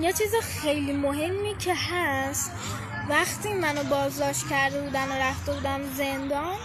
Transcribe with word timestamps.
یه 0.00 0.12
چیز 0.12 0.34
خیلی 0.34 0.92
مهمی 0.92 1.56
که 1.58 1.74
هست 1.74 2.52
وقتی 3.08 3.52
منو 3.52 3.82
بازداشت 3.84 4.48
کرده 4.48 4.80
بودن 4.80 5.08
و 5.08 5.12
رفته 5.12 5.52
بودم 5.52 5.80
زندان 5.96 6.56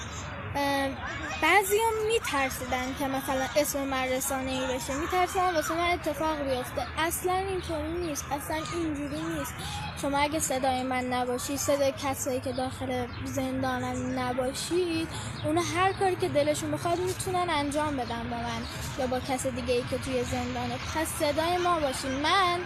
بعضی 1.42 1.78
هم 1.78 2.08
میترسیدن 2.08 2.96
که 3.00 3.08
مثلا 3.08 3.46
اسم 3.56 3.80
من 3.80 4.04
رسانه 4.04 4.52
ای 4.52 4.60
بشه. 4.60 4.94
میترسیدن 4.94 5.56
واسه 5.56 5.74
من 5.74 5.90
اتفاق 5.90 6.38
بیفته. 6.42 6.88
اصلا 6.98 7.34
اینطوری 7.34 7.92
نیست. 8.08 8.26
اصلا 8.32 8.56
اینجوری 8.56 9.22
نیست. 9.22 9.54
شما 10.02 10.18
اگه 10.18 10.40
صدای 10.40 10.84
من 10.84 11.04
نباشید 11.06 11.58
صدای 11.58 11.94
کسایی 12.04 12.40
که 12.40 12.52
داخل 12.52 13.08
زندانم 13.26 14.20
نباشید 14.20 15.08
اونا 15.46 15.62
هر 15.62 15.94
کاری 15.94 16.16
که 16.16 16.30
دلشون 16.30 16.72
بخواد 16.72 17.00
می‌تونن 17.00 17.50
انجام 17.50 17.98
بدن 17.98 18.30
با 18.30 18.38
من. 18.38 18.62
یا 19.00 19.08
با 19.08 19.20
کس 19.20 19.48
دیگه 19.48 19.74
ای 19.74 19.84
که 19.90 19.98
توی 19.98 20.24
زندانه. 20.24 20.76
پس 20.96 21.08
صدای 21.20 21.58
ما 21.58 21.80
باشین. 21.80 22.12
من 22.12 22.60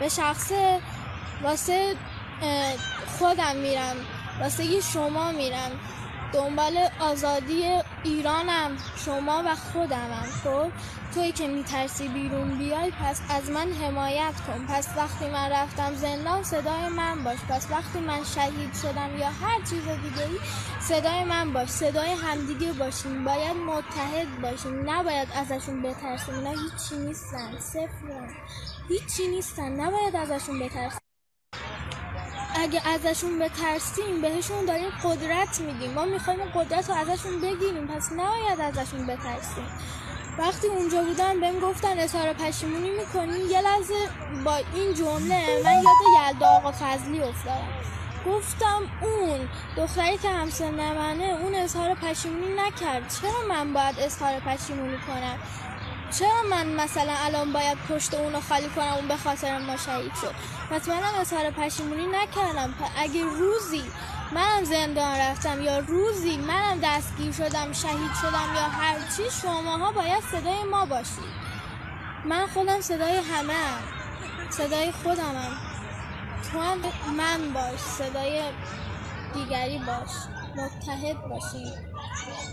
به 0.00 0.08
شخص 0.08 0.52
واسه 1.42 1.94
خودم 3.18 3.56
میرم 3.56 3.96
واسه 4.40 4.80
شما 4.80 5.32
میرم. 5.32 5.70
دنبال 6.32 6.88
آزادی 7.00 7.64
ایرانم 8.02 8.76
شما 8.96 9.42
و 9.46 9.54
خودمم. 9.54 10.26
خب؟ 10.44 10.70
توی 11.14 11.32
که 11.32 11.46
میترسی 11.48 12.08
بیرون 12.08 12.58
بیای 12.58 12.90
پس 12.90 13.20
از 13.30 13.50
من 13.50 13.72
حمایت 13.72 14.34
کن. 14.46 14.66
پس 14.66 14.88
وقتی 14.96 15.28
من 15.28 15.50
رفتم 15.50 15.94
زندان 15.94 16.42
صدای 16.42 16.88
من 16.88 17.24
باش. 17.24 17.38
پس 17.48 17.66
وقتی 17.70 17.98
من 17.98 18.24
شهید 18.24 18.74
شدم 18.82 19.18
یا 19.18 19.26
هر 19.26 19.58
چیز 19.70 19.88
دیگه 19.88 20.22
ای 20.22 20.38
صدای 20.80 21.24
من 21.24 21.52
باش. 21.52 21.68
صدای 21.68 22.12
همدیگه 22.12 22.72
باشیم. 22.72 23.24
باید 23.24 23.56
متحد 23.56 24.40
باشیم. 24.42 24.90
نباید 24.90 25.28
ازشون 25.36 25.82
بترسیم. 25.82 26.34
اینا 26.34 26.50
هیچی 26.50 26.96
نیستن. 26.96 27.58
صفرن 27.58 28.28
هیچی 28.88 29.28
نیستن. 29.28 29.80
نباید 29.80 30.16
ازشون 30.16 30.58
بترسیم. 30.58 30.98
اگه 32.54 32.88
ازشون 32.88 33.38
بترسیم 33.38 34.22
بهشون 34.22 34.64
داریم 34.64 34.90
قدرت 35.04 35.60
میدیم. 35.60 35.92
ما 35.92 36.04
می‌خوایم 36.04 36.40
قدرت 36.54 36.90
رو 36.90 36.96
ازشون 36.96 37.40
بگیریم. 37.40 37.86
پس 37.86 38.12
نباید 38.12 38.60
ازشون 38.60 39.06
بترسیم. 39.06 39.66
وقتی 40.38 40.66
اونجا 40.66 41.02
بودم 41.02 41.40
بهم 41.40 41.60
گفتن 41.60 41.98
اظهار 41.98 42.32
پشیمونی 42.32 42.90
می‌کنی. 42.90 43.38
یه 43.38 43.60
لحظه 43.60 43.94
با 44.44 44.56
این 44.56 44.94
جمله 44.94 45.62
من 45.64 45.74
یاد 45.74 46.32
یلدا 46.32 46.46
آقا 46.46 46.72
فضلی 46.72 47.20
افتادم. 47.20 47.68
گفتم 48.26 48.82
اون 49.02 49.48
دختری 49.76 50.18
که 50.18 50.28
همسن 50.28 50.94
منه 50.94 51.24
اون 51.24 51.54
اظهار 51.54 51.94
پشیمونی 51.94 52.54
نکرد. 52.54 53.14
چرا 53.20 53.48
من 53.48 53.72
باید 53.72 53.98
اظهار 53.98 54.40
پشیمونی 54.40 54.98
کنم؟ 55.06 55.38
چرا 56.18 56.42
من 56.50 56.66
مثلا 56.66 57.14
الان 57.24 57.52
باید 57.52 57.78
پشت 57.88 58.14
اونو 58.14 58.40
خالی 58.40 58.68
کنم 58.68 58.92
اون 58.92 59.08
به 59.08 59.16
خاطر 59.16 59.58
ما 59.58 59.76
شهید 59.76 60.12
شد؟ 60.14 60.34
منم 60.90 61.20
اظهار 61.20 61.50
پشیمونی 61.50 62.06
نکردم. 62.06 62.74
اگه 62.96 63.24
روزی 63.24 63.84
منم 64.32 64.64
زندان 64.64 65.18
رفتم 65.18 65.62
یا 65.62 65.78
روزی 65.78 66.36
منم 66.36 66.80
دستگیر 66.82 67.32
شدم 67.32 67.72
شهید 67.72 68.14
شدم 68.22 68.54
یا 68.54 68.62
هر 68.62 68.96
چی 69.16 69.22
شماها 69.42 69.92
باید 69.92 70.22
صدای 70.32 70.64
ما 70.70 70.86
باشید. 70.86 71.52
من 72.24 72.46
خودم 72.46 72.80
صدای 72.80 73.16
همه 73.16 73.52
هم. 73.52 73.82
صدای 74.50 74.92
خودمم. 74.92 75.58
تو 76.52 76.60
هم 76.60 76.78
من 77.16 77.52
باش 77.52 77.80
صدای 77.80 78.42
دیگری 79.34 79.78
باش. 79.78 80.41
متحد 80.56 81.16
باشیم. 81.28 81.72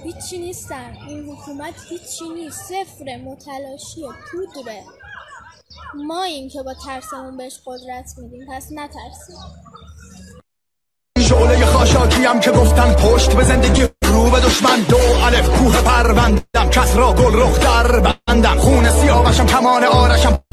هیچی 0.03 0.37
نیستن. 0.37 0.97
این 1.07 1.29
حکومت 1.29 1.73
هیچی 1.89 2.29
نیست. 2.35 2.59
صفر 2.59 3.17
متلاشی. 3.17 4.01
پودره. 4.31 4.83
ما 5.95 6.23
این 6.23 6.49
که 6.49 6.63
با 6.63 6.73
ترسمون 6.73 7.37
بهش 7.37 7.59
قدرت 7.65 8.11
میدیم. 8.17 8.47
پس 8.51 8.67
نترسیم. 8.71 9.35
شعله 11.19 11.65
خاشاکی 11.65 12.25
هم 12.25 12.39
که 12.39 12.51
گفتن 12.51 12.93
پشت 12.93 13.35
به 13.35 13.43
زندگی 13.43 13.81
رو 14.01 14.29
به 14.29 14.39
دشمن. 14.39 14.79
دو 14.89 14.97
الف 14.97 15.49
کوه 15.49 15.81
پروندم. 15.81 16.69
کس 16.71 16.95
را 16.95 17.13
گل 17.13 17.41
رخ 17.41 17.59
در 17.59 17.99
بندم. 17.99 18.57
خون 18.57 18.89
سیاوشم 18.89 19.45
کمان 19.45 19.83
آرشم. 19.83 20.43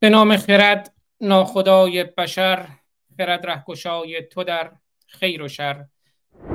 به 0.00 0.08
نام 0.08 0.36
خرد 0.36 0.94
ناخدای 1.20 2.04
بشر. 2.04 2.68
خرد 3.16 3.46
رهگشای 3.46 4.22
تو 4.22 4.44
در 4.44 4.72
خیر 5.06 5.42
و 5.42 5.48
شر. 5.48 5.84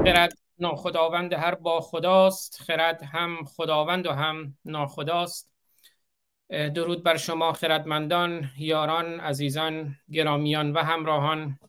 خرد 0.05 0.37
ناخداوند 0.59 1.33
هر 1.33 1.55
با 1.55 1.81
خداست 1.81 2.61
خرد 2.61 3.03
هم 3.03 3.45
خداوند 3.45 4.07
و 4.07 4.11
هم 4.11 4.57
ناخداست. 4.65 5.51
درود 6.49 7.03
بر 7.03 7.17
شما 7.17 7.53
خردمندان 7.53 8.51
یاران 8.57 9.19
عزیزان 9.19 9.95
گرامیان 10.11 10.71
و 10.73 10.79
همراهان 10.79 11.59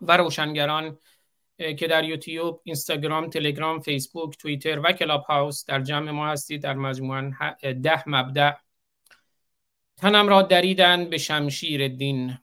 و 0.00 0.16
روشنگران 0.16 0.98
که 1.58 1.86
در 1.88 2.04
یوتیوب 2.04 2.60
اینستاگرام 2.64 3.30
تلگرام 3.30 3.80
فیسبوک 3.80 4.38
توییتر 4.38 4.80
و 4.84 4.92
کلاب 4.92 5.24
هاوس 5.24 5.64
در 5.64 5.80
جمع 5.80 6.10
ما 6.10 6.28
هستید 6.28 6.62
در 6.62 6.74
مجموعه 6.74 7.32
ده 7.82 8.08
مبدع 8.08 8.52
تنم 9.96 10.28
را 10.28 10.42
دریدن 10.42 11.10
به 11.10 11.18
شمشیر 11.18 11.88
دین. 11.88 12.38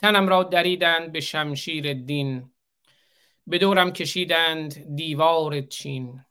تنم 0.00 0.28
را 0.28 0.42
دریدند 0.42 1.12
به 1.12 1.20
شمشیر 1.20 1.92
دین 1.92 2.50
به 3.46 3.58
دورم 3.58 3.92
کشیدند 3.92 4.96
دیوار 4.96 5.60
چین. 5.60 6.24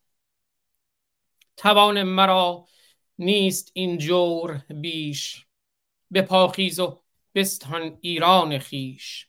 توان 1.57 2.03
مرا 2.03 2.65
نیست 3.19 3.71
این 3.73 3.97
جور 3.97 4.61
بیش 4.81 5.45
به 6.11 6.21
پاخیز 6.21 6.79
و 6.79 7.01
بستان 7.35 7.97
ایران 8.01 8.59
خیش 8.59 9.27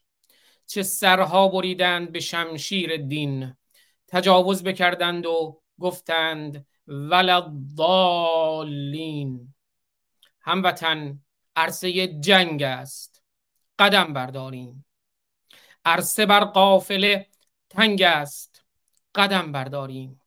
چه 0.67 0.83
سرها 0.83 1.49
بریدند 1.49 2.13
به 2.13 2.21
شمشیر 2.21 2.97
دین 2.97 3.57
تجاوز 4.09 4.63
بکردند 4.63 5.27
و 5.27 5.63
گفتند 5.81 6.67
ولضالین 6.87 7.95
هموطن 10.41 11.21
عرصه 11.57 12.07
جنگ 12.07 12.63
است. 12.63 13.10
قدم 13.81 14.13
برداریم. 14.13 14.85
عرصه 15.85 16.27
بر 16.27 16.45
قافله 16.45 17.27
تنگ 17.71 18.03
است. 18.03 18.65
قدم 19.15 19.53
برداریم. 19.53 20.21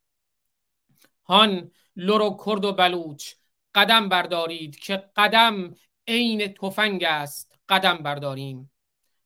هان 1.26 1.72
لور 1.96 2.22
و 2.22 2.38
کرد 2.46 2.66
و 2.66 2.74
بلوچ 2.74 3.34
قدم 3.76 4.10
بردارید 4.10 4.76
که 4.80 5.04
قدم 5.16 5.76
عین 6.08 6.48
تفنگ 6.54 7.04
است. 7.04 7.60
قدم 7.70 7.98
برداریم. 7.98 8.72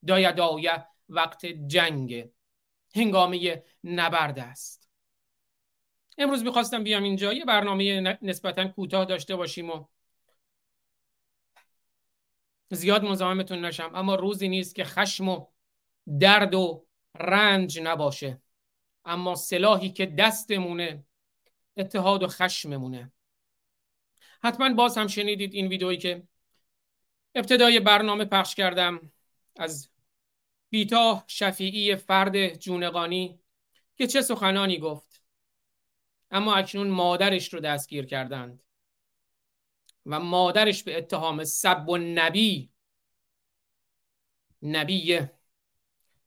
دایه 0.08 0.32
دایه 0.32 0.86
وقت 1.10 1.46
جنگ. 1.46 2.30
هنگامه 2.96 3.64
نبرد 3.84 4.40
است. 4.40 4.90
امروز 6.18 6.44
می‌خواستم 6.44 6.84
بیام 6.84 7.04
اینجا. 7.04 7.34
یه 7.34 7.46
برنامه 7.46 8.18
نسبتا 8.22 8.68
کوتاه 8.68 9.06
داشته 9.06 9.36
باشیم 9.36 9.70
و 9.70 9.86
زیاد 12.72 13.06
مزاحمتون 13.06 13.66
نشم 13.66 13.92
اما 13.96 14.16
روزی 14.16 14.48
نیست 14.48 14.76
که 14.76 14.84
خشم 14.84 15.28
و 15.30 15.46
درد 16.20 16.54
و 16.54 16.86
رنج 17.16 17.80
نباشه. 17.80 18.42
اما 19.06 19.36
سلاحی 19.36 19.90
که 19.90 20.06
دستمونه 20.06 21.04
اتحاد 21.78 22.24
و 22.24 22.28
خشممونه. 22.28 23.12
حتما 24.44 24.74
باز 24.74 24.98
هم 24.98 25.08
شنیدید 25.08 25.54
این 25.54 25.68
ویدئویی 25.68 25.98
که 25.98 26.24
ابتدای 27.36 27.80
برنامه 27.80 28.26
پخش 28.26 28.56
کردم 28.56 29.12
از 29.56 29.90
بیتا 30.70 31.24
شفیعی 31.28 31.96
فرد 31.96 32.54
جونقانی 32.54 33.40
که 33.96 34.08
چه 34.08 34.22
سخنانی 34.22 34.78
گفت. 34.80 35.24
اما 36.32 36.56
اکنون 36.56 36.88
مادرش 36.88 37.54
رو 37.54 37.60
دستگیر 37.60 38.06
کردند. 38.06 38.64
و 40.08 40.20
مادرش 40.20 40.84
به 40.84 40.98
اتهام 40.98 41.44
سب 41.44 41.90
و 41.90 41.98
نبی 41.98 42.72
نبیه 44.62 45.32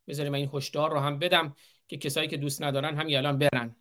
بذاریم 0.08 0.34
این 0.34 0.50
هشدار 0.54 0.90
رو 0.90 0.98
هم 0.98 1.18
بدم 1.18 1.56
که 1.88 1.96
کسایی 1.96 2.28
که 2.28 2.36
دوست 2.36 2.62
ندارن 2.62 2.96
هم 2.96 3.06
الان 3.06 3.38
برن. 3.38 3.76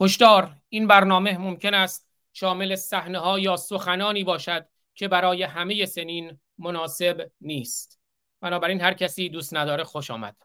هشدار 0.00 0.56
این 0.68 0.86
برنامه 0.86 1.38
ممکن 1.38 1.74
است 1.74 2.08
شامل 2.32 2.76
صحنه 2.76 3.18
ها 3.18 3.38
یا 3.38 3.56
سخنانی 3.56 4.24
باشد 4.24 4.66
که 4.94 5.08
برای 5.08 5.42
همه 5.42 5.86
سنین 5.86 6.40
مناسب 6.58 7.30
نیست. 7.40 8.00
بنابراین 8.40 8.80
هر 8.80 8.94
کسی 8.94 9.28
دوست 9.28 9.54
نداره 9.54 9.84
خوش 9.84 10.10
آمد. 10.10 10.36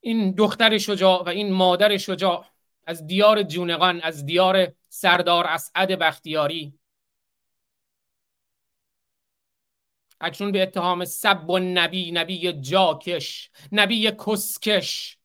این 0.00 0.32
دختر 0.32 0.78
شجاع 0.78 1.22
و 1.22 1.28
این 1.28 1.52
مادر 1.52 1.96
شجاع 1.96 2.46
از 2.86 3.06
دیار 3.06 3.42
جونقان 3.42 4.00
از 4.00 4.26
دیار 4.26 4.72
سردار 4.88 5.46
اسعد 5.46 5.98
بختیاری 5.98 6.78
اکنون 10.22 10.52
به 10.52 10.62
اتهام 10.62 11.04
سب 11.04 11.50
و 11.50 11.58
نبی 11.58 12.12
نبی 12.12 12.52
جاکش 12.52 13.50
نبی 13.72 14.12
کسکش. 14.26 15.18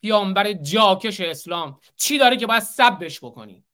پیامبر 0.00 0.52
جاکش 0.52 1.20
اسلام 1.20 1.80
چی 1.96 2.18
داره 2.18 2.36
که 2.36 2.46
باید 2.46 2.62
سبش 2.62 3.24
بکنی؟ 3.24 3.64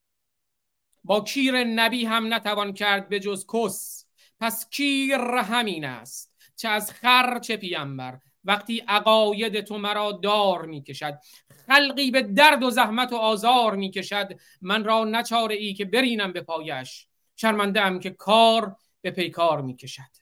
با 1.04 1.20
کیر 1.20 1.64
نبی 1.64 2.04
هم 2.04 2.34
نتوان 2.34 2.72
کرد 2.72 3.08
به 3.08 3.20
جز 3.20 3.46
کس. 3.52 4.06
پس 4.40 4.68
کیر 4.70 5.20
همین 5.20 5.84
است 5.84 6.36
چه 6.56 6.68
از 6.68 6.90
خر 6.90 7.38
چه 7.38 7.56
پیامبر. 7.56 8.18
وقتی 8.44 8.84
عقاید 8.88 9.60
تو 9.60 9.78
مرا 9.78 10.12
دار 10.12 10.66
می 10.66 10.82
کشد 10.82 11.18
خلقی 11.66 12.10
به 12.10 12.22
درد 12.22 12.62
و 12.62 12.70
زحمت 12.70 13.12
و 13.12 13.16
آزار 13.16 13.76
می 13.76 13.90
کشد 13.90 14.40
من 14.60 14.84
را 14.84 15.04
نچاره 15.04 15.54
ای 15.54 15.74
که 15.74 15.84
برینم 15.84 16.32
به 16.32 16.40
پایش. 16.40 17.06
شرمنده 17.36 17.98
که 17.98 18.10
کار 18.10 18.76
به 19.06 19.12
پیکار 19.12 19.62
می 19.62 19.76
کشد 19.76 20.16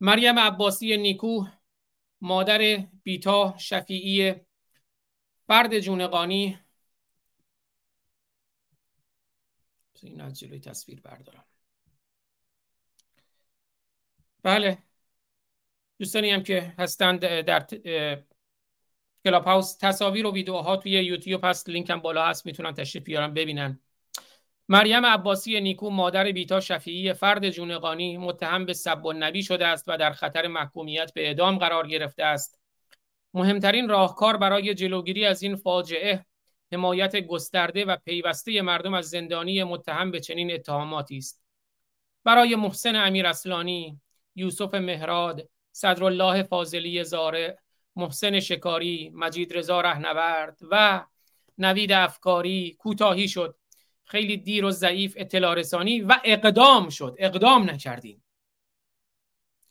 مریم 0.00 0.38
عباسی 0.38 0.96
نیکو 0.96 1.46
مادر 2.20 2.86
بیتا 3.02 3.54
شفیعی 3.58 4.34
فرد 5.46 5.78
جونقانی. 5.78 6.58
این 10.02 10.20
از 10.20 10.38
جلوی 10.38 10.60
تصویر 10.60 11.00
بردارم. 11.00 11.44
بله. 14.42 14.78
دوستانی 15.98 16.30
هم 16.30 16.42
که 16.42 16.74
هستند 16.78 17.20
در 17.20 17.66
کلاب 19.24 19.44
هاوس 19.44 19.76
تصاویر 19.76 20.26
و 20.26 20.32
ویدیوها 20.32 20.76
توی 20.76 20.92
یوتیوب 20.92 21.44
هست. 21.44 21.68
لینک 21.68 21.90
هم 21.90 22.00
بالا 22.00 22.26
هست. 22.26 22.46
می‌تونن 22.46 22.74
تشریف 22.74 23.04
بیارن 23.04 23.34
ببینن. 23.34 23.80
مریم 24.68 25.06
عباسی 25.06 25.60
نیکو 25.60 25.90
مادر 25.90 26.32
بیتا 26.32 26.60
شفیعی 26.60 27.12
فرد 27.12 27.50
جونقانی 27.50 28.16
متهم 28.16 28.66
به 28.66 28.72
سب 28.72 29.06
نبی 29.06 29.42
شده 29.42 29.66
است 29.66 29.84
و 29.88 29.96
در 29.96 30.12
خطر 30.12 30.46
محکومیت 30.46 31.14
به 31.14 31.26
اعدام 31.26 31.58
قرار 31.58 31.88
گرفته 31.88 32.24
است. 32.24 32.60
مهمترین 33.34 33.88
راهکار 33.88 34.36
برای 34.36 34.74
جلوگیری 34.74 35.26
از 35.26 35.42
این 35.42 35.56
فاجعه 35.56 36.26
حمایت 36.72 37.16
گسترده 37.16 37.84
و 37.84 37.96
پیوسته 37.96 38.62
مردم 38.62 38.94
از 38.94 39.10
زندانی 39.10 39.64
متهم 39.64 40.10
به 40.10 40.20
چنین 40.20 40.52
اتهاماتی 40.52 41.16
است. 41.16 41.42
برای 42.24 42.56
محسن 42.56 42.96
امیر 42.96 43.26
اصلانی 43.26 44.00
یوسف 44.34 44.74
مهراد 44.74 45.48
صدرالله 45.72 46.42
فاضلی 46.42 47.04
زاره 47.04 47.58
محسن 47.96 48.40
شکاری 48.40 49.12
مجید 49.14 49.56
رضا 49.56 49.80
رهنورد 49.80 50.58
و 50.70 51.04
نوید 51.58 51.92
افکاری 51.92 52.76
کوتاهی 52.78 53.28
شد. 53.28 53.56
خیلی 54.12 54.36
دیر 54.36 54.64
و 54.64 54.70
ضعیف 54.70 55.14
اطلاع 55.16 55.54
رسانی 55.54 56.00
و 56.00 56.14
اقدام 56.24 56.88
شد. 56.88 57.16
اقدام 57.18 57.70
نکردیم. 57.70 58.24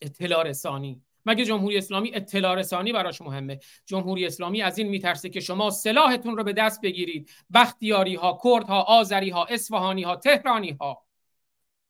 اطلاع 0.01 0.43
رسانی. 0.43 1.01
مگه 1.25 1.45
جمهوری 1.45 1.77
اسلامی 1.77 2.15
اطلاع 2.15 2.55
رسانی 2.55 2.93
براش 2.93 3.21
مهمه؟ 3.21 3.59
جمهوری 3.85 4.25
اسلامی 4.25 4.61
از 4.61 4.77
این 4.77 4.89
میترسه 4.89 5.29
که 5.29 5.39
شما 5.39 5.69
سلاحتون 5.69 6.37
رو 6.37 6.43
به 6.43 6.53
دست 6.53 6.81
بگیرید. 6.81 7.31
بختیاری 7.53 8.15
ها 8.15 8.39
کرد 8.43 8.67
ها 8.67 8.81
آذری 8.81 9.29
ها 9.29 9.45
اصفهانی 9.45 10.03
ها 10.03 10.15
تهرانی 10.15 10.71
ها 10.71 11.05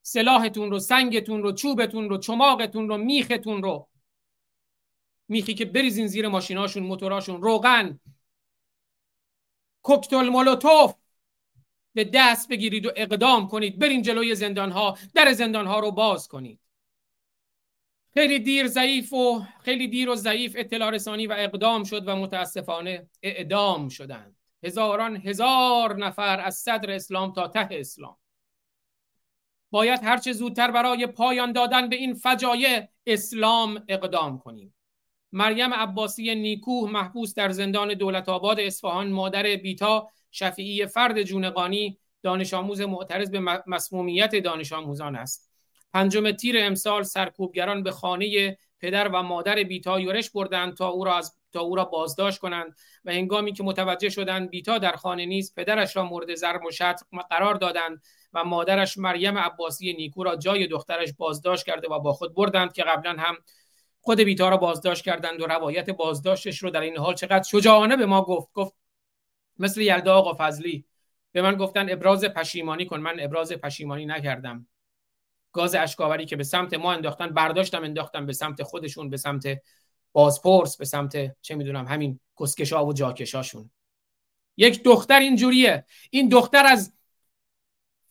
سلاحتون 0.02 0.72
رو 0.72 0.80
سنگتون 0.80 1.44
رو 1.44 1.52
چوبتون 1.52 2.10
رو 2.10 2.18
چماقتون 2.18 2.90
رو 2.90 2.98
میختون 2.98 3.64
رو. 3.64 3.88
میخی 5.28 5.54
که 5.54 5.66
بریزین 5.66 6.08
زیر 6.08 6.28
ماشیناشون 6.28 6.84
موتوراشون. 6.84 7.42
روغن. 7.42 8.00
کوکتل 9.82 10.30
مولوتوف. 10.30 11.01
به 11.94 12.04
دست 12.14 12.50
بگیرید 12.50 12.86
و 12.86 12.92
اقدام 12.96 13.48
کنید. 13.48 13.80
برین 13.80 14.02
جلوی 14.02 14.36
زندان 14.36 14.72
ها 14.72 14.98
در 15.16 15.34
زندان 15.34 15.68
ها 15.68 15.80
رو 15.80 15.92
باز 15.92 16.28
کنید. 16.28 16.60
خیلی 18.14 18.40
دیر 18.40 18.68
ضعیف 18.68 19.14
و 19.14 19.44
خیلی 19.62 19.88
دیر 19.88 20.10
و 20.10 20.16
ضعیف 20.16 20.56
اطلاع 20.58 20.90
رسانی 20.90 21.28
و 21.28 21.36
اقدام 21.38 21.84
شد 21.84 22.08
و 22.08 22.16
متاسفانه 22.16 23.10
اعدام 23.24 23.90
شدند. 23.90 24.36
هزاران 24.64 25.18
هزار 25.18 25.98
نفر 25.98 26.40
از 26.40 26.56
صدر 26.56 26.92
اسلام 26.92 27.34
تا 27.34 27.48
ته 27.48 27.68
اسلام. 27.72 28.18
باید 29.72 30.04
هرچه 30.04 30.34
زودتر 30.34 30.72
برای 30.72 31.08
پایان 31.08 31.52
دادن 31.52 31.90
به 31.90 31.96
این 31.96 32.14
فجایع 32.14 32.88
اسلام 33.06 33.84
اقدام 33.88 34.40
کنیم. 34.40 34.74
مریم 35.32 35.74
عباسی 35.74 36.36
نیکوه 36.36 36.92
محبوس 36.92 37.34
در 37.34 37.50
زندان 37.50 37.94
دولت 37.94 38.30
آباد 38.30 38.60
اصفهان 38.60 39.12
مادر 39.12 39.44
بیتا 39.44 40.10
شفیعی 40.32 40.86
فرد 40.86 41.22
جونقانی 41.22 41.98
دانش 42.24 42.54
آموز 42.54 42.82
معترض 42.82 43.30
به 43.30 43.40
مسمومیت 43.68 44.36
دانش 44.36 44.74
آموزان 44.74 45.16
است. 45.16 45.52
پنجم 45.94 46.32
تیر 46.32 46.56
امسال 46.60 47.04
سرکوبگران 47.04 47.84
به 47.84 47.92
خانه 47.92 48.58
پدر 48.80 49.08
و 49.08 49.24
مادر 49.24 49.56
بیتا 49.56 50.00
یورش 50.00 50.30
بردند 50.30 50.78
تا 50.78 50.88
او 50.88 51.04
را 51.04 51.18
از 51.18 51.36
تا 51.54 51.60
او 51.60 51.76
را 51.76 51.86
بازداشت 51.86 52.40
کنند 52.40 52.76
و 53.06 53.12
هنگامی 53.12 53.54
که 53.54 53.64
متوجه 53.64 54.10
شدند 54.10 54.50
بیتا 54.50 54.78
در 54.78 54.92
خانه 54.92 55.26
نیست 55.26 55.56
پدرش 55.56 55.96
را 55.96 56.04
مورد 56.04 56.36
ضرب 56.36 56.66
و 56.66 56.72
شتم 56.72 57.22
قرار 57.30 57.56
دادند 57.56 58.02
و 58.34 58.44
مادرش 58.44 58.98
مریم 58.98 59.38
عباسی 59.38 59.94
نیکو 59.94 60.24
را 60.24 60.36
جای 60.36 60.68
دخترش 60.68 61.14
بازداشت 61.14 61.66
کرده 61.66 61.88
و 61.88 62.00
با 62.00 62.14
خود 62.14 62.36
بردند 62.36 62.74
که 62.74 62.84
قبلا 62.84 63.12
هم 63.12 63.36
خود 64.02 64.20
بیتا 64.20 64.50
را 64.50 64.58
بازداشت 64.58 65.04
کردند 65.04 65.42
و 65.42 65.46
روایت 65.46 65.90
بازداشتش 65.90 66.64
رو 66.64 66.70
در 66.70 66.82
این 66.82 66.98
حال 66.98 67.16
چقدر 67.16 67.44
شجاعانه 67.44 67.98
به 67.98 68.06
ما 68.06 68.22
گفت. 68.22 68.50
گفت 68.54 68.74
مثل 69.62 69.82
یلدا 69.82 70.16
آقا 70.16 70.36
فضلی. 70.40 70.86
به 71.32 71.42
من 71.42 71.56
گفتن 71.56 71.90
ابراز 71.90 72.26
پشیمانی 72.26 72.86
کن. 72.86 73.00
من 73.00 73.20
ابراز 73.20 73.54
پشیمانی 73.54 74.06
نکردم. 74.06 74.68
گاز 75.52 75.76
اشکاوری 75.76 76.26
که 76.26 76.36
به 76.36 76.44
سمت 76.44 76.74
ما 76.74 76.94
انداختن 76.94 77.28
برداشتم 77.28 77.84
انداختم 77.84 78.26
به 78.26 78.34
سمت 78.34 78.64
خودشون 78.64 79.10
به 79.10 79.18
سمت 79.18 79.62
بازپرس 80.12 80.78
به 80.78 80.86
سمت 80.86 81.42
چه 81.42 81.56
می‌دونم 81.56 81.88
همین 81.88 82.20
کسکشا 82.40 82.86
و 82.86 82.94
جاکشاشون 82.94 83.72
یک 84.58 84.84
دختر 84.84 85.20
اینجوریه. 85.20 85.86
این 86.10 86.30
دختر 86.30 86.66
از 86.66 86.94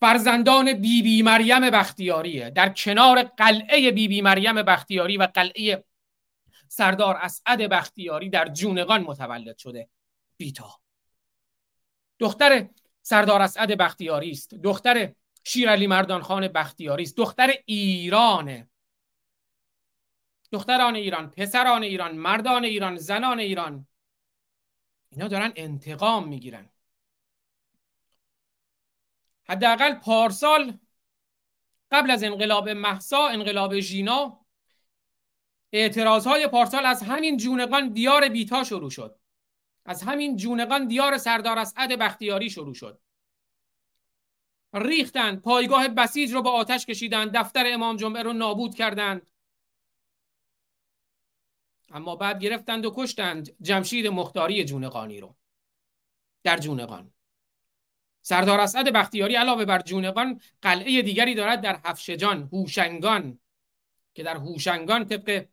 فرزندان 0.00 0.72
بیبی 0.72 1.02
بی 1.02 1.22
مریم 1.22 1.70
بختیاریه. 1.70 2.50
در 2.50 2.68
کنار 2.68 3.22
قلعه 3.22 3.90
بیبی 3.90 4.08
بی 4.08 4.22
مریم 4.22 4.62
بختیاری 4.62 5.16
و 5.16 5.28
قلعه 5.34 5.84
سردار 6.68 7.16
اسعد 7.16 7.58
بختیاری 7.58 8.28
در 8.28 8.48
جونقان 8.48 9.02
متولد 9.02 9.56
شده. 9.58 9.88
بیتا. 10.36 10.80
دختر 12.20 12.68
سردار 13.02 13.42
اسعد 13.42 13.78
بختیاری 13.78 14.30
است. 14.30 14.54
دختر 14.54 15.14
شیرعلی 15.44 15.86
مردانخان 15.86 16.48
بختیاری 16.48 17.02
است. 17.02 17.16
دختر 17.16 17.54
ایرانه 17.64 18.70
دختران 20.52 20.94
ایران 20.94 21.30
پسران 21.30 21.82
ایران 21.82 22.16
مردان 22.16 22.64
ایران 22.64 22.96
زنان 22.96 23.38
ایران. 23.38 23.86
اینا 25.10 25.28
دارن 25.28 25.52
انتقام 25.56 26.28
می‌گیرن. 26.28 26.70
حداقل 29.44 29.94
پارسال 29.94 30.78
قبل 31.90 32.10
از 32.10 32.24
انقلاب 32.24 32.68
محسا 32.68 33.28
انقلاب 33.28 33.80
ژینا 33.80 34.46
اعتراض 35.72 36.26
های 36.26 36.48
پارسال 36.48 36.86
از 36.86 37.02
همین 37.02 37.36
جونقان 37.36 37.92
دیار 37.92 38.28
بیتا 38.28 38.64
شروع 38.64 38.90
شد. 38.90 39.19
از 39.90 40.02
همین 40.02 40.36
جونقان 40.36 40.86
دیار 40.88 41.18
سردار 41.18 41.58
اسعد 41.58 41.98
بختیاری 41.98 42.50
شروع 42.50 42.74
شد. 42.74 43.00
ریختند 44.74 45.42
پایگاه 45.42 45.88
بسیج 45.88 46.32
رو 46.32 46.42
با 46.42 46.50
آتش 46.50 46.86
کشیدند 46.86 47.36
دفتر 47.36 47.64
امام 47.66 47.96
جمعه 47.96 48.22
رو 48.22 48.32
نابود 48.32 48.74
کردند. 48.74 49.30
اما 51.88 52.16
بعد 52.16 52.40
گرفتند 52.40 52.86
و 52.86 52.92
کشتند 52.96 53.56
جمشید 53.62 54.06
مختاری 54.06 54.64
جونقانی 54.64 55.20
رو 55.20 55.36
در 56.42 56.58
جونقان. 56.58 57.12
سردار 58.22 58.60
اسعد 58.60 58.92
بختیاری 58.92 59.34
علاوه 59.34 59.64
بر 59.64 59.82
جونقان 59.82 60.40
قلعه 60.62 61.02
دیگری 61.02 61.34
دارد 61.34 61.60
در 61.60 61.80
هفشجان 61.84 62.48
هوشنگان 62.52 63.38
که 64.14 64.22
در 64.22 64.36
هوشنگان 64.36 65.04
طبق 65.04 65.46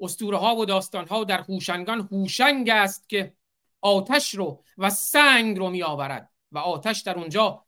اسطوره 0.00 0.38
ها 0.38 0.56
و 0.56 0.64
داستان 0.64 1.08
ها 1.08 1.24
در 1.24 1.40
هوشنگان 1.40 2.08
هوشنگ 2.12 2.68
است 2.68 3.08
که 3.08 3.34
آتش 3.80 4.34
رو 4.34 4.64
و 4.78 4.90
سنگ 4.90 5.58
رو 5.58 5.70
می 5.70 5.82
آورد 5.82 6.30
و 6.52 6.58
آتش 6.58 7.00
در 7.00 7.18
اونجا 7.18 7.64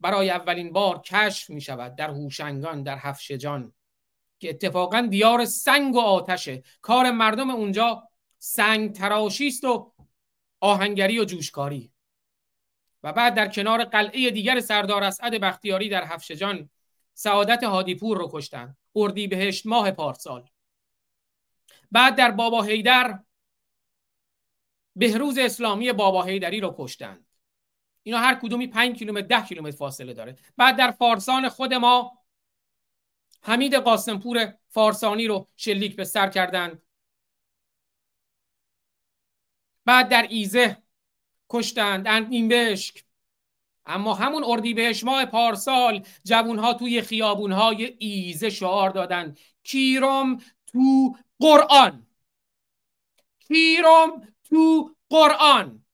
برای 0.00 0.30
اولین 0.30 0.72
بار 0.72 0.98
کشف 0.98 1.50
می 1.50 1.60
شود 1.60 1.96
در 1.96 2.10
هوشنگان 2.10 2.82
در 2.82 2.98
هفشجان 2.98 3.72
که 4.38 4.50
اتفاقا 4.50 5.06
دیار 5.10 5.44
سنگ 5.44 5.94
و 5.94 6.00
آتشه 6.00 6.62
کار 6.80 7.10
مردم 7.10 7.50
اونجا 7.50 8.08
سنگ 8.38 8.92
تراشی 8.92 9.46
است 9.46 9.64
و 9.64 9.92
آهنگری 10.60 11.18
و 11.18 11.24
جوشکاری. 11.24 11.92
و 13.02 13.12
بعد 13.12 13.34
در 13.34 13.48
کنار 13.48 13.84
قلعه 13.84 14.30
دیگر 14.30 14.60
سردار 14.60 15.04
اسعد 15.04 15.40
بختیاری 15.40 15.88
در 15.88 16.04
هفشجان 16.04 16.70
سعادت 17.14 17.64
هادیپور 17.64 18.18
رو 18.18 18.30
کشتن 18.32 18.76
اردی 18.96 19.26
بهشت 19.26 19.66
ماه 19.66 19.90
پارسال. 19.90 20.48
بعد 21.92 22.16
در 22.16 22.30
بابا 22.30 22.62
هیدر 22.62 23.18
بهروز 24.96 25.38
اسلامی 25.38 25.92
بابا 25.92 26.22
هیدری 26.22 26.60
رو 26.60 26.74
کشتند. 26.78 27.26
اینا 28.02 28.18
هر 28.18 28.34
کدومی 28.34 28.66
5 28.66 28.98
کیلومتر 28.98 29.26
10 29.26 29.46
کیلومتر 29.46 29.76
فاصله 29.76 30.14
داره. 30.14 30.36
بعد 30.56 30.76
در 30.76 30.90
فارسان 30.90 31.48
خود 31.48 31.74
ما 31.74 32.18
حمید 33.42 33.74
قاسمپور 33.74 34.54
فارسانی 34.68 35.26
رو 35.26 35.48
شلیک 35.56 35.96
به 35.96 36.04
سر 36.04 36.28
کردند. 36.28 36.82
بعد 39.84 40.08
در 40.08 40.26
ایزه 40.30 40.82
کشتند. 41.50 42.06
این 42.08 42.48
بشک. 42.48 43.04
اما 43.86 44.14
همون 44.14 44.44
اردیبهشت 44.44 45.04
ماه 45.04 45.26
پارسال 45.26 46.04
جوونها 46.24 46.74
توی 46.74 47.02
خیابونهای 47.02 47.96
ایزه 47.98 48.50
شعار 48.50 48.90
دادند. 48.90 49.38
کیرم 49.62 50.38
تو 50.72 51.16
قرآن. 51.40 52.06
کیرم 53.48 54.34
تو 54.44 54.94
قرآن. 55.10 55.84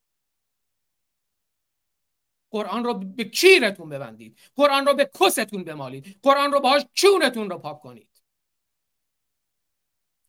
قرآن 2.50 2.84
رو 2.84 2.94
به 2.94 3.24
کیرتون 3.24 3.88
ببندید. 3.88 4.38
قرآن 4.54 4.86
رو 4.86 4.94
به 4.94 5.10
کستون 5.20 5.64
بمالید. 5.64 6.18
قرآن 6.22 6.52
رو 6.52 6.60
باهاش 6.60 6.82
چونتون 6.92 7.50
رو 7.50 7.58
پاک 7.58 7.80
کنید. 7.80 8.22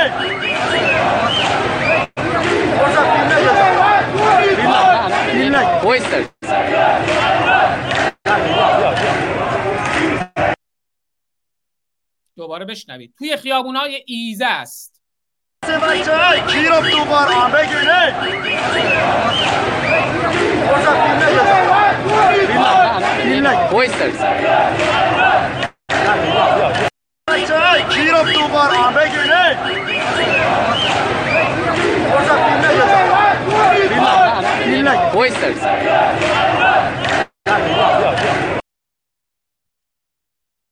دوباره 12.36 12.65
بشنوید. 12.65 13.13
توی 13.18 13.38
خیابونای 13.38 14.04
ایزه 14.06 14.46
است. 14.46 15.01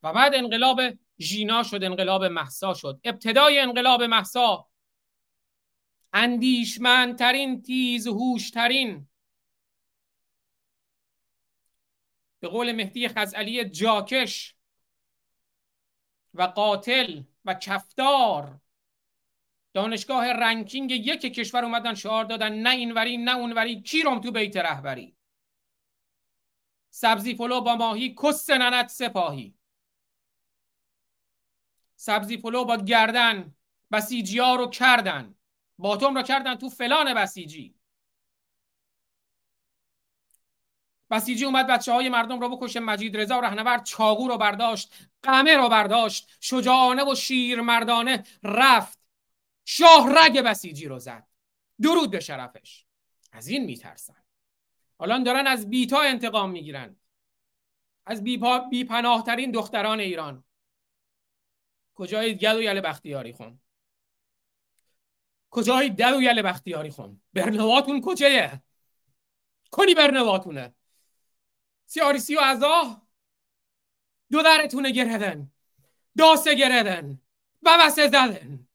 و 0.03 0.13
بعد 0.13 0.35
انقلاب 0.35 0.81
ژینا 1.19 1.63
شد 1.63 1.83
انقلاب 1.83 2.25
محسا 2.25 2.73
شد. 2.73 2.99
ابتدای 3.03 3.59
انقلاب 3.59 4.03
محسا 4.03 4.69
اندیشمندترین 6.13 7.61
تیز 7.61 8.07
هوشترین. 8.07 9.07
به 12.39 12.47
قول 12.47 12.71
مهدی 12.71 13.07
خزعلی 13.07 13.69
جاکش 13.69 14.55
و 16.33 16.43
قاتل 16.43 17.23
و 17.45 17.53
کفدار 17.53 18.59
دانشگاه 19.73 20.25
رنکینگ 20.25 20.91
یک 20.91 21.21
کشور 21.21 21.65
اومدن 21.65 21.93
شعار 21.93 22.25
دادن 22.25 22.53
نه 22.53 22.69
اینوری 22.69 23.17
نه 23.17 23.35
اونوری. 23.35 23.81
کیرم 23.81 24.21
تو 24.21 24.31
بیت 24.31 24.57
رهبری؟ 24.57 25.15
سبزی 26.89 27.33
پلو 27.35 27.61
با 27.61 27.75
ماهی 27.75 28.15
کس 28.23 28.49
ننت 28.49 28.87
سپاهی. 28.87 29.55
سبزی 31.95 32.37
پلو 32.37 32.65
با 32.65 32.77
گردن 32.77 33.55
بسیجی 33.91 34.39
ها 34.39 34.55
رو 34.55 34.67
کردن. 34.67 35.35
باتوم 35.77 36.15
رو 36.15 36.23
کردن 36.23 36.55
تو 36.55 36.69
فلان 36.69 37.13
بسیجی. 37.13 37.75
بسیجی 41.11 41.45
اومد 41.45 41.67
بچه 41.67 41.91
های 41.91 42.09
مردم 42.09 42.39
رو 42.39 42.57
بکشه 42.57 42.79
مجید 42.79 43.17
رضا 43.17 43.39
رهنورد. 43.39 43.83
چاقو 43.83 44.27
رو 44.27 44.37
برداشت 44.37 45.09
قمه 45.23 45.57
رو 45.57 45.69
برداشت 45.69 46.37
شجاعانه 46.39 47.11
و 47.11 47.15
شیر 47.15 47.61
مردانه 47.61 48.23
رفت 48.43 48.99
شاهرگ 49.65 50.41
بسیجی 50.41 50.85
رو 50.85 50.99
زد. 50.99 51.27
درود 51.81 52.11
به 52.11 52.19
شرفش. 52.19 52.85
از 53.31 53.47
این 53.47 53.65
میترسن. 53.65 54.23
حالا 54.97 55.23
دارن 55.23 55.47
از 55.47 55.69
بیتا 55.69 56.01
انتقام 56.01 56.51
می‌گیرن. 56.51 56.95
از 58.05 58.23
بیپناهترین 58.69 59.51
دختران 59.51 59.99
ایران. 59.99 60.43
کجای 61.95 62.33
و 62.33 62.61
یل 62.61 62.81
بختیاری 62.81 63.33
خون؟ 63.33 63.59
کجای 65.49 65.89
و 65.89 66.21
یل 66.21 66.41
بختیاری 66.41 66.91
خون؟ 66.91 67.21
برنواتون 67.33 68.01
کجایه؟ 68.01 68.61
کنی 69.71 69.95
برنواتونه. 69.95 70.75
سیاریسی 71.85 72.35
و 72.35 72.39
ازا 72.39 73.01
دو 74.31 74.41
درتونه 74.41 74.91
گردن 74.91 75.51
داسه 76.17 76.55
گردن 76.55 77.21
ببسه 77.65 78.07
زدن. 78.07 78.67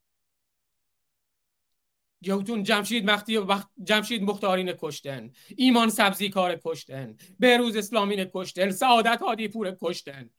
گوتون 2.24 2.62
جمشید 2.62 3.10
مختی 3.10 3.36
و 3.36 3.60
جمشید 3.84 4.22
مختارین 4.22 4.72
کشتن 4.72 5.30
ایمان 5.56 5.90
سبزی 5.90 6.28
کار 6.28 6.60
کشتن 6.64 7.16
بهروز 7.38 7.76
اسلامین 7.76 8.30
کشتن 8.34 8.70
سعادت 8.70 9.22
هادی 9.22 9.48
پور 9.48 9.76
کشتن. 9.80 10.30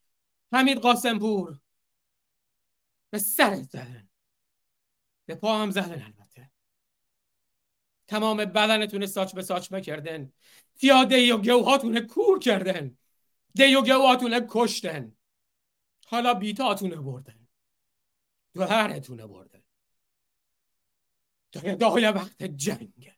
حمید 0.54 0.78
قاسم 0.78 1.20
پور 1.20 1.60
به 3.10 3.20
سرت 3.20 3.62
زدن. 3.62 4.10
به 5.26 5.36
پا 5.36 5.58
هم 5.58 5.72
زدن 5.72 6.02
البته. 6.02 6.52
تمام 8.08 8.38
بدنتون 8.38 9.06
ساچ 9.06 9.36
به 9.36 9.42
ساچ 9.42 9.74
کردن 9.74 10.32
فیاده 10.76 11.34
و 11.34 11.38
گوهاتون 11.38 12.00
کور 12.00 12.40
کردن. 12.40 12.98
دی 13.56 13.76
و 13.76 13.82
کشتن. 14.50 15.16
حالا 16.08 16.34
بیتاتونه 16.34 16.96
بردن. 16.96 17.48
دوهرتونه 18.54 19.28
بردن. 19.28 19.64
دای 21.76 22.06
وقت 22.06 22.44
جنگ. 22.44 23.14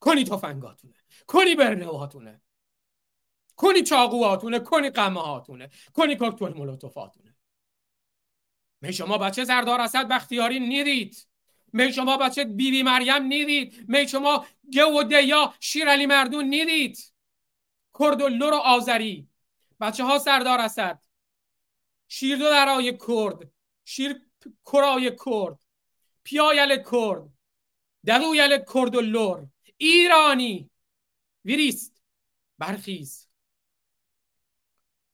کنی 0.00 0.24
تفنگاتونه. 0.24 0.94
کنی 1.26 1.54
برنواتونه 1.54 2.40
کنی 3.56 3.82
چاقوهاتونه. 3.82 4.58
کنی 4.58 4.90
قمه 4.90 5.20
هاتونه 5.20 5.70
کنی 5.92 6.16
کوکتل 6.16 6.52
مولوتوفاتونه 6.54 7.31
می 8.82 8.92
شما 8.92 9.18
بچه 9.18 9.44
زردار 9.44 9.80
اسد 9.80 10.08
بختیاری 10.08 10.60
نیدید؟ 10.60 11.26
می 11.72 11.92
شما 11.92 12.16
بچه 12.16 12.44
بیبی 12.44 12.70
بی 12.70 12.82
مریم 12.82 13.22
نیدید؟ 13.22 13.84
می 13.88 14.08
شما 14.08 14.46
گو 14.72 15.00
و 15.00 15.02
دیا 15.02 15.54
شیرالی 15.60 16.06
مردون 16.06 16.44
نیدید؟ 16.44 17.12
کرد 17.98 18.22
و 18.22 18.28
لور 18.28 18.54
و 18.54 18.56
آذری. 18.56 19.28
بچه 19.80 20.04
ها 20.04 20.18
سردار 20.18 20.60
اسد 20.60 21.04
شیر 22.08 22.38
دو 22.38 22.50
درای 22.50 22.98
کرد. 22.98 23.52
شیر 23.84 24.20
کرای 24.64 25.16
کرد. 25.26 25.58
پیایل 26.24 26.82
کرد. 26.90 27.22
دلویل 28.06 28.58
کرد 28.74 28.94
و 28.94 29.00
لور 29.00 29.46
ایرانی. 29.76 30.70
ویریست. 31.44 32.02
برخیز. 32.58 33.28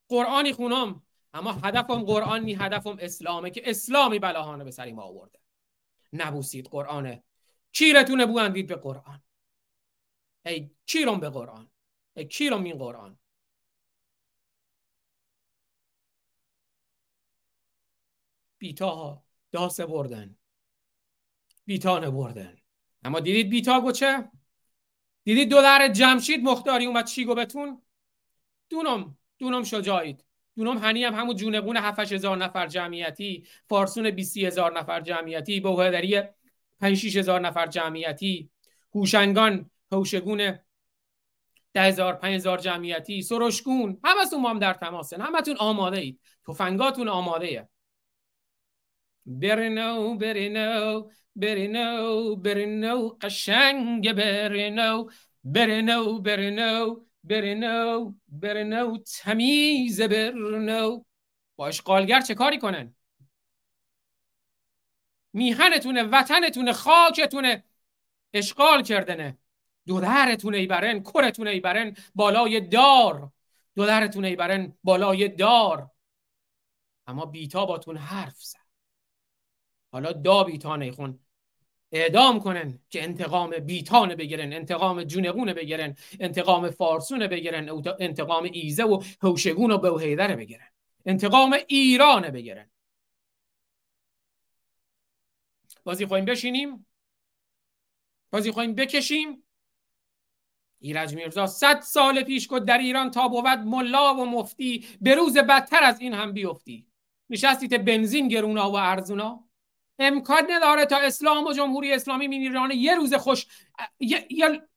قرآنی 0.08 0.52
خونم 0.52 1.02
اما 1.32 1.52
هدفم 1.52 2.04
قرآن 2.04 2.44
نی 2.44 2.54
هدفم 2.54 2.97
اسلامه 3.00 3.50
که 3.50 3.62
اسلامی 3.64 4.18
بلاهانه 4.18 4.64
به 4.64 4.70
سری 4.70 4.92
ما 4.92 5.02
آورده. 5.02 5.38
نبوسید 6.12 6.66
قرآنه 6.66 7.23
کیرتونه 7.73 8.26
بو 8.26 8.49
به 8.49 8.76
قرآن؟ 8.76 9.23
ای 10.47 10.70
کیرم 10.87 11.20
به 11.20 11.30
قرآن؟ 11.30 11.70
ای 12.16 12.25
کیرم 12.25 12.64
این 12.64 12.78
قرآن؟ 12.78 13.18
بیتا 18.58 19.25
داسه 19.52 19.87
بردن. 19.87 20.37
بیتا 21.64 21.99
نبردن 21.99 22.56
اما 23.02 23.20
دیدید 23.20 23.50
بیتا 23.50 23.80
گو 23.80 23.92
چه؟ 23.92 24.30
دیدید 25.25 25.50
دو 25.50 25.62
در 25.62 25.88
جمشید 25.88 26.44
مختاری 26.44 26.87
اومد 26.87 27.06
چی 27.06 27.25
گو 27.25 27.35
بتون؟ 27.35 27.82
دونم 28.68 29.18
دونم 29.38 29.64
شجایید 29.64 30.27
دونم 30.59 30.79
هنی 30.79 31.05
هم 31.05 31.15
همون 31.15 31.37
جونقون 31.37 31.77
7 31.77 32.12
هزار 32.12 32.37
نفر 32.37 32.67
جمعیتی 32.67 33.47
فارسون 33.69 34.11
20 34.11 34.38
هزار 34.38 34.79
نفر 34.79 35.00
جمعیتی 35.00 35.61
بوهدری 35.61 36.23
5 36.81 37.19
هزار 37.19 37.41
نفر 37.41 37.67
جمعیتی 37.67 38.50
هوشنگان 38.95 39.71
هوشگون 39.93 40.59
ده 41.73 41.83
هزار 41.83 42.15
پنج 42.15 42.35
هزار 42.35 42.59
جمعیتی 42.59 43.23
سرشگون 43.23 44.00
همتون 44.05 44.41
ما 44.41 44.50
هم 44.50 44.59
در 44.59 44.75
تماسن. 44.75 45.21
همتون 45.21 45.57
آماده 45.57 45.99
اید 45.99 46.21
تفنگاتون 46.47 47.09
آماده 47.09 47.69
برنو 49.27 50.17
برنو 50.17 51.11
برنو 51.37 52.37
برنو 52.37 53.09
قشنگ 53.21 54.12
برنو 54.12 55.11
برنو 55.45 56.19
برنو. 56.19 57.08
برنو 57.25 58.14
برنو 58.28 58.98
تمیز 58.98 60.00
برنو 60.00 61.04
با 61.56 61.68
اشغالگر 61.68 62.20
چه 62.20 62.34
کاری 62.34 62.58
کنن؟ 62.58 62.94
میهنتونه 65.32 66.02
وطنتونه 66.02 66.72
خاکتونه. 66.72 67.64
اشغال 68.32 68.82
کردنه. 68.82 69.38
دودرتون 69.87 70.54
ایبرن 70.54 71.02
کرتون 71.02 71.48
ایبرن 71.48 71.94
بالای 72.14 72.60
دار. 72.60 73.32
دودرتون 73.75 74.25
ایبرن 74.25 74.78
بالای 74.84 75.28
دار. 75.28 75.90
اما 77.08 77.26
بیتا 77.26 77.66
باتون 77.66 77.96
حرف 77.96 78.42
زد 78.42 78.58
حالا 79.92 80.12
دا 80.12 80.44
بیتا 80.44 80.76
نیخون 80.76 81.20
اعدام 81.92 82.40
کنن 82.40 82.78
که 82.90 83.02
انتقام 83.02 83.50
بیتانه 83.50 84.14
بگیرن 84.16 84.52
انتقام 84.52 85.04
جونقونه 85.04 85.54
بگیرن 85.54 85.97
انتقام 86.21 86.71
فارسونه 86.71 87.28
بگیرن 87.28 87.68
انتقام 88.00 88.49
ایزه 88.52 88.85
و 88.85 89.02
هوشگون 89.23 89.71
و 89.71 89.78
بوهیدره 89.78 90.37
بگیرن 90.37 90.68
انتقام 91.07 91.57
ایرانه 91.68 92.30
بگیرن. 92.30 92.71
بازی 95.85 96.07
خواهیم 96.07 96.25
بشینیم؟ 96.25 96.87
بازی 98.30 98.50
خواهیم 98.50 98.75
بکشیم؟ 98.75 99.42
ایرج 100.80 101.14
میرزا 101.14 101.47
صد 101.47 101.80
سال 101.80 102.23
پیش 102.23 102.49
کد 102.49 102.64
در 102.64 102.78
ایران 102.78 103.11
تا 103.11 103.28
بود 103.28 103.47
ملا 103.47 104.14
و 104.14 104.25
مفتی 104.25 104.87
به 105.00 105.14
روز 105.14 105.38
بدتر 105.38 105.83
از 105.83 106.00
این 106.00 106.14
هم 106.14 106.33
بیفتی. 106.33 106.87
نشستید 107.30 107.85
بنزین 107.85 108.28
گرونا 108.28 108.71
و 108.71 108.75
ارزونا 108.75 109.48
امکان 109.99 110.47
نداره 110.50 110.87
تا 110.87 110.97
اسلام 110.97 111.47
و 111.47 111.52
جمهوری 111.52 111.93
اسلامی 111.93 112.28
مین 112.28 112.43
ایران 112.43 112.71
یه 112.71 112.95
روز 112.95 113.14
خوش 113.14 113.47
یه, 114.00 114.69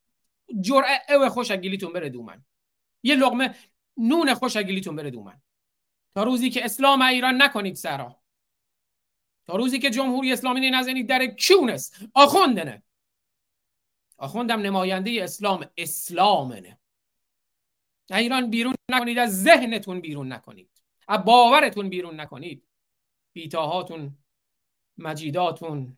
جرعه 0.62 1.30
خوش 1.30 1.52
اگیلیتون 1.52 1.94
بره 1.94 2.10
دومن. 2.10 2.46
یه 3.04 3.16
لغمه 3.16 3.56
نون 3.98 4.34
خوش 4.34 4.58
اگیلیتون 4.58 4.96
بره 4.96 5.10
دومن. 5.10 5.42
تا 6.16 6.24
روزی 6.24 6.50
که 6.50 6.66
اسلام 6.66 7.02
ایران 7.02 7.42
نکنید 7.42 7.76
سرا. 7.76 8.22
تا 9.46 9.56
روزی 9.56 9.80
که 9.80 9.90
جمهوری 9.90 10.34
اسلامی 10.34 10.70
نزنید 10.70 11.10
در 11.10 11.26
کیونس. 11.26 11.92
آخوندنه. 12.14 12.84
آخوندم 14.18 14.62
نماینده 14.62 15.24
اسلام 15.24 15.66
اسلامنه. 15.78 16.80
ایران 18.12 18.50
بیرون 18.50 18.74
نکنید 18.92 19.18
از 19.18 19.44
ذهنتون 19.44 20.02
بیرون 20.02 20.34
نکنید. 20.34 20.70
از 21.08 21.26
باورتون 21.26 21.90
بیرون 21.90 22.20
نکنید. 22.20 22.68
بیتاهاتون 23.34 24.18
مجیداتون 25.02 25.98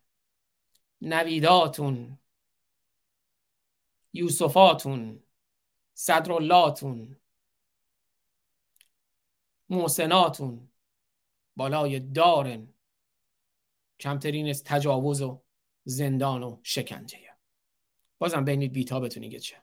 نویداتون 1.02 2.18
یوسفاتون 4.14 5.24
صدراللهتون 5.94 7.16
محسناتون 9.70 10.70
بالای 11.56 12.00
دارن 12.00 12.74
کمترین 14.00 14.50
از 14.50 14.64
تجاوز 14.64 15.22
و 15.22 15.44
زندان 15.84 16.44
و 16.44 16.60
شکنجه. 16.64 17.20
بازم 18.18 18.46
بینید 18.46 18.74
بیتا 18.74 19.00
بتونی 19.00 19.40
چه 19.40 19.56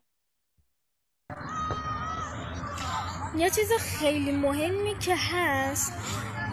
یه 3.37 3.50
چیز 3.50 3.72
خیلی 3.72 4.33
مهمی 4.33 4.98
که 4.98 5.14
هست 5.16 5.92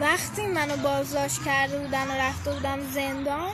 وقتی 0.02 0.48
منو 0.48 0.78
بازداشت 0.78 1.44
کرده 1.46 1.80
بودن 1.80 2.08
و 2.08 2.12
رفته 2.12 2.52
بودم 2.52 2.80
زندان 2.92 3.52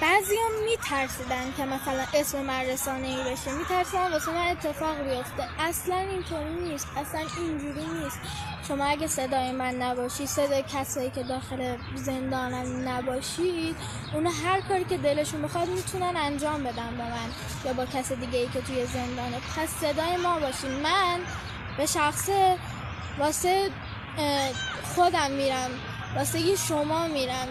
بعضی 0.00 0.34
هم 0.34 0.64
میترسیدن 0.70 1.52
که 1.56 1.64
مثلا 1.64 2.04
اسم 2.14 2.42
من 2.42 2.54
ای 2.54 3.32
بشه. 3.32 3.52
میترسیدن 3.52 4.12
واسه 4.12 4.32
من 4.32 4.48
اتفاق 4.48 4.96
بیفته. 4.96 5.48
اصلا 5.60 5.96
اینطوری 5.96 6.54
نیست. 6.54 6.86
اصلا 6.96 7.20
اینجوری 7.20 7.86
نیست. 7.86 8.18
شما 8.68 8.84
اگه 8.84 9.06
صدای 9.06 9.52
من 9.52 9.74
نباشید 9.74 10.26
صدای 10.26 10.64
کسایی 10.74 11.10
که 11.10 11.22
داخل 11.22 11.76
زندانم 11.94 12.88
نباشید 12.88 13.76
اونا 14.14 14.30
هر 14.30 14.60
کاری 14.60 14.84
که 14.84 14.98
دلشون 14.98 15.42
بخواد 15.42 15.68
می‌تونن 15.68 16.16
انجام 16.16 16.64
بدن 16.64 16.90
به 16.90 17.04
من. 17.04 17.30
یا 17.64 17.72
با 17.72 17.86
کس 17.86 18.12
دیگه 18.12 18.38
ای 18.38 18.48
که 18.48 18.60
توی 18.60 18.86
زندانه. 18.86 19.36
پس 19.56 19.68
صدای 19.80 20.16
ما 20.16 20.38
باشید 20.38 20.70
من 20.70 21.18
به 21.78 21.86
شخصه 21.86 22.58
واسه 23.18 23.70
خودم 24.94 25.30
میرم. 25.30 25.70
واسه 26.16 26.56
شما 26.56 27.08
میرم. 27.08 27.48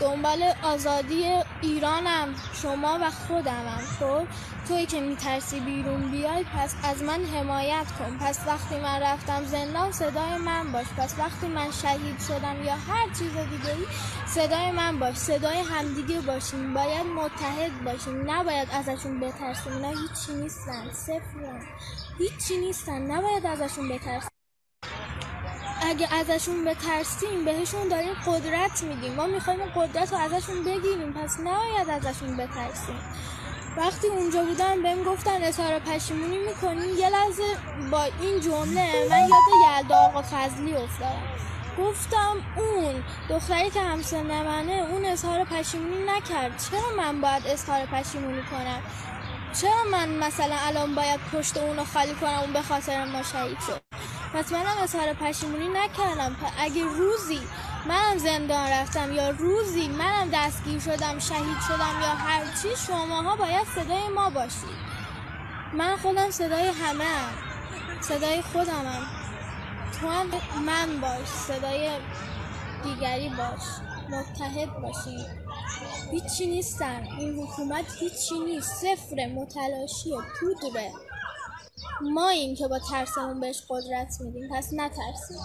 دنبال 0.00 0.52
آزادی 0.62 1.24
ایرانم. 1.60 2.34
شما 2.62 2.98
و 3.02 3.10
خودمم. 3.10 3.82
خب؟ 4.00 4.26
توی 4.68 4.86
که 4.86 5.00
میترسی 5.00 5.60
بیرون 5.60 6.10
بیای 6.10 6.44
پس 6.44 6.74
از 6.84 7.02
من 7.02 7.24
حمایت 7.24 7.86
کن. 7.98 8.18
پس 8.20 8.38
وقتی 8.46 8.80
من 8.80 9.00
رفتم 9.00 9.44
زندان 9.44 9.92
صدای 9.92 10.36
من 10.38 10.72
باش. 10.72 10.86
پس 10.98 11.14
وقتی 11.18 11.46
من 11.46 11.70
شهید 11.70 12.20
شدم 12.28 12.64
یا 12.64 12.74
هر 12.74 13.06
چیز 13.18 13.32
دیگه 13.32 13.76
ای 13.76 13.86
صدای 14.26 14.70
من 14.70 14.98
باش. 14.98 15.16
صدای 15.16 15.58
همدیگه 15.58 16.20
باشیم. 16.20 16.74
باید 16.74 17.06
متحد 17.06 17.84
باشیم. 17.84 18.30
نباید 18.30 18.68
ازشون 18.72 19.20
بترسیم. 19.20 19.72
اینا 19.72 19.88
هیچی 19.88 20.32
نیستن. 20.42 20.92
صفر 20.92 21.60
هیچی 22.18 22.56
نیستن. 22.56 22.98
نباید 23.10 23.46
ازشون 23.46 23.88
بترسیم. 23.88 24.33
اگه 25.84 26.14
ازشون 26.14 26.64
بترسیم 26.64 27.44
بهشون 27.44 27.88
داریم 27.88 28.14
قدرت 28.26 28.82
میدیم. 28.82 29.14
ما 29.14 29.26
می‌خوایم 29.26 29.60
قدرت 29.76 30.12
رو 30.12 30.18
ازشون 30.18 30.64
بگیریم. 30.64 31.12
پس 31.12 31.40
نباید 31.40 31.90
ازشون 31.90 32.36
بترسیم. 32.36 32.98
وقتی 33.76 34.06
اونجا 34.06 34.44
بودم 34.44 34.82
بهم 34.82 35.02
گفتن 35.04 35.42
اظهار 35.42 35.78
پشیمونی 35.78 36.38
می‌کنیم 36.38 36.98
یه 36.98 37.10
لحظه 37.10 37.42
با 37.90 38.02
این 38.02 38.40
جمله 38.40 39.08
من 39.10 39.20
یاد 39.20 39.82
یلدا 39.82 39.96
آقا 39.96 40.22
فضلی 40.22 40.74
افتادم. 40.74 41.22
گفتم 41.78 42.36
اون 42.56 43.04
دختری 43.28 43.70
که 43.70 43.80
همسن 43.80 44.42
منه 44.42 44.72
اون 44.72 45.04
اظهار 45.04 45.44
پشیمونی 45.44 46.04
نکرد. 46.06 46.62
چرا 46.70 46.96
من 46.96 47.20
باید 47.20 47.42
اظهار 47.46 47.86
پشیمونی 47.86 48.42
کنم؟ 48.42 48.82
چرا 49.60 49.84
من 49.92 50.08
مثلا 50.08 50.56
الان 50.66 50.94
باید 50.94 51.20
پشت 51.32 51.56
اونو 51.56 51.84
خالی 51.84 52.14
کنم 52.14 52.38
اون 52.38 52.52
به 52.52 52.62
خاطر 52.62 53.04
ما 53.04 53.22
شهید 53.22 53.58
شد؟ 53.66 53.83
پس 54.34 54.52
منم 54.52 54.78
اظهار 54.82 55.12
پشیمونی 55.12 55.68
نکردم. 55.68 56.36
اگه 56.58 56.84
روزی 56.84 57.40
منم 57.86 58.18
زندان 58.18 58.68
رفتم 58.70 59.12
یا 59.12 59.30
روزی 59.30 59.88
منم 59.88 60.30
دستگیر 60.32 60.80
شدم 60.80 61.18
شهید 61.18 61.60
شدم 61.68 62.00
یا 62.02 62.08
هرچی 62.08 62.68
شماها 62.86 63.36
باید 63.36 63.66
صدای 63.66 64.08
ما 64.08 64.30
باشید. 64.30 64.84
من 65.72 65.96
خودم 65.96 66.30
صدای 66.30 66.68
همه 66.68 67.04
هم. 67.04 67.32
صدای 68.00 68.42
خودمم 68.42 69.06
تو 70.00 70.08
هم 70.08 70.26
من 70.66 71.00
باش 71.00 71.26
صدای 71.26 71.90
دیگری 72.84 73.28
باش 73.28 73.62
متحد 74.10 74.72
باشید 74.82 75.26
هیچی 76.10 76.46
نیستن 76.46 77.06
این 77.18 77.38
حکومت 77.38 77.84
هیچی 78.00 78.38
نیست. 78.46 78.74
صفر 78.74 79.26
متلاشیه 79.26 80.16
پودره. 80.40 80.92
ما 82.00 82.28
این 82.28 82.54
که 82.54 82.68
با 82.68 82.78
ترسمون 82.78 83.40
بهش 83.40 83.62
قدرت 83.68 84.16
میدیم 84.20 84.48
پس 84.56 84.70
نترسیم. 84.72 85.38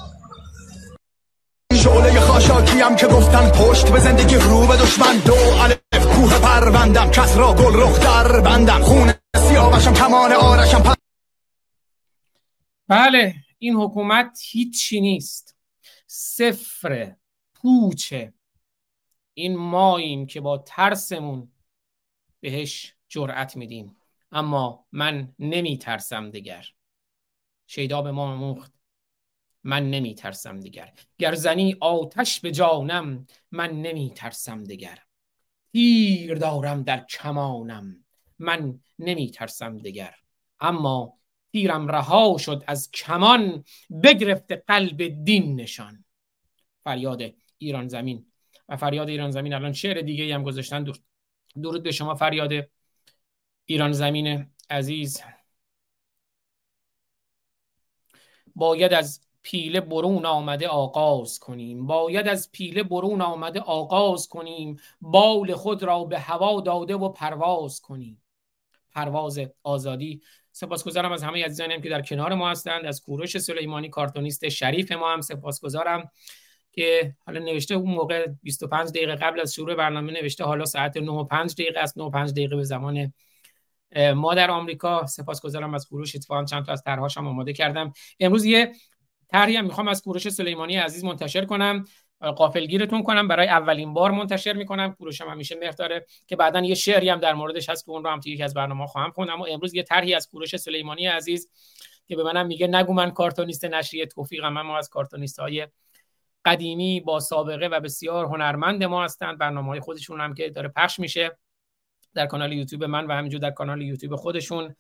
شعله 1.73 2.19
خاشاکی 2.19 2.82
هم 2.82 2.95
که 2.95 3.08
گفتن 3.08 3.49
پشت 3.49 3.91
به 3.91 3.99
زندگی 3.99 4.36
رو 4.36 4.67
به 4.67 4.78
دشمن. 4.78 5.17
دو 5.25 5.34
الف 5.34 6.15
کوه 6.15 6.41
پروندم 6.41 7.12
کس 7.12 7.38
را 7.38 7.54
گل 7.54 7.82
رخ 7.82 7.99
در 7.99 8.41
بندم. 8.41 8.82
خون 8.82 9.13
سیاوشم 9.36 9.93
کمان 9.93 10.32
آرشم. 10.34 10.93
بله 12.88 13.36
این 13.60 13.75
حکومت 13.75 14.39
هیچی 14.43 15.02
نیست. 15.02 15.56
صفر 16.08 17.15
پوچه. 17.54 18.34
این 19.34 19.58
ماییم 19.58 20.25
که 20.25 20.41
با 20.41 20.58
ترسمون 20.58 21.52
بهش 22.39 22.93
جرأت 23.08 23.58
میدیم. 23.58 23.98
اما 24.32 24.86
من 24.92 25.34
نمی 25.39 25.78
ترسم 25.78 26.30
دیگر. 26.30 26.65
شیدا 27.68 28.02
به 28.02 28.12
ما 28.12 28.36
موخت 28.36 28.74
من 29.63 29.89
نمی 29.89 30.15
ترسم 30.15 30.60
دیگر. 30.60 30.94
گر 31.18 31.36
زنی 31.36 31.76
آتش 31.80 32.39
به 32.39 32.52
جانم 32.52 33.28
من 33.52 33.82
نمی 33.82 34.12
ترسم 34.15 34.63
دیگر. 34.63 35.00
تیر 35.72 36.36
دارم 36.36 36.84
در 36.84 37.06
کمانم 37.06 38.06
من 38.39 38.80
نمی 39.00 39.32
ترسم 39.32 39.78
دیگر. 39.78 40.15
اما 40.60 41.20
تیرم 41.52 41.88
رها 41.88 42.38
شد 42.38 42.63
از 42.68 42.92
کمان 42.92 43.63
بگرفت 44.04 44.52
قلب 44.52 45.24
دین 45.26 45.56
نشان. 45.56 46.06
فریاد 46.84 47.22
ایران 47.58 47.88
زمین. 47.88 48.26
و 48.70 48.78
فریاد 48.78 49.10
ایران 49.10 49.32
زمین 49.32 49.54
الان 49.54 49.74
شعر 49.74 50.02
دیگه 50.02 50.36
هم 50.36 50.44
گذاشتن. 50.44 50.86
درود 51.62 51.84
به 51.84 51.92
شما 51.92 52.15
فریاد 52.15 52.70
ایران 53.69 53.91
زمین 53.91 54.47
عزیز. 54.69 55.21
باید 58.55 58.93
از 58.93 59.21
پیله 59.41 59.82
برون 59.82 60.25
آمده 60.25 60.67
آغاز 60.67 61.39
کنیم. 61.39 61.88
باید 61.88 62.27
از 62.27 62.51
پیله 62.51 62.84
برون 62.84 63.21
آمده 63.21 63.60
آغاز 63.60 64.27
کنیم. 64.27 64.79
بال 65.01 65.55
خود 65.55 65.84
را 65.84 66.03
به 66.03 66.19
هوا 66.19 66.62
داده 66.62 66.95
و 66.95 67.10
پرواز 67.10 67.82
کنیم. 67.82 68.21
پرواز 68.91 69.39
آزادی. 69.63 70.21
سپاسگزارم 70.51 71.12
از 71.12 71.23
همه 71.23 71.45
عزیزانم 71.45 71.82
که 71.82 71.89
در 71.89 72.01
کنار 72.01 72.34
ما 72.34 72.49
هستند. 72.49 72.86
از 72.86 73.01
کوروش 73.01 73.38
سلیمانی 73.38 73.89
کارتونیست 73.89 74.49
شریف 74.49 74.91
ما 74.91 75.13
هم 75.13 75.21
سپاسگزارم 75.21 76.12
که 76.71 77.15
حالا 77.25 77.39
نوشته 77.39 77.75
اون 77.75 77.91
موقع 77.91 78.27
25 78.43 78.89
دقیقه 78.89 79.15
قبل 79.15 79.39
از 79.39 79.53
شروع 79.53 79.75
برنامه 79.75 80.12
نوشته 80.12 80.43
حالا 80.43 80.65
ساعت 80.65 80.97
9 80.97 81.12
و 81.12 81.23
5 81.23 81.53
دقیقه 81.53 81.79
است. 81.79 81.97
9 81.97 82.03
و 82.03 82.10
5 82.10 82.32
دقیقه 82.32 82.55
به 82.55 82.63
زمان 82.63 83.13
ما 84.15 84.36
در 84.36 84.52
آمریکا 84.52 85.06
سپاسگزارم 85.06 85.73
از 85.73 85.88
کوروش 85.88 86.15
اتفاقا 86.15 86.43
چند 86.43 86.65
تا 86.65 86.71
از 86.71 86.84
طرحهاشم 86.84 87.28
آماده 87.28 87.54
کردم. 87.54 87.93
امروز 88.19 88.45
یه 88.45 88.73
طرحی 89.32 89.56
هم 89.56 89.65
می‌خوام 89.65 89.88
از 89.88 90.02
کوروش 90.02 90.30
سلیمانی 90.30 90.75
عزیز 90.75 91.04
منتشر 91.04 91.45
کنم. 91.45 91.86
قافلگیرتون 92.19 93.04
کنم 93.04 93.28
برای 93.28 93.47
اولین 93.47 93.93
بار 93.93 94.12
منتشر 94.12 94.54
می‌کنم. 94.54 94.93
کوروش 94.93 95.21
هم 95.21 95.28
همیشه 95.28 95.56
مهر 95.56 95.71
داره 95.71 96.06
که 96.28 96.36
بعدا 96.36 96.60
یه 96.60 96.75
شعری 96.75 97.10
هم 97.10 97.19
در 97.19 97.34
موردش 97.34 97.69
هست 97.69 97.86
که 97.86 97.91
اون 97.91 98.04
رو 98.04 98.10
هم 98.10 98.19
توی 98.19 98.32
یکی 98.32 98.43
از 98.43 98.54
برنامه 98.54 98.88
خواهم 98.88 99.12
خوند. 99.12 99.30
اما 99.30 99.45
امروز 99.45 99.73
یه 99.73 99.84
طرحی 99.84 100.13
از 100.13 100.30
کوروش 100.30 100.56
سلیمانی 100.56 101.08
عزیز 101.08 101.49
که 102.08 102.15
به 102.15 102.23
منم 102.23 102.47
میگه 102.47 102.67
نگو 102.67 102.93
من 102.93 103.12
کارتونیست 103.12 103.65
نشریه 103.65 104.06
توفیقم 104.06 104.54
من 104.54 104.62
ما 104.62 104.78
از 104.78 104.89
کارتونیست 104.89 105.39
های 105.39 105.67
قدیمی 106.45 106.99
با 106.99 107.19
سابقه 107.19 107.67
و 107.67 107.80
بسیار 107.80 108.25
هنرمند 108.25 108.84
ما 108.84 109.04
هستند. 109.04 109.38
برنامه 109.38 109.67
های 109.67 109.80
خودشون 109.80 110.21
هم 110.21 110.34
که 110.34 110.49
داره 110.49 110.69
پخش 110.69 110.99
میشه. 110.99 111.38
در 112.13 112.26
کانال 112.26 112.54
یوتیوب 112.54 112.84
من 112.84 113.06
و 113.06 113.12
همینجور 113.12 113.39
در 113.39 113.52
کانال 113.52 113.82
یوتیوب 113.82 114.15
خودشون 114.15 114.76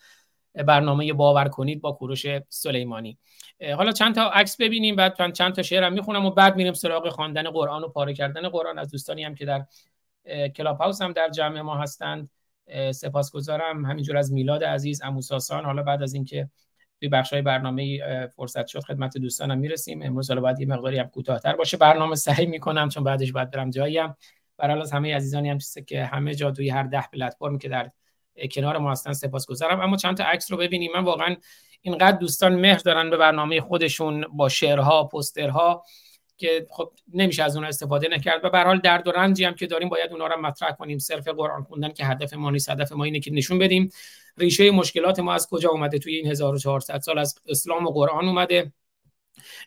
برنامه 0.53 1.13
باور 1.13 1.47
کنید 1.47 1.81
با 1.81 1.91
کوروش 1.91 2.25
سلیمانی. 2.49 3.17
حالا 3.75 3.91
چند 3.91 4.15
تا 4.15 4.29
عکس 4.29 4.57
ببینیم 4.61 4.95
بعد 4.95 5.31
چند 5.33 5.53
تا 5.53 5.61
شعرم 5.61 5.93
می‌خونم 5.93 6.25
و 6.25 6.31
بعد 6.31 6.55
میریم 6.55 6.73
سراغ 6.73 7.09
خواندن 7.09 7.49
قرآن 7.49 7.83
و 7.83 7.87
پاره 7.87 8.13
کردن 8.13 8.49
قرآن. 8.49 8.79
از 8.79 8.91
دوستانی 8.91 9.23
هم 9.23 9.35
که 9.35 9.45
در 9.45 9.65
کلاب 10.55 10.77
هاوس 10.77 11.01
هم 11.01 11.13
در 11.13 11.29
جمع 11.29 11.61
ما 11.61 11.77
هستند. 11.77 12.29
سپاسگزارم. 12.91 13.85
همینجور 13.85 14.17
از 14.17 14.33
میلاد 14.33 14.63
عزیز 14.63 15.01
اموساسان 15.03 15.65
حالا 15.65 15.83
بعد 15.83 16.03
از 16.03 16.13
اینکه 16.13 16.49
توی 16.99 17.09
بخش 17.09 17.33
های 17.33 17.41
برنامه 17.41 17.99
فرصت 18.35 18.67
شد 18.67 18.83
خدمت 18.83 19.17
دوستانم 19.17 19.57
می‌رسیم. 19.57 20.01
امروز 20.01 20.29
حالا 20.29 20.41
باید 20.41 20.59
یه 20.59 20.67
مقداری 20.67 20.97
هم 20.97 21.07
کوتاهتر 21.07 21.55
باشه. 21.55 21.77
برنامه 21.77 22.15
سعی 22.15 22.45
می‌کنم 22.45 22.89
چون 22.89 23.03
بعدش 23.03 23.31
باید 23.31 23.51
برم 23.51 23.69
جاییم. 23.69 24.15
برای 24.59 24.89
همه 24.93 25.15
عزیزانی 25.15 25.49
هم 25.49 25.57
که 25.87 26.05
همه 26.05 26.35
جا 26.35 26.51
توی 26.51 26.69
هر 26.69 26.83
ده 26.83 27.07
پلتفرمی 27.13 27.59
که 27.59 27.69
در 27.69 27.89
کنار 28.51 28.77
ما 28.77 28.91
هستن 28.91 29.13
سپاسگزارم. 29.13 29.79
اما 29.79 29.97
چند 29.97 30.17
تا 30.17 30.23
عکس 30.23 30.51
رو 30.51 30.57
ببینیم. 30.57 30.91
من 30.95 31.03
واقعا 31.03 31.35
اینقدر 31.81 32.17
دوستان 32.17 32.55
مهر 32.55 32.77
دارن 32.77 33.09
به 33.09 33.17
برنامه 33.17 33.61
خودشون 33.61 34.25
با 34.33 34.49
شعرها 34.49 35.03
پوسترها 35.03 35.83
که 36.37 36.67
خب 36.69 36.91
نمیشه 37.13 37.43
از 37.43 37.55
اون 37.55 37.65
استفاده 37.65 38.07
نکرد 38.07 38.45
و 38.45 38.49
به 38.49 38.59
حال 38.59 38.79
درد 38.79 39.07
و 39.07 39.11
رنجی 39.11 39.43
هم 39.43 39.53
که 39.53 39.67
داریم 39.67 39.89
باید 39.89 40.11
اونها 40.11 40.27
رو 40.27 40.41
مطرح 40.41 40.71
کنیم. 40.71 40.97
صرف 40.97 41.27
قرآن 41.27 41.63
خوندن 41.63 41.89
که 41.89 42.05
هدف 42.05 42.33
ما 42.33 42.51
نیست 42.51 42.69
هدف 42.69 42.91
ما 42.91 43.03
اینه 43.03 43.19
که 43.19 43.31
نشون 43.31 43.59
بدیم. 43.59 43.89
ریشه 44.37 44.71
مشکلات 44.71 45.19
ما 45.19 45.33
از 45.33 45.47
کجا 45.47 45.69
اومده؟ 45.69 45.99
توی 45.99 46.15
این 46.15 46.27
1400 46.31 46.99
سال 46.99 47.17
از 47.17 47.35
اسلام 47.47 47.85
و 47.85 47.91
قرآن 47.91 48.25
اومده. 48.25 48.71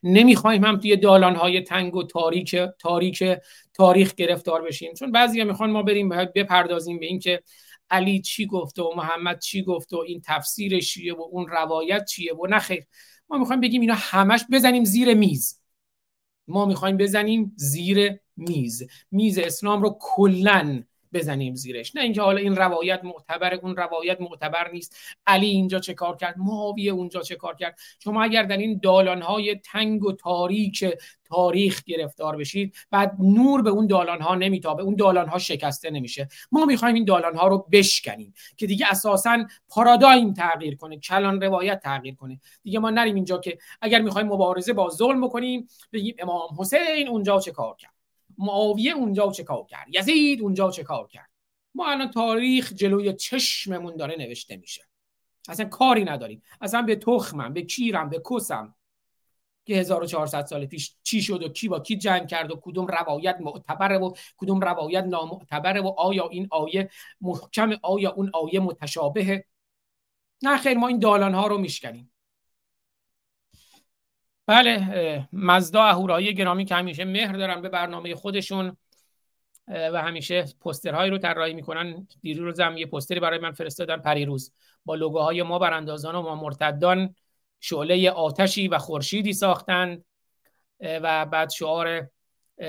نمی‌خوایم 0.03 0.65
هم 0.65 0.77
توی 0.77 0.95
های 1.37 1.61
تنگ 1.61 1.97
و 1.97 2.03
تاریک 2.03 2.57
تاریک 2.79 3.25
تاریخ 3.75 4.15
گرفتار 4.15 4.63
بشیم. 4.63 4.95
چون 4.95 5.13
بعضیا 5.13 5.45
می‌خوان 5.45 5.71
ما 5.71 5.83
بریم 5.83 6.09
بپردازیم 6.09 6.99
به 6.99 7.07
اینکه 7.07 7.43
علی 7.91 8.21
چی 8.21 8.47
گفته 8.47 8.83
و 8.83 8.95
محمد 8.97 9.39
چی 9.39 9.63
گفته 9.63 9.97
و 9.97 10.01
این 10.01 10.23
تفسیرش 10.25 10.95
چیه 10.95 11.15
و 11.15 11.23
اون 11.31 11.47
روایت 11.47 12.05
چیه 12.05 12.35
و 12.35 12.47
نخیر 12.47 12.85
ما 13.29 13.39
می‌خوایم 13.39 13.61
بگیم 13.61 13.81
اینا 13.81 13.95
همش 13.97 14.45
بزنیم 14.53 14.85
زیر 14.85 15.15
میز. 15.15 15.61
ما 16.49 16.67
می‌خوایم 16.67 16.97
بزنیم 16.97 17.53
زیر 17.57 18.19
میز. 18.37 18.83
میز 19.11 19.39
اسلام 19.39 19.83
رو 19.83 19.99
کلا 20.01 20.83
بزنیم 21.13 21.55
زیرش. 21.55 21.97
نه 21.97 22.03
اینکه 22.03 22.23
حالا 22.23 22.39
این 22.39 22.57
روایت 22.57 23.05
معتبر 23.05 23.55
اون 23.55 23.77
روایت 23.77 24.21
معتبر 24.21 24.71
نیست. 24.71 24.97
علی 25.27 25.47
اینجا 25.47 25.79
چه 25.79 25.95
کار 25.95 26.17
کرد؟ 26.17 26.39
معاویه 26.39 26.93
اونجا 26.93 27.21
چه 27.21 27.37
کار 27.37 27.55
کرد؟ 27.55 27.79
شما 28.05 28.23
اگر 28.23 28.43
در 28.43 28.57
این 28.57 28.81
دالانهای 28.83 29.55
تنگ 29.55 30.05
و 30.05 30.13
تاریک 30.13 30.85
تاریخ 31.25 31.85
گرفتار 31.85 32.37
بشید 32.37 32.75
بعد 32.91 33.17
نور 33.19 33.63
به 33.63 33.71
اون 33.71 33.87
دالانها 33.87 34.35
نمیتابه. 34.35 34.83
اون 34.83 34.97
دالانها 34.97 35.39
شکسته 35.39 35.91
نمیشه. 35.91 36.29
ما 36.53 36.65
می‌خوایم 36.65 36.95
این 36.95 37.05
دالانها 37.05 37.49
رو 37.49 37.67
بشکنیم 37.73 38.35
که 38.57 38.67
دیگه 38.67 38.87
اساسا 38.91 39.47
پارادایم 39.69 40.33
تغییر 40.33 40.77
کنه 40.77 40.99
کلان 40.99 41.41
روایت 41.41 41.81
تغییر 41.81 42.15
کنه. 42.15 42.41
دیگه 42.63 42.79
ما 42.79 42.91
نریم 42.91 43.15
اینجا 43.15 43.39
که 43.39 43.59
اگر 43.81 44.01
می‌خوایم 44.01 44.27
مبارزه 44.27 44.73
با 44.73 44.91
ظلم 44.91 45.27
بکنیم 45.27 45.69
بگیم 45.93 46.15
امام 46.19 46.49
حسین 46.59 47.09
اونجا 47.09 47.41
چه 47.41 47.51
کار 47.53 47.77
کرد؟ 47.77 48.02
معاویه 48.39 48.93
اونجا 48.93 49.33
چه 49.33 49.45
کار 49.45 49.67
کرد؟ 49.67 49.87
یزید 49.91 50.41
اونجا 50.41 50.71
چه 50.71 50.83
کار 50.83 51.09
کرد؟ 51.09 51.31
ما 51.75 51.91
الان 51.91 52.11
تاریخ 52.11 52.73
جلوی 52.73 53.13
چشممون 53.13 53.97
داره 53.97 54.17
نوشته 54.19 54.57
میشه. 54.57 54.83
اصلا 55.49 55.67
کاری 55.67 56.05
نداریم. 56.05 56.43
اصلا 56.61 56.83
به 56.83 56.97
تخمم 56.97 57.53
به 57.53 57.63
کیرم 57.63 58.09
به 58.11 58.23
کسم 58.31 58.75
که 59.65 59.75
1400 59.77 60.47
سال 60.47 60.67
پیش 60.67 60.97
چی 61.03 61.23
شد 61.23 61.43
و 61.43 61.49
کی 61.49 61.69
با 61.69 61.81
کی 61.81 61.97
جنگ 61.97 62.29
کرد 62.29 62.51
و 62.51 62.61
کدوم 62.63 62.87
روایت 62.87 63.37
معتبره 63.41 63.99
و 63.99 64.15
کدوم 64.37 64.61
روایت 64.61 65.05
نامعتبره 65.05 65.81
و 65.81 65.87
آیا 65.87 66.29
این 66.29 66.49
آیه 66.51 66.91
محکم 67.21 67.71
آیا 67.83 68.11
اون 68.11 68.31
آیه 68.35 68.61
متشابهه؟ 68.61 69.45
نه 70.43 70.57
خیر 70.57 70.79
ما 70.79 70.89
این 70.89 70.99
دالان 70.99 71.35
ها 71.35 71.47
رو 71.47 71.59
میشکنیم. 71.59 72.12
بله 74.47 75.29
مزدا 75.33 75.83
اهورایی 75.83 76.35
گرامی 76.35 76.65
که 76.65 76.75
همیشه 76.75 77.05
مهر 77.05 77.33
دارن 77.33 77.63
به 77.63 77.69
برنامه 77.69 78.15
خودشون 78.15 78.77
و 79.69 80.03
همیشه 80.03 80.45
پوسترهایی 80.61 81.11
رو 81.11 81.19
طراحی 81.19 81.55
می‌کنن. 81.55 82.09
دیروز 82.23 82.61
هم 82.61 82.77
یه 82.77 82.87
پوستری 82.87 83.21
برای 83.21 83.39
من 83.39 83.53
فرستادن 83.53 83.97
پریروز. 83.97 84.53
با 84.85 84.95
لوگوهای 84.95 85.43
ما 85.43 85.59
براندازان 85.59 86.15
و 86.15 86.23
ما 86.23 86.35
مرتدان 86.35 87.15
شعله 87.61 88.11
آتشی 88.11 88.69
و 88.69 88.79
خورشیدی 88.79 89.33
ساختند 89.33 90.05
و 90.81 91.27
بعد 91.27 91.51
شعار 91.51 92.11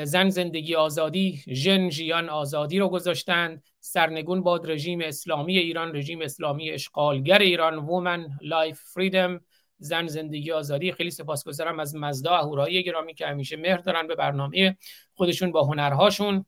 زن 0.04 0.30
زندگی 0.30 0.76
آزادی 0.76 1.44
ژن 1.48 1.90
ژیان 1.90 2.30
آزادی 2.30 2.80
رو 2.80 2.90
گذاشتند 2.90 3.64
سرنگون 3.80 4.44
باد 4.44 4.72
رژیم 4.72 5.02
اسلامی 5.02 5.58
ایران 5.58 5.96
رژیم 5.96 6.22
اسلامی 6.22 6.72
اشغالگر 6.72 7.40
ایران 7.40 7.78
Woman 7.78 8.28
Life 8.42 8.82
Freedom 8.82 9.42
زن 9.78 10.08
زندگی 10.08 10.52
آزادی 10.52 10.92
خیلی 10.92 11.12
سپاسگزارم 11.12 11.80
از 11.80 11.96
مزدا 11.96 12.38
اهورایی 12.38 12.84
گرامی 12.84 13.14
که 13.14 13.28
همیشه 13.28 13.58
مهر 13.58 13.78
دارن 13.78 14.08
به 14.08 14.16
برنامه 14.16 14.78
خودشون 15.14 15.52
با 15.52 15.64
هنرهاشون. 15.64 16.46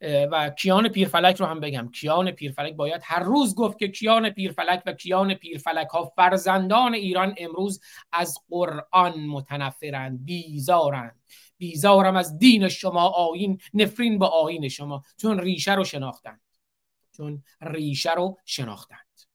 و 0.00 0.50
کیان 0.50 0.88
پیرفلک 0.88 1.36
رو 1.36 1.46
هم 1.46 1.60
بگم. 1.60 1.90
کیان 1.90 2.30
پیرفلک 2.30 2.74
باید 2.74 3.00
هر 3.04 3.22
روز 3.22 3.54
گفت 3.54 3.78
که 3.78 3.88
کیان 3.88 4.30
پیرفلک 4.30 4.82
و 4.86 4.92
کیان 4.92 5.34
پیرفلک 5.34 5.86
ها 5.86 6.04
فرزندان 6.16 6.94
ایران 6.94 7.34
امروز 7.38 7.80
از 8.12 8.38
قرآن 8.48 9.20
متنفرند 9.20 10.24
بیزارند. 10.24 11.20
بیزارم 11.58 12.16
از 12.16 12.38
دین 12.38 12.68
شما 12.68 13.08
آین 13.08 13.60
نفرین 13.74 14.18
با 14.18 14.26
آین 14.26 14.68
شما. 14.68 15.02
چون 15.16 15.40
ریشه 15.40 15.74
رو 15.74 15.84
شناختند. 15.84 16.40
چون 17.16 17.42
ریشه 17.60 18.14
رو 18.14 18.38
شناختند. 18.44 19.27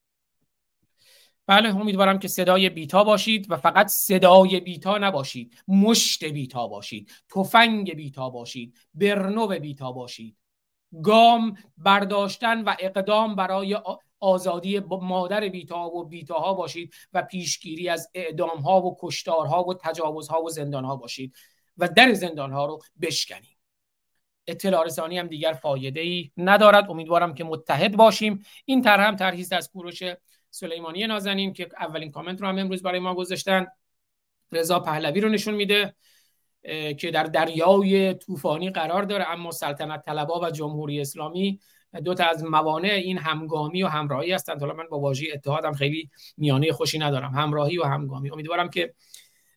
بله 1.47 1.75
امیدوارم 1.75 2.19
که 2.19 2.27
صدای 2.27 2.69
بیتا 2.69 3.03
باشید 3.03 3.51
و 3.51 3.57
فقط 3.57 3.87
صدای 3.87 4.59
بیتا 4.59 4.97
نباشید. 4.97 5.63
مشت 5.67 6.23
بیتا 6.23 6.67
باشید. 6.67 7.11
تفنگ 7.35 7.93
بیتا 7.95 8.29
باشید. 8.29 8.77
برنو 8.93 9.47
بیتا 9.47 9.91
باشید. 9.91 10.37
گام 11.03 11.57
برداشتن 11.77 12.63
و 12.63 12.75
اقدام 12.79 13.35
برای 13.35 13.77
آزادی 14.19 14.79
مادر 14.79 15.49
بیتا 15.49 15.85
و 15.85 16.05
بیتاها 16.05 16.53
باشید 16.53 16.93
و 17.13 17.21
پیشگیری 17.21 17.89
از 17.89 18.09
اعدام 18.13 18.61
ها 18.61 18.81
و 18.81 18.97
کشتارها 19.01 19.63
و 19.63 19.73
تجاوزها 19.73 20.43
و 20.43 20.49
زندان 20.49 20.85
ها 20.85 20.95
باشید 20.95 21.35
و 21.77 21.87
در 21.87 22.13
زندان 22.13 22.51
ها 22.51 22.65
رو 22.65 22.79
بشکنید 23.01 23.57
اطلاع 24.47 24.85
رسانی 24.85 25.17
هم 25.17 25.27
دیگر 25.27 25.53
فایده 25.53 25.99
ای 26.01 26.31
ندارد. 26.37 26.89
امیدوارم 26.89 27.33
که 27.33 27.43
متحد 27.43 27.95
باشیم. 27.95 28.43
این 28.65 28.81
طرح 28.81 29.07
هم 29.07 29.15
طرحی 29.15 29.45
از 29.51 29.71
کوروش 29.71 30.03
سلیمانی 30.53 31.07
نازنین 31.07 31.53
که 31.53 31.69
اولین 31.79 32.11
کامنت 32.11 32.41
رو 32.41 32.47
هم 32.47 32.57
امروز 32.57 32.83
برای 32.83 32.99
ما 32.99 33.15
گذاشتن. 33.15 33.67
رضا 34.51 34.79
پهلوی 34.79 35.21
رو 35.21 35.29
نشون 35.29 35.53
میده 35.53 35.95
که 36.97 37.11
در 37.13 37.23
دریای 37.23 38.13
طوفانی 38.13 38.69
قرار 38.69 39.03
داره 39.03 39.29
اما 39.29 39.51
سلطنت 39.51 40.05
طلبا 40.05 40.39
و 40.39 40.49
جمهوری 40.49 41.01
اسلامی 41.01 41.59
دو 42.05 42.13
تا 42.13 42.25
از 42.25 42.43
موانع 42.43 42.89
این 42.89 43.17
همگامی 43.17 43.83
و 43.83 43.87
همراهی 43.87 44.31
هستند. 44.31 44.59
حالا 44.61 44.73
من 44.73 44.87
با 44.91 44.99
واژه 44.99 45.25
اتحادم 45.33 45.73
خیلی 45.73 46.09
میانه 46.37 46.71
خوشی 46.71 46.99
ندارم. 46.99 47.31
همراهی 47.31 47.77
و 47.77 47.83
همگامی. 47.83 48.31
امیدوارم 48.31 48.69
که 48.69 48.93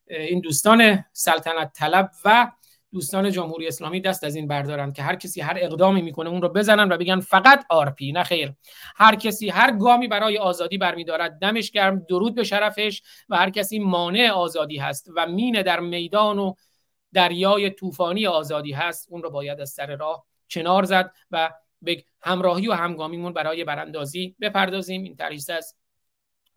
این 0.06 0.40
دوستان 0.40 1.04
سلطنت 1.12 1.72
طلب 1.72 2.10
و 2.24 2.52
دوستان 2.92 3.30
جمهوری 3.30 3.68
اسلامی 3.68 4.00
دست 4.00 4.24
از 4.24 4.36
این 4.36 4.48
بردارن 4.48 4.92
که 4.92 5.02
هر 5.02 5.16
کسی 5.16 5.40
هر 5.40 5.58
اقدامی 5.60 6.02
می‌کنه 6.02 6.30
اون 6.30 6.42
رو 6.42 6.48
بزنن 6.48 6.92
و 6.92 6.96
بگن 6.96 7.20
فقط 7.20 7.66
RP 7.70 8.12
نه 8.12 8.22
خیر. 8.22 8.52
هر 8.96 9.14
کسی 9.14 9.48
هر 9.48 9.76
گامی 9.76 10.08
برای 10.08 10.38
آزادی 10.38 10.78
برمیدارد. 10.78 11.38
دمش 11.38 11.70
گرم. 11.70 11.98
درود 11.98 12.34
به 12.34 12.44
شرفش 12.44 13.02
و 13.28 13.36
هر 13.36 13.50
کسی 13.50 13.78
مانع 13.78 14.30
آزادی 14.30 14.76
هست 14.78 15.10
و 15.16 15.26
مینه 15.26 15.62
در 15.62 15.80
میدان 15.80 16.38
و 16.38 16.54
دریای 17.12 17.70
طوفانی 17.70 18.26
آزادی 18.26 18.72
هست. 18.72 19.06
اون 19.10 19.22
رو 19.22 19.30
باید 19.30 19.60
از 19.60 19.70
سر 19.70 19.96
راه 19.96 20.26
کنار 20.50 20.84
زد 20.84 21.12
و 21.30 21.50
به 21.82 22.04
همراهی 22.22 22.68
و 22.68 22.72
همگامیمون 22.72 23.32
برای 23.32 23.64
براندازی 23.64 24.36
بپردازیم. 24.40 25.02
این 25.02 25.16
تریست 25.16 25.50
از 25.50 25.74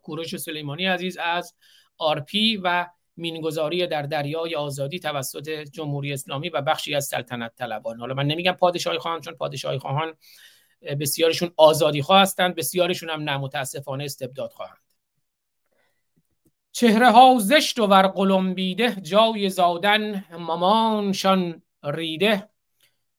کوروش 0.02 0.36
سلیمانی 0.36 0.86
عزیز 0.86 1.16
از 1.16 1.54
آرپی 1.98 2.56
و 2.56 2.86
مینگذاری 3.20 3.86
در 3.86 4.02
دریای 4.02 4.54
آزادی 4.54 4.98
توسط 4.98 5.48
جمهوری 5.48 6.12
اسلامی 6.12 6.48
و 6.48 6.60
بخشی 6.60 6.94
از 6.94 7.06
سلطنت 7.06 7.54
طلبان. 7.56 8.00
حالا 8.00 8.14
من 8.14 8.26
نمیگم 8.26 8.52
پادشاهی 8.52 8.98
خواهان 8.98 9.20
چون 9.20 9.34
پادشاهی 9.34 9.78
خواهان 9.78 10.14
بسیارشون 11.00 11.50
آزادی 11.56 12.02
خواه 12.02 12.22
هستند 12.22 12.54
بسیارشون 12.54 13.10
هم 13.10 13.22
نه 13.22 13.36
متاسفانه 13.36 14.04
استبداد 14.04 14.50
خواهند. 14.50 14.76
چهره 16.72 17.10
ها 17.10 17.36
زشت 17.40 17.78
و 17.78 17.86
ور 17.86 18.06
قلمبیده 18.06 18.96
جای 19.02 19.48
زادن 19.48 20.24
مامانشان 20.38 21.62
ریده. 21.84 22.48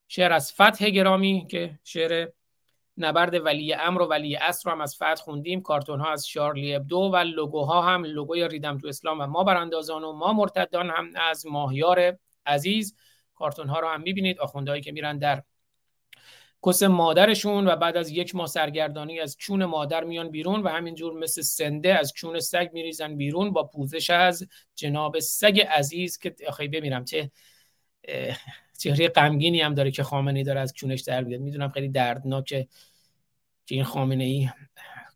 شعر 0.07 0.33
از 0.33 0.53
فتح 0.53 0.89
گرامی 0.89 1.47
که 1.49 1.79
شعر 1.83 2.27
نبرد 2.97 3.45
ولی 3.45 3.73
امر 3.73 4.01
و 4.01 4.05
ولی 4.05 4.35
اصر 4.35 4.69
رو 4.69 4.75
هم 4.75 4.81
از 4.81 4.95
فتح 4.95 5.15
خوندیم 5.15 5.61
کارتون 5.61 5.99
ها 5.99 6.11
از 6.11 6.27
شارلی 6.27 6.75
ابدو 6.75 6.97
و 6.97 7.15
لوگوها 7.15 7.81
هم 7.81 8.03
لوگوی 8.03 8.47
ریدم 8.47 8.77
تو 8.77 8.87
اسلام 8.87 9.21
و 9.21 9.25
ما 9.25 9.43
براندازان 9.43 10.03
و 10.03 10.11
ما 10.11 10.33
مرتدان 10.33 10.89
هم 10.89 11.09
از 11.15 11.45
ماهیار 11.45 12.17
عزیز. 12.45 12.95
کارتون 13.35 13.67
ها 13.67 13.79
رو 13.79 13.87
هم 13.87 14.01
می‌بینید 14.01 14.39
آخوندهایی 14.39 14.81
که 14.81 14.91
میرن 14.91 15.17
در 15.17 15.43
کس 16.65 16.83
مادرشون 16.83 17.67
و 17.67 17.75
بعد 17.75 17.97
از 17.97 18.09
یک 18.09 18.35
ماه 18.35 18.47
سرگردانی 18.47 19.19
از 19.19 19.37
چون 19.37 19.65
مادر 19.65 20.03
میان 20.03 20.29
بیرون 20.29 20.63
و 20.63 20.69
همینجور 20.69 21.13
مثل 21.13 21.41
سنده 21.41 21.99
از 21.99 22.13
چون 22.13 22.39
سگ 22.39 22.69
میریزن 22.73 23.17
بیرون 23.17 23.53
با 23.53 23.63
پوزش 23.63 24.09
از 24.09 24.47
جناب 24.75 25.19
سگ 25.19 25.59
عزیز 25.59 26.17
که 26.17 26.35
آخه 26.47 26.67
بمیرم 26.67 27.05
چه 27.05 27.31
چهره 28.81 29.07
غمگینی 29.07 29.61
هم 29.61 29.73
داره 29.73 29.91
که 29.91 30.03
خامنه 30.03 30.43
داره 30.43 30.59
از 30.59 30.73
چونش 30.73 31.01
در 31.01 31.23
بیاد. 31.23 31.41
می‌دونم 31.41 31.69
خیلی 31.69 31.89
دردناکه 31.89 32.67
که 33.65 33.75
این 33.75 33.83
خامنه 33.83 34.23
ای 34.23 34.49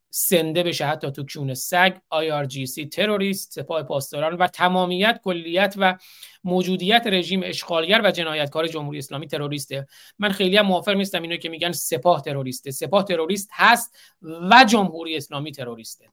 سنده 0.10 0.63
بشه 0.63 0.86
حتی 0.86 1.12
تو 1.12 1.25
کون 1.34 1.54
سگ. 1.54 1.93
IRGC 2.13 2.89
تروریست 2.91 3.54
سپاه 3.54 3.84
پاسداران 3.84 4.34
و 4.34 4.47
تمامیت 4.47 5.19
کلیت 5.23 5.75
و 5.78 5.97
موجودیت 6.43 7.04
رژیم 7.06 7.41
اشغالگر 7.43 8.01
و 8.04 8.12
جنایتکار 8.12 8.67
جمهوری 8.67 8.99
اسلامی 8.99 9.28
تروریسته. 9.28 9.88
من 10.19 10.30
خیلی 10.30 10.58
هم 10.58 10.65
موافق 10.65 10.91
نیستم 10.91 11.21
اینو 11.21 11.38
که 11.38 11.49
میگن 11.49 11.71
سپاه 11.71 12.21
تروریسته. 12.21 12.71
سپاه 12.71 13.04
تروریست 13.04 13.49
هست 13.54 13.97
و 14.21 14.65
جمهوری 14.69 15.17
اسلامی 15.17 15.51
تروریسته. 15.51 16.06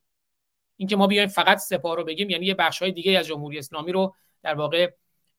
اینکه 0.76 0.96
ما 0.96 1.06
بیایم 1.06 1.28
فقط 1.28 1.58
سپاه 1.58 1.96
رو 1.96 2.04
بگیم 2.04 2.30
یعنی 2.30 2.46
یه 2.46 2.54
بخش 2.54 2.82
های 2.82 2.92
دیگه 2.92 3.18
از 3.18 3.26
جمهوری 3.26 3.58
اسلامی 3.58 3.92
رو 3.92 4.14
در 4.42 4.54
واقع 4.54 4.90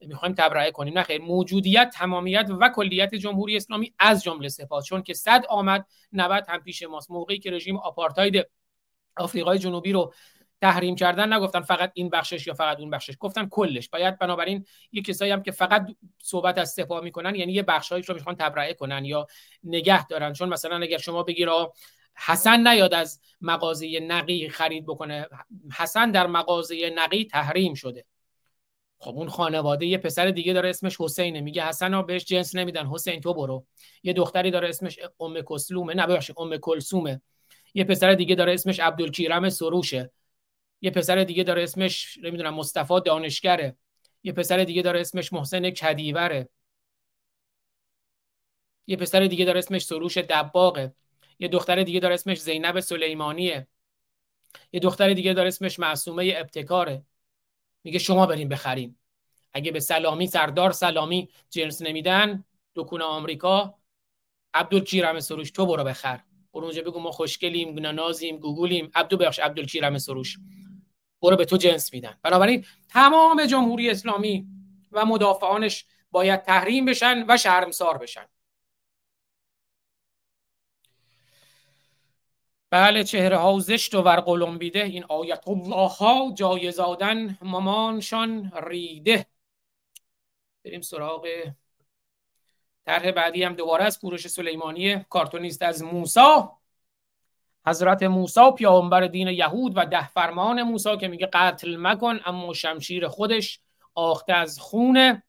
می‌خوایم 0.07 0.35
تبرئه 0.35 0.71
کنیم. 0.71 0.93
نه 0.93 1.03
خیر 1.03 1.21
موجودیت 1.21 1.91
تمامیت 1.93 2.49
و 2.59 2.69
کلیت 2.75 3.15
جمهوری 3.15 3.57
اسلامی 3.57 3.93
از 3.99 4.23
جمله 4.23 4.49
سپاه 4.49 4.83
چون 4.83 5.03
که 5.03 5.13
صد 5.13 5.45
آمد 5.49 5.85
90 6.13 6.45
هم 6.47 6.59
پیش 6.59 6.83
ماست. 6.83 7.11
موقعی 7.11 7.39
که 7.39 7.51
رژیم 7.51 7.77
آپارتاید 7.77 8.47
آفریقای 9.17 9.59
جنوبی 9.59 9.91
رو 9.91 10.13
تحریم 10.61 10.95
کردن 10.95 11.33
نگفتن 11.33 11.61
فقط 11.61 11.91
این 11.93 12.09
بخشش 12.09 12.47
یا 12.47 12.53
فقط 12.53 12.79
اون 12.79 12.89
بخشش. 12.89 13.13
گفتن 13.19 13.47
کلش. 13.49 13.89
باید 13.89 14.19
بنابراین 14.19 14.65
یه 14.91 15.01
کسایی 15.01 15.31
هم 15.31 15.43
که 15.43 15.51
فقط 15.51 15.87
صحبت 16.21 16.57
از 16.57 16.69
سپاه 16.69 17.03
می‌کنن 17.03 17.35
یعنی 17.35 17.53
یه 17.53 17.63
بخشایش 17.63 18.09
رو 18.09 18.15
می‌خوان 18.15 18.35
تبرئه 18.35 18.73
کنن 18.73 19.05
یا 19.05 19.27
نگه 19.63 20.07
دارن. 20.07 20.33
چون 20.33 20.49
مثلا 20.49 20.75
اگر 20.75 20.97
شما 20.97 21.23
بگیر 21.23 21.49
حسن 22.15 22.67
نیاد 22.67 22.93
از 22.93 23.19
مغازه 23.41 23.99
نقی 23.99 24.49
خرید 24.49 24.85
بکنه. 24.85 25.27
حسن 25.77 26.11
در 26.11 26.27
مغازه 26.27 26.93
نقی 26.95 27.25
تحریم 27.25 27.73
شده. 27.73 28.05
خب 29.03 29.15
اون 29.15 29.29
خانواده 29.29 29.85
یه 29.85 29.97
پسر 29.97 30.31
دیگه 30.31 30.53
داره 30.53 30.69
اسمش 30.69 31.01
حسینه. 31.01 31.41
میگه 31.41 31.65
حسن 31.65 31.93
ها 31.93 32.01
بهش 32.01 32.25
جنس 32.25 32.55
نمیدن. 32.55 32.85
حسین 32.87 33.21
تو 33.21 33.33
برو. 33.33 33.65
یه 34.03 34.13
دختری 34.13 34.51
داره 34.51 34.69
اسمش 34.69 34.99
ام 35.19 35.41
کسلومه. 35.41 35.93
نه 35.93 36.07
ببخشید 36.07 36.35
ام 36.39 36.57
کلسومه 36.57 37.21
یه 37.73 37.83
پسر 37.83 38.13
دیگه 38.13 38.35
داره 38.35 38.53
اسمش 38.53 38.79
عبدالکیرم 38.79 39.49
سروشه. 39.49 40.11
یه 40.81 40.91
پسر 40.91 41.23
دیگه 41.23 41.43
داره 41.43 41.63
اسمش 41.63 42.17
نمی‌دونم 42.23 42.53
مصطفی 42.53 42.93
دانشگره. 43.05 43.77
یه 44.23 44.33
پسر 44.33 44.63
دیگه 44.63 44.81
داره 44.81 44.99
اسمش 44.99 45.33
محسن 45.33 45.69
کدیوره. 45.69 46.49
یه 48.87 48.97
پسر 48.97 49.19
دیگه 49.25 49.45
داره 49.45 49.59
اسمش 49.59 49.85
سروش 49.85 50.17
دباغه. 50.17 50.93
یه 51.39 51.47
دختر 51.47 51.83
دیگه 51.83 51.99
داره 51.99 52.13
اسمش 52.13 52.41
زینب 52.41 52.79
سلیمانیه. 52.79 53.67
یه 54.73 54.79
دختر 54.79 55.13
دیگه 55.13 55.33
داره 55.33 55.47
اسمش 55.47 55.79
معصومه 55.79 56.33
ابتکاره. 56.37 57.03
میگه 57.83 57.99
شما 57.99 58.25
بریم 58.25 58.49
بخریم. 58.49 58.99
اگه 59.53 59.71
به 59.71 59.79
سلامی 59.79 60.27
سردار 60.27 60.71
سلامی 60.71 61.29
جنس 61.49 61.81
نمیدن 61.81 62.43
دکون 62.75 63.01
آمریکا 63.01 63.77
عبدالکیرم 64.53 65.19
سروش 65.19 65.51
تو 65.51 65.65
برو 65.65 65.83
بخر. 65.83 66.19
برو 66.53 66.63
اونجا 66.63 66.81
بگو 66.81 66.99
ما 66.99 67.11
خوشگلیم 67.11 67.79
نازیم 67.79 68.37
گوگولیم. 68.37 68.91
عبدو 68.95 69.17
بخش 69.17 69.39
عبدالکیرم 69.39 69.97
سروش. 69.97 70.37
برو 71.21 71.35
به 71.35 71.45
تو 71.45 71.57
جنس 71.57 71.93
میدن. 71.93 72.17
بنابراین 72.23 72.65
تمام 72.89 73.45
جمهوری 73.45 73.89
اسلامی 73.89 74.47
و 74.91 75.05
مدافعانش 75.05 75.85
باید 76.11 76.41
تحریم 76.41 76.85
بشن 76.85 77.25
و 77.27 77.37
شرمسار 77.37 77.97
بشن. 77.97 78.25
بله 82.73 83.03
چهره 83.03 83.37
ها 83.37 83.59
زشت 83.59 83.95
و 83.95 84.01
ورقلمبیده 84.01 84.83
این 84.83 85.05
آیت 85.09 85.47
الله 85.47 85.87
ها 85.87 86.31
جای 86.35 86.71
زادن 86.71 87.37
مامانشان 87.41 88.51
ریده. 88.67 89.25
بریم 90.65 90.81
سراغ 90.81 91.27
طرح 92.85 93.11
بعدی 93.11 93.43
هم 93.43 93.53
دوباره 93.53 93.83
از 93.83 93.99
کوروش 93.99 94.27
سلیمانی 94.27 94.99
کارتونیست 95.09 95.61
از 95.61 95.83
موسا 95.83 96.57
حضرت 97.65 98.03
موسا 98.03 98.51
پیامبر 98.51 99.07
دین 99.07 99.27
یهود 99.27 99.73
و 99.75 99.85
ده 99.85 100.07
فرمان 100.07 100.63
موسا 100.63 100.95
که 100.95 101.07
میگه 101.07 101.29
قتل 101.33 101.77
مکن 101.79 102.19
اما 102.25 102.53
شمشیر 102.53 103.07
خودش 103.07 103.59
آخته 103.95 104.33
از 104.33 104.59
خونه 104.59 105.23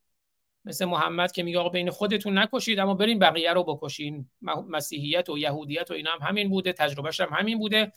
مثل 0.65 0.85
محمد 0.85 1.33
که 1.33 1.43
میگه 1.43 1.59
آقا 1.59 1.69
بین 1.69 1.91
خودتون 1.91 2.39
نکشید 2.39 2.79
اما 2.79 2.95
بریم 2.95 3.19
بقیه 3.19 3.53
رو 3.53 3.65
بکشین. 3.65 4.29
مسیحیت 4.69 5.29
و 5.29 5.39
یهودیت 5.39 5.91
و 5.91 5.95
اینا 5.95 6.11
هم 6.11 6.29
همین 6.29 6.49
بوده 6.49 6.73
تجربهش 6.73 7.21
هم 7.21 7.29
همین 7.33 7.59
بوده. 7.59 7.93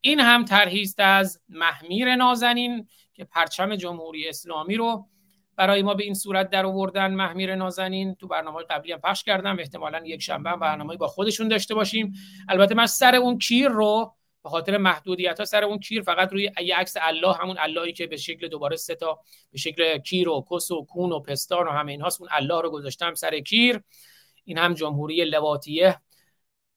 این 0.00 0.20
هم 0.20 0.44
ترهیست 0.44 1.00
از 1.00 1.40
محمیر 1.48 2.16
نازنین 2.16 2.86
که 3.14 3.24
پرچم 3.24 3.76
جمهوری 3.76 4.28
اسلامی 4.28 4.76
رو 4.76 5.06
برای 5.56 5.82
ما 5.82 5.94
به 5.94 6.04
این 6.04 6.14
صورت 6.14 6.50
در 6.50 6.66
آوردن 6.66 7.14
محمیر 7.14 7.54
نازنین. 7.54 8.14
تو 8.14 8.28
برنامه 8.28 8.62
قبلی 8.62 8.92
هم 8.92 9.00
پخش 9.00 9.24
کردم 9.24 9.58
احتمالا 9.58 10.06
یک 10.06 10.22
شنبه 10.22 10.56
برنامه 10.56 10.96
با 10.96 11.08
خودشون 11.08 11.48
داشته 11.48 11.74
باشیم. 11.74 12.12
البته 12.48 12.74
من 12.74 12.86
سر 12.86 13.14
اون 13.14 13.38
کیر 13.38 13.68
رو 13.68 14.14
به 14.44 14.50
خاطر 14.50 14.76
محدودیت 14.76 15.38
ها 15.38 15.44
سر 15.44 15.64
اون 15.64 15.78
کیر 15.78 16.02
فقط 16.02 16.32
روی 16.32 16.50
یه 16.64 16.76
عکس 16.76 16.96
الله 17.00 17.34
همون 17.34 17.56
اللهی 17.58 17.92
که 17.92 18.06
به 18.06 18.16
شکل 18.16 18.48
دوباره 18.48 18.76
سه 18.76 18.94
تا 18.94 19.20
به 19.52 19.58
شکل 19.58 19.98
کیر 19.98 20.28
و 20.28 20.44
کس 20.50 20.70
و 20.70 20.84
کون 20.84 21.12
و 21.12 21.20
پستان 21.20 21.66
و 21.66 21.70
همه 21.70 21.92
اینهاست 21.92 22.20
اون 22.20 22.30
الله 22.32 22.60
رو 22.60 22.70
گذاشتم 22.70 23.14
سر 23.14 23.40
کیر. 23.40 23.80
این 24.44 24.58
هم 24.58 24.74
جمهوری 24.74 25.24
لواتیه 25.24 26.00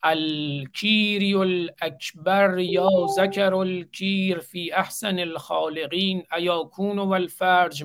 الکیری 0.04 1.34
الاکبر 1.34 2.60
یا 2.60 2.90
ذکر 3.16 3.54
الکیر 3.54 4.40
فی 4.40 4.72
احسن 4.72 5.20
الخالقین 5.20 6.24
ایاکون 6.38 7.00
و 7.00 7.12
الفرج 7.12 7.84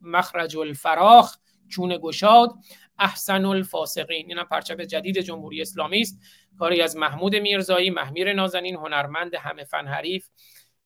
مخرج 0.00 0.56
الفراخ؟ 0.56 1.36
چون 1.68 1.98
گشاد. 2.02 2.54
احسن 2.98 3.44
الفاسقین. 3.44 4.26
این 4.28 4.38
هم 4.38 4.44
پرچم 4.44 4.76
جدید 4.76 5.20
جمهوری 5.20 5.62
اسلامی 5.62 6.00
است. 6.00 6.18
کاری 6.58 6.82
از 6.82 6.96
محمود 6.96 7.36
میرزایی 7.36 7.90
محمیر 7.90 8.32
نازنین 8.32 8.76
هنرمند 8.76 9.34
همه 9.34 9.64
فن 9.64 9.86
حریف 9.86 10.28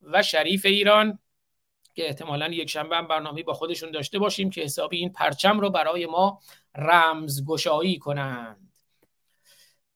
و 0.03 0.23
شریف 0.23 0.67
ایران 0.67 1.19
که 1.95 2.07
احتمالا 2.07 2.49
یک 2.49 2.71
شنبه 2.71 2.97
هم 2.97 3.09
برنامه 3.09 3.43
با 3.43 3.53
خودشون 3.53 3.91
داشته 3.91 4.19
باشیم 4.19 4.51
که 4.51 4.63
حسابی 4.63 4.97
این 4.97 5.13
پرچم 5.13 5.61
رو 5.61 5.71
برای 5.71 6.07
ما 6.07 6.41
رمزگشایی 6.75 7.99
کنند. 7.99 8.71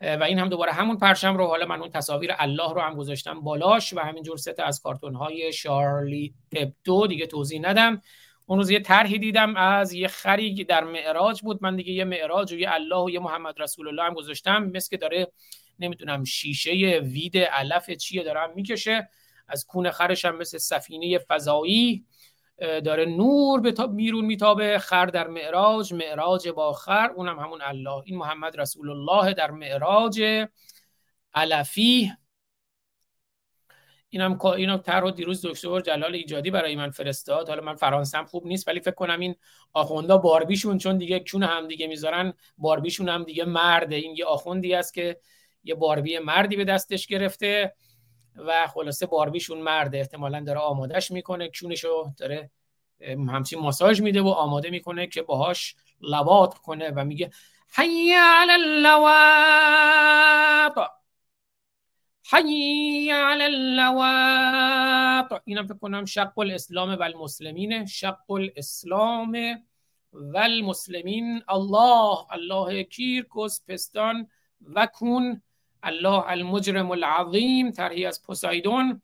و 0.00 0.22
این 0.22 0.38
هم 0.38 0.48
دوباره 0.48 0.72
همون 0.72 0.98
پرچم 0.98 1.36
رو 1.36 1.46
حالا 1.46 1.66
من 1.66 1.80
اون 1.80 1.90
تصاویر 1.90 2.30
الله 2.38 2.74
رو 2.74 2.80
هم 2.80 2.94
گذاشتم 2.94 3.40
بالاش 3.40 3.92
و 3.92 4.00
همینجور 4.00 4.36
سه 4.36 4.54
از 4.58 4.80
کارتون 4.80 5.14
های 5.14 5.52
شارلی 5.52 6.34
ابدو. 6.52 7.06
دیگه 7.06 7.26
توضیح 7.26 7.60
ندم. 7.60 8.02
اون 8.46 8.58
روز 8.58 8.70
یه 8.70 8.80
طرحی 8.80 9.18
دیدم 9.18 9.56
از 9.56 9.92
یه 9.92 10.08
خری 10.08 10.64
در 10.64 10.84
معراج 10.84 11.42
بود. 11.42 11.58
من 11.62 11.76
دیگه 11.76 11.92
یه 11.92 12.04
معراج 12.04 12.52
و 12.52 12.58
یه 12.58 12.72
الله 12.72 12.96
و 12.96 13.10
یه 13.10 13.20
محمد 13.20 13.60
رسول 13.60 13.88
الله 13.88 14.02
هم 14.02 14.14
گذاشتم. 14.14 14.64
مثل 14.64 14.90
که 14.90 14.96
داره 14.96 15.32
نمی‌دونم 15.78 16.24
شیشه 16.24 16.72
وید 16.98 17.38
علف 17.38 17.90
چیه 17.90 18.22
دارم 18.22 18.52
می‌کشه. 18.54 19.08
از 19.48 19.66
کون 19.66 19.90
خرش 19.90 20.24
هم 20.24 20.36
مثل 20.36 20.58
سفینه 20.58 21.18
فضایی 21.18 22.04
داره 22.58 23.04
نور 23.04 23.60
به 23.60 23.72
تا 23.72 23.86
بیرون 23.86 24.24
میتابه. 24.24 24.78
خر 24.78 25.06
در 25.06 25.28
معراج 25.28 25.94
معراج 25.94 26.48
با 26.48 26.72
خر. 26.72 27.10
اونم 27.16 27.38
همون 27.38 27.62
الله. 27.62 28.02
این 28.04 28.16
محمد 28.16 28.60
رسول 28.60 28.90
الله 28.90 29.34
در 29.34 29.50
معراج 29.50 30.46
علفی. 31.34 32.12
اینم 34.08 34.38
اینم 34.44 34.76
طرح 34.76 35.10
دیروز 35.10 35.46
دکتر 35.46 35.80
جلال 35.80 36.14
ایجادی 36.14 36.50
برای 36.50 36.76
من 36.76 36.90
فرستاد. 36.90 37.48
حالا 37.48 37.62
من 37.62 37.74
فرانسم 37.74 38.24
خوب 38.24 38.46
نیست 38.46 38.68
ولی 38.68 38.80
فکر 38.80 38.94
کنم 38.94 39.20
این 39.20 39.34
آخوندا 39.72 40.18
باربیشون 40.18 40.78
چون 40.78 40.98
دیگه 40.98 41.20
کون 41.20 41.42
هم 41.42 41.68
دیگه 41.68 41.86
می‌ذارن 41.86 42.32
باربیشون 42.58 43.08
هم 43.08 43.24
دیگه 43.24 43.44
مرده. 43.44 43.96
این 43.96 44.16
یه 44.16 44.24
آخوندی 44.24 44.74
است 44.74 44.94
که 44.94 45.20
یه 45.64 45.74
باربی 45.74 46.18
مردی 46.18 46.56
به 46.56 46.64
دستش 46.64 47.06
گرفته 47.06 47.74
و 48.36 48.66
خلاصه 48.66 49.06
باربیشون 49.06 49.58
مرده 49.58 49.98
احتمالا 49.98 50.40
داره 50.40 50.60
آمادهش 50.60 51.10
می‌کنه 51.10 51.50
کونشو 51.60 52.12
داره 52.16 52.50
همچین 53.08 53.60
ماساژ 53.60 54.00
میده 54.00 54.20
و 54.20 54.28
آماده 54.28 54.70
می‌کنه 54.70 55.06
که 55.06 55.22
باهاش 55.22 55.76
لواط 56.00 56.54
کنه 56.54 56.90
و 56.90 57.04
میگه 57.04 57.30
حی 57.76 58.12
علی 58.12 58.52
اللواط 58.52 59.84
حی 62.32 63.10
علی 63.10 63.44
اللواط. 63.44 65.42
اینم 65.44 65.66
فکر 65.66 65.78
کنم 65.78 66.04
شق 66.04 66.38
الاسلام 66.38 66.90
و 66.90 67.02
المسلمین 67.02 67.86
شق 67.86 68.30
الاسلام 68.30 69.36
و 70.12 70.38
المسلمین 70.38 71.42
الله 71.48 72.32
الله 72.32 72.82
کیرکوس 72.84 73.60
پستان 73.68 74.28
و 74.74 74.86
کون. 74.86 75.42
الله 75.84 76.24
المجرم 76.26 76.90
العظیم 76.90 77.70
ترهی 77.70 78.06
از 78.06 78.22
پوسایدون 78.22 79.02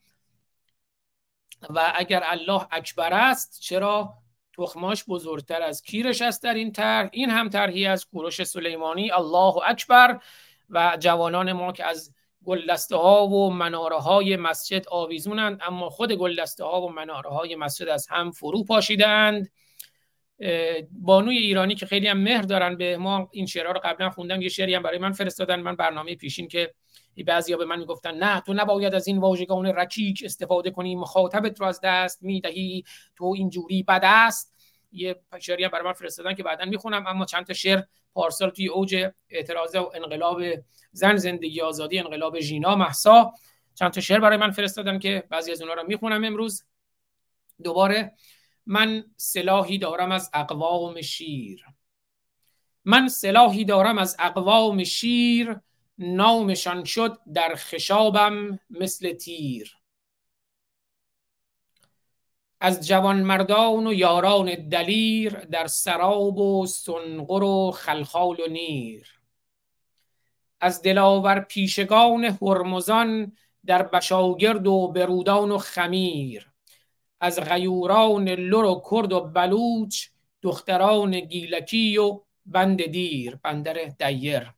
و 1.70 1.92
اگر 1.94 2.22
الله 2.24 2.66
اکبر 2.70 3.12
است 3.12 3.60
چرا؟ 3.60 4.14
تخماش 4.56 5.04
بزرگتر 5.08 5.62
از 5.62 5.82
کیرش 5.82 6.22
است 6.22 6.42
در 6.42 6.54
این 6.54 6.72
طرح. 6.72 7.08
این 7.12 7.30
هم 7.30 7.48
طرحی 7.48 7.86
از 7.86 8.06
کوروش 8.06 8.42
سلیمانی 8.42 9.10
الله 9.10 9.68
اکبر. 9.68 10.20
و 10.70 10.96
جوانان 11.00 11.52
ما 11.52 11.72
که 11.72 11.84
از 11.84 12.14
گلدسته 12.44 12.96
ها 12.96 13.26
و 13.26 13.50
مناره 13.50 13.96
های 13.96 14.36
مسجد 14.36 14.88
آویزونند 14.88 15.60
اما 15.66 15.90
خود 15.90 16.12
گلدسته 16.12 16.64
ها 16.64 16.82
و 16.82 16.92
مناره 16.92 17.30
های 17.30 17.56
مسجد 17.56 17.88
از 17.88 18.06
هم 18.10 18.30
فرو 18.30 18.64
پاشیدند. 18.64 19.50
بانوی 20.90 21.38
ایرانی 21.38 21.74
که 21.74 21.86
خیلی 21.86 22.08
هم 22.08 22.18
مهر 22.18 22.42
دارن 22.42 22.76
به 22.76 22.96
ما 22.96 23.28
این 23.32 23.46
شعرها 23.46 23.72
رو 23.72 23.80
قبلا 23.84 24.10
خوندم 24.10 24.42
یه 24.42 24.48
شعری 24.48 24.74
هم 24.74 24.82
برای 24.82 24.98
من 24.98 25.12
فرستادن 25.12 25.60
من 25.60 25.76
برنامه 25.76 26.14
پیشین 26.14 26.48
که 26.48 26.74
بعضیا 27.26 27.56
به 27.56 27.64
من 27.64 27.78
می‌گفتن 27.78 28.14
نه 28.14 28.40
تو 28.40 28.54
نباید 28.54 28.94
از 28.94 29.08
این 29.08 29.18
واژگان 29.18 29.66
رکیک 29.66 30.22
استفاده 30.24 30.70
کنی 30.70 30.96
مخاطبت 30.96 31.60
رو 31.60 31.66
از 31.66 31.80
دست 31.84 32.22
می‌دهی 32.22 32.84
تو 33.16 33.24
اینجوری 33.36 33.82
بد 33.82 34.00
است. 34.04 34.54
یه 34.92 35.20
شعری 35.40 35.64
هم 35.64 35.70
برای 35.70 35.84
من 35.84 35.92
فرستادن 35.92 36.34
که 36.34 36.42
بعدا 36.42 36.64
می‌خونم 36.64 37.06
اما 37.06 37.24
چند 37.24 37.46
تا 37.46 37.52
شعر 37.52 37.82
پارسال 38.14 38.50
توی 38.50 38.68
اوج 38.68 39.10
اعتراض 39.30 39.74
و 39.74 39.90
انقلاب 39.94 40.42
زن 40.92 41.16
زندگی 41.16 41.60
آزادی 41.60 41.98
انقلاب 41.98 42.40
ژینا 42.40 42.76
محسا 42.76 43.32
چند 43.74 43.90
تا 43.90 44.00
شعر 44.00 44.20
برای 44.20 44.36
من 44.36 44.50
فرستادن 44.50 44.98
که 44.98 45.24
بعضی 45.30 45.52
از 45.52 45.60
اونها 45.60 45.74
رو 45.74 45.86
می‌خونم 45.88 46.24
امروز. 46.24 46.64
دوباره 47.64 48.12
من 48.66 49.04
سلاحی 49.16 49.78
دارم 49.78 50.12
از 50.12 50.30
اقوام 50.34 51.00
شیر. 51.00 51.64
من 52.84 53.08
سلاحی 53.08 53.64
دارم 53.64 53.98
از 53.98 54.16
اقوام 54.18 54.84
شیر 54.84 55.60
نامشان 55.98 56.84
شد 56.84 57.18
در 57.34 57.54
خشابم 57.56 58.60
مثل 58.70 59.12
تیر. 59.12 59.76
از 62.60 62.86
جوان 62.86 63.22
مردان 63.22 63.86
و 63.86 63.92
یاران 63.92 64.68
دلیر 64.68 65.32
در 65.32 65.66
سراب 65.66 66.38
و 66.38 66.66
سنقر 66.66 67.42
و 67.42 67.70
خلخال 67.70 68.40
و 68.40 68.46
نیر. 68.46 69.20
از 70.60 70.82
دلاور 70.82 71.40
پیشگان 71.40 72.24
هرمزان 72.24 73.32
در 73.66 73.82
بشاگرد 73.82 74.66
و 74.66 74.88
برودان 74.88 75.50
و 75.50 75.58
خمیر. 75.58 76.49
از 77.20 77.40
غیوران 77.40 78.28
لر 78.28 78.64
و 78.64 78.82
کرد 78.90 79.12
و 79.12 79.20
بلوچ 79.20 80.06
دختران 80.42 81.20
گیلکی 81.20 81.98
و 81.98 82.20
بند 82.46 82.86
دیر 82.86 83.36
بندر 83.36 83.84
دیر. 83.98 84.54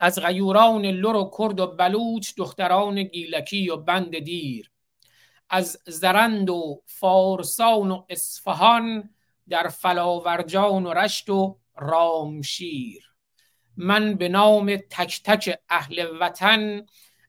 از 0.00 0.18
غیوران 0.18 0.86
لر 0.86 1.16
و 1.16 1.30
کرد 1.38 1.60
و 1.60 1.66
بلوچ 1.66 2.32
دختران 2.36 3.02
گیلکی 3.02 3.70
و 3.70 3.76
بند 3.76 4.18
دیر. 4.18 4.70
از 5.50 5.82
زرند 5.86 6.50
و 6.50 6.82
فارسان 6.86 7.90
و 7.90 8.04
اصفهان 8.08 9.10
در 9.48 9.68
فلاورجان 9.68 10.86
و 10.86 10.92
رشت 10.92 11.30
و 11.30 11.58
رامشیر. 11.76 13.12
من 13.76 14.14
به 14.14 14.28
نام 14.28 14.76
تک 14.76 15.20
تک 15.24 15.58
اهل 15.68 16.06
وطن 16.20 16.86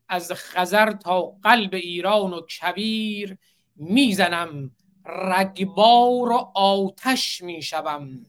از 0.10 0.32
خزر 0.32 0.92
تا 0.92 1.22
قلب 1.22 1.74
ایران 1.74 2.34
و 2.34 2.42
کبیر 2.42 3.38
می‌زنم. 3.78 4.72
رگبار 5.06 6.32
و 6.32 6.52
آتش 6.56 7.42
می‌شوم. 7.42 8.26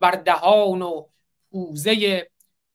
بر 0.00 0.10
دهان 0.10 0.82
و 0.82 1.06
پوزه 1.50 2.30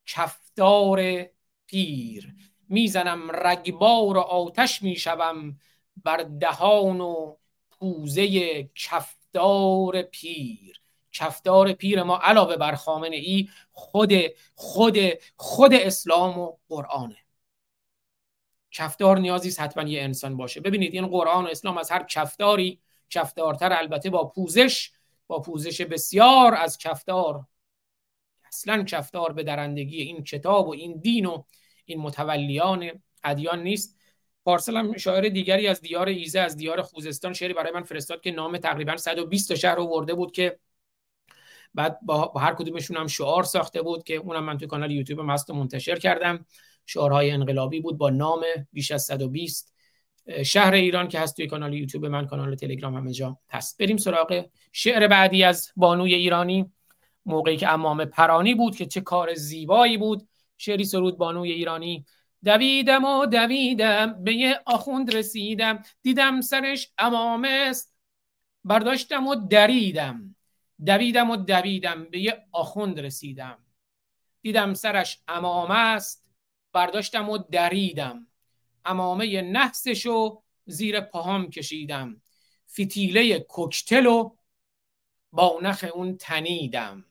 کفدار 0.05 1.23
پیر. 1.65 2.35
می‌زنم 2.69 3.31
رگبار 3.31 4.17
و 4.17 4.19
آتش 4.19 4.81
می‌شوم. 4.81 5.59
بر 6.03 6.17
دهان 6.17 7.01
و 7.01 7.35
پوزه 7.71 8.63
کفدار 8.75 10.01
پیر. 10.01 10.81
کفدار 11.11 11.73
پیر 11.73 12.03
ما 12.03 12.17
علاوه 12.17 12.55
بر 12.55 12.75
خامنه 12.75 13.15
ای 13.15 13.49
خود 13.71 14.13
خود 14.55 14.97
خود 15.35 15.73
اسلام 15.73 16.39
و 16.39 16.57
قرآنه. 16.69 17.17
کفدار 18.71 19.19
نیازی 19.19 19.61
حتما 19.61 19.89
یه 19.89 20.01
انسان 20.01 20.37
باشه. 20.37 20.61
ببینید 20.61 20.93
این 20.93 21.07
قرآن 21.07 21.45
و 21.45 21.47
اسلام 21.47 21.77
از 21.77 21.91
هر 21.91 22.03
کفداری 22.03 22.79
کفدارتر 23.09 23.73
البته 23.73 24.09
با 24.09 24.27
پوزش 24.27 24.91
با 25.27 25.41
پوزش 25.41 25.81
بسیار 25.81 26.55
از 26.55 26.77
کفدار 26.77 27.45
اصلا 28.47 28.83
کفدار 28.83 29.33
به 29.33 29.43
درندگی 29.43 30.01
این 30.01 30.23
کتاب 30.23 30.67
و 30.67 30.71
این 30.71 30.99
دین 30.99 31.25
و 31.25 31.43
این 31.85 31.99
متولیان 31.99 32.91
ادیان 33.23 33.63
نیست. 33.63 33.99
پارسل 34.45 34.77
هم 34.77 34.97
شاعر 34.97 35.29
دیگری 35.29 35.67
از 35.67 35.81
دیار 35.81 36.07
ایزه 36.07 36.39
از 36.39 36.57
دیار 36.57 36.81
خوزستان 36.81 37.33
شعری 37.33 37.53
برای 37.53 37.71
من 37.71 37.83
فرستاد 37.83 38.21
که 38.21 38.31
نام 38.31 38.57
تقریبا 38.57 38.97
120 38.97 39.55
شهر 39.55 39.79
آورده 39.79 40.13
بود 40.13 40.31
که 40.31 40.59
بعد 41.73 41.99
با 42.01 42.33
هر 42.35 42.53
کدومشون 42.53 42.97
هم 42.97 43.07
شعار 43.07 43.43
ساخته 43.43 43.81
بود 43.81 44.03
که 44.03 44.15
اونم 44.15 44.43
من 44.43 44.57
تو 44.57 44.67
کانال 44.67 44.91
یوتیوب 44.91 45.19
مست 45.19 45.51
منتشر 45.51 45.99
کردم. 45.99 46.45
شعارهای 46.89 47.31
انقلابی 47.31 47.79
بود 47.79 47.97
با 47.97 48.09
نام 48.09 48.41
بیش 48.73 48.91
از 48.91 49.03
120 49.03 49.73
شهر 50.45 50.73
ایران 50.73 51.07
که 51.07 51.19
هست 51.19 51.35
توی 51.35 51.47
کانال 51.47 51.73
یوتیوب 51.73 52.05
من 52.05 52.27
کانال 52.27 52.55
تلگرام 52.55 52.95
همه 52.95 53.11
جا 53.11 53.37
هست. 53.49 53.77
بریم 53.77 53.97
سراغ 53.97 54.45
شعر 54.71 55.07
بعدی 55.07 55.43
از 55.43 55.71
بانوی 55.75 56.13
ایرانی 56.13 56.71
موقعی 57.25 57.57
که 57.57 57.69
امام 57.69 58.05
پرانی 58.05 58.55
بود 58.55 58.75
که 58.75 58.85
چه 58.85 59.01
کار 59.01 59.33
زیبایی 59.33 59.97
بود. 59.97 60.27
شعری 60.57 60.85
سرود 60.85 61.17
بانوی 61.17 61.51
ایرانی 61.51 62.05
دویدم 62.43 63.05
و 63.05 63.25
دویدم 63.25 64.23
به 64.23 64.33
یه 64.33 64.59
آخوند 64.65 65.15
رسیدم 65.15 65.83
دیدم 66.01 66.41
سرش 66.41 66.91
امام 66.97 67.45
است. 67.49 67.95
برداشتم 68.63 69.27
و 69.27 69.35
دریدم 69.35 70.35
دویدم 70.85 71.29
و 71.29 71.35
دویدم 71.35 72.05
به 72.11 72.19
یه 72.19 72.45
آخوند 72.51 72.99
رسیدم. 72.99 73.57
دیدم 74.41 74.73
سرش 74.73 75.19
امام 75.27 75.71
است. 75.71 76.28
برداشتم 76.73 77.29
و 77.29 77.37
دریدم. 77.37 78.27
امامه 78.85 79.41
نحسشو 79.41 80.41
زیر 80.65 81.01
پاهام 81.01 81.49
کشیدم. 81.49 82.21
فتیله 82.71 83.39
کوکتل 83.39 84.05
و 84.05 84.35
با 85.31 85.59
نخ 85.61 85.85
اون 85.93 86.17
تنیدم. 86.17 87.05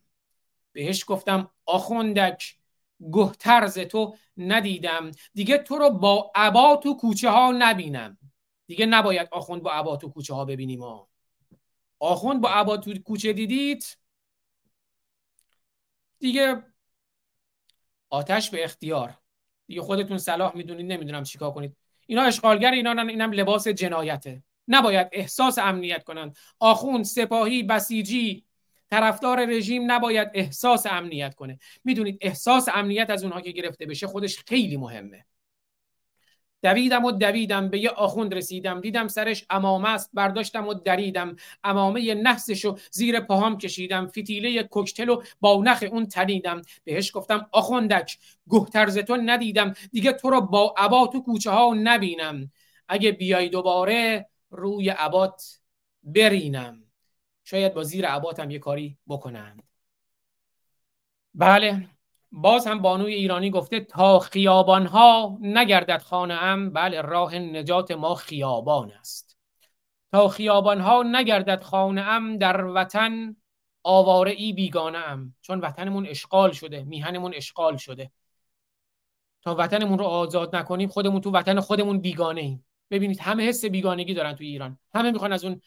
بهش 0.72 1.04
گفتم 1.06 1.50
آخوندک 1.66 2.54
گهترز 3.12 3.78
تو 3.78 4.16
ندیدم. 4.36 5.10
دیگه 5.34 5.58
تو 5.58 5.78
رو 5.78 5.90
با 5.90 6.32
عبا 6.34 6.76
تو 6.76 6.94
کوچه 6.96 7.30
ها 7.30 7.54
نبینم. 7.58 8.18
دیگه 8.66 8.86
نباید 8.86 9.28
آخوند 9.32 9.62
با 9.62 9.72
عبا 9.72 9.96
تو 9.96 10.08
کوچه 10.08 10.34
ها 10.34 10.44
ببینیم 10.44 10.82
ها 10.82 11.08
آخوند 11.98 12.40
با 12.40 12.48
عبا 12.48 12.76
تو 12.76 12.98
کوچه 12.98 13.32
دیدید 13.32 13.98
دیگه 16.18 16.64
آتش 18.10 18.50
به 18.50 18.64
اختیار. 18.64 19.18
دیگه 19.68 19.80
خودتون 19.80 20.18
صلاح 20.18 20.56
می‌دونید 20.56 20.92
نمی‌دونم 20.92 21.22
چیکار 21.22 21.50
کنید. 21.50 21.76
اینا 22.06 22.22
اشغالگر 22.22 22.72
اینا 22.72 23.02
اینم 23.02 23.32
لباس 23.32 23.68
جنایته. 23.68 24.42
نباید 24.68 25.08
احساس 25.12 25.58
امنیت 25.58 26.04
کنند. 26.04 26.36
آخوند 26.58 27.04
سپاهی 27.04 27.62
بسیجی 27.62 28.44
طرفدار 28.90 29.44
رژیم 29.46 29.92
نباید 29.92 30.28
احساس 30.34 30.86
امنیت 30.86 31.34
کنه. 31.34 31.58
می‌دونید 31.84 32.18
احساس 32.20 32.68
امنیت 32.74 33.10
از 33.10 33.24
اونها 33.24 33.40
که 33.40 33.50
گرفته 33.50 33.86
بشه 33.86 34.06
خودش 34.06 34.38
خیلی 34.38 34.76
مهمه. 34.76 35.24
دویدم 36.62 37.04
و 37.04 37.12
دویدم 37.12 37.68
به 37.68 37.78
یه 37.78 37.90
آخوند 37.90 38.34
رسیدم. 38.34 38.80
دیدم 38.80 39.08
سرش 39.08 39.46
امامه 39.50 39.88
است 39.88 40.10
برداشتم 40.14 40.68
و 40.68 40.74
دریدم. 40.74 41.36
امامه 41.64 42.14
نحسش 42.14 42.64
و 42.64 42.78
زیر 42.90 43.20
پاهام 43.20 43.58
کشیدم. 43.58 44.06
فتیله 44.06 44.62
کوکتل 44.62 45.08
و 45.08 45.22
با 45.40 45.62
نخ 45.64 45.84
اون 45.90 46.06
تنیدم. 46.06 46.62
بهش 46.84 47.16
گفتم 47.16 47.46
آخوندک 47.52 48.18
گهترز 48.48 48.98
تو 48.98 49.16
ندیدم. 49.16 49.74
دیگه 49.92 50.12
تو 50.12 50.30
رو 50.30 50.40
با 50.40 50.74
عبا 50.76 51.06
تو 51.06 51.22
کوچه 51.22 51.50
ها 51.50 51.74
نبینم. 51.82 52.50
اگه 52.88 53.12
بیای 53.12 53.48
دوباره 53.48 54.28
روی 54.50 54.88
عبات 54.88 55.60
برینم. 56.02 56.84
شاید 57.44 57.74
با 57.74 57.82
زیر 57.82 58.06
عباتم 58.06 58.50
یه 58.50 58.58
کاری 58.58 58.98
بکنند. 59.08 59.62
بله. 61.34 61.88
باز 62.32 62.66
هم 62.66 62.82
بانوی 62.82 63.14
ایرانی 63.14 63.50
گفته 63.50 63.80
تا 63.80 64.18
خیابان 64.18 64.86
ها 64.86 65.38
نگردد 65.40 66.02
خانه 66.02 66.34
ام 66.34 66.70
بله 66.70 67.00
راه 67.00 67.34
نجات 67.34 67.90
ما 67.90 68.14
خیابان 68.14 68.92
است. 68.92 69.38
تا 70.12 70.28
خیابان 70.28 70.80
ها 70.80 71.02
نگردد 71.02 71.62
خانه 71.62 72.00
ام 72.00 72.36
در 72.38 72.64
وطن 72.64 73.36
آواره 73.82 74.30
ای 74.30 74.52
بیگانه 74.52 74.98
ام. 74.98 75.34
چون 75.40 75.60
وطنمون 75.60 76.06
اشغال 76.06 76.52
شده 76.52 76.84
میهنمون 76.84 77.34
اشغال 77.34 77.76
شده. 77.76 78.10
تا 79.42 79.54
وطنمون 79.54 79.98
رو 79.98 80.04
آزاد 80.04 80.56
نکنیم 80.56 80.88
خودمون 80.88 81.20
تو 81.20 81.30
وطن 81.30 81.60
خودمون 81.60 82.00
بیگانه 82.00 82.40
ایم. 82.40 82.66
ببینید 82.90 83.20
همه 83.20 83.48
حس 83.48 83.64
بیگانگی 83.64 84.14
دارن 84.14 84.32
تو 84.32 84.44
ایران. 84.44 84.78
همه 84.94 85.10
می‌خوان 85.10 85.32
از 85.32 85.44
اون 85.44 85.60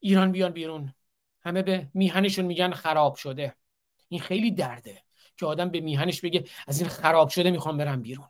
ایران 0.00 0.32
بیان 0.32 0.52
بیرون. 0.52 0.94
همه 1.40 1.62
به 1.62 1.88
میهنشون 1.94 2.44
میگن 2.44 2.70
خراب 2.70 3.14
شده. 3.14 3.54
این 4.08 4.20
خیلی 4.20 4.50
درده. 4.50 5.02
که 5.38 5.46
آدم 5.46 5.68
به 5.68 5.80
میهنش 5.80 6.20
بگه 6.20 6.44
از 6.66 6.80
این 6.80 6.88
خراب 6.88 7.28
شده 7.28 7.50
می‌خوام 7.50 7.76
برم 7.76 8.02
بیرون. 8.02 8.28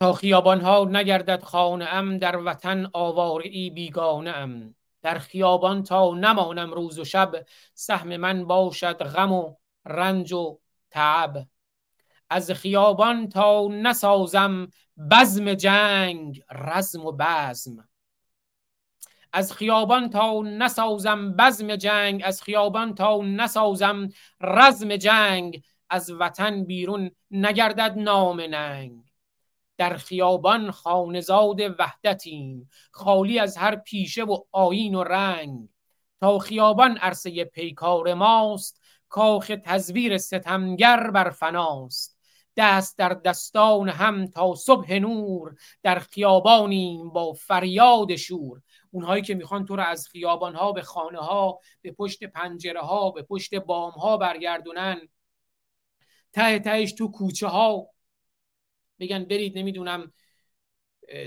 تا 0.00 0.12
خیابان 0.12 0.60
ها 0.60 0.88
نگردد 0.90 1.42
خانه 1.42 2.18
در 2.18 2.36
وطن 2.36 2.90
آواره 2.92 3.70
بیگانه 3.70 4.30
ام 4.30 4.74
در 5.02 5.18
خیابان 5.18 5.82
تا 5.82 6.14
نمانم 6.14 6.72
روز 6.72 6.98
و 6.98 7.04
شب 7.04 7.46
سهم 7.74 8.16
من 8.16 8.44
باشد 8.44 9.04
غم 9.04 9.32
و 9.32 9.54
رنج 9.84 10.32
و 10.32 10.58
تعب. 10.90 11.46
از 12.30 12.50
خیابان 12.50 13.28
تا 13.28 13.68
نسازم 13.70 14.68
بزم 15.10 15.54
جنگ 15.54 16.42
رزم 16.50 17.06
و 17.06 17.12
بزم. 17.12 17.89
از 19.32 19.52
خیابان 19.52 20.10
تا 20.10 20.40
نسازم 20.42 21.32
بزم 21.32 21.76
جنگ 21.76 22.22
از 22.24 22.42
خیابان 22.42 22.94
تا 22.94 23.20
نسازم 23.22 24.08
رزم 24.40 24.96
جنگ 24.96 25.62
از 25.90 26.10
وطن 26.10 26.64
بیرون 26.64 27.10
نگردد 27.30 27.94
نام 27.96 28.40
ننگ. 28.40 29.02
در 29.76 29.96
خیابان 29.96 30.70
خانزاد 30.70 31.60
وحدتیم 31.78 32.68
خالی 32.90 33.38
از 33.38 33.56
هر 33.56 33.76
پیشه 33.76 34.24
و 34.24 34.38
آین 34.52 34.94
و 34.94 35.04
رنگ. 35.04 35.68
تا 36.20 36.38
خیابان 36.38 36.96
عرصه 36.96 37.44
پیکار 37.44 38.14
ماست 38.14 38.80
کاخ 39.08 39.52
تزویر 39.64 40.18
ستمگر 40.18 41.10
بر 41.10 41.30
فناست. 41.30 42.09
دست 42.56 42.98
در 42.98 43.08
دستان 43.08 43.88
هم 43.88 44.26
تا 44.26 44.54
صبح 44.54 44.98
نور 44.98 45.54
در 45.82 45.98
خیابانیم 45.98 47.10
با 47.10 47.32
فریاد 47.32 48.16
شور. 48.16 48.62
اونهایی 48.90 49.22
که 49.22 49.34
می‌خوان 49.34 49.64
تو 49.64 49.76
رو 49.76 49.82
از 49.82 50.08
خیابان 50.08 50.54
ها 50.54 50.72
به 50.72 50.82
خانه 50.82 51.18
ها 51.18 51.58
به 51.82 51.92
پشت 51.92 52.24
پنجره 52.24 52.80
ها 52.80 53.10
به 53.10 53.22
پشت 53.22 53.54
بام 53.54 53.92
ها 53.92 54.16
برگردونن. 54.16 55.00
ته 56.32 56.58
تهش 56.58 56.92
تو 56.92 57.10
کوچه 57.10 57.46
ها 57.46 57.86
بگن 59.00 59.24
برید 59.24 59.58
نمی‌دونم 59.58 60.12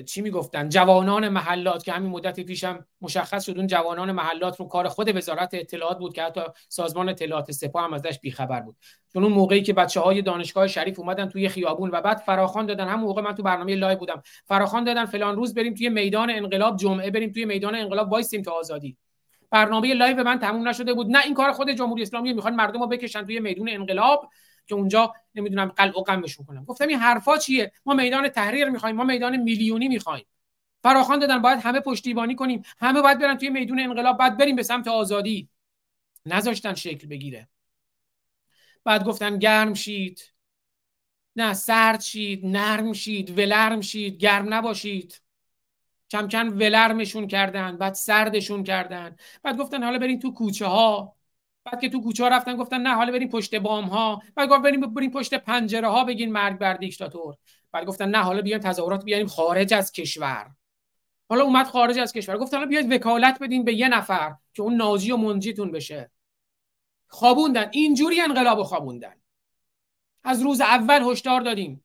چی 0.06 0.22
می‌گفتن؟ 0.22 0.70
جوانان 0.70 1.30
محلات 1.30 1.84
که 1.84 1.92
همین 1.92 2.12
مدت 2.12 2.40
پیشم 2.40 2.86
مشخص 3.02 3.46
شد 3.46 3.58
اون 3.58 3.68
جوانان 3.68 4.12
محلات 4.12 4.60
رو 4.60 4.68
کار 4.68 4.88
خود 4.88 5.16
وزارت 5.16 5.50
اطلاعات 5.54 5.98
بود 5.98 6.14
که 6.14 6.24
حتی 6.24 6.42
سازمان 6.70 7.10
اطلاعات 7.10 7.52
سپاه 7.52 7.84
هم 7.84 7.94
ازش 7.94 8.20
بیخبر 8.20 8.60
بود. 8.60 8.76
چون 9.14 9.24
اون 9.24 9.34
موقعی 9.34 9.62
که 9.62 9.74
بچه 9.74 10.00
های 10.00 10.22
دانشگاه 10.22 10.68
شریف 10.68 11.00
اومدن 11.00 11.30
توی 11.30 11.50
خیابون 11.50 11.90
و 11.94 12.02
بعد 12.02 12.18
فراخوان 12.18 12.66
دادن 12.66 12.88
هم 12.88 13.00
موقع 13.00 13.22
من 13.22 13.36
تو 13.36 13.44
برنامه 13.44 13.76
live 13.76 13.98
بودم. 13.98 14.22
فراخوان 14.46 14.84
دادن 14.84 15.06
فلان 15.06 15.36
روز 15.36 15.54
بریم 15.54 15.74
توی 15.74 15.90
میدان 15.90 16.30
انقلاب 16.30 16.78
جمعه 16.78 17.12
بریم 17.12 17.32
توی 17.32 17.46
میدان 17.46 17.76
انقلاب 17.76 18.12
وایسیم 18.12 18.42
تا 18.42 18.52
آزادی. 18.52 18.98
برنامه 19.52 19.94
live 19.94 20.24
من 20.24 20.40
تموم 20.40 20.68
نشده 20.68 20.94
بود. 20.94 21.08
نه 21.08 21.20
این 21.26 21.34
کار 21.34 21.52
خود 21.52 21.70
جمهوری 21.70 22.02
اسلامی 22.02 22.34
می‌خوان 22.34 22.56
مردم 22.56 22.80
رو 22.80 22.88
بکشن 22.88 23.26
توی 23.26 23.40
میدون 23.40 23.70
انقلاب. 23.70 24.30
که 24.66 24.76
اونجا 24.76 25.14
نمی‌دونم 25.36 25.66
قلع 25.66 26.00
و 26.00 26.04
قمعشون 26.04 26.46
کنم. 26.46 26.66
گفتم 26.66 26.88
این 26.88 27.00
حرفا 27.00 27.38
چیه؟ 27.38 27.72
ما 27.86 27.94
میدان 27.94 28.30
تحریر 28.30 28.70
می‌خوایم 28.70 28.96
ما 28.96 29.04
میدان 29.04 29.38
میلیونی 29.38 29.88
می‌خوایم. 29.88 30.26
فراخوان 30.84 31.20
دادن 31.20 31.42
باید 31.42 31.60
همه 31.60 31.80
پشتیبانی 31.80 32.36
کنیم. 32.36 32.64
همه 32.80 33.02
باید 33.02 33.20
برن 33.20 33.38
توی 33.38 33.50
میدون 33.50 33.80
انقلاب 33.80 34.18
بعد 34.18 34.38
بریم 34.38 34.56
به 34.56 34.64
سمت 34.64 34.88
آزادی. 34.88 35.50
نذاشتن 36.26 36.74
شکل 36.74 37.08
بگیره. 37.08 37.48
بعد 38.84 39.04
گفتن 39.04 39.40
گرم 39.40 39.74
شید. 39.74 40.34
نه 41.36 41.54
سرد 41.54 42.02
شید 42.02 42.46
نرم 42.46 42.94
شید 42.94 43.40
ولرم 43.40 43.82
شید 43.82 44.18
گرم 44.18 44.54
نباشید. 44.54 45.22
کم 46.10 46.28
کم 46.28 46.50
ولرمشون 46.50 47.28
کردن 47.28 47.78
بعد 47.78 47.94
سردشون 47.94 48.64
کردن. 48.64 49.16
بعد 49.44 49.58
گفتن 49.58 49.84
حالا 49.84 50.00
بریم 50.00 50.20
تو 50.20 50.34
کوچه 50.34 50.66
ها 50.66 51.16
بعد 51.66 51.82
که 51.82 51.90
تو 51.90 52.02
کوچه 52.02 52.30
رفتن 52.30 52.56
گفتن 52.56 52.82
نه 52.82 52.96
حالا 52.96 53.12
بریم 53.12 53.30
پشت 53.30 53.56
بام 53.56 53.86
ها 53.86 54.22
بعد 54.36 54.50
گفت 54.50 54.62
بریم 54.62 54.94
بریم 54.94 55.12
پشت 55.12 55.34
پنجره 55.34 55.88
ها 55.88 56.04
بگین 56.04 56.32
مرگ 56.32 56.58
بر 56.58 56.74
دیکتاتور. 56.74 57.36
بعد 57.72 57.86
گفتن 57.86 58.10
نه 58.10 58.18
حالا 58.18 58.42
بیایم 58.42 58.62
تظاهرات 58.62 59.04
بیاریم 59.04 59.28
خارج 59.28 59.74
از 59.74 59.92
کشور. 59.92 60.52
حالا 61.30 61.44
اومد 61.44 61.66
خارج 61.66 62.00
از 62.00 62.14
کشور. 62.14 62.38
گفتن 62.38 62.58
حالا 62.58 62.70
بیاید 62.70 62.92
وکالت 62.92 63.40
بدین 63.42 63.66
به 63.66 63.74
یه 63.74 63.88
نفر 63.88 64.36
که 64.54 64.62
اون 64.62 64.76
ناجی 64.76 65.12
و 65.12 65.18
منجیتون 65.18 65.72
بشه. 65.72 66.12
خوابوندن. 67.08 67.70
اینجوری 67.72 68.22
انقلاب 68.22 68.64
خوابوندن. 68.64 69.16
از 70.24 70.42
روز 70.42 70.62
اول 70.62 71.02
هشدار 71.12 71.42
دادیم. 71.42 71.84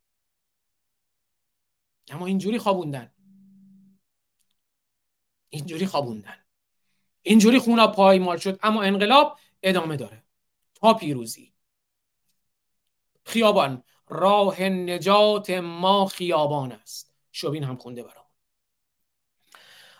اما 2.10 2.26
اینجوری 2.26 2.58
خوابوندن. 2.58 3.12
اینجوری 5.48 5.86
خوابوندن. 5.86 6.36
اینجوری 7.22 7.58
خونا 7.58 7.86
پایمال 7.86 8.36
شد. 8.36 8.58
اما 8.62 8.82
انقلاب 8.82 9.38
ادامه 9.62 9.96
داره. 9.96 10.24
تا 10.74 10.94
پیروزی. 10.94 11.54
خیابان. 13.24 13.82
راه 14.08 14.62
نجات 14.62 15.50
ما 15.50 16.06
خیابان 16.06 16.72
است. 16.72 17.14
شوین 17.32 17.64
هم 17.64 17.76
خونده 17.76 18.02
برام 18.02 18.24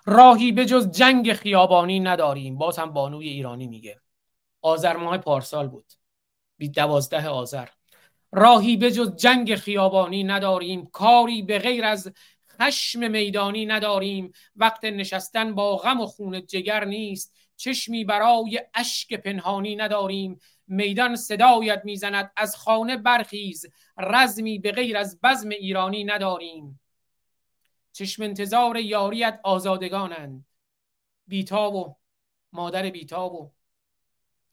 راهی 0.07 0.53
به 0.53 0.67
جز 0.67 0.91
جنگ 0.91 1.33
خیابانی 1.33 2.01
نداریم. 2.01 2.59
باز 2.59 2.79
هم 2.79 2.93
بانوی 2.93 3.29
ایرانی 3.29 3.67
میگه. 3.67 4.01
آذر 4.61 4.97
ماه 4.97 5.19
پارسال 5.19 5.69
بود. 5.69 5.93
بی 6.57 6.69
دوازده 6.69 7.29
آذر. 7.29 7.69
راهی 8.33 8.77
به 8.77 8.93
جز 8.93 9.17
جنگ 9.17 9.55
خیابانی 9.55 10.25
نداریم. 10.25 10.87
کاری 10.87 11.43
به 11.43 11.59
غیر 11.59 11.85
از 11.85 12.13
خشم 12.61 13.11
میدانی 13.11 13.67
نداریم. 13.67 14.33
وقت 14.57 14.85
نشستن 14.85 15.55
با 15.55 15.77
غم 15.77 16.01
و 16.01 16.07
خون 16.07 16.47
جگر 16.47 16.85
نیست. 16.85 17.48
چشمی 17.59 18.05
برای 18.05 18.61
اشک 18.75 19.15
پنهانی 19.15 19.77
نداریم. 19.77 20.41
میدان 20.67 21.17
صدایت 21.17 21.83
می‌زند 21.85 22.33
از 22.37 22.57
خانه 22.57 22.97
برخیز. 22.97 23.67
رزمی 23.99 24.59
به 24.59 24.73
غیر 24.73 24.97
از 24.97 25.21
بزم 25.21 25.49
ایرانی 25.49 26.05
نداریم. 26.05 26.81
چشم 27.93 28.23
انتظار 28.23 28.77
یاریت 28.77 29.41
آزادگانند. 29.45 30.47
بیتاب 31.27 31.75
و 31.75 31.97
مادر 32.53 32.91
بیتاب 32.91 33.35
و 33.35 33.53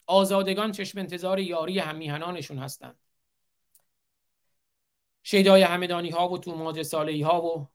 آزادگان 0.07 0.71
چشم 0.71 0.99
انتظار 0.99 1.39
یاری 1.39 1.79
همیهنانشون 1.79 2.57
هستند. 2.57 2.99
شیدای 5.23 5.61
همدانی 5.61 6.09
ها 6.09 6.29
و 6.29 6.37
تو 6.37 6.83
سالهی 6.83 7.21
ها 7.21 7.41
و 7.41 7.69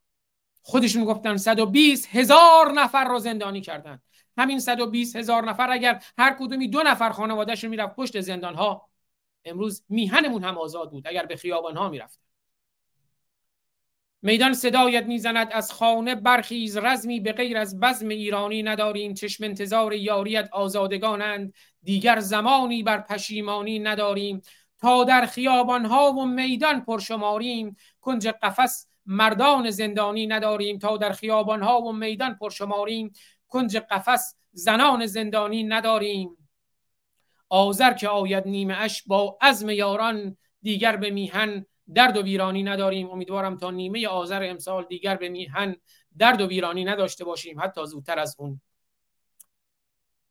خودشون 0.61 1.05
گفتن 1.05 1.37
120 1.37 2.07
هزار 2.15 2.71
نفر 2.71 3.03
رو 3.03 3.19
زندانی 3.19 3.61
کردن 3.61 4.01
همین 4.37 4.59
120 4.59 5.15
هزار 5.15 5.49
نفر 5.49 5.71
اگر 5.71 6.03
هر 6.17 6.35
کدومی 6.39 6.67
دو 6.67 6.83
نفر 6.83 7.09
خانوادهشون 7.09 7.69
می‌رفت 7.69 7.95
پشت 7.95 8.19
زندان 8.19 8.55
ها 8.55 8.89
امروز 9.45 9.83
میهنمون 9.89 10.43
هم 10.43 10.57
آزاد 10.57 10.91
بود 10.91 11.07
اگر 11.07 11.25
به 11.25 11.35
خیابان 11.35 11.77
ها 11.77 11.89
می‌رفت 11.89 12.19
میدان 14.21 14.53
صدایت 14.53 15.05
می‌زند 15.05 15.47
از 15.51 15.71
خانه 15.71 16.15
برخیز 16.15 16.77
رزمی 16.77 17.19
به 17.19 17.31
غیر 17.31 17.57
از 17.57 17.79
بزم 17.79 18.07
ایرانی 18.07 18.63
نداریم. 18.63 19.13
چشم 19.13 19.43
انتظار 19.43 19.93
یاریت 19.93 20.49
آزادگانند. 20.51 21.53
دیگر 21.83 22.19
زمانی 22.19 22.83
بر 22.83 22.97
پشیمانی 23.01 23.79
نداریم. 23.79 24.41
تا 24.79 25.03
در 25.03 25.25
خیابان 25.25 25.85
ها 25.85 26.11
و 26.11 26.25
میدان 26.25 26.81
پرشماریم. 26.81 27.75
کنج 28.01 28.27
قفس 28.27 28.87
مردان 29.05 29.69
زندانی 29.69 30.27
نداریم. 30.27 30.79
تا 30.79 30.97
در 30.97 31.11
خیابانها 31.11 31.81
و 31.81 31.93
میدان 31.93 32.35
پرشماریم. 32.35 33.13
کنج 33.51 33.77
قفس 33.77 34.35
زنان 34.51 35.05
زندانی 35.05 35.63
نداریم. 35.63 36.37
آذر 37.49 37.93
که 37.93 38.07
آید 38.07 38.47
نیمه 38.47 38.73
اش 38.77 39.03
با 39.07 39.37
عزم 39.41 39.69
یاران 39.69 40.37
دیگر 40.61 40.95
به 40.95 41.09
میهن 41.09 41.65
درد 41.93 42.17
و 42.17 42.21
ویرانی 42.21 42.63
نداریم. 42.63 43.09
امیدوارم 43.09 43.57
تا 43.57 43.71
نیمه 43.71 44.07
آذر 44.07 44.49
امسال 44.49 44.85
دیگر 44.89 45.15
به 45.15 45.29
میهن 45.29 45.75
درد 46.17 46.41
و 46.41 46.47
ویرانی 46.47 46.83
نداشته 46.83 47.25
باشیم 47.25 47.61
حتی 47.61 47.85
زودتر 47.85 48.19
از 48.19 48.35
اون. 48.39 48.61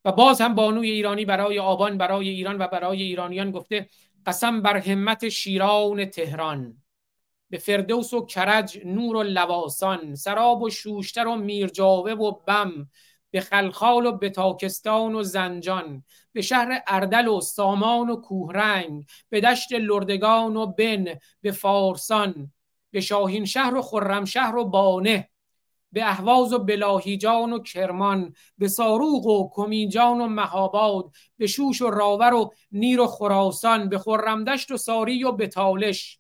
و 0.05 0.13
باز 0.13 0.41
هم 0.41 0.55
بانوی 0.55 0.91
ایرانی 0.91 1.25
برای 1.25 1.59
آبان 1.59 1.99
برای 1.99 2.29
ایران 2.29 2.59
و 2.59 2.67
برای 2.67 3.03
ایرانیان 3.03 3.51
گفته 3.51 3.89
قسم 4.27 4.63
بر 4.63 4.77
همت 4.77 5.29
شیران 5.29 6.05
تهران. 6.05 6.83
به 7.51 7.59
فردوس 7.59 8.15
و 8.15 8.27
کرج 8.27 8.79
نور 8.85 9.17
و 9.17 9.23
لواسان 9.23 10.15
سراب 10.15 10.63
و 10.63 10.71
شوشتر 10.71 11.27
و 11.27 11.37
میرجاوه 11.37 12.13
و 12.13 12.33
بم 12.47 12.89
به 13.31 13.41
خلخال 13.41 14.07
و 14.07 14.13
به 14.13 14.31
تاکستان 14.31 15.15
و 15.15 15.23
زنجان 15.23 16.05
به 16.33 16.43
شهر 16.43 16.83
اردل 16.87 17.29
و 17.29 17.41
سامان 17.41 18.11
و 18.11 18.17
کوهرنگ 18.17 19.05
به 19.29 19.41
دشت 19.41 19.73
لردگان 19.73 20.57
و 20.57 20.67
بن 20.67 21.05
به 21.41 21.53
فارسان 21.53 22.53
به 22.91 23.01
شاهین 23.01 23.45
شهر 23.45 23.75
و 23.75 23.83
خرم 23.83 24.25
شهر 24.25 24.57
و 24.57 24.65
بانه 24.65 25.31
به 25.93 26.05
اهواز 26.05 26.53
و 26.53 26.59
بلاهیجان 26.59 27.53
و 27.53 27.59
کرمان 27.59 28.35
به 28.59 28.69
ساروق 28.69 29.27
و 29.27 29.51
کمیجان 29.53 30.21
و 30.21 30.27
مهاباد 30.27 31.11
به 31.37 31.47
شوش 31.47 31.83
و 31.83 31.91
راور 31.91 32.35
و 32.35 32.51
نیر 32.73 33.01
و 33.01 33.07
خراسان 33.07 33.89
به 33.89 33.99
خرمدشت 33.99 34.71
و 34.71 34.77
ساری 34.77 35.25
و 35.25 35.33
به 35.33 35.47
تالش 35.47 36.20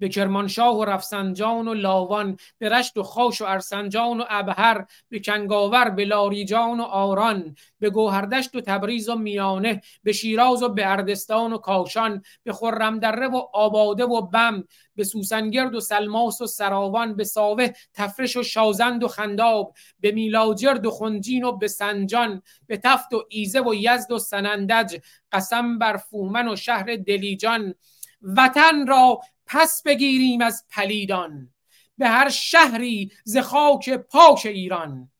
به 0.00 0.08
کرمانشاه 0.08 0.76
و 0.76 0.84
رفسنجان 0.84 1.68
و 1.68 1.74
لاوان 1.74 2.36
به 2.58 2.68
رشت 2.68 2.96
و 2.96 3.02
خاش 3.02 3.40
و 3.40 3.44
ارسنجان 3.44 4.20
و 4.20 4.24
ابهر 4.28 4.86
به 5.08 5.20
کنگاور 5.20 5.90
به 5.90 6.04
لاریجان 6.04 6.80
و 6.80 6.82
آران 6.82 7.56
به 7.78 7.90
گوهردشت 7.90 8.54
و 8.54 8.60
تبریز 8.60 9.08
و 9.08 9.14
میانه 9.14 9.80
به 10.02 10.12
شیراز 10.12 10.62
و 10.62 10.68
به 10.68 10.90
اردستان 10.90 11.52
و 11.52 11.58
کاشان 11.58 12.22
به 12.42 12.52
خرمدره 12.52 13.28
و 13.28 13.36
آباده 13.52 14.04
و 14.04 14.20
بم 14.20 14.64
به 14.96 15.04
سوسنگرد 15.04 15.74
و 15.74 15.80
سلماس 15.80 16.40
و 16.40 16.46
سراوان 16.46 17.16
به 17.16 17.24
ساوه 17.24 17.68
تفرش 17.94 18.36
و 18.36 18.42
شازند 18.42 19.04
و 19.04 19.08
خنداب 19.08 19.74
به 20.00 20.12
میلاجرد 20.12 20.86
و 20.86 20.90
خنجین 20.90 21.44
و 21.44 21.52
به 21.52 21.68
سنجان 21.68 22.42
به 22.66 22.76
تفت 22.76 23.12
و 23.12 23.24
ایزه 23.28 23.60
و 23.60 23.74
یزد 23.74 24.12
و 24.12 24.18
سنندج 24.18 24.96
قسم 25.32 25.78
بر 25.78 25.96
فومن 25.96 26.48
و 26.48 26.56
شهر 26.56 26.96
دلیجان. 26.96 27.74
وطن 28.22 28.86
را 28.86 29.20
پس 29.52 29.82
بگیریم 29.82 30.40
از 30.42 30.66
پلیدان 30.70 31.54
به 31.98 32.08
هر 32.08 32.28
شهری 32.28 33.12
ز 33.24 33.36
خاک 33.38 33.90
پاک 33.90 34.40
ایران. 34.44 35.10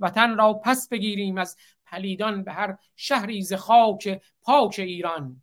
وطن 0.00 0.36
را 0.36 0.54
پس 0.54 0.88
بگیریم 0.88 1.38
از 1.38 1.56
پلیدان 1.86 2.44
به 2.44 2.52
هر 2.52 2.78
شهری 2.96 3.42
ز 3.42 3.52
خاک 3.52 4.22
پاک 4.42 4.74
ایران. 4.78 5.42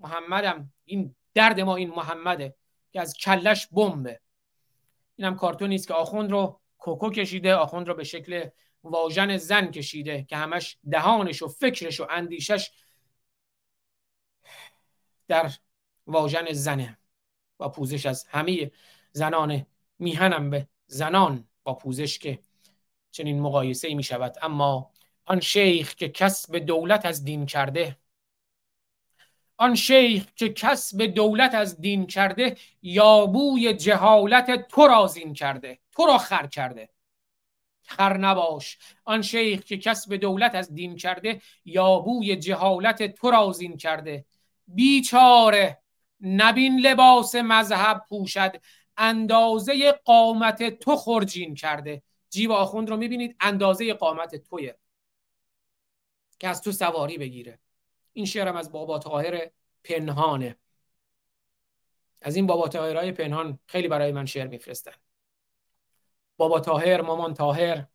محمدم 0.00 0.72
این 0.84 1.14
درد 1.34 1.60
ما 1.60 1.76
این 1.76 1.90
محمده 1.90 2.54
که 2.92 3.00
از 3.00 3.14
کلش 3.14 3.66
بمبه. 3.66 4.20
اینم 5.16 5.36
کارتونی 5.36 5.74
است 5.74 5.88
که 5.88 5.94
آخوند 5.94 6.30
رو 6.30 6.60
کوکو 6.78 7.10
کشیده 7.10 7.54
آخوند 7.54 7.88
رو 7.88 7.94
به 7.94 8.04
شکل 8.04 8.48
واژن 8.84 9.36
زن 9.36 9.70
کشیده 9.70 10.24
که 10.24 10.36
همش 10.36 10.78
دهانش 10.90 11.42
و 11.42 11.48
فکرش 11.48 12.00
و 12.00 12.06
اندیشش 12.10 12.70
در 15.28 15.52
واژن 16.06 16.52
زنه. 16.52 16.98
با 17.62 17.68
پوزش 17.68 18.06
از 18.06 18.26
همه 18.28 18.70
زنان 19.12 19.66
میهنم 19.98 20.50
به 20.50 20.68
زنان 20.86 21.48
با 21.62 21.74
پوزش 21.74 22.18
که 22.18 22.38
چنین 23.10 23.40
مقایسه 23.40 23.94
می 23.94 24.02
شود 24.02 24.36
اما 24.42 24.90
آن 25.24 25.40
شیخ 25.40 25.94
که 25.94 26.08
کسب 26.08 26.58
دولت 26.58 27.06
از 27.06 27.24
دین 27.24 27.46
کرده 27.46 27.96
آن 29.56 29.74
شیخ 29.74 30.26
که 30.36 30.48
کسب 30.48 31.02
دولت 31.02 31.54
از 31.54 31.80
دین 31.80 32.06
کرده 32.06 32.56
یابوی 32.82 33.74
جهالت 33.74 34.68
تو 34.68 34.86
را 34.86 35.06
زین 35.06 35.34
کرده 35.34 35.78
تو 35.92 36.06
را 36.06 36.18
خر 36.18 36.46
کرده. 36.46 36.88
خر 37.82 38.16
نباش. 38.16 38.78
آن 39.04 39.22
شیخ 39.22 39.60
که 39.64 39.78
کسب 39.78 40.16
دولت 40.16 40.54
از 40.54 40.74
دین 40.74 40.96
کرده 40.96 41.40
یابوی 41.64 42.36
جهالت 42.36 43.14
تو 43.14 43.30
را 43.30 43.52
زین 43.52 43.76
کرده. 43.76 44.24
بیچاره 44.66 45.81
نبین 46.22 46.80
لباس 46.80 47.34
مذهب 47.34 48.04
پوشد. 48.08 48.62
اندازه 48.96 49.92
قامت 49.92 50.78
تو 50.78 50.96
خرجین 50.96 51.54
کرده. 51.54 52.02
جیب 52.30 52.50
آخوند 52.50 52.90
رو 52.90 52.96
می‌بینید 52.96 53.36
اندازه 53.40 53.94
قامت 53.94 54.36
تویه. 54.36 54.78
که 56.38 56.48
از 56.48 56.62
تو 56.62 56.72
سواری 56.72 57.18
بگیره. 57.18 57.58
این 58.12 58.26
شعرم 58.26 58.56
از 58.56 58.72
بابا 58.72 58.98
طاهر 58.98 59.50
پنهانه. 59.84 60.56
از 62.22 62.36
این 62.36 62.46
بابا 62.46 62.68
طاهرهای 62.68 63.12
پنهان 63.12 63.58
خیلی 63.66 63.88
برای 63.88 64.12
من 64.12 64.26
شعر 64.26 64.46
میفرستن. 64.46 64.92
بابا 66.36 66.60
طاهر 66.60 67.00
مامان 67.00 67.34
طاهر. 67.34 67.86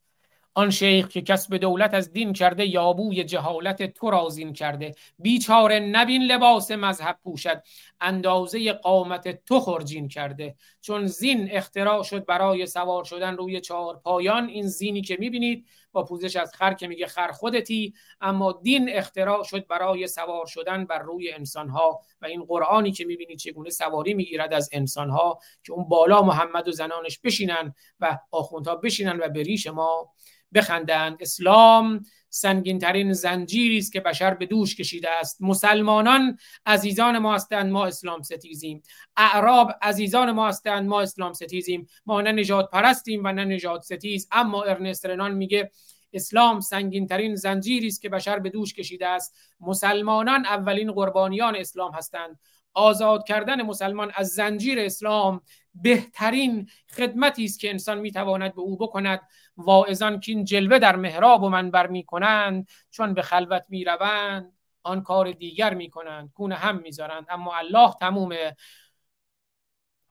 آن 0.58 0.70
شیخ 0.70 1.08
که 1.08 1.22
کسب 1.22 1.58
دولت 1.58 1.94
از 1.94 2.14
دین 2.14 2.34
کرده 2.34 2.66
یابوی 2.66 3.24
جهالت 3.24 3.94
تو 3.94 4.12
رازین 4.12 4.54
کرده. 4.54 4.96
بیچاره 5.20 5.80
نبین 5.80 6.24
لباس 6.24 6.72
مذهب 6.72 7.20
پوشد 7.24 7.64
اندازه 8.02 8.74
قامت 8.74 9.46
تو 9.46 9.60
خرجین 9.60 10.08
کرده. 10.08 10.56
چون 10.82 11.06
زین 11.06 11.48
اختراع 11.52 12.04
شد 12.04 12.26
برای 12.26 12.66
سوار 12.66 13.04
شدن 13.04 13.38
روی 13.38 13.62
چهار 13.62 14.00
پایان 14.04 14.48
این 14.48 14.68
زینی 14.68 15.02
که 15.02 15.18
می‌بینید 15.20 15.66
با 15.92 16.04
پوزش 16.04 16.36
از 16.36 16.56
خر 16.56 16.74
که 16.74 16.88
میگه 16.88 17.08
خر 17.08 17.32
خودتی 17.32 17.94
اما 18.22 18.60
دین 18.64 18.90
اختراع 18.90 19.44
شد 19.44 19.68
برای 19.68 20.08
سوار 20.08 20.46
شدن 20.46 20.86
بر 20.86 21.00
روی 21.00 21.32
انسانها. 21.32 22.02
و 22.22 22.26
این 22.26 22.44
قرآنی 22.44 22.92
که 22.92 23.06
می‌بینید 23.06 23.38
چگونه 23.38 23.70
سواری 23.70 24.14
می‌گیرد 24.14 24.54
از 24.54 24.70
انسانها 24.72 25.40
که 25.64 25.74
اون 25.74 25.90
بالا 25.90 26.22
محمد 26.22 26.68
و 26.68 26.72
زنانش 26.72 27.20
بشینن 27.20 27.74
و 28.00 28.20
آخوندها 28.32 28.76
بشینن 28.76 29.20
و 29.20 29.30
به 29.30 29.44
ریش 29.44 29.68
ما 29.68 30.14
بخندند. 30.54 31.18
اسلام 31.20 32.04
سنگین 32.30 32.80
ترین 32.80 33.14
زنجیری 33.14 33.78
است 33.78 33.94
که 33.94 34.00
بشر 34.00 34.34
به 34.34 34.46
دوش 34.46 34.76
کشیده 34.76 35.10
است. 35.10 35.42
مسلمانان 35.42 36.38
عزیزان 36.66 37.18
ما 37.18 37.36
هستند 37.36 37.72
ما 37.72 37.86
اسلام 37.86 38.22
ستیزیم. 38.22 38.84
اعراب 39.18 39.72
عزیزان 39.82 40.32
ما 40.32 40.48
هستند 40.48 40.88
ما 40.88 41.02
اسلام 41.02 41.34
ستیزیم. 41.34 41.88
ما 42.06 42.22
نه 42.22 42.32
نجات 42.32 42.70
پرستیم 42.70 43.22
و 43.24 43.32
نه 43.32 43.46
نجات 43.46 43.82
ستیز. 43.82 44.28
اما 44.32 44.64
ارنست 44.64 45.06
رنان 45.06 45.34
میگه 45.34 45.72
اسلام 46.14 46.60
سنگین 46.60 47.08
ترین 47.08 47.36
زنجیری 47.36 47.88
است 47.88 48.02
که 48.02 48.10
بشر 48.10 48.40
به 48.40 48.50
دوش 48.50 48.74
کشیده 48.74 49.08
است. 49.08 49.36
مسلمانان 49.60 50.46
اولین 50.46 50.92
قربانیان 50.92 51.56
اسلام 51.56 51.94
هستند. 51.94 52.40
آزاد 52.74 53.28
کردن 53.28 53.62
مسلمان 53.62 54.12
از 54.16 54.28
زنجیر 54.28 54.80
اسلام 54.80 55.42
بهترین 55.76 56.70
خدمتی 56.96 57.46
است 57.46 57.60
که 57.60 57.70
انسان 57.70 58.00
می‌تواند 58.00 58.56
به 58.56 58.62
او 58.62 58.78
بکند. 58.78 59.22
واعظان 59.58 60.20
که 60.20 60.32
این 60.32 60.44
جلوه 60.44 60.80
در 60.80 60.96
محراب 60.96 61.44
و 61.44 61.50
منبر 61.50 61.88
می‌کنند 61.88 62.70
چون 62.90 63.14
به 63.14 63.22
خلوت 63.22 63.66
می‌روند 63.70 64.58
آن 64.84 65.04
کار 65.04 65.32
دیگر 65.32 65.74
می‌کنند 65.74 66.32
کون 66.34 66.52
هم 66.52 66.78
می‌ذارند 66.78 67.26
اما 67.30 67.56
الله 67.56 67.94
تمومه. 67.94 68.56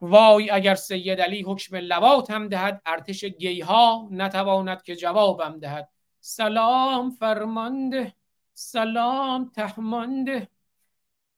وای 0.00 0.50
اگر 0.50 0.74
سید 0.74 1.20
علی 1.20 1.42
حکم 1.42 1.76
لوات 1.76 2.30
هم 2.30 2.48
دهد 2.48 2.82
ارتش 2.86 3.24
گیها 3.24 4.08
نتواند 4.10 4.82
که 4.82 4.96
جوابم 4.96 5.58
دهد. 5.58 5.88
سلام 6.20 7.10
فرمانده 7.10 8.14
سلام 8.54 9.50
تهمانده. 9.54 10.48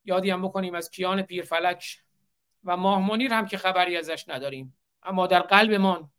یادی 0.04 0.30
هم 0.30 0.42
بکنیم 0.42 0.74
از 0.74 0.90
کیان 0.90 1.22
پیرفلک 1.22 1.98
و 2.64 2.76
ماه 2.76 3.10
منیر 3.10 3.32
هم 3.32 3.46
که 3.46 3.58
خبری 3.58 3.96
ازش 3.96 4.24
نداریم. 4.28 4.78
اما 5.02 5.26
در 5.26 5.40
قلبمان 5.40 6.10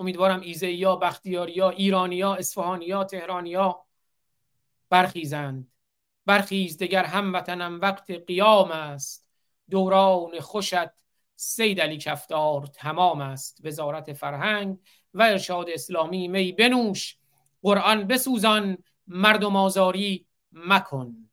امیدوارم 0.00 0.40
ایزیا 0.40 0.96
بختیاریا 0.96 1.70
ایرانیا 1.70 2.34
اصفهانیا 2.34 3.04
تهرانیا 3.04 3.84
برخیزند. 4.90 5.72
برخیز 6.26 6.78
دگر 6.78 7.04
هموطنم 7.04 7.80
وقت 7.80 8.10
قیام 8.10 8.70
است. 8.70 9.26
دوران 9.70 10.40
خوشت 10.40 10.90
سید 11.36 11.80
علی 11.80 11.98
کفتار 11.98 12.66
تمام 12.66 13.20
است. 13.20 13.60
وزارت 13.64 14.12
فرهنگ 14.12 14.78
و 15.14 15.22
ارشاد 15.22 15.70
اسلامی 15.70 16.28
می 16.28 16.52
بنوش. 16.52 17.16
قرآن 17.62 18.06
بسوزان 18.06 18.78
مردم 19.06 19.56
آزاری 19.56 20.26
مکن. 20.52 21.30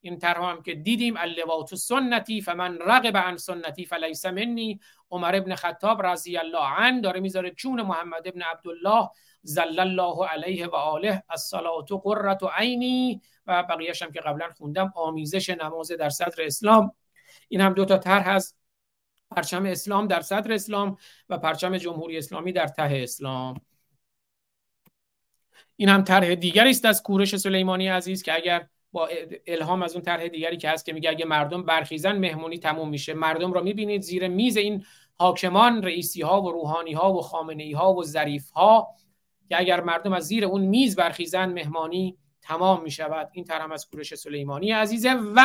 این 0.00 0.18
طرح 0.18 0.44
هم 0.44 0.62
که 0.62 0.74
دیدیم 0.74 1.16
اللوات 1.16 1.74
سنتی 1.74 2.40
فمن 2.40 2.78
رغب 2.78 3.16
عن 3.16 3.36
سنتی 3.36 3.86
فلیس 3.86 4.26
منی 4.26 4.80
عمر 5.10 5.36
ابن 5.36 5.54
خطاب 5.54 6.06
رضی 6.06 6.36
الله 6.36 6.66
عنه 6.66 7.00
داره 7.00 7.20
می‌ذاره 7.20 7.50
چون 7.50 7.82
محمد 7.82 8.28
ابن 8.28 8.42
عبدالله 8.42 9.10
زل 9.42 9.78
الله 9.78 10.26
علیه 10.26 10.66
و 10.66 10.74
آله. 10.74 11.22
الصلاه 11.30 11.84
قرة 11.84 12.38
عینی 12.56 13.20
و 13.46 13.62
بقیهش 13.62 14.02
هم 14.02 14.12
که 14.12 14.20
قبلا 14.20 14.50
خوندم 14.56 14.92
آمیزش 14.96 15.50
نماز 15.50 15.92
در 15.92 16.10
صدر 16.10 16.42
اسلام. 16.44 16.92
این 17.48 17.60
هم 17.60 17.74
دو 17.74 17.84
تا 17.84 17.98
طرح 17.98 18.28
از 18.28 18.54
پرچم 19.30 19.66
اسلام 19.66 20.06
در 20.06 20.20
صدر 20.20 20.52
اسلام 20.52 20.96
و 21.28 21.38
پرچم 21.38 21.76
جمهوری 21.76 22.18
اسلامی 22.18 22.52
در 22.52 22.66
ته 22.66 23.00
اسلام. 23.02 23.60
این 25.76 25.88
هم 25.88 26.04
طرح 26.04 26.34
دیگری 26.34 26.70
است 26.70 26.84
از 26.84 27.02
کورش 27.02 27.36
سلیمانی 27.36 27.88
عزیز 27.88 28.22
که 28.22 28.34
اگر 28.34 28.68
با 28.92 29.08
الهام 29.46 29.82
از 29.82 29.94
اون 29.94 30.02
طرح 30.02 30.28
دیگری 30.28 30.56
که 30.56 30.70
هست 30.70 30.86
که 30.86 30.92
میگه 30.92 31.10
اگه 31.10 31.24
مردم 31.24 31.62
برخیزن 31.62 32.18
مهمونی 32.18 32.58
تموم 32.58 32.88
میشه. 32.88 33.14
مردم 33.14 33.52
رو 33.52 33.64
می‌بینید 33.64 34.02
زیر 34.02 34.28
میز 34.28 34.56
این 34.56 34.84
حاکمان 35.18 35.82
رئیسی 35.82 36.22
ها 36.22 36.42
و 36.42 36.52
روحانی 36.52 36.92
ها 36.92 37.12
و 37.12 37.22
خامنه 37.22 37.76
ها 37.76 37.94
و 37.94 38.04
ظریف 38.04 38.50
ها 38.50 38.88
که 39.48 39.58
اگر 39.58 39.80
مردم 39.80 40.12
از 40.12 40.24
زیر 40.24 40.44
اون 40.44 40.60
میز 40.60 40.96
برخیزن 40.96 41.52
مهمانی 41.52 42.16
تمام 42.42 42.82
می 42.82 42.90
شود 42.90 43.30
این 43.32 43.44
طرح 43.44 43.72
از 43.72 43.88
کورش 43.90 44.14
سلیمانی 44.14 44.72
عزیزه. 44.72 45.16
و 45.34 45.42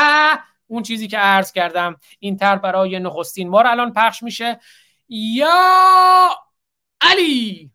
اون 0.68 0.84
چیزی 0.84 1.08
که 1.08 1.18
عرض 1.18 1.52
کردم 1.52 1.96
این 2.20 2.38
تر 2.38 2.56
برای 2.56 3.00
نخستین 3.00 3.52
بار 3.52 3.68
الان 3.68 3.94
پخش 3.94 4.24
میشه. 4.24 4.60
یا 5.10 6.30
علی! 7.02 7.72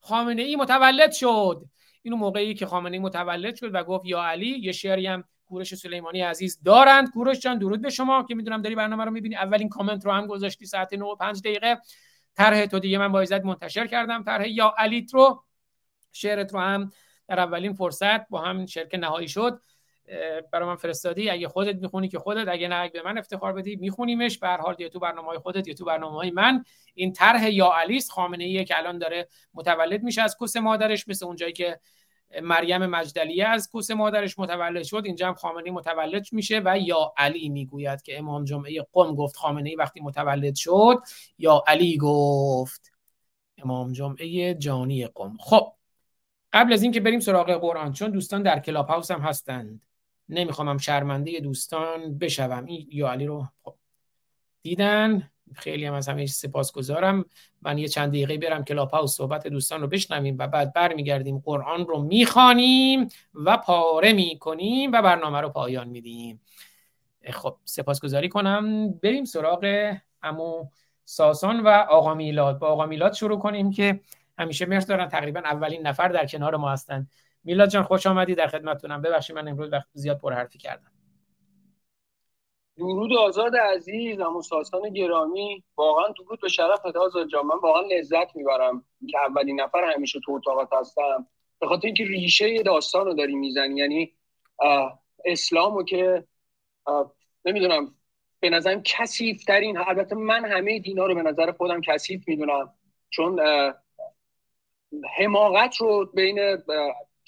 خامنه 0.00 0.42
ای 0.42 0.56
متولد 0.56 1.12
شد. 1.12 1.64
اینو 2.02 2.16
موقعی 2.16 2.54
که 2.54 2.66
خامنه 2.66 2.98
متولد 2.98 3.54
شد 3.54 3.74
و 3.74 3.84
گفت 3.84 4.06
یا 4.06 4.22
علی 4.22 4.58
یه 4.58 4.72
شعری 4.72 5.06
هم 5.06 5.24
کورش 5.46 5.74
سلیمانی 5.74 6.20
عزیز 6.20 6.62
دارند. 6.62 7.10
کورش 7.10 7.40
جان 7.40 7.58
درود 7.58 7.82
به 7.82 7.90
شما 7.90 8.22
که 8.22 8.34
می‌دونم 8.34 8.62
داری 8.62 8.74
برنامه 8.74 9.04
رو 9.04 9.10
می‌بینی. 9.10 9.36
اولین 9.36 9.68
کامنت 9.68 10.04
رو 10.04 10.12
هم 10.12 10.26
گذاشتی 10.26 10.66
ساعت 10.66 10.92
9 10.92 11.04
و 11.04 11.14
5 11.14 11.40
دقیقه. 11.40 11.78
طرح 12.36 12.66
تو 12.66 12.78
دیگه 12.78 12.98
من 12.98 13.12
با 13.12 13.26
منتشر 13.44 13.86
کردم. 13.86 14.22
طرح 14.22 14.48
یا 14.48 14.74
علی 14.78 15.06
رو 15.12 15.44
شعرت 16.12 16.52
رو 16.54 16.60
هم 16.60 16.90
در 17.28 17.40
اولین 17.40 17.72
فرصت 17.72 18.28
با 18.28 18.40
هم 18.40 18.66
شرکت 18.66 18.94
نهایی 18.94 19.28
شد. 19.28 19.60
برای 20.52 20.68
من 20.68 20.76
فرستادی 20.76 21.30
اگه 21.30 21.48
خودت 21.48 21.76
می‌خونی 21.76 22.08
که 22.08 22.18
خودت 22.18 22.48
اگه 22.48 22.68
نه 22.68 22.88
به 22.88 23.02
من 23.02 23.18
افتخار 23.18 23.52
بدی 23.52 23.76
میخونیمش. 23.76 24.38
به 24.38 24.48
هر 24.48 24.60
حال 24.60 24.76
یا 24.78 24.88
تو 24.88 24.98
برنامه 24.98 25.38
خودت 25.38 25.68
یا 25.68 25.74
تو 25.74 25.84
برنامه 25.84 26.16
های 26.16 26.30
من 26.30 26.64
این 26.94 27.12
طرح 27.12 27.50
یا 27.50 27.72
علیس 27.74 28.10
خامنه 28.10 28.44
ای 28.44 28.64
که 28.64 28.78
الان 28.78 28.98
داره 28.98 29.28
متولد 29.54 30.02
میشه 30.02 30.22
از 30.22 30.36
کوس 30.36 30.56
مادرش 30.56 31.08
مثل 31.08 31.26
اونجایی 31.26 31.52
که 31.52 31.80
مریم 32.42 32.86
مجدلیه 32.86 33.48
از 33.48 33.70
کوس 33.70 33.90
مادرش 33.90 34.38
متولد 34.38 34.82
شد 34.82 35.02
اینجا 35.04 35.28
هم 35.28 35.34
خامنه 35.34 35.70
متولد 35.70 36.26
میشه 36.32 36.62
و 36.64 36.78
یا 36.78 37.12
علی 37.16 37.48
می‌گوید 37.48 38.02
که 38.02 38.18
امام 38.18 38.44
جمعه 38.44 38.86
قم 38.92 39.14
گفت 39.14 39.36
خامنه 39.36 39.68
ای 39.68 39.76
وقتی 39.76 40.00
متولد 40.00 40.54
شد 40.54 40.96
یا 41.38 41.64
علی 41.66 41.98
گفت 41.98 42.92
امام 43.58 43.92
جمعه 43.92 44.54
جانی 44.54 45.06
قم. 45.06 45.36
خب 45.40 45.72
قبل 46.52 46.72
از 46.72 46.82
اینکه 46.82 47.00
بریم 47.00 47.20
سراغ 47.20 47.50
قرآن 47.50 47.92
چون 47.92 48.10
دوستان 48.10 48.42
در 48.42 48.58
کلاب 48.58 48.88
هاوس 48.88 49.10
هم 49.10 49.20
هستند. 49.20 49.89
نمی‌خوام 50.30 50.78
شرمنده 50.78 51.40
دوستان 51.40 52.18
بشوم. 52.18 52.64
این 52.64 52.86
یا 52.90 53.08
علی 53.08 53.26
رو 53.26 53.46
خب. 53.64 53.74
دیدن. 54.62 55.30
خیلی 55.54 55.84
هم 55.86 55.94
از 55.94 56.08
همه 56.08 56.26
سپاسگزارم. 56.26 57.24
من 57.62 57.78
یه 57.78 57.88
چند 57.88 58.08
دقیقه 58.08 58.38
برم 58.38 58.64
کلاب 58.64 58.90
هاوس 58.90 59.16
صحبت 59.16 59.46
دوستان 59.46 59.80
رو 59.80 59.86
بشنویم 59.86 60.36
و 60.38 60.46
بعد 60.48 60.72
برمیگردیم. 60.72 61.38
قرآن 61.38 61.86
رو 61.86 62.02
می‌خوانیم 62.02 63.08
و 63.34 63.56
پاره 63.56 64.12
می‌کنیم 64.12 64.92
و 64.92 65.02
برنامه 65.02 65.40
رو 65.40 65.48
پایان 65.48 65.88
میدیم. 65.88 66.40
خب 67.30 67.56
سپاسگزاری 67.64 68.28
کنم. 68.28 68.92
بریم 68.92 69.24
سراغ 69.24 69.94
امو 70.22 70.68
ساسان 71.04 71.60
و 71.60 71.68
آقا 71.68 72.14
میلاد. 72.14 72.58
با 72.58 72.68
آقا 72.68 72.86
میلاد 72.86 73.12
شروع 73.12 73.38
کنیم 73.38 73.70
که 73.70 74.00
همیشه 74.38 74.66
مرس 74.66 74.86
دارن 74.86 75.08
تقریبا 75.08 75.40
اولین 75.40 75.86
نفر 75.86 76.08
در 76.08 76.26
کنار 76.26 76.56
ما 76.56 76.70
هستن. 76.70 77.08
میلاد 77.44 77.68
جان 77.68 77.82
خوش 77.82 78.06
آمدی 78.06 78.34
در 78.34 78.46
خدمتتونم. 78.46 79.02
ببخشید 79.02 79.36
من 79.36 79.48
امروز 79.48 79.72
وقت 79.72 79.88
زیاد 79.92 80.18
پرحرفی 80.18 80.58
کردم. 80.58 80.92
درود 82.76 83.12
آزاد 83.12 83.56
عزیز 83.56 84.20
اما 84.20 84.42
ساسان 84.42 84.90
گرامی. 84.90 85.64
واقعا 85.76 86.08
درود 86.08 86.40
به 86.40 86.48
شرف 86.48 86.86
آزاد 86.86 87.28
جان. 87.28 87.46
من 87.46 87.58
واقعا 87.62 87.82
لذت 87.82 88.36
می‌برم 88.36 88.84
که 89.10 89.18
اولین 89.18 89.60
نفر 89.60 89.92
همیشه 89.94 90.20
تو 90.24 90.32
اتاقات 90.32 90.72
هستم. 90.72 91.26
به 91.60 91.66
خاطر 91.66 91.86
اینکه 91.86 92.04
ریشه 92.04 92.62
داستان 92.62 93.06
رو 93.06 93.14
داری 93.14 93.34
می‌زنی. 93.34 93.76
یعنی 93.80 94.12
اسلامو 95.24 95.82
که 95.82 96.24
نمی‌دونم 97.44 97.94
به 98.40 98.50
نظرم 98.50 98.82
کثیف 98.84 99.44
ترین 99.44 99.78
البته 99.78 100.14
من 100.14 100.44
همه 100.44 100.78
دینا 100.78 101.06
رو 101.06 101.14
به 101.14 101.22
نظر 101.22 101.52
خودم 101.52 101.80
کثیف 101.80 102.28
می‌دونم. 102.28 102.74
چون 103.10 103.40
حماقت 105.16 105.76
رو 105.76 106.06
بین 106.14 106.56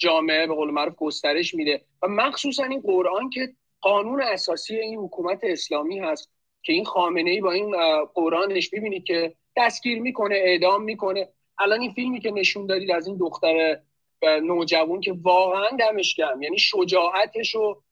جامعه 0.03 0.47
به 0.47 0.53
قول 0.53 0.71
معروف 0.71 0.95
گسترش 0.95 1.53
میده. 1.53 1.81
و 2.01 2.07
مخصوصا 2.07 2.63
این 2.63 2.81
قرآن 2.81 3.29
که 3.29 3.53
قانون 3.81 4.21
اساسی 4.21 4.75
این 4.75 4.99
حکومت 4.99 5.39
اسلامی 5.43 5.99
هست 5.99 6.31
که 6.63 6.73
این 6.73 6.85
خامنه 6.85 7.31
ای 7.31 7.41
با 7.41 7.51
این 7.51 7.75
قرآنش 8.13 8.69
ببینید 8.69 9.03
که 9.03 9.33
دستگیر 9.57 10.01
می‌کنه 10.01 10.35
اعدام 10.35 10.83
می‌کنه. 10.83 11.29
الان 11.59 11.81
این 11.81 11.91
فیلمی 11.91 12.19
که 12.19 12.31
نشون 12.31 12.65
دادید 12.65 12.91
از 12.91 13.07
این 13.07 13.17
دختر 13.17 13.79
نوجوان 14.21 15.01
که 15.01 15.13
واقعا 15.21 15.69
دمش 15.79 16.15
گرم. 16.15 16.41
یعنی 16.41 16.57
شجاعتش 16.57 17.55
رو 17.55 17.83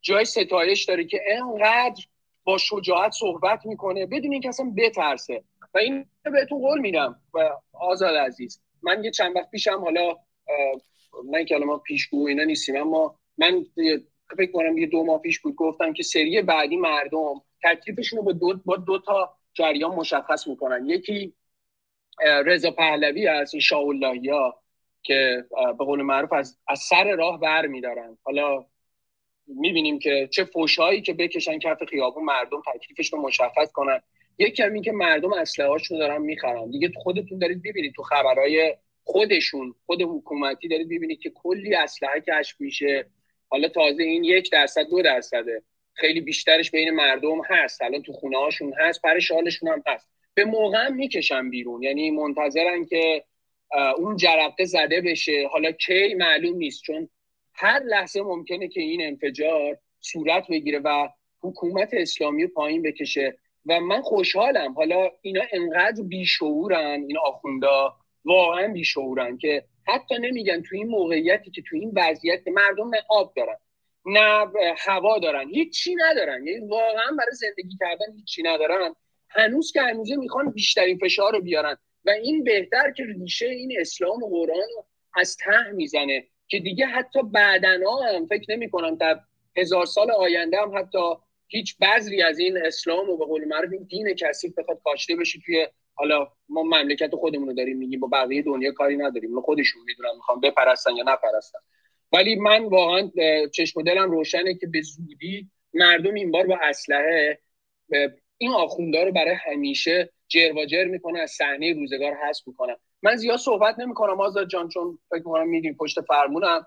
جای 0.00 0.24
ستایش 0.24 0.84
داره 0.84 1.04
که 1.04 1.20
انقدر 1.26 2.04
با 2.44 2.58
شجاعت 2.58 3.12
صحبت 3.12 3.66
می‌کنه 3.66 4.06
بدون 4.06 4.32
اینکه 4.32 4.48
اصلا 4.48 4.72
بترسه. 4.76 5.42
و 5.74 5.78
این 5.78 6.06
بهتون 6.22 6.60
قول 6.60 6.80
میدم 6.80 7.20
آزاد 7.72 8.14
عزیز. 8.14 8.60
من 8.82 9.04
یه 9.04 9.10
چند 9.10 9.36
وقت 9.36 9.50
پیشم 9.50 9.80
حالا 9.80 10.16
من 11.24 11.44
که 11.44 11.56
ما 11.56 11.78
پیشگو 11.78 12.28
اینا 12.28 12.44
نیستیم 12.44 12.76
اما 12.76 13.18
من 13.38 13.66
فکر 14.36 14.52
کنم 14.52 14.78
یه 14.78 14.86
دو 14.86 15.04
ماه 15.04 15.20
پیش 15.20 15.40
بود 15.40 15.54
گفتم 15.54 15.92
که 15.92 16.02
سری 16.02 16.42
بعدی 16.42 16.76
مردم 16.76 17.42
تکلیفشون 17.62 18.18
رو 18.18 18.24
با 18.24 18.32
دو, 18.32 18.60
با 18.64 18.76
دو 18.76 18.98
تا 18.98 19.36
جریان 19.54 19.94
مشخص 19.94 20.46
می‌کنن. 20.46 20.86
یکی 20.86 21.34
رضا 22.20 22.70
پهلوی 22.70 23.28
از 23.28 23.54
این 23.54 23.60
شاه 23.60 23.84
ها 24.30 24.62
که 25.02 25.44
به 25.50 25.84
قول 25.84 26.02
معروف 26.02 26.32
از, 26.32 26.58
از 26.68 26.78
سر 26.78 27.16
راه 27.16 27.40
بر 27.40 27.66
میدارن 27.66 28.18
حالا 28.22 28.64
می‌بینیم 29.46 29.98
که 29.98 30.28
چه 30.32 30.44
فوشهایی 30.44 31.02
که 31.02 31.12
بکشن 31.12 31.58
کف 31.58 31.84
خیابون 31.84 32.24
مردم 32.24 32.62
تکلیفش 32.74 33.12
رو 33.12 33.20
مشخص 33.22 33.72
کنن. 33.72 34.00
یک 34.38 34.54
کمی 34.54 34.82
که 34.82 34.92
مردم 34.92 35.32
اسلحه 35.32 35.68
رو 35.68 35.98
دارن 35.98 36.22
می‌خرن. 36.22 36.70
دیگه 36.70 36.92
خودتون 36.96 37.38
دارید 37.38 37.62
ببینید 37.62 37.92
تو 37.94 38.02
خبرهای 38.02 38.76
خودشون 39.08 39.74
خود 39.86 40.02
حکومتی 40.02 40.68
دارید 40.68 40.88
ببینید 40.88 41.20
که 41.20 41.30
کلی 41.30 41.74
اسلحه 41.74 42.20
کشف 42.20 42.60
میشه. 42.60 43.06
حالا 43.48 43.68
تازه 43.68 44.02
این 44.02 44.24
یک 44.24 44.52
درصد 44.52 44.82
دو 44.90 45.02
درصده. 45.02 45.62
خیلی 45.94 46.20
بیشترش 46.20 46.70
بین 46.70 46.90
مردم 46.90 47.42
هست. 47.44 47.82
الان 47.82 48.02
تو 48.02 48.12
خونه 48.12 48.38
هاشون 48.38 48.74
هست 48.78 49.02
پر 49.02 49.18
شالشون 49.18 49.68
هم 49.68 49.82
هست. 49.86 50.08
به 50.34 50.44
موقع 50.44 50.88
می‌کشن 50.88 51.50
بیرون. 51.50 51.82
یعنی 51.82 52.10
منتظرن 52.10 52.84
که 52.84 53.24
اون 53.98 54.16
جرقه 54.16 54.64
زده 54.64 55.00
بشه. 55.00 55.48
حالا 55.52 55.72
کی 55.72 56.14
معلوم 56.14 56.56
نیست. 56.56 56.82
چون 56.82 57.08
هر 57.54 57.82
لحظه 57.82 58.22
ممکنه 58.22 58.68
که 58.68 58.80
این 58.80 59.02
انفجار 59.02 59.78
صورت 60.00 60.46
بگیره 60.48 60.78
و 60.78 61.08
حکومت 61.40 61.88
اسلامی 61.92 62.46
پایین 62.46 62.82
بکشه. 62.82 63.38
و 63.66 63.80
من 63.80 64.00
خوشحالم. 64.00 64.72
حالا 64.72 65.10
اینا 65.22 65.42
انقدر 65.52 66.02
بیشعورن 66.02 67.04
این 67.08 67.18
آخوندا. 67.18 67.96
واقعا 68.26 68.68
بیشعورن 68.68 69.38
که 69.38 69.64
حتی 69.86 70.18
نمیگن 70.18 70.62
تو 70.62 70.76
این 70.76 70.86
موقعیتی 70.86 71.50
که 71.50 71.62
تو 71.62 71.76
این 71.76 71.92
وضعیت 71.96 72.48
مردم 72.48 72.88
نه 72.88 73.02
آب 73.08 73.32
دارن 73.36 73.56
نه 74.06 74.52
هوا 74.78 75.18
دارن 75.18 75.48
هیچی 75.48 75.94
ندارن. 75.94 76.46
یعنی 76.46 76.66
واقعا 76.66 77.16
برای 77.18 77.32
زندگی 77.32 77.76
کردن 77.80 78.16
هیچی 78.16 78.42
ندارن. 78.42 78.94
هنوز 79.28 79.72
که 79.72 79.82
هنوزه 79.82 80.16
می‌خوان 80.16 80.50
بیشترین 80.50 80.98
فشار 80.98 81.32
رو 81.32 81.40
بیارن. 81.40 81.76
و 82.04 82.10
این 82.10 82.44
بهتر 82.44 82.92
که 82.92 83.04
ریشه 83.04 83.46
این 83.46 83.80
اسلام 83.80 84.22
و 84.22 84.28
قرآن 84.28 84.68
رو 84.76 84.86
از 85.14 85.36
ته 85.36 85.70
می‌زنه 85.70 86.24
که 86.48 86.58
دیگه 86.58 86.86
حتی 86.86 87.22
بعدنا 87.22 87.96
هم 87.96 88.26
فکر 88.26 88.56
نمی 88.56 88.70
در 89.00 89.20
هزار 89.56 89.86
سال 89.86 90.10
آینده 90.10 90.60
هم 90.60 90.78
حتی 90.78 91.14
هیچ 91.48 91.76
بذری 91.78 92.22
از 92.22 92.38
این 92.38 92.66
اسلام 92.66 93.10
و 93.10 93.16
به 93.16 93.24
قول 93.24 93.44
معروف 93.44 93.70
دین 93.88 94.14
کثیف 94.14 94.58
بخواد 94.58 94.80
کاشته 94.84 95.16
بشه 95.16 95.38
توی 95.46 95.68
حالا 95.96 96.28
ما 96.48 96.62
مملکت 96.62 97.14
خودمون 97.14 97.48
رو 97.48 97.54
داریم 97.54 97.78
میگیم 97.78 98.00
با 98.00 98.08
بقیه 98.12 98.42
دنیا 98.42 98.72
کاری 98.72 98.96
نداریم. 98.96 99.34
ما 99.34 99.40
خودشون 99.40 99.82
می‌دونن 99.86 100.14
می‌خوام 100.16 100.40
بپرستن 100.40 100.96
یا 100.96 101.04
نپرستن. 101.06 101.58
ولی 102.12 102.36
من 102.36 102.64
واقعا 102.64 103.10
چشم 103.54 103.82
دلم 103.82 104.10
روشنه 104.10 104.54
که 104.54 104.66
به 104.66 104.80
زودی 104.80 105.50
مردم 105.74 106.14
این 106.14 106.30
بار 106.30 106.46
با 106.46 106.58
اسلحه 106.62 107.38
این 108.38 108.52
آخونده 108.52 109.04
رو 109.04 109.12
برای 109.12 109.34
همیشه 109.34 110.12
جر 110.28 110.52
و 110.56 110.66
جر 110.66 110.84
می‌کنه 110.84 111.20
از 111.20 111.30
صحنه 111.30 111.72
روزگار 111.72 112.14
حذف 112.14 112.48
می‌کنن. 112.48 112.76
من 113.02 113.16
زیاد 113.16 113.38
صحبت 113.38 113.78
نمی‌کنم 113.78 114.20
آزاد 114.20 114.48
جان 114.48 114.68
چون 114.68 114.98
فکر 115.10 115.22
کنم 115.22 115.48
میدیم 115.48 115.74
پشت 115.74 116.00
فرمونم. 116.00 116.66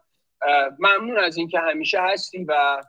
ممنون 0.79 1.17
از 1.17 1.37
اینکه 1.37 1.59
همیشه 1.59 2.01
هستی 2.01 2.43
و 2.43 2.83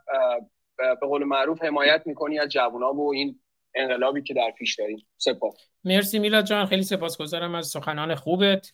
به 0.77 1.07
قول 1.07 1.23
معروف 1.23 1.63
حمایت 1.63 2.01
می‌کنی 2.05 2.39
از 2.39 2.49
جوونا 2.49 2.93
و 2.93 3.13
این 3.13 3.39
انقلابی 3.75 4.21
که 4.21 4.33
در 4.33 4.51
پیش 4.57 4.75
داریم. 4.75 5.07
سپاس. 5.17 5.55
مرسی 5.83 6.19
میلاد 6.19 6.45
جان. 6.45 6.65
خیلی 6.65 6.83
سپاسگزارم 6.83 7.55
از 7.55 7.67
سخنان 7.67 8.15
خوبت. 8.15 8.73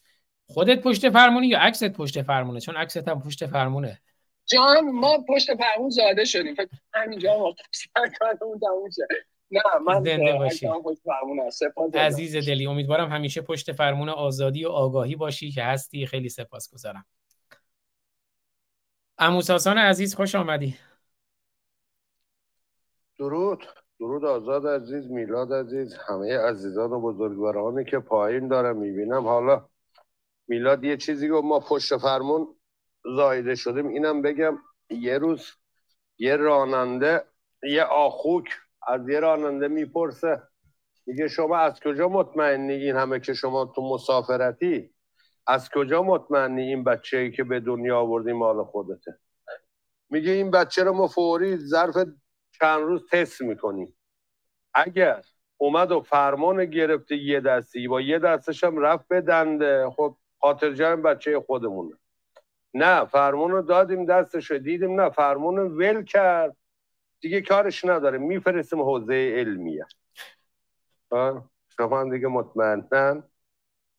خودت 0.50 0.82
پشت 0.82 1.10
فرمونی 1.10 1.48
یا 1.48 1.60
عکست 1.60 1.90
پشت 1.90 2.22
فرمونه؟ 2.22 2.60
چون 2.60 2.76
عکست 2.76 3.08
هم 3.08 3.22
پشت 3.22 3.46
فرمونه. 3.46 4.02
جان 4.46 4.90
ما 4.92 5.26
پشت 5.30 5.56
فرمون 5.56 5.90
زاده 5.90 6.26
شدیم. 6.26 6.56
فکر 6.56 6.70
همینجا 6.94 7.38
ما 7.38 7.56
نه 9.52 9.62
من 9.86 10.04
زنده 10.04 10.34
باشی. 10.34 10.68
عکسم 10.68 10.82
پشت 10.82 11.00
فرمون 11.04 11.40
هست. 11.40 11.60
سپاس 11.60 11.96
عزیز 11.96 12.36
دلی 12.36 12.68
امیدوارم 12.68 13.12
همیشه 13.12 13.42
پشت 13.42 13.72
فرمون 13.72 14.10
آزادی 14.10 14.66
و 14.66 14.70
آگاهی 14.70 15.16
باشی 15.16 15.52
که 15.52 15.64
هستی. 15.64 16.06
خیلی 16.06 16.30
سپاسگزارم. 16.30 17.06
عمو 19.18 19.42
ساسان 19.42 19.78
عزیز 19.78 20.16
خوش 20.16 20.36
آمدی. 20.36 20.76
درود. 23.20 23.64
درود 24.00 24.26
آزاد 24.26 24.68
عزیز 24.68 25.12
میلاد 25.12 25.54
عزیز 25.54 25.96
همه 26.08 26.38
عزیزان 26.38 26.92
و 26.92 27.02
بزرگوارانی 27.02 27.86
که 27.86 28.00
پایین 28.00 28.48
دارم 28.48 28.78
می‌بینم. 28.78 29.28
حالا 29.28 29.66
میلاد 30.48 30.84
یه 30.84 30.98
چیزی 30.98 31.28
که 31.28 31.34
ما 31.34 31.60
پشت 31.60 31.98
فرمون 31.98 32.48
زایده 33.16 33.56
شدیم. 33.56 33.88
اینم 33.88 34.22
بگم 34.22 34.58
یه 34.90 35.18
روز 35.18 35.52
یه 36.18 36.36
راننده 36.36 37.24
یه 37.64 37.84
آخوک 37.84 38.46
از 38.88 39.10
یه 39.10 39.20
راننده 39.20 39.68
می‌پرسه 39.68 40.42
میگه 41.06 41.28
شما 41.28 41.58
از 41.58 41.80
کجا 41.80 42.08
مطمئنی 42.08 42.74
این 42.74 42.96
همه 42.96 43.20
که 43.20 43.34
شما 43.34 43.66
تو 43.76 43.82
مسافرتی؟ 43.82 44.94
از 45.48 45.70
کجا 45.70 46.04
مطمئنی 46.04 46.62
این 46.62 46.84
بچه 46.84 47.18
ای 47.18 47.32
که 47.32 47.44
به 47.44 47.60
دنیا 47.60 48.00
آوردی 48.00 48.34
مال 48.34 48.64
خودته؟ 48.64 49.20
میگه 50.10 50.32
این 50.32 50.52
بچه 50.52 50.84
رو 50.84 50.94
ما 50.94 51.08
فوری 51.08 51.58
ظرف 51.58 51.98
چند 52.60 52.82
روز 52.82 53.06
تست 53.12 53.42
می‌کنیم 53.42 53.98
اگر 54.74 55.22
اومد 55.58 55.92
و 55.92 56.02
فرمان 56.02 56.66
گرفته 56.66 57.16
یه 57.16 57.40
دستی 57.40 57.88
با 57.88 58.02
یه 58.02 58.20
دستش 58.20 58.64
هم 58.64 58.78
رفت 58.78 59.08
به 59.08 59.22
دنده. 59.22 59.90
خب 59.90 60.18
خاطر 60.40 60.74
جمع 60.74 61.02
بچه 61.02 61.40
خودمونه. 61.40 61.96
نه 62.74 63.06
فرمان 63.06 63.52
رو 63.52 63.62
دادیم 63.62 64.06
دستش 64.06 64.52
رو 64.52 64.58
دیدیم 64.58 65.02
نه 65.02 65.10
فرمان 65.10 65.58
ول 65.58 66.04
کرد. 66.04 66.58
دیگه 67.20 67.42
کارش 67.42 67.86
نداره 67.86 68.18
میفرستیم 68.18 68.82
حوزه 68.82 69.34
علمیه. 69.38 69.86
شما 71.78 72.00
هم 72.00 72.12
دیگه 72.12 72.28
مطمئنن؟ 72.28 73.24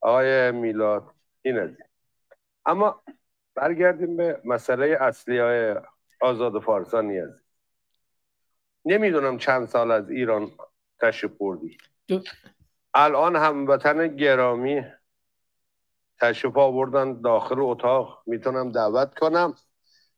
آقای 0.01 0.51
میلاد 0.51 1.03
این. 1.41 1.77
اما 2.65 3.03
برگردیم 3.55 4.17
به 4.17 4.41
مسئله 4.45 4.97
اصلی 5.01 5.39
های 5.39 5.75
آزاد 6.21 6.61
فارسانی 6.61 7.19
از 7.19 7.41
نمی‌دونم 8.85 9.37
چند 9.37 9.67
سال 9.67 9.91
از 9.91 10.09
ایران 10.09 10.51
تشریف 11.01 11.31
بردی. 11.31 11.77
الان 12.93 13.35
هموطن 13.35 14.15
گرامی 14.15 14.85
تشریف 16.19 16.57
آوردن 16.57 17.21
داخل 17.21 17.55
اتاق. 17.59 18.23
می‌تونم 18.25 18.71
دعوت 18.71 19.19
کنم. 19.19 19.53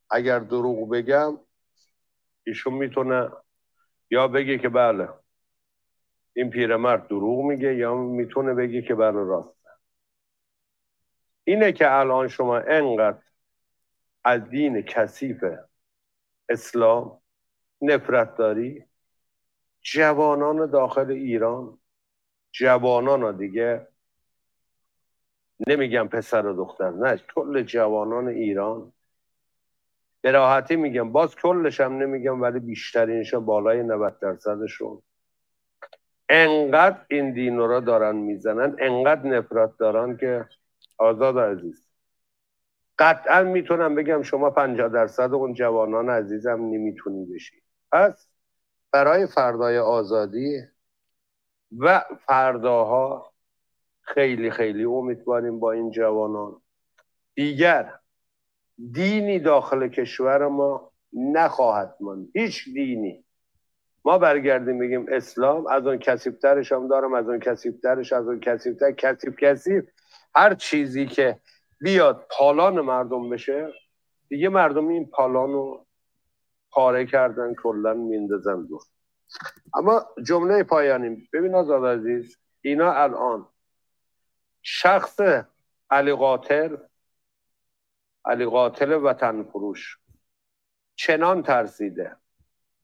اگر 0.10 0.40
دروغ 0.40 0.90
بگم 0.90 1.40
ایشون 2.44 2.74
می‌تونه 2.74 3.32
یا 4.10 4.28
بگه 4.28 4.58
که 4.58 4.70
بله 4.70 5.10
این 6.34 6.50
پیرمرد 6.50 7.08
دروغ 7.08 7.46
میگه 7.46 7.76
یا 7.76 7.96
می‌تونه 7.96 8.54
بگه 8.54 8.82
که 8.82 8.96
بله 8.96 9.24
راست. 9.24 9.56
اینه 11.44 11.72
که 11.72 11.92
الان 11.92 12.28
شما 12.28 12.58
انقدر 12.58 13.24
از 14.24 14.50
دین 14.50 14.82
کثیف 14.82 15.44
اسلام 16.50 17.21
نفرت 17.82 18.36
داری 18.36 18.86
جوانان 19.82 20.72
داخل 20.72 21.12
ایران 21.12 21.78
جوانان 22.52 23.38
دیگه 23.38 23.88
نمیگم 25.68 26.08
پسر 26.08 26.46
و 26.46 26.54
دختر 26.54 26.90
نه 26.90 27.18
کل 27.36 27.64
جوانان 27.64 28.28
ایران. 28.28 28.92
به 30.22 30.32
راحتی 30.32 30.76
میگم 30.76 31.12
باز 31.12 31.36
کلش 31.36 31.82
هم 31.82 31.94
نمیگم 31.98 32.42
ولی 32.42 32.60
بیشترینش 32.60 33.34
بالای 33.34 33.84
90 33.84 34.20
درصدشون. 34.20 35.02
انقدر 36.30 37.06
این 37.08 37.34
دین 37.34 37.58
را 37.58 37.80
دارن 37.80 38.16
می‌زنن 38.16 38.76
انقدر 38.80 39.28
نفرت 39.28 39.78
دارن 39.78 40.18
که 40.18 40.46
آزاد 40.98 41.40
عزیز. 41.40 41.88
قطعا 43.00 43.44
می‌تونم 43.44 43.96
بگم 43.96 44.24
شما 44.24 44.50
50 44.50 44.88
درصد 44.90 45.34
اون 45.34 45.54
جوانان 45.54 46.10
عزیزم 46.10 46.62
نمی‌تونی 46.62 47.26
بشی. 47.26 47.61
پس 47.92 48.28
برای 48.92 49.28
فردای 49.28 49.78
آزادی 49.78 50.62
و 51.78 52.04
فرداها 52.26 53.34
خیلی 54.02 54.52
خیلی 54.52 54.84
امیدواریم 54.84 55.60
با 55.60 55.72
این 55.72 55.92
جوانان. 55.92 56.62
دیگر 57.36 57.94
دینی 58.92 59.40
داخل 59.40 59.88
کشور 59.88 60.48
ما 60.48 60.92
نخواهد 61.14 61.96
ماند. 62.00 62.30
هیچ 62.34 62.64
دینی. 62.74 63.26
ما 64.06 64.18
برگردیم 64.18 64.80
بگیم 64.80 65.06
اسلام 65.10 65.68
از 65.68 65.88
اون 65.88 65.98
کسیبترش 65.98 66.72
هم 66.72 66.88
دارم 66.88 67.14
از 67.14 67.30
اون 67.30 67.40
کسیبترش 67.40 68.14
از 68.14 68.28
اون 68.28 68.40
کسیبتر 68.40 68.92
کسیب 68.92 69.36
کسیب 69.36 69.88
هر 70.36 70.54
چیزی 70.54 71.06
که 71.06 71.40
بیاد 71.82 72.26
پالان 72.30 72.82
مردم 72.82 73.30
بشه 73.30 73.74
دیگه 74.30 74.50
مردم 74.50 74.88
این 74.88 75.10
پالان 75.10 75.52
رو 75.52 75.86
پاره 76.72 77.06
کردن 77.06 77.54
کلا 77.56 77.94
میندازن 77.94 78.66
دور 78.66 78.82
اما 79.74 80.06
جمله 80.26 80.64
پایانی 80.64 81.30
ببین 81.34 81.56
آزاد 81.56 82.00
عزیز 82.00 82.38
اینا 82.62 82.94
الان 82.94 83.48
شخص 84.62 85.20
علی 85.90 86.14
قاتل 86.14 86.78
علی 88.26 88.46
قاتل 88.46 88.92
وطن 88.94 89.44
فروش 89.44 89.98
چنان 90.96 91.44
ترسیده. 91.44 92.16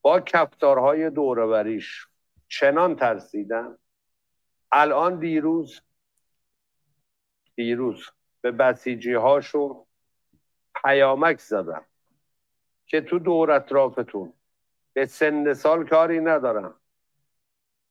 با 0.01 0.19
کفتارهای 0.19 1.09
دوروریش 1.09 2.07
چنان 2.47 2.95
ترسیدن. 2.95 3.77
الان 4.71 5.19
دیروز 5.19 5.81
دیروز 7.55 8.05
به 8.41 8.51
بسیجی 8.51 9.13
هاشون 9.13 9.85
پیامک 10.83 11.39
زدن. 11.39 11.85
که 12.87 13.01
تو 13.01 13.19
دور 13.19 13.51
اطرافتون 13.51 14.33
به 14.93 15.05
سن 15.05 15.53
سال 15.53 15.87
کاری 15.87 16.19
ندارم. 16.19 16.79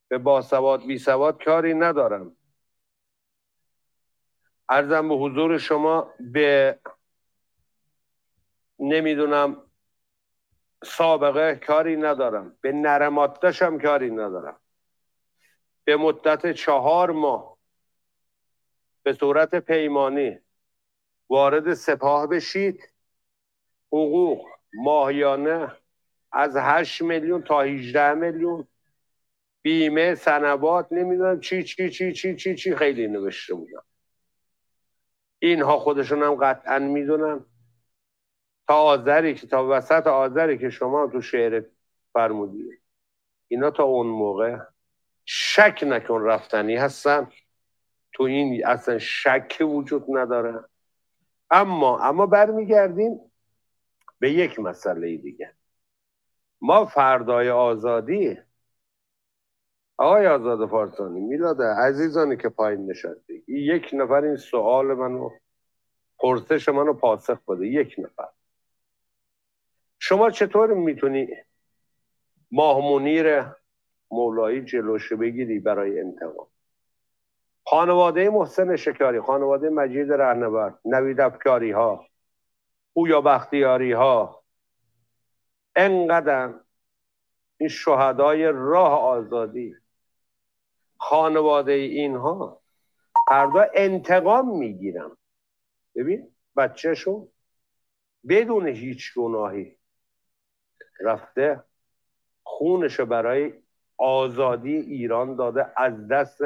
به 0.09 0.18
باسواد 0.18 0.86
بی 0.86 0.99
سواد 0.99 1.44
کاری 1.44 1.74
ندارم. 1.74 2.36
ارزم 4.68 5.09
به 5.09 5.14
حضور 5.14 5.59
شما 5.59 6.14
به 6.20 6.78
نمی‌دونم 8.78 9.62
سابقه 10.84 11.55
کاری 11.66 11.97
ندارم. 11.97 12.59
به 12.61 12.72
نرماتش 12.72 13.62
هم 13.62 13.80
کاری 13.80 14.11
ندارم. 14.11 14.61
به 15.84 15.97
مدت 15.97 16.53
چهار 16.53 17.11
ماه 17.11 17.57
به 19.03 19.12
صورت 19.12 19.55
پیمانی 19.55 20.38
وارد 21.28 21.74
سپاه 21.74 22.26
بشید. 22.26 22.92
حقوق 23.88 24.55
ماهیانه 24.77 25.72
از 26.33 26.57
8 26.57 27.03
میلیون 27.03 27.43
تا 27.43 27.62
18 27.62 28.14
میلیون. 28.14 28.66
بیمه 29.62 30.14
سنوات 30.14 30.87
نمی‌دونم 30.91 31.41
چی 31.41 31.62
چی 31.62 31.91
چی 31.91 32.12
چی 32.12 32.37
چی 32.37 32.55
چی 32.55 32.74
خیلی 32.74 33.07
نوشته 33.07 33.55
بودم 33.55 33.83
اینها 35.39 35.79
خودشون 35.79 36.22
هم 36.22 36.35
قطعا 36.35 36.79
می‌دونن. 36.79 37.45
تا 38.68 38.74
آذری 38.74 39.35
که 39.35 39.47
تا 39.47 39.68
وسط 39.68 40.07
آذری 40.07 40.59
که 40.59 40.70
شما 40.70 41.07
تو 41.07 41.20
شعر 41.20 41.64
فرمودید 42.12 42.81
اینا 43.49 43.70
تا 43.70 43.85
اون 43.85 44.07
موقع 44.07 44.59
شک 45.24 45.85
نکن 45.87 46.22
رفتنی 46.22 46.77
هستن. 46.77 47.31
تو 48.12 48.22
این 48.22 48.66
اصلا 48.66 48.99
شک 48.99 49.57
وجود 49.61 50.05
نداره. 50.09 50.64
اما 51.51 51.99
اما 51.99 52.27
برمیگردیم 52.27 53.20
به 54.18 54.30
یک 54.30 54.60
مسئله 54.60 55.16
دیگه. 55.16 55.52
ما 56.60 56.86
فردای 56.86 57.50
آزادی 57.50 58.38
آقای 59.98 60.26
آزاد 60.26 60.68
فارسانی 60.68 61.20
میلاده 61.20 61.64
عزیزانی 61.64 62.36
که 62.36 62.48
پایین 62.48 62.90
نشسته 62.90 63.42
یک 63.48 63.90
نفر 63.92 64.24
این 64.24 64.36
سوال 64.36 64.86
منو 64.86 65.30
پرسش 66.18 66.68
منو 66.68 66.92
پاسخ 66.92 67.44
بده. 67.44 67.66
یک 67.66 67.94
نفر. 67.98 68.28
شما 69.98 70.30
چطور 70.30 70.74
می‌تونی 70.74 71.28
ماه 72.50 72.92
منیر 72.92 73.44
مولایی 74.10 74.64
جلوش 74.64 75.12
بگیری 75.12 75.58
برای 75.58 76.00
انتقام؟ 76.00 76.46
خانواده 77.64 78.30
محسن 78.30 78.76
شکاری 78.76 79.20
خانواده 79.20 79.68
مجید 79.68 80.12
رهنورد 80.12 80.78
نوید 80.84 81.20
افکاری 81.20 81.70
ها 81.70 82.06
یا 82.97 83.20
بختیاری 83.20 83.92
ها 83.92 84.42
انقدر 85.76 86.55
این 87.59 87.68
شهدای 87.68 88.53
راه 88.53 88.92
آزادی. 89.01 89.76
خانواده 90.99 91.72
اینها 91.72 92.62
فردا 93.28 93.66
انتقام 93.74 94.59
می‌گیرن. 94.59 95.16
ببین 95.94 96.32
بچهشون 96.57 97.28
بدون 98.28 98.66
هیچ 98.66 99.14
گناهی 99.16 99.76
رفته 101.01 101.64
خونشو 102.42 103.07
برای 103.07 103.53
آزادی 103.97 104.76
ایران 104.76 105.36
داده 105.36 105.72
از 105.76 106.09
دست 106.09 106.40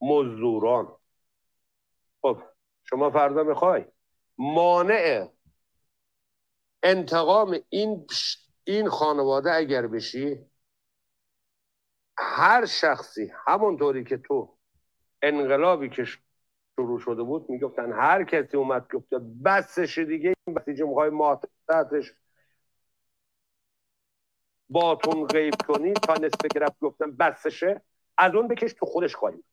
مزدوران. 0.00 0.96
خب 2.22 2.42
شما 2.84 3.10
فردا 3.10 3.42
می‌خوای 3.42 3.84
مانع 4.38 5.28
انتقام 6.84 7.58
این 7.70 8.06
این 8.64 8.90
خانواده 8.90 9.54
اگر 9.54 9.88
بشی 9.88 10.46
هر 12.18 12.66
شخصی 12.66 13.32
همونطوری 13.46 14.04
که 14.04 14.18
تو 14.18 14.58
انقلابی 15.22 15.90
که 15.90 16.04
شروع 16.76 17.00
شده 17.00 17.24
بود 17.24 17.50
می‌گفتن 17.50 17.92
هر 17.92 18.24
کسی 18.24 18.58
اومد 18.58 18.92
گفته 18.94 19.18
بسش 19.44 19.98
دیگه 19.98 20.34
این 20.46 20.56
بسیجه 20.56 20.86
می‌خوای 20.86 21.10
ماتحتش 21.10 22.14
باتون 24.70 25.26
غیب 25.26 25.54
کنی 25.68 25.94
تا 25.94 26.14
نصف 26.14 26.46
گرفت 26.54 26.80
گفتن 26.80 27.16
بسشه 27.16 27.82
از 28.18 28.34
اون 28.34 28.48
بکش 28.48 28.74
تو 28.74 28.86
خودش 28.86 29.16
خواهی 29.16 29.44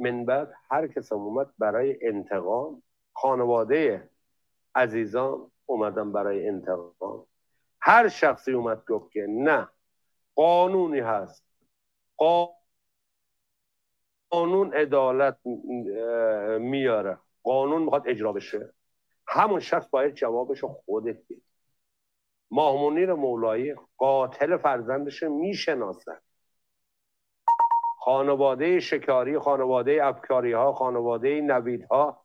من 0.00 0.26
بعد 0.26 0.54
هر 0.72 0.88
کس 0.88 1.12
اومد 1.12 1.54
برای 1.58 1.98
انتقام 2.08 2.84
خانواده 3.14 4.10
عزیزان 4.76 5.51
اومدن 5.66 6.12
برای 6.12 6.48
انتقام. 6.48 7.26
هر 7.80 8.08
شخصی 8.08 8.52
اومد 8.52 8.84
گفت 8.84 9.12
که 9.12 9.26
نه 9.28 9.68
قانونی 10.34 11.00
هست. 11.00 11.44
قانون 14.30 14.74
عدالت 14.74 15.38
میاره. 16.60 17.18
قانون 17.42 17.82
می‌خواد 17.82 18.08
اجرا 18.08 18.32
بشه. 18.32 18.72
همون 19.26 19.60
شخص 19.60 19.88
باید 19.88 20.14
جوابشو 20.14 20.68
خودت 20.68 21.24
بدی 21.24 21.42
ماهمونیر 22.50 23.14
مولایی 23.14 23.74
قاتل 23.96 24.56
فرزندش 24.56 25.22
می‌شناسن 25.22 26.18
خانواده 27.98 28.80
شکاری 28.80 29.38
خانواده 29.38 29.98
افکاری 30.02 30.52
ها 30.52 30.72
خانواده 30.72 31.40
نوید 31.40 31.84
ها 31.84 32.21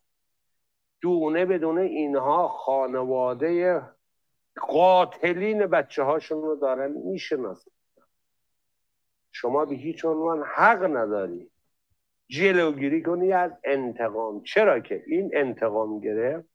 دونه 1.02 1.46
بدونه 1.46 1.82
اینها 1.82 2.48
خانواده 2.48 3.82
قاتلین 4.56 5.66
بچه 5.66 6.04
هاشون 6.04 6.42
رو 6.42 6.56
دارن 6.56 6.92
می‌شناسن. 6.92 7.72
شما 9.32 9.66
به 9.66 9.76
هیچ 9.76 10.06
عنوان 10.06 10.44
حق 10.44 10.84
نداری 10.84 11.52
جلوگیری 12.28 13.04
کنی 13.04 13.34
از 13.34 13.52
انتقام. 13.64 14.44
چرا 14.44 14.80
که 14.80 15.04
این 15.08 15.32
انتقام 15.34 16.00
گرفت؟ 16.00 16.50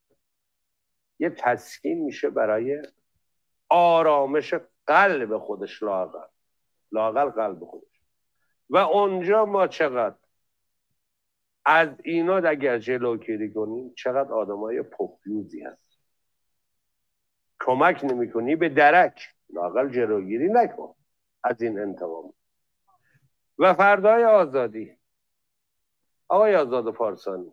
یه 1.18 1.30
تسکین 1.30 2.04
میشه 2.04 2.30
برای 2.30 2.82
آرامش 3.68 4.54
قلب 4.86 5.38
خودش 5.38 5.82
لاغل 5.82 6.26
لاغل 6.92 7.28
قلب 7.30 7.64
خودش. 7.64 8.02
و 8.70 8.76
اونجا 8.76 9.44
ما 9.44 9.66
چقدر 9.66 10.16
از 11.64 11.88
اینا 12.04 12.36
اگر 12.36 12.78
جلوگیری 12.78 13.52
کنیم 13.52 13.94
چقدر 13.96 14.32
آدمای 14.32 14.82
پفیوزی 14.82 15.60
هست 15.60 15.92
کمک 17.60 18.04
نمی 18.04 18.56
به 18.56 18.68
درک. 18.68 19.34
لاغل 19.50 19.88
جلوگیری 19.88 20.48
نکن. 20.52 20.94
از 21.44 21.62
این 21.62 21.78
انتقام. 21.78 22.32
و 23.58 23.74
فردای 23.74 24.24
آزادی. 24.24 24.98
آقای 26.28 26.56
آزاد 26.56 26.92
پارسانی 26.92 27.52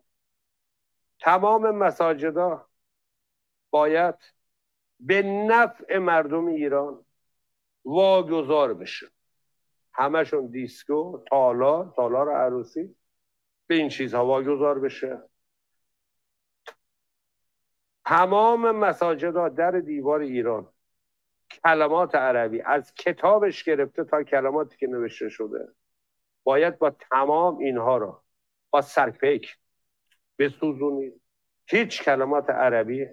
تمام 1.19 1.71
مساجدا 1.71 2.67
باید 3.69 4.15
به 4.99 5.21
نفع 5.21 5.97
مردم 5.97 6.45
ایران 6.45 7.05
واگذار 7.85 8.73
بشه. 8.73 9.07
همشون 9.93 10.47
دیسکو 10.47 11.23
تالار 11.29 11.93
تالار 11.95 12.31
عروسی. 12.31 12.95
به 13.69 13.75
این 13.75 13.89
چیزها 13.89 14.25
واگذار 14.25 14.79
بشه. 14.79 15.21
تمام 18.05 18.71
مساجد 18.71 19.55
در 19.55 19.71
دیوار 19.71 20.19
ایران 20.19 20.67
کلمات 21.49 22.15
عربی 22.15 22.61
از 22.61 22.93
کتابش 22.93 23.63
گرفته 23.63 24.03
تا 24.03 24.23
کلماتی 24.23 24.77
که 24.77 24.87
نوشته 24.87 25.29
شده. 25.29 25.67
باید 26.43 26.79
با 26.79 26.89
تمام 26.89 27.57
اینها 27.57 27.97
را 27.97 28.23
با 28.69 28.81
سرپیک 28.81 29.57
بسوزونید 30.39 31.21
هیچ 31.65 32.03
کلمات 32.03 32.49
عربی 32.49 33.07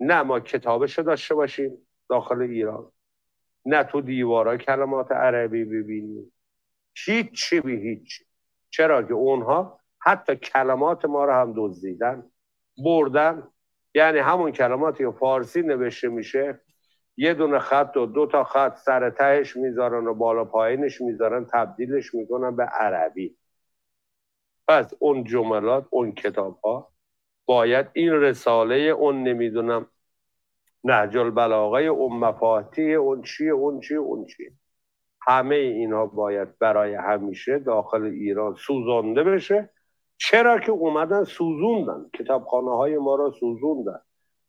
نه 0.00 0.22
ما 0.22 0.40
کتابش 0.40 0.98
داشته 0.98 1.34
باشیم 1.34 1.86
داخل 2.08 2.42
ایران 2.42 2.92
نه 3.64 3.84
تو 3.84 4.00
دیوارا 4.00 4.56
کلمات 4.56 5.12
عربی 5.12 5.64
ببینیم. 5.64 6.32
هیچی 6.94 7.60
به 7.60 7.72
هیچ 7.72 8.22
چرا 8.70 9.02
که 9.02 9.14
اونها 9.14 9.80
حتی 10.06 10.36
کلمات 10.36 11.04
ما 11.04 11.24
رو 11.24 11.32
هم 11.32 11.54
دزدیدن 11.56 12.30
بردن. 12.84 13.48
یعنی 13.94 14.18
همون 14.18 14.52
کلماتی 14.52 15.04
که 15.04 15.10
فارسی 15.10 15.62
نوشته 15.62 16.08
میشه 16.08 16.60
یه 17.16 17.34
دونه 17.34 17.58
خط 17.58 17.96
و 17.96 18.06
دو 18.06 18.26
تا 18.26 18.44
خط 18.44 18.76
سر 18.76 19.10
تهش 19.10 19.56
می‌ذارن 19.56 20.06
و 20.06 20.14
بالا 20.14 20.44
پایینش 20.44 21.00
می‌ذارن 21.00 21.44
تبدیلش 21.44 22.14
می‌کنن 22.14 22.56
به 22.56 22.64
عربی. 22.64 23.36
پس 24.68 24.94
اون 24.98 25.24
جملات 25.24 25.86
اون 25.90 26.12
کتاب 26.12 26.58
ها 26.64 26.92
باید 27.46 27.86
این 27.92 28.12
رساله 28.12 28.76
اون 28.76 29.22
نمی‌دونم 29.22 29.86
نهج 30.84 31.16
البلاغه 31.16 31.82
اون 31.82 32.18
مفاتی 32.18 32.94
اون 32.94 33.22
چیه 33.22 33.52
اون 33.52 33.80
چیه 33.80 33.98
اون 33.98 34.26
چیه 34.26 34.52
همه 35.20 35.54
اینها 35.54 36.06
باید 36.06 36.58
برای 36.58 36.94
همیشه 36.94 37.58
داخل 37.58 38.02
ایران 38.02 38.54
سوزانده 38.54 39.24
بشه. 39.24 39.70
چرا 40.16 40.60
که 40.60 40.72
اومدن 40.72 41.24
سوزوندن. 41.24 42.10
کتابخانه 42.14 42.76
های 42.76 42.98
ما 42.98 43.14
را 43.14 43.30
سوزوندن. 43.30 44.00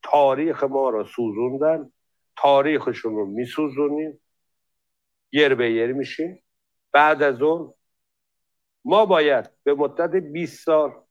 تاریخ 0.04 0.64
ما 0.64 0.90
را 0.90 1.04
سوزوندن. 1.04 1.92
تاریخشون 2.38 3.16
رو 3.16 3.26
میسوزونیم. 3.26 4.20
یر 5.32 5.56
به 5.56 5.72
یر 5.72 5.94
میشه 5.94 6.44
بعد 6.92 7.24
از 7.24 7.42
اون 7.42 7.74
ما 8.86 9.06
باید 9.06 9.50
به 9.64 9.74
مدت 9.74 10.16
20 10.16 10.66
سال 10.66 11.04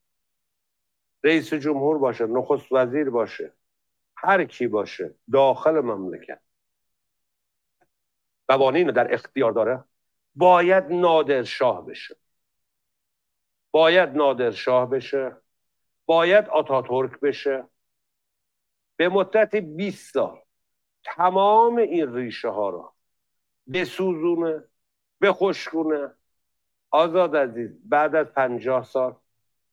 رئیس 1.24 1.54
جمهور 1.54 1.98
باشه 1.98 2.26
نخست 2.26 2.72
وزیر 2.72 3.11
باشه 3.11 3.52
هر 4.16 4.44
کی 4.44 4.66
باشه 4.66 5.14
داخل 5.32 5.80
مملکت. 5.80 6.40
قوانین 8.48 8.90
در 8.90 9.14
اختیار 9.14 9.52
داره. 9.52 9.84
باید 10.34 10.84
نادر 10.84 11.42
شاه 11.42 11.86
بشه. 11.86 12.16
باید 13.77 14.09
نادر 14.09 14.51
شاه 14.51 14.91
بشه 14.91 15.37
باید 16.07 16.49
آتاتورک 16.49 17.20
بشه. 17.20 17.64
به 18.97 19.09
مدت 19.09 19.57
20 19.57 20.14
سال 20.14 20.39
تمام 21.05 21.77
این 21.77 22.14
ریشه 22.14 22.49
ها 22.49 22.70
را 22.70 22.95
بسوزونه 23.72 24.64
بخشکونه. 25.20 26.11
آزاد 26.91 27.37
عزیز 27.37 27.70
بعد 27.85 28.14
از 28.14 28.27
پنجاه 28.27 28.85
سال 28.85 29.16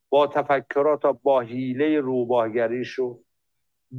با 0.09 0.27
تفکرات 0.27 1.01
با 1.05 1.39
حیله 1.39 1.99
روباهگریشو 1.99 3.23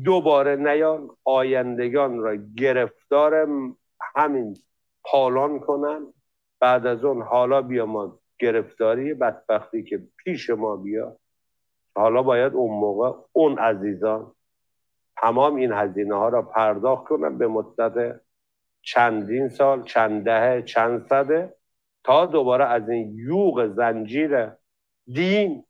دوباره 0.04 0.56
نیان 0.56 1.16
آیندگان 1.24 2.18
را 2.18 2.36
گرفتار 2.36 3.48
همین 4.16 4.56
پالان 5.04 5.60
کنن. 5.60 6.14
بعد 6.60 6.86
از 6.86 7.04
اون 7.04 7.22
حالا 7.22 7.62
بیا 7.62 7.86
ما 7.86 8.23
گرفتاری 8.38 9.14
بدبختی 9.14 9.82
که 9.82 10.02
پیش 10.16 10.50
ما 10.50 10.76
بیا 10.76 11.16
حالا 11.96 12.22
باید 12.22 12.52
اون 12.52 12.80
موقع 12.80 13.18
اون 13.32 13.58
عزیزان 13.58 14.32
تمام 15.16 15.54
این 15.54 15.72
هزینه 15.72 16.14
ها 16.14 16.28
را 16.28 16.42
پرداخت 16.42 17.04
کنن 17.04 17.38
به 17.38 17.46
مدت 17.46 18.20
چندین 18.82 19.48
سال 19.48 19.82
چند 19.82 20.24
دهه 20.24 20.62
چند 20.62 21.06
صده 21.08 21.54
تا 22.04 22.26
دوباره 22.26 22.64
از 22.64 22.88
این 22.88 23.14
یوغ 23.18 23.66
زنجیر 23.76 24.50
دین 25.06 25.64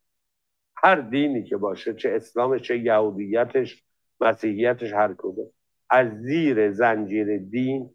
هر 0.77 0.97
دینی 0.97 1.45
که 1.45 1.57
باشه 1.57 1.95
چه 1.95 2.13
اسلامش 2.13 2.63
چه 2.63 2.79
یهودیتش 2.79 3.85
مسیحیتش 4.21 4.93
هر 4.93 5.15
کدوم 5.19 5.51
از 5.91 6.09
زیر 6.21 6.73
زنجیر 6.73 7.39
دین 7.39 7.95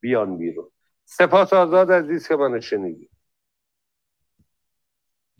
بیان 0.00 0.38
بیرون. 0.38 0.70
سپاس 1.04 1.52
آزاد 1.52 1.92
عزیز 1.92 2.28
که 2.28 2.36
من 2.36 2.60
شنیدید. 2.60 3.10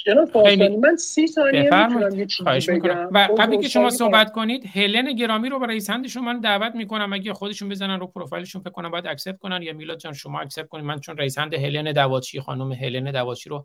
جناب 0.06 0.36
من 0.82 0.96
سی 0.96 1.26
ثانیه 1.26 1.62
می‌تونم 1.62 2.18
یه 2.18 2.26
چیزی 2.26 2.72
بگم. 2.72 3.08
و 3.12 3.28
قبلی 3.38 3.58
که 3.58 3.68
شما 3.68 3.90
صحبت 3.90 4.32
کنید 4.32 4.64
هلن 4.74 5.12
گرامی 5.12 5.48
رو 5.48 5.58
برای 5.58 5.82
hand 5.88 6.06
شون 6.06 6.24
من 6.24 6.40
دعوت 6.40 6.74
می‌کنم. 6.74 7.12
اگه 7.12 7.32
خودشون 7.32 7.68
بزنن 7.68 8.00
رو 8.00 8.06
پروفایلشون 8.06 8.62
فکر 8.62 8.70
کنم 8.70 8.90
باید 8.90 9.06
accept 9.06 9.38
کنن. 9.38 9.62
یا 9.62 9.72
میلاد 9.72 9.98
جان 9.98 10.12
شما 10.12 10.40
accept 10.40 10.68
کنید. 10.68 10.84
من 10.84 11.00
چون 11.00 11.16
raise 11.16 11.38
hand 11.38 11.54
هلن 11.54 11.92
دواچی 11.92 12.40
خانم 12.40 12.72
هلن 12.72 13.10
دواچی 13.10 13.50
رو 13.50 13.64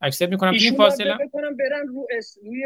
accept 0.00 0.28
می‌کنم 0.28 0.50
این 0.50 0.76
فاصله. 0.76 1.14
بکنم 1.14 1.56
برن 1.56 1.86
رو 1.88 2.06
اس... 2.10 2.38
روی 2.44 2.64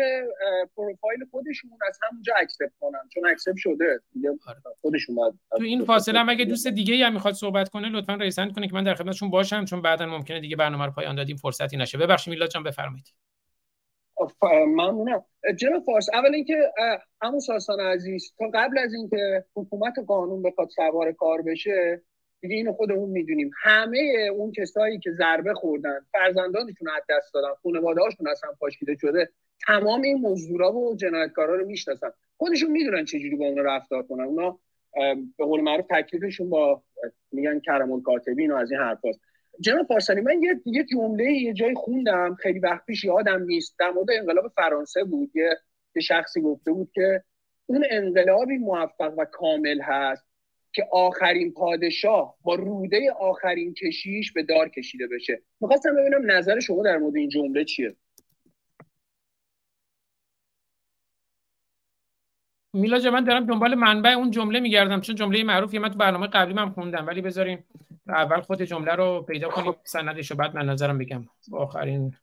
پروفایل 0.76 1.18
خودشون 1.30 1.70
از 1.88 1.98
همونجا 2.10 2.34
accept 2.40 2.72
کنم 2.80 3.08
چون 3.14 3.26
accept 3.26 3.56
شده. 3.56 4.00
آره. 4.46 4.60
خودشون 4.80 5.14
باید 5.14 5.34
تو 5.56 5.62
این 5.62 5.84
فاصله 5.84 6.18
هم 6.18 6.28
اگه 6.28 6.44
دوست 6.44 6.66
دیگه 6.66 7.06
هم 7.06 7.12
می‌خواد 7.12 7.34
صحبت 7.34 7.68
کنه 7.68 7.88
لطفا 7.88 8.14
raise 8.14 8.37
hand 8.37 8.54
کنه 8.54 8.68
که 8.68 8.74
من 8.74 8.84
در 8.84 8.94
خدمتشون 8.94 9.30
باشم 9.30 9.64
چون 9.64 9.82
بعدا 9.82 10.06
ممکنه 10.06 10.40
دیگه 10.40 10.56
برنامه 10.56 10.84
رو 10.84 10.92
پایان 10.92 11.14
دادیم 11.14 11.36
فرصتی 11.36 11.76
نشه. 11.76 11.98
ببخشید 11.98 12.30
میلاد 12.30 12.48
جان 12.48 12.62
بفرمایید. 12.62 13.06
ممنونم. 14.66 15.24
جناب 15.58 15.82
فارس 15.84 16.08
اول 16.12 16.34
اینکه 16.34 16.72
همون 17.22 17.40
ساسان 17.40 17.80
عزیز 17.80 18.34
تا 18.38 18.44
قبل 18.54 18.78
از 18.78 18.94
اینکه 18.94 19.44
حکومت 19.56 19.94
قانون 20.06 20.42
بخواد 20.42 20.68
سوار 20.68 21.12
کار 21.12 21.42
بشه 21.42 22.02
دیگه 22.44 22.56
اینو 22.56 22.72
خودمون 22.72 23.10
می‌دونیم. 23.10 23.50
همه 23.62 24.28
اون 24.32 24.52
کسایی 24.52 24.98
که 24.98 25.10
ضربه 25.12 25.54
خوردن 25.54 25.98
فرزندانشون 26.12 26.88
از 26.88 27.02
دست 27.10 27.34
دادن 27.34 27.48
خانواده‌هاشون 27.62 28.28
اصلا 28.28 28.50
پاشیده 28.60 28.96
شده 29.00 29.28
تمام 29.66 30.02
این 30.02 30.20
مزدورا 30.20 30.72
و 30.72 30.96
جنایتکارا 30.96 31.56
رو 31.56 31.66
می‌شناسن. 31.66 32.10
خودشون 32.36 32.70
می‌دونن 32.70 33.04
چجوری 33.04 33.36
با 33.36 33.46
اونا 33.46 33.62
رفتار 33.62 34.02
کنن. 34.02 34.24
اونا 34.24 34.58
به 35.38 35.44
قول 35.44 35.60
معروف 35.60 35.86
تکلیفشون 35.90 36.50
با 36.50 36.82
میگن 37.32 37.60
کرم 37.60 37.92
الکاتبین 37.92 38.50
و 38.50 38.56
از 38.56 38.72
این 38.72 38.80
حرفاست. 38.80 39.20
جناب 39.60 39.86
پارسانی 39.86 40.20
من 40.20 40.42
یه 40.42 40.60
یه 40.64 40.84
جمله 40.84 41.32
یه 41.32 41.52
جای 41.52 41.74
خوندم. 41.74 42.34
خیلی 42.34 42.58
وقت 42.58 42.86
پیش 42.86 43.04
یادم 43.04 43.42
نیست. 43.42 43.78
در 43.78 43.90
مورد 43.90 44.08
انقلاب 44.10 44.52
فرانسه 44.56 45.04
بود. 45.04 45.30
یه 45.34 46.02
شخصی 46.02 46.40
گفته 46.40 46.72
بود 46.72 46.90
که 46.94 47.22
اون 47.66 47.84
انقلابی 47.90 48.58
موفق 48.58 49.14
و 49.18 49.24
کامل 49.24 49.80
هست. 49.80 50.24
که 50.74 50.86
آخرین 50.92 51.52
پادشاه 51.52 52.34
با 52.42 52.54
روده 52.54 53.12
آخرین 53.20 53.74
کشیش 53.74 54.32
به 54.32 54.42
دار 54.42 54.68
کشیده 54.68 55.06
بشه. 55.06 55.42
می‌خواستم 55.60 55.90
ببینم 55.96 56.30
نظر 56.30 56.60
شما 56.60 56.82
در 56.82 56.96
مورد 56.96 57.16
این 57.16 57.28
جمله 57.28 57.64
چیه. 57.64 57.96
میلا 62.72 63.10
من 63.10 63.24
دارم 63.24 63.46
دنبال 63.46 63.74
منبع 63.74 64.10
اون 64.10 64.30
جمله 64.30 64.60
میگردم 64.60 65.00
چون 65.00 65.14
جمله 65.14 65.44
معروفی 65.44 65.78
من 65.78 65.88
تو 65.88 65.98
برنامه 65.98 66.26
قبلی 66.26 66.54
من 66.54 66.70
خوندم 66.70 67.06
ولی 67.06 67.20
بذارین 67.20 67.64
اول 68.08 68.40
خود 68.40 68.62
جمله 68.62 68.94
رو 68.94 69.22
پیدا 69.22 69.48
کنیم 69.48 69.76
سندش 69.84 70.30
رو 70.30 70.36
بعد 70.36 70.56
من 70.56 70.68
نظرم 70.68 70.98
بگم. 70.98 71.24
آخرین 71.52 72.16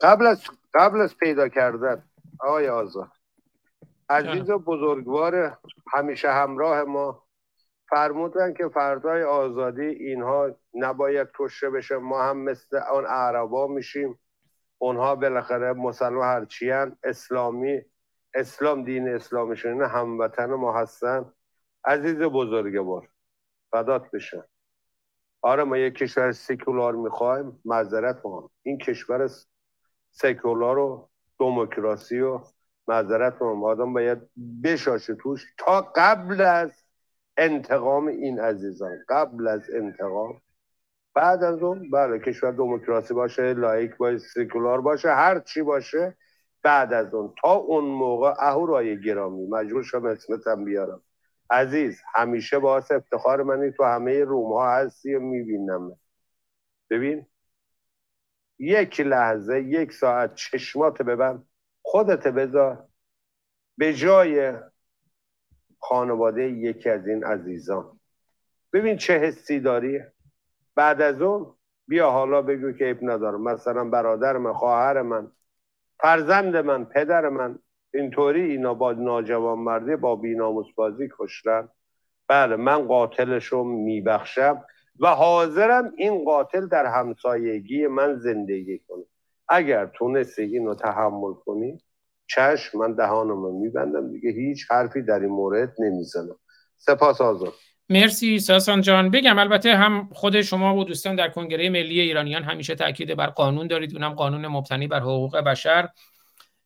قبل 0.00 0.26
از 0.26 0.44
قبل 0.74 1.00
از 1.00 1.16
پیدا 1.16 1.48
کردن 1.48 2.02
آقای 2.40 2.68
آزاد. 2.68 3.10
عزیز 4.08 4.50
و 4.50 4.58
بزرگوار 4.58 5.58
همیشه 5.92 6.32
همراه 6.32 6.82
ما 6.82 7.21
فرمودن 7.92 8.54
که 8.54 8.68
فردای 8.68 9.22
آزادی 9.22 9.86
اینها 9.86 10.56
نباید 10.74 11.28
کشته 11.38 11.70
بشه. 11.70 11.96
ما 11.96 12.22
هم 12.22 12.36
مثل 12.36 12.76
آن 12.76 13.06
عربا 13.06 13.66
میشیم. 13.66 14.18
اونها 14.78 15.14
بالاخره 15.14 15.72
مسلمان 15.72 16.28
هرچی 16.28 16.70
اسلامی 17.04 17.82
اسلام 18.34 18.84
دین 18.84 19.08
اسلامشون 19.08 19.82
هموطن 19.82 20.46
ما 20.46 20.80
هستن. 20.80 21.32
عزیز 21.84 22.18
بزرگوار 22.18 23.08
فدات 23.72 24.10
بشه 24.10 24.44
آره 25.42 25.64
ما 25.64 25.76
یک 25.76 25.94
کشور 25.94 26.32
سکولار 26.32 26.94
می‌خوایم. 26.94 27.60
معذرت 27.64 28.20
ما 28.24 28.50
این 28.62 28.78
کشور 28.78 29.30
سکولار 30.10 30.78
و 30.78 31.08
دموکراسی 31.38 32.20
و 32.20 32.40
معذرت 32.88 33.42
ما 33.42 33.68
آدم 33.68 33.92
باید 33.92 34.18
بشاشه 34.64 35.14
توش 35.14 35.46
تا 35.58 35.92
قبل 35.96 36.40
از 36.40 36.84
انتقام 37.36 38.06
این 38.06 38.40
عزیزان. 38.40 38.98
قبل 39.08 39.48
از 39.48 39.70
انتقام 39.74 40.40
بعد 41.14 41.42
از 41.44 41.62
اون 41.62 41.90
بله 41.90 42.18
کشور 42.18 42.52
دموکراسی 42.52 43.14
باشه 43.14 43.52
لایک 43.52 43.96
باشه 43.96 44.18
سکولار 44.18 44.80
باشه 44.80 45.08
هر 45.08 45.40
چی 45.40 45.62
باشه 45.62 46.16
بعد 46.62 46.92
از 46.92 47.14
اون. 47.14 47.34
تا 47.42 47.52
اون 47.52 47.84
موقع 47.84 48.34
اهورای 48.38 49.00
گرامی 49.00 49.46
مجبور 49.46 49.82
شدم 49.82 50.04
اسمتم 50.06 50.64
بیارم. 50.64 51.02
عزیز 51.50 52.02
همیشه 52.14 52.58
باعث 52.58 52.92
افتخار 52.92 53.42
منی 53.42 53.70
تو 53.72 53.84
همه 53.84 54.24
روم 54.24 54.52
ها 54.52 54.74
هستی 54.76 55.14
و 55.14 55.20
می‌بینم. 55.20 55.98
ببین 56.90 57.26
یک 58.58 59.00
لحظه 59.00 59.62
یک 59.62 59.92
ساعت 59.92 60.34
چشمات 60.34 61.02
ببند 61.02 61.46
خودت 61.82 62.28
بذار 62.28 62.88
به 63.78 63.94
جای 63.94 64.52
خانواده 65.82 66.42
یکی 66.42 66.90
از 66.90 67.06
این 67.06 67.24
عزیزان. 67.24 68.00
ببین 68.72 68.96
چه 68.96 69.18
حسی 69.18 69.60
داری؟ 69.60 70.00
بعد 70.74 71.02
از 71.02 71.22
اون 71.22 71.54
بیا 71.88 72.10
حالا 72.10 72.42
بگو 72.42 72.72
که 72.72 72.90
اب 72.90 72.96
ندارم 73.02 73.42
مثلا 73.42 73.84
برادر 73.84 74.36
من 74.36 74.52
خواهر 74.52 75.02
من 75.02 75.32
فرزند 76.00 76.56
من 76.56 76.84
پدر 76.84 77.28
من. 77.28 77.58
اینطوری 77.94 78.50
اینا 78.50 78.74
با 78.74 78.92
ناجوان 78.92 79.58
مردی 79.58 79.96
با 79.96 80.16
بیناموس 80.16 80.66
بازی 80.74 81.08
کشتن. 81.18 81.68
بله 82.28 82.56
من 82.56 82.86
قاتلش 82.86 83.46
رو 83.46 83.64
میبخشم 83.64 84.64
و 85.00 85.06
حاضرم 85.08 85.92
این 85.96 86.24
قاتل 86.24 86.66
در 86.66 86.86
همسایگی 86.86 87.86
من 87.86 88.18
زندگی 88.18 88.78
کنه. 88.78 89.04
اگر 89.48 89.86
تونستی 89.86 90.42
اینو 90.42 90.74
تحمل 90.74 91.34
کنی 91.34 91.78
چشم 92.26 92.78
من 92.78 92.94
دهانمو 92.94 93.60
میبندم 93.60 94.12
دیگه 94.12 94.30
هیچ 94.30 94.66
حرفی 94.70 95.02
در 95.02 95.20
این 95.20 95.30
مورد 95.30 95.74
نمی‌زنم. 95.78 96.38
سپاس 96.78 97.20
آزاد. 97.20 97.52
مرسی 97.88 98.38
ساسان 98.38 98.80
جان. 98.80 99.10
بگم 99.10 99.38
البته 99.38 99.76
هم 99.76 100.08
خود 100.12 100.42
شما 100.42 100.76
و 100.76 100.84
دوستان 100.84 101.16
در 101.16 101.28
کنگره 101.28 101.68
ملی 101.70 102.00
ایرانیان 102.00 102.42
همیشه 102.42 102.74
تاکید 102.74 103.16
بر 103.16 103.26
قانون 103.26 103.66
دارید. 103.66 103.94
اونم 103.94 104.14
قانون 104.14 104.46
مبتنی 104.46 104.86
بر 104.86 105.00
حقوق 105.00 105.36
بشر 105.36 105.88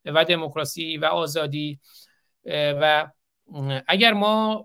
و 0.05 0.25
دموکراسی 0.25 0.97
و 0.97 1.05
آزادی. 1.05 1.81
و 2.53 3.11
اگر 3.89 4.13
ما 4.13 4.65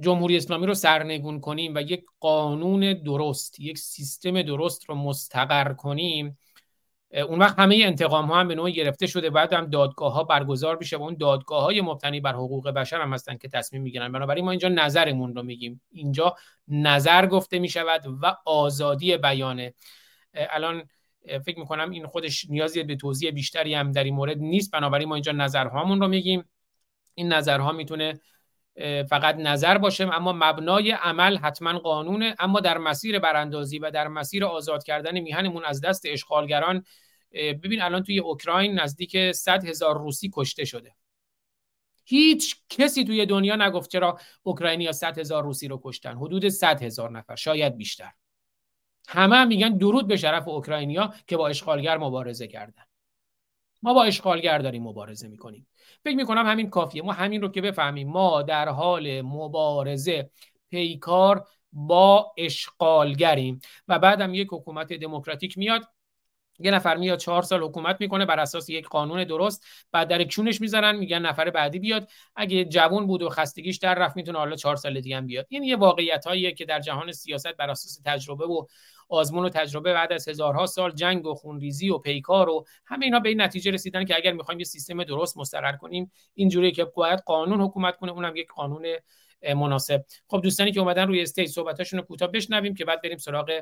جمهوری 0.00 0.36
اسلامی 0.36 0.66
رو 0.66 0.74
سرنگون 0.74 1.40
کنیم 1.40 1.72
و 1.74 1.82
یک 1.82 2.04
قانون 2.20 2.92
درست 2.92 3.60
یک 3.60 3.78
سیستم 3.78 4.42
درست 4.42 4.88
رو 4.88 4.94
مستقر 4.94 5.72
کنیم 5.72 6.38
اون 7.12 7.38
وقت 7.38 7.58
همه 7.58 7.80
انتقام 7.84 8.26
ها 8.26 8.40
هم 8.40 8.48
به 8.48 8.54
نوعی 8.54 8.72
گرفته 8.72 9.06
شده. 9.06 9.30
بعد 9.30 9.52
هم 9.52 9.66
دادگاه 9.66 10.12
ها 10.12 10.24
برگزار 10.24 10.78
میشه 10.80 10.96
و 10.96 11.02
اون 11.02 11.16
دادگاه 11.20 11.62
های 11.62 11.80
مبتنی 11.80 12.20
بر 12.20 12.32
حقوق 12.32 12.70
بشر 12.70 13.00
هم 13.00 13.12
هستن 13.12 13.36
که 13.36 13.48
تصمیم 13.48 13.82
می‌گیرن. 13.82 14.12
بنابراین 14.12 14.44
ما 14.44 14.50
اینجا 14.50 14.68
نظرمون 14.68 15.34
رو 15.34 15.42
میگیم. 15.42 15.80
اینجا 15.90 16.36
نظر 16.68 17.26
گفته 17.26 17.58
می‌شود 17.58 18.02
و 18.22 18.36
آزادی 18.46 19.16
بیانه. 19.16 19.74
الان 20.34 20.82
فکر 21.44 21.58
می‌کنم 21.58 21.90
این 21.90 22.06
خودش 22.06 22.50
نیازی 22.50 22.82
به 22.82 22.96
توضیح 22.96 23.30
بیشتری 23.30 23.74
هم 23.74 23.92
در 23.92 24.04
این 24.04 24.14
مورد 24.14 24.38
نیست. 24.38 24.70
بنابراین 24.70 25.08
ما 25.08 25.14
اینجا 25.14 25.32
نظرهامون 25.32 26.00
رو 26.00 26.08
میگیم. 26.08 26.44
این 27.14 27.32
نظرها 27.32 27.72
می‌تونه 27.72 28.20
فقط 29.08 29.36
نظر 29.36 29.78
باشه 29.78 30.14
اما 30.14 30.32
مبنای 30.32 30.90
عمل 30.90 31.36
حتما 31.36 31.78
قانونه. 31.78 32.36
اما 32.38 32.60
در 32.60 32.78
مسیر 32.78 33.18
براندازی 33.18 33.78
و 33.78 33.90
در 33.90 34.08
مسیر 34.08 34.44
آزاد 34.44 34.84
کردن 34.84 35.20
میهنمون 35.20 35.64
از 35.64 35.80
دست 35.80 36.02
اشغالگران 36.06 36.84
ببین 37.32 37.82
الان 37.82 38.02
توی 38.02 38.18
اوکراین 38.18 38.80
نزدیک 38.80 39.32
100 39.32 39.64
هزار 39.64 39.98
روسی 39.98 40.30
کشته 40.34 40.64
شده. 40.64 40.94
هیچ 42.04 42.56
کسی 42.68 43.04
توی 43.04 43.26
دنیا 43.26 43.56
نگفت 43.56 43.90
چرا 43.90 44.18
اوکراینی 44.42 44.92
100 44.92 45.18
هزار 45.18 45.42
روسی 45.42 45.68
رو 45.68 45.80
کشتن. 45.84 46.16
حدود 46.16 46.48
100 46.48 46.82
هزار 46.82 47.10
نفر 47.10 47.34
شاید 47.36 47.76
بیشتر. 47.76 48.10
همه 49.08 49.36
هم 49.36 49.48
میگن 49.48 49.76
درود 49.78 50.08
به 50.08 50.16
شرف 50.16 50.48
اوکراینیا 50.48 51.14
که 51.26 51.36
با 51.36 51.48
اشغالگر 51.48 51.98
مبارزه 51.98 52.46
کردن. 52.46 52.82
ما 53.82 53.94
با 53.94 54.04
اشغالگر 54.04 54.58
داریم 54.58 54.82
مبارزه 54.82 55.28
می‌کنیم. 55.28 55.66
فکر 56.04 56.16
می‌کنم 56.16 56.46
همین 56.46 56.70
کافیه. 56.70 57.02
ما 57.02 57.12
همین 57.12 57.42
رو 57.42 57.48
که 57.48 57.60
بفهمیم. 57.60 58.08
ما 58.08 58.42
در 58.42 58.68
حال 58.68 59.20
مبارزه 59.20 60.30
پیکار 60.70 61.46
با 61.72 62.34
اشغالگریم 62.38 63.60
و 63.88 63.98
بعدم 63.98 64.34
یک 64.34 64.48
حکومت 64.50 64.92
دموکراتیک 64.92 65.58
میاد. 65.58 65.88
یه 66.60 66.70
نفر 66.70 66.96
میاد 66.96 67.18
چهار 67.18 67.42
سال 67.42 67.62
حکومت 67.62 67.96
می‌کنه 68.00 68.26
بر 68.26 68.40
اساس 68.40 68.68
یک 68.68 68.88
قانون 68.88 69.24
درست. 69.24 69.64
بعد 69.92 70.08
در 70.08 70.24
کشونش 70.24 70.60
می‌زنن 70.60 70.96
میگن 70.96 71.18
نفر 71.18 71.50
بعدی 71.50 71.78
بیاد. 71.78 72.08
اگه 72.36 72.64
جوون 72.64 73.06
بود 73.06 73.22
و 73.22 73.28
خستگیش 73.28 73.76
در 73.76 73.94
رفت 73.94 74.16
می‌تونه 74.16 74.38
حالا 74.38 74.56
چهار 74.56 74.76
سال 74.76 75.00
دیگه 75.00 75.16
هم 75.16 75.26
بیاد. 75.26 75.46
این 75.48 75.62
یه 75.62 75.76
واقعیت 75.76 76.26
هاییه 76.26 76.52
که 76.52 76.64
در 76.64 76.80
جهان 76.80 77.12
سیاست 77.12 77.56
بر 77.56 77.70
اساس 77.70 78.00
تجربه 78.04 78.46
و 78.46 78.66
آزمون 79.08 79.44
و 79.44 79.48
تجربه 79.48 79.92
بعد 79.92 80.12
از 80.12 80.28
هزارها 80.28 80.66
سال 80.66 80.90
جنگ 80.90 81.26
و 81.26 81.34
خونریزی 81.34 81.90
و 81.90 81.98
پیکار 81.98 82.48
و 82.48 82.64
همه 82.86 83.04
اینا 83.04 83.20
به 83.20 83.28
این 83.28 83.40
نتیجه 83.40 83.70
رسیدن 83.70 84.04
که 84.04 84.16
اگر 84.16 84.32
می‌خوایم 84.32 84.60
یه 84.60 84.64
سیستم 84.64 85.04
درست 85.04 85.36
مستقر 85.38 85.72
کنیم 85.72 86.10
اینجوری 86.34 86.72
که 86.72 86.84
باید 86.84 87.20
قانون 87.20 87.60
حکومت 87.60 87.96
کنه 87.96 88.12
اونم 88.12 88.36
یک 88.36 88.48
قانون 88.48 88.86
مناسب. 89.56 90.04
خب 90.28 90.40
دوستانی 90.42 90.72
که 90.72 90.80
اومدن 90.80 91.08
روی 91.08 91.22
stage 91.22 91.50
صحبتاشون 91.50 91.98
رو 91.98 92.04
کوتاه 92.04 92.28
بشنویم 92.28 92.74
که 92.74 92.84
بعد 92.84 93.02
بریم 93.02 93.18
سراغ 93.18 93.60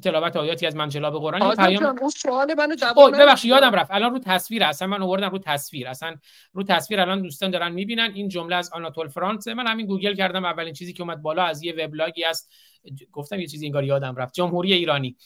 تلاوت 0.00 0.36
آیاتی 0.36 0.66
از 0.66 0.76
منجلاب 0.76 1.18
قرآن. 1.18 1.56
پیام 1.56 1.98
اون 2.00 2.10
سوال 2.10 2.54
منو 2.58 2.74
جواب 2.74 3.12
ببخشید 3.12 3.50
یادم 3.50 3.70
رفت. 3.70 3.90
الان 3.90 4.12
رو 4.12 4.18
تصویر 4.18 4.64
اصلا 4.64 4.88
من 4.88 5.02
آوردم 5.02 5.30
رو 5.30 5.38
تصویر. 5.38 5.88
اصلا 5.88 6.16
رو 6.52 6.62
تصویر 6.62 7.00
الان 7.00 7.22
دوستان 7.22 7.50
دارن 7.50 7.72
می‌بینن. 7.72 8.10
این 8.14 8.28
جمله 8.28 8.56
از 8.56 8.72
آناتول 8.72 9.08
فرانس. 9.08 9.48
من 9.48 9.66
همین 9.66 9.86
گوگل 9.86 10.14
کردم. 10.14 10.44
اولین 10.44 10.74
چیزی 10.74 10.92
که 10.92 11.02
اومد 11.02 11.22
بالا 11.22 11.42
از 11.42 11.62
یه 11.62 11.74
وبلاگی 11.78 12.24
است. 12.24 12.52
گفتم 13.12 13.40
یه 13.40 13.46
چیزی 13.46 13.66
انگار 13.66 13.84
یادم 13.84 14.16
رفت. 14.16 14.34
جمهوری 14.34 14.72
ایرانی. 14.72 15.16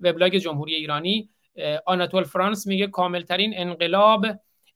وبلاگ 0.00 0.36
جمهوری 0.36 0.74
ایرانی. 0.74 1.30
آناتول 1.86 2.24
فرانس 2.24 2.66
میگه 2.66 2.86
کاملترین 2.86 3.52
انقلاب 3.56 4.26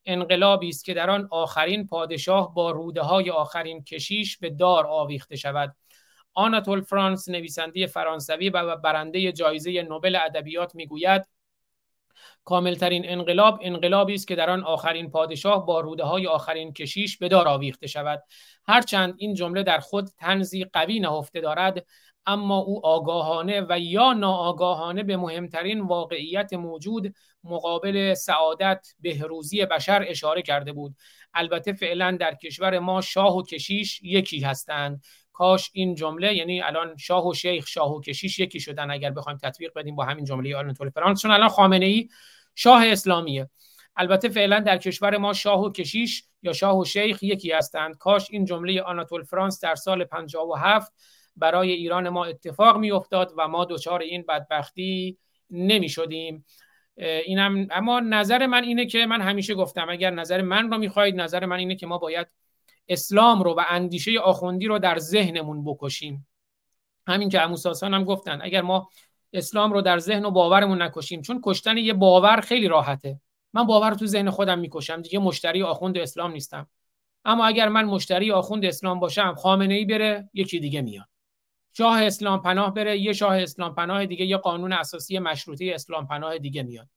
انقلابی 0.04 0.68
است 0.68 0.84
که 0.84 0.94
در 0.94 1.10
آن 1.10 1.28
آخرین 1.30 1.86
پادشاه 1.86 2.54
با 2.54 2.70
روده 2.70 3.02
های 3.02 3.30
آخرین 3.30 3.84
کشیش 3.84 4.38
به 4.38 4.50
دار 4.50 4.86
آویخته 4.86 5.36
شود. 5.36 5.74
آناتول 6.34 6.80
فرانس 6.80 7.28
نویسنده 7.28 7.86
فرانسوی 7.86 8.50
و 8.50 8.76
برنده 8.76 9.32
جایزه 9.32 9.82
نوبل 9.82 10.16
ادبیات 10.16 10.74
می‌گوید 10.74 11.26
کاملترین 12.44 13.02
انقلاب 13.08 13.58
انقلابی 13.62 14.14
است 14.14 14.28
که 14.28 14.34
در 14.34 14.50
آن 14.50 14.64
آخرین 14.64 15.10
پادشاه 15.10 15.66
با 15.66 15.80
روده 15.80 16.04
های 16.04 16.26
آخرین 16.26 16.72
کشیش 16.72 17.18
به 17.18 17.28
دار 17.28 17.48
آویخته 17.48 17.86
شود. 17.86 18.22
هرچند 18.66 19.14
این 19.18 19.34
جمله 19.34 19.62
در 19.62 19.78
خود 19.78 20.08
تنزی 20.18 20.64
قوی 20.64 21.00
نهفته 21.00 21.40
دارد 21.40 21.86
اما 22.26 22.58
او 22.58 22.86
آگاهانه 22.86 23.66
و 23.68 23.78
یا 23.78 24.12
ناآگاهانه 24.12 25.02
به 25.02 25.16
مهمترین 25.16 25.80
واقعیت 25.80 26.52
موجود 26.52 27.14
مقابل 27.44 28.14
سعادت 28.14 28.86
بهروزی 29.00 29.66
بشر 29.66 30.04
اشاره 30.08 30.42
کرده 30.42 30.72
بود. 30.72 30.96
البته 31.34 31.72
فعلا 31.72 32.16
در 32.20 32.34
کشور 32.34 32.78
ما 32.78 33.00
شاه 33.00 33.36
و 33.36 33.42
کشیش 33.42 34.00
یکی 34.02 34.40
هستند. 34.40 35.02
کاش 35.40 35.70
این 35.72 35.94
جمله 35.94 36.34
یعنی 36.34 36.62
الان 36.62 36.96
شاه 36.96 37.26
و 37.26 37.34
شیخ 37.34 37.66
شاه 37.66 37.92
و 37.92 38.00
کشیش 38.00 38.38
یکی 38.38 38.60
شدن 38.60 38.90
اگر 38.90 39.10
بخوایم 39.10 39.38
تطبیق 39.38 39.72
بدیم 39.76 39.96
با 39.96 40.04
همین 40.04 40.24
جمله 40.24 40.56
آناتول 40.56 40.90
فرانس 40.90 41.22
چون 41.22 41.30
الان 41.30 41.48
خامنه 41.48 41.86
ای 41.86 42.08
شاه 42.54 42.86
اسلامیه. 42.86 43.50
البته 43.96 44.28
فعلا 44.28 44.60
در 44.60 44.78
کشور 44.78 45.16
ما 45.16 45.32
شاه 45.32 45.60
و 45.60 45.72
کشیش 45.72 46.24
یا 46.42 46.52
شاه 46.52 46.78
و 46.78 46.84
شیخ 46.84 47.22
یکی 47.22 47.52
هستند. 47.52 47.96
کاش 47.96 48.30
این 48.30 48.44
جمله 48.44 48.82
آناتول 48.82 49.24
فرانس 49.24 49.60
در 49.60 49.74
سال 49.74 50.04
57 50.04 50.92
برای 51.36 51.72
ایران 51.72 52.08
ما 52.08 52.24
اتفاق 52.24 52.76
می 52.76 52.90
افتاد 52.90 53.32
و 53.36 53.48
ما 53.48 53.64
دچار 53.64 54.00
این 54.00 54.24
بدبختی 54.28 55.18
نمی 55.50 55.88
شدیم 55.88 56.44
اینم 56.96 57.66
اما 57.70 58.00
نظر 58.00 58.46
من 58.46 58.64
اینه 58.64 58.86
که 58.86 59.06
من 59.06 59.20
همیشه 59.20 59.54
گفتم 59.54 59.86
اگر 59.90 60.10
نظر 60.10 60.42
من 60.42 60.70
رو 60.70 60.78
می‌خواهید 60.78 61.20
نظر 61.20 61.46
من 61.46 61.58
اینه 61.58 61.76
که 61.76 61.86
ما 61.86 61.98
باید 61.98 62.26
اسلام 62.90 63.42
رو 63.42 63.54
و 63.54 63.64
اندیشه 63.68 64.20
آخوندی 64.20 64.66
رو 64.66 64.78
در 64.78 64.98
ذهنمون 64.98 65.64
بکشیم. 65.64 66.26
همین 67.06 67.28
که 67.28 67.42
اموساسان 67.42 67.94
هم 67.94 68.04
گفتن 68.04 68.38
اگر 68.42 68.62
ما 68.62 68.88
اسلام 69.32 69.72
رو 69.72 69.82
در 69.82 69.98
ذهن 69.98 70.24
و 70.24 70.30
باورمون 70.30 70.82
نکشیم 70.82 71.22
چون 71.22 71.40
کشتن 71.44 71.76
یه 71.76 71.92
باور 71.92 72.40
خیلی 72.40 72.68
راحته. 72.68 73.20
من 73.52 73.66
باور 73.66 73.94
تو 73.94 74.06
ذهن 74.06 74.30
خودم 74.30 74.58
می‌کشم 74.58 75.02
دیگه 75.02 75.18
مشتری 75.18 75.62
آخوند 75.62 75.98
اسلام 75.98 76.32
نیستم. 76.32 76.66
اما 77.24 77.46
اگر 77.46 77.68
من 77.68 77.84
مشتری 77.84 78.32
آخوند 78.32 78.64
اسلام 78.64 79.00
باشم 79.00 79.34
خامنه 79.34 79.74
ای 79.74 79.84
بره 79.84 80.30
یکی 80.34 80.60
دیگه 80.60 80.82
میاد. 80.82 81.06
شاه 81.72 82.02
اسلام 82.02 82.42
پناه 82.42 82.74
بره 82.74 82.98
یه 82.98 83.12
شاه 83.12 83.42
اسلام 83.42 83.74
پناه 83.74 84.06
دیگه 84.06 84.24
یه 84.24 84.36
قانون 84.36 84.72
اساسی 84.72 85.18
مشروطه 85.18 85.72
اسلام 85.74 86.06
پناه 86.06 86.38
دیگه 86.38 86.62
میاد. 86.62 86.88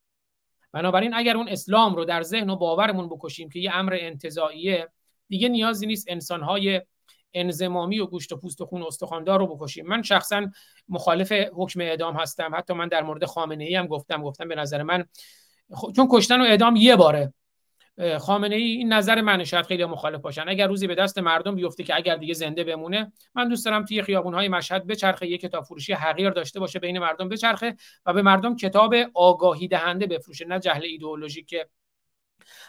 بنابراین 0.71 1.13
اگر 1.13 1.37
اون 1.37 1.49
اسلام 1.49 1.95
رو 1.95 2.05
در 2.05 2.21
ذهن 2.21 2.49
و 2.49 2.55
باورمون 2.55 3.09
بکشیم 3.09 3.49
که 3.49 3.59
یه 3.59 3.75
امر 3.75 3.97
انتزاعیه 3.99 4.89
دیگه 5.33 5.49
نیازی 5.49 5.85
نیست 5.85 6.05
انسانهای 6.09 6.81
انزمامی 7.33 7.99
و 7.99 8.05
گوشت 8.05 8.31
و 8.31 8.37
پوست 8.37 8.61
و 8.61 8.65
خون 8.65 8.81
و 8.81 8.85
استخواندار 8.85 9.39
رو 9.39 9.55
بکشیم. 9.55 9.87
من 9.87 10.01
شخصا 10.01 10.47
مخالف 10.89 11.31
حکم 11.31 11.81
اعدام 11.81 12.15
هستم. 12.15 12.55
حتی 12.55 12.73
من 12.73 12.87
در 12.87 13.03
مورد 13.03 13.25
خامنه 13.25 13.63
ای 13.63 13.75
هم 13.75 13.87
گفتم 13.87 14.23
گفتم 14.23 14.47
به 14.47 14.55
نظر 14.55 14.83
من 14.83 15.05
چون 15.95 16.07
کشتن 16.11 16.41
و 16.41 16.43
اعدام 16.43 16.75
یه 16.75 16.95
باره. 16.95 17.33
خامنه 18.19 18.55
ای 18.55 18.63
این 18.63 18.93
نظر 18.93 19.21
من 19.21 19.43
شاید 19.43 19.65
خیلی 19.65 19.85
مخالف 19.85 20.21
باشن. 20.21 20.45
اگر 20.47 20.67
روزی 20.67 20.87
به 20.87 20.95
دست 20.95 21.17
مردم 21.17 21.55
بیفته 21.55 21.83
که 21.83 21.95
اگر 21.95 22.15
دیگه 22.15 22.33
زنده 22.33 22.63
بمونه 22.63 23.11
من 23.35 23.49
دوست 23.49 23.65
دارم 23.65 23.85
توی 23.85 24.01
خیابون 24.01 24.33
های 24.33 24.47
مشهد 24.47 24.87
بچرخه 24.87 25.27
یک 25.27 25.41
کتاب 25.41 25.63
فروشی 25.63 25.93
حقیر 25.93 26.29
داشته 26.29 26.59
باشه 26.59 26.79
بین 26.79 26.99
مردم 26.99 27.29
بچرخه 27.29 27.75
و 28.05 28.13
به 28.13 28.21
مردم 28.21 28.55
کتاب 28.55 28.95
آگاهی 29.13 29.67
دهنده 29.67 30.07
بفروشه. 30.07 30.45
نه 30.45 30.59
جهل 30.59 30.83
ایدئولوژی 30.83 31.43
که 31.43 31.69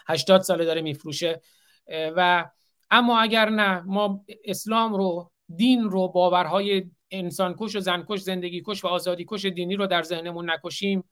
80 0.07 0.41
ساله 0.41 0.65
داره 0.65 0.81
میفروشه. 0.81 1.41
و 1.89 2.49
اما 2.91 3.19
اگر 3.19 3.49
نه 3.49 3.81
ما 3.81 4.25
اسلام 4.45 4.93
رو 4.93 5.31
دین 5.55 5.83
رو 5.83 6.07
باورهای 6.07 6.83
انسان 7.11 7.55
کش 7.59 7.75
و 7.75 7.79
زن 7.79 8.05
کش 8.09 8.19
زندگی 8.19 8.63
کش 8.65 8.83
و 8.85 8.87
آزادی 8.87 9.25
کش 9.29 9.45
دینی 9.45 9.75
رو 9.75 9.87
در 9.87 10.03
ذهنمون 10.03 10.49
نکشیم 10.49 11.03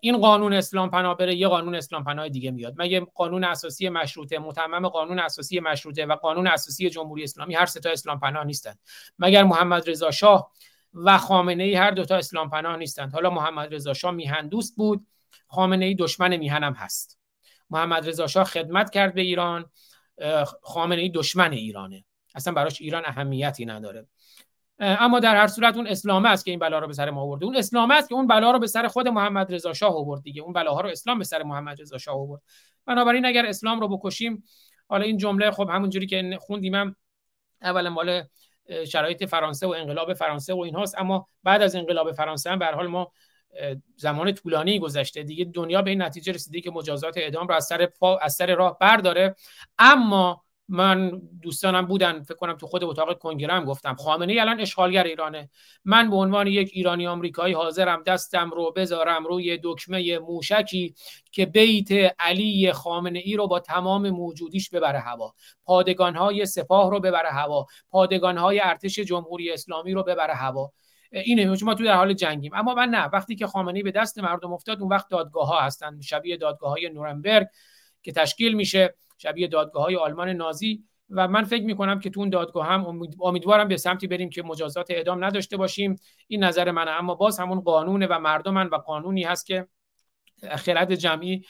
این 0.00 0.18
قانون 0.18 0.52
اسلام 0.52 0.90
پناه 0.90 1.16
بره 1.16 1.34
یه 1.34 1.48
قانون 1.48 1.74
اسلام 1.74 2.04
پناه 2.04 2.28
دیگه 2.28 2.50
میاد. 2.50 2.74
مگه 2.78 3.00
قانون 3.00 3.44
اساسی 3.44 3.88
مشروطه 3.88 4.38
متمم 4.38 4.88
قانون 4.88 5.18
اساسی 5.18 5.60
مشروطه 5.60 6.06
و 6.06 6.12
قانون 6.16 6.46
اساسی 6.46 6.90
جمهوری 6.90 7.22
اسلامی 7.22 7.54
هر 7.54 7.66
سه 7.66 7.80
تا 7.80 7.90
اسلام 7.90 8.20
پناه 8.20 8.44
نیستند 8.44 8.78
مگر 9.18 9.44
محمد 9.44 9.90
رضا 9.90 10.10
شاه 10.10 10.52
و 10.94 11.18
خامنه 11.18 11.64
ای 11.64 11.74
هر 11.74 11.90
دو 11.90 12.04
تا 12.04 12.16
اسلام 12.16 12.50
پناه 12.50 12.76
نیستند 12.76 13.12
حالا 13.12 13.30
محمد 13.30 13.74
رضا 13.74 13.94
شاه 13.94 14.10
میهن 14.10 14.48
دوست 14.48 14.76
بود 14.76 15.06
خامنه 15.46 15.84
ای 15.84 15.94
دشمن 15.94 16.36
میهنم 16.36 16.72
هست. 16.72 17.19
محمد 17.70 18.08
رضا 18.08 18.26
شاه 18.26 18.44
خدمت 18.44 18.90
کرد 18.90 19.14
به 19.14 19.20
ایران 19.20 19.70
خامنه 20.62 21.02
ای 21.02 21.08
دشمن 21.08 21.52
ایرانه. 21.52 22.04
اصلا 22.34 22.52
براش 22.52 22.80
ایران 22.80 23.02
اهمیتی 23.06 23.66
نداره. 23.66 24.06
اما 24.78 25.20
در 25.20 25.36
هر 25.36 25.46
صورت 25.46 25.76
اون 25.76 25.86
اسلامه 25.86 26.28
است 26.28 26.44
که 26.44 26.50
این 26.50 26.60
بلا 26.60 26.78
رو 26.78 26.86
به 26.86 26.92
سر 26.92 27.10
ما 27.10 27.20
آورده. 27.20 27.44
اون 27.44 27.56
اسلامه 27.56 27.94
است 27.94 28.08
که 28.08 28.14
اون 28.14 28.26
بلا 28.26 28.50
رو 28.50 28.58
به 28.58 28.66
سر 28.66 28.88
خود 28.88 29.08
محمد 29.08 29.54
رضا 29.54 29.72
شاه 29.72 29.96
آورد 29.96 30.22
دیگه. 30.22 30.42
اون 30.42 30.52
بلاها 30.52 30.80
رو 30.80 30.88
اسلام 30.88 31.18
به 31.18 31.24
سر 31.24 31.42
محمد 31.42 31.80
رضا 31.80 31.98
شاه 31.98 32.14
آورد. 32.14 32.42
بنابراین 32.86 33.26
اگر 33.26 33.46
اسلام 33.46 33.80
رو 33.80 33.88
بکشیم 33.88 34.44
حالا 34.88 35.04
این 35.04 35.16
جمله 35.16 35.50
خب 35.50 35.68
همونجوری 35.70 36.06
که 36.06 36.38
خوندیم 36.40 36.74
هم 36.74 36.96
اولا 37.62 37.90
مال 37.90 38.22
شرایط 38.88 39.24
فرانسه 39.24 39.66
و 39.66 39.70
انقلاب 39.70 40.14
فرانسه 40.14 40.54
و 40.54 40.60
اینهاست. 40.60 40.98
اما 40.98 41.26
بعد 41.42 41.62
از 41.62 41.74
انقلاب 41.74 42.12
فرانسه 42.12 42.50
هم 42.50 42.58
به 42.58 42.66
حال 42.66 42.86
ما 42.86 43.12
زمان 43.96 44.32
طولانی 44.32 44.78
گذشته. 44.78 45.22
دیگه 45.22 45.44
دنیا 45.44 45.82
به 45.82 45.90
این 45.90 46.02
نتیجه 46.02 46.32
رسیده 46.32 46.60
که 46.60 46.70
مجازات 46.70 47.16
اعدام 47.16 47.48
رو 47.48 47.54
از 47.54 47.64
سر 47.64 47.88
از 48.22 48.34
سر 48.34 48.54
راه 48.54 48.78
برداره. 48.78 49.34
اما 49.78 50.44
من 50.70 51.22
دوستانم 51.42 51.86
بودن 51.86 52.22
فکر 52.22 52.34
کنم 52.34 52.56
تو 52.56 52.66
خود 52.66 52.84
اتاق 52.84 53.18
کنگره 53.18 53.52
هم 53.52 53.64
گفتم 53.64 53.94
خامنه 53.94 54.32
ای 54.32 54.40
الان 54.40 54.60
اشغالگر 54.60 55.04
ایرانه. 55.04 55.50
من 55.84 56.10
به 56.10 56.16
عنوان 56.16 56.46
یک 56.46 56.70
ایرانی 56.72 57.06
آمریکایی 57.06 57.54
حاضرم 57.54 58.02
دستم 58.02 58.50
رو 58.50 58.72
بذارم 58.76 59.24
روی 59.24 59.58
دکمه 59.62 60.18
موشکی 60.18 60.94
که 61.32 61.46
بیت 61.46 62.14
علی 62.18 62.72
خامنه 62.72 63.18
ای 63.18 63.36
رو 63.36 63.46
با 63.46 63.60
تمام 63.60 64.10
موجودیش 64.10 64.70
ببره 64.70 64.98
هوا. 64.98 65.34
پادگان 65.64 66.16
های 66.16 66.46
سپاه 66.46 66.90
رو 66.90 67.00
ببره 67.00 67.30
هوا. 67.30 67.66
پادگان 67.90 68.38
های 68.38 68.60
ارتش 68.60 68.98
جمهوری 68.98 69.52
اسلامی 69.52 69.92
رو 69.92 70.02
ببره 70.02 70.34
هوا. 70.34 70.72
اینه 71.12 71.56
ما 71.64 71.74
تو 71.74 71.84
در 71.84 71.96
حال 71.96 72.12
جنگیم. 72.12 72.54
اما 72.54 72.74
من 72.74 72.88
نه. 72.88 73.04
وقتی 73.04 73.36
که 73.36 73.46
خامنه 73.46 73.82
به 73.82 73.90
دست 73.90 74.18
مردم 74.18 74.52
افتاد 74.52 74.80
اون 74.80 74.88
وقت 74.88 75.08
دادگاه 75.08 75.48
ها 75.48 75.60
هستن. 75.60 76.00
شبیه 76.00 76.36
دادگاه 76.36 76.70
های 76.70 76.88
نورنبرگ 76.88 77.46
که 78.02 78.12
تشکیل 78.12 78.54
میشه 78.54 78.94
شبیه 79.18 79.48
دادگاه 79.48 79.82
های 79.82 79.96
آلمان 79.96 80.28
نازی. 80.28 80.84
و 81.10 81.28
من 81.28 81.44
فکر 81.44 81.64
می 81.64 81.76
کنم 81.76 82.00
که 82.00 82.10
تو 82.10 82.20
اون 82.20 82.30
دادگاه 82.30 82.66
هم 82.66 82.86
امیدوارم 83.20 83.68
به 83.68 83.76
سمتی 83.76 84.06
بریم 84.06 84.30
که 84.30 84.42
مجازات 84.42 84.90
اعدام 84.90 85.24
نداشته 85.24 85.56
باشیم. 85.56 85.96
این 86.26 86.44
نظر 86.44 86.70
منه 86.70 86.90
اما 86.90 87.14
باز 87.14 87.40
همون 87.40 87.60
قانونه 87.60 88.06
و 88.06 88.18
مردمن 88.18 88.66
و 88.66 88.76
قانونی 88.76 89.22
هست 89.22 89.46
که 89.46 89.66
خرد 90.56 90.94
جمعی 90.94 91.42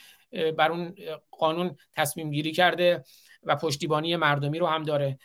بر 0.59 0.73
اون 0.73 0.95
قانون 1.31 1.77
تصمیم 1.97 2.31
گیری 2.31 2.53
کرده 2.53 3.05
و 3.43 3.57
پشتیبانی 3.57 4.17
مردمی 4.17 4.59
رو 4.59 4.67
هم 4.67 4.83
داره. 4.83 5.19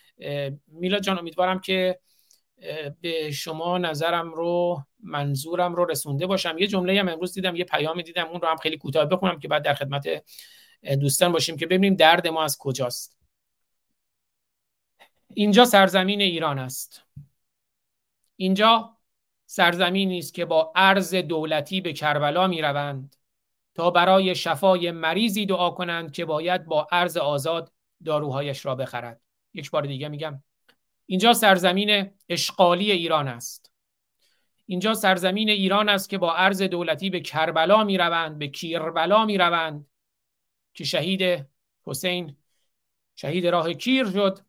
میلاد 0.68 1.01
جان 1.01 1.19
امیدوارم 1.19 1.59
که 1.59 1.99
به 3.02 3.32
شما 3.32 3.77
نظرم 3.77 4.34
رو 4.34 4.84
منظورم 4.99 5.76
رو 5.76 5.86
رسونده 5.86 6.27
باشم. 6.27 6.57
یه 6.57 6.68
جمله 6.68 6.99
هم 6.99 7.10
امروز 7.10 7.34
دیدم 7.34 7.56
یه 7.56 7.64
پیامی 7.64 8.03
دیدم 8.03 8.26
اون 8.26 8.41
رو 8.41 8.48
هم 8.48 8.57
خیلی 8.57 8.77
کوتاه 8.77 9.06
بخونم 9.06 9.40
که 9.40 9.48
بعد 9.48 9.64
در 9.64 9.73
خدمت 9.73 10.23
دوستان 11.02 11.32
باشیم 11.32 11.57
که 11.57 11.65
ببینیم 11.65 11.95
درد 11.95 12.27
ما 12.27 12.44
از 12.44 12.57
کجاست. 12.57 13.18
اینجا 15.34 15.65
سرزمین 15.65 16.22
ایران 16.22 16.60
است. 16.60 17.02
اینجا 18.36 18.98
سرزمینی 19.45 20.19
است 20.19 20.34
که 20.34 20.45
با 20.45 20.72
عرض 20.76 21.15
دولتی 21.15 21.82
به 21.82 21.94
کربلا 21.94 22.48
می 22.48 22.61
روند 22.61 23.15
تا 23.76 23.91
برای 23.91 24.36
شفای 24.36 24.91
مریضی 24.91 25.45
دعا 25.45 25.69
کنند 25.69 26.11
که 26.11 26.26
باید 26.26 26.65
با 26.65 26.88
عرض 26.91 27.18
آزاد 27.18 27.73
داروهایش 28.06 28.65
را 28.65 28.76
بخرد. 28.76 29.22
یک 29.53 29.72
بار 29.72 29.86
دیگه 29.86 30.10
میگم. 30.10 30.44
اینجا 31.06 31.34
سرزمین 31.34 32.11
اشغالی 32.30 32.91
ایران 32.91 33.27
است. 33.27 33.72
اینجا 34.65 34.94
سرزمین 34.94 35.49
ایران 35.49 35.90
است 35.90 36.10
که 36.10 36.18
با 36.18 36.36
عرض 36.36 36.61
دولتی 36.61 37.10
به 37.10 37.19
کربلا 37.19 37.84
می 37.84 37.98
روند 37.98 38.40
به 38.40 38.48
کیربلا 38.48 39.26
می 39.26 39.38
روند 39.38 39.88
که 40.73 40.84
شهید 40.84 41.48
حسین 41.86 42.36
شهید 43.15 43.48
راه 43.48 43.73
کیر 43.73 44.06
شد. 44.11 44.40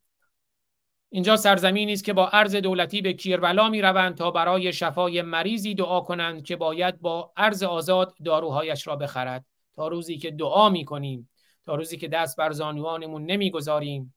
اینجا 1.09 1.37
سرزمینی 1.37 1.93
است 1.93 2.05
که 2.05 2.13
با 2.13 2.29
عرض 2.29 2.55
دولتی 2.55 3.03
به 3.03 3.13
کیربلا 3.13 3.69
می 3.69 3.83
روند 3.83 4.15
تا 4.15 4.31
برای 4.31 4.73
شفای 4.73 5.23
مریضی 5.23 5.75
دعا 5.75 6.01
کنند 6.01 6.45
که 6.45 6.57
باید 6.57 7.01
با 7.01 7.33
عرض 7.37 7.63
آزاد 7.63 8.15
داروهایش 8.25 8.87
را 8.87 8.97
بخرد. 8.97 9.45
تا 9.73 9.89
روزی 9.89 10.19
که 10.19 10.31
دعا 10.31 10.69
می 10.69 10.85
کنیم 10.85 11.31
تا 11.65 11.75
روزی 11.75 11.97
که 11.97 12.09
دست 12.09 12.37
بر 12.37 12.53
زانوانمون 12.53 13.25
نمی‌گذاریم. 13.27 14.15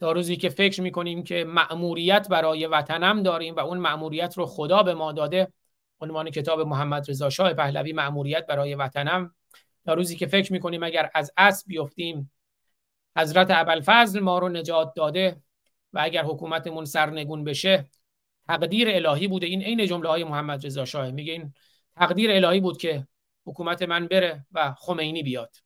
تا 0.00 0.12
روزی 0.12 0.36
که 0.36 0.48
فکر 0.48 0.82
می‌کنیم 0.82 1.22
که 1.22 1.44
مأموریت 1.44 2.28
برای 2.28 2.66
وطنم 2.66 3.22
داریم 3.22 3.54
و 3.54 3.60
اون 3.60 3.78
مأموریت 3.78 4.38
رو 4.38 4.46
خدا 4.46 4.82
به 4.82 4.94
ما 4.94 5.12
داده 5.12 5.52
عنوان 6.00 6.30
کتاب 6.30 6.60
محمد 6.60 7.10
رضا 7.10 7.30
شاه 7.30 7.54
پهلوی 7.54 7.92
مأموریت 7.92 8.46
برای 8.46 8.74
وطنم 8.74 9.34
تا 9.84 9.94
روزی 9.94 10.16
که 10.16 10.26
فکر 10.26 10.52
می‌کنیم 10.52 10.82
اگر 10.82 11.10
از 11.14 11.32
اسب 11.36 11.68
بیفتیم 11.68 12.32
حضرت 13.16 13.46
ابوالفضل 13.50 14.20
ما 14.20 14.38
رو 14.38 14.48
نجات 14.48 14.92
داده 14.96 15.42
و 15.92 16.00
اگر 16.02 16.24
حکومتمون 16.24 16.84
سرنگون 16.84 17.44
بشه 17.44 17.90
تقدیر 18.48 18.88
الهی 18.90 19.28
بوده. 19.28 19.46
این 19.46 19.62
عین 19.62 19.86
جمله 19.86 20.08
های 20.08 20.24
محمد 20.24 20.66
رضا 20.66 20.84
شاه. 20.84 21.10
میگه 21.10 21.32
این 21.32 21.54
تقدیر 21.96 22.30
الهی 22.30 22.60
بود 22.60 22.78
که 22.78 23.06
حکومت 23.46 23.82
من 23.82 24.06
بره 24.06 24.46
و 24.52 24.74
خمینی 24.78 25.22
بیاد. 25.22 25.56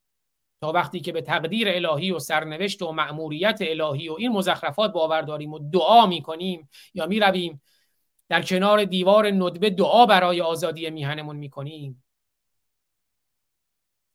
تا 0.65 0.73
وقتی 0.73 1.01
که 1.01 1.13
به 1.13 1.23
تقدیر 1.23 1.69
الهی 1.69 2.11
و 2.11 2.19
سرنوشت 2.19 2.83
و 2.83 2.93
مأموریت 2.93 3.59
الهی 3.61 4.09
و 4.09 4.13
این 4.19 4.33
مزخرفات 4.33 4.93
باور 4.93 5.23
داریم 5.23 5.53
و 5.53 5.59
دعا 5.59 6.07
می‌کنیم 6.07 6.69
یا 6.95 7.07
می‌رویم 7.07 7.63
در 8.29 8.43
کنار 8.43 8.85
دیوار 8.85 9.31
ندبه 9.31 9.71
دعا 9.71 10.07
برای 10.07 10.41
آزادی 10.41 10.91
میهنمون 10.91 11.37
می‌کنیم. 11.37 12.05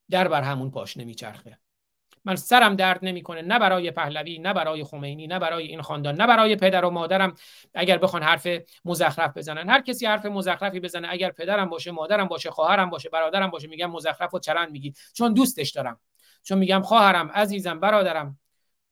در 0.10 0.28
بر 0.28 0.42
همون 0.42 0.72
پاش 0.72 0.98
نمیچرخه. 0.98 1.60
من 2.26 2.36
سرم 2.36 2.76
درد 2.76 3.00
نمی‌کنه 3.02 3.42
نه 3.42 3.60
برای 3.60 3.92
پهلوی 3.92 4.40
نه 4.40 4.54
برای 4.54 4.84
خمینی 4.84 5.28
نه 5.28 5.40
برای 5.40 5.68
این 5.68 5.82
خاندان 5.82 6.16
نه 6.16 6.28
برای 6.28 6.56
پدر 6.56 6.86
و 6.86 6.90
مادرم 6.90 7.36
اگر 7.74 7.98
بخوان 7.98 8.24
حرف 8.24 8.48
مزخرف 8.86 9.38
بزنن. 9.38 9.70
هر 9.70 9.82
کسی 9.82 10.06
حرف 10.06 10.26
مزخرفی 10.26 10.80
بزنه 10.80 11.08
اگر 11.12 11.32
پدرم 11.32 11.70
باشه 11.70 11.92
مادرم 11.92 12.28
باشه 12.28 12.52
خواهرم 12.52 12.90
باشه 12.90 13.10
برادرم 13.10 13.50
باشه 13.50 13.68
میگم 13.68 13.92
مزخرف 13.92 14.34
و 14.34 14.40
چرند 14.40 14.72
میگی. 14.72 14.94
چون 15.14 15.34
دوستش 15.34 15.72
دارم. 15.72 16.00
چون 16.44 16.58
میگم 16.58 16.82
خواهرم 16.82 17.32
عزیزم 17.32 17.80
برادرم 17.80 18.40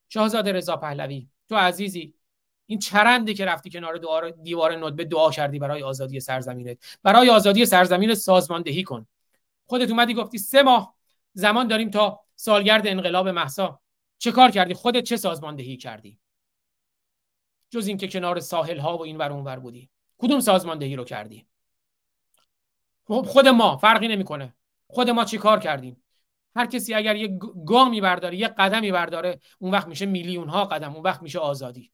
شاهزاده 0.09 0.51
رضا 0.51 0.77
پهلوی 0.77 1.27
تو 1.49 1.55
عزیزی 1.55 2.13
این 2.65 2.79
چرندی 2.79 3.33
که 3.33 3.45
رفتی 3.45 3.69
کنار 3.69 4.29
دیوار 4.29 4.75
ندبه 4.85 5.05
دعا 5.05 5.31
کردی 5.31 5.59
برای 5.59 5.83
آزادی 5.83 6.19
سرزمینت. 6.19 6.77
برای 7.03 7.29
آزادی 7.29 7.65
سرزمین 7.65 8.15
سازماندهی 8.15 8.83
کن. 8.83 9.07
خودت 9.65 9.89
اومدی 9.89 10.13
گفتی 10.13 10.37
سه 10.37 10.63
ماه 10.63 10.95
زمان 11.33 11.67
داریم 11.67 11.89
تا 11.89 12.19
سالگرد 12.35 12.87
انقلاب 12.87 13.27
محسا. 13.27 13.79
چه 14.17 14.31
کار 14.31 14.51
کردی؟ 14.51 14.73
خودت 14.73 15.03
چه 15.03 15.17
سازماندهی 15.17 15.77
کردی؟ 15.77 16.19
جز 17.69 17.87
اینکه 17.87 18.07
کنار 18.07 18.39
ساحل 18.39 18.79
ها 18.79 18.97
و 18.97 19.03
این 19.03 19.17
ور 19.17 19.31
اونور 19.31 19.59
بودی. 19.59 19.89
کدوم 20.17 20.39
سازماندهی 20.39 20.95
رو 20.95 21.03
کردی؟ 21.03 21.47
خب 23.07 23.25
خود 23.27 23.47
ما 23.47 23.77
فرقی 23.77 24.07
نمی‌کنه. 24.07 24.53
خود 24.87 25.09
ما 25.09 25.25
چی 25.25 25.37
کار 25.37 25.59
کردیم؟ 25.59 26.03
هر 26.57 26.65
کسی 26.65 26.93
اگر 26.93 27.15
یه 27.15 27.39
گامی 27.65 28.01
برداره 28.01 28.37
یه 28.37 28.47
قدمی 28.47 28.91
برداره 28.91 29.39
اون 29.59 29.71
وقت 29.71 29.87
میشه 29.87 30.05
میلیون 30.05 30.49
ها 30.49 30.65
قدم 30.65 30.93
اون 30.93 31.03
وقت 31.03 31.21
میشه 31.21 31.39
آزادی. 31.39 31.91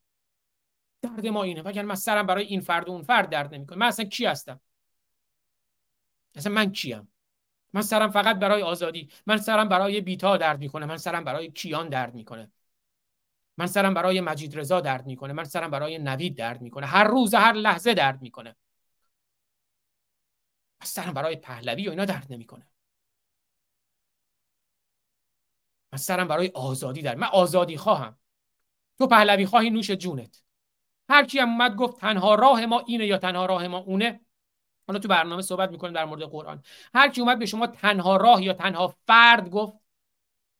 درد 1.01 1.27
ما 1.27 1.43
اینه. 1.43 1.61
وگر 1.61 1.81
من 1.81 1.95
سرم 1.95 2.25
برای 2.25 2.45
این 2.45 2.59
فرد 2.59 2.89
و 2.89 2.91
اون 2.91 3.03
فرد 3.03 3.29
درد 3.29 3.53
نمی‌کنه. 3.53 3.77
من 3.77 3.87
اصلا 3.87 4.05
کی 4.05 4.25
هستم؟ 4.25 4.59
اصلا 6.35 6.53
من 6.53 6.71
کیم؟ 6.71 7.11
من 7.73 7.81
سرم 7.81 8.11
فقط 8.11 8.39
برای 8.39 8.61
آزادی. 8.61 9.09
من 9.25 9.37
سرم 9.37 9.69
برای 9.69 10.01
بیتا 10.01 10.37
درد 10.37 10.59
می‌کنه. 10.59 10.85
من 10.85 10.97
سرم 10.97 11.23
برای 11.23 11.51
کیان 11.51 11.89
درد 11.89 12.15
می‌کنه. 12.15 12.51
من 13.57 13.67
سرم 13.67 13.93
برای 13.93 14.21
مجید 14.21 14.59
رضا 14.59 14.81
درد 14.81 15.05
می‌کنه. 15.05 15.33
من 15.33 15.43
سرم 15.43 15.71
برای 15.71 15.97
نوید 15.97 16.37
درد 16.37 16.61
می‌کنه. 16.61 16.85
هر 16.85 17.03
روز 17.03 17.33
هر 17.33 17.53
لحظه 17.53 17.93
درد 17.93 18.21
می‌کنه. 18.21 18.55
من 20.79 20.85
سرم 20.85 21.13
برای 21.13 21.35
پهلوی 21.35 21.87
و 21.87 21.89
اینا 21.89 22.05
درد 22.05 22.27
نمی‌کنه. 22.29 22.67
من 25.93 25.97
سرم 25.97 26.27
برای 26.27 26.51
آزادی 26.55 27.01
درد 27.01 27.17
من 27.17 27.27
آزادی 27.27 27.77
خواهم. 27.77 28.17
تو 28.97 29.07
پهلوی 29.07 29.45
خواهی 29.45 29.69
نوش 29.69 29.91
جونت. 29.91 30.43
هر 31.09 31.25
کی 31.25 31.39
هم 31.39 31.49
اومد 31.49 31.75
گفت 31.75 31.99
تنها 31.99 32.35
راه 32.35 32.65
ما 32.65 32.83
اینه 32.87 33.05
یا 33.05 33.17
تنها 33.17 33.45
راه 33.45 33.67
ما 33.67 33.77
اونه. 33.77 34.21
حالا 34.87 34.99
تو 34.99 35.07
برنامه 35.07 35.41
صحبت 35.41 35.71
می‌کنیم 35.71 35.93
در 35.93 36.05
مورد 36.05 36.21
قرآن. 36.21 36.63
هر 36.93 37.09
کی 37.09 37.21
اومد 37.21 37.39
به 37.39 37.45
شما 37.45 37.67
تنها 37.67 38.17
راه 38.17 38.43
یا 38.43 38.53
تنها 38.53 38.95
فرد 39.07 39.49
گفت 39.49 39.73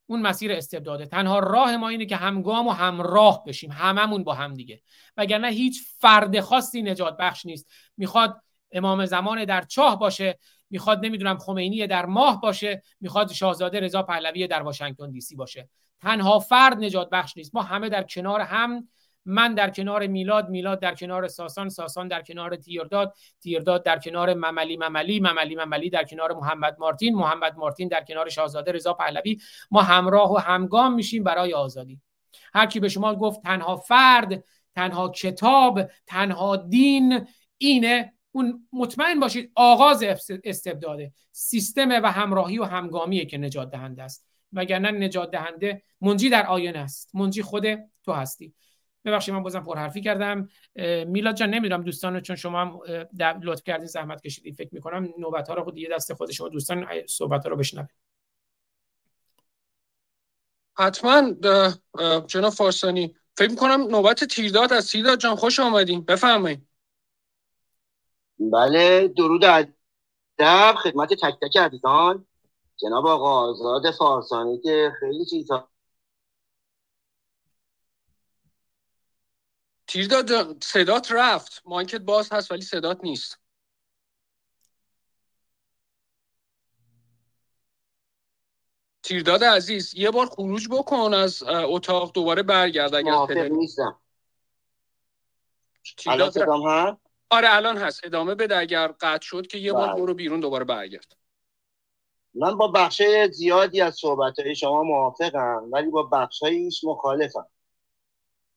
اون 0.06 0.22
مسیر 0.22 0.52
استبداده. 0.52 1.06
تنها 1.06 1.40
راه 1.40 1.78
ما 1.78 1.90
اینه 1.90 2.06
که 2.06 2.16
همگام 2.16 2.68
و 2.68 2.72
همراه 2.72 3.44
بشیم. 3.44 3.72
هممون 3.72 4.24
با 4.24 4.34
هم 4.34 4.54
دیگه. 4.54 4.82
وگرنه 5.18 5.48
هیچ 5.48 5.82
فرد 6.00 6.40
خاصی 6.40 6.82
نجات 6.82 7.18
بخش 7.18 7.46
نیست. 7.46 7.68
می‌خواد 7.98 8.42
امام 8.72 9.06
زمان 9.06 9.46
در 9.46 9.62
چاه 9.62 10.00
باشه. 10.00 10.40
می‌خواد 10.74 11.06
نمی‌دونم 11.06 11.38
خمینی 11.38 11.88
در 11.88 12.06
ماه 12.06 12.42
باشه 12.42 12.84
می‌خواد 13.02 13.32
شاهزاده 13.32 13.80
رضا 13.80 14.04
پهلوی 14.04 14.48
در 14.48 14.62
واشنگتن 14.62 15.12
دی 15.12 15.22
سی 15.22 15.36
باشه. 15.36 15.70
تنها 16.02 16.40
فرد 16.40 16.78
نجات 16.78 17.10
بخش 17.10 17.38
نیست. 17.38 17.56
ما 17.56 17.62
همه 17.62 17.90
در 17.90 18.04
کنار 18.04 18.42
هم 18.42 18.88
من 19.26 19.54
در 19.54 19.70
کنار 19.70 20.08
میلاد 20.08 20.50
میلاد 20.50 20.80
در 20.80 20.96
کنار 20.96 21.28
ساسان 21.28 21.70
ساسان 21.70 22.08
در 22.08 22.22
کنار 22.22 22.56
تیرداد 22.56 23.14
تیرداد 23.42 23.84
در 23.84 24.00
کنار 24.00 24.34
مملی 24.34 24.78
مملی 24.78 25.20
مملی 25.20 25.56
مملی 25.56 25.90
در 25.90 26.04
کنار 26.04 26.34
محمد 26.34 26.76
مارتین 26.80 27.16
محمد 27.16 27.58
مارتین 27.58 27.88
در 27.88 28.04
کنار 28.04 28.30
شاهزاده 28.30 28.72
رضا 28.72 28.94
پهلوی. 28.94 29.38
ما 29.72 29.82
همراه 29.82 30.34
و 30.34 30.38
همگام 30.38 30.94
میشیم 30.94 31.24
برای 31.24 31.54
آزادی. 31.54 32.02
هر 32.54 32.66
کی 32.66 32.80
به 32.80 32.90
شما 32.90 33.16
گفت 33.16 33.42
تنها 33.42 33.76
فرد 33.76 34.44
تنها 34.76 35.10
کتاب 35.10 35.82
تنها 36.08 36.56
دین 36.56 37.28
اینه 37.58 38.14
اون 38.36 38.68
مطمئن 38.74 39.20
باشید 39.20 39.52
آغاز 39.56 40.04
استبداده 40.44 41.14
سیستم 41.32 41.90
و 41.90 42.12
همراهی 42.12 42.60
و 42.60 42.64
همگامیه 42.64 43.26
که 43.26 43.38
نجات 43.38 43.72
دهنده 43.72 44.04
است. 44.04 44.28
وگرنه 44.54 44.92
نجات 44.92 45.32
دهنده 45.32 45.84
منجی 46.02 46.30
در 46.30 46.46
آینه 46.46 46.80
است. 46.80 47.16
منجی 47.16 47.42
خود 47.42 47.66
تو 48.04 48.12
هستی. 48.12 48.54
ببخشید 49.06 49.34
من 49.34 49.44
بازم 49.44 49.64
پرحرفی 49.64 50.02
کردم. 50.02 50.50
میلاد 51.08 51.36
جان 51.36 51.50
نمی‌دونم 51.50 51.84
دوستان 51.84 52.20
چون 52.20 52.36
شما 52.36 52.62
هم 52.62 52.80
لطف 53.44 53.64
کردین 53.64 53.88
زحمت 53.88 54.22
کشیدین 54.22 54.54
فکر 54.54 54.70
می‌کنم 54.72 55.10
نوبت 55.20 55.48
ها 55.48 55.54
رو 55.54 55.72
دیگه 55.72 55.90
دست 55.92 56.14
خود 56.14 56.32
شما 56.32 56.50
دوستان 56.50 56.88
صحبت 57.08 57.44
ها 57.44 57.50
رو 57.50 57.58
بشنوید 57.58 57.90
حتما 60.78 61.32
جناب 62.28 62.54
فارسانی. 62.54 63.16
فکر 63.38 63.50
می‌کنم 63.50 63.82
نوبت 63.82 64.24
تیرداد 64.24 64.74
از 64.74 64.92
تیرداد 64.92 65.20
جان 65.20 65.36
خوش 65.36 65.60
آمدین. 65.60 66.06
بفرمایید. 66.06 66.68
بله 68.40 69.08
درود 69.08 69.46
ادب. 69.46 70.76
خدمت 70.76 71.14
تک 71.14 71.36
تک 71.42 71.58
عزیزان. 71.58 72.26
جناب 72.78 73.08
آقا 73.08 73.50
آزاد 73.50 73.92
فارسانی 73.92 74.60
که 74.62 74.92
خیلی 75.00 75.26
چیزا 75.26 75.70
تیرداد 79.88 80.64
صدات 80.64 81.12
رفت. 81.12 81.62
مایکت 81.66 82.02
باز 82.02 82.34
هست 82.34 82.52
ولی 82.52 82.62
صدات 82.62 83.00
نیست. 83.04 83.40
تیرداد 89.04 89.44
عزیز 89.44 89.94
یه 89.96 90.12
بار 90.12 90.26
خروج 90.26 90.68
بکن 90.72 91.14
از 91.14 91.44
اتاق 91.44 92.12
دوباره 92.14 92.44
برگرد 92.44 92.96
اگر 92.96 93.48
نیستم. 93.50 94.00
صدام 96.30 96.68
هست؟ 96.70 97.03
آره 97.34 97.56
الان 97.56 97.78
هست. 97.78 98.06
ادامه 98.06 98.36
بده 98.36 98.58
اگر 98.58 98.88
قطع 98.88 99.22
شد 99.26 99.48
که 99.48 99.58
یه 99.58 99.74
بار 99.74 99.88
بله. 99.88 100.02
برو 100.02 100.14
بیرون 100.14 100.40
دوباره 100.40 100.64
برگرد. 100.64 101.14
من 102.34 102.58
با 102.58 102.68
بخش 102.68 103.02
زیادی 103.32 103.82
از 103.82 103.96
صحبت 103.96 104.40
های 104.40 104.56
شما 104.56 104.84
موافقم 104.84 105.70
ولی 105.72 105.90
با 105.90 106.04
بخش 106.04 106.44
هایش 106.44 106.84
مخالفم. 106.84 107.48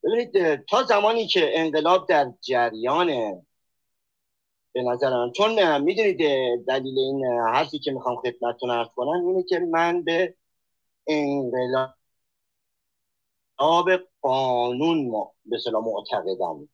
ببینید 0.04 0.64
تا 0.64 0.82
زمانی 0.82 1.26
که 1.26 1.60
انقلاب 1.60 2.08
در 2.08 2.32
جریانه 2.40 3.46
به 4.72 4.82
نظر 4.82 5.10
من 5.10 5.32
چون 5.32 5.78
می‌دونید 5.78 6.18
دلیل 6.66 6.98
این 6.98 7.24
حرفی 7.26 7.78
که 7.78 7.92
می‌خوام 7.92 8.16
خدمتتون 8.16 8.70
عرض 8.70 8.88
کنم 8.96 9.26
اینه 9.26 9.42
که 9.42 9.58
من 9.58 10.02
به 10.02 10.34
انقلاب 11.06 11.86
قانون 14.22 15.10
به 15.44 15.58
صلاح 15.58 15.84
معتقدم. 15.84 16.68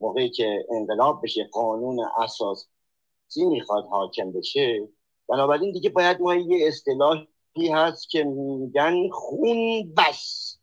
موقعی 0.00 0.30
که 0.30 0.66
انقلاب 0.70 1.20
بشه 1.22 1.48
قانون 1.52 2.00
اساسی 2.18 2.68
می‌خواد 3.36 3.84
حاکم 3.86 4.32
بشه. 4.32 4.88
بنابراین 5.28 5.72
دیگه 5.72 5.90
باید 5.90 6.20
ما 6.20 6.34
یه 6.34 6.68
اصطلاحی 6.68 7.68
هست 7.72 8.10
که 8.10 8.24
میگن 8.24 9.08
خون 9.12 9.94
بس. 9.94 10.56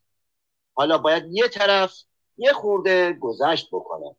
حالا 0.73 0.97
باید 0.97 1.23
یه 1.29 1.47
طرف 1.47 1.93
یه 2.37 2.53
خورده 2.53 3.13
گذشت 3.13 3.67
بکنه. 3.71 4.15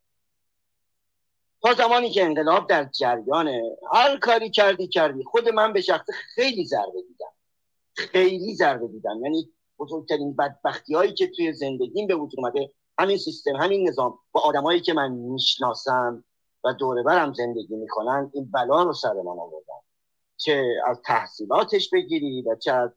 تا 1.62 1.74
زمانی 1.74 2.10
که 2.10 2.24
انقلاب 2.24 2.68
در 2.68 2.84
جریانه 2.84 3.76
هر 3.92 4.18
کاری 4.18 4.50
کردی 4.50 4.88
کردی. 4.88 5.24
خود 5.24 5.48
من 5.48 5.72
به 5.72 5.80
شخص 5.80 6.06
خیلی 6.34 6.64
ضربه 6.64 7.02
دیدم. 7.08 7.32
خیلی 7.94 8.54
ضربه 8.54 8.88
دیدم. 8.88 9.24
یعنی 9.24 9.48
بزرگترین 9.78 10.36
بدبختی 10.36 10.94
هایی 10.94 11.14
که 11.14 11.26
توی 11.26 11.52
زندگیم 11.52 12.06
به 12.06 12.14
وجود 12.14 12.40
اومده 12.40 12.72
همین 13.02 13.18
سیستم 13.18 13.56
همین 13.56 13.88
نظام 13.88 14.18
با 14.32 14.40
آدمایی 14.40 14.80
که 14.80 14.92
من 14.92 15.12
می‌شناسم 15.12 16.24
و 16.64 16.72
دوره 16.72 17.02
برم 17.02 17.34
زندگی 17.34 17.76
می‌کنن 17.76 18.30
این 18.34 18.50
بلا 18.50 18.82
رو 18.82 18.92
سر 18.92 19.12
من 19.12 19.38
آوردن 19.38 19.80
چه 20.36 20.64
از 20.86 21.00
تحصیلاتش 21.04 21.90
بگیری 21.90 22.42
و 22.42 22.56
چه 22.56 22.72
از 22.72 22.90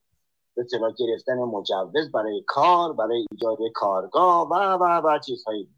به 0.56 0.66
گرفتن 0.98 1.38
مجوز 1.38 2.12
برای 2.12 2.44
کار 2.48 2.94
برای 2.94 3.26
ایجاد 3.32 3.58
کارگاه 3.74 4.50
و 4.50 4.54
و 4.54 4.84
و 4.84 5.20
چیزهایی. 5.20 5.70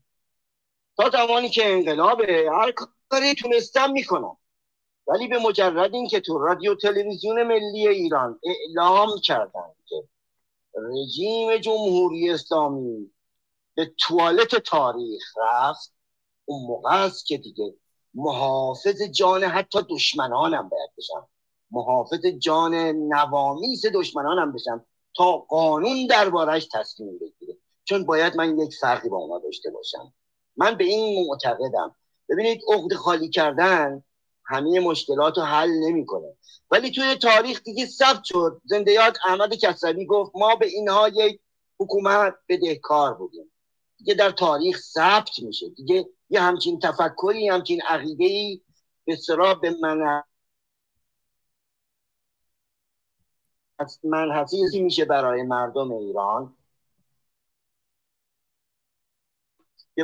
تا 0.97 1.09
زمانی 1.09 1.49
که 1.49 1.73
انقلاب 1.73 2.21
هر 2.29 2.73
کاری 3.09 3.33
تونستم 3.33 3.91
می‌کنم. 3.91 4.37
ولی 5.07 5.27
به 5.27 5.39
مجرد 5.39 5.93
اینکه 5.93 6.19
تو 6.19 6.39
رادیو 6.39 6.75
تلویزیون 6.75 7.43
ملی 7.43 7.87
ایران 7.87 8.39
اعلام 8.43 9.09
کردن 9.23 9.69
که 9.85 10.03
رژیم 10.75 11.57
جمهوری 11.57 12.31
اسلامی 12.31 13.11
به 13.77 13.91
توالت 14.07 14.55
تاریخ 14.55 15.23
رفت. 15.37 15.93
اون 16.45 16.67
موقع 16.67 17.03
است 17.03 17.25
که 17.25 17.37
دیگه 17.37 17.73
محافظ 18.13 19.01
جان 19.01 19.43
حتی 19.43 19.79
دشمنانم 19.89 20.69
باید 20.69 20.89
بشم. 20.97 21.27
محافظ 21.71 22.25
جان 22.25 22.75
نوامیس 23.13 23.85
دشمنانم 23.85 24.53
بشم 24.53 24.85
تا 25.17 25.37
قانون 25.37 26.07
دربارش 26.07 26.67
تصمیم 26.73 27.17
بگیره. 27.17 27.57
چون 27.83 28.05
باید 28.05 28.35
من 28.35 28.59
یک 28.59 28.75
فرقی 28.81 29.09
با 29.09 29.17
اونا 29.17 29.39
داشته 29.39 29.71
باشم. 29.71 30.13
من 30.57 30.75
به 30.75 30.83
این 30.83 31.27
معتقدم. 31.27 31.95
ببینید 32.29 32.61
عقد 32.73 32.93
خالی 32.93 33.29
کردن 33.29 34.03
همه 34.45 34.79
مشکلات 34.79 35.37
رو 35.37 35.43
حل 35.43 35.69
نمی‌کنه. 35.69 36.33
ولی 36.71 36.91
توی 36.91 37.15
تاریخ 37.15 37.63
دیگه 37.63 37.85
ثبت 37.85 38.23
شد. 38.23 38.61
زنده 38.65 38.91
یاد 38.91 39.17
احمد 39.25 39.53
کسروی 39.53 40.05
گفت 40.05 40.31
ما 40.35 40.55
به 40.55 40.67
اینها 40.67 41.09
یک 41.09 41.39
حکومت 41.79 42.35
بدهکار 42.49 43.13
بودیم. 43.13 43.51
دیگه 43.97 44.13
در 44.13 44.31
تاریخ 44.31 44.79
ثبت 44.79 45.39
میشه. 45.39 45.69
دیگه 45.69 46.09
یه 46.29 46.41
همچین 46.41 46.79
تفکری 46.79 47.49
همچین 47.49 47.81
عقیده 47.81 48.61
به 49.05 49.15
سرا 49.15 49.53
به 49.53 49.75
من 49.81 50.23
من 54.03 54.31
حسیزی 54.31 54.81
میشه 54.81 55.05
برای 55.05 55.43
مردم 55.43 55.91
ایران. 55.91 56.57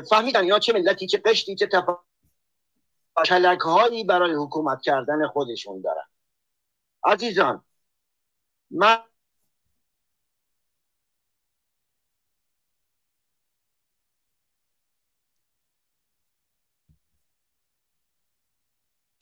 فهمیدن 0.09 0.45
یا 0.45 0.59
چه 0.59 0.73
ملتی 0.73 1.07
چه 1.07 1.17
قشتی 1.17 1.55
چه 1.55 1.67
کلک 3.25 3.59
هایی 3.59 4.03
برای 4.03 4.33
حکومت 4.33 4.81
کردن 4.81 5.27
خودشون 5.27 5.81
دارن. 5.81 6.05
عزیزان 7.05 7.63
من 8.71 8.97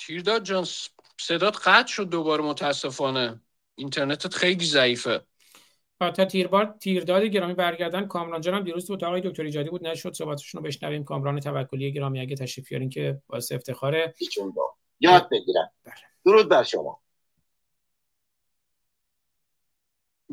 تیرداد 0.06 0.44
جان 0.44 0.65
صدات 1.19 1.68
قطع 1.68 1.88
شد 1.88 2.10
دوباره 2.10 2.44
متاسفانه. 2.44 3.41
اینترنتت 3.76 4.34
خیلی 4.34 4.65
ضعیفه. 4.65 5.26
تا 5.99 6.26
تیربار 6.26 6.76
تیرداد 6.80 7.23
گرامی 7.23 7.53
برگردن 7.53 8.07
کامران 8.07 8.41
جانم 8.41 8.64
دیروز 8.64 8.88
تو 8.88 8.94
اتاق 8.94 9.19
دکتر 9.19 9.44
ایجادی 9.44 9.69
بود. 9.69 9.88
نشد 9.88 10.14
صحبتشون 10.14 10.61
رو 10.61 10.68
بشنویم. 10.68 11.03
کامران 11.03 11.40
توکلی 11.40 11.94
گرامی 11.94 12.19
اگه 12.19 12.36
تشریف 12.36 12.69
بیارین 12.69 12.90
که 12.90 13.22
باعث 13.28 13.52
افتخاره. 13.52 14.14
یاد 14.99 15.30
بگیرم. 15.32 15.72
بله. 15.84 15.94
درود 16.26 16.49
بر 16.49 16.64
شما. 16.64 17.02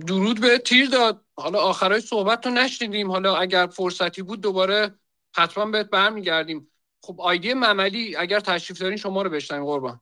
درود 0.06 0.40
به 0.40 0.58
تیر 0.58 0.88
داد 0.88 1.24
حالا 1.36 1.58
آخرای 1.58 2.00
صحبت 2.00 2.46
رو 2.46 2.52
نشنیدیم. 2.52 3.10
حالا 3.10 3.36
اگر 3.36 3.66
فرصتی 3.66 4.22
بود 4.22 4.40
دوباره 4.40 4.94
حتما 5.36 5.66
بهت 5.66 5.90
برمیگردیم. 5.90 6.70
خب 7.02 7.20
آیدی 7.20 7.54
مملی 7.54 8.16
اگر 8.16 8.40
تشریف 8.40 8.80
دارین 8.80 8.96
شما 8.96 9.22
رو 9.22 9.30
بشنویم 9.30 9.64
قربان. 9.64 10.00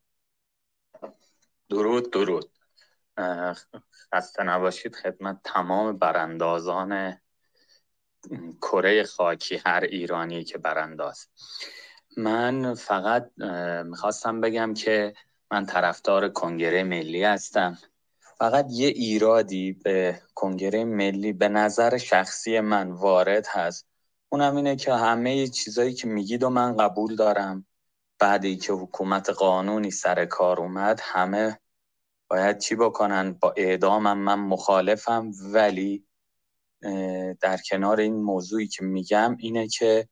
درود 1.69 2.11
درود. 2.11 2.51
خسته 4.13 4.43
نباشید. 4.43 4.97
خدمت 4.97 5.41
تمام 5.45 5.99
براندازان 5.99 7.21
کره 8.63 9.05
خاکی 9.05 9.57
هر 9.67 9.81
ایرانی 9.81 10.45
که 10.45 10.59
برانداز. 10.59 11.29
من 12.17 12.75
فقط 12.75 13.31
می‌خواستم 13.85 14.41
بگم 14.41 14.75
که 14.75 15.15
من 15.51 15.67
طرفدار 15.67 16.29
کنگره 16.29 16.83
ملی 16.83 17.25
هستم. 17.25 17.79
فقط 18.39 18.67
یه 18.71 18.89
ایرادی 18.89 19.73
به 19.73 20.23
کنگره 20.35 20.85
ملی 20.85 21.33
به 21.33 21.49
نظر 21.49 21.99
شخصی 21.99 22.61
من 22.61 22.91
وارد 22.91 23.47
هست. 23.51 23.87
اونم 24.37 24.57
اینه 24.57 24.77
که 24.77 24.95
همه 24.95 25.47
چیزایی 25.47 25.95
که 25.95 26.09
میگید 26.09 26.43
و 26.43 26.51
من 26.51 26.77
قبول 26.77 27.17
دارم. 27.17 27.67
بعدی 28.19 28.57
که 28.57 28.73
حکومت 28.73 29.31
قانونی 29.31 29.91
سر 29.91 30.25
کار 30.25 30.61
اومد 30.61 31.01
همه 31.03 31.59
باید 32.29 32.59
چی 32.59 32.75
بکنن؟ 32.75 33.33
با 33.33 33.55
اعدامم 33.57 34.19
من 34.19 34.35
مخالفم 34.35 35.31
ولی 35.53 36.07
در 37.41 37.59
کنار 37.71 38.01
این 38.01 38.15
موضوعی 38.23 38.69
که 38.69 38.85
میگم 38.85 39.37
اینه 39.39 39.69
که 39.69 40.09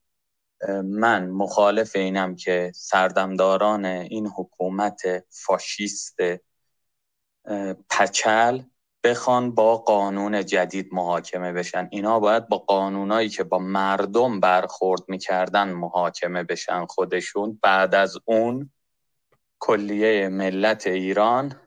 من 0.84 1.30
مخالف 1.30 1.96
اینم 1.96 2.36
که 2.36 2.72
سردمداران 2.74 3.84
این 3.84 4.26
حکومت 4.26 5.02
فاشیست 5.28 6.16
پچل 7.90 8.62
بخوان 9.04 9.54
با 9.54 9.76
قانون 9.76 10.46
جدید 10.46 10.88
محاکمه 10.92 11.52
بشن. 11.52 11.88
اینا 11.92 12.20
باید 12.20 12.48
با 12.48 12.58
قانونایی 12.58 13.28
که 13.28 13.44
با 13.44 13.58
مردم 13.58 14.40
برخورد 14.40 15.02
می‌کردن 15.08 15.72
محاکمه 15.72 16.42
بشن 16.42 16.86
خودشون. 16.86 17.58
بعد 17.62 17.94
از 17.94 18.16
اون 18.24 18.70
کلیه 19.58 20.28
ملت 20.28 20.86
ایران 20.86 21.60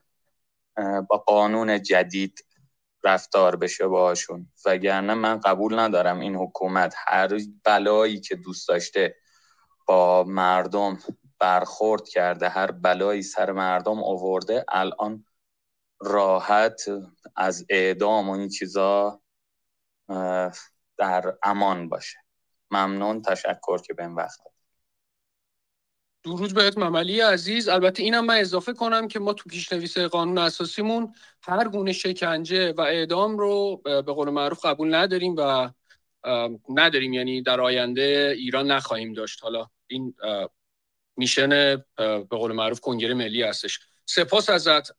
با 1.10 1.18
قانون 1.18 1.82
جدید 1.84 2.46
رفتار 3.04 3.56
بشه 3.56 3.88
باشون 3.88 4.48
وگرنه 4.66 5.14
من 5.14 5.40
قبول 5.40 5.80
ندارم 5.80 6.20
این 6.20 6.36
حکومت 6.36 6.96
هر 7.08 7.40
بلایی 7.66 8.20
که 8.20 8.36
دوست 8.36 8.68
داشته 8.68 9.16
با 9.88 10.24
مردم 10.24 11.00
برخورد 11.40 12.08
کرده 12.10 12.50
هر 12.50 12.72
بلایی 12.72 13.22
سر 13.24 13.52
مردم 13.52 14.04
آورده 14.04 14.66
الان 14.70 15.26
راحت 16.00 16.82
از 17.36 17.66
اعدام 17.70 18.30
و 18.30 18.32
این 18.32 18.50
چیزا 18.50 19.22
در 20.98 21.38
امان 21.44 21.90
باشه. 21.90 22.18
ممنون 22.72 23.22
تشکر 23.22 23.78
که 23.78 23.96
این 24.00 24.16
وقت 24.16 24.40
درود 26.24 26.54
بهت 26.54 26.78
مملی 26.78 27.22
عزیز. 27.22 27.68
البته 27.68 28.04
اینم 28.04 28.26
من 28.26 28.38
اضافه 28.38 28.74
کنم 28.74 29.08
که 29.08 29.20
ما 29.20 29.34
تو 29.34 29.50
پیشنویس 29.50 29.98
قانون 29.98 30.38
اساسیمون 30.38 31.14
هر 31.44 31.68
گونه 31.68 31.94
شکنجه 31.94 32.72
و 32.72 32.82
اعدام 32.82 33.38
رو 33.38 33.82
به 33.84 34.02
قول 34.02 34.30
معروف 34.30 34.66
قبول 34.66 34.96
نداریم 34.96 35.36
و 35.38 35.70
نداریم. 36.70 37.14
یعنی 37.14 37.42
در 37.42 37.62
آینده 37.62 38.34
ایران 38.38 38.72
نخواهیم 38.72 39.14
داشت. 39.14 39.44
حالا 39.44 39.68
این 39.88 40.16
میشن 41.16 41.50
به 41.98 42.28
قول 42.30 42.52
معروف 42.52 42.80
کنگره 42.80 43.14
ملی 43.14 43.44
هستش. 43.44 43.80
سپاس 44.06 44.50
ازت. 44.50 44.92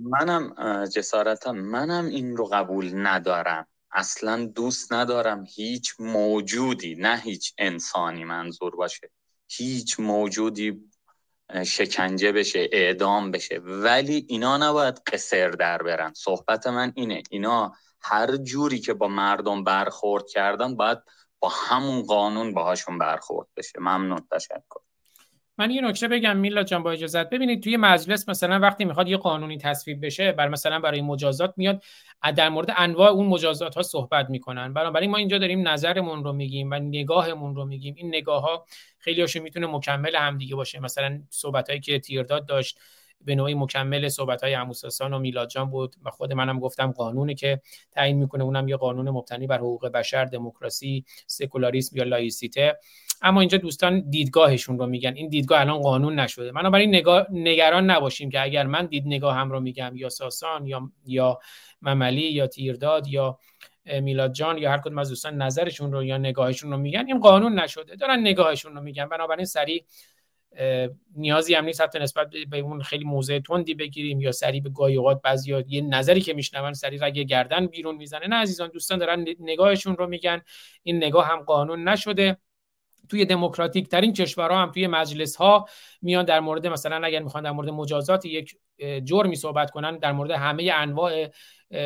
منم 0.00 0.54
جسارتم 0.84 1.56
منم 1.56 2.06
این 2.06 2.36
رو 2.36 2.44
قبول 2.44 2.90
ندارم. 2.94 3.66
اصلا 3.92 4.44
دوست 4.44 4.92
ندارم 4.92 5.44
هیچ 5.48 5.94
موجودی 5.98 6.94
نه 6.94 7.20
هیچ 7.20 7.54
انسانی 7.58 8.24
منظور 8.24 8.76
باشه. 8.76 9.10
هیچ 9.48 10.00
موجودی 10.00 10.90
شکنجه 11.66 12.32
بشه 12.32 12.68
اعدام 12.72 13.30
بشه. 13.30 13.58
ولی 13.58 14.26
اینا 14.28 14.56
نباید 14.56 14.98
قصر 15.06 15.50
در 15.50 15.82
برن. 15.82 16.12
صحبت 16.16 16.66
من 16.66 16.92
اینه 16.96 17.22
اینا 17.30 17.72
هر 18.00 18.36
جوری 18.36 18.78
که 18.78 18.94
با 18.94 19.08
مردم 19.08 19.64
برخورد 19.64 20.28
کردن 20.28 20.76
باید 20.76 20.98
با 21.38 21.48
همون 21.48 22.02
قانون 22.02 22.54
باهاشون 22.54 22.98
برخورد 22.98 23.48
بشه. 23.56 23.80
ممنون 23.80 24.28
تشکر. 24.30 24.83
من 25.58 25.70
یه 25.70 25.80
نکته 25.80 26.08
بگم 26.08 26.36
میلا 26.36 26.62
جان 26.62 26.82
با 26.82 26.90
اجازت 26.90 27.30
ببینید 27.30 27.62
توی 27.62 27.76
مجلس 27.76 28.28
مثلا 28.28 28.58
وقتی 28.58 28.84
می‌خواد 28.84 29.08
یه 29.08 29.16
قانونی 29.16 29.58
تصویب 29.58 30.06
بشه 30.06 30.32
بر 30.32 30.48
مثلا 30.48 30.78
برای 30.78 31.00
مجازات 31.00 31.54
میاد 31.56 31.82
در 32.36 32.48
مورد 32.48 32.74
انواع 32.76 33.10
اون 33.10 33.26
مجازات 33.26 33.74
ها 33.74 33.82
صحبت 33.82 34.30
می‌کنن. 34.30 34.72
بنابراین 34.72 35.10
ما 35.10 35.16
اینجا 35.16 35.38
داریم 35.38 35.68
نظرمون 35.68 36.24
رو 36.24 36.32
میگیم 36.32 36.70
و 36.70 36.74
نگاهمون 36.74 37.54
رو 37.54 37.64
میگیم. 37.64 37.94
این 37.96 38.08
نگاه 38.08 38.42
ها 38.42 38.66
خیلی 38.98 39.20
هاشون 39.20 39.42
می‌تونه 39.42 39.66
مکمل 39.66 40.16
همدیگه 40.16 40.56
باشه. 40.56 40.80
مثلا 40.80 41.22
صحبت 41.30 41.68
هایی 41.68 41.80
که 41.80 41.98
تیرداد 41.98 42.46
داشت 42.46 42.78
به 43.20 43.34
نوعی 43.34 43.54
مکمل 43.54 44.08
صحبت 44.08 44.44
های 44.44 44.54
عموساسان 44.54 45.12
و 45.14 45.18
میلاد 45.18 45.48
جان 45.48 45.70
بود 45.70 45.96
و 46.04 46.10
خود 46.10 46.32
منم 46.32 46.60
گفتم 46.60 46.92
قانونی 46.92 47.34
که 47.34 47.60
تعیین 47.92 48.18
می‌کنه. 48.18 48.44
اونم 48.44 48.68
یه 48.68 48.76
قانون 48.76 49.10
مبتنی 49.10 49.46
بر 49.46 49.58
حقوق 49.58 49.88
بشر 49.88 50.24
دموکراسی 50.24 51.04
سکولاریسم 51.26 51.96
یا 51.96 52.04
لایسیته. 52.04 52.78
اما 53.26 53.40
اینجا 53.40 53.58
دوستان 53.58 54.10
دیدگاهشون 54.10 54.78
رو 54.78 54.86
میگن. 54.86 55.14
این 55.14 55.28
دیدگاه 55.28 55.60
الان 55.60 55.78
قانون 55.78 56.20
نشده. 56.20 56.52
بنابراین 56.52 56.88
نگاه 56.88 57.26
نگران 57.30 57.90
نباشیم 57.90 58.30
که 58.30 58.42
اگر 58.42 58.66
من 58.66 58.86
دید 58.86 59.06
نگاه 59.06 59.34
هم 59.34 59.50
رو 59.50 59.60
میگم 59.60 59.92
یا 59.96 60.08
ساسان 60.08 60.66
یا 60.66 60.90
یا 61.06 61.38
مملی 61.82 62.32
یا 62.32 62.46
تیرداد 62.46 63.08
یا 63.08 63.38
میلاد 64.02 64.32
جان 64.32 64.58
یا 64.58 64.70
هر 64.70 64.78
کدوم 64.78 64.98
از 64.98 65.08
دوستان 65.08 65.42
نظرشون 65.42 65.92
رو 65.92 66.04
یا 66.04 66.18
نگاهشون 66.18 66.70
رو 66.70 66.76
میگن 66.76 67.04
این 67.06 67.20
قانون 67.20 67.58
نشده. 67.60 67.96
دارن 67.96 68.20
نگاهشون 68.20 68.74
رو 68.74 68.82
میگن. 68.82 69.08
بنابراین 69.08 69.44
سریع 69.44 69.84
نیازی 71.16 71.54
هم 71.54 71.64
نیست 71.64 71.80
حتی 71.80 71.98
نسبت 71.98 72.30
به 72.50 72.58
اون 72.58 72.82
خیلی 72.82 73.04
موضع 73.04 73.38
تندی 73.38 73.74
بگیریم 73.74 74.20
یا 74.20 74.32
سریع 74.32 74.62
به 74.62 74.70
گاهی 74.70 74.96
اوقات 74.96 75.22
بعضی 75.22 75.64
یه 75.68 75.80
نظری 75.80 76.20
که 76.20 76.34
میشنون 76.34 76.72
سریع 76.72 77.06
رگ 77.06 77.18
گردن 77.18 77.66
بیرون 77.66 77.94
می‌زنه. 77.96 78.26
نه 78.26 78.36
عزیزان 78.36 78.68
دوستان 78.68 78.98
دارن 78.98 79.24
نگاهشون 79.40 79.96
رو 79.96 80.06
میگن. 80.06 80.42
این 80.82 80.96
نگاه 80.96 81.26
هم 81.26 81.38
قانون 81.42 81.88
نشده. 81.88 82.36
توی 83.08 83.24
دموکراتیک 83.24 83.88
ترین 83.88 84.12
کشورها 84.12 84.62
هم 84.62 84.72
توی 84.72 84.86
مجلس 84.86 85.36
ها 85.36 85.66
میان 86.02 86.24
در 86.24 86.40
مورد 86.40 86.66
مثلا 86.66 87.06
اگر 87.06 87.22
می‌خوان 87.22 87.42
در 87.42 87.50
مورد 87.50 87.70
مجازات 87.70 88.24
یک 88.24 88.56
جرمی 89.04 89.36
صحبت 89.36 89.70
کنن 89.70 89.98
در 89.98 90.12
مورد 90.12 90.30
همه 90.30 90.70
انواع 90.74 91.28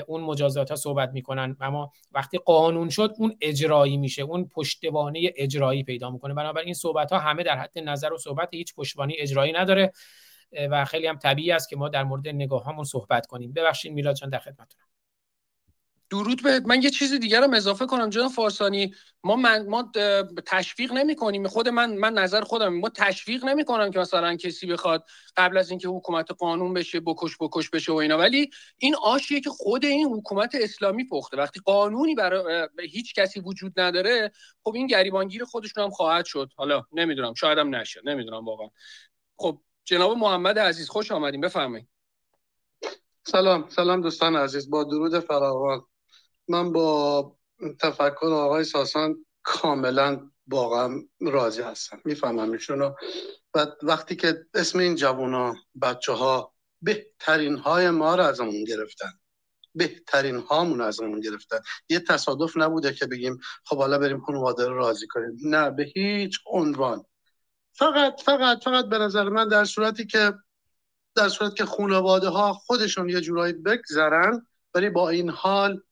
اون 0.06 0.20
مجازات 0.20 0.70
ها 0.70 0.76
صحبت 0.76 1.10
می‌کنن. 1.12 1.56
اما 1.60 1.92
وقتی 2.12 2.38
قانون 2.38 2.88
شد 2.88 3.14
اون 3.18 3.36
اجرایی 3.40 3.96
میشه 3.96 4.22
اون 4.22 4.48
پشتوانه 4.48 5.32
اجرایی 5.36 5.84
پیدا 5.84 6.10
می‌کنه. 6.10 6.34
بنابراین 6.34 6.66
این 6.66 6.74
صحبت 6.74 7.12
ها 7.12 7.18
همه 7.18 7.42
در 7.42 7.56
حد 7.56 7.78
نظر 7.78 8.12
و 8.12 8.18
صحبت 8.18 8.48
هیچ 8.54 8.74
پشتوانه 8.74 9.14
اجرایی 9.18 9.52
نداره. 9.52 9.92
و 10.70 10.84
خیلی 10.84 11.06
هم 11.06 11.16
طبیعی 11.16 11.52
است 11.52 11.68
که 11.68 11.76
ما 11.76 11.88
در 11.88 12.04
مورد 12.04 12.28
نگاه 12.28 12.66
همون 12.66 12.84
صحبت 12.84 13.26
کنیم. 13.26 13.52
ببخشید 13.52 13.92
میلاد 13.92 14.14
جان 14.14 14.30
در 14.30 14.38
خدمتتونم 14.38 14.87
درود 16.10 16.42
به 16.42 16.60
من 16.66 16.82
یه 16.82 16.90
چیز 16.90 17.12
دیگر 17.12 17.40
رو 17.40 17.54
اضافه 17.54 17.86
کنم 17.86 18.10
جناب 18.10 18.30
فارسانی. 18.30 18.94
ما 19.24 19.36
من 19.36 19.66
ما 19.66 19.92
تشویق 20.46 20.92
نمی 20.92 21.16
کنیم. 21.16 21.48
خود 21.48 21.68
من 21.68 21.94
من 21.94 22.12
نظر 22.12 22.40
خودم. 22.40 22.74
ما 22.74 22.88
تشویق 22.88 23.44
نمی 23.44 23.64
کنم 23.64 23.90
که 23.90 23.98
مثلا 23.98 24.36
کسی 24.36 24.66
بخواد 24.66 25.04
قبل 25.36 25.58
از 25.58 25.70
اینکه 25.70 25.88
حکومت 25.88 26.30
قانون 26.30 26.74
بشه 26.74 27.00
بکش 27.00 27.36
بکش 27.40 27.70
بشه 27.70 27.92
و 27.92 27.94
اینا. 27.94 28.18
ولی 28.18 28.50
این 28.78 28.94
آشیه 28.94 29.40
که 29.40 29.50
خود 29.50 29.84
این 29.84 30.08
حکومت 30.08 30.54
اسلامی 30.54 31.08
پخته. 31.08 31.36
وقتی 31.36 31.60
قانونی 31.64 32.14
برای 32.14 32.68
هیچ 32.90 33.14
کسی 33.14 33.40
وجود 33.40 33.80
نداره 33.80 34.32
خب 34.64 34.74
این 34.74 34.86
گریبانگیر 34.86 35.44
خودشون 35.44 35.84
هم 35.84 35.90
خواهد 35.90 36.24
شد. 36.24 36.50
حالا 36.56 36.82
نمی‌دونم. 36.92 37.34
شاید 37.34 37.58
هم 37.58 37.74
نشه. 37.74 38.00
نمی‌دونم 38.04 38.44
واقعا. 38.44 38.68
خب 39.36 39.60
جناب 39.84 40.18
محمد 40.18 40.58
عزیز 40.58 40.88
خوش 40.88 41.12
آمدیم 41.12 41.40
بفرمایید. 41.40 41.88
سلام. 43.26 43.68
سلام 43.68 44.00
دوستان 44.00 44.36
عزیز. 44.36 44.70
با 44.70 44.84
درود 44.84 45.18
فراوان. 45.18 45.84
من 46.48 46.72
با 46.72 47.36
تفکر 47.80 48.26
آقای 48.26 48.64
ساسان 48.64 49.26
کاملا 49.42 50.30
واقعا 50.46 51.02
راضی 51.20 51.62
هستم. 51.62 52.00
می‌فهمم 52.04 52.52
ایشونو. 52.52 52.94
و 53.54 53.66
وقتی 53.82 54.16
که 54.16 54.46
اسم 54.54 54.78
این 54.78 54.94
جوونا 54.94 55.54
بچه 55.82 56.12
ها 56.12 56.54
بهترین 56.82 57.56
های 57.56 57.90
ما 57.90 58.14
رو 58.14 58.22
ازمون 58.22 58.64
گرفتن 58.64 59.12
بهترین 59.74 60.36
هامون 60.36 60.80
ازمون 60.80 61.20
گرفتن. 61.20 61.58
یه 61.88 62.00
تصادف 62.00 62.56
نبوده 62.56 62.92
که 62.92 63.06
بگیم 63.06 63.38
خب 63.64 63.76
حالا 63.78 63.98
بریم 63.98 64.20
خانواده 64.20 64.68
رو 64.68 64.76
راضی 64.76 65.06
کنیم. 65.06 65.36
نه 65.44 65.70
به 65.70 65.82
هیچ 65.94 66.38
عنوان. 66.46 67.04
فقط 67.72 68.20
فقط 68.20 68.64
فقط 68.64 68.84
به 68.84 68.98
نظر 68.98 69.28
من 69.28 69.48
در 69.48 69.64
صورتی 69.64 70.06
که 70.06 70.32
در 71.14 71.28
صورت 71.28 71.56
که 71.56 71.64
خانواده 71.64 72.28
ها 72.28 72.52
خودشون 72.52 73.08
یه 73.08 73.20
جورایی 73.20 73.52
بگذرن 73.52 74.46
ولی 74.74 74.90
با 74.90 75.08
این 75.08 75.30
حال 75.30 75.82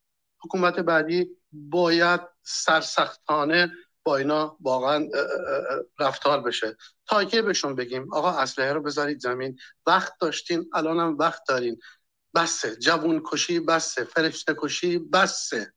حکومت 0.44 0.78
بعدی 0.78 1.30
باید 1.52 2.20
سرسختانه 2.42 3.72
با 4.04 4.16
اینا 4.16 4.56
واقعا 4.60 5.08
رفتار 5.98 6.40
بشه. 6.40 6.76
تا 7.06 7.24
که 7.24 7.42
بهشون 7.42 7.74
بگیم؟ 7.74 8.14
آقا 8.14 8.30
اسلحه 8.30 8.72
رو 8.72 8.82
بذارید 8.82 9.20
زمین. 9.20 9.58
وقت 9.86 10.12
داشتین 10.20 10.70
الان 10.74 10.98
هم 10.98 11.16
وقت 11.18 11.42
دارین. 11.48 11.78
بسه. 12.34 12.76
جوون 12.76 13.22
کشی 13.26 13.60
بسه. 13.60 14.04
فرشته 14.04 14.56
کشی 14.58 14.98
بسه. 14.98 15.72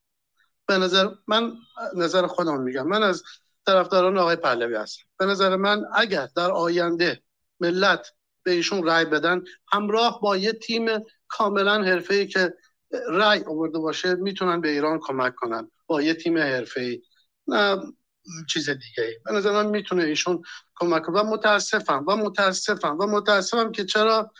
به 0.68 0.77
نظر 0.77 1.07
من 1.27 1.53
نظر 1.95 2.27
خودم 2.27 2.61
میگم. 2.61 2.88
من 2.88 3.03
از 3.03 3.23
طرفداران 3.65 4.18
آقای 4.18 4.36
پهلوی 4.36 4.76
هستم. 4.76 5.03
به 5.19 5.26
نظر 5.26 5.56
من 5.56 5.86
اگر 5.95 6.27
در 6.36 6.52
آینده 6.52 7.23
ملت 7.60 8.07
به 8.44 8.52
ایشون 8.52 8.84
رای 8.84 9.06
بدن 9.06 9.44
همراه 9.72 10.22
با 10.22 10.38
یه 10.38 10.53
تیم 10.53 10.86
کاملا 11.27 11.84
حرفه‌ای 11.84 12.27
که 12.27 12.53
رای 13.09 13.43
آورده 13.43 13.79
باشه 13.79 14.15
می‌تونن 14.15 14.61
به 14.61 14.69
ایران 14.69 14.99
کمک 15.01 15.35
کنن. 15.35 15.71
با 15.87 16.01
یه 16.01 16.13
تیم 16.13 16.35
ای 16.77 17.01
نه 17.47 17.77
چیز 18.49 18.69
دیگه 18.69 19.03
ای 19.03 19.19
به 19.25 19.31
نظر 19.31 19.63
می‌تونه 19.63 20.03
ایشون 20.03 20.41
کمک 20.75 21.09
و 21.09 21.23
متاسفم 21.23 22.05
و 22.07 22.15
متاسفم 22.15 22.97
و 22.99 23.05
متاسفم 23.05 23.71
که 23.71 23.85
چرا 23.85 24.31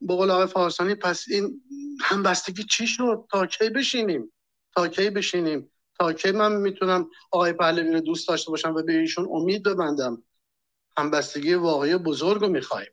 به 0.00 0.14
قول 0.14 0.30
آقای 0.30 0.46
فارسانی 0.46 0.94
پس 0.94 1.24
این 1.28 1.62
همبستگی 2.00 2.64
چی 2.64 2.86
شد؟ 2.86 3.24
تا 3.30 3.46
کی 3.46 3.70
بشینیم؟ 3.70 4.32
تا 4.74 4.88
کی 4.88 5.10
بشینیم؟ 5.10 5.70
تا 5.98 6.12
کی 6.12 6.30
من 6.30 6.52
می‌تونم 6.52 7.10
آقای 7.30 7.52
پهلوی 7.52 7.92
رو 7.92 8.00
دوست 8.00 8.28
داشته 8.28 8.50
باشم 8.50 8.74
و 8.74 8.82
به 8.82 8.92
ایشون 8.92 9.28
امید 9.32 9.62
ببندم؟ 9.62 10.22
همبستگی 10.96 11.54
واقعی 11.54 11.96
بزرگ 11.96 12.40
رو 12.40 12.48
می‌خوایم 12.48 12.90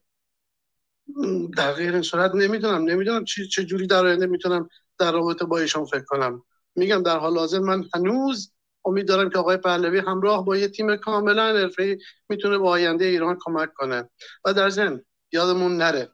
در 1.57 1.73
غیر 1.73 1.93
این 1.93 2.01
صورت 2.01 2.35
نمی‌دونم 2.35 2.83
نمی‌دونم 2.83 3.25
چی 3.25 3.47
چه 3.47 3.63
جوری 3.63 3.87
در 3.87 4.05
آینده 4.05 4.25
می‌تونم 4.25 4.69
در 4.99 5.11
رابطه 5.11 5.45
با 5.45 5.57
ایشان 5.57 5.85
فکر 5.85 6.03
کنم. 6.03 6.43
میگم 6.75 7.03
در 7.03 7.17
حال 7.17 7.37
حاضر 7.37 7.59
من 7.59 7.83
هنوز 7.93 8.53
امید 8.85 9.07
دارم 9.07 9.29
که 9.29 9.37
آقای 9.37 9.57
پهلوی 9.57 9.99
همراه 9.99 10.45
با 10.45 10.57
یه 10.57 10.67
تیم 10.67 10.95
کاملا 10.95 11.43
حرفه‌ای 11.43 11.97
می‌تونه 12.29 12.57
با 12.57 12.69
آینده 12.69 13.05
ایران 13.05 13.37
کمک 13.41 13.73
کنه. 13.73 14.09
و 14.45 14.53
در 14.53 14.69
ضمن 14.69 15.01
یادمون 15.31 15.77
نره 15.77 16.11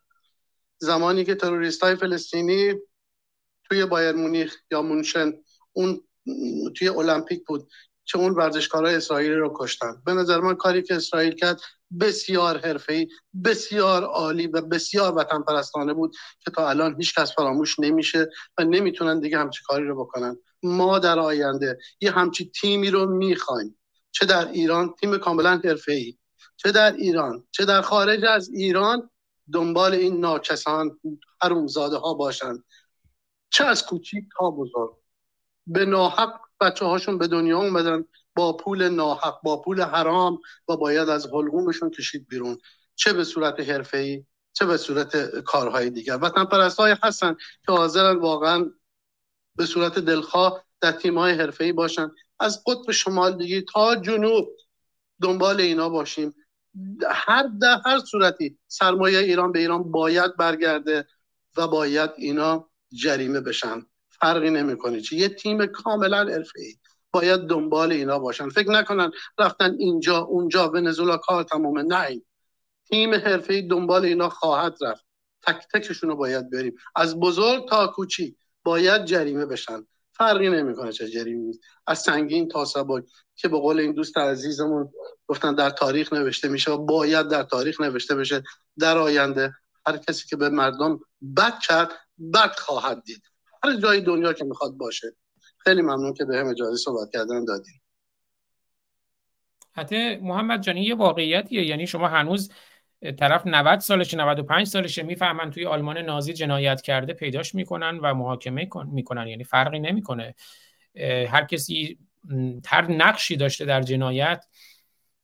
زمانی 0.78 1.26
که 1.26 1.36
تروریست 1.36 1.84
های 1.84 1.96
فلسطینی 1.96 2.74
توی 3.64 3.86
بایر 3.86 4.16
مونیخ 4.16 4.56
یا 4.72 4.82
مونشن 4.82 5.34
اون 5.74 6.02
توی 6.76 6.90
المپیک 6.90 7.46
بود 7.46 7.70
که 8.06 8.18
اون 8.18 8.34
ورزشکارای 8.34 8.96
اسرائیلی 8.96 9.36
رو 9.36 9.54
کشتن. 9.56 10.02
به 10.06 10.14
نظر 10.14 10.40
من 10.40 10.56
کاری 10.56 10.84
که 10.84 10.96
اسرائیل 10.96 11.36
کرد 11.36 11.62
بسیار 12.00 12.58
حرفه‌ای 12.58 13.08
بسیار 13.44 14.04
عالی 14.04 14.48
و 14.48 14.62
بسیار 14.62 15.18
وطن 15.18 15.42
پرستانه 15.42 15.94
بود 15.94 16.16
که 16.40 16.52
تا 16.52 16.70
الان 16.70 16.96
هیچ 16.98 17.16
کس 17.20 17.36
فراموش 17.36 17.80
نمیشه 17.80 18.30
و 18.58 18.64
نمی‌تونن 18.64 19.20
دیگه 19.20 19.38
همچی 19.38 19.62
کاری 19.66 19.88
رو 19.88 20.04
بکنن. 20.06 20.38
ما 20.64 21.00
در 21.00 21.20
آینده 21.20 21.78
یه 22.02 22.12
همچی 22.12 22.52
تیمی 22.62 22.90
رو 22.90 23.06
می‌خوایم. 23.06 23.80
چه 24.12 24.26
در 24.26 24.48
ایران 24.48 24.94
تیم 25.00 25.18
کاملا 25.18 25.62
حرفه‌ای. 25.64 26.18
چه 26.58 26.72
در 26.72 26.94
ایران 26.94 27.48
چه 27.52 27.66
در 27.66 27.82
خارج 27.82 28.26
از 28.26 28.50
ایران 28.50 29.10
دنبال 29.54 29.94
این 29.94 30.20
ناکسان 30.20 31.00
حرومزاده 31.42 31.98
ها 31.98 32.14
باشن. 32.14 32.64
چه 33.50 33.66
از 33.66 33.86
کوچیک 33.86 34.26
تا 34.38 34.52
بزرگ. 34.52 34.92
به 35.68 35.86
ناحق 35.86 36.40
بچه 36.64 36.86
هاشون 36.86 37.18
به 37.18 37.28
دنیا 37.28 37.58
اومدن 37.58 38.06
با 38.36 38.58
پول 38.58 38.90
ناحق 38.90 39.42
با 39.44 39.62
پول 39.62 39.82
حرام 39.82 40.40
و 40.70 40.78
باید 40.78 41.10
از 41.10 41.26
حلقومشون 41.26 41.90
کشید 41.90 42.28
بیرون. 42.28 42.58
چه 42.96 43.14
به 43.14 43.24
صورت 43.24 43.60
حرفه‌ای 43.60 44.26
چه 44.54 44.66
به 44.66 44.78
صورت 44.78 45.40
کارهای 45.40 45.90
دیگر. 45.90 46.18
وطن 46.22 46.46
پرست 46.46 46.80
های 46.80 46.96
هستن 47.04 47.36
که 47.66 47.72
حاضرن 47.72 48.20
واقعا 48.20 48.66
به 49.56 49.66
صورت 49.66 50.00
دلخواه 50.00 50.64
در 50.82 50.92
تیم 50.92 51.18
های 51.18 51.34
حرفه‌ای 51.34 51.72
باشن. 51.72 52.12
از 52.40 52.64
قطب 52.68 52.92
شمال 52.92 53.38
دیگه 53.38 53.62
تا 53.74 53.96
جنوب 53.96 54.48
دنبال 55.22 55.62
اینا 55.62 55.90
باشیم. 55.90 56.36
هر 57.10 57.50
در 57.62 57.82
هر 57.86 58.00
صورتی 58.00 58.58
سرمایه 58.68 59.20
ایران 59.20 59.52
به 59.52 59.60
ایران 59.60 59.92
باید 59.92 60.38
برگرده 60.38 61.08
و 61.58 61.68
باید 61.68 62.10
اینا 62.18 62.70
جریمه 62.94 63.42
بشن. 63.42 63.86
فرقی 64.24 64.50
نمی‌کنه 64.50 65.02
چه 65.02 65.16
یه 65.16 65.30
تیم 65.30 65.66
کاملا 65.66 66.18
حرفه‌ای. 66.18 66.76
باید 67.12 67.40
دنبال 67.40 67.92
اینا 67.92 68.20
باشن. 68.20 68.50
فکر 68.50 68.72
نکنن 68.72 69.12
رفتن 69.40 69.76
اینجا 69.80 70.18
اونجا. 70.18 70.70
ونزولا 70.70 71.18
کار 71.18 71.44
تمومه. 71.44 71.84
نه. 71.84 72.22
تیم 72.90 73.14
حرفه‌ای 73.14 73.62
دنبال 73.62 74.06
اینا 74.06 74.30
خواهد 74.30 74.76
رفت. 74.82 75.06
تک 75.48 75.68
تکشون 75.74 76.10
رو 76.10 76.16
باید 76.16 76.50
بریم. 76.50 76.76
از 76.96 77.20
بزرگ 77.20 77.70
تا 77.70 77.88
کوچی 77.88 78.36
باید 78.64 79.06
جریمه 79.06 79.46
بشن. 79.46 79.86
فرقی 80.12 80.50
نمی‌کنه 80.50 80.92
چه 80.92 81.08
جریمه 81.08 81.40
نیست. 81.46 81.60
از 81.88 82.00
سنگین 82.00 82.48
تا 82.48 82.66
سبک 82.66 83.04
که 83.36 83.48
به 83.48 83.58
قول 83.58 83.80
این 83.80 83.92
دوست 83.92 84.18
عزیزمون 84.18 84.90
گفتن 85.28 85.56
در 85.56 85.70
تاریخ 85.70 86.14
نوشته 86.14 86.48
میشه 86.48 86.72
و 86.72 86.78
باید 86.78 87.28
در 87.28 87.44
تاریخ 87.44 87.82
نوشته 87.82 88.16
بشه. 88.16 88.44
در 88.80 88.98
آینده 88.98 89.54
هر 89.86 89.98
کسی 89.98 90.28
که 90.28 90.36
به 90.36 90.50
مردم 90.50 91.00
بد 91.38 91.60
کرد 91.68 91.90
بد 92.34 92.56
خواهد 92.60 93.04
دید. 93.04 93.33
هر 93.64 93.76
جای 93.76 94.02
دنیا 94.02 94.34
که 94.34 94.44
می‌خواد 94.44 94.74
باشه. 94.74 95.08
خیلی 95.58 95.82
ممنون 95.82 96.14
که 96.14 96.26
به 96.26 96.38
هم 96.38 96.48
اجازه 96.48 96.76
صحبت 96.76 97.12
کردن 97.14 97.46
دادیم 97.46 97.82
حتی 99.76 100.16
محمد 100.16 100.62
جانی 100.62 100.82
یه 100.82 100.96
واقعیتیه. 100.96 101.66
یعنی 101.66 101.88
شما 101.88 102.08
هنوز 102.08 102.52
طرف 103.20 103.48
90 103.48 103.80
سالشه 103.80 104.18
95 104.18 104.68
سالشه 104.68 105.04
می‌فهمن 105.04 105.52
توی 105.52 105.66
آلمان 105.66 105.98
نازی 105.98 106.34
جنایت 106.34 106.82
کرده 106.82 107.14
پیداش 107.14 107.56
می‌کنن 107.56 107.98
و 107.98 108.14
محاکمه 108.14 108.70
می‌کنن. 108.86 109.28
یعنی 109.28 109.44
فرقی 109.44 109.80
نمی‌کنه. 109.80 110.36
هر 111.30 111.46
کسی 111.46 111.98
هر 112.66 112.92
نقشی 112.92 113.36
داشته 113.36 113.66
در 113.66 113.82
جنایت 113.82 114.46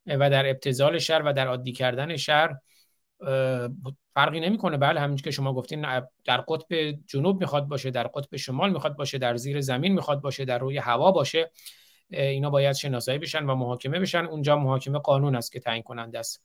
و 0.06 0.30
در 0.30 0.49
ابتزال 0.49 0.98
شهر 0.98 1.22
و 1.26 1.34
در 1.34 1.48
عادی 1.48 1.72
کردن 1.72 2.18
شهر 2.18 2.56
فرقی 4.14 4.40
نمی‌کنه. 4.40 4.78
بله 4.78 5.00
همین 5.00 5.18
که 5.18 5.32
شما 5.32 5.54
گفتین 5.54 6.00
در 6.26 6.38
قطب 6.38 6.91
جنوب 6.91 7.40
می‌خواد 7.41 7.68
باشه 7.68 7.91
در 7.91 8.08
قطب 8.08 8.36
شمال 8.36 8.74
می‌خواد 8.74 8.96
باشه 8.96 9.18
در 9.18 9.36
زیر 9.36 9.62
زمین 9.62 9.94
می‌خواد 9.94 10.22
باشه 10.22 10.46
در 10.46 10.58
روی 10.58 10.78
هوا 10.78 11.12
باشه. 11.12 11.52
اینا 12.10 12.50
باید 12.50 12.76
شناسایی 12.76 13.20
بشن 13.20 13.46
و 13.46 13.56
محاکمه 13.56 14.00
بشن. 14.00 14.26
اونجا 14.26 14.56
محاکمه 14.56 15.00
قانون 15.00 15.36
است 15.36 15.52
که 15.52 15.60
تعیین 15.60 15.84
کننده 15.84 16.20
است. 16.20 16.44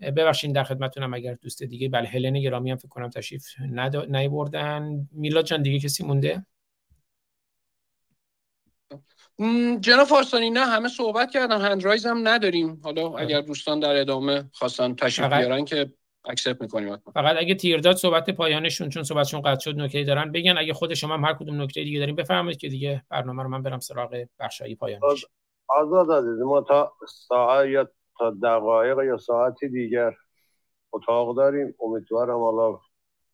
ببخشید 0.00 0.54
در 0.54 0.64
خدمتتونم 0.64 1.14
اگر 1.14 1.34
دوست 1.34 1.62
دیگه 1.62 1.88
بله 1.88 2.08
هلن 2.08 2.40
گرامی 2.40 2.70
هم 2.70 2.76
فکر 2.76 2.88
کنم 2.88 3.10
تشریف 3.10 3.46
نیوردن 4.08 5.08
میلاد 5.12 5.44
جان 5.44 5.62
دیگه 5.62 5.78
کسی 5.78 6.04
مونده؟ 6.04 6.46
جناب 9.80 10.06
فارسانی 10.06 10.50
نه 10.50 10.66
همه 10.66 10.88
صحبت 10.88 11.30
کردن. 11.30 11.60
hand 11.60 11.80
raise 11.80 12.06
هم 12.06 12.28
نداریم. 12.28 12.80
حالا 12.82 13.16
اگر 13.16 13.40
دوستان 13.40 13.80
در 13.80 13.96
ادامه 13.96 14.50
خواستن 14.52 14.94
تشریف 14.94 15.32
بیارن 15.32 15.64
که 15.64 15.92
accept 16.28 16.62
می‌کنیم. 16.62 16.96
فقط 17.14 17.36
اگه 17.38 17.54
تیرداد 17.54 17.96
صحبت 17.96 18.30
پایانشون 18.30 18.88
چون 18.88 19.02
صحبتشون 19.02 19.40
قطع 19.40 19.60
شد 19.60 19.80
نکته 19.80 20.04
دارن 20.04 20.32
بگن 20.32 20.58
اگه 20.58 20.72
خود 20.72 20.94
شما 20.94 21.14
هم 21.14 21.24
هر 21.24 21.32
کدوم 21.32 21.62
نکته 21.62 21.84
دیگه 21.84 21.98
داریم 21.98 22.14
بفرمایید 22.14 22.58
که 22.58 22.68
دیگه 22.68 23.02
برنامه 23.10 23.42
رو 23.42 23.48
من 23.48 23.62
برم 23.62 23.78
سراغ 23.78 24.24
بخشایی 24.40 24.74
پایانش. 24.74 25.26
آزاد 25.68 26.10
عزیز 26.10 26.40
ما 26.40 26.60
تا 26.60 26.92
ساعت 27.08 27.68
یا 27.68 27.88
تا 28.18 28.30
دقایق 28.42 28.98
یا 28.98 29.16
ساعتی 29.16 29.68
دیگر 29.68 30.14
اتاق 30.92 31.36
داریم. 31.36 31.74
امیدوارم 31.80 32.38
حالا 32.38 32.78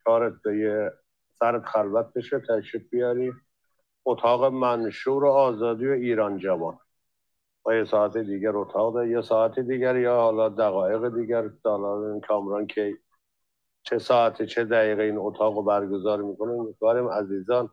کارت 0.04 0.32
به 0.44 0.58
یه 0.58 0.90
سرت 1.38 1.64
خلوت 1.64 2.06
بشه 2.16 2.42
تشریف 2.48 2.82
بیاری 2.90 3.32
اتاق 4.04 4.44
منشور 4.44 5.24
و 5.24 5.28
آزادی 5.28 5.86
و 5.86 5.92
ایران 5.92 6.38
جوان. 6.38 6.78
ما 7.66 7.74
یه 7.74 7.84
ساعت 7.84 8.16
دیگر 8.18 8.56
اتاق 8.56 9.02
یه 9.04 9.22
ساعت 9.22 9.58
دیگر 9.60 9.96
یا 9.96 10.16
حالا 10.16 10.48
دقایق 10.48 11.08
دیگر 11.14 11.50
حالا 11.64 12.20
کامران 12.20 12.66
که 12.66 12.98
چه 13.82 13.98
ساعت 13.98 14.42
چه 14.42 14.64
دقیقه 14.64 15.02
این 15.02 15.18
اتاق 15.18 15.54
رو 15.56 15.62
برگزار 15.62 16.22
می‌کنه. 16.22 16.52
امیدواریم 16.52 17.08
عزیزان 17.08 17.70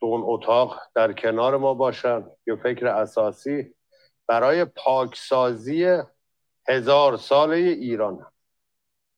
تو 0.00 0.06
اون 0.06 0.22
اتاق 0.24 0.80
در 0.94 1.12
کنار 1.12 1.56
ما 1.56 1.74
باشن. 1.74 2.26
یه 2.46 2.56
فکر 2.56 2.86
اساسی 2.86 3.74
برای 4.26 4.64
پاکسازی 4.64 5.98
هزار 6.68 7.16
ساله 7.16 7.56
ایران. 7.56 8.26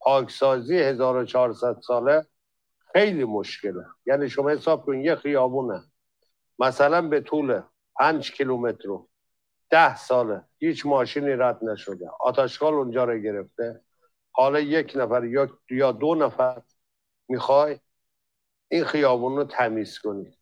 پاکسازی 0.00 0.78
1400 0.78 1.80
ساله 1.80 2.26
خیلی 2.92 3.24
مشکله. 3.24 3.84
یعنی 4.06 4.28
شما 4.28 4.50
حساب 4.50 4.84
کن 4.84 5.00
یه 5.00 5.14
خیابونه. 5.14 5.82
مثلا 6.58 7.08
به 7.08 7.20
طول 7.20 7.62
پنج 8.00 8.32
کیلومتر 8.32 8.88
رو. 8.88 9.08
ده 9.70 9.96
ساله. 9.96 10.42
هیچ 10.58 10.86
ماشینی 10.86 11.30
رد 11.30 11.64
نشده. 11.64 12.10
آتشکال 12.20 12.74
اونجا 12.74 13.04
رو 13.04 13.18
گرفته. 13.18 13.80
حالا 14.32 14.60
یک 14.60 14.92
نفر 14.96 15.48
یا 15.70 15.92
دو 15.92 16.14
نفر 16.14 16.62
می‌خوای 17.28 17.78
این 18.68 18.84
خیابون 18.84 19.36
رو 19.36 19.44
تمیز 19.44 19.98
کنید 19.98 20.38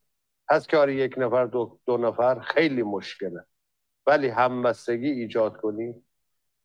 پس 0.49 0.67
کاری 0.67 0.95
یک 0.95 1.15
نفر 1.19 1.45
دو, 1.45 1.79
دو 1.87 1.97
نفر 1.97 2.41
خیلی 2.41 2.83
مشکله. 2.83 3.45
ولی 4.07 4.29
همبستگی 4.29 5.11
ایجاد 5.11 5.57
کنیم 5.57 6.07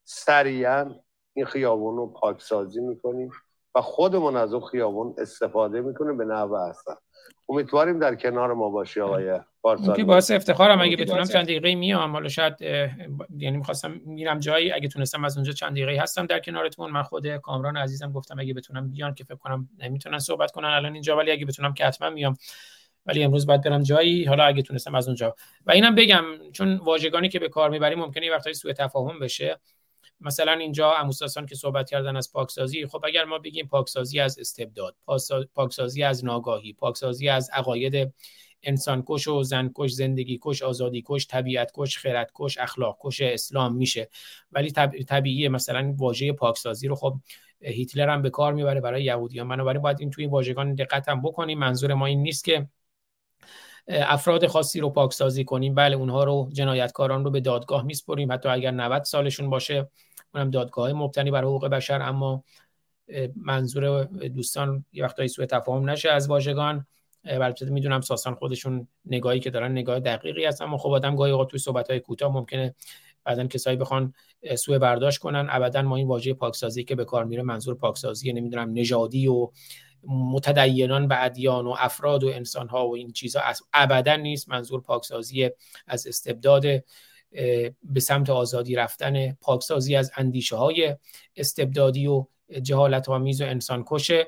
سریعا 0.04 0.96
این 1.34 1.46
خیابون 1.46 1.98
رو 1.98 2.08
پاکسازی 2.08 2.82
می‌کنیم 2.82 3.32
و 3.76 3.82
خودمون 3.82 4.38
از 4.38 4.54
اون 4.54 4.66
خیابون 4.66 5.16
استفاده 5.18 5.82
می‌کنیم 5.82 6.18
به 6.18 6.26
نحو 6.26 6.54
اصلا 6.54 6.96
امیدواریم 7.50 8.00
در 8.00 8.16
کنار 8.16 8.54
ما 8.54 8.70
باشی 8.70 9.02
آقای 9.02 9.40
بارسانی 9.64 10.04
باعث 10.04 10.32
افتخارم 10.32 10.82
اگه 10.82 10.98
بتونم 10.98 11.26
چند 11.26 11.44
دقیقه 11.44 11.76
میام 11.76 12.12
حالا 12.12 12.30
شاید 12.30 12.62
یعنی 13.38 13.58
می‌خواستم 13.58 14.02
میرم 14.06 14.40
جایی 14.40 14.72
اگه 14.72 14.88
تونستم 14.88 15.26
از 15.26 15.38
اونجا 15.38 15.52
چند 15.52 15.72
دقیقه 15.72 16.02
هستم 16.02 16.26
در 16.26 16.40
کنارتون. 16.40 16.92
من 16.92 17.04
خود 17.04 17.28
کامران 17.38 17.78
عزیزم 17.78 18.12
گفتم 18.12 18.40
اگه 18.40 18.54
بتونم 18.54 18.92
بیان 18.92 19.14
که 19.14 19.24
فکر 19.24 19.36
کنم 19.36 19.70
نمی‌تونن 19.80 20.20
صحبت 20.20 20.52
کنن 20.52 20.68
الان 20.68 20.94
اینجا 20.94 21.18
ولی 21.18 21.32
اگه 21.32 21.46
بتونم 21.46 21.74
که 21.74 21.86
حتما 21.86 22.10
میام. 22.10 22.38
ولی 23.06 23.24
امروز 23.24 23.46
باید 23.46 23.62
برم 23.62 23.84
جایی 23.84 24.26
حالا 24.26 24.44
اگه 24.44 24.62
تونستم 24.62 24.96
از 24.96 25.08
اونجا. 25.08 25.36
و 25.66 25.72
اینم 25.72 25.96
بگم 25.96 26.24
چون 26.52 26.76
واژگانی 26.76 27.30
که 27.30 27.40
به 27.40 27.50
کار 27.50 27.70
می‌بریم 27.70 28.00
ممکنه 28.00 28.32
وقتایی 28.32 28.54
سوء 28.54 28.74
تفاهم 28.74 29.20
بشه. 29.20 29.60
مثلا 30.22 30.52
اینجا 30.52 30.92
اموساسان 30.92 31.46
که 31.46 31.56
صحبت 31.56 31.90
کردن 31.90 32.16
از 32.16 32.32
پاکسازی 32.32 32.88
خب 32.88 33.06
اگر 33.06 33.26
ما 33.26 33.40
بگیم 33.40 33.68
پاکسازی 33.68 34.20
از 34.20 34.40
استبداد 34.40 34.96
پاکسازی 35.54 36.04
از 36.04 36.26
ناگاهی 36.26 36.74
پاکسازی 36.74 37.30
از 37.30 37.50
عقاید 37.54 38.14
انسان 38.64 39.04
کش 39.08 39.28
و 39.28 39.44
زن 39.44 39.72
کش 39.76 39.92
زندگی 39.92 40.40
کش 40.42 40.62
آزادی 40.62 41.04
کش 41.06 41.28
طبیعت 41.28 41.72
کش 41.74 41.98
خیرت 41.98 42.32
کش 42.36 42.58
اخلاق 42.58 42.98
کش 43.02 43.22
اسلام 43.22 43.76
میشه. 43.76 44.10
ولی 44.52 44.72
طبیعیه 45.08 45.50
مثلا 45.50 45.94
واژه 45.98 46.34
پاکسازی 46.34 46.88
رو 46.88 46.96
خب 46.96 47.16
هیتلر 47.62 48.10
هم 48.10 48.22
به 48.22 48.30
کار 48.30 48.54
می‌بره 48.54 48.82
برای 48.82 49.04
یهودیان. 49.04 49.48
بنابراین 49.48 49.82
باید 49.82 50.00
این 50.00 50.10
توی 50.10 50.26
واژگان 50.28 50.76
دقت 50.76 51.10
هم 51.10 51.22
بکنیم. 51.22 51.60
منظور 51.60 51.94
ما 51.94 52.06
این 52.06 52.22
نیست 52.22 52.44
که 52.44 52.68
افراد 53.88 54.48
خاصی 54.48 54.80
رو 54.80 54.90
پاکسازی 54.90 55.44
کنیم. 55.44 55.76
بله 55.76 55.96
اونها 55.96 56.24
رو 56.24 56.50
جنایتکاران 56.54 57.26
رو 57.26 57.32
به 57.32 57.40
دادگاه 57.40 57.84
میسپریم. 57.84 58.32
حتی 58.32 58.50
اگر 58.50 58.72
90 58.72 59.04
سالشون 59.04 59.50
باشه 59.50 59.90
اونم 60.34 60.50
دادگاه 60.50 60.94
مبتنی 60.94 61.32
بر 61.32 61.44
حقوق 61.44 61.68
بشر. 61.68 62.02
اما 62.02 62.44
منظور 63.36 64.04
دوستان 64.06 64.86
یه 64.92 65.04
وقتایی 65.04 65.28
سوء 65.28 65.46
تفاهم 65.46 65.90
نشه 65.90 66.10
از 66.10 66.30
واژگان. 66.30 66.86
البته 67.26 67.66
می‌دونم 67.66 68.02
ساسان 68.02 68.36
خودشون 68.36 68.88
نگاهی 69.06 69.40
که 69.40 69.50
دارن 69.50 69.72
نگاه 69.72 70.00
دقیقی 70.00 70.46
هست 70.46 70.62
اما 70.62 70.78
خب 70.78 70.90
آدم 70.90 71.16
گاهی 71.16 71.32
اوقات 71.32 71.50
توی 71.50 71.60
صحبت 71.60 71.90
های 71.90 72.00
کوتاه 72.00 72.34
ممکنه 72.34 72.76
بعدا 73.24 73.48
کسایی 73.48 73.78
بخوان 73.78 74.14
سوء 74.56 74.80
برداشت 74.80 75.20
کنن. 75.20 75.48
ابدا 75.50 75.82
ما 75.82 75.96
این 75.96 76.08
واژه 76.08 76.34
پاکسازی 76.34 76.84
که 76.84 76.96
به 76.96 77.06
کار 77.06 77.26
میره 77.26 77.44
منظور 77.44 77.76
پاکسازی 77.76 78.34
نمی‌دونم 78.34 78.72
نژادی 78.74 79.28
و 79.28 79.52
متدینان 80.08 81.06
و 81.08 81.16
ادیان 81.18 81.68
و 81.68 81.76
افراد 81.80 82.24
و 82.24 82.28
انسان 82.28 82.70
ها 82.70 82.88
و 82.88 82.96
این 82.96 83.12
چیزها 83.12 83.42
ابدا 83.74 84.16
نیست. 84.16 84.50
منظور 84.50 84.82
پاکسازی 84.82 85.50
از 85.88 86.08
استبداد 86.08 86.64
به 87.84 88.00
سمت 88.00 88.30
آزادی 88.30 88.76
رفتن 88.76 89.32
پاکسازی 89.32 89.96
از 89.96 90.12
اندیشه 90.18 90.56
های 90.56 90.96
استبدادی 91.36 92.08
و 92.08 92.26
جهالت 92.62 93.10
آمیز 93.10 93.42
و 93.42 93.46
انسان 93.46 93.84
کشه 93.88 94.28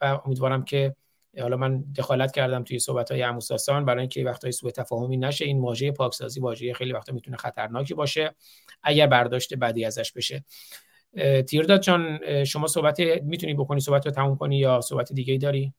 و 0.00 0.20
امیدوارم 0.24 0.64
که 0.64 0.96
حالا 1.40 1.56
من 1.56 1.84
دخالت 1.96 2.32
کردم 2.32 2.64
توی 2.64 2.78
صحبت 2.78 3.10
های 3.12 3.22
اموساسان 3.22 3.84
برای 3.84 4.00
اینکه 4.00 4.24
وقتای 4.24 4.52
سوء 4.52 4.70
تفاهمی 4.70 5.16
نشه 5.16 5.44
این 5.44 5.60
واژه 5.60 5.92
پاکسازی 5.92 6.40
واژه 6.40 6.74
خیلی 6.74 6.92
وقتا 6.92 7.12
می‌تونه 7.12 7.36
خطرناکی 7.36 7.94
باشه 7.94 8.34
اگر 8.82 9.06
برداشت 9.06 9.54
بدی 9.54 9.84
ازش 9.84 10.12
بشه. 10.12 10.44
تیرداد 11.48 11.80
جان 11.80 12.20
شما 12.44 12.66
صحبت 12.66 13.00
می‌تونی 13.00 13.54
بکنی 13.54 13.80
صحبت 13.80 14.06
رو 14.06 14.12
تموم 14.12 14.36
کنی 14.36 14.58
یا 14.58 14.80
صحبت 14.80 15.12
دیگه 15.12 15.32
ای 15.32 15.38
داری؟ 15.38 15.74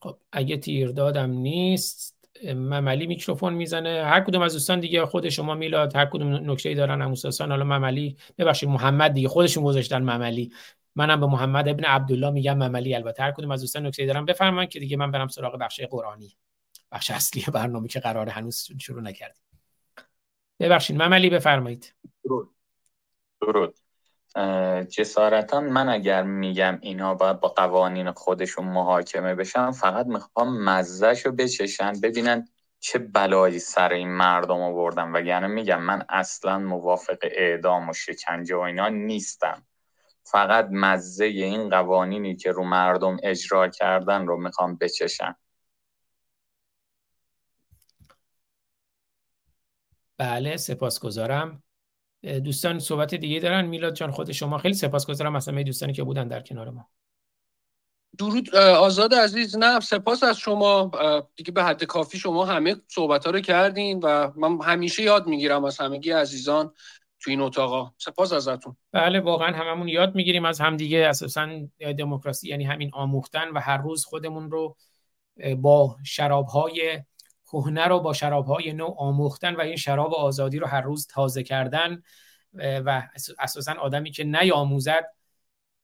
خب 0.00 0.18
اگه 0.32 0.56
تیردادم 0.56 1.30
نیست 1.30 2.16
مملی 2.54 3.06
میکروفون 3.06 3.54
می‌زنه. 3.54 4.04
هر 4.04 4.20
کدوم 4.20 4.42
از 4.42 4.52
دوستان 4.52 4.80
دیگه 4.80 5.06
خود 5.06 5.28
شما 5.28 5.54
میلاد 5.54 5.96
هر 5.96 6.06
کدوم 6.06 6.50
نکته 6.50 6.68
ای 6.68 6.74
دارن 6.74 7.02
اموساسان 7.02 7.50
حالا 7.50 7.64
مملی 7.64 8.16
ببخشید 8.38 8.68
محمد 8.68 9.12
دیگه 9.12 9.28
خودشون 9.28 9.64
گذاشتن 9.64 10.02
مملی 10.02 10.52
منم 10.96 11.20
به 11.20 11.26
محمد 11.26 11.68
ابن 11.68 11.84
عبدالله 11.84 12.30
میگم 12.30 12.54
مملی 12.54 12.94
البته 12.94 13.22
هر 13.22 13.32
کدوم 13.32 13.50
از 13.50 13.60
دوستان 13.60 13.86
نکته 13.86 14.06
دارن 14.06 14.24
بفرمایید 14.24 14.70
که 14.70 14.80
دیگه 14.80 14.96
من 14.96 15.10
برم 15.10 15.28
سراغ 15.28 15.58
بخش 15.58 15.80
قرآنی 15.80 16.36
بخش 16.92 17.10
اصلی 17.10 17.44
برنامه 17.54 17.88
که 17.88 18.00
قرار 18.00 18.28
هنوز 18.28 18.68
شروع 18.78 19.02
نکردیم. 19.02 19.42
ببخشید 20.60 21.02
مملی 21.02 21.30
بفرمایید. 21.30 21.94
درود. 23.40 23.76
جسارتا 24.88 25.60
من 25.60 25.88
اگر 25.88 26.22
میگم 26.22 26.78
اینا 26.82 27.14
باید 27.14 27.40
با 27.40 27.48
قوانین 27.48 28.12
خودشون 28.12 28.64
محاکمه 28.64 29.34
بشن 29.34 29.70
فقط 29.70 30.06
می‌خوام 30.06 30.64
مزهش 30.64 31.26
رو 31.26 31.32
بچشن 31.32 31.92
ببینن 32.00 32.48
چه 32.80 32.98
بلایی 32.98 33.58
سر 33.58 33.92
این 33.92 34.08
مردم 34.08 34.60
آوردن. 34.60 35.16
و 35.16 35.20
یعنی 35.20 35.46
میگم 35.46 35.82
من 35.82 36.04
اصلا 36.08 36.58
موافق 36.58 37.18
اعدام 37.22 37.88
و 37.88 37.92
شکنجه 37.92 38.56
و 38.56 38.60
اینا 38.60 38.88
نیستم. 38.88 39.66
فقط 40.24 40.68
مزه 40.70 41.24
این 41.24 41.70
قوانینی 41.70 42.36
که 42.36 42.52
رو 42.52 42.64
مردم 42.64 43.16
اجرا 43.22 43.68
کردن 43.68 44.26
رو 44.26 44.36
می‌خوام 44.36 44.76
بچشن 44.76 45.34
بله 50.18 50.56
سپاسگزارم. 50.56 51.62
دوستان 52.44 52.78
صحبت 52.78 53.14
دیگه 53.14 53.40
دارن؟ 53.40 53.66
میلاد 53.66 53.94
جان 53.94 54.10
خود 54.10 54.32
شما. 54.32 54.58
خیلی 54.58 54.74
سپاسگزارم 54.74 55.32
مثلا 55.32 55.62
دوستانی 55.62 55.92
که 55.92 56.04
بودن 56.04 56.28
در 56.28 56.40
کنار 56.40 56.70
ما. 56.70 56.88
درود 58.18 58.56
آزاد 58.56 59.14
عزیز. 59.14 59.56
نه 59.56 59.80
سپاس 59.80 60.22
از 60.22 60.38
شما. 60.38 60.90
دیگه 61.36 61.52
به 61.52 61.64
حد 61.64 61.84
کافی 61.84 62.18
شما 62.18 62.44
همه 62.44 62.76
صحبت 62.88 63.24
ها 63.24 63.30
رو 63.30 63.40
کردین 63.40 64.00
و 64.00 64.32
من 64.36 64.60
همیشه 64.62 65.02
یاد 65.02 65.26
می‌گیرم 65.26 65.64
از 65.64 65.78
همگی 65.78 66.10
عزیزان. 66.10 66.74
تو 67.20 67.30
این 67.30 67.40
اتاقا. 67.40 67.92
سپاس 67.98 68.32
ازتون. 68.32 68.76
بله 68.92 69.20
واقعا 69.20 69.56
هممون 69.56 69.88
یاد 69.88 70.14
می‌گیریم 70.14 70.44
از 70.44 70.60
همدیگه 70.60 71.06
اساسا 71.06 71.48
دموکراسی 71.98 72.48
یعنی 72.48 72.64
همین 72.64 72.90
آموختن 72.92 73.48
و 73.48 73.60
هر 73.60 73.76
روز 73.76 74.04
خودمون 74.04 74.50
رو 74.50 74.76
با 75.56 75.96
شرابهای 76.04 77.02
کهنه 77.52 77.84
رو 77.84 78.00
با 78.00 78.12
شرابهای 78.12 78.72
نو 78.72 78.94
آموختن 78.98 79.54
و 79.54 79.60
این 79.60 79.76
شراب 79.76 80.14
آزادی 80.14 80.58
رو 80.58 80.66
هر 80.66 80.80
روز 80.80 81.06
تازه 81.06 81.42
کردن. 81.42 82.02
و 82.54 83.08
اساسا 83.38 83.72
آدمی 83.72 84.10
که 84.10 84.24
نیاموزد 84.24 85.06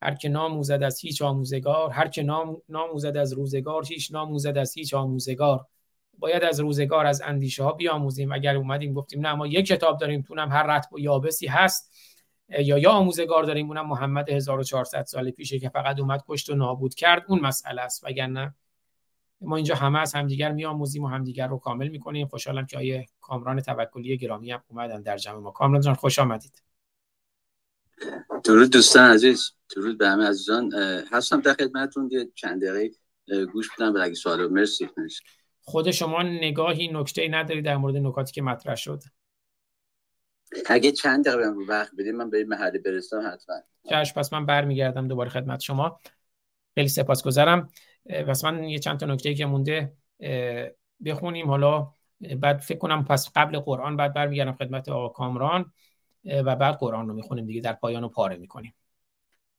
هر 0.02 0.14
که 0.14 0.28
ناموزد 0.28 0.82
از 0.82 1.00
هیچ 1.00 1.22
آموزگار 1.22 1.90
هر 1.90 2.08
که 2.08 2.22
نام 2.22 2.62
ناموزد 2.68 3.16
از 3.16 3.32
روزگار 3.32 3.86
هیچ 3.86 4.12
ناموزد 4.12 4.58
از 4.58 4.74
هیچ 4.74 4.94
آموزگار. 4.94 5.66
باید 6.18 6.44
از 6.44 6.60
روزگار 6.60 7.06
از 7.06 7.22
اندیشه 7.24 7.62
ها 7.62 7.72
بیاموزیم. 7.72 8.32
اگر 8.32 8.56
اومدیم 8.56 8.92
گفتیم 8.92 9.26
نه 9.26 9.34
ما 9.34 9.46
یک 9.46 9.66
کتاب 9.66 10.00
داریم 10.00 10.22
تونم 10.22 10.48
هر 10.48 10.62
رتب 10.62 10.92
و 10.92 10.98
یابسی 10.98 11.46
هست 11.46 11.92
یا 12.48 12.78
یا 12.78 12.90
آموزگار 12.90 13.44
داریم. 13.44 13.68
اونم 13.68 13.86
محمد 13.86 14.30
1400 14.30 15.04
سال 15.04 15.30
پیشه 15.30 15.58
که 15.58 15.68
فقط 15.68 16.00
اومد 16.00 16.24
کشت 16.28 16.50
و 16.50 16.54
نابود 16.54 16.94
کرد. 16.94 17.24
اون 17.28 17.40
مسئله 17.40 17.82
است. 17.82 18.04
وگرنه 18.04 18.54
ما 19.40 19.56
اینجا 19.56 19.74
همه 19.74 19.98
از 19.98 20.14
همدیگر 20.14 20.52
میآموزیم 20.52 21.04
و 21.04 21.08
همدیگر 21.08 21.46
رو 21.46 21.58
کامل 21.58 21.88
می‌کنیم. 21.88 22.26
خوشحالم 22.26 22.66
که 22.66 22.78
آیه 22.78 23.06
کامران 23.20 23.60
توکلی 23.60 24.16
گرامی 24.16 24.52
هم 24.52 24.62
اومدن 24.68 25.02
در 25.02 25.16
جمع 25.16 25.38
ما. 25.38 25.50
کامران 25.50 25.80
جان 25.80 25.94
خوش 25.94 26.18
آمدید. 26.18 26.62
درود 28.44 28.70
دوستان 28.70 29.10
عزیز. 29.10 29.52
درود 29.76 29.98
به 29.98 30.08
همه 30.08 30.24
عزیزان. 30.24 30.72
هستم 31.12 31.40
در 31.40 31.52
خدمتتون. 31.52 32.10
چند 32.34 32.64
دقیقه 32.64 32.94
گوش 33.52 33.70
بدم 33.76 33.92
به 33.92 34.02
اگه 34.02 34.14
سوال 34.14 34.46
مرسی 34.46 34.88
مرسی. 34.96 35.20
خود 35.68 35.90
شما 35.90 36.22
نگاهی 36.22 36.88
نکته 36.88 37.28
نداری 37.28 37.62
در 37.62 37.76
مورد 37.76 37.96
نکاتی 37.96 38.32
که 38.32 38.42
مطرح 38.42 38.74
شد. 38.74 39.02
اگه 40.66 40.92
چند 40.92 41.28
دقیقه 41.28 41.48
وقت 41.68 41.92
بدید 41.98 42.14
من 42.14 42.30
به 42.30 42.38
این 42.38 42.48
محله 42.48 42.78
برسم 42.78 43.30
حتما. 43.32 43.56
چش 43.90 44.14
پس 44.14 44.32
من 44.32 44.46
برمیگردم 44.46 45.08
دوباره 45.08 45.30
خدمت 45.30 45.60
شما. 45.60 46.00
خیلی 46.74 46.88
سپاسگزارم. 46.88 47.68
پس 48.28 48.44
من 48.44 48.64
یه 48.64 48.78
چند 48.78 49.00
تا 49.00 49.06
نکته 49.06 49.34
که 49.34 49.46
مونده 49.46 49.92
بخونیم. 51.04 51.48
حالا 51.48 51.92
بعد 52.40 52.58
فکر 52.58 52.78
کنم 52.78 53.04
پس 53.04 53.30
قبل 53.36 53.58
قرآن 53.58 53.96
بعد 53.96 54.14
برمیگردم 54.14 54.52
خدمت 54.52 54.88
آقا 54.88 55.08
کامران. 55.08 55.72
و 56.44 56.56
بعد 56.56 56.74
قرآن 56.74 57.08
رو 57.08 57.14
می‌خونیم 57.14 57.46
دیگه 57.46 57.60
در 57.60 57.72
پایان 57.72 58.02
رو 58.02 58.08
پاره 58.08 58.36
می‌کنیم. 58.36 58.74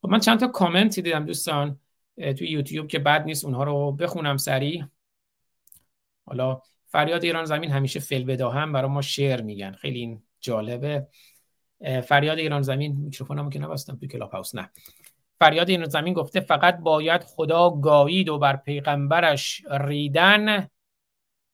خب 0.01 0.09
من 0.09 0.19
چند 0.19 0.39
تا 0.39 0.47
کامنتی 0.47 1.01
دیدم 1.01 1.25
دوستان 1.25 1.79
تو 2.17 2.43
یوتیوب 2.43 2.88
که 2.88 2.99
بد 2.99 3.23
نیست 3.23 3.45
اونها 3.45 3.63
رو 3.63 3.91
بخونم 3.91 4.38
سریع. 4.38 4.84
حالا 6.27 6.61
فریاد 6.85 7.23
ایران 7.23 7.45
زمین 7.45 7.71
همیشه 7.71 7.99
فل 7.99 8.41
هم 8.41 8.73
برای 8.73 8.89
ما 8.89 9.01
شعر 9.01 9.41
میگن. 9.41 9.71
خیلی 9.71 9.99
این 9.99 10.23
جالبه. 10.39 11.07
فریاد 12.03 12.37
ایران 12.37 12.61
زمین 12.61 12.95
میکروفونمو 12.95 13.49
که 13.49 13.59
نبستم 13.59 13.95
تو 13.95 14.07
کلاب 14.07 14.31
هاوس 14.31 14.55
نه. 14.55 14.69
فریاد 15.39 15.69
ایران 15.69 15.89
زمین 15.89 16.13
گفته 16.13 16.39
فقط 16.39 16.77
باید 16.77 17.23
خدا 17.23 17.69
گایید 17.69 18.29
و 18.29 18.37
بر 18.37 18.55
پیغمبرش 18.55 19.63
ریدن 19.71 20.67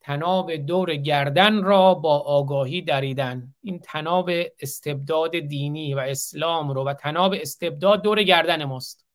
تناب 0.02 0.56
دور 0.56 0.96
گردن 0.96 1.64
را 1.64 1.94
با 1.94 2.20
آگاهی 2.20 2.82
دریدن. 2.82 3.54
این 3.62 3.80
تناب 3.80 4.30
استبداد 4.60 5.40
دینی 5.40 5.94
و 5.94 6.00
اسلام 6.00 6.72
رو 6.72 6.84
و 6.84 6.94
تناب 6.94 7.36
استبداد 7.42 8.02
دور 8.02 8.24
گردن 8.24 8.64
ماست. 8.64 9.06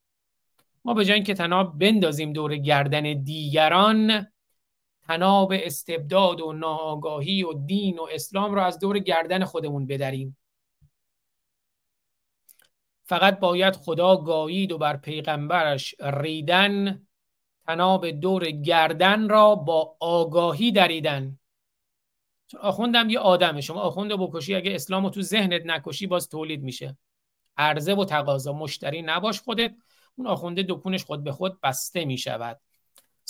ما 0.85 0.95
به 0.95 1.05
جای 1.05 1.23
که 1.23 1.35
تناب 1.35 1.79
بندازیم 1.79 2.33
دور 2.33 2.57
گردن 2.57 3.23
دیگران 3.23 4.27
تناب 5.09 5.53
استبداد 5.55 6.41
و 6.41 6.53
ناآگاهی 6.53 7.43
و 7.43 7.53
دین 7.53 7.99
و 7.99 8.07
اسلام 8.13 8.55
رو 8.55 8.63
از 8.63 8.79
دور 8.79 8.99
گردن 8.99 9.45
خودمون 9.45 9.87
بدریم. 9.87 10.37
فقط 13.05 13.39
باید 13.39 13.77
خدا 13.77 14.17
گایید 14.17 14.73
و 14.73 14.79
بر 14.79 14.97
پیغمبرش 14.97 15.95
ریدن 16.01 17.07
تناب 17.67 18.11
دور 18.11 18.51
گردن 18.51 19.29
را 19.29 19.55
با 19.55 19.97
آگاهی 20.01 20.73
دریدن. 20.73 21.39
چون 22.47 22.61
آخوندم 22.61 23.11
یه 23.11 23.19
آدمه 23.19 23.61
شما 23.61 23.81
آخوند 23.81 24.13
بکشی 24.13 24.55
اگه 24.55 24.75
اسلام 24.75 25.05
رو 25.05 25.11
تو 25.11 25.23
ذهنت 25.23 25.63
نکشی 25.67 26.07
باز 26.07 26.29
تولید 26.29 26.63
میشه. 26.63 26.97
عرضه 27.57 27.95
و 27.95 28.05
تقاضا 28.05 28.53
مشتری 28.53 29.03
نباش 29.03 29.41
خودت 29.41 29.75
اون 30.17 30.27
آخونده 30.27 30.65
دکونش 30.69 31.05
خود 31.05 31.25
به 31.25 31.33
خود 31.33 31.61
بسته 31.61 32.05
می‌شود. 32.05 32.61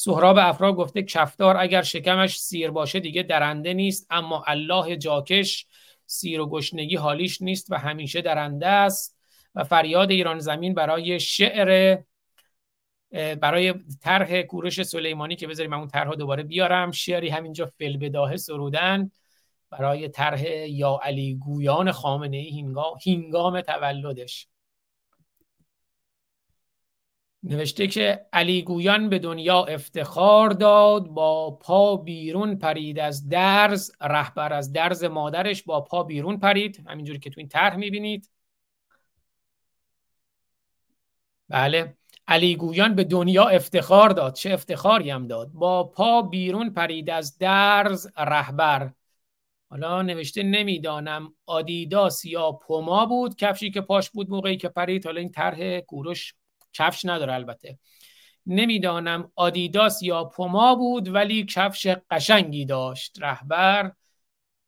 سهراب 0.01 0.37
افرا 0.39 0.73
گفته 0.73 1.03
کفدار 1.03 1.57
اگر 1.57 1.83
شکمش 1.83 2.41
سیر 2.41 2.71
باشه 2.71 3.01
دیگه 3.01 3.23
درنده 3.23 3.75
نیست 3.75 4.07
اما 4.11 4.45
الله 4.47 4.97
جاکش 4.97 5.67
سیر 6.07 6.41
و 6.41 6.51
گشنگی 6.51 6.97
حالیش 6.97 7.43
نیست 7.43 7.71
و 7.71 7.75
همیشه 7.75 8.21
درنده 8.21 8.67
است 8.67 9.19
و 9.55 9.65
فریاد 9.65 10.11
ایران 10.11 10.39
زمین 10.39 10.75
برای 10.75 11.21
شعر 11.21 11.99
برای 13.41 13.75
طرح 14.03 14.43
کورش 14.43 14.83
سلیمانی 14.83 15.37
که 15.37 15.47
بذاریم 15.47 15.71
من 15.71 15.79
اون 15.79 15.89
طرح 15.89 16.15
دوباره 16.15 16.43
بیارم. 16.43 16.91
شعری 16.91 17.29
همینجا 17.29 17.67
فل 17.67 17.97
بداهه 17.97 18.37
سرودن 18.37 19.11
برای 19.71 20.09
طرح 20.09 20.43
یا 20.69 21.01
علی 21.03 21.35
گویان 21.35 21.93
خامنه 21.93 22.37
ای 22.37 22.61
هنگام 23.07 23.61
تولدش. 23.61 24.49
نوشته 27.49 27.87
که 27.87 28.27
علی 28.33 28.63
گویان 28.63 29.09
به 29.09 29.19
دنیا 29.19 29.65
افتخار 29.65 30.51
داد 30.51 31.07
با 31.07 31.51
پا 31.51 31.97
بیرون 31.97 32.57
پرید 32.59 32.99
از 32.99 33.29
درز 33.29 33.91
رهبر 34.01 34.53
از 34.53 34.73
درز 34.73 35.05
مادرش 35.05 35.63
با 35.63 35.81
پا 35.81 36.03
بیرون 36.03 36.39
پرید. 36.39 36.85
همینجوری 36.89 37.19
که 37.19 37.31
تو 37.31 37.41
این 37.41 37.49
طرح 37.49 37.77
می‌بینید. 37.77 38.31
بله. 41.49 41.97
علی 42.29 42.57
گویان 42.57 42.95
به 42.95 43.05
دنیا 43.05 43.45
افتخار 43.45 44.11
داد. 44.11 44.35
چه 44.35 44.53
افتخاری 44.53 45.11
هم 45.11 45.27
داد؟ 45.27 45.53
با 45.53 45.85
پا 45.85 46.23
بیرون 46.23 46.71
پرید 46.71 47.11
از 47.11 47.39
درز 47.39 48.09
رهبر. 48.17 48.93
حالا 49.71 50.03
نوشته 50.03 50.43
نمی‌دانم 50.43 51.35
آدیداس 51.47 52.25
یا 52.25 52.53
پوما 52.53 53.07
بود 53.07 53.37
کفشی 53.37 53.71
که 53.71 53.81
پاش 53.81 54.11
بود 54.11 54.31
موقعی 54.31 54.57
که 54.57 54.69
پرید. 54.69 55.07
حالا 55.07 55.21
این 55.21 55.31
طرح 55.31 55.81
کوروش 55.81 56.35
کفش 56.73 57.05
نداره 57.05 57.35
البته. 57.35 57.79
نمی‌دانم 58.47 59.33
آدیداس 59.37 60.03
یا 60.03 60.25
پوما 60.25 60.75
بود 60.75 61.09
ولی 61.09 61.45
کفش 61.45 61.87
قشنگی 62.11 62.65
داشت. 62.65 63.17
رهبر 63.21 63.93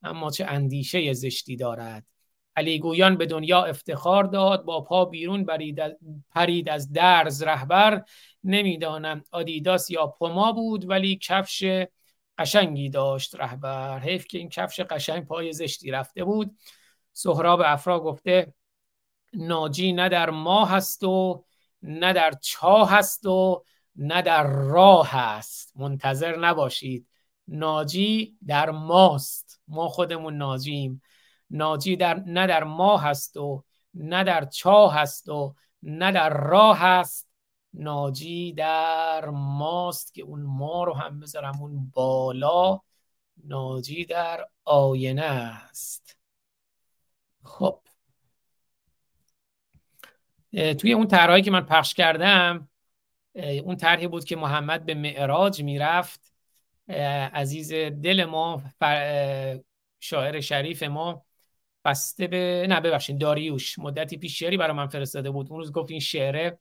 اما 0.02 0.30
چه 0.30 0.44
اندیشه 0.44 1.12
زشتی 1.12 1.56
دارد. 1.56 2.06
علی 2.56 2.78
گویان 2.78 3.16
به 3.16 3.26
دنیا 3.26 3.64
افتخار 3.64 4.24
داد 4.24 4.64
با 4.64 4.80
پا 4.80 5.04
بیرون 5.04 5.46
پرید 6.30 6.68
از 6.68 6.92
درز. 6.92 7.42
رهبر 7.42 8.04
نمی‌دانم 8.44 9.24
آدیداس 9.30 9.90
یا 9.90 10.06
پوما 10.06 10.52
بود 10.52 10.90
ولی 10.90 11.18
کفش 11.22 11.64
قشنگی 12.38 12.90
داشت. 12.90 13.34
رهبر 13.34 13.98
حیف 13.98 14.26
که 14.26 14.38
این 14.38 14.48
کفش 14.48 14.80
قشنگ 14.80 15.26
پای 15.26 15.52
زشتی 15.52 15.90
رفته 15.90 16.24
بود. 16.24 16.56
سهراب 17.12 17.62
افرا 17.64 18.00
گفته 18.00 18.54
ناجی 19.34 19.92
نه 19.92 20.08
در 20.08 20.30
ما 20.30 20.64
هست 20.64 21.04
و 21.04 21.44
نه 21.82 22.12
در 22.12 22.32
چاه 22.42 22.90
هست 22.90 23.26
و 23.26 23.64
نه 23.96 24.22
در 24.22 24.42
راه 24.46 25.08
هست 25.10 25.72
منتظر 25.76 26.36
نباشید. 26.36 27.06
ناجی 27.48 28.38
در 28.46 28.70
ماست. 28.70 29.60
ما 29.68 29.88
خودمون 29.88 30.36
ناجیم. 30.36 31.02
ناجی 31.50 31.96
در 31.96 32.14
نه 32.26 32.46
در 32.46 32.64
ما 32.64 32.98
هست 32.98 33.36
و 33.36 33.64
نه 33.94 34.24
در 34.24 34.44
چاه 34.44 34.94
هست 34.94 35.28
و 35.28 35.54
نه 35.82 36.12
در 36.12 36.30
راه 36.30 36.78
هست 36.78 37.30
ناجی 37.74 38.52
در 38.52 39.28
ماست 39.30 40.14
که 40.14 40.22
اون 40.22 40.42
ما 40.42 40.84
رو 40.84 40.94
هم 40.94 41.20
بذارم 41.20 41.60
اون 41.62 41.90
بالا. 41.94 42.80
ناجی 43.44 44.04
در 44.04 44.48
آینه 44.64 45.22
است. 45.22 46.16
خب. 47.44 47.80
توی 50.52 50.92
اون 50.92 51.06
طرحی 51.06 51.42
که 51.42 51.50
من 51.50 51.66
پخش 51.66 51.94
کردم 51.94 52.68
اون 53.64 53.76
طرحی 53.76 54.06
بود 54.06 54.24
که 54.24 54.36
محمد 54.36 54.86
به 54.86 54.94
معراج 54.94 55.62
می‌رفت. 55.62 56.32
عزیز 57.32 57.72
دل 57.72 58.24
ما 58.24 58.62
شاعر 60.00 60.40
شریف 60.40 60.82
ما 60.82 61.24
بسته 61.84 62.26
به 62.26 62.66
نه 62.68 62.80
ببخشید 62.80 63.18
داریوش. 63.18 63.78
مدتی 63.78 64.16
پیش 64.16 64.38
شعری 64.38 64.56
برای 64.56 64.76
من 64.76 64.86
فرستاده 64.86 65.30
بود. 65.30 65.50
اون 65.50 65.58
روز 65.58 65.72
گفت 65.72 65.90
این 65.90 66.00
شعره 66.00 66.58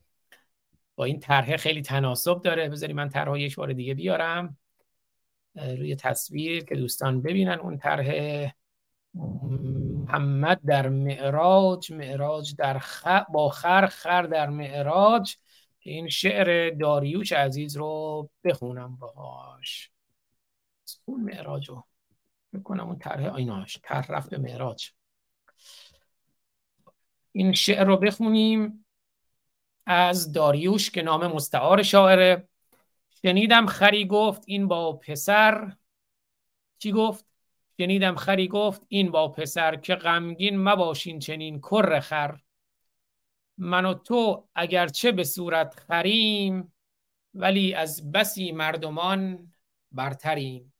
با 0.96 1.06
این 1.06 1.20
طرح 1.20 1.58
خیلی 1.58 1.82
تناسب 1.82 2.42
داره. 2.42 2.70
بذاری 2.70 2.94
من 2.94 3.10
طرح 3.10 3.40
یک 3.40 3.56
بار 3.56 3.74
دیگه 3.74 3.94
بیارم. 3.94 4.58
روی 5.56 5.96
تصویر 5.96 6.64
که 6.64 6.76
دوستان 6.76 7.22
ببینن 7.22 7.60
اون 7.60 7.78
طرح 7.78 8.52
محمد 9.14 10.60
در 10.66 10.90
معراج 10.90 11.92
معراج 11.92 12.56
در 12.56 12.80
خ... 12.80 13.08
با 13.34 13.50
خر 13.50 13.86
خر 13.86 14.24
در 14.24 14.50
معراج. 14.50 15.36
این 15.80 16.10
شعر 16.10 16.70
داریوش 16.70 17.32
عزیز 17.32 17.78
رو 17.78 18.30
بخونم 18.44 18.96
باهاش. 18.96 19.92
اون 21.06 21.22
معراج 21.22 21.70
رو 21.70 21.84
بکنم 22.54 22.88
اون 22.88 23.00
طرح 23.00 23.26
آیناش 23.26 23.80
طرح 23.84 24.12
رفت 24.12 24.30
به 24.30 24.38
معراج. 24.38 24.92
این 27.32 27.54
شعر 27.54 27.84
رو 27.84 27.98
بخونیم 27.98 28.86
از 29.86 30.32
داریوش 30.32 30.92
که 30.92 31.02
نام 31.02 31.28
مستعار 31.28 31.84
شاعره. 31.84 32.48
شنیدم 33.22 33.66
خری 33.66 34.08
گفت 34.08 34.44
این 34.46 34.68
با 34.68 34.94
پسر. 34.94 35.76
چی 36.78 36.92
گفت؟ 36.92 37.29
شنیدم 37.82 38.16
خری 38.16 38.48
گفت 38.48 38.82
این 38.88 39.12
با 39.12 39.28
پسر 39.28 39.76
که 39.76 39.96
غمگین 39.96 40.58
مباشین 40.58 41.20
چنین 41.20 41.60
کر 41.60 42.00
خر. 42.00 42.40
من 43.58 43.86
و 43.86 43.94
تو 43.94 44.48
اگرچه 44.56 45.12
به 45.12 45.24
صورت 45.24 45.80
خریم 45.88 46.74
ولی 47.34 47.74
از 47.74 48.12
بسی 48.12 48.52
مردمان 48.52 49.54
برتریم. 49.92 50.74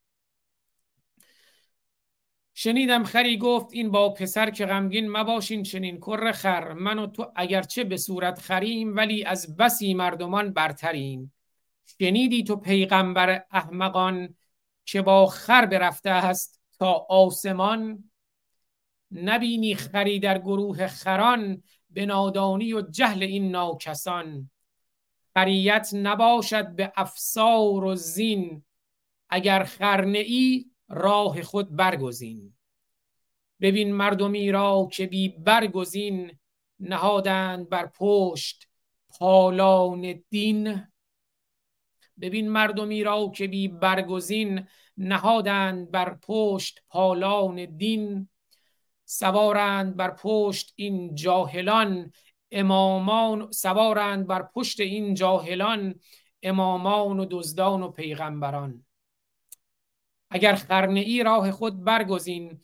شنیدم 2.54 3.04
خری 3.04 3.38
گفت 3.38 3.68
این 3.72 3.92
با 3.92 4.14
پسر 4.14 4.50
که 4.50 4.66
غمگین 4.66 5.12
مباشین 5.12 5.64
چنین 5.64 5.98
کر 5.98 6.32
خر. 6.32 6.74
من 6.74 7.00
و 7.00 7.08
تو 7.08 7.32
اگرچه 7.36 7.84
به 7.84 7.98
صورت 7.98 8.40
خریم 8.40 8.96
ولی 8.96 9.24
از 9.24 9.58
بسی 9.58 9.94
مردمان 9.94 10.54
برتریم. 10.54 11.34
شنیدی 12.00 12.44
تو 12.44 12.56
پیغمبر 12.56 13.46
احمقان 13.52 14.36
که 14.86 15.02
با 15.02 15.26
خر 15.26 15.66
برفته 15.66 16.10
است؟ 16.10 16.59
تا 16.80 17.06
آسمان 17.10 18.12
نبینی 19.12 19.76
خری 19.76 20.20
در 20.20 20.38
گروه 20.38 20.88
خران 20.88 21.64
به 21.90 22.06
نادانی 22.06 22.74
و 22.74 22.82
جهل 22.82 23.24
این 23.24 23.52
ناکسان. 23.52 24.50
خریت 25.34 25.90
نباشد 25.94 26.76
به 26.76 26.92
افسار 26.96 27.84
و 27.84 27.96
زین 27.96 28.64
اگر 29.30 29.64
خرنه 29.64 30.20
ای 30.20 30.66
راه 30.90 31.42
خود 31.42 31.76
برگزین. 31.76 32.54
ببین 33.62 33.94
مردمی 33.94 34.52
را 34.52 34.88
که 34.92 35.08
بی 35.08 35.30
برگزین 35.30 36.38
نهادند 36.80 37.70
بر 37.70 37.86
پشت 37.86 38.70
پالان 39.10 40.24
دین. 40.30 40.88
ببین 42.22 42.50
مردمی 42.50 43.04
را 43.04 43.32
که 43.36 43.48
بی 43.48 43.68
برگزین 43.68 44.68
نهادند 45.00 45.92
بر 45.92 46.18
پشت 46.22 46.84
پالان 46.90 47.66
دین 47.78 48.30
سوارند 49.06 49.96
بر 49.96 50.12
پشت 50.12 50.74
این 50.76 51.16
جاهلان. 51.16 52.12
امامان 52.52 53.52
سوارند 53.52 54.28
بر 54.28 54.42
پشت 54.42 54.80
این 54.80 55.14
جاهلان 55.14 55.96
امامان 56.44 57.20
و 57.20 57.26
دزدان 57.32 57.84
و 57.84 57.92
پیغمبران. 57.92 58.86
اگر 60.30 60.56
خرنه 60.56 61.00
ای 61.00 61.24
راه 61.24 61.52
خود 61.52 61.84
برگزین 61.84 62.60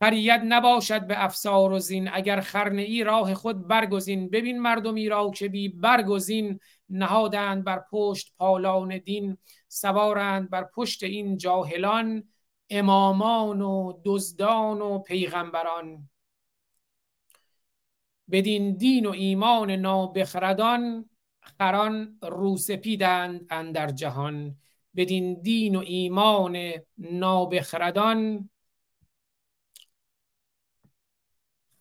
خریت 0.00 0.40
نباشد 0.44 1.06
به 1.06 1.24
افسار 1.24 1.72
و 1.72 1.78
زین. 1.78 2.10
اگر 2.12 2.40
خرنه 2.40 2.82
ای 2.82 3.04
راه 3.04 3.34
خود 3.34 3.68
برگزین 3.68 4.30
ببین 4.30 4.60
مردمی 4.60 5.08
را 5.08 5.30
که 5.30 5.48
بی 5.48 5.68
برگزین. 5.68 6.60
نهادند 6.88 7.64
بر 7.64 7.84
پشت 7.90 8.34
پالان 8.38 8.98
دین 8.98 9.38
سوارند 9.68 10.50
بر 10.50 10.64
پشت 10.64 11.02
این 11.02 11.36
جاهلان 11.36 12.28
امامان 12.70 13.62
و 13.62 14.00
دزدان 14.04 14.80
و 14.80 14.98
پیغمبران. 14.98 16.10
بدین 18.30 18.76
دین 18.76 19.06
و 19.06 19.10
ایمان 19.10 19.70
نابخردان 19.70 21.10
خران 21.40 22.18
روسپیدند 22.22 23.46
اندر 23.50 23.90
جهان. 23.90 24.56
بدین 24.96 25.40
دین 25.40 25.76
و 25.76 25.78
ایمان 25.78 26.72
نابخردان 26.98 28.50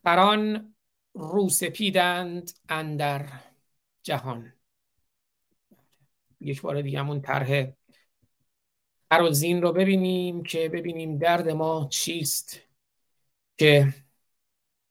خران 0.04 0.76
روسپیدند 1.14 2.52
اندر 2.70 3.26
جهان. 4.04 4.54
یک 6.44 6.62
بار 6.62 6.82
دیگه 6.82 7.00
همون 7.00 7.22
طرح 7.22 7.74
زین 9.32 9.62
رو 9.62 9.72
ببینیم 9.72 10.44
که 10.44 10.70
ببینیم 10.70 11.18
درد 11.18 11.50
ما 11.50 11.88
چیست 11.92 12.60
که 13.58 13.94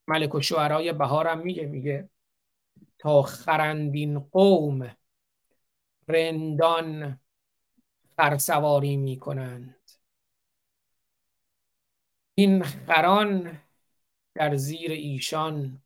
ملک 0.08 0.34
و 0.34 0.40
شعرهای 0.40 0.92
بهارم 0.92 1.38
میگه 1.38 1.66
میگه 1.66 2.08
تا 2.98 3.22
خرندین 3.22 4.18
قوم 4.18 4.96
رندان 6.08 7.20
خرسواری 8.16 8.96
می‌کنند. 8.96 9.90
این 12.34 12.62
خران 12.62 13.60
در 14.34 14.56
زیر 14.56 14.90
ایشان 14.90 15.82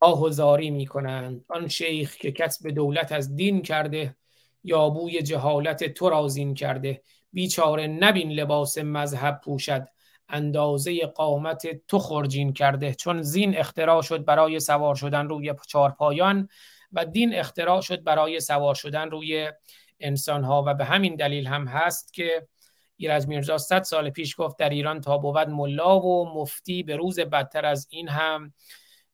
آهوزاری 0.00 0.70
می‌کنند. 0.70 1.44
آن 1.48 1.68
شیخ 1.68 2.16
که 2.16 2.32
کسب 2.32 2.68
دولت 2.68 3.12
از 3.12 3.36
دین 3.36 3.62
کرده 3.62 4.16
یا 4.64 4.88
بوی 4.88 5.22
جهالت 5.22 5.84
تو 5.84 6.10
رازین 6.10 6.54
کرده. 6.54 7.02
بیچاره 7.32 7.86
نبین 7.86 8.32
لباس 8.32 8.78
مذهب 8.78 9.40
پوشد. 9.44 9.88
اندازه 10.28 11.06
قامت 11.06 11.86
تو 11.88 11.98
خرجین 11.98 12.52
کرده. 12.52 12.94
چون 12.94 13.22
زین 13.22 13.56
اختراع 13.56 14.02
شد 14.02 14.24
برای 14.24 14.60
سوار 14.60 14.94
شدن 14.94 15.28
روی 15.28 15.54
چارپایان 15.66 16.48
و 16.92 17.04
دین 17.04 17.34
اختراع 17.34 17.80
شد 17.80 18.04
برای 18.04 18.40
سوار 18.40 18.74
شدن 18.74 19.10
روی 19.10 19.52
انسان 20.00 20.44
ها 20.44 20.64
و 20.66 20.74
به 20.74 20.84
همین 20.84 21.16
دلیل 21.16 21.46
هم 21.46 21.68
هست 21.68 22.12
که 22.12 22.48
ایرج 22.96 23.26
میرزا 23.26 23.58
صد 23.58 23.82
سال 23.82 24.10
پیش 24.10 24.34
گفت 24.38 24.58
در 24.58 24.68
ایران 24.68 25.00
تا 25.00 25.18
بود 25.18 25.48
ملا 25.48 26.00
و 26.00 26.34
مفتی 26.34 26.82
به 26.82 26.96
روز 26.96 27.20
بدتر 27.20 27.66
از 27.66 27.86
این 27.90 28.08
هم 28.08 28.54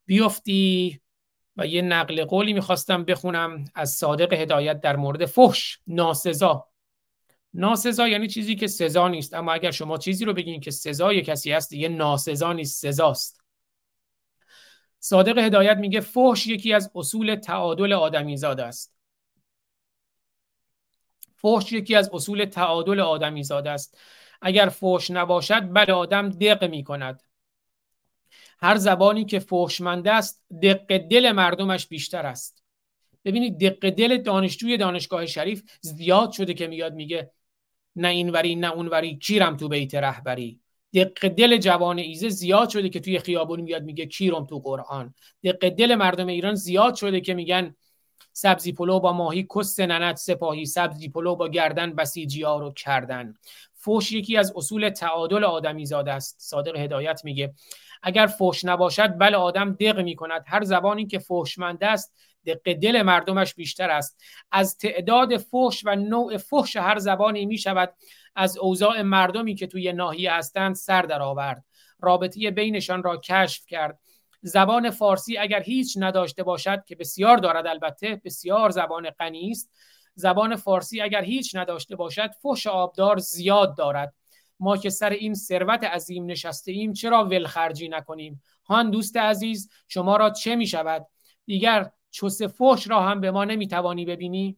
بیفتی. 0.06 1.00
و 1.58 1.66
یه 1.66 1.82
نقل 1.82 2.24
قولی 2.24 2.52
می‌خواستم 2.52 3.04
بخونم 3.04 3.64
از 3.74 3.90
صادق 3.90 4.32
هدایت 4.32 4.80
در 4.80 4.96
مورد 4.96 5.26
فحش 5.26 5.78
ناسزا. 5.86 6.68
ناسزا 7.54 8.08
یعنی 8.08 8.28
چیزی 8.28 8.56
که 8.56 8.66
سزا 8.66 9.08
نیست 9.08 9.34
اما 9.34 9.52
اگر 9.52 9.70
شما 9.70 9.98
چیزی 9.98 10.24
رو 10.24 10.32
بگین 10.32 10.60
که 10.60 10.70
سزای 10.70 11.22
کسی 11.22 11.52
هست 11.52 11.70
دیگه 11.70 11.88
ناسزا 11.88 12.52
نیست 12.52 12.82
سزاست. 12.82 13.40
صادق 15.00 15.38
هدایت 15.38 15.76
میگه 15.76 16.00
فحش 16.00 16.46
یکی 16.46 16.72
از 16.72 16.90
اصول 16.94 17.34
تعادل 17.34 17.92
آدمیزاد 17.92 18.60
است. 18.60 18.94
فحش 21.36 21.72
یکی 21.72 21.94
از 21.94 22.10
اصول 22.12 22.44
تعادل 22.44 23.00
آدمیزاد 23.00 23.66
است. 23.66 23.98
اگر 24.42 24.68
فحش 24.68 25.10
نباشد 25.10 25.72
بله 25.72 25.92
آدم 25.92 26.28
دق 26.28 26.64
می 26.64 26.84
کند 26.84 27.22
هر 28.58 28.76
زبانی 28.76 29.24
که 29.24 29.38
فحشمند 29.38 30.08
است 30.08 30.42
دق 30.62 30.98
دل 30.98 31.32
مردمش 31.32 31.86
بیشتر 31.86 32.26
است. 32.26 32.62
ببینید 33.24 33.60
دق 33.60 33.90
دل 33.90 34.16
دانشجوی 34.16 34.76
دانشگاه 34.76 35.26
شریف 35.26 35.62
زیاد 35.80 36.32
شده 36.32 36.54
که 36.54 36.66
میاد 36.66 36.94
میگه 36.94 37.30
نه 37.96 38.08
اینوری 38.08 38.54
نه 38.54 38.72
اونوری 38.72 39.18
کیرم 39.18 39.56
تو 39.56 39.68
بیت 39.68 39.94
رهبری. 39.94 40.60
دق 40.94 41.28
دل 41.28 41.56
جوان 41.56 41.98
ایزه 41.98 42.28
زیاد 42.28 42.68
شده 42.68 42.88
که 42.88 43.00
توی 43.00 43.18
خیابون 43.18 43.60
میاد 43.60 43.82
میگه 43.82 44.06
کیرم 44.06 44.46
تو 44.46 44.58
قرآن. 44.58 45.14
دق 45.44 45.68
دل 45.68 45.94
مردم 45.94 46.26
ایران 46.26 46.54
زیاد 46.54 46.94
شده 46.94 47.20
که 47.20 47.34
میگن 47.34 47.74
سبزی 48.32 48.72
پلو 48.72 49.00
با 49.00 49.12
ماهی 49.12 49.46
کس 49.56 49.80
ننت 49.80 50.16
سپاهی 50.16 50.66
سبزی 50.66 51.08
پلو 51.08 51.36
با 51.36 51.48
گردن 51.48 51.92
بسیجی 51.92 52.42
ها 52.42 52.58
رو 52.58 52.72
کردن. 52.72 53.34
فوش 53.74 54.12
یکی 54.12 54.36
از 54.36 54.52
اصول 54.56 54.88
تعادل 54.90 55.44
آدمی 55.44 55.86
زاده 55.86 56.12
است. 56.12 56.36
صادق 56.40 56.76
هدایت 56.76 57.20
میگه. 57.24 57.54
اگر 58.02 58.26
فوش 58.26 58.64
نباشد 58.64 59.18
بله 59.18 59.36
آدم 59.36 59.72
دق 59.72 60.00
می‌کند. 60.00 60.44
هر 60.46 60.64
زبانی 60.64 61.06
که 61.06 61.18
فوشمند 61.18 61.84
است 61.84 62.14
دق 62.46 62.72
دل 62.72 63.02
مردمش 63.02 63.54
بیشتر 63.54 63.90
است. 63.90 64.20
از 64.52 64.76
تعداد 64.76 65.36
فوش 65.36 65.82
و 65.84 65.96
نوع 65.96 66.36
فحش 66.36 66.76
هر 66.76 66.98
زبانی 66.98 67.46
می 67.46 67.58
شود 67.58 67.94
از 68.36 68.58
اوضاع 68.58 69.02
مردمی 69.02 69.54
که 69.54 69.66
توی 69.66 69.92
ناحیه 69.92 70.32
هستند 70.32 70.74
سر 70.74 71.02
درآورد. 71.02 71.64
رابطه 72.00 72.50
بینشان 72.50 73.02
را 73.02 73.16
کشف 73.16 73.66
کرد. 73.66 73.98
زبان 74.42 74.90
فارسی 74.90 75.38
اگر 75.38 75.62
هیچ 75.62 75.96
نداشته 76.00 76.42
باشد 76.42 76.84
که 76.84 76.96
بسیار 76.96 77.36
دارد 77.36 77.66
البته 77.66 78.20
بسیار 78.24 78.70
زبان 78.70 79.10
غنی 79.10 79.50
است. 79.50 79.70
زبان 80.14 80.56
فارسی 80.56 81.00
اگر 81.00 81.24
هیچ 81.24 81.56
نداشته 81.56 81.96
باشد 81.96 82.30
فحش 82.42 82.66
آبدار 82.66 83.18
زیاد 83.18 83.76
دارد. 83.76 84.14
ما 84.60 84.76
که 84.76 84.90
سر 84.90 85.10
این 85.10 85.34
ثروت 85.34 85.84
عظیم 85.84 86.26
نشسته 86.26 86.72
ایم 86.72 86.92
چرا 86.92 87.24
ولخرجی 87.24 87.88
نکنیم؟ 87.88 88.42
هان 88.64 88.90
دوست 88.90 89.16
عزیز 89.16 89.70
شما 89.88 90.16
را 90.16 90.30
چه 90.30 90.56
می 90.56 90.66
شود 90.66 91.06
دیگر 91.46 91.90
چوس 92.10 92.42
فوش 92.42 92.90
را 92.90 93.02
هم 93.02 93.20
به 93.20 93.30
ما 93.30 93.44
نمی‌توانی 93.44 94.04
ببینی؟ 94.04 94.56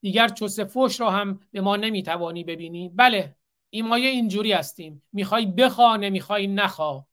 دیگر 0.00 0.28
چوس 0.28 0.60
فوش 0.60 1.00
را 1.00 1.10
هم 1.10 1.40
به 1.52 1.60
ما 1.60 1.76
نمی‌توانی 1.76 2.44
ببینی؟ 2.44 2.88
بله 2.88 3.36
این 3.70 3.88
مایه 3.88 4.08
اینجوری 4.08 4.52
هستیم. 4.52 5.02
می‌خوای 5.12 5.46
بخوا 5.46 5.96
نمی‌خوای 5.96 6.46
نخوا. 6.46 7.06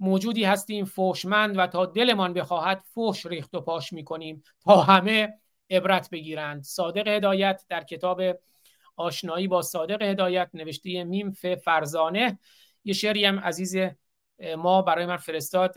موجودی 0.00 0.44
هستیم 0.44 0.84
فوشمند 0.84 1.58
و 1.58 1.66
تا 1.66 1.86
دلمان 1.86 2.32
بخواهد 2.32 2.84
فوش 2.94 3.26
ریخت 3.26 3.54
و 3.54 3.60
پاش 3.60 3.92
می‌کنیم 3.92 4.42
تا 4.60 4.82
همه 4.82 5.34
عبرت 5.70 6.10
بگیرند. 6.10 6.62
صادق 6.62 7.08
هدایت 7.08 7.64
در 7.68 7.84
کتاب 7.84 8.22
آشنایی 8.96 9.48
با 9.48 9.62
صادق 9.62 10.02
هدایت 10.02 10.50
نوشته 10.54 11.04
میمف 11.04 11.54
فرزانه. 11.54 12.38
یه 12.84 12.92
شعری 12.92 13.24
هم 13.24 13.38
عزیز 13.38 13.76
ما 14.58 14.82
برای 14.82 15.06
من 15.06 15.16
فرستاد 15.16 15.74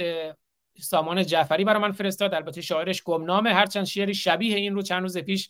سامان 0.80 1.26
جعفری 1.26 1.64
برای 1.64 1.82
من 1.82 1.92
فرستاد. 1.92 2.34
البته 2.34 2.62
شاعرش 2.62 3.04
گمنامه. 3.04 3.54
هرچند 3.54 3.86
شعری 3.86 4.14
شبیه 4.14 4.58
این 4.58 4.76
رو 4.76 4.82
چند 4.82 5.02
روز 5.02 5.18
پیش 5.18 5.50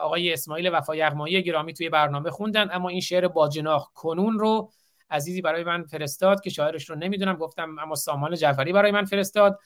آقای 0.00 0.32
اسماعیل 0.32 0.70
وفا 0.72 0.96
یغمایی 0.96 1.42
گرامی 1.42 1.74
توی 1.74 1.88
برنامه 1.88 2.30
خوندن. 2.30 2.68
اما 2.72 2.88
این 2.88 3.00
شعر 3.00 3.28
باجناخ 3.28 3.92
کنون 3.94 4.38
رو 4.38 4.70
عزیزی 5.10 5.40
برای 5.40 5.64
من 5.64 5.82
فرستاد 5.82 6.40
که 6.40 6.50
شاعرش 6.50 6.90
رو 6.90 6.96
نمی‌دونم. 6.96 7.36
گفتم 7.36 7.78
اما 7.78 7.94
سامان 7.94 8.34
جعفری 8.34 8.72
برای 8.72 8.90
من 8.90 9.04
فرستاد 9.04 9.58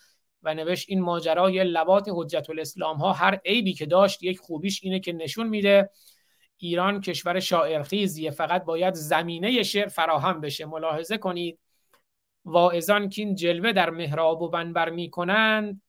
و 0.43 0.55
نوشت 0.55 0.87
این 0.89 1.01
ماجرای 1.01 1.65
لبات 1.65 2.09
حجت 2.13 2.51
الاسلام 2.51 2.97
ها 2.97 3.13
هر 3.13 3.41
عیبی 3.45 3.73
که 3.73 3.87
داشت 3.87 4.23
یک 4.23 4.39
خوبیش 4.39 4.81
اینه 4.85 5.01
که 5.01 5.13
نشون 5.13 5.49
میده 5.49 5.91
ایران 6.59 7.01
کشور 7.01 7.41
شاعرخیزیه. 7.41 8.31
فقط 8.31 8.65
باید 8.65 8.95
زمینه 8.95 9.63
شعر 9.63 9.89
فراهم 9.89 10.41
بشه. 10.41 10.67
ملاحظه 10.67 11.19
کنید. 11.19 11.59
واعظان 12.45 13.09
که 13.09 13.23
این 13.23 13.35
جلوه 13.35 13.73
در 13.73 13.91
محراب 13.91 14.43
و 14.43 14.49
بنبر 14.49 14.91
می 14.91 15.11
کنند 15.11 15.83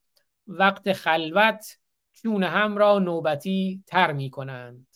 وقت 0.48 0.94
خلوت 0.94 1.78
چون 2.12 2.44
هم 2.44 2.78
را 2.78 3.00
نوبتی 3.00 3.84
تر 3.88 4.12
می 4.12 4.30
کنند 4.30 4.88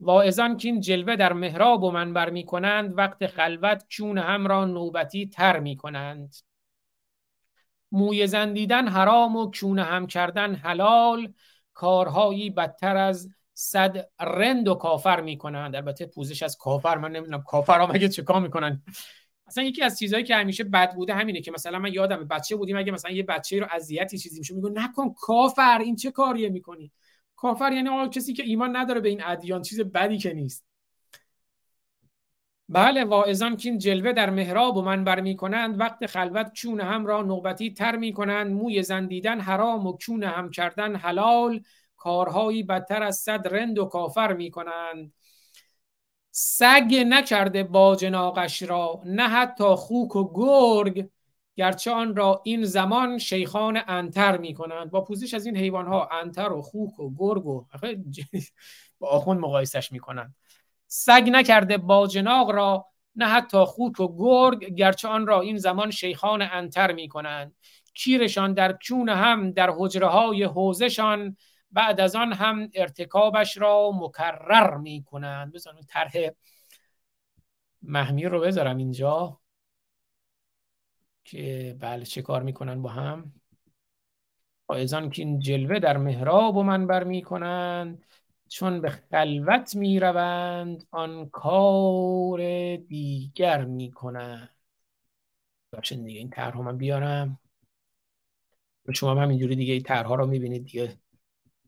واعظان 0.00 0.56
که 0.56 0.68
این 0.68 0.80
جلوه 0.80 1.16
در 1.16 1.32
محراب 1.32 1.82
و 1.82 1.90
منبر 1.90 2.30
می 2.30 2.44
کنند 2.44 2.98
وقت 2.98 3.26
خلوت 3.26 3.84
چون 3.88 4.18
هم 4.18 4.46
را 4.46 4.64
نوبتی 4.64 5.26
تر 5.26 5.60
می 5.60 5.76
کنند 5.76 6.34
موی 7.92 8.26
زندیدن 8.26 8.88
حرام 8.88 9.36
و 9.36 9.50
چون 9.50 9.78
هم 9.78 10.06
کردن 10.06 10.54
حلال. 10.54 11.32
کارهایی 11.74 12.50
بدتر 12.50 12.96
از 12.96 13.30
صد 13.54 14.08
رند 14.20 14.68
و 14.68 14.74
کافر 14.74 15.20
می‌کنند. 15.20 15.76
البته 15.76 16.06
پوزش 16.06 16.42
از 16.42 16.56
کافر 16.56 16.98
من 16.98 17.12
نمی‌دونم 17.12 17.42
کافر 17.42 17.80
ها 17.80 17.86
مگه 17.86 18.08
چه 18.08 18.22
کار 18.22 18.40
می‌کنن؟ 18.40 18.82
اصلا 19.46 19.64
یکی 19.64 19.82
از 19.82 19.98
چیزهایی 19.98 20.24
که 20.24 20.36
همیشه 20.36 20.64
بد 20.64 20.94
بوده 20.94 21.14
همینه 21.14 21.40
که 21.40 21.50
مثلا 21.50 21.78
من 21.78 21.92
یادم 21.92 22.24
بچه 22.24 22.56
بودیم 22.56 22.76
اگه 22.76 22.92
مثلا 22.92 23.10
یه 23.10 23.22
بچه 23.22 23.60
رو 23.60 23.66
اذیتی 23.70 24.18
چیزی 24.18 24.38
میشه 24.38 24.54
میگه 24.54 24.70
نکن 24.70 25.14
کافر 25.14 25.78
این 25.78 25.96
چه 25.96 26.10
کاریه 26.10 26.48
می‌کنی؟ 26.48 26.92
کافر 27.36 27.72
یعنی 27.72 27.88
آقا 27.88 28.08
کسی 28.08 28.32
که 28.32 28.42
ایمان 28.42 28.76
نداره 28.76 29.00
به 29.00 29.08
این 29.08 29.24
ادیان 29.24 29.62
چیز 29.62 29.80
بدی 29.80 30.18
که 30.18 30.32
نیست. 30.32 30.66
بله 32.68 33.04
واعظان 33.04 33.56
که 33.56 33.68
این 33.68 33.78
جلوه 33.78 34.12
در 34.12 34.30
محراب 34.30 34.76
و 34.76 34.82
منبر 34.82 35.20
می 35.20 35.36
کنند 35.36 35.80
وقت 35.80 36.06
خلوت 36.06 36.52
چون 36.52 36.80
هم 36.80 37.06
را 37.06 37.22
نوبتی 37.22 37.70
تر 37.70 37.96
می 37.96 38.12
کنند 38.12 38.52
موی 38.52 38.82
زندیدن 38.82 39.40
حرام 39.40 39.86
و 39.86 39.96
چون 39.96 40.22
هم 40.22 40.50
کردن 40.50 40.96
حلال. 40.96 41.60
کارهایی 42.02 42.62
بدتر 42.62 43.02
از 43.02 43.16
صد 43.16 43.54
رند 43.54 43.78
و 43.78 43.84
کافر 43.84 44.32
می 44.32 44.50
کنند 44.50 45.12
سگ 46.30 47.04
نکرده 47.08 47.64
باجناقش 47.64 48.62
را 48.62 49.00
نه 49.04 49.28
حتی 49.28 49.64
خوک 49.64 50.16
و 50.16 50.32
گرگ 50.34 51.08
گرچه 51.56 51.90
آن 51.90 52.16
را 52.16 52.40
این 52.44 52.64
زمان 52.64 53.18
شیخان 53.18 53.82
انتر 53.86 54.38
می 54.38 54.54
کنند 54.54 54.90
با 54.90 55.04
پوزش 55.04 55.34
از 55.34 55.46
این 55.46 55.56
حیوان 55.56 55.86
ها 55.86 56.08
انتر 56.12 56.52
و 56.52 56.62
خوک 56.62 57.00
و 57.00 57.14
گرگ 57.18 57.46
و 57.46 57.66
با 58.98 59.08
آخون 59.08 59.38
مقایسش 59.38 59.92
می 59.92 59.98
کنند 59.98 60.34
سگ 60.86 61.28
نکرده 61.32 61.78
باجناق 61.78 62.50
را 62.50 62.86
نه 63.16 63.26
حتی 63.26 63.64
خوک 63.64 64.00
و 64.00 64.16
گرگ 64.18 64.74
گرچه 64.74 65.08
آن 65.08 65.26
را 65.26 65.40
این 65.40 65.58
زمان 65.58 65.90
شیخان 65.90 66.42
انتر 66.42 66.92
می 66.92 67.08
کنند 67.08 67.54
کیرشان 67.94 68.54
در 68.54 68.72
چون 68.72 69.08
هم 69.08 69.50
در 69.50 69.70
حجره 69.78 70.06
های 70.06 70.44
حوزشان 70.44 71.36
بعد 71.72 72.00
از 72.00 72.16
آن 72.16 72.32
هم 72.32 72.70
ارتکابش 72.74 73.56
را 73.58 73.90
مکرر 73.94 74.76
می 74.76 75.04
کنند 75.04 75.52
بزن 75.52 75.70
طرح 75.88 76.12
محمیر 77.82 78.28
رو 78.28 78.40
بذارم 78.40 78.76
اینجا 78.76 79.40
که 81.24 81.76
بله 81.80 82.04
چه 82.04 82.22
کار 82.22 82.42
می‌کنن 82.42 82.82
با 82.82 82.88
هم؟ 82.90 83.32
آیزان 84.66 85.10
که 85.10 85.22
این 85.22 85.38
جلوه 85.38 85.78
در 85.78 85.96
محراب 85.96 86.56
و 86.56 86.62
منبر 86.62 87.04
می‌کنند 87.04 88.04
چون 88.48 88.80
به 88.80 88.90
خلوت 88.90 89.76
می‌روند 89.76 90.86
آن 90.90 91.28
کار 91.28 92.76
دیگر 92.76 93.64
می‌کنند. 93.64 94.48
بخشن 95.72 96.02
دیگه 96.04 96.18
این 96.18 96.30
طرح 96.30 96.60
من 96.60 96.76
بیارم. 96.78 97.38
شما 98.94 99.10
هم 99.22 99.28
اینجوری 99.28 99.56
دیگه 99.56 99.72
این 99.72 99.82
طرح 99.82 100.08
رو 100.08 100.26
می‌بینید 100.26 100.64
دیگه. 100.64 101.01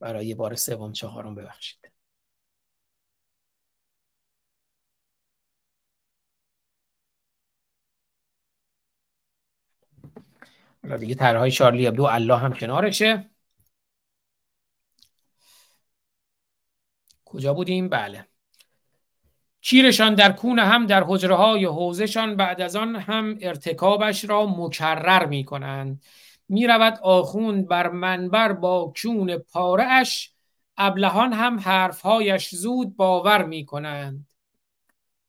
برای 0.05 0.35
بار 0.35 0.55
سوم 0.55 0.93
چهارم 0.93 1.35
ببخشید. 1.35 1.93
حالا 10.83 10.97
دیگه 10.97 11.15
طرحهای 11.15 11.51
شارلی 11.51 11.87
ابدو 11.87 12.05
الله 12.05 12.37
هم 12.37 12.53
کنارشه. 12.53 13.31
کجا 17.25 17.55
بودیم؟ 17.55 17.89
بله. 17.89 18.29
کیرشان 19.61 20.15
در 20.15 20.33
کون 20.33 20.59
هم 20.59 20.87
در 20.87 21.05
حجره 21.07 21.35
های 21.35 21.65
حوزشان 21.65 22.37
بعد 22.37 22.61
از 22.61 22.77
آن 22.77 22.97
هم 22.97 23.39
ارتکابش 23.41 24.25
را 24.25 24.47
مکرر 24.47 25.27
می 25.27 25.45
کنند 25.45 26.03
می 26.49 26.67
رود 26.67 26.99
آخوند 27.03 27.69
بر 27.69 27.91
منبر 27.91 28.53
با 28.53 28.93
کون 29.03 29.37
پاره 29.37 30.03
ابلهان 30.77 31.33
هم 31.33 31.59
حرفهایش 31.59 32.55
زود 32.55 32.97
باور 32.97 33.45
می 33.45 33.67
کنند 33.67 34.29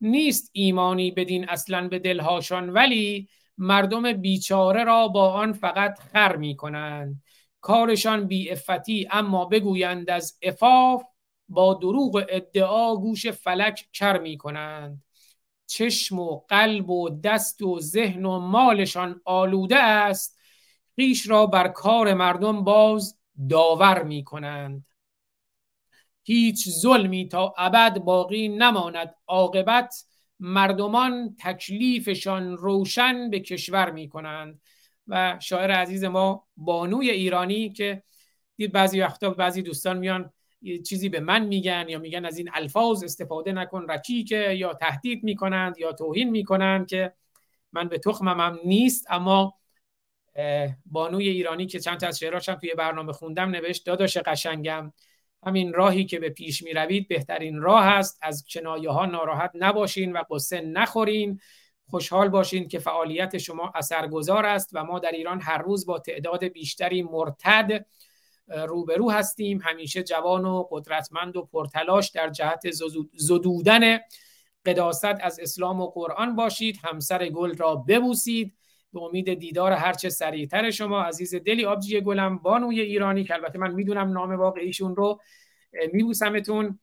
نیست 0.02 0.50
ایمانی 0.54 1.12
بدین 1.12 1.50
اصلا 1.50 1.88
به 1.88 2.00
دلهاشان 2.00 2.70
ولی 2.70 3.28
مردم 3.58 4.14
بیچاره 4.14 4.84
را 4.84 5.08
با 5.08 5.34
آن 5.34 5.54
فقط 5.54 6.00
خر 6.00 6.36
می 6.36 6.56
کنند 6.56 7.24
کارشان 7.62 8.28
بی 8.28 8.52
افتی 8.52 9.08
اما 9.12 9.46
بگویند 9.46 10.10
از 10.10 10.38
افاف 10.42 11.04
با 11.50 11.74
دروغ 11.74 12.26
ادعا 12.30 12.96
گوش 12.96 13.28
فلک 13.28 13.88
کر 13.94 14.20
می 14.20 14.38
کنند 14.38 15.04
چشم 15.68 16.20
و 16.20 16.42
قلب 16.48 16.90
و 16.90 17.10
دست 17.10 17.62
و 17.62 17.80
ذهن 17.80 18.26
و 18.26 18.40
مالشان 18.40 19.22
آلوده 19.26 19.78
است. 19.78 20.35
خیش 20.96 21.30
را 21.30 21.46
بر 21.46 21.68
کار 21.68 22.14
مردم 22.14 22.64
باز 22.64 23.18
داور 23.50 24.04
می 24.04 24.24
کنند 24.24 24.86
هیچ 26.24 26.70
ظلمی 26.70 27.28
تا 27.28 27.54
ابد 27.58 28.00
باقی 28.00 28.48
نماند. 28.48 29.16
عاقبت 29.28 30.06
مردمان 30.40 31.36
تکلیفشان 31.40 32.58
روشن 32.58 33.30
به 33.30 33.40
کشور 33.40 33.92
می 33.92 34.10
کنند 34.10 34.62
و 35.08 35.38
شاعر 35.42 35.72
عزیز 35.72 36.04
ما 36.04 36.48
بانوی 36.58 37.10
ایرانی 37.10 37.70
که 37.70 38.04
دید 38.58 38.72
بعضی 38.72 39.02
وقتا 39.02 39.30
بعضی 39.30 39.62
دوستان 39.62 39.98
میان 39.98 40.34
چیزی 40.88 41.10
به 41.10 41.20
من 41.20 41.46
میگن 41.46 41.86
یا 41.90 42.00
میگن 42.00 42.26
از 42.26 42.38
این 42.38 42.50
الفاظ 42.54 43.04
استفاده 43.04 43.52
نکن 43.52 43.86
رکیکه 43.90 44.54
یا 44.54 44.74
تهدید 44.74 45.24
می‌کنند 45.24 45.78
یا 45.78 45.94
توهین 45.94 46.30
می‌کنند 46.30 46.88
که 46.88 47.14
من 47.72 47.88
به 47.88 47.98
تخمم 47.98 48.40
هم 48.40 48.60
نیست 48.66 49.06
اما 49.10 49.54
بانوی 50.86 51.30
ایرانی 51.30 51.66
که 51.66 51.80
چند 51.80 51.99
تا 51.99 52.07
از 52.07 52.20
شعراشم 52.20 52.56
توی 52.56 52.74
برنامه 52.74 53.14
خوندم 53.14 53.49
نوشت 53.49 53.86
داداش 53.86 54.18
قشنگم 54.18 54.94
همین 55.45 55.74
راهی 55.74 56.06
که 56.06 56.20
به 56.20 56.30
پیش 56.30 56.64
می 56.64 56.74
روید 56.74 57.07
بهترین 57.07 57.62
راه 57.62 57.86
است. 57.86 58.20
از 58.22 58.45
کنایه 58.49 58.90
ها 58.90 59.06
ناراحت 59.06 59.52
نباشین 59.53 60.14
و 60.14 60.24
قصه 60.32 60.62
نخورین. 60.62 61.40
خوشحال 61.90 62.30
باشین 62.30 62.68
که 62.68 62.80
فعالیت 62.80 63.38
شما 63.38 63.72
اثرگذار 63.76 64.45
است 64.45 64.70
و 64.74 64.84
ما 64.84 64.99
در 64.99 65.12
ایران 65.12 65.41
هر 65.41 65.57
روز 65.57 65.86
با 65.86 65.99
تعداد 65.99 66.44
بیشتری 66.44 67.03
مرتد 67.03 67.86
روبرو 68.48 69.12
هستیم. 69.12 69.62
همیشه 69.64 70.03
جوان 70.03 70.45
و 70.45 70.68
قدرتمند 70.72 71.38
و 71.38 71.41
پرتلاش 71.41 72.10
در 72.10 72.30
جهت 72.30 72.62
زدودن 73.14 73.99
قداست 74.66 75.06
از 75.06 75.40
اسلام 75.40 75.82
و 75.82 75.88
قرآن 75.88 76.36
باشید. 76.36 76.80
همسر 76.84 77.30
گل 77.30 77.57
را 77.57 77.76
ببوسید. 77.76 78.53
به 78.96 79.02
امید 79.02 79.34
دیدار 79.34 79.72
هرچه 79.72 80.10
سریعتر 80.10 80.72
شما 80.72 81.04
عزیز 81.04 81.36
دلی 81.36 81.66
آبجی 81.66 82.02
گلم 82.02 82.38
بانوی 82.38 82.82
ایرانی 82.82 83.24
که 83.24 83.34
البته 83.34 83.60
من 83.60 83.74
می‌دونم 83.74 84.12
نام 84.12 84.32
واقعیشون 84.32 84.96
رو 84.96 85.22
میبوسمتون. 85.94 86.80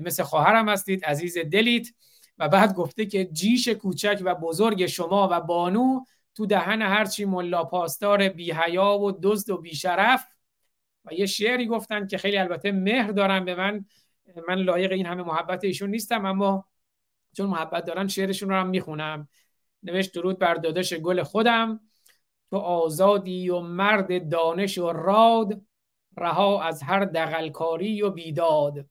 مثل 0.00 0.22
خواهرم 0.22 0.68
هستید 0.68 1.04
عزیز 1.04 1.38
دلیت. 1.38 1.88
و 2.38 2.48
بعد 2.48 2.74
گفته 2.74 3.06
که 3.06 3.24
جیش 3.24 3.68
کوچک 3.68 4.20
و 4.24 4.34
بزرگ 4.34 4.86
شما 4.86 5.28
و 5.32 5.40
بانو 5.40 6.00
تو 6.34 6.46
دهن 6.46 6.82
هرچی 6.82 7.24
ملا 7.24 7.64
پاسدار 7.64 8.28
بی 8.28 8.52
حیا 8.52 8.98
و 8.98 9.12
دزد 9.22 9.50
و 9.50 9.56
بیشرف. 9.56 10.24
و 11.04 11.12
یه 11.12 11.26
شعری 11.26 11.66
گفتن 11.66 12.06
که 12.06 12.18
خیلی 12.18 12.36
البته 12.36 12.72
مهر 12.72 13.10
دارن 13.10 13.44
به 13.44 13.54
من. 13.54 13.84
من 14.48 14.54
لایق 14.54 14.92
این 14.92 15.06
همه 15.06 15.22
محبت 15.22 15.64
ایشون 15.64 15.90
نیستم 15.90 16.26
اما 16.26 16.64
چون 17.36 17.46
محبت 17.46 17.84
دارن 17.84 18.08
شعرشون 18.08 18.48
رو 18.48 18.54
هم 18.54 18.68
می‌خونم. 18.68 19.28
نوشت 19.84 20.14
درود 20.14 20.38
بر 20.38 20.54
داداش 20.54 20.94
گل 20.94 21.22
خودم. 21.22 21.80
تو 22.50 22.56
آزادی 22.56 23.50
و 23.50 23.60
مرد 23.60 24.28
دانش 24.28 24.78
و 24.78 24.92
راد 24.92 25.62
رها 26.18 26.62
از 26.62 26.82
هر 26.82 27.04
دقلکاری 27.04 28.02
و 28.02 28.10
بیداد. 28.10 28.86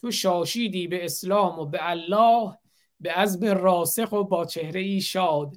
تو 0.00 0.10
شاشیدی 0.10 0.86
به 0.88 1.04
اسلام 1.04 1.58
و 1.58 1.66
به 1.66 1.90
الله 1.90 2.58
به 3.00 3.12
عزم 3.12 3.44
راسخ 3.44 4.12
و 4.12 4.24
با 4.24 4.44
چهره 4.44 4.80
ای 4.80 5.00
شاد. 5.00 5.56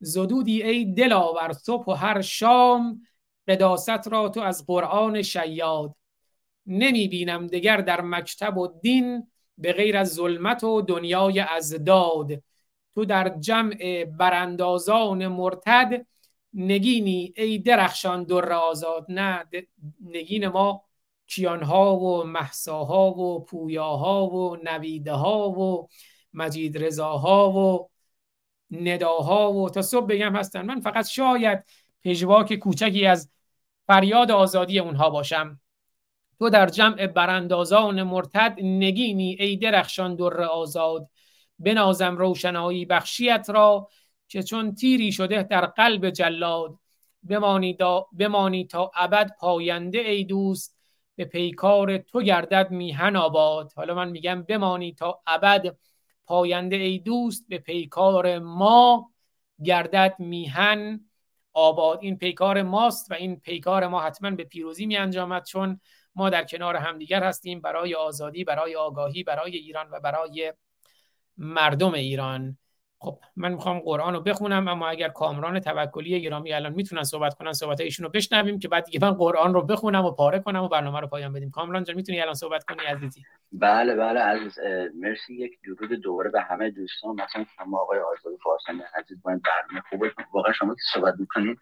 زدودی 0.00 0.62
ای 0.62 0.84
دلاور 0.84 1.52
صبح 1.52 1.84
و 1.86 1.92
هر 1.92 2.20
شام 2.20 3.02
قداست 3.48 4.08
را 4.08 4.28
تو 4.28 4.40
از 4.40 4.66
قرآن 4.66 5.22
شیاد. 5.22 5.94
نمی 6.66 7.08
بینم 7.08 7.46
دگر 7.46 7.76
در 7.76 8.00
مکتب 8.00 8.58
و 8.58 8.66
دین 8.82 9.30
به 9.58 9.72
غیر 9.72 9.96
از 9.96 10.14
ظلمت 10.14 10.64
و 10.64 10.82
دنیای 10.82 11.40
ازداد. 11.40 12.42
تو 12.98 13.04
در 13.04 13.28
جمع 13.28 14.04
براندازان 14.04 15.26
مرتد 15.26 16.06
نگینی 16.54 17.34
ای 17.36 17.58
درخشان 17.58 18.24
در 18.24 18.52
آزاد. 18.52 19.06
نه 19.08 19.44
نگین 20.04 20.48
ما 20.48 20.84
کیانها 21.26 21.96
و 21.96 22.24
محساها 22.24 23.10
و 23.10 23.44
پویاها 23.44 24.26
و 24.26 24.56
نویده 24.56 25.12
ها 25.12 25.50
و 25.50 25.88
مجید 26.32 26.84
رضاها 26.84 27.50
و 27.50 27.90
نداها 28.70 29.52
و 29.52 29.70
تا 29.70 29.82
صبح 29.82 30.06
بگم 30.06 30.36
هستن. 30.36 30.62
من 30.62 30.80
فقط 30.80 31.06
شاید 31.06 31.64
پژواک 32.04 32.54
کوچکی 32.54 33.06
از 33.06 33.30
فریاد 33.86 34.30
آزادی 34.30 34.78
اونها 34.78 35.10
باشم. 35.10 35.60
تو 36.38 36.50
در 36.50 36.66
جمع 36.66 37.06
براندازان 37.06 38.02
مرتد 38.02 38.56
نگینی 38.62 39.36
ای 39.40 39.56
درخشان 39.56 40.16
در 40.16 40.42
آزاد. 40.42 41.08
بنازم 41.58 42.16
روشنایی 42.16 42.84
بخشیت 42.84 43.50
را 43.50 43.88
که 44.28 44.42
چون 44.42 44.74
تیری 44.74 45.12
شده 45.12 45.42
در 45.42 45.66
قلب 45.66 46.10
جلاد 46.10 46.78
بمانی, 47.22 47.76
بمانی 48.18 48.64
تا 48.64 48.90
ابد 48.94 49.30
پاینده 49.38 49.98
ای 49.98 50.24
دوست 50.24 50.78
به 51.16 51.24
پیکار 51.24 51.98
تو 51.98 52.22
گردد 52.22 52.70
میهن 52.70 53.16
آباد. 53.16 53.72
حالا 53.76 53.94
من 53.94 54.10
میگم 54.10 54.42
بمانی 54.42 54.92
تا 54.94 55.20
ابد 55.26 55.76
پاینده 56.26 56.76
ای 56.76 56.98
دوست 56.98 57.48
به 57.48 57.58
پیکار 57.58 58.38
ما 58.38 59.12
گردد 59.64 60.14
میهن 60.18 61.00
آباد. 61.52 61.98
این 62.02 62.18
پیکار 62.18 62.62
ماست 62.62 63.10
و 63.10 63.14
این 63.14 63.40
پیکار 63.40 63.86
ما 63.86 64.00
حتما 64.00 64.30
به 64.30 64.44
پیروزی 64.44 64.86
می 64.86 64.96
انجامد 64.96 65.44
چون 65.44 65.80
ما 66.14 66.30
در 66.30 66.44
کنار 66.44 66.76
همدیگر 66.76 67.24
هستیم 67.24 67.60
برای 67.60 67.94
آزادی 67.94 68.44
برای 68.44 68.76
آگاهی 68.76 69.22
برای 69.22 69.56
ایران 69.56 69.90
و 69.90 70.00
برای 70.00 70.52
مردم 71.38 71.94
ایران. 71.94 72.58
خب 73.00 73.18
من 73.36 73.52
می‌خوام 73.52 73.78
قرآن 73.78 74.14
رو 74.14 74.20
بخونم 74.20 74.68
اما 74.68 74.88
اگر 74.88 75.08
کامران 75.08 75.60
توکلی 75.60 76.22
گرامی 76.22 76.52
الان 76.52 76.72
می‌تونن 76.72 77.02
صحبت 77.02 77.34
کنن 77.34 77.52
صحبت 77.52 77.80
ایشون 77.80 78.04
رو 78.04 78.10
بشنویم 78.10 78.58
که 78.58 78.68
بعد 78.68 78.84
دیگه 78.84 78.98
من 79.02 79.10
قرآن 79.10 79.54
رو 79.54 79.62
بخونم 79.62 80.04
و 80.04 80.10
پاره 80.10 80.38
کنم 80.38 80.62
و 80.62 80.68
برنامه 80.68 81.00
رو 81.00 81.06
پایان 81.06 81.32
بدیم. 81.32 81.50
کامران 81.50 81.84
جان 81.84 81.96
می‌تونی 81.96 82.20
الان 82.20 82.34
صحبت 82.34 82.64
کنی 82.64 82.86
عزیزی؟ 82.86 83.22
بله 83.52 83.94
بله 83.94 84.20
عزیز. 84.20 84.58
مرسی. 84.94 85.34
یک 85.34 85.58
درود 85.64 85.92
دوره 85.92 86.30
به 86.30 86.40
همه 86.40 86.70
دوستان. 86.70 87.14
مثلا 87.14 87.44
شما 87.56 87.78
آقای 87.78 87.98
آزاد 87.98 88.32
فارسانی 88.44 88.80
عزیز 88.94 89.22
باید 89.22 89.40
برنامه 89.42 89.84
خوبه. 89.90 90.12
واقعا 90.32 90.52
شما 90.52 90.74
که 90.74 90.80
صحبت 90.94 91.14
می‌کنید 91.18 91.58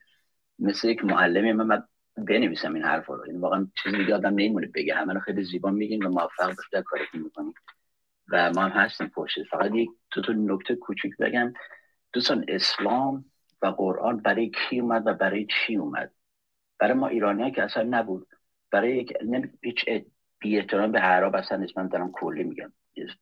مثل 0.59 0.89
یک 0.89 1.05
معلمی 1.05 1.53
من, 1.53 1.67
من 1.67 1.83
بنویسم 2.17 2.75
این 2.75 2.85
حرفا 2.85 3.15
رو. 3.15 3.23
این 3.23 3.31
یعنی 3.31 3.43
واقعا 3.43 3.69
چیزی 3.83 4.13
آدم 4.13 4.31
نمیمونه 4.31 4.67
بگه. 4.75 4.95
همه 4.95 5.15
رو 5.15 5.21
خیلی 5.21 5.45
زیبا 5.45 5.71
میگین 5.71 6.07
و 6.07 6.09
موفق 6.09 6.55
کاری 6.85 7.05
که 7.13 7.19
می‌کنید 7.19 7.55
و 8.29 8.53
ما 8.53 8.63
هم 8.63 8.71
هستیم 8.71 9.09
پشت 9.09 9.43
فقط 9.43 9.75
یک 9.75 9.91
دو 10.11 10.23
تا 10.23 10.33
نکته 10.33 10.77
کوچیک 10.77 11.17
بگم. 11.17 11.53
دوستان 12.13 12.45
اسلام 12.49 13.25
و 13.63 13.67
قرآن 13.67 14.17
برای 14.17 14.51
کی 14.51 14.81
اومد 14.81 15.07
و 15.07 15.15
برای 15.15 15.47
چی 15.47 15.77
اومد؟ 15.77 16.13
برای 16.79 16.95
ما 16.95 17.07
ایرانی 17.09 17.51
که 17.51 17.63
اصلا 17.63 17.83
نبود. 17.83 18.29
برای 18.71 18.97
یک 18.97 19.13
هیچ 19.63 19.85
بی 20.39 20.63
به 20.63 20.99
عرب 20.99 21.37
اصلا 21.37 21.59
نیست. 21.59 21.79
من 21.79 21.89
دارم 21.89 22.13
کلی 22.13 22.45
میگم. 22.45 22.73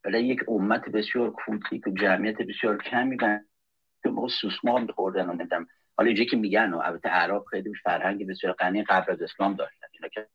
برای 0.02 0.26
یک 0.26 0.40
امت 0.48 0.88
بسیار 0.88 1.30
کوچیک 1.30 1.86
و 1.86 1.90
جمعیت 1.90 2.42
بسیار 2.42 2.82
کمی 2.82 3.16
که 3.16 4.08
موقع 4.10 4.28
سوسمار 4.28 4.80
میخوردن 4.80 5.30
و 5.30 5.32
نمیدم 5.32 5.66
حالا 5.96 6.06
اینجا 6.06 6.24
که 6.24 6.36
میگن 6.36 6.72
و 6.72 6.78
البته 6.78 7.08
عرب 7.08 7.44
خیلی 7.50 7.74
فرهنگ 7.74 8.26
بسیار 8.28 8.52
غنی 8.52 8.82
قبل 8.82 9.12
از 9.12 9.22
اسلام 9.22 9.54
داشتن. 9.54 9.86
اینا 9.92 10.08
که 10.08 10.26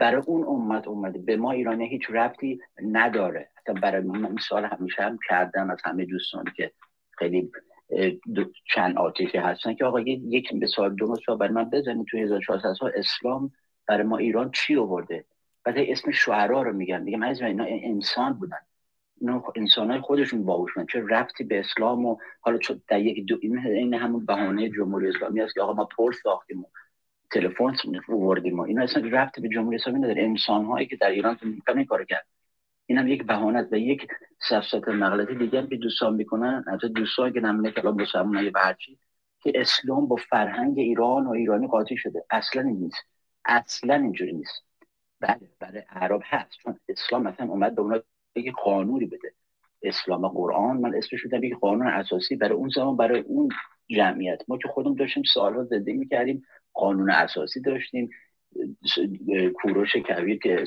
برای 0.00 0.22
اون 0.26 0.44
امت 0.44 0.88
اومده. 0.88 1.18
به 1.18 1.36
ما 1.36 1.52
ایرانی 1.52 1.88
هیچ 1.88 2.02
ربطی 2.10 2.60
نداره. 2.82 3.50
حتی 3.54 3.72
برای 3.72 4.02
من 4.02 4.36
سال 4.48 4.64
همیشه 4.64 5.02
هم 5.02 5.18
کردم 5.28 5.70
از 5.70 5.78
همه 5.84 6.04
دوستانی 6.04 6.50
که 6.56 6.72
خیلی 7.18 7.50
چند 8.74 8.98
آتیشی 8.98 9.38
هستن 9.38 9.74
که 9.74 9.84
آقا 9.84 10.00
یک 10.00 10.54
به 10.54 10.66
سال 10.66 10.94
دو 10.94 11.16
سال 11.26 11.36
برای 11.36 11.52
من 11.52 11.70
بزنید. 11.70 12.06
توی 12.06 12.20
1400 12.20 12.72
سال 12.72 12.92
اسلام 12.96 13.52
برای 13.86 14.02
ما 14.02 14.16
ایران 14.16 14.50
چی 14.50 14.76
آورده؟ 14.76 15.24
بعد 15.64 15.78
اسم 15.78 16.10
شعرا 16.10 16.62
رو 16.62 16.72
میگن. 16.72 17.02
میگم 17.02 17.22
از 17.22 17.42
اینا 17.42 17.64
انسان 17.68 18.32
بودن 18.32 18.58
اینا 19.20 19.42
انسان 19.56 19.90
های 19.90 20.00
خودشون 20.00 20.44
باهوشن 20.44 20.86
چه 20.86 21.00
ربطی 21.00 21.44
به 21.44 21.60
اسلام 21.60 22.06
و 22.06 22.16
حالا 22.40 22.58
چون 22.58 22.82
در 22.88 23.00
یک 23.00 23.26
دو 23.26 23.38
این 23.42 23.94
همون 23.94 24.26
بهانه 24.26 24.70
جمهوری 24.70 25.08
اسلامی 25.08 25.40
است 25.40 25.54
که 25.54 25.60
آقا 25.60 25.72
ما 25.72 25.84
پر 25.84 26.12
ساختیم 26.12 26.66
تلفن 27.32 27.74
وردیم 28.08 28.56
ما. 28.56 28.64
اینا 28.64 28.82
اصلا 28.82 29.08
رفت 29.12 29.40
به 29.40 29.48
جمهوری 29.48 29.76
اسلامی 29.76 29.98
نداره. 29.98 30.22
انسان 30.22 30.64
هایی 30.64 30.86
که 30.86 30.96
در 30.96 31.10
ایران 31.10 31.38
این 31.76 31.84
کار 31.84 32.04
کرد. 32.04 32.26
این 32.86 32.98
هم 32.98 33.08
یک 33.08 33.26
بهانه 33.26 33.68
و 33.72 33.78
یک 33.78 34.06
سفسط 34.48 34.88
مغلطه 34.88 35.34
دیگه 35.34 35.66
که 35.66 35.76
دوستان 35.76 36.14
می‌کنن. 36.14 36.64
از 36.66 36.80
دوستان 36.80 37.32
که 37.32 37.40
نمونه 37.40 37.70
کلام 37.70 38.02
مسلمان 38.02 38.36
های 38.36 38.50
برچی 38.50 38.98
که 39.42 39.52
اسلام 39.54 40.08
با 40.08 40.16
فرهنگ 40.16 40.78
ایران 40.78 41.26
و 41.26 41.30
ایرانی 41.30 41.66
قاطی 41.66 41.96
شده. 41.96 42.24
اصلا 42.30 42.62
نیست. 42.62 43.04
اصلا 43.44 43.94
اینجوری 43.94 44.32
نیست. 44.32 44.64
بله 45.20 45.40
بله 45.60 45.86
عرب 45.90 46.20
هست. 46.24 46.50
چون 46.62 46.78
اسلام 46.88 47.22
مثلا 47.22 47.46
اومد 47.46 47.74
به 47.74 47.82
اونا 47.82 48.00
یک 48.36 48.52
قانونی 48.64 49.06
بده. 49.06 49.32
اسلام 49.82 50.24
و 50.24 50.28
قرآن 50.28 50.76
من 50.76 50.94
اسمش 50.94 51.20
شدم 51.20 51.44
یک 51.44 51.58
قانون 51.58 51.86
اساسی 51.86 52.36
برای 52.36 52.54
اون 52.54 52.68
زمان 52.68 52.96
برای 52.96 53.20
اون 53.20 53.48
جمعیت. 53.88 54.42
ما 54.48 54.58
که 54.58 54.68
خودمون 54.68 54.96
داشتیم 54.96 55.22
سالها 55.34 55.64
زندگی 55.64 55.96
می‌کردیم. 55.96 56.42
قانون 56.74 57.10
اساسی 57.10 57.60
داشتیم 57.60 58.10
کوروش 59.54 59.96
کبیر 59.96 60.38
که 60.38 60.64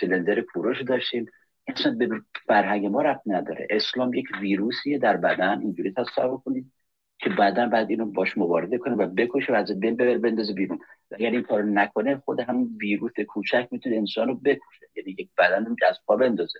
سیلندر 0.00 0.40
کوروش 0.40 0.82
داشتیم. 0.82 1.26
اصلا 1.66 1.94
به 1.94 2.08
فرهنگ 2.46 2.86
ما 2.86 3.02
رفت 3.02 3.22
نداره. 3.26 3.66
اسلام 3.70 4.14
یک 4.14 4.26
ویروسیه 4.40 4.98
در 4.98 5.16
بدن 5.16 5.60
اینجوری 5.60 5.92
تصور 5.92 6.38
کنید 6.38 6.72
که 7.18 7.30
بعدا 7.30 7.66
بعد 7.66 7.90
اینو 7.90 8.06
باش 8.06 8.38
مبارزه 8.38 8.78
کنه 8.78 8.94
و 8.94 9.06
بکشه 9.06 9.52
و 9.52 9.56
از 9.56 9.80
بین 9.80 9.96
ببر 9.96 10.18
بندازه 10.18 10.52
بیرون. 10.52 10.78
اگر 11.12 11.30
این 11.30 11.42
کار 11.42 11.62
نکنه 11.62 12.16
خود 12.16 12.40
همون 12.40 12.76
ویروس 12.80 13.12
کوچک 13.28 13.68
می‌تونه 13.70 13.96
انسان 13.96 14.28
رو 14.28 14.34
بکشه. 14.34 14.86
یعنی 14.96 15.16
یک 15.18 15.30
بدن 15.38 15.64
رو 15.64 15.76
از 15.88 15.98
پا 16.06 16.16
بندازه. 16.16 16.58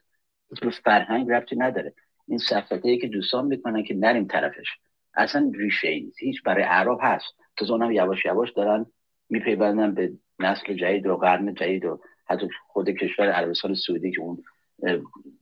فرهنگ 0.84 1.30
رفتی 1.30 1.56
نداره. 1.56 1.94
این 2.28 2.38
صفته 2.38 2.96
که 2.96 3.08
دوستان 3.08 3.46
می‌کنن 3.46 3.82
که 3.82 3.94
نریم 3.94 4.26
طرفش. 4.26 4.66
اصلا 5.14 5.52
ریشه 5.54 6.00
نیست. 6.00 6.22
هیچ 6.22 6.42
برای 6.42 6.64
عرب 6.64 6.98
هست. 7.02 7.34
تا 7.58 7.74
اونم 7.74 7.92
یواش 7.92 8.24
یواش 8.24 8.50
دارن 8.50 8.86
میپیوندن 9.30 9.94
به 9.94 10.12
نسل 10.38 10.74
جدید 10.74 11.06
و 11.06 11.16
قرن 11.16 11.54
جدید 11.54 11.84
و 11.84 12.00
حتی 12.26 12.48
خود 12.68 12.90
کشور 12.90 13.30
عربستان 13.30 13.74
سعودی 13.74 14.10
که 14.10 14.20
اون 14.20 14.44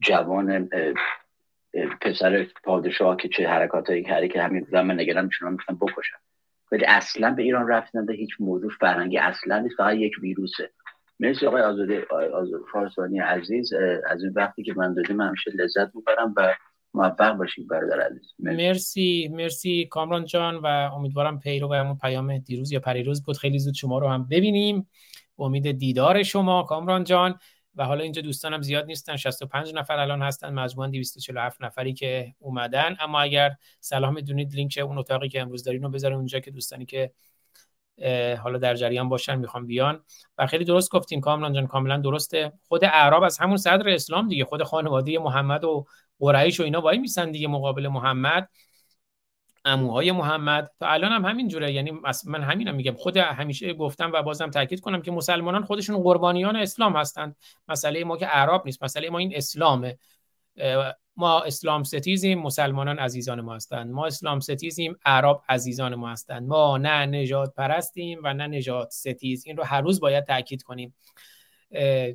جوان 0.00 0.68
پسر 2.00 2.46
پادشاه 2.64 3.16
که 3.16 3.28
چه 3.28 3.48
حرکات 3.48 3.90
هایی 3.90 4.02
کرده 4.02 4.28
که 4.28 4.42
همین 4.42 4.66
زمان 4.70 5.00
نگران 5.00 5.24
میشونن 5.24 5.52
می‌تونن 5.52 5.78
بکشن. 5.78 6.16
ولی 6.72 6.84
اصلا 6.84 7.30
به 7.30 7.42
ایران 7.42 7.68
رفت 7.68 7.92
هیچ 8.10 8.30
موضوع 8.40 8.70
فرهنگی 8.80 9.18
اصلا 9.18 9.58
نیست 9.58 9.76
فقط 9.76 9.96
یک 9.96 10.12
ویروسه. 10.22 10.70
مرسی 11.20 11.46
آقای 11.46 11.62
آزاده 11.62 12.06
آزاد 12.32 12.60
فارسانی 12.72 13.18
عزیز 13.18 13.72
از 14.10 14.22
این 14.22 14.32
وقتی 14.36 14.62
که 14.62 14.74
من 14.76 14.94
دادیم 14.94 15.20
همیشه 15.20 15.50
لذت 15.50 15.94
می‌برم 15.94 16.34
و 16.36 16.54
موفق 16.96 17.32
باشید 17.32 17.68
برادر 17.68 18.00
عزیز. 18.00 18.34
مرسی. 18.38 19.28
مرسی 19.32 19.86
کامران 19.90 20.24
جان 20.24 20.56
و 20.56 20.66
امیدوارم 20.66 21.40
پیرو 21.40 21.68
به 21.68 21.76
همون 21.76 21.98
پیام 21.98 22.38
دیروز 22.38 22.72
یا 22.72 22.80
پریروز 22.80 23.24
بود. 23.24 23.36
خیلی 23.36 23.58
زود 23.58 23.74
شما 23.74 23.98
رو 23.98 24.08
هم 24.08 24.28
ببینیم. 24.28 24.88
امید 25.38 25.70
دیدار 25.70 26.22
شما 26.22 26.62
کامران 26.62 27.04
جان. 27.04 27.38
و 27.74 27.84
حالا 27.84 28.02
اینجا 28.02 28.22
دوستانم 28.22 28.62
زیاد 28.62 28.86
نیستن. 28.86 29.16
65 29.16 29.74
نفر 29.74 29.98
الان 29.98 30.22
هستن. 30.22 30.54
مجموعا 30.54 30.88
247 30.88 31.62
نفری 31.62 31.94
که 31.94 32.34
اومدن. 32.38 32.96
اما 33.00 33.20
اگر 33.20 33.54
سلام 33.80 34.14
می‌دونید 34.14 34.54
لینک 34.54 34.80
اون 34.84 34.98
اتاقی 34.98 35.28
که 35.28 35.40
امروز 35.40 35.64
دارین 35.64 35.82
رو 35.82 35.88
بذارین 35.88 36.16
اونجا 36.16 36.40
که 36.40 36.50
دوستانی 36.50 36.86
که 36.86 37.12
حالا 38.42 38.58
در 38.58 38.74
جریان 38.74 39.08
باشن 39.08 39.38
می‌خوام 39.38 39.66
بیان. 39.66 40.04
و 40.38 40.46
خیلی 40.46 40.64
درست 40.64 40.90
گفتین 40.90 41.20
کامران 41.20 41.52
جان. 41.52 41.66
کاملا 41.66 41.96
درسته. 41.96 42.52
خود 42.68 42.84
اعراب 42.84 43.22
از 43.22 43.38
همون 43.38 43.56
صدر 43.56 43.88
اسلام 43.88 44.28
دیگه. 44.28 44.44
خود 44.44 44.62
خانواده 44.62 45.18
محمد 45.18 45.64
و 45.64 45.86
قریش 46.20 46.60
و 46.60 46.62
اینا 46.62 46.80
وای 46.80 46.98
میسن 46.98 47.30
دیگه 47.30 47.48
مقابل 47.48 47.88
محمد. 47.88 48.48
اموهای 49.64 50.12
محمد. 50.12 50.70
تا 50.80 50.86
الان 50.86 51.12
هم 51.12 51.24
همین 51.24 51.48
جوره. 51.48 51.72
یعنی 51.72 51.92
من 52.24 52.42
همینم 52.42 52.74
میگم. 52.74 52.94
خود 52.94 53.16
همیشه 53.16 53.74
گفتم 53.74 54.12
و 54.12 54.22
بازم 54.22 54.50
تاکید 54.50 54.80
کنم 54.80 55.02
که 55.02 55.10
مسلمانان 55.10 55.64
خودشون 55.64 56.02
قربانیان 56.02 56.56
اسلام 56.56 56.96
هستند 56.96 57.36
مسئله 57.68 58.04
ما 58.04 58.16
که 58.16 58.26
اعراب 58.26 58.62
نیست. 58.66 58.82
مسئله 58.82 59.10
ما 59.10 59.18
این 59.18 59.36
اسلامه. 59.36 59.98
ما 61.16 61.40
اسلام 61.40 61.82
ستیزیم 61.82 62.38
مسلمانان 62.38 62.98
عزیزان 62.98 63.40
ما 63.40 63.54
هستند 63.54 63.90
ما 63.90 64.06
اسلام 64.06 64.40
ستیزیم 64.40 64.96
اعراب 65.04 65.42
عزیزان 65.48 65.94
ما 65.94 66.10
هستند 66.10 66.48
ما 66.48 66.78
نه 66.78 67.06
نجات 67.06 67.54
پرستیم 67.54 68.20
و 68.24 68.34
نه 68.34 68.46
نجات 68.46 68.90
ستیز. 68.90 69.46
این 69.46 69.56
رو 69.56 69.64
هر 69.64 69.80
روز 69.80 70.00
باید 70.00 70.24
تاکید 70.24 70.62
کنیم. 70.62 70.94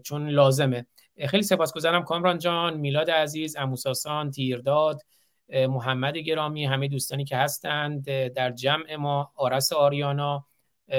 چون 0.03 0.29
لازمه. 0.29 0.85
خیلی 1.27 1.43
سپاسگزارم 1.43 2.03
کامران 2.03 2.37
جان 2.37 2.77
میلاد 2.77 3.11
عزیز 3.11 3.55
عمو 3.55 3.93
ساسان 3.93 4.31
تیرداد 4.31 5.01
محمد 5.53 6.17
گرامی 6.17 6.65
همه 6.65 6.87
دوستانی 6.87 7.25
که 7.25 7.37
هستند 7.37 8.27
در 8.27 8.51
جمع 8.51 8.95
ما 8.95 9.31
آرس 9.35 9.73
آریانا 9.73 10.45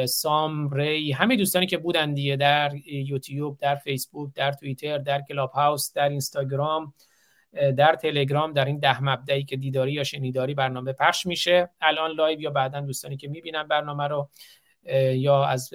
سام 0.07 0.71
ری 0.71 1.13
همه 1.13 1.37
دوستانی 1.37 1.67
که 1.67 1.79
بودن 1.79 2.15
دیگه 2.15 2.37
در 2.37 2.73
یوتیوب 2.87 3.59
در 3.59 3.75
فیسبوک 3.75 4.35
در 4.35 4.53
توییتر 4.53 4.99
در 4.99 5.23
کلاب 5.29 5.51
هاوس 5.51 5.93
در 5.93 6.09
اینستاگرام 6.09 6.95
در 7.77 7.95
تلگرام 7.95 8.53
در 8.53 8.65
این 8.65 8.79
ده 8.79 9.03
مبدعی 9.03 9.45
که 9.45 9.57
دیداری 9.57 9.93
یا 9.93 10.05
شنیداری 10.05 10.55
برنامه 10.55 10.93
پخش 10.93 11.27
میشه. 11.27 11.71
الان 11.81 12.11
live 12.11 12.41
یا 12.41 12.51
بعدا 12.51 12.81
دوستانی 12.81 13.17
که 13.17 13.29
می‌بینن 13.29 13.69
برنامه 13.69 14.09
رو 14.09 14.29
یا 15.15 15.45
از 15.45 15.71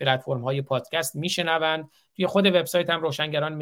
پلتفرم 0.00 0.40
های 0.40 0.62
پادکست 0.62 1.16
میشنوند. 1.16 1.90
توی 2.16 2.26
خود 2.26 2.46
وبسایت 2.46 2.90
هم 2.90 3.00
روشنگران 3.00 3.56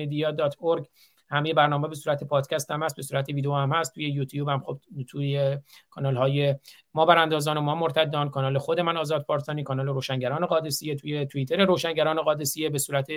همه 1.31 1.55
برنامه 1.55 1.89
به 1.89 1.95
صورت 1.95 2.25
پادکست 2.25 2.71
هم 2.71 2.83
هست 2.83 2.97
به 2.97 3.03
صورت 3.03 3.29
ویدیو 3.29 3.55
هم 3.55 3.73
هست. 3.73 3.95
توی 3.95 4.05
یوتیوب 4.05 4.49
هم 4.49 4.61
خب 4.61 4.81
توی 5.09 5.59
کانال 5.91 6.17
های 6.17 6.55
ما 6.95 7.07
براندازان 7.07 7.57
و 7.57 7.61
ما 7.61 7.75
مرتدان 7.75 8.31
کانال 8.31 8.59
خود 8.59 8.81
من 8.81 8.97
آزاد 8.97 9.25
فارسانی 9.25 9.63
کانال 9.63 9.87
روشنگران 9.87 10.47
قادسیه. 10.47 10.95
توی 10.95 11.27
توییتر 11.27 11.65
روشنگران 11.65 12.23
قادسیه 12.23 12.71
به 12.71 12.79
صورت 12.79 13.09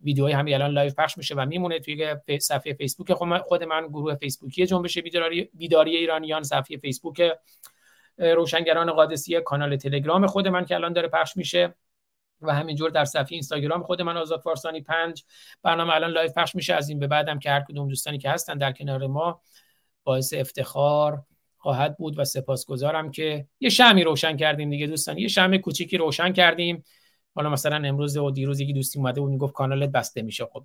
ویدیوهای 0.00 0.32
همین 0.32 0.54
الان 0.54 0.70
live 0.70 0.92
پخش 0.98 1.18
میشه 1.18 1.34
و 1.34 1.46
میمونه. 1.46 1.78
توی 1.80 2.16
صفحه 2.40 2.72
فیسبوک 2.72 3.12
خود 3.42 3.62
من 3.62 3.86
گروه 3.88 4.14
فیسبوکی 4.14 4.66
جنبش 4.66 4.98
بیداری, 4.98 5.50
بیداری 5.54 5.96
ایرانیان 5.96 6.42
صفحه 6.42 6.76
فیسبوک 6.76 7.32
روشنگران 8.18 8.92
قادسیه 8.92 9.40
کانال 9.40 9.76
تلگرام 9.76 10.26
خود 10.26 10.48
من 10.48 10.64
که 10.64 10.74
الان 10.74 10.92
داره 10.92 11.08
پخش 11.08 11.36
میشه. 11.36 11.74
و 12.46 12.50
همینجور 12.50 12.90
در 12.90 13.04
صفحه 13.04 13.28
اینستاگرام 13.30 13.82
خود 13.82 14.02
من 14.02 14.16
آزاد 14.16 14.40
فارسانی 14.40 14.80
پنج 14.80 15.24
برنامه 15.62 15.94
الان 15.94 16.10
live 16.10 16.30
پخش 16.36 16.54
میشه. 16.54 16.74
از 16.74 16.88
این 16.88 16.98
به 16.98 17.06
بعدم 17.06 17.38
که 17.38 17.50
هر 17.50 17.60
کدوم 17.60 17.88
دوستانی 17.88 18.18
که 18.18 18.30
هستن 18.30 18.58
در 18.58 18.72
کنار 18.72 19.06
ما 19.06 19.40
باعث 20.04 20.34
افتخار 20.34 21.22
خواهد 21.56 21.96
بود 21.96 22.18
و 22.18 22.24
سپاسگزارم 22.24 23.10
که 23.10 23.46
یه 23.60 23.68
شمعی 23.68 24.04
روشن 24.04 24.36
کردیم 24.36 24.70
دیگه 24.70 24.86
دوستان. 24.86 25.18
یه 25.18 25.28
شمع 25.28 25.56
کوچیکی 25.56 25.96
روشن 25.96 26.32
کردیم. 26.32 26.84
حالا 27.34 27.50
مثلا 27.50 27.88
امروز 27.88 28.16
و 28.16 28.30
دیروز 28.30 28.60
یکی 28.60 28.72
دوستی 28.72 28.98
اومده 28.98 29.20
بود 29.20 29.30
می‌گفت 29.30 29.54
کانالت 29.54 29.90
بسته 29.90 30.22
میشه. 30.22 30.44
خب 30.44 30.64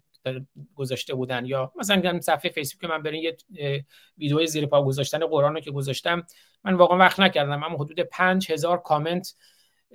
گذاشته 0.76 1.14
بودن 1.14 1.46
یا 1.46 1.72
مثلا 1.76 2.20
صفحه 2.20 2.52
فیسبوک 2.52 2.90
من 2.90 3.04
برین 3.04 3.24
یه 3.24 3.86
ویدیو 4.18 4.46
زیر 4.46 4.66
پا 4.66 4.84
گذاشتن 4.84 5.20
قرآن 5.20 5.54
رو 5.54 5.60
که 5.60 5.72
گذاشتم 5.72 6.24
من 6.64 6.74
واقعا 6.74 6.98
وقت 6.98 7.20
نکردم 7.20 7.64
اما 7.64 7.76
حدود 7.76 8.00
5000 8.00 8.78
کامنت 8.78 9.36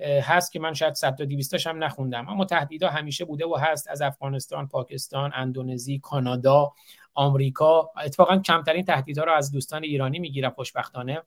هست 0.02 0.52
که 0.52 0.60
من 0.60 0.74
شاید 0.74 0.94
100 0.94 1.14
تا 1.14 1.24
200 1.24 1.66
هم 1.66 1.84
نخوندم. 1.84 2.28
اما 2.28 2.44
تهدیدها 2.44 2.90
همیشه 2.90 3.24
بوده 3.24 3.46
و 3.46 3.56
هست 3.56 3.90
از 3.90 4.02
افغانستان، 4.02 4.68
پاکستان، 4.68 5.32
اندونزی، 5.34 5.98
کانادا، 5.98 6.72
آمریکا. 7.14 7.90
اتفاقا 8.04 8.38
کمترین 8.38 8.84
تهدیدها 8.84 9.24
رو 9.24 9.32
از 9.32 9.52
دوستان 9.52 9.84
ایرانی 9.84 10.18
می‌گیرم 10.18 10.50
خوشبختانه. 10.50 11.22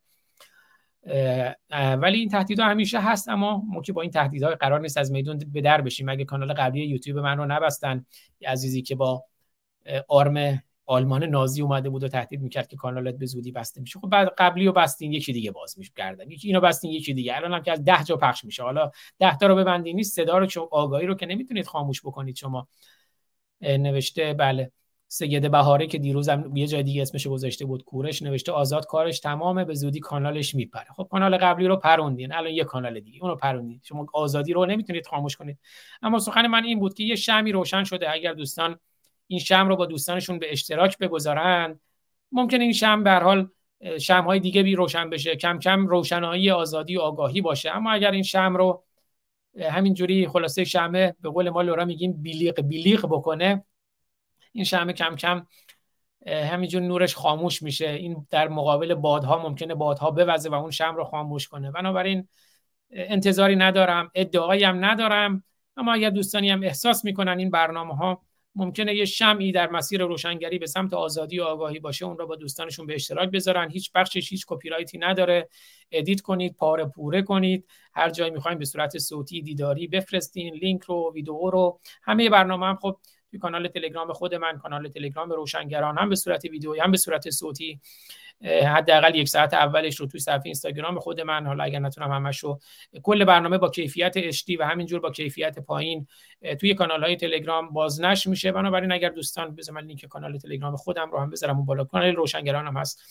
ولی 1.80 2.20
این 2.20 2.30
تهدیدها 2.30 2.66
همیشه 2.66 3.00
هست 3.00 3.30
اما 3.30 3.64
ما 3.68 3.82
که 3.82 3.94
با 3.94 4.02
این 4.02 4.12
تهدیدها 4.12 4.56
قرار 4.56 4.80
نیست 4.80 4.98
از 4.98 5.12
میدون 5.12 5.38
به 5.54 5.62
در 5.62 5.82
بشیم. 5.82 6.10
اگه 6.10 6.26
کانال 6.26 6.54
قبلی 6.54 6.86
یوتیوب 6.86 7.20
من 7.20 7.38
رو 7.38 7.46
نبستن 7.46 8.06
عزیزی 8.46 8.82
که 8.82 8.96
با 8.96 9.24
آرم 10.08 10.64
آلمان 10.88 11.24
نازی 11.24 11.62
اومده 11.62 11.90
بود 11.90 12.04
و 12.04 12.08
تهدید 12.08 12.42
می‌کرد 12.42 12.68
که 12.68 12.76
کانالت 12.76 13.18
به 13.18 13.26
زودی 13.26 13.52
بسته 13.52 13.82
میشه. 13.82 14.00
خب 14.00 14.10
بعد 14.10 14.34
قبلی 14.38 14.66
رو 14.66 14.72
بستین 14.72 15.14
یکی 15.14 15.34
دیگه 15.34 15.52
باز 15.52 15.80
میشه 15.80 15.92
گردن 15.96 16.32
یکی 16.32 16.48
اینو 16.48 16.62
بستین 16.62 16.92
یکی 16.92 17.14
دیگه. 17.14 17.36
الان 17.36 17.54
هم 17.54 17.64
که 17.64 17.72
از 17.72 17.86
10 17.86 18.04
جا 18.04 18.18
پخش 18.18 18.44
میشه. 18.46 18.64
حالا 18.64 18.92
10 19.20 19.38
تا 19.38 19.48
رو 19.48 19.56
ببندین 19.56 19.96
نیست 19.96 20.16
صدا 20.16 20.38
رو 20.38 20.46
چون 20.46 20.68
آگاهی 20.72 21.06
رو 21.06 21.16
که 21.16 21.26
نمی‌تونید 21.26 21.68
خاموش 21.68 22.02
بکنید. 22.02 22.36
شما 22.36 22.68
نوشته 23.62 24.34
بله 24.34 24.72
سید 25.08 25.52
بهاره 25.52 25.88
که 25.88 25.98
دیروزم 25.98 26.52
یه 26.56 26.68
جای 26.68 26.84
دیگه 26.84 27.02
اسمش 27.02 27.28
گذاشته 27.28 27.66
بود 27.66 27.84
کورش 27.84 28.22
نوشته 28.22 28.52
آزاد 28.52 28.86
کارش 28.86 29.20
تمامه 29.20 29.66
به 29.66 29.74
زودی 29.74 30.00
کانالش 30.00 30.56
میپره. 30.56 30.88
خب 30.96 31.08
کانال 31.12 31.38
قبلی 31.38 31.68
رو 31.68 31.76
پروندین. 31.76 32.34
الان 32.34 32.52
یه 32.52 32.64
کانال 32.64 33.00
دیگه 33.00 33.24
اونو 33.24 33.36
پروندین. 33.36 33.82
شما 33.84 34.06
آزادی 34.14 34.54
رو 34.54 34.66
نمی‌تونید 34.66 35.08
خاموش 35.08 35.36
کنید. 35.36 35.58
اما 36.02 36.20
سخن 36.20 36.48
من 36.48 36.64
این 36.64 36.80
بود 36.80 36.94
که 36.94 37.04
یه 37.04 37.16
شمی 37.16 37.52
روشن 37.52 37.84
شده. 37.84 38.12
اگر 38.12 38.34
دوستان 38.34 38.80
این 39.28 39.40
شم 39.40 39.68
رو 39.68 39.76
با 39.76 39.86
دوستانشون 39.86 40.40
به 40.40 40.52
اشتراک 40.52 40.98
بگذارن. 40.98 41.80
ممکنه 42.32 42.64
این 42.64 42.74
شم 42.74 43.04
به 43.04 43.12
حال 43.12 43.50
شم 44.00 44.24
های 44.24 44.40
دیگه 44.40 44.64
بی 44.64 44.76
روشن 44.76 45.10
بشه. 45.10 45.36
کم 45.36 45.60
کم 45.60 45.88
روشنایی 45.88 46.52
آزادی 46.52 46.98
و 46.98 47.02
آگاهی 47.02 47.42
باشه. 47.42 47.72
اما 47.72 47.92
اگر 47.92 48.12
این 48.12 48.24
شم 48.24 48.56
رو 48.56 48.84
همینجوری 49.72 50.28
خلاصه 50.28 50.64
شمه 50.64 51.16
به 51.22 51.30
قول 51.30 51.50
ما 51.50 51.62
لورا 51.62 51.86
میگیم 51.86 52.14
بیلیق 52.14 52.62
بیلیق 52.62 53.06
بکنه 53.06 53.64
این 54.52 54.64
شمه 54.64 54.94
کم 54.94 55.16
کم 55.16 55.48
همینجور 56.28 56.82
نورش 56.82 57.16
خاموش 57.16 57.62
میشه. 57.62 57.90
این 57.90 58.28
در 58.30 58.48
مقابل 58.48 58.94
بادها 58.94 59.50
ممکنه 59.50 59.76
بادها 59.76 60.12
بوزه 60.12 60.50
و 60.50 60.54
اون 60.54 60.72
شم 60.72 60.96
رو 60.96 61.04
خاموش 61.04 61.48
کنه. 61.48 61.72
بنابراین 61.72 62.28
انتظاری 62.92 63.56
ندارم. 63.56 64.12
ادعایی 64.16 64.64
هم 64.64 64.86
ندارم. 64.86 65.44
اما 65.78 65.94
اگر 65.94 66.10
دوستانی 66.10 66.50
هم 66.50 66.64
احساس 66.64 67.06
می‌کنن 67.06 67.40
این 67.40 67.50
برنامه 67.50 67.96
ها 67.96 68.22
ممکنه 68.58 68.96
یه 68.96 69.06
شمعی 69.06 69.52
در 69.52 69.70
مسیر 69.70 70.04
روشنگری 70.04 70.60
به 70.60 70.68
سمت 70.68 70.94
آزادی 70.94 71.40
و 71.40 71.44
آگاهی 71.44 71.80
باشه 71.80 72.06
اون 72.06 72.18
را 72.18 72.26
با 72.26 72.36
دوستانشون 72.36 72.86
به 72.86 72.96
اشتراک 72.96 73.30
بذارن. 73.30 73.70
هیچ 73.72 73.92
بخشش 73.96 74.32
هیچ 74.32 74.46
کپی 74.48 74.70
رایتی 74.70 74.98
نداره. 74.98 75.50
edit 75.92 76.22
کنید 76.22 76.56
پاره 76.56 76.86
پوره 76.86 77.22
کنید. 77.22 77.66
هر 77.94 78.10
جایی 78.10 78.32
می‌خوایم 78.32 78.58
به 78.58 78.66
صورت 78.66 78.98
صوتی 78.98 79.42
دیداری 79.42 79.88
بفرستین. 79.88 80.54
لینک 80.54 80.84
رو 80.84 81.12
ویدیو 81.16 81.50
رو. 81.50 81.80
همه 82.04 82.30
برنامه 82.30 82.66
هم 82.66 82.76
خب 82.76 82.98
توی 83.38 83.42
کانال 83.42 83.68
تلگرام 83.68 84.14
خود 84.14 84.36
من 84.36 84.58
کانال 84.58 84.90
تلگرام 84.90 85.30
روشنگران 85.30 85.98
هم 85.98 86.10
به 86.10 86.16
صورت 86.16 86.46
ویدیویی 86.46 86.82
هم 86.82 86.92
به 86.92 86.98
صورت 86.98 87.30
صوتی 87.30 87.80
حداقل 88.44 89.16
یک 89.16 89.30
ساعت 89.30 89.54
اولش 89.54 89.96
رو 89.96 90.08
توی 90.08 90.20
صفحه 90.20 90.42
اینستاگرام 90.46 91.00
خود 91.00 91.22
من. 91.22 91.46
حالا 91.46 91.64
اگر 91.64 91.80
نتونم 91.80 92.12
همش 92.12 92.40
رو 92.40 92.60
کل 93.04 93.26
برنامه 93.26 93.58
با 93.58 93.70
کیفیت 93.70 94.14
اشتی 94.16 94.56
و 94.56 94.64
همینجور 94.64 95.00
با 95.00 95.12
کیفیت 95.12 95.60
پایین 95.60 96.08
توی 96.60 96.74
کانال 96.74 97.04
های 97.04 97.16
تلگرام 97.16 97.70
بازنش 97.70 98.28
میشه. 98.28 98.52
بنابراین 98.52 98.92
اگر 98.92 99.10
دوستان 99.10 99.56
بذارم 99.56 99.78
لینک 99.78 100.06
کانال 100.06 100.38
تلگرام 100.38 100.76
خودم 100.76 101.12
رو 101.12 101.20
هم 101.20 101.30
بذارم 101.30 101.58
اون 101.58 101.66
بالا. 101.66 101.84
کانال 101.84 102.16
روشنگران 102.16 102.68
هم 102.68 102.78
هست 102.78 103.02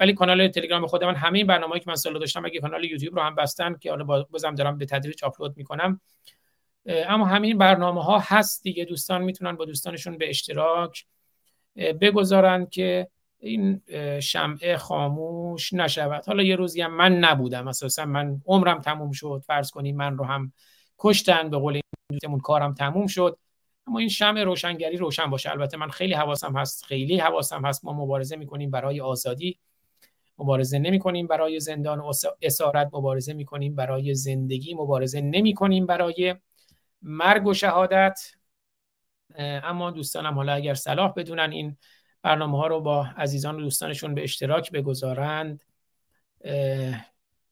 ولی 0.00 0.12
کانال 0.12 0.48
تلگرام 0.48 0.86
خود 0.86 1.04
من 1.04 1.14
همه 1.14 1.38
این 1.38 1.46
برنامه‌ای 1.46 1.80
که 1.80 1.84
من 1.88 1.94
سال 1.94 2.18
داشتم 2.18 2.44
اگه 2.44 2.60
کانال 2.60 2.84
یوتیوب 2.84 3.16
رو 3.16 3.22
هم 3.22 3.34
بستن 3.34 3.74
که 3.80 3.90
حالا 3.90 4.04
بازم 4.04 4.54
دارم 4.54 4.78
به 4.78 4.86
تدریج 4.86 5.24
آپلود 5.24 5.56
می‌کنم 5.56 6.00
اما 6.86 7.26
همین 7.26 7.58
برنامه 7.58 8.02
ها 8.02 8.18
هست 8.18 8.62
دیگه. 8.62 8.84
دوستان 8.84 9.22
می‌تونن 9.22 9.56
با 9.56 9.64
دوستانشون 9.64 10.18
به 10.18 10.28
اشتراک 10.28 11.04
بگذارن 11.76 12.66
که 12.66 13.08
این 13.38 13.82
شمعه 14.20 14.76
خاموش 14.76 15.72
نشود. 15.72 16.24
حالا 16.26 16.42
یه 16.42 16.56
روزی 16.56 16.80
هم 16.80 16.96
من 16.96 17.18
نبودم. 17.18 17.68
اساسا 17.68 18.06
من 18.06 18.40
عمرم 18.46 18.80
تموم 18.80 19.12
شد. 19.12 19.42
فرض 19.46 19.70
کنیم 19.70 19.96
من 19.96 20.16
رو 20.16 20.24
هم 20.24 20.52
کشتن. 20.98 21.50
به 21.50 21.58
قول 21.58 21.80
دوستمون 22.10 22.40
کارم 22.40 22.74
تموم 22.74 23.06
شد. 23.06 23.38
اما 23.86 23.98
این 23.98 24.08
شمع 24.08 24.42
روشنگری 24.42 24.96
روشن 24.96 25.30
باشه. 25.30 25.50
البته 25.50 25.76
من 25.76 25.88
خیلی 25.88 26.14
حواسم 26.14 26.56
هست. 26.56 26.84
خیلی 26.84 27.18
حواسم 27.18 27.66
هست. 27.66 27.84
ما 27.84 27.92
مبارزه 27.92 28.36
می‌کنیم 28.36 28.70
برای 28.70 29.00
آزادی. 29.00 29.58
مبارزه 30.38 30.78
نمی 30.78 30.98
کنیم 30.98 31.26
برای 31.26 31.60
زندان. 31.60 32.02
اسارت 32.42 32.90
مبارزه 32.92 33.32
می 33.32 33.44
کنیم 33.44 33.74
برای 33.74 34.14
زندگی. 34.14 34.74
مبارزه 34.74 35.20
نمی 35.20 35.54
کنیم 35.54 35.86
برای 35.86 36.34
مرگ 37.02 37.46
و 37.46 37.54
شهادت. 37.54 38.20
اما 39.38 39.90
دوستانم 39.90 40.34
حالا 40.34 40.52
اگر 40.52 40.74
صلاح 40.74 41.12
بدونن 41.16 41.50
این 41.50 41.76
برنامه 42.22 42.58
ها 42.58 42.66
رو 42.66 42.80
با 42.80 43.06
عزیزان 43.16 43.56
و 43.56 43.60
دوستانشون 43.60 44.14
به 44.14 44.22
اشتراک 44.22 44.72
بگذارند 44.72 45.64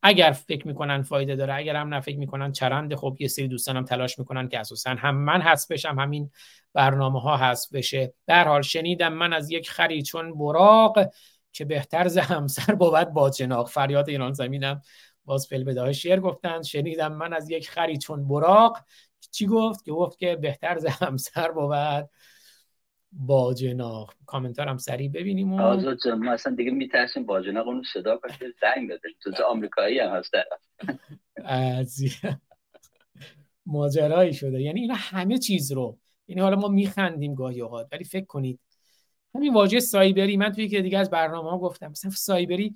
اگر 0.02 0.30
فکر 0.30 0.66
می‌کنن 0.66 1.02
فایده 1.02 1.36
داره 1.36 1.54
اگر 1.54 1.76
هم 1.76 1.94
نه 1.94 2.00
فکر 2.00 2.18
می‌کنن 2.18 2.52
چرند 2.52 2.94
خب 2.94 3.16
یه 3.20 3.28
سری 3.28 3.48
دوستانم 3.48 3.84
تلاش 3.84 4.18
می‌کنن 4.18 4.48
که 4.48 4.58
اساسا 4.58 4.90
هم 4.90 5.16
من 5.16 5.40
حذف 5.40 5.70
بشم 5.70 5.98
همین 5.98 6.30
برنامه 6.72 7.20
ها 7.20 7.36
حذف 7.36 7.72
بشه. 7.72 8.14
در 8.26 8.48
حال 8.48 8.62
شنیدم 8.62 9.12
من 9.12 9.32
از 9.32 9.50
یک 9.50 9.70
خری 9.70 10.02
چون 10.02 10.38
براق 10.38 10.98
که 11.52 11.64
بهتر 11.64 12.08
ز 12.08 12.18
همسر 12.18 12.74
بود 12.74 13.04
با 13.04 13.30
جناق. 13.30 13.68
فریاد 13.68 14.08
ایران 14.08 14.32
زمینم 14.32 14.82
باز 15.24 15.46
فیل 15.46 15.64
بداه 15.64 15.92
شعر 15.92 16.20
گفتن 16.20 16.62
شنیدم 16.62 17.12
من 17.12 17.32
از 17.32 17.50
یک 17.50 17.70
خری 17.70 17.98
چون 17.98 18.28
براق 18.28 18.84
چی 19.30 19.46
گفت؟ 19.46 19.84
که 19.84 19.92
گفت 19.92 20.18
که 20.18 20.36
بهتر 20.36 20.78
ز 20.78 20.86
همسر 20.86 21.50
بود. 21.50 22.08
با 23.12 23.54
جناق 23.54 24.14
کامنتار 24.26 24.68
هم 24.68 24.76
سریع 24.76 25.10
ببینیم 25.10 25.52
و... 25.52 25.62
آزاد 25.62 25.98
جان 26.04 26.24
ما 26.24 26.32
اصلا 26.32 26.54
دیگه 26.54 26.70
میترسیم 26.70 27.26
با 27.26 27.42
جناق 27.42 27.66
اونو 27.66 27.82
صدا 27.92 28.16
کنیم 28.16 28.54
زنگ 28.60 28.90
بده. 28.90 29.08
تو 29.22 29.44
آمریکایی 29.44 29.98
هم 29.98 30.16
هست 30.16 30.34
ماجرایی 33.66 34.34
شده. 34.34 34.62
یعنی 34.62 34.80
اینا 34.80 34.94
همه 34.96 35.38
چیز 35.38 35.72
رو. 35.72 35.98
یعنی 36.28 36.40
حالا 36.40 36.56
ما 36.56 36.68
میخندیم 36.68 37.34
گاهی 37.34 37.60
اوقات 37.60 37.88
ولی 37.92 38.04
فکر 38.04 38.26
کنید. 38.26 38.60
همین 39.34 39.54
واژه 39.54 39.80
سایبری 39.80 40.36
من 40.36 40.52
توی 40.52 40.68
که 40.68 40.82
دیگه 40.82 40.98
از 40.98 41.10
برنامه 41.10 41.50
ها 41.50 41.58
گفتم. 41.58 41.90
مثلا 41.90 42.10
سایبری 42.10 42.74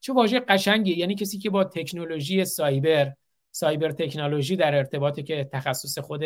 چه 0.00 0.12
واژه 0.12 0.40
قشنگی 0.40 0.96
یعنی 0.96 1.14
کسی 1.14 1.38
که 1.38 1.50
با 1.50 1.64
تکنولوژی 1.64 2.44
سایبر 2.44 3.12
سایبر 3.58 3.90
تکنولوژی 3.90 4.56
در 4.56 4.74
ارتباطی 4.74 5.22
که 5.22 5.48
تخصص 5.52 5.98
خود 5.98 6.24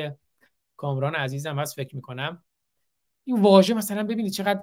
کامران 0.76 1.14
عزیزم 1.14 1.58
هست 1.58 1.76
فکر 1.76 1.96
می‌کنم. 1.96 2.44
این 3.24 3.42
واژه 3.42 3.74
مثلا 3.74 4.02
ببینید 4.02 4.32
چقدر 4.32 4.62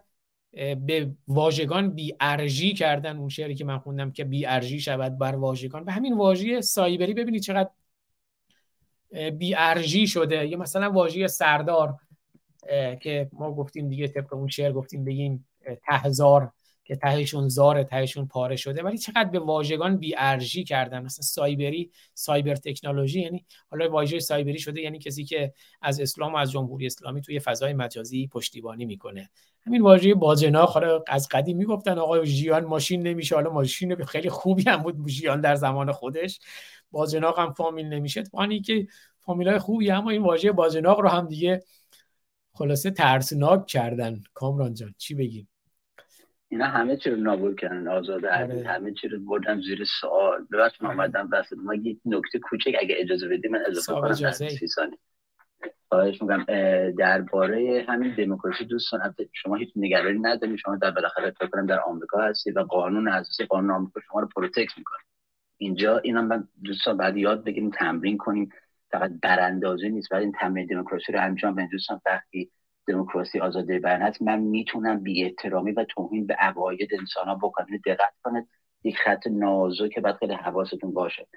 به 0.76 1.12
واژگان 1.28 1.90
بی 1.90 2.16
ارژی 2.20 2.74
کردن 2.74 3.18
اون 3.18 3.30
شعری 3.30 3.56
که 3.56 3.66
من 3.66 3.78
خوندم 3.80 4.12
که 4.12 4.24
بی 4.24 4.46
ارژی 4.46 4.80
شود 4.80 5.18
بر 5.18 5.36
واژگان. 5.36 5.84
و 5.84 5.91
همین 5.91 6.18
واژه 6.18 6.62
سایبری 6.62 7.14
ببینید 7.14 7.41
چقدر 7.41 7.70
بی 9.32 9.56
ارژی 9.58 10.08
شده. 10.08 10.48
یا 10.48 10.58
مثلا 10.58 10.91
واژه 10.91 11.28
سردار 11.28 11.96
که 13.02 13.30
ما 13.34 13.54
گفتیم 13.54 13.90
دیگه 13.90 14.08
طبق 14.08 14.34
اون 14.34 14.48
شعر 14.48 14.72
گفتیم 14.72 15.06
بگیم 15.06 15.48
تهزار. 15.88 16.52
که 16.90 16.95
تهشون 16.95 17.48
زار 17.48 17.84
تهشون 17.84 18.28
پاره 18.28 18.56
شده 18.56 18.84
ولی 18.84 18.98
چقدر 18.98 19.30
به 19.30 19.40
واژگان 19.40 19.98
بی 19.98 20.16
ارزی 20.18 20.64
کردن. 20.64 20.99
مثلا 21.03 21.24
سایبری 21.24 21.91
سایبر 22.14 22.56
تکنولوژی 22.56 23.22
یعنی 23.22 23.45
حالا 23.72 23.90
واژه 23.90 24.20
سایبری 24.20 24.60
شده 24.60 24.82
یعنی 24.82 24.99
کسی 24.99 25.26
که 25.26 25.53
از 25.82 25.99
اسلام 25.99 26.34
و 26.34 26.38
از 26.38 26.52
جمهوری 26.52 26.86
اسلامی 26.86 27.22
توی 27.22 27.40
فضای 27.40 27.74
مجازی 27.74 28.28
پشتیبانی 28.28 28.86
می‌کنه. 28.86 29.30
همین 29.66 29.82
واژه 29.82 30.14
باجناق 30.14 30.70
حالا 30.70 31.03
از 31.07 31.28
قدیم 31.32 31.57
می‌گفتن 31.57 31.99
آقا 31.99 32.26
ژیان 32.26 32.66
ماشین 32.66 33.07
نمیشه 33.07 33.36
حالا 33.36 33.49
ماشین 33.49 33.95
خیلی 33.95 34.30
خوبی 34.30 34.64
هم 34.64 34.78
بود 34.78 35.07
ژیان 35.07 35.41
در 35.41 35.56
زمان 35.56 35.91
خودش. 35.91 36.40
باجناق 36.91 37.40
هم 37.40 37.53
فامیل 37.53 37.86
نمیشه. 37.86 38.24
توانی 38.24 38.61
که 38.61 38.88
فامیلای 39.20 39.60
خوبی 39.60 39.91
اما 39.91 40.10
این 40.10 40.22
واژه 40.22 40.52
باجناق 40.52 40.99
رو 40.99 41.10
هم 41.10 41.28
دیگه 41.28 41.64
خلاصه 42.53 42.91
ترسناک 42.91 43.68
کردن. 43.68 44.22
کامران 44.34 44.74
جان 44.74 44.95
چی 44.98 45.16
بگیم 45.16 45.48
اینا 46.50 46.66
همه 46.66 46.98
چی 46.98 47.10
رو 47.10 47.16
نابود 47.18 47.60
کردن 47.60 47.88
آزاده 47.88 48.44
آره. 48.44 48.68
همه 48.68 48.94
چی 48.94 49.08
رو 49.08 49.20
بردن 49.20 49.62
زیر 49.62 49.84
سوال. 50.02 50.46
ببخشید 50.52 50.84
من 50.84 50.90
اومدم 50.90 51.30
وسط 51.32 51.58
ما 51.58 51.76
یه 51.76 51.98
نکته 52.06 52.40
کوچک 52.40 52.76
اگه 52.80 52.96
اجازه 52.98 53.28
بدی 53.28 53.48
من 53.48 53.60
اضافه 53.68 54.02
کنم 54.02 54.14
در 54.14 54.32
سی 54.32 54.68
ثانیه. 54.68 54.98
خواهش 55.88 56.22
میگم 56.22 56.46
درباره 56.98 57.86
همین 57.90 58.16
دموکراسی 58.16 58.66
دوستان 58.66 59.16
شما 59.34 59.56
هیچ 59.56 59.70
نگرانی 59.76 60.20
ندارید 60.20 60.56
شما 60.56 60.76
در 60.76 60.92
بالاخره 60.92 61.32
فکر 61.32 61.48
کنم 61.48 61.66
در 61.66 61.80
آمریکا 61.80 62.22
هستید 62.22 62.58
و 62.58 62.64
قانون 62.64 63.08
اساسی 63.08 63.46
قانون 63.46 63.72
آمریکا 63.72 64.00
شما 64.00 64.20
رو 64.20 64.28
protect 64.36 64.78
می‌کنه. 64.78 65.00
اینجا 65.58 65.98
اینا 65.98 66.22
من 66.22 66.48
دوستان 66.64 66.98
بعد 66.98 67.18
یاد 67.18 67.44
بگیریم 67.44 67.70
تمرین 67.70 68.18
کنیم. 68.18 68.50
فقط 68.92 69.12
براندازی 69.22 69.90
نیست 69.90 70.12
ولی 70.12 70.24
این 70.24 70.32
تمرین 70.32 70.68
دموکراسی 70.68 71.12
رو 71.12 71.22
انجام 71.22 71.56
بدیم 71.56 71.70
دوستان 71.72 72.02
وقتی 72.06 72.52
دموکراسی 72.88 73.40
آزادی 73.40 73.80
بیان 73.80 74.02
هست 74.02 74.22
من 74.22 74.40
می‌تونم 74.40 75.04
بی 75.04 75.24
احترامی 75.24 75.72
و 75.72 75.86
توهین 75.90 76.28
به 76.28 76.34
عقاید 76.34 76.90
انسان 77.00 77.28
ها 77.28 77.36
بکنم. 77.36 77.78
دقت 77.86 78.14
کنید 78.24 78.48
یک 78.84 78.98
خط 78.98 79.28
که 79.90 80.02
بعد 80.02 80.16
خیلی 80.16 80.34
حواستون 80.34 80.94
باشه. 80.94 81.28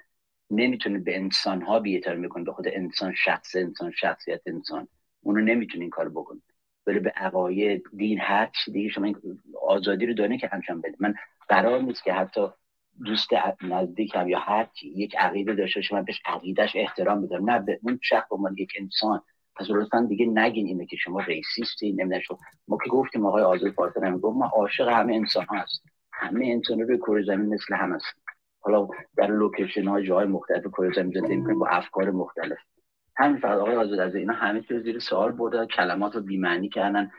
نمی‌تونید 0.51 1.03
به 1.03 1.15
انسان 1.15 1.61
ها 1.61 1.79
بی 1.79 1.95
احترامی 1.95 2.29
کنید 2.29 2.45
به 2.45 2.51
خود 2.53 2.67
انسان 2.67 3.13
شخص 3.13 3.55
انسان 3.55 3.91
شخصیت 3.91 4.41
انسان. 4.45 4.87
اونو 5.21 5.41
این 5.81 5.89
کار 5.89 6.09
بکنید. 6.09 6.43
ولی 6.87 6.99
به 6.99 7.09
عقاید 7.09 7.83
دین 7.97 8.19
هر 8.19 8.45
چی 8.45 8.71
دیگه 8.71 8.89
شما 8.89 9.13
آزادی 9.61 10.05
رو 10.05 10.13
دارین 10.13 10.37
که 10.37 10.47
همچنان 10.47 10.81
بدید 10.81 10.95
من 10.99 11.13
قرار 11.49 11.81
نیست 11.81 12.03
که 12.03 12.13
حتی 12.13 12.47
دوست 13.05 13.29
نزدیکم 13.61 14.29
یا 14.29 14.39
هر 14.39 14.63
کی 14.63 14.87
یک 14.89 15.15
عقیده 15.15 15.53
داشته 15.53 15.79
باشه 15.79 15.95
من 15.95 16.03
بهش 16.03 16.21
عقیدش 16.25 16.75
احترام 16.75 17.21
بذارم 17.21 17.49
نه 17.49 17.59
به 17.59 17.79
اون 17.83 17.99
شخص 18.01 18.27
به 18.29 18.61
یک 18.61 18.71
انسان 18.79 19.21
پس 19.55 19.65
لطفا 19.69 20.05
دیگه 20.09 20.25
نگین 20.25 20.67
اینه 20.67 20.85
که 20.85 20.95
شما 20.95 21.19
racist 21.19 21.81
ی 21.81 21.91
نمی‌دونم 21.91 22.21
ما 22.67 22.77
که 22.83 22.89
گفتیم 22.89 23.25
آقای 23.25 23.43
آزاد 23.43 23.71
فارسانی 23.71 24.17
گفت 24.17 24.37
ما 24.37 24.45
عاشق 24.45 24.87
همه 24.87 25.15
انسان 25.15 25.45
ها 25.45 25.57
هست 25.57 25.83
همه 26.13 26.45
انسان 26.45 26.79
روی 26.79 26.97
کره 26.97 27.23
زمین 27.23 27.53
مثل 27.53 27.75
هم 27.75 27.93
هست 27.93 28.05
حالا 28.59 28.87
در 29.17 29.27
location 29.27 29.87
های 29.87 30.07
جای 30.07 30.25
مختلف 30.25 30.67
کره 30.67 30.93
زمین 30.93 31.11
زندگی 31.11 31.35
می‌کنیم 31.35 31.59
با 31.59 31.67
افکار 31.67 32.11
مختلف. 32.11 32.57
همین 33.17 33.37
فقط 33.37 33.57
آقای 33.57 33.75
آزاد 33.75 33.99
از 33.99 34.15
اینا 34.15 34.33
همه 34.33 34.61
چیز 34.61 34.83
زیر 34.83 34.99
سوال 34.99 35.31
برده 35.31 35.65
کلمات 35.65 36.15
رو 36.15 36.21
بی‌معنی 36.21 36.69
کردن. 36.69 37.11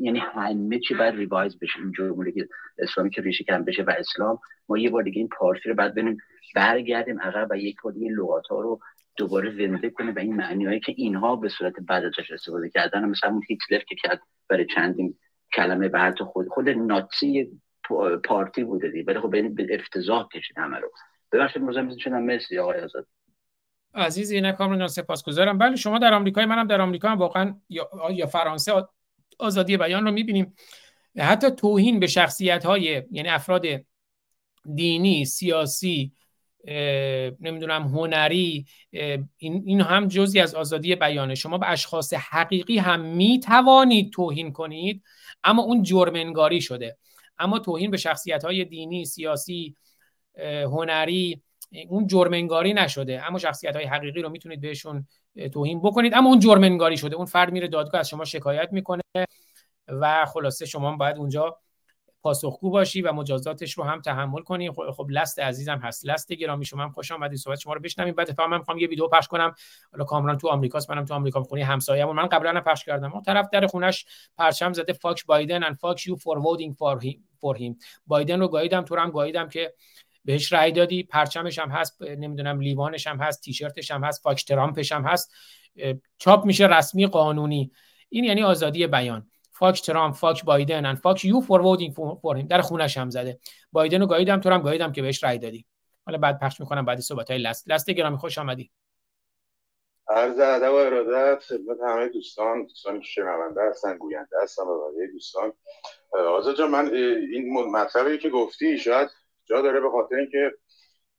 یعنی 0.00 0.18
همه 0.18 0.78
چی 0.78 0.94
باید 0.94 1.14
revise 1.14 1.58
بشه. 1.58 1.80
این 1.80 1.92
جمهوری 1.92 2.32
که 2.32 2.48
اسلامی 2.78 3.10
که 3.10 3.22
ریشه 3.22 3.44
کم 3.44 3.64
بشه 3.64 3.82
و 3.82 3.92
اسلام 3.98 4.38
ما 4.68 4.78
یه 4.78 4.90
بار 4.90 5.02
دیگه 5.02 5.18
این 5.18 5.28
پارسی 5.28 5.68
رو 5.68 5.74
بعد 5.74 5.94
بریم 5.94 6.18
برگردیم 6.54 7.20
عقب 7.20 7.48
و 7.50 7.56
یک 7.56 7.76
بار 7.82 7.92
دیگه 7.92 8.10
لغات 8.10 8.46
ها 8.46 8.60
رو 8.60 8.80
دوباره 9.18 9.50
زنده 9.50 9.90
کنه 9.90 10.12
و 10.12 10.18
این 10.18 10.36
معنیهایی 10.36 10.80
که 10.80 10.94
اینها 10.96 11.36
به 11.36 11.48
صورت 11.48 11.72
بعد 11.88 12.04
ازش 12.04 12.30
استفاده 12.30 12.70
کردن 12.70 13.04
مثلا 13.04 13.30
اون 13.30 13.42
هیتلر 13.48 13.78
که 13.78 13.94
کرد 13.94 14.20
برای 14.48 14.66
چندین 14.74 15.18
کلمه 15.54 15.88
به 15.88 16.14
خود 16.32 16.48
خود 16.48 16.68
ناتسی 16.68 17.60
پارتی 18.24 18.64
بوده 18.64 18.88
دی 18.88 19.02
ولی 19.02 19.20
خب 19.20 19.54
به 19.54 19.74
افتضاح 19.74 20.28
کشید 20.34 20.58
همه 20.58 20.78
رو. 20.78 20.90
ببخشید 21.32 21.62
مزاحم 21.62 21.96
شدم 21.98 22.22
مرسی 22.22 22.58
آقای 22.58 22.80
آزاد. 22.80 23.06
عزیز 23.94 24.30
اینه 24.30 24.52
کاملا 24.52 24.88
سپاسگزارم. 24.88 25.58
بله 25.58 25.76
شما 25.76 25.98
در 25.98 26.14
آمریکا 26.14 26.46
منم 26.46 26.66
در 26.66 26.80
آمریکا 26.80 27.08
هم 27.08 27.18
واقعا 27.18 27.54
یا, 27.68 27.90
یا 28.10 28.26
فرانسه 28.26 28.72
آزادی 29.38 29.76
بیان 29.76 30.04
رو 30.04 30.10
می‌بینیم. 30.10 30.54
حتی 31.18 31.50
توهین 31.50 32.00
به 32.00 32.06
شخصیت 32.06 32.66
های 32.66 33.02
یعنی 33.10 33.28
افراد 33.28 33.64
دینی 34.74 35.24
سیاسی 35.24 36.12
نمی‌دونم 37.40 37.82
هنری 37.82 38.66
این, 39.36 39.62
این 39.66 39.80
هم 39.80 40.08
جزی 40.08 40.40
از 40.40 40.54
آزادی 40.54 40.94
بیانه. 40.94 41.34
شما 41.34 41.58
به 41.58 41.70
اشخاص 41.70 42.14
حقیقی 42.14 42.78
هم 42.78 43.00
می 43.00 43.40
توانید 43.40 44.12
توهین 44.12 44.52
کنید 44.52 45.02
اما 45.44 45.62
اون 45.62 45.82
جرمنگاری 45.82 46.60
شده. 46.60 46.96
اما 47.38 47.58
توهین 47.58 47.90
به 47.90 47.96
شخصیت 47.96 48.44
های 48.44 48.64
دینی 48.64 49.04
سیاسی 49.04 49.76
هنری 50.64 51.42
اون 51.88 52.06
جرمنگاری 52.06 52.74
نشده. 52.74 53.26
اما 53.26 53.38
شخصیت 53.38 53.76
های 53.76 53.84
حقیقی 53.84 54.22
رو 54.22 54.28
می‌تونید 54.28 54.60
بهشون 54.60 55.06
توهین 55.52 55.80
بکنید. 55.82 56.14
اما 56.14 56.28
اون 56.28 56.38
جرم‌انگاری 56.38 56.96
شده. 56.96 57.16
اون 57.16 57.26
فرد 57.26 57.52
میره 57.52 57.68
دادگاه 57.68 58.00
از 58.00 58.08
شما 58.08 58.24
شکایت 58.24 58.68
می‌کنه 58.72 59.02
و 59.88 60.26
خلاصه 60.26 60.66
شما 60.66 60.96
باید 60.96 61.16
اونجا 61.16 61.58
پاسخگو 62.22 62.70
باشی 62.70 63.02
و 63.02 63.12
مجازاتش 63.12 63.72
رو 63.72 63.84
هم 63.84 64.00
تحمل 64.00 64.42
کنی. 64.42 64.70
خب, 64.70 64.90
خب 64.90 65.06
لست 65.10 65.38
عزیزم 65.38 65.78
هست. 65.78 66.06
لست 66.06 66.32
گرامی 66.32 66.64
شما 66.64 66.82
هم 66.82 66.90
خوشم 66.90 67.14
اومدید 67.14 67.38
صحبت 67.38 67.58
شما 67.58 67.72
رو 67.72 67.80
بشنویم. 67.80 68.14
بعد 68.14 68.32
فهم 68.32 68.50
من 68.50 68.58
می‌خوام 68.58 68.78
یه 68.78 68.88
ویدیو 68.88 69.08
پخش 69.08 69.28
کنم. 69.28 69.54
حالا 69.92 70.04
کامران 70.04 70.38
تو 70.38 70.48
آمریکاست 70.48 70.90
منم 70.90 71.04
تو 71.04 71.14
آمریکا 71.14 71.42
خونه‌ی 71.42 71.62
همسایه‌مون. 71.62 72.16
من 72.16 72.26
قبلا 72.26 72.60
پخش 72.60 72.84
کردم. 72.84 73.12
اون 73.12 73.22
طرف 73.22 73.48
در 73.52 73.66
خونش 73.66 74.06
پرچم 74.38 74.72
زده 74.72 74.92
fuck 74.92 75.26
بایدن 75.26 75.62
and 75.62 75.76
fuck 75.80 76.06
you 76.06 76.16
for 76.16 76.42
voting 76.42 76.74
for 77.40 77.56
him 77.56 77.78
بایدن 78.06 78.40
رو 78.40 78.48
گاییدم. 78.48 78.82
تو 78.82 78.96
هم 78.96 79.10
گاییدم 79.10 79.48
که 79.48 79.74
بهش 80.24 80.52
رأی 80.52 80.72
دادی. 80.72 81.02
پرچمش 81.02 81.58
هم 81.58 81.70
هست 81.70 82.02
نمی‌دونم 82.02 82.60
لیوانش 82.60 83.06
هم 83.06 83.20
هست 83.20 83.42
تیشرتش 83.42 83.90
هم 83.90 84.04
هست 84.04 84.22
fuck 84.22 84.44
ترامپش 84.44 84.92
هم 84.92 85.04
هست. 85.04 85.34
چاپ 86.18 86.44
میشه 86.44 86.66
رسمی 86.66 87.06
قانونی. 87.06 87.70
این 88.08 88.24
یعنی 88.24 88.42
آزادی 88.42 88.86
بیان. 88.86 89.30
fuck 89.58 89.82
ترامپ 89.82 90.14
fuck 90.14 90.44
بایدن 90.44 90.86
and 90.86 90.94
fuck 90.94 91.24
you 91.24 91.40
for 91.40 91.60
voting 91.60 91.94
for 92.22 92.36
him 92.36 92.46
در 92.46 92.60
خونش 92.60 92.96
هم 92.96 93.10
زده. 93.10 93.38
بایدن 93.72 94.00
رو 94.00 94.06
گاییدم 94.06 94.40
تو 94.40 94.50
هم 94.50 94.62
گاییدم 94.62 94.92
که 94.92 95.02
بهش 95.02 95.24
رای 95.24 95.38
دادی. 95.38 95.66
حالا 96.06 96.18
بعد 96.18 96.38
پخش 96.38 96.60
می‌کنم 96.60 96.84
بعد 96.84 97.00
صحبت 97.00 97.30
های 97.30 97.40
لست. 97.40 97.70
لست 97.70 97.90
گرامی 97.90 98.16
خوش 98.16 98.38
آمدی. 98.38 98.70
عرض 100.08 100.38
ادب 100.38 100.72
و 100.72 100.74
ارادت 100.74 101.42
خدمت 101.42 101.76
همه 101.88 102.08
دوستان 102.08 102.62
دوستانی 102.62 103.00
که 103.00 103.06
شنونده 103.06 103.60
هستن 103.70 103.96
گوینده 103.96 104.36
هستن 104.42 104.62
و 104.62 104.90
بقیه 104.90 105.06
دوستان. 105.12 105.52
آزاد 106.12 106.56
جان 106.56 106.70
من 106.70 106.94
این 107.32 107.70
مطلبی 107.70 108.18
که 108.18 108.30
گفتی 108.30 108.78
شاید 108.78 109.08
جا 109.44 109.62
داره 109.62 109.80
به 109.80 109.90
خاطر 109.90 110.16
اینکه 110.16 110.52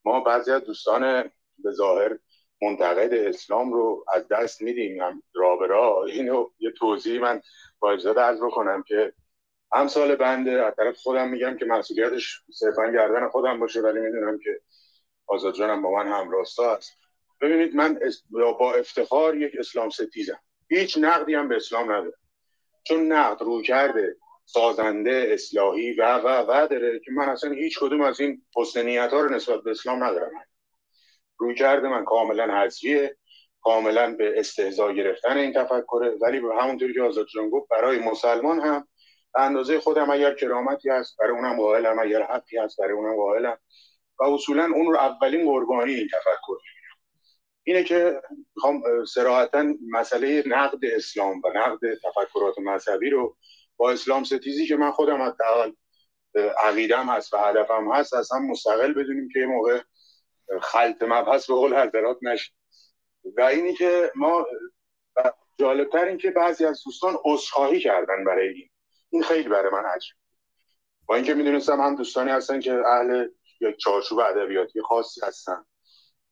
ما 0.04 0.20
بعضی 0.20 0.50
از 0.50 0.64
دوستان 0.64 1.22
به 1.58 1.72
ظاهر 1.72 2.18
منتقد 2.62 3.14
اسلام 3.14 3.72
رو 3.72 4.04
از 4.14 4.28
دست 4.28 4.62
میدیم. 4.62 5.02
هم 5.02 5.22
رابرا 5.34 6.04
اینو 6.04 6.50
یه 6.58 6.70
توضیح 6.70 7.20
من 7.20 7.42
با 7.80 7.92
اجازه 7.92 8.20
عرض 8.20 8.38
بکنم 8.42 8.82
که 8.82 9.12
همسال 9.72 10.16
بنده 10.16 10.66
از 10.66 10.74
طرف 10.76 10.96
خودم 10.96 11.28
میگم 11.28 11.56
که 11.56 11.64
مسئولیتش 11.64 12.42
صرفا 12.52 12.90
گردن 12.92 13.28
خودم 13.28 13.60
باشه 13.60 13.80
ولی 13.80 14.00
می‌دونم 14.00 14.38
که 14.38 14.60
آزاد 15.26 15.54
جانم 15.54 15.82
با 15.82 15.90
من 15.90 16.08
هم 16.08 16.30
راستا 16.30 16.74
است. 16.74 16.92
ببینید 17.40 17.74
من 17.74 18.00
با 18.58 18.74
افتخار 18.74 19.36
یک 19.36 19.52
اسلام 19.58 19.90
ستیزم. 19.90 20.40
هیچ 20.68 20.98
نقدی 20.98 21.34
هم 21.34 21.48
به 21.48 21.56
اسلام 21.56 21.92
نداره 21.92 22.16
چون 22.82 23.12
نقد 23.12 23.42
رو 23.42 23.62
کرده 23.62 24.16
سازنده 24.44 25.28
اصلاحی 25.32 25.92
و 25.92 26.18
و 26.18 26.44
و 26.48 26.66
داره 26.66 27.00
که 27.00 27.12
من 27.12 27.28
اصلا 27.28 27.50
هیچ 27.50 27.78
کدوم 27.78 28.00
از 28.00 28.20
این 28.20 28.42
حسن 28.56 28.88
ها 28.88 29.20
رو 29.20 29.34
نسبت 29.34 29.60
به 29.60 29.70
اسلام 29.70 30.04
ندارم. 30.04 30.30
روی 31.38 31.54
کرده 31.54 31.88
من 31.88 32.04
کاملا 32.04 32.54
حذفیه. 32.54 33.16
کاملا 33.62 34.14
به 34.14 34.32
استهزا 34.36 34.92
گرفتن 34.92 35.36
این 35.36 35.52
تفکره. 35.52 36.10
ولی 36.22 36.40
به 36.40 36.48
همونطوری 36.60 36.94
که 36.94 37.02
آزاد 37.02 37.26
جان 37.34 37.50
گفت 37.50 37.68
برای 37.68 37.98
مسلمان 37.98 38.60
هم 38.60 38.88
به 39.34 39.40
اندازه 39.40 39.80
خودم 39.80 40.10
اگر 40.10 40.34
کرامتی 40.34 40.88
هست 40.90 41.16
برای 41.18 41.32
اونم 41.32 41.56
قائلم. 41.56 41.98
اگر 41.98 42.22
حقی 42.22 42.58
هست 42.58 42.80
برای 42.80 42.92
اونم 42.92 43.16
قائلم. 43.16 43.58
و 44.20 44.24
اصولا 44.24 44.64
اون 44.64 44.86
رو 44.86 44.96
اولین 44.98 45.46
قربانی 45.46 45.94
این 45.94 46.08
تفکر 46.08 46.56
اینه 47.64 47.84
که 47.84 48.22
می‌خوام 48.56 48.82
سراحتا 49.04 49.64
مسئله 49.90 50.42
نقد 50.46 50.78
اسلام 50.82 51.42
و 51.44 51.48
نقد 51.54 51.94
تفکرات 51.94 52.58
مذهبی 52.58 53.10
رو 53.10 53.36
با 53.76 53.90
اسلام 53.90 54.24
ستیزی 54.24 54.66
که 54.66 54.76
من 54.76 54.90
خودم 54.90 55.22
حداقل 55.22 55.72
عقیدم 56.64 57.08
هست 57.08 57.34
و 57.34 57.36
هدفم 57.36 57.92
هست 57.92 58.14
هم 58.32 58.46
مستقل 58.50 58.92
بدونیم 58.92 59.28
که 59.32 59.38
یه 59.38 59.46
موقع 59.46 59.80
خلط 60.62 61.02
مبحث 61.02 61.46
به 61.46 61.54
قول 61.54 61.74
حضرات 61.74 62.18
نشه. 62.22 62.52
و 63.24 63.40
اینی 63.40 63.74
که 63.74 64.12
ما 64.14 64.46
جالبتر 65.58 66.04
این 66.04 66.18
که 66.18 66.30
بعضی 66.30 66.64
از 66.64 66.82
دوستان 66.84 67.18
عذرخواهی 67.24 67.80
کردن 67.80 68.24
برای 68.24 68.48
این. 68.48 68.68
این 69.10 69.22
خیلی 69.22 69.48
برای 69.48 69.72
من 69.72 69.84
عجیب 69.84 70.14
با 71.06 71.14
اینکه 71.14 71.34
می‌دونستم 71.34 71.80
هم 71.80 71.94
دوستانی 71.94 72.30
هستن 72.30 72.60
که 72.60 72.72
اهل 72.86 73.28
یک 73.60 73.76
چارچوب 73.76 74.18
ادبیاتی 74.18 74.80
خاصی 74.80 75.20
هستن. 75.26 75.64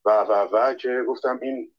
و 0.04 0.10
و 0.10 0.32
و 0.32 0.74
که 0.74 1.04
گفتم 1.08 1.38
این 1.42 1.72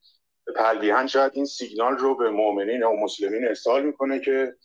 تلویحا 0.56 1.08
شاید 1.08 1.32
این 1.36 1.46
سیگنال 1.46 1.98
رو 1.98 2.16
به 2.16 2.30
مؤمنین 2.30 2.84
و 2.84 2.96
مسلمین 2.96 3.48
ارسال 3.48 3.84
می‌کنه 3.84 4.20
که 4.20 4.56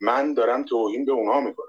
من 0.00 0.34
دارم 0.34 0.64
توهین 0.64 1.04
به 1.04 1.12
اونها 1.12 1.40
می‌کنم. 1.40 1.66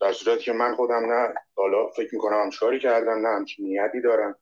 در 0.00 0.12
صورتی 0.12 0.44
که 0.44 0.52
من 0.52 0.74
خودم 0.74 1.12
نه 1.12 1.34
حالا 1.56 1.88
فکر 1.88 2.14
می‌کنم 2.14 2.40
هم 2.42 2.50
چیکاری 2.50 2.80
کردم 2.80 3.26
نه 3.26 3.28
همچین 3.28 3.66
نیتی 3.66 4.00
دارم. 4.00 4.38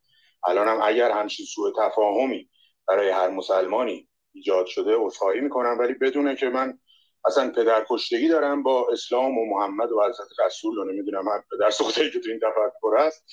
الانم 0.47 0.81
اگر 0.83 1.11
همچین 1.11 1.47
سوء 1.47 1.71
تفاهمی 1.79 2.51
برای 2.89 3.11
هر 3.11 3.29
مسلمانی 3.29 4.09
ایجاد 4.33 4.67
شده 4.67 4.95
عذرخواهی 4.97 5.41
می‌کنم. 5.41 5.77
ولی 5.79 5.95
بدونه 5.95 6.37
که 6.37 6.49
من 6.49 6.79
اصلا 7.27 7.53
پدر 7.57 7.87
کشتگی 7.89 8.29
دارم 8.29 8.63
با 8.63 8.89
اسلام 8.93 9.39
و 9.39 9.47
محمد 9.47 9.93
و 9.93 10.03
حضرت 10.03 10.29
رسول 10.47 10.79
و 10.79 10.85
نمی‌دونم 10.85 11.29
هر 11.29 11.43
پدر 11.53 11.71
سوخته 11.71 12.11
که 12.11 12.21
تو 12.21 12.31
این 12.31 12.41
تفکر 12.41 12.97
هست 12.99 13.25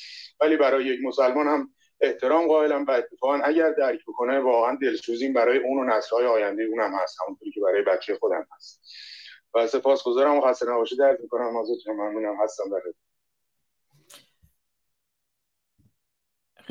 ولی 0.41 0.57
برای 0.57 0.85
یک 0.85 0.99
مسلمان 1.03 1.47
هم 1.47 1.73
احترام 2.01 2.47
قائلم 2.47 2.85
و 2.85 2.91
اتفاقا 2.91 3.39
اگر 3.43 3.71
درک 3.71 3.99
بکنه 4.07 4.39
واقعا 4.39 4.77
دلسوزیم 4.81 5.33
برای 5.33 5.57
اون 5.57 5.79
و 5.79 5.83
نسلهای 5.83 6.25
آینده 6.25 6.63
اونم 6.63 6.91
هست 6.93 7.17
همونطوری 7.21 7.51
که 7.51 7.61
برای 7.61 7.83
بچه 7.83 8.15
خودم 8.15 8.47
هست. 8.55 8.81
و 9.53 9.67
سپاسگزارم 9.67 10.37
و 10.37 10.41
خسته 10.41 10.69
نباشی 10.69 10.97
درد 10.97 11.21
می‌کنم 11.21 11.57
ازتون 11.57 11.95
ممنونم 11.95 12.35
هستم 12.43 12.69
در 12.69 12.81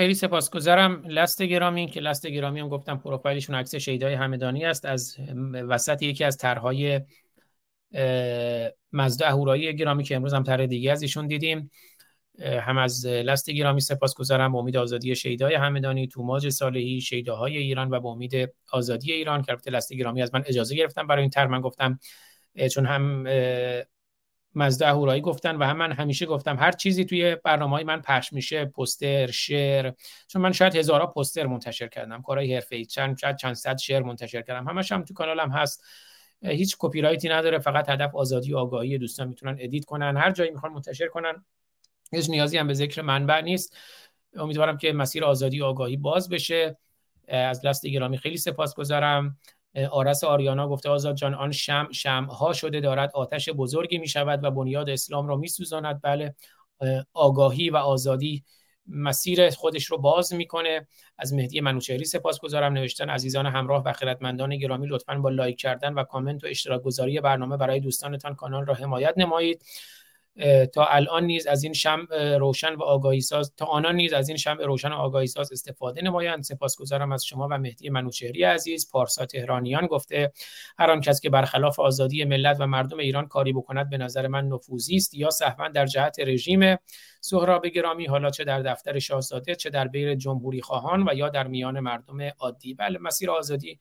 خیلی 0.01 0.14
سپاسگزارم. 0.14 1.02
لست 1.06 1.43
گرامی 1.43 1.86
که 1.86 2.01
لست 2.01 2.27
گرامی 2.27 2.60
هم 2.60 2.68
گفتم 2.68 2.97
پروفایلشون 2.97 3.56
عکس 3.56 3.74
شیدای 3.74 4.14
همدانی 4.14 4.64
است. 4.64 4.85
از 4.85 5.16
وسط 5.52 6.02
یکی 6.02 6.24
از 6.24 6.36
طرحهای 6.36 7.01
مزد 8.93 9.22
اهورایی 9.22 9.77
گرامی 9.77 10.05
که 10.05 10.16
امروز 10.16 10.35
هم 10.35 10.43
طرح 10.43 10.66
دیگه 10.66 10.93
از 10.93 11.02
ایشون 11.02 11.27
دیدیم. 11.27 11.70
هم 12.43 12.78
از 12.78 13.06
لست 13.06 13.51
گرامی 13.51 13.81
سپاسگزارم. 13.81 14.56
امید 14.56 14.77
آزادی 14.77 15.16
شیدای 15.16 15.55
همدانی 15.55 16.09
توماج 16.09 16.48
صالحی 16.48 17.01
شیداهای 17.01 17.56
ایران 17.56 17.90
و 17.90 18.01
به 18.01 18.09
امید 18.09 18.55
آزادی 18.72 19.12
ایران. 19.12 19.43
که 19.43 19.52
البته 19.52 19.70
لست 19.70 19.93
گرامی 19.93 20.22
از 20.22 20.35
من 20.35 20.43
اجازه 20.47 20.77
گرفتم 20.77 21.06
برای 21.06 21.20
این 21.20 21.31
طرح. 21.31 21.51
من 21.51 21.60
گفتم 21.60 21.98
چون 22.72 22.86
هم 22.86 23.24
مزدا 24.55 24.89
اهورایی 24.89 25.20
گفتن 25.20 25.56
و 25.56 25.64
هم 25.64 25.77
من 25.77 25.93
همیشه 25.93 26.27
گفتم 26.27 26.56
هر 26.59 26.72
چیزی 26.72 27.05
توی 27.05 27.36
برنامه 27.44 27.72
های 27.72 27.85
من 27.85 28.01
پخش 28.01 28.32
میشه 28.32 28.64
پوستر 28.64 29.31
شعر. 29.31 29.93
چون 30.27 30.43
من 30.43 30.52
شاید 30.52 30.77
هزارها 30.77 31.06
پوستر 31.06 31.47
منتشر 31.47 31.89
کردم 31.89 32.22
کارهای 32.22 32.55
حرفه‌ای 32.55 32.85
چند 32.85 33.18
شاید 33.18 33.36
چند 33.36 33.55
صد 33.55 33.78
شعر 33.78 34.02
منتشر 34.02 34.43
کردم. 34.43 34.68
همش 34.68 34.93
هم 34.93 35.05
تو 35.05 35.14
کانالم 35.14 35.51
هست. 35.51 35.85
هیچ 36.43 36.77
کپی 36.78 37.01
رایتی 37.01 37.28
نداره 37.28 37.59
فقط 37.59 37.89
هدف 37.89 38.14
آزادی 38.14 38.52
و 38.52 38.56
آگاهی 38.56 38.98
دوستان 38.98 39.28
می‌تونن 39.28 39.56
edit 39.60 39.85
کنن. 39.85 40.16
هر 40.16 40.31
جایی 40.31 40.51
می‌خوان 40.51 40.72
منتشر 40.72 41.06
کنن 41.06 41.44
هیچ 42.12 42.31
نیازی 42.31 42.59
هم 42.59 42.66
به 42.66 42.74
ذکر 42.74 43.02
منبع 43.02 43.40
نیست. 43.40 43.77
امیدوارم 44.36 44.78
که 44.78 44.93
مسیر 44.93 45.24
آزادی 45.24 45.60
و 45.60 45.64
آگاهی 45.64 45.97
باز 45.97 46.28
بشه. 46.28 46.77
از 47.28 47.66
لست 47.66 47.86
گرامی 47.86 48.18
خیلی 48.18 48.36
سپاسگزارم. 48.36 49.39
آرس 49.90 50.24
آریانا 50.24 50.68
گفته 50.68 50.88
آزاد 50.88 51.14
جان 51.14 51.34
آن 51.34 51.52
شم 51.92 52.24
ها 52.24 52.52
شده 52.52 52.80
دارد 52.80 53.10
آتش 53.14 53.48
بزرگی 53.48 53.98
می 53.98 54.09
شود 54.09 54.44
و 54.44 54.51
بنیاد 54.51 54.90
اسلام 54.90 55.28
را 55.28 55.36
می 55.36 55.48
سوزاند 55.48 56.01
بله 56.02 56.34
آگاهی 57.12 57.70
و 57.70 57.76
آزادی 57.76 58.44
مسیر 58.86 59.51
خودش 59.51 59.84
رو 59.84 59.98
باز 59.98 60.34
می‌کنه. 60.34 60.88
از 61.18 61.34
مهدی 61.34 61.60
منوچهری 61.60 62.05
سپاسگزارم. 62.05 62.72
نوشتن 62.72 63.10
عزیزان 63.10 63.47
همراه 63.47 63.82
و 63.84 63.92
خردمندان 63.92 64.56
گرامی 64.56 64.86
لطفا 64.86 65.14
با 65.14 65.28
لایک 65.28 65.60
کردن 65.60 65.94
و 65.94 66.05
کامنت 66.05 66.44
و 66.44 66.47
اشتراک 66.47 66.82
گذاری 66.82 67.20
برنامه 67.20 67.56
برای 67.56 67.80
دوستانتان 67.80 68.34
کانال 68.34 68.66
را 68.66 68.74
حمایت 68.74 69.14
نمایید. 69.16 69.62
تا 70.74 70.85
الان 70.85 71.24
نیز 71.24 71.47
از 71.47 71.65
این 71.65 71.73
شم 71.73 72.07
روشن 72.39 72.74
و 72.74 72.82
آگاهی 72.82 73.20
ساز 73.20 73.52
تا 73.57 73.66
آنان 73.66 73.97
نیز 73.97 74.12
از 74.12 74.28
این 74.28 74.36
شم 74.36 74.59
روشن 74.59 74.93
و 74.93 74.94
آگاهی 74.94 75.27
ساز 75.27 75.52
استفاده 75.52 76.02
نمایند. 76.02 76.43
سپاسگزارم 76.43 77.12
از 77.12 77.24
شما 77.24 77.48
و 77.51 77.59
مهدی 77.59 77.90
منوچهری 77.90 78.44
عزیز. 78.44 78.90
پارسا 78.90 79.27
تهرانیان 79.27 79.86
گفته 79.86 80.32
هر 80.78 80.90
آن 80.90 81.01
کس 81.01 81.20
که 81.20 81.31
برخلاف 81.31 81.81
آزادی 81.81 82.24
ملت 82.24 82.57
و 82.61 82.66
مردم 82.66 82.98
ایران 82.98 83.28
کاری 83.28 83.52
بکند 83.52 83.90
به 83.90 83.98
نظر 83.98 84.27
من 84.27 84.48
نفوذی 84.48 84.97
است 84.97 85.15
یا 85.15 85.31
سهوا 85.31 85.69
در 85.69 85.86
جهت 85.86 86.16
رژیم. 86.20 86.77
سهراب 87.20 87.66
گرامی 87.66 88.06
حالا 88.06 88.30
چه 88.30 88.44
در 88.44 88.62
دفتر 88.62 88.98
شاهزاده 88.98 89.55
چه 89.55 89.70
در 89.70 89.88
بین 89.88 90.18
جمهوری 90.18 90.62
خواهان 90.62 91.09
و 91.09 91.14
یا 91.14 91.28
در 91.28 91.47
میان 91.47 91.80
مردم 91.80 92.20
عادی. 92.38 92.74
بله 92.74 92.98
مسیر 92.98 93.30
آزادی 93.30 93.78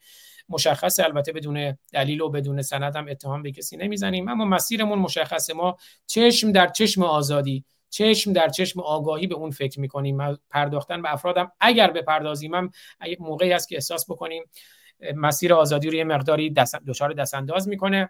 مشخص 0.50 1.00
البته 1.00 1.32
بدون 1.32 1.78
دلیل 1.94 2.22
و 2.22 2.30
بدون 2.30 2.62
سند 2.62 2.96
هم 2.96 3.08
اتهام 3.10 3.44
به 3.44 3.52
کسی 3.52 3.78
نمی‌زنیم. 3.78 4.28
اما 4.28 4.46
مسیرمون 4.46 5.00
مشخصه 5.00 5.54
ما 5.54 5.78
چشم 6.08 6.52
در 6.52 6.68
چشم 6.68 7.04
آزادی 7.04 7.66
چشم 7.90 8.34
در 8.34 8.50
چشم 8.50 8.80
آگاهی 8.80 9.28
به 9.28 9.36
اون 9.36 9.52
فکر 9.52 9.80
می‌کنیم. 9.80 10.36
پرداختن 10.50 11.02
به 11.02 11.14
افرادم. 11.14 11.52
اگر 11.60 11.92
بپردازیم 11.92 12.56
هم 12.56 12.72
موقعی 13.20 13.54
است 13.54 13.70
که 13.70 13.76
احساس 13.76 14.10
بکنیم 14.10 14.44
مسیر 15.16 15.54
آزادی 15.54 15.88
رو 15.90 15.94
یه 15.94 16.04
مقداری 16.04 16.54
دچار 16.88 17.14
دستانداز 17.14 17.68
می‌کنه. 17.68 18.10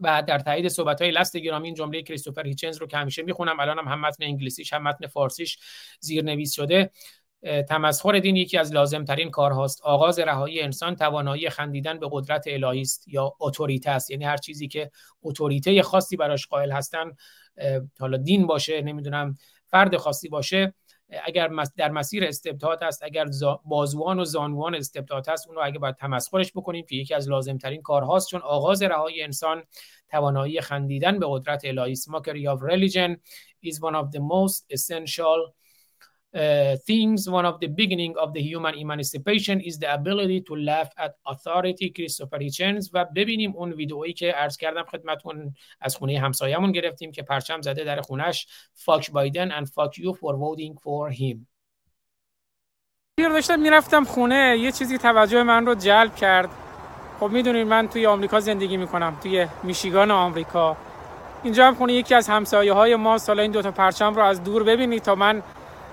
و 0.00 0.22
در 0.28 0.38
تایید 0.38 0.68
صحبت 0.68 1.02
های 1.02 1.10
لست 1.10 1.36
گرامی 1.36 1.68
این 1.68 1.74
جمله 1.74 2.02
کریستوفر 2.02 2.46
هیچنز 2.46 2.76
رو 2.76 2.86
که 2.86 2.96
همیشه 2.96 3.22
می‌خونم 3.22 3.60
الان 3.60 3.78
هم, 3.78 3.88
هم 3.88 4.00
متن 4.00 4.24
انگلیسیش 4.24 4.72
هم 4.72 4.82
متن 4.82 5.06
فارسیش 5.06 5.58
زیرنویس 6.00 6.52
شده. 6.54 6.90
تمسخر 7.68 8.18
دین 8.18 8.36
یکی 8.36 8.58
از 8.58 8.72
لازمترین 8.72 9.30
کارهاست. 9.30 9.82
آغاز 9.82 10.18
رهایی 10.18 10.60
انسان 10.60 10.96
توانایی 10.96 11.50
خندیدن 11.50 11.98
به 11.98 12.08
قدرت 12.12 12.44
الهی 12.46 12.80
است 12.80 13.08
یا 13.08 13.34
اتوریته 13.40 13.90
است. 13.90 14.10
یعنی 14.10 14.24
هر 14.24 14.36
چیزی 14.36 14.68
که 14.68 14.90
اتوریته 15.22 15.82
خاصی 15.82 16.16
براش 16.16 16.46
قائل 16.46 16.72
هستن 16.72 17.12
حالا 18.00 18.16
دین 18.16 18.46
باشه 18.46 18.82
نمی‌دونم 18.82 19.36
فرد 19.66 19.96
خاصی 19.96 20.28
باشه 20.28 20.74
اگر 21.24 21.50
در 21.76 21.90
مسیر 21.90 22.24
استبداد 22.24 22.84
است 22.84 23.02
اگر 23.02 23.26
بازوان 23.64 24.20
و 24.20 24.24
زانوان 24.24 24.74
استبداد 24.74 25.30
است 25.30 25.46
اون 25.46 25.56
رو 25.56 25.62
اگه 25.64 25.78
باید 25.78 25.96
تمسخرش 25.96 26.52
بکنیم 26.52 26.86
که 26.86 26.96
یکی 26.96 27.14
از 27.14 27.28
لازمترین 27.28 27.82
کارهاست 27.82 28.28
چون 28.28 28.40
آغاز 28.40 28.82
رهایی 28.82 29.22
انسان 29.22 29.64
توانایی 30.08 30.60
خندیدن 30.60 31.18
به 31.18 31.26
قدرت 31.28 31.64
الهی 31.64 31.92
است. 31.92 32.10
Mockery 32.10 32.46
of 32.46 32.60
religion 32.62 33.16
is 33.66 33.80
one 33.80 33.94
of 33.94 34.10
the 34.12 34.20
most 34.20 34.64
essential 34.70 35.54
uh, 36.34 36.76
themes, 36.86 37.28
one 37.28 37.46
of 37.46 37.60
the 37.60 37.68
beginning 37.68 38.14
of 38.18 38.32
the 38.32 38.42
human 38.50 38.74
emancipation 38.74 39.60
is 39.60 39.78
the 39.78 39.94
ability 39.94 40.40
to 40.48 40.54
laugh 40.56 40.90
at 40.96 41.12
authority 41.26 41.90
کریستوفر 41.90 42.42
هیچنز 42.42 42.90
و 42.92 43.04
ببینیم 43.16 43.52
اون 43.56 43.72
ویدئویی 43.72 44.12
که 44.12 44.32
عرض 44.32 44.56
کردم 44.56 44.82
خدمتون 44.82 45.54
از 45.80 45.96
خونه 45.96 46.20
همسایه‌مون 46.20 46.72
گرفتیم 46.72 47.12
که 47.12 47.22
پرچم 47.22 47.60
زده 47.60 47.84
در 47.84 48.00
خونش. 48.00 48.46
فاک 48.74 49.10
بایدن 49.10 49.50
and 49.50 49.66
fuck 49.66 49.98
you 49.98 50.12
for 50.12 50.34
voting 50.34 50.74
for 50.74 51.12
him. 51.20 51.46
داشتم 53.18 53.60
می‌رفتم 53.60 54.04
خونه 54.04 54.56
یه 54.60 54.72
چیزی 54.72 54.98
توجه 54.98 55.42
من 55.42 55.66
رو 55.66 55.74
جلب 55.74 56.16
کرد. 56.16 56.48
خب 57.20 57.28
می‌دونید 57.28 57.66
من 57.66 57.88
توی 57.88 58.06
آمریکا 58.06 58.40
زندگی 58.40 58.76
می‌کنم 58.76 59.16
توی 59.22 59.46
میشیگان 59.62 60.10
آمریکا. 60.10 60.76
اینجا 61.44 61.66
هم 61.66 61.74
خونه 61.74 61.92
یکی 61.92 62.14
از 62.14 62.28
همسایه 62.28 62.72
های 62.72 62.96
ما 62.96 63.18
سالا 63.18 63.42
این 63.42 63.52
دوتا 63.52 63.70
پرچم 63.70 64.14
رو 64.14 64.22
از 64.22 64.44
دور 64.44 64.64
ببینید 64.64 65.02
تا 65.02 65.14
من 65.14 65.42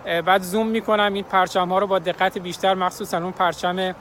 بعد 0.06 0.42
زوم 0.42 0.68
می‌کنم. 0.68 1.14
این 1.14 1.24
پرچم 1.24 1.70
ها 1.70 1.80
رو 1.80 1.88
با 1.88 2.00
دقت 2.00 2.38
بیشتر 2.38 2.74
مخصوصا 2.74 3.18
اون 3.18 3.32
پرچم 3.32 3.96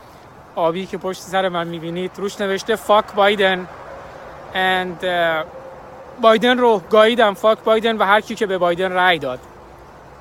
آبی 0.57 0.87
که 0.87 0.99
پشت 0.99 1.21
سر 1.21 1.49
من 1.49 1.67
می‌بینید. 1.67 2.11
روش 2.17 2.41
نوشته 2.41 2.77
فاک 2.77 3.05
بایدن 3.15 3.67
and 4.55 5.05
بایدن 6.21 6.59
رو 6.59 6.83
گاییدم. 6.91 7.35
fuck 7.35 7.59
بایدن 7.59 7.97
و 7.97 8.05
هر 8.05 8.21
کی 8.21 8.35
که 8.35 8.47
به 8.47 8.59
بایدن 8.59 8.93
رأی 8.93 9.19
داد. 9.19 9.39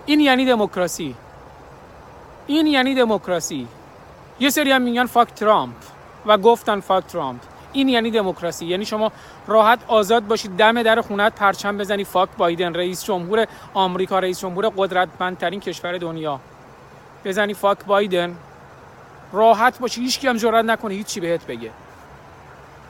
این 0.06 0.20
یعنی 0.20 0.46
دموکراسی. 0.46 1.16
این 2.48 2.68
یعنی 2.68 2.96
دموکراسی. 2.96 3.68
یه 4.40 4.50
سری 4.50 4.72
هم 4.72 4.82
میگن 4.82 5.06
fuck 5.06 5.34
ترامپ 5.34 5.76
و 6.26 6.38
گفتن 6.38 6.80
fuck 6.80 7.06
ترامپ 7.06 7.42
این 7.74 7.90
یعنی 7.90 8.12
دموکراسی. 8.12 8.66
یعنی 8.66 8.86
شما 8.86 9.12
راحت 9.48 9.80
آزاد 9.88 10.28
باشید 10.28 10.58
دم 10.58 10.84
در 10.84 11.02
خونت 11.02 11.36
پرچم 11.36 11.78
بزنی 11.78 12.04
fuck 12.04 12.30
بایدن 12.38 12.74
رئیس 12.74 13.04
جمهور 13.04 13.48
آمریکا 13.74 14.20
رئیس 14.20 14.40
جمهور 14.40 14.72
قدرتمندترین 14.78 15.60
کشور 15.60 15.98
دنیا. 15.98 16.40
بزنی 17.26 17.54
fuck 17.54 17.86
بایدن. 17.86 18.36
راحت 19.34 19.80
باشی 19.80 20.02
هیچ 20.02 20.26
هم 20.26 20.38
جرئت 20.38 20.66
نکنه 20.66 20.94
هیچ 20.94 21.08
چی 21.08 21.20
بهت 21.20 21.46
بگه. 21.46 21.72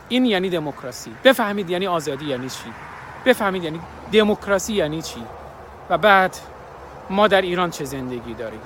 این 0.09 0.25
یعنی 0.25 0.49
دموکراسی. 0.49 1.11
بفهمید 1.23 1.69
یعنی 1.69 1.87
آزادی 1.87 2.25
یعنی 2.25 2.49
چی؟ 2.49 2.73
بفهمید 3.25 3.63
یعنی 3.63 3.79
دموکراسی 4.13 4.73
یعنی 4.73 5.01
چی؟ 5.01 5.23
و 5.89 5.97
بعد 5.97 6.37
ما 7.09 7.27
در 7.27 7.41
ایران 7.41 7.71
چه 7.71 7.85
زندگی 7.85 8.33
داریم؟ 8.33 8.61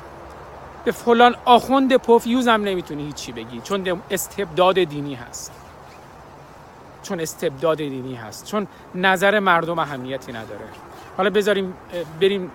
به 0.86 0.92
فلان 0.92 1.36
آخوند 1.46 1.96
پوفیوز 1.96 2.48
هم 2.48 2.64
نمی‌تونی 2.64 3.06
هیچی 3.06 3.32
بگی 3.32 3.62
چون 3.62 4.02
استبداد 4.12 4.84
دینی 4.84 5.16
هست. 5.16 5.63
چون 7.04 7.20
استبداد 7.20 7.78
دینی 7.78 8.16
هست 8.16 8.46
چون 8.46 8.68
نظر 8.96 9.40
مردم 9.40 9.80
اهمیتی 9.80 10.32
نداره. 10.32 10.66
حالا 11.18 11.30
بذاریم 11.30 11.74
بریم 12.22 12.52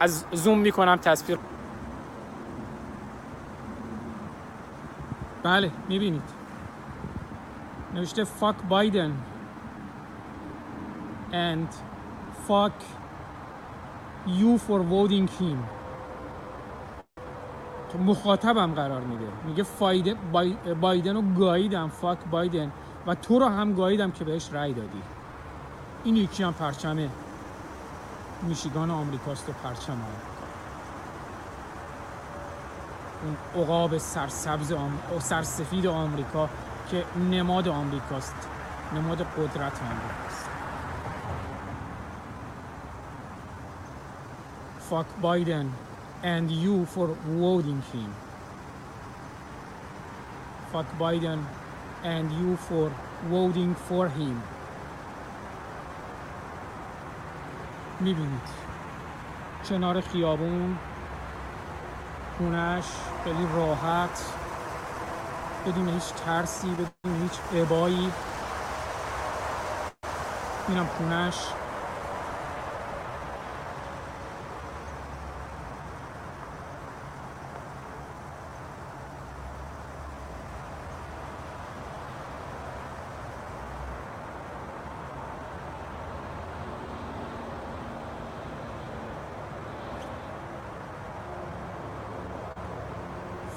از 0.00 0.24
زوم 0.32 0.58
می‌کنم 0.58 0.96
تصویر. 0.96 1.38
بله 5.42 5.70
می‌بینید. 5.88 6.22
نوشته 7.94 8.24
فاک 8.24 8.56
بایدن 8.68 9.12
and 11.32 11.72
fuck 12.48 12.78
you 14.26 14.58
for 14.68 14.80
voting 14.92 15.28
him. 15.40 15.58
مخاطبم 18.06 18.74
قرار 18.74 19.00
میده. 19.00 19.24
میگه 19.46 19.62
فایده 19.62 20.14
بایدن 20.80 21.14
رو 21.14 21.22
گاییدم. 21.22 21.88
فاک 21.88 22.18
بایدن 22.30 22.72
و 23.06 23.14
تو 23.14 23.38
رو 23.38 23.48
هم 23.48 23.74
گاییدم 23.74 24.10
که 24.10 24.24
بهش 24.24 24.48
رأی 24.52 24.72
دادی. 24.72 25.02
این 26.04 26.16
یکی 26.16 26.42
هم 26.42 26.52
پرچم 26.52 27.10
میشیگان 28.42 28.90
آمریکاست 28.90 29.48
و 29.48 29.52
پرچم 29.52 29.92
آمریکا. 29.92 30.36
اون 33.22 33.62
عقاب 33.62 33.98
سرسبز 33.98 34.72
آم... 34.72 34.98
سرسفید 35.18 35.86
آمریکا 35.86 36.48
که 36.90 37.04
نماد 37.30 37.68
آمریکاست. 37.68 38.48
نماد 38.94 39.18
قدرت 39.18 39.80
آمریکاست. 39.82 40.46
Fuck 44.90 45.08
Biden 45.20 45.66
and 46.22 46.48
you 46.48 46.86
for 46.94 47.08
voting 47.42 47.82
him. 47.92 48.10
Fuck 50.72 50.88
Biden 51.00 51.38
and 52.06 52.30
you 52.38 52.56
for 52.56 52.86
voting 53.30 53.74
for 53.88 54.08
him. 54.08 54.42
می‌بینید. 58.00 58.48
کنار 59.68 60.00
خیابون. 60.00 60.78
خونش 62.38 62.84
خیلی 63.24 63.46
راحت. 63.56 64.22
بدون 65.66 65.88
هیچ 65.88 66.04
ترسی 66.04 66.68
بدون 66.70 67.22
هیچ 67.22 67.62
عبایی 67.62 68.12
اینم 70.68 70.86
خونش 70.86 71.34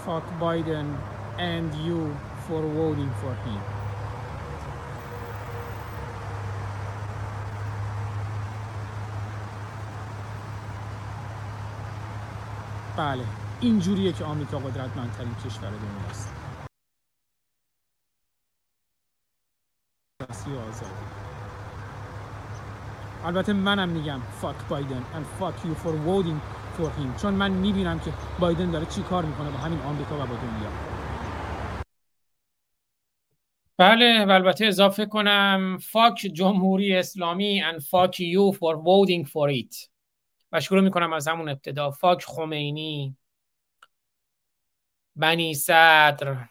fuck 0.09 0.38
Biden 0.49 0.87
and 1.37 1.69
you 1.85 1.99
for 2.47 2.61
voting 2.79 3.11
for 3.21 3.33
him. 3.45 3.61
بله 12.97 13.25
اینجوریه 13.59 14.11
که 14.11 14.25
آمریکا 14.25 14.59
قدرتمندترین 14.59 15.35
کشور 15.45 15.69
دنیاست 15.69 16.29
آزادی 20.69 20.91
البته 23.25 23.53
منم 23.53 23.89
میگم 23.89 24.21
fuck 24.41 24.71
Biden 24.71 25.03
and 25.15 25.25
fuck 25.39 25.65
you 25.65 25.75
for 25.83 25.93
voting 26.07 26.58
for 26.79 27.21
چون 27.21 27.33
من 27.33 27.51
می‌بینم 27.51 27.99
که 27.99 28.13
بایدن 28.39 28.71
داره 28.71 28.85
چی 28.85 29.01
کار 29.01 29.25
می‌کنه 29.25 29.49
با 29.51 29.57
همین 29.57 29.79
آمریکا 29.79 30.15
و 30.15 30.19
با 30.19 30.35
دنیا. 30.35 30.69
بله 33.77 34.25
و 34.25 34.29
البته 34.31 34.65
اضافه 34.65 35.05
کنم 35.05 35.77
فاک 35.81 36.15
جمهوری 36.33 36.95
اسلامی 36.95 37.63
and 37.63 37.81
fuck 37.81 38.15
you 38.15 38.57
for 38.57 38.75
voting 38.75 39.27
for 39.27 39.63
it. 39.63 39.89
و 40.51 40.61
شروع 40.61 40.81
می‌کنم 40.81 41.13
از 41.13 41.27
همون 41.27 41.49
ابتدا. 41.49 41.91
فاک 41.91 42.23
خمینی 42.25 43.17
بنی 45.15 45.53
صدر. 45.53 46.45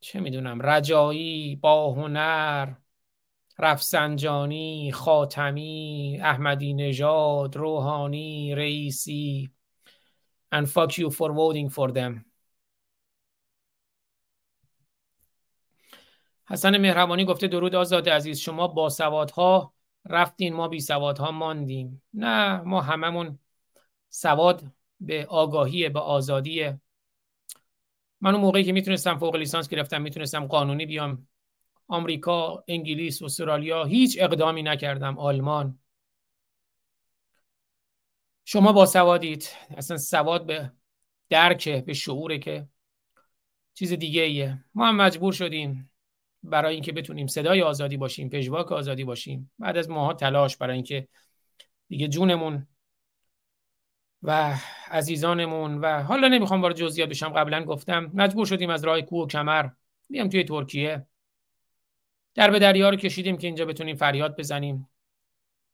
چه 0.00 0.20
می‌دونم 0.20 0.62
رجایی 0.62 1.56
با 1.56 1.94
هنر. 1.94 2.68
رفسنجانی 3.58 4.92
خاتمی 4.92 6.18
احمدی 6.22 6.74
نژاد 6.74 7.56
روحانی 7.56 8.54
رئیسی. 8.54 9.50
And 10.54 10.66
fuck 10.66 10.98
you 10.98 11.10
for 11.10 11.30
voting 11.32 11.68
for 11.70 11.92
them. 11.92 12.24
حسن 16.50 16.78
مهربانی 16.78 17.24
گفته 17.24 17.46
درود 17.46 17.74
آزاد 17.74 18.08
عزیز 18.08 18.38
شما 18.38 18.68
با 18.68 18.88
سوادها 18.88 19.74
رفتین 20.06 20.54
ما 20.54 20.68
بی 20.68 20.80
سوادها 20.80 21.30
ماندیم. 21.30 22.02
نه 22.14 22.60
ما 22.60 22.80
هممون 22.80 23.38
سواد 24.08 24.64
به 25.00 25.26
آگاهی 25.26 25.88
به 25.88 26.00
آزادیه 26.00 26.80
من 28.20 28.32
اون 28.34 28.40
موقعی 28.40 28.64
که 28.64 28.72
می‌تونستم 28.72 29.18
فوق 29.18 29.36
لیسانس 29.36 29.68
گرفتم 29.68 30.02
می‌تونستم 30.02 30.46
قانونی 30.46 30.86
بیام. 30.86 31.28
آمریکا، 31.88 32.64
انگلیس، 32.68 33.22
استرالیا 33.22 33.84
هیچ 33.84 34.16
اقدامی 34.20 34.62
نکردم. 34.62 35.18
آلمان. 35.18 35.78
شما 38.44 38.72
با 38.72 38.86
سوادید 38.86 39.48
اصلا 39.76 39.96
سواد 39.96 40.46
به 40.46 40.72
درکه 41.30 41.82
به 41.86 41.94
شعوره 41.94 42.38
که 42.38 42.68
چیز 43.74 43.92
دیگه 43.92 44.22
ایه. 44.22 44.64
ما 44.74 44.88
هم 44.88 44.96
مجبور 44.96 45.32
شدیم 45.32 45.90
برای 46.42 46.74
اینکه 46.74 46.92
بتونیم 46.92 47.26
صدای 47.26 47.62
آزادی 47.62 47.96
باشیم 47.96 48.28
پژواک 48.28 48.72
آزادی 48.72 49.04
باشیم. 49.04 49.50
بعد 49.58 49.76
از 49.76 49.90
ماها 49.90 50.14
تلاش 50.14 50.56
برای 50.56 50.74
اینکه 50.74 51.08
دیگه 51.88 52.08
جونمون 52.08 52.66
و 54.22 54.54
عزیزانمون 54.90 55.78
و 55.78 56.02
حالا 56.02 56.28
نمی‌خوام 56.28 56.62
وارد 56.62 56.76
جزئیات 56.76 57.08
بشم 57.08 57.28
قبلا 57.28 57.64
گفتم 57.64 58.10
مجبور 58.14 58.46
شدیم 58.46 58.70
از 58.70 58.84
راه 58.84 59.02
کوه 59.02 59.24
و 59.24 59.26
کمر 59.26 59.68
بیام 60.10 60.28
توی 60.28 60.44
ترکیه. 60.44 61.06
در 62.34 62.50
به 62.50 62.58
دریا 62.58 62.90
رو 62.90 62.96
کشیدیم 62.96 63.36
که 63.36 63.46
اینجا 63.46 63.64
بتونیم 63.64 63.96
فریاد 63.96 64.36
بزنیم. 64.36 64.88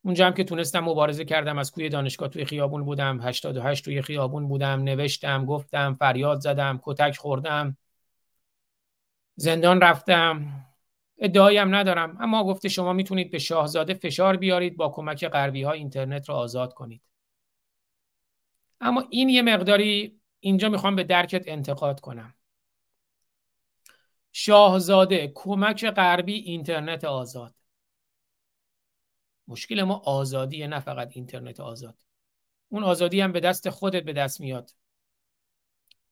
اونجا 0.04 0.26
هم 0.26 0.34
که 0.34 0.44
تونستم 0.44 0.80
مبارزه 0.80 1.24
کردم 1.24 1.58
از 1.58 1.72
کوی 1.72 1.88
دانشگاه 1.88 2.28
توی 2.28 2.44
خیابون 2.44 2.84
بودم. 2.84 3.20
88 3.20 3.84
توی 3.84 4.02
خیابون 4.02 4.48
بودم. 4.48 4.82
نوشتم 4.82 5.44
گفتم 5.44 5.94
فریاد 5.94 6.40
زدم 6.40 6.80
کتک 6.82 7.16
خوردم. 7.16 7.76
زندان 9.36 9.80
رفتم. 9.80 10.46
ادعایی 11.18 11.58
هم 11.58 11.74
ندارم 11.74 12.16
اما 12.20 12.44
گفته 12.44 12.68
شما 12.68 12.92
می‌تونید 12.92 13.30
به 13.30 13.38
شاهزاده 13.38 13.94
فشار 13.94 14.36
بیارید 14.36 14.76
با 14.76 14.88
کمک 14.88 15.28
غربی 15.28 15.62
ها 15.62 15.72
اینترنت 15.72 16.28
رو 16.28 16.34
آزاد 16.34 16.74
کنید. 16.74 17.02
اما 18.80 19.04
این 19.10 19.28
یه 19.28 19.42
مقداری 19.42 20.20
اینجا 20.40 20.68
می‌خوام 20.68 20.96
به 20.96 21.04
درکت 21.04 21.48
انتقاد 21.48 22.00
کنم. 22.00 22.34
شاهزاده 24.36 25.32
کمک 25.34 25.86
غربی 25.90 26.34
اینترنت 26.34 27.04
آزاد. 27.04 27.54
مشکل 29.48 29.82
ما 29.82 29.94
آزادیه 29.94 30.66
نه 30.66 30.80
فقط 30.80 31.10
اینترنت 31.12 31.60
آزاد. 31.60 31.94
اون 32.68 32.84
آزادی 32.84 33.20
هم 33.20 33.32
به 33.32 33.40
دست 33.40 33.70
خودت 33.70 34.02
به 34.02 34.12
دست 34.12 34.40
میاد. 34.40 34.70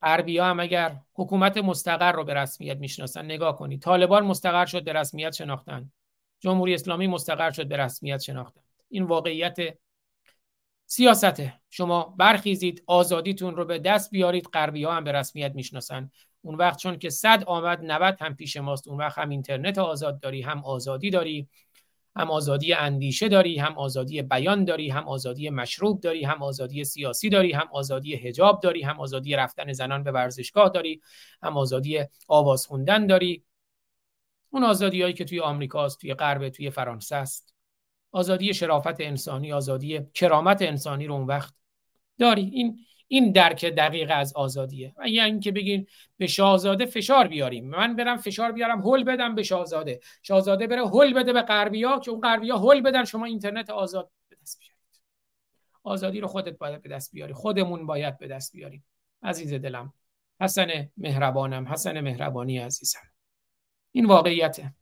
غربی 0.03 0.39
هم 0.39 0.61
اگر 0.61 1.01
حکومت 1.15 1.57
مستقر 1.57 2.12
رو 2.12 2.24
به 2.24 2.35
رسمیت 2.35 2.77
می‌شناسن. 2.77 3.24
نگاه 3.24 3.57
کنید 3.57 3.82
طالبان 3.82 4.24
مستقر 4.24 4.66
شد 4.66 4.85
به 4.85 4.93
رسمیت 4.93 5.32
شناختن. 5.35 5.93
جمهوری 6.40 6.74
اسلامی 6.74 7.07
مستقر 7.07 7.51
شد 7.51 7.69
به 7.69 7.77
رسمیت 7.77 8.20
شناختن. 8.20 8.62
این 8.89 9.03
واقعیت 9.03 9.57
سیاسته. 10.86 11.61
شما 11.70 12.15
برخیزید 12.19 12.82
آزادیتون 12.86 13.57
رو 13.57 13.65
به 13.65 13.78
دست 13.78 14.11
بیارید 14.11 14.49
غربی 14.53 14.85
ها 14.85 14.94
هم 14.94 15.05
به 15.05 15.12
رسمیت 15.12 15.55
می‌شناسن. 15.55 16.11
اون 16.43 16.55
وقت 16.55 16.78
چون 16.78 16.98
که 16.98 17.10
صد 17.10 17.44
آمد 17.44 17.85
90 17.85 18.16
هم 18.20 18.35
پیش 18.35 18.56
ماست. 18.56 18.89
اون 18.89 18.98
وقت 18.98 19.19
هم 19.19 19.28
اینترنت 19.28 19.78
آزاد 19.78 20.20
داری 20.20 20.43
هم 20.43 20.64
آزادی 20.64 21.10
داری 21.10 21.48
هم 22.16 22.31
آزادی 22.31 22.73
اندیشه 22.73 23.28
داری 23.28 23.59
هم 23.59 23.78
آزادی 23.78 24.23
بیان 24.23 24.64
داری 24.64 24.89
هم 24.90 25.09
آزادی 25.09 25.51
مشروب 25.51 26.01
داری 26.01 26.24
هم 26.24 26.43
آزادی 26.43 26.85
سیاسی 26.85 27.28
داری 27.28 27.52
هم 27.52 27.69
آزادی 27.73 28.16
حجاب 28.16 28.60
داری 28.60 28.82
هم 28.82 29.01
آزادی 29.01 29.36
رفتن 29.36 29.73
زنان 29.73 30.02
به 30.02 30.12
ورزشگاه 30.12 30.69
داری 30.69 31.01
هم 31.43 31.56
آزادی 31.56 32.05
آواز 32.28 32.66
خوندن 32.66 33.06
داری. 33.06 33.44
اون 34.51 34.64
آزادی 34.64 35.02
هایی 35.02 35.14
که 35.14 35.24
توی 35.24 35.40
آمریکاست 35.40 36.01
توی 36.01 36.14
غرب 36.14 36.48
توی 36.48 36.70
فرانسه 36.70 37.16
است. 37.16 37.55
آزادی 38.12 38.55
شرافت 38.55 39.01
انسانی 39.01 39.52
آزادی 39.52 40.01
کرامت 40.14 40.62
انسانی 40.62 41.06
رو 41.06 41.14
اون 41.14 41.27
وقت 41.27 41.55
داری. 42.19 42.43
این 42.43 42.78
این 43.12 43.32
درک 43.32 43.64
دقیق 43.64 44.10
از 44.14 44.32
آزادیه. 44.32 44.94
و 44.97 45.09
یعنی 45.09 45.30
اینکه 45.30 45.52
بگین 45.52 45.86
به 46.16 46.26
شاهزاده 46.26 46.86
فشار 46.86 47.28
بیاریم. 47.28 47.68
من 47.68 47.97
برم 47.97 48.16
فشار 48.16 48.52
بیارم 48.52 48.80
هول 48.80 49.05
بدم 49.05 49.34
به 49.34 49.43
شاهزاده. 49.43 50.01
شاهزاده 50.22 50.66
بره 50.66 50.86
هول 50.86 51.14
بده 51.14 51.32
به 51.32 51.43
غربیا 51.43 51.98
که 51.98 52.10
اون 52.10 52.20
غربیا 52.20 52.56
هول 52.59 52.80
بدن 52.80 53.05
شما 53.05 53.24
اینترنت 53.24 53.70
آزاد 53.70 54.10
به 54.28 54.36
دست 54.43 54.59
بیارید. 54.59 55.02
آزادی 55.82 56.20
رو 56.20 56.28
خودت 56.28 56.59
باید 56.59 56.82
به 56.82 56.89
دست 56.89 57.12
بیاری. 57.12 57.32
خودمون 57.32 57.86
باید 57.86 58.18
به 58.18 58.28
دست 58.28 58.52
بیاریم. 58.52 58.84
عزیز 59.22 59.55
دلم 59.55 59.93
حسن 60.40 60.90
مهربانم 60.97 61.68
حسن 61.68 62.01
مهربانی 62.01 62.59
عزیزم. 62.59 63.10
این 63.90 64.06
واقعیته. 64.06 64.74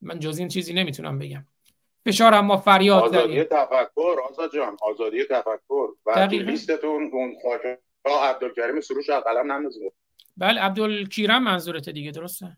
من 0.00 0.18
جز 0.18 0.38
این 0.38 0.48
چیزی 0.48 0.72
نمی‌تونم 0.72 1.18
بگم. 1.18 1.46
فشار 2.08 2.34
اما 2.34 2.56
فریاد 2.56 3.02
آزادی 3.02 3.44
تفکر 3.44 4.16
آزاد 4.30 4.54
جان 4.54 4.76
آزادی 4.82 5.24
تفکر. 5.24 5.88
و 6.06 6.26
لیستتون 6.30 7.10
اون 7.12 7.36
خاطرها 7.42 8.28
عبدالکریم 8.30 8.80
سروش 8.80 9.10
از 9.10 9.22
قلم 9.22 9.52
نندازید 9.52 9.92
بله 10.36 10.60
عبدالکیرم 10.60 11.42
منظورته 11.42 11.92
دیگه 11.92 12.10
درسته؟ 12.10 12.56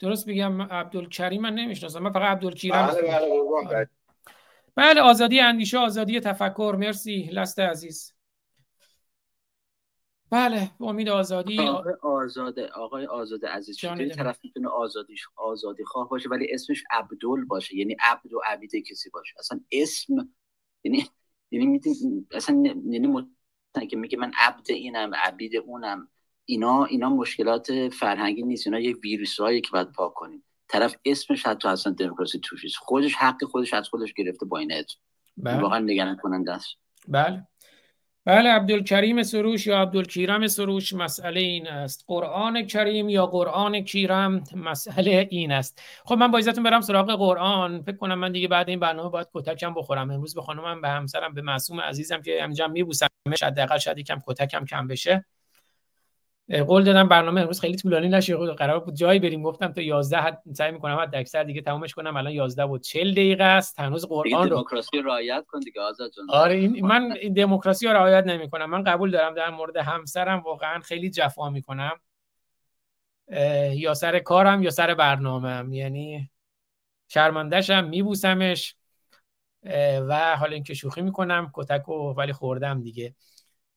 درست 0.00 0.28
بگم 0.28 0.62
عبدالکریم 0.62 1.42
من 1.42 1.54
نمی‌شناسم 1.54 2.02
من 2.02 2.12
فقط 2.12 2.22
عبدالکیرم 2.22 2.86
بله 2.86 3.02
بله 3.02 3.68
آره. 3.68 3.90
بله 4.74 5.00
آزادی 5.00 5.40
اندیشه 5.40 5.78
آزادی 5.78 6.20
تفکر. 6.20 6.76
مرسی 6.78 7.30
لست 7.32 7.60
عزیز. 7.60 8.14
بله 10.34 10.70
امید 10.80 11.08
آزادی. 11.08 11.58
آقای 11.60 11.94
آزاده 12.02 12.66
آقای 12.66 13.06
آزاده 13.06 13.48
عزیز 13.48 13.76
چطوری. 13.76 14.10
طرف 14.10 14.38
می‌تونه 14.44 14.68
آزادیش 14.68 15.26
آزادی 15.36 15.84
خواه 15.84 16.08
باشه 16.08 16.28
ولی 16.28 16.46
اسمش 16.52 16.84
عبدل 16.90 17.44
باشه. 17.48 17.76
یعنی 17.76 17.96
عبد 18.02 18.32
و 18.32 18.40
عبید 18.46 18.70
کسی 18.90 19.10
باشه. 19.10 19.34
اصلا 19.38 19.60
اسم 19.72 20.14
یعنی 20.84 21.06
یعنی 21.50 21.66
می‌دونی- 21.66 22.26
اصلا 22.32 22.62
یعنی 22.66 23.06
مت- 23.08 23.86
که 23.86 23.96
میگه 23.96 24.18
من 24.18 24.32
عبد 24.38 24.70
اینم 24.70 25.14
عبید 25.14 25.56
اونم. 25.56 26.08
اینا 26.44 26.84
اینا 26.84 27.08
مشکلات 27.08 27.88
فرهنگی 27.88 28.42
نیست. 28.42 28.66
اینا 28.66 28.78
یه 28.80 28.94
ویروس 28.94 29.40
هایی 29.40 29.60
که 29.60 29.68
باید 29.72 29.92
پاک 29.92 30.14
کنیم. 30.14 30.44
طرف 30.68 30.96
اسمش 31.04 31.46
حتی 31.46 31.68
اصلا 31.68 31.92
دموکراسی 31.92 32.40
توش 32.42 32.78
خودش 32.78 33.14
حق 33.14 33.44
خودش 33.44 33.74
از 33.74 33.88
خودش 33.88 34.12
گرفته 34.12 34.46
با 34.46 34.58
این 34.58 34.84
بله. 35.36 35.60
واقعا 35.60 35.78
نگران 35.78 36.16
کننده 36.16 36.52
است. 36.52 36.68
بله. 37.08 37.46
بله 38.26 38.50
عبدالکریم 38.50 39.22
سروش 39.22 39.66
یا 39.66 39.82
عبدالکیرم 39.82 40.46
سروش 40.46 40.92
مسئله 40.92 41.40
این 41.40 41.68
است. 41.68 42.04
قرآن 42.06 42.66
کریم 42.66 43.08
یا 43.08 43.26
قرآن 43.26 43.80
کیرم 43.80 44.44
مسئله 44.56 45.28
این 45.30 45.52
است. 45.52 45.82
خب 46.04 46.14
من 46.14 46.30
با 46.30 46.38
عزتون 46.38 46.64
برم 46.64 46.80
سراغ 46.80 47.10
قرآن. 47.10 47.82
فکر 47.82 47.96
کنم 47.96 48.18
من 48.18 48.32
دیگه 48.32 48.48
بعد 48.48 48.68
این 48.68 48.80
برنامه 48.80 49.10
باید 49.10 49.28
کتکم 49.34 49.74
بخورم. 49.74 50.10
امروز 50.10 50.34
به 50.34 50.42
خانمم 50.42 50.80
به 50.80 50.88
همسرم 50.88 51.34
به 51.34 51.42
معصوم 51.42 51.80
عزیزم 51.80 52.22
که 52.22 52.42
همینجا 52.42 52.68
میبوسمش 52.68 53.42
حداقل 53.42 53.78
شاید 53.78 53.98
یکم 53.98 54.18
کتکم 54.26 54.64
کم 54.64 54.86
بشه. 54.86 55.24
قول 56.48 56.84
دادم 56.84 57.08
برنامه 57.08 57.40
امروز 57.40 57.60
خیلی 57.60 57.76
طولانی 57.76 58.08
نشه 58.08 58.36
قرار 58.36 58.80
بود 58.80 58.94
جایی 58.94 59.18
بریم. 59.18 59.42
گفتم 59.42 59.72
تا 59.72 59.80
11 59.80 60.18
حد 60.18 60.42
سعی 60.52 60.72
می‌کنم 60.72 60.96
حد 60.96 61.14
اکثر 61.14 61.44
دیگه 61.44 61.60
تمومش 61.60 61.94
کنم. 61.94 62.16
الان 62.16 62.32
11 62.32 62.64
و 62.64 62.78
40 62.78 63.12
دقیقه 63.12 63.44
است. 63.44 63.80
هنوز 63.80 64.06
قرآن 64.06 64.42
رو 64.42 64.48
دموکراسی 64.48 65.02
رعایت 65.02 65.44
کن 65.48 65.60
دیگه 65.60 65.80
آزاد 65.80 66.10
جان. 66.16 66.30
آره 66.30 66.54
این 66.54 66.86
من 66.86 67.12
این 67.20 67.32
دموکراسی 67.32 67.86
رو 67.86 67.92
رعایت 67.92 68.24
نمی 68.26 68.50
کنم 68.50 68.70
من 68.70 68.82
قبول 68.82 69.10
دارم 69.10 69.34
در 69.34 69.50
مورد 69.50 69.76
همسرم. 69.76 70.40
واقعا 70.40 70.80
خیلی 70.80 71.10
جفا 71.10 71.50
می 71.50 71.62
کنم 71.62 72.00
یا 73.72 73.94
سر 73.94 74.18
کارم 74.18 74.62
یا 74.62 74.70
سر 74.70 74.94
برنامهم 74.94 75.72
یعنی 75.72 76.30
شرمندهشم 77.08 77.84
میبوسمش. 77.84 78.76
و 80.08 80.36
حالا 80.36 80.54
اینکه 80.54 80.74
شوخی 80.74 81.02
می‌کنم 81.02 81.50
کتک 81.54 81.88
و 81.88 81.92
ولی 81.92 82.32
خوردم 82.32 82.82
دیگه. 82.82 83.14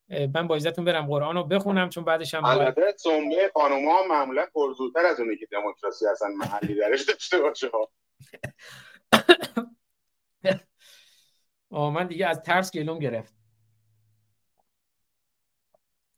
من 0.09 0.47
با 0.47 0.55
عزتون 0.55 0.85
برم 0.85 1.07
قرآن 1.07 1.35
رو 1.35 1.43
بخونم 1.43 1.89
چون 1.89 2.03
بعدش 2.03 2.33
هم 2.33 2.45
البته 2.45 2.93
سنبه 2.97 3.51
خانوما 3.53 4.03
معمولا 4.09 4.45
پرزورتر 4.53 5.05
از 5.05 5.19
اونه 5.19 5.35
که 5.35 5.47
دموکراسی 5.51 6.05
اصلا 6.07 6.27
محلی 6.27 6.75
درش 6.75 7.01
داشته 7.01 7.39
باشه. 7.39 7.69
آه 11.69 11.93
من 11.93 12.07
دیگه 12.07 12.27
از 12.27 12.41
ترس 12.41 12.71
گلوم 12.71 12.99
گرفت. 12.99 13.33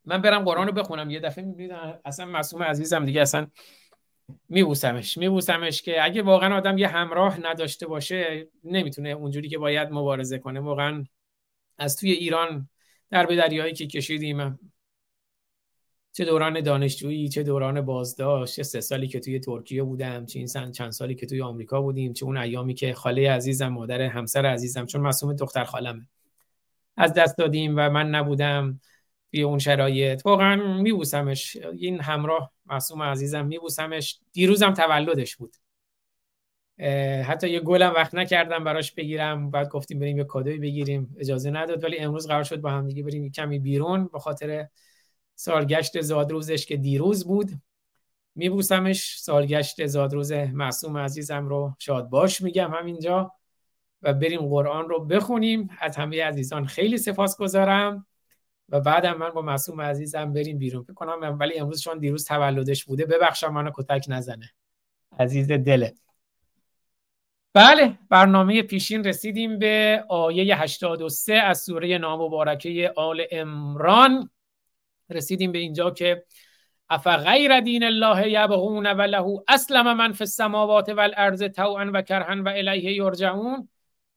من 0.05 0.21
برم 0.21 0.43
قرآن 0.43 0.67
رو 0.67 0.73
بخونم. 0.73 1.09
یه 1.09 1.19
دفعه 1.19 1.45
می‌بینید 1.45 1.71
اصلا 2.05 2.25
معصوم 2.25 2.63
عزیزم 2.63 3.05
دیگه 3.05 3.21
اصلا 3.21 3.47
میبوسمش. 4.49 5.17
میبوسمش 5.17 5.81
که 5.81 6.03
اگه 6.03 6.21
واقعا 6.21 6.57
آدم 6.57 6.77
یه 6.77 6.87
همراه 6.87 7.39
نداشته 7.47 7.87
باشه 7.87 8.47
نمی‌تونه 8.63 9.09
اونجوری 9.09 9.49
که 9.49 9.57
باید 9.57 9.89
مبارزه 9.91 10.39
کنه. 10.39 10.59
واقعا 10.59 11.05
از 11.77 11.95
توی 11.95 12.11
ایران 12.11 12.69
در 13.11 13.25
به 13.25 13.35
دریایی 13.35 13.73
که 13.73 13.87
کشیدیم. 13.87 14.59
چه 16.13 16.25
دوران 16.25 16.61
دانشجویی 16.61 17.29
چه 17.29 17.43
دوران 17.43 17.81
بازداشت 17.81 18.55
چه 18.55 18.63
سه 18.63 18.81
سالی 18.81 19.07
که 19.07 19.19
توی 19.19 19.39
ترکیه 19.39 19.83
بودم 19.83 20.25
چه 20.25 20.39
این 20.39 20.71
چند 20.71 20.91
سالی 20.91 21.15
که 21.15 21.25
توی 21.25 21.41
آمریکا 21.41 21.81
بودیم 21.81 22.13
چه 22.13 22.25
اون 22.25 22.37
ایامی 22.37 22.73
که 22.73 22.93
خاله 22.93 23.31
عزیزم 23.31 23.67
مادر 23.67 24.01
همسر 24.01 24.45
عزیزم 24.45 24.85
چون 24.85 25.01
معصوم 25.01 25.33
دختر 25.33 25.63
خالمه. 25.63 26.07
از 26.97 27.13
دست 27.13 27.37
دادیم 27.37 27.73
و 27.77 27.89
من 27.89 28.09
نبودم 28.09 28.79
توی 29.31 29.43
اون 29.43 29.59
شرایط. 29.59 30.25
واقعا 30.25 30.81
میبوسمش. 30.81 31.57
این 31.77 32.01
همراه 32.01 32.51
معصوم 32.65 33.03
عزیزم 33.03 33.45
میبوسمش. 33.45 34.19
دیروزم 34.31 34.73
تولدش 34.73 35.35
بود. 35.35 35.55
حتی 37.25 37.49
یه 37.49 37.59
گلم 37.59 37.93
وقت 37.93 38.15
نکردم 38.15 38.63
براش 38.63 38.91
بگیرم 38.91 39.51
بعد 39.51 39.69
گفتیم 39.69 39.99
بریم 39.99 40.17
یه 40.17 40.23
کادوی 40.23 40.57
بگیریم. 40.57 41.15
اجازه 41.19 41.51
نداد 41.51 41.83
ولی 41.83 41.97
امروز 41.97 42.27
قرار 42.27 42.43
شد 42.43 42.61
با 42.61 42.69
هم 42.71 42.87
دیگه 42.87 43.03
بریم 43.03 43.31
کمی 43.31 43.59
بیرون. 43.59 44.09
به 44.13 44.19
خاطر 44.19 44.67
سالگشت 45.35 46.01
زادروزش 46.01 46.65
که 46.65 46.77
دیروز 46.77 47.25
بود 47.25 47.51
میبوسمش. 48.35 49.19
سالگشت 49.19 49.85
زادروز 49.85 50.31
معصوم 50.31 50.97
عزیزم 50.97 51.47
رو 51.47 51.75
شاد 51.79 52.09
باش 52.09 52.41
میگم 52.41 52.73
همینجا 52.73 53.31
و 54.01 54.13
بریم 54.13 54.41
قرآن 54.41 54.89
رو 54.89 55.05
بخونیم. 55.05 55.69
از 55.79 55.95
همه 55.95 56.23
عزیزان 56.23 56.65
خیلی 56.65 56.97
سپاس 56.97 57.37
گذارم 57.37 58.05
و 58.69 58.79
بعدم 58.79 59.17
من 59.17 59.29
با 59.29 59.41
معصوم 59.41 59.81
عزیزم 59.81 60.33
بریم 60.33 60.57
بیرون. 60.57 60.85
کنم 60.95 61.37
ولی 61.39 61.59
امروز 61.59 61.81
چون 61.81 61.99
دیروز 61.99 62.25
تولدش 62.25 62.85
بوده 62.85 63.05
ببخشم 63.05 63.53
منو 63.53 63.71
کتک 63.75 64.05
نزنه. 64.07 64.49
عزیز 65.19 65.47
دله 65.47 65.93
بله 67.53 67.97
برنامه 68.09 68.61
پیشین 68.61 69.03
رسیدیم 69.03 69.59
به 69.59 70.05
آیه 70.09 70.55
83 70.55 71.33
از 71.33 71.61
سوره 71.61 71.97
نامبارکه 71.97 72.93
آل 72.95 73.25
امران 73.31 74.29
رسیدیم 75.09 75.51
به 75.51 75.57
اینجا 75.57 75.91
که 75.91 76.25
افغیر 76.89 77.59
دین 77.59 77.83
الله 77.83 78.31
یبغون 78.31 78.85
و 78.85 79.01
له 79.01 79.43
اسلم 79.47 79.93
من 79.93 80.13
فی 80.13 80.23
السماوات 80.23 80.89
والارض 80.89 81.43
طوعا 81.55 81.91
و 81.93 82.01
کرها 82.01 82.43
و 82.43 82.49
الیه 82.49 82.93
یرجعون. 82.93 83.69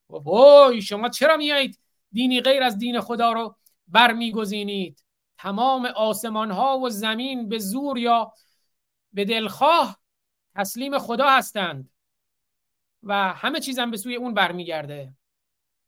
وای 0.08 0.82
شما 0.82 1.08
چرا 1.08 1.36
میایید 1.36 1.78
دینی 2.12 2.40
غیر 2.40 2.62
از 2.62 2.78
دین 2.78 3.00
خدا 3.00 3.32
رو 3.32 3.56
برمیگزینید؟ 3.88 5.04
تمام 5.38 5.86
آسمان 5.86 6.50
ها 6.50 6.78
و 6.78 6.90
زمین 6.90 7.48
به 7.48 7.58
زور 7.58 7.98
یا 7.98 8.32
به 9.12 9.24
دلخواه 9.24 9.98
تسلیم 10.54 10.98
خدا 10.98 11.30
هستند. 11.30 11.91
و 13.02 13.32
همه 13.32 13.60
چیزم 13.60 13.90
به 13.90 13.96
سوی 13.96 14.14
اون 14.14 14.34
برمیگرده. 14.34 15.12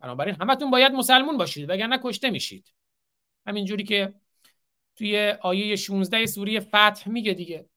بنابراین 0.01 0.37
همتون 0.41 0.71
باید 0.71 0.93
مسلمون 0.93 1.39
باشید 1.39 1.71
وگرنه 1.71 1.99
کشته 2.03 2.31
میشید. 2.31 2.73
همینجوری 3.47 3.85
که 3.85 4.15
توی 4.97 5.35
آیه 5.41 5.77
16 5.77 6.27
سوره 6.27 6.61
فتح 6.61 7.09
میگه 7.09 7.33
دیگه. 7.33 7.69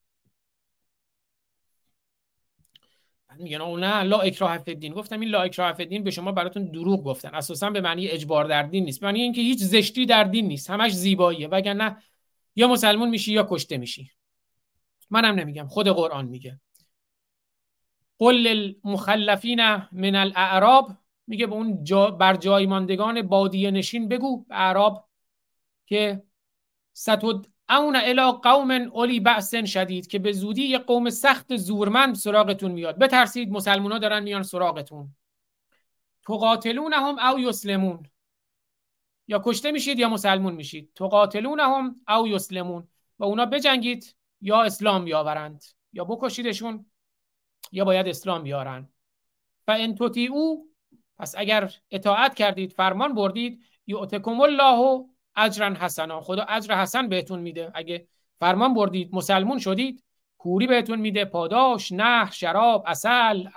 میگن 3.39 3.61
نه 3.61 4.03
لا 4.03 4.19
اکراه 4.19 4.57
فی 4.57 4.89
گفتم 4.89 5.19
این 5.19 5.30
لا 5.30 5.41
اکراه 5.41 5.73
فی 5.73 5.99
به 5.99 6.11
شما 6.11 6.31
براتون 6.31 6.65
دروغ 6.65 7.03
گفتن. 7.03 7.35
اساسا 7.35 7.69
به 7.69 7.81
معنی 7.81 8.07
اجبار 8.07 8.45
در 8.45 8.64
دین 8.64 8.85
نیست. 8.85 9.03
معنی 9.03 9.22
اینکه 9.22 9.41
هیچ 9.41 9.59
زشتی 9.59 10.05
در 10.05 10.23
دین 10.23 10.47
نیست. 10.47 10.69
همش 10.69 10.91
زیباییه. 10.91 11.47
وگرنه 11.47 11.97
یا 12.55 12.68
مسلمون 12.68 13.09
میشی 13.09 13.34
یا 13.34 13.47
کشته 13.49 13.77
میشی. 13.77 14.11
منم 15.09 15.35
نمیگم 15.35 15.68
خود 15.68 15.88
قرآن 15.88 16.26
میگه. 16.26 16.59
قل 18.19 18.35
للمخلفین 18.35 19.61
من 19.91 20.15
الاعراب 20.15 20.91
میگه 21.27 21.48
به 21.48 21.53
اون 21.53 21.84
جا 21.84 22.11
بر 22.11 22.35
جای 22.35 22.65
ماندگان 22.65 23.22
بادیه 23.22 23.72
نشین 23.72 24.07
بگو. 24.07 24.45
اعراب 24.49 25.10
که 25.85 26.23
ستد 26.94 27.45
اون 27.69 27.95
الی 27.95 28.31
قوم 28.31 28.72
اولی 28.72 29.19
بأس 29.19 29.56
شدید 29.56 30.07
که 30.07 30.19
به 30.19 30.31
زودی 30.31 30.64
یه 30.64 30.77
قوم 30.77 31.10
سخت 31.10 31.56
زورمند 31.56 32.15
سراغتون 32.15 32.72
میاد. 32.72 32.98
بترسید 32.98 33.52
مسلمونا 33.52 33.98
دارن 33.98 34.23
میان 34.23 34.44
سراغتون. 34.44 35.15
تقاتلونهم 36.23 37.19
او 37.19 37.39
یسلمون. 37.39 38.03
یا 39.27 39.41
کشته 39.45 39.72
میشید 39.72 39.99
یا 39.99 40.10
مسلمون 40.10 40.53
میشید. 40.53 40.91
تقاتلونهم 40.95 41.95
او 42.07 42.27
یسلمون. 42.27 42.88
و 43.19 43.23
اونا 43.23 43.45
بجنگید 43.45 44.15
یا 44.41 44.61
اسلام 44.61 45.06
بیاورند. 45.06 45.64
یا 45.94 46.03
بکشیدشون. 46.03 46.85
یا 47.72 47.85
باید 47.85 48.07
اسلام 48.07 48.44
بیارن. 48.44 48.89
و 49.68 49.72
ان 49.80 49.98
او 50.31 50.69
پس 51.18 51.35
اگر 51.38 51.72
اطاعت 51.91 52.35
کردید 52.35 52.73
فرمان 52.73 53.14
بردید 53.14 53.64
یعتکم 53.88 54.41
الله 54.41 55.06
اجرا 55.35 55.73
حسنا. 55.73 56.22
خدا 56.22 56.44
اجر 56.44 56.76
حسن 56.76 57.10
بهتون 57.10 57.39
میده. 57.39 57.72
اگه 57.76 58.07
فرمان 58.39 58.73
بردید 58.73 59.15
مسلمون 59.15 59.60
شدید 59.60 60.03
کوری 60.38 60.68
بهتون 60.68 60.99
میده. 60.99 61.26
پاداش 61.26 61.91
نه 61.91 62.31
شراب 62.31 62.84
اصل 62.88 63.49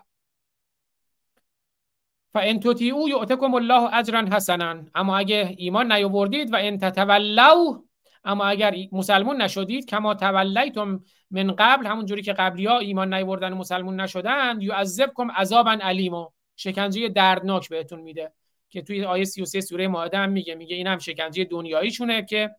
فان 2.32 2.60
تطیعوا 2.60 3.08
یعتکم 3.08 3.54
الله 3.54 3.94
اجرا 3.94 4.24
حسنا. 4.32 4.84
اما 4.94 5.18
اگه 5.18 5.54
ایمان 5.58 5.92
نیاوردید 5.92 6.52
و 6.52 6.56
ان 6.60 6.78
تتولوا 6.78 7.82
اما 8.24 8.44
اگر 8.44 8.74
مسلمون 8.92 9.42
نشدید 9.42 9.86
کما 9.86 10.14
تولیتم 10.14 11.04
من 11.30 11.54
قبل 11.58 11.86
همون 11.86 12.06
جوری 12.06 12.22
که 12.22 12.32
قبلی 12.32 12.66
ها 12.66 12.78
ایمان 12.78 13.14
نیاوردن 13.14 13.52
و 13.52 13.56
مسلمون 13.56 14.00
نشدن 14.00 14.60
یعذبکم 14.60 15.30
عذابا 15.30 15.78
علیما 15.80 16.32
شکنجه 16.56 17.08
دردناک 17.08 17.68
بهتون 17.68 18.00
میده. 18.00 18.32
که 18.70 18.82
توی 18.82 19.04
آیه 19.04 19.24
33 19.24 19.60
سوره 19.60 19.88
مائده 19.88 20.18
هم 20.18 20.30
میگه. 20.30 20.54
میگه 20.54 20.76
این 20.76 20.86
هم 20.86 20.98
شکنجه 20.98 21.44
دنیاییشونه 21.44 22.24
که 22.24 22.50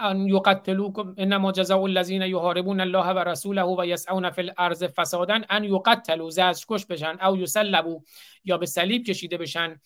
ان 0.00 0.26
یقتلوکم 0.26 1.14
انما 1.18 1.52
جزاء 1.52 1.82
الذین 1.82 2.22
یحاربون 2.22 2.80
الله 2.80 3.06
و 3.06 3.18
رسوله 3.18 3.62
و 3.62 3.86
یسعون 3.86 4.30
فی 4.30 4.42
الارض 4.42 4.84
فسادا 4.84 5.40
ان 5.50 5.64
یقتلوا 5.64 6.30
زجر 6.30 6.64
کش 6.68 6.86
بشن 6.86 7.18
او 7.22 7.36
یسلبوا 7.36 8.00
یا 8.44 8.58
به 8.58 8.66
صلیب 8.66 9.04
کشیده 9.04 9.38
بشن. 9.38 9.80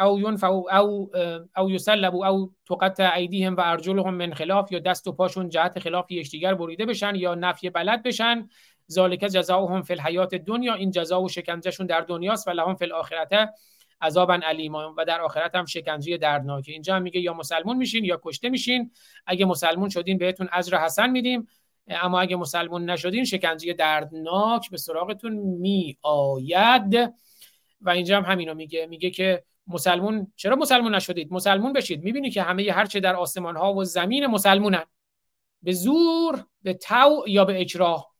او 0.00 0.20
ینفعوا 0.20 0.78
او 0.78 1.10
او 1.56 1.70
یسلبوا 1.70 2.28
او 2.28 2.52
تقطع 2.68 3.14
ایدیهم 3.14 3.56
و 3.56 3.60
ارجلهم 3.64 4.14
من 4.14 4.34
خلاف 4.34 4.72
یا 4.72 4.78
دست 4.78 5.06
و 5.06 5.12
پاشون 5.12 5.48
جهت 5.48 5.78
خلاف 5.78 6.10
یکدیگر 6.10 6.54
بریده 6.54 6.86
بشن 6.86 7.14
یا 7.14 7.34
نفی 7.34 7.70
بلد 7.70 8.02
بشن. 8.02 8.48
ذالک 8.92 9.20
جزاؤهم 9.20 9.82
فی 9.82 9.92
الحیات 9.92 10.34
دنیا 10.34 10.74
این 10.74 10.90
جزا 10.90 11.22
و 11.22 11.28
شکنجهشون 11.28 11.86
در 11.86 12.00
دنیاست 12.00 12.48
و 12.48 12.50
لهم 12.50 12.74
فی 12.74 12.84
الاخرته 12.84 13.50
عذابا 14.00 14.34
علیما 14.34 14.94
و 14.98 15.04
در 15.04 15.20
آخرت 15.20 15.54
هم 15.54 15.64
شکنجه 15.64 16.16
دردناکه 16.16 16.72
اینجا 16.72 16.96
هم 16.96 17.02
میگه 17.02 17.20
یا 17.20 17.34
مسلمون 17.34 17.76
میشین 17.76 18.04
یا 18.04 18.20
کشته 18.24 18.48
میشین. 18.48 18.90
اگه 19.26 19.44
مسلمون 19.44 19.88
شدین 19.88 20.18
بهتون 20.18 20.48
اجر 20.52 20.78
حسن 20.78 21.10
میدیم. 21.10 21.48
اما 21.88 22.20
اگه 22.20 22.36
مسلمون 22.36 22.90
نشدین 22.90 23.24
شکنجه 23.24 23.72
دردناک 23.72 24.70
به 24.70 24.76
سراغتون 24.76 25.32
می 25.32 25.98
آید 26.02 27.14
و 27.80 27.90
اینجا 27.90 28.16
هم 28.16 28.24
همینو 28.32 28.54
میگه. 28.54 28.86
میگه 28.86 29.10
که 29.10 29.44
مسلمون 29.66 30.32
چرا 30.36 30.56
مسلمون 30.56 30.94
نشدید؟ 30.94 31.32
مسلمون 31.32 31.72
بشید. 31.72 32.02
می‌بینی 32.02 32.30
که 32.30 32.42
همه 32.42 32.72
هرچه 32.72 33.00
در 33.00 33.16
آسمان 33.16 33.56
ها 33.56 33.74
و 33.74 33.84
زمین 33.84 34.26
مسلمونن. 34.26 34.84
به 35.62 35.72
زور 35.72 36.44
به 36.62 36.74
تو 36.74 37.24
یا 37.26 37.44
به 37.44 37.60
اکراه. 37.60 38.14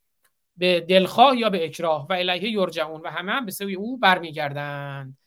به 0.57 0.81
دلخواه 0.81 1.37
یا 1.37 1.51
به 1.51 1.65
اکراه. 1.65 2.07
و 2.09 2.13
الیه 2.13 2.51
یرجعون. 2.51 3.01
و 3.01 3.11
همه 3.11 3.33
هم 3.33 3.45
به 3.45 3.51
سوی 3.51 3.75
او 3.75 3.99
برمیگردند. 3.99 5.19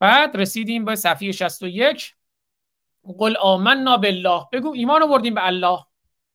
بعد 0.00 0.36
رسیدیم 0.36 0.84
به 0.84 0.96
صفحه 0.96 1.32
61 1.32 2.14
قل 3.18 3.36
آمنا 3.36 3.96
بالله. 3.96 4.44
بگو 4.52 4.72
ایمان 4.72 5.02
آوردیم 5.02 5.34
به 5.34 5.46
الله. 5.46 5.78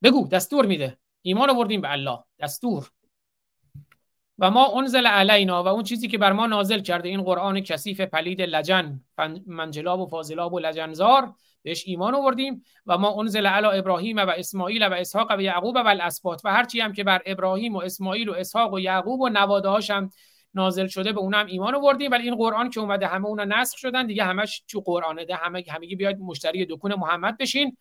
بگو 0.03 0.27
دستور 0.27 0.65
میده. 0.65 0.97
ایمان 1.21 1.49
آوردیم 1.49 1.81
به 1.81 1.91
الله. 1.91 2.19
دستور. 2.39 2.91
و 4.39 4.51
ما 4.51 4.77
انزل 4.77 5.07
علینا 5.07 5.63
و 5.63 5.67
اون 5.67 5.83
چیزی 5.83 6.07
که 6.07 6.17
بر 6.17 6.31
ما 6.31 6.47
نازل 6.47 6.79
کرده 6.79 7.09
این 7.09 7.21
قرآن 7.21 7.61
کثیف 7.61 8.01
پلید 8.01 8.41
لجن 8.41 9.01
منجلاب 9.47 9.99
و 9.99 10.07
فاضلاب 10.07 10.53
و 10.53 10.59
لجنزار 10.59 11.33
بهش 11.63 11.83
ایمان 11.85 12.15
آوردیم 12.15 12.63
و 12.85 12.97
ما 12.97 13.19
انزل 13.19 13.47
علی 13.47 13.79
ابراهیم 13.79 14.17
و 14.17 14.29
اسماعیل 14.29 14.87
و 14.87 14.93
اسحاق 14.93 15.31
و 15.37 15.41
یعقوب 15.41 15.75
و 15.75 15.87
الاسباط 15.87 16.41
و 16.43 16.51
هرچی 16.51 16.79
هم 16.81 16.93
که 16.93 17.03
بر 17.03 17.21
ابراهیم 17.25 17.75
و 17.75 17.77
اسماعیل 17.77 18.29
و 18.29 18.33
اسحاق 18.33 18.73
و 18.73 18.79
یعقوب 18.79 19.21
و 19.21 19.29
نواده 19.29 19.69
هم 19.69 20.09
نازل 20.53 20.87
شده 20.87 21.13
به 21.13 21.19
اونم 21.19 21.45
ایمان 21.45 21.75
آوردیم. 21.75 22.11
ولی 22.11 22.23
این 22.23 22.35
قرآن 22.35 22.69
که 22.69 22.79
اومده 22.79 23.07
همه 23.07 23.25
اونا 23.25 23.43
نسخ 23.43 23.77
شدن 23.77 24.07
دیگه 24.07 24.23
همش 24.23 24.63
تو 24.67 24.79
قرآنه 24.79 25.25
ده 25.25 25.35
همه 25.35 25.63
همگی 25.69 25.95
بیاید 25.95 26.19
مشتری 26.19 26.65
دکون 26.65 26.95
محمد 26.95 27.37
بشین. 27.37 27.77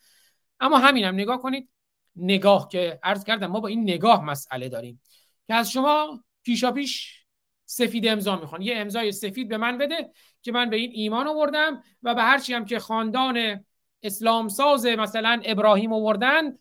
اما 0.61 0.79
همینم 0.79 1.15
نگاه 1.15 1.43
کنید. 1.43 1.69
نگاه 2.17 2.69
که 2.69 2.99
عرض 3.03 3.25
کردم 3.25 3.47
ما 3.47 3.61
با 3.61 3.69
این 3.69 3.83
نگاه 3.83 4.25
مسئله 4.25 4.69
داریم. 4.69 5.01
که 5.47 5.55
از 5.55 5.71
شما 5.71 6.21
پیشا 6.49 6.73
پیش 6.73 7.25
سفید 7.65 8.09
امضا 8.09 8.37
می‌خوان. 8.37 8.63
یه 8.63 8.77
امضای 8.77 9.13
سفید 9.13 9.49
به 9.49 9.57
من 9.57 9.79
بده 9.79 10.13
که 10.43 10.53
من 10.53 10.71
به 10.71 10.77
این 10.77 10.91
ایمان 10.95 11.29
آوردم 11.29 11.83
و 12.03 12.15
به 12.15 12.23
هرچی 12.23 12.55
هم 12.55 12.65
که 12.65 12.79
خاندان 12.79 13.65
اسلام 14.03 14.49
ساز 14.49 14.87
مثلا 14.87 15.41
ابراهیم 15.45 15.93
آوردند 15.93 16.59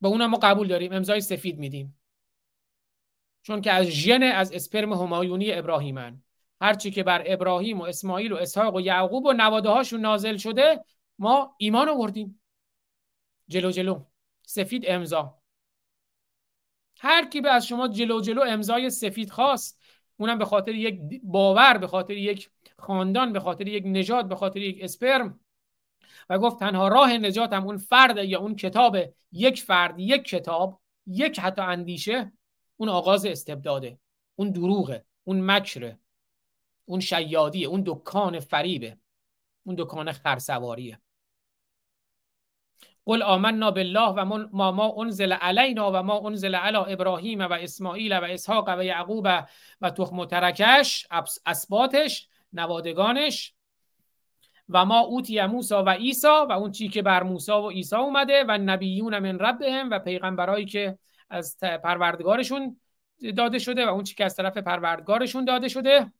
به 0.00 0.08
اونم 0.08 0.30
ما 0.30 0.36
قبول 0.36 0.68
داریم. 0.68 0.92
امضای 0.92 1.20
سفید 1.20 1.58
میدیم. 1.58 2.00
چون 3.42 3.60
که 3.60 3.72
از 3.72 3.86
ژن 3.86 4.22
از 4.22 4.52
اسپرم 4.52 4.92
همایونی 4.92 5.52
ابراهیمن. 5.52 6.22
هرچی 6.60 6.90
که 6.90 7.02
بر 7.02 7.22
ابراهیم 7.26 7.80
و 7.80 7.82
اسماعیل 7.82 8.32
و 8.32 8.36
اسحاق 8.36 8.74
و 8.74 8.80
یعقوب 8.80 9.26
و 9.26 9.32
نواده 9.32 9.68
هاشون 9.68 10.00
نازل 10.00 10.36
شده 10.36 10.84
ما 11.18 11.56
ایمان 11.58 11.88
آوردیم. 11.88 12.42
جلو 13.48 13.70
جلو. 13.70 14.04
سفید 14.46 14.84
امضا. 14.86 15.41
هر 17.02 17.24
کی 17.24 17.40
به 17.40 17.50
از 17.50 17.66
شما 17.66 17.88
جلو 17.88 18.20
جلو 18.20 18.42
امضای 18.42 18.90
سفید 18.90 19.30
خواست 19.30 19.80
اونم 20.16 20.38
به 20.38 20.44
خاطر 20.44 20.74
یک 20.74 21.00
باور 21.22 21.78
به 21.78 21.86
خاطر 21.86 22.16
یک 22.16 22.50
خاندان 22.78 23.32
به 23.32 23.40
خاطر 23.40 23.68
یک 23.68 23.86
نجات 23.86 24.28
به 24.28 24.36
خاطر 24.36 24.60
یک 24.60 24.78
اسپرم 24.82 25.40
و 26.30 26.38
گفت 26.38 26.58
تنها 26.58 26.88
راه 26.88 27.12
نجات 27.12 27.52
هم 27.52 27.64
اون 27.64 27.76
فرد 27.76 28.16
یا 28.16 28.40
اون 28.40 28.56
کتاب 28.56 28.96
یک 29.32 29.62
فرد 29.62 30.00
یک 30.00 30.24
کتاب 30.24 30.80
یک 31.06 31.40
حتی 31.40 31.62
اندیشه 31.62 32.32
اون 32.76 32.88
آغاز 32.88 33.26
استبداده 33.26 33.98
اون 34.36 34.50
دروغه 34.50 35.04
اون 35.24 35.50
مکره 35.50 35.98
اون 36.84 37.00
شیادیه 37.00 37.66
اون 37.66 37.82
دکان 37.86 38.40
فریبه 38.40 38.96
اون 39.64 39.76
دکان 39.78 40.12
خرسواریه. 40.12 41.00
قل 43.06 43.22
آمنا 43.22 43.70
بالله 43.70 44.08
و 44.08 44.24
ما 44.52 44.72
ما 44.72 44.94
انزل 44.98 45.32
علینا 45.32 45.92
و 45.92 46.02
ما 46.02 46.26
انزل 46.26 46.54
علی 46.54 46.76
ابراهیم 46.76 47.40
و 47.40 47.52
اسماعیل 47.52 48.18
و 48.18 48.24
اسحاق 48.24 48.78
و 48.78 48.84
یعقوب 48.84 49.28
و 49.80 49.90
تخم 49.90 50.18
و 50.18 50.26
ترکش 50.26 51.06
اسباتش 51.46 52.28
نوادگانش. 52.52 53.54
و 54.68 54.84
ما 54.84 54.98
اوتی 54.98 55.46
موسا 55.46 55.84
و 55.84 55.88
عیسی 55.88 56.26
و 56.26 56.52
اون 56.52 56.70
چی 56.70 56.88
که 56.88 57.02
بر 57.02 57.22
موسی 57.22 57.52
و 57.52 57.68
عیسی 57.68 57.96
اومده 57.96 58.44
و 58.48 58.58
نبیون 58.58 59.18
من 59.18 59.38
ربهم 59.38 59.90
و 59.90 59.98
پیغمبرایی 59.98 60.64
که 60.64 60.98
از 61.30 61.58
پروردگارشون 61.60 62.80
داده 63.36 63.58
شده 63.58 63.86
و 63.86 63.88
اون 63.88 64.04
چی 64.04 64.14
که 64.14 64.24
از 64.24 64.36
طرف 64.36 64.56
پروردگارشون 64.56 65.44
داده 65.44 65.68
شده. 65.68 66.12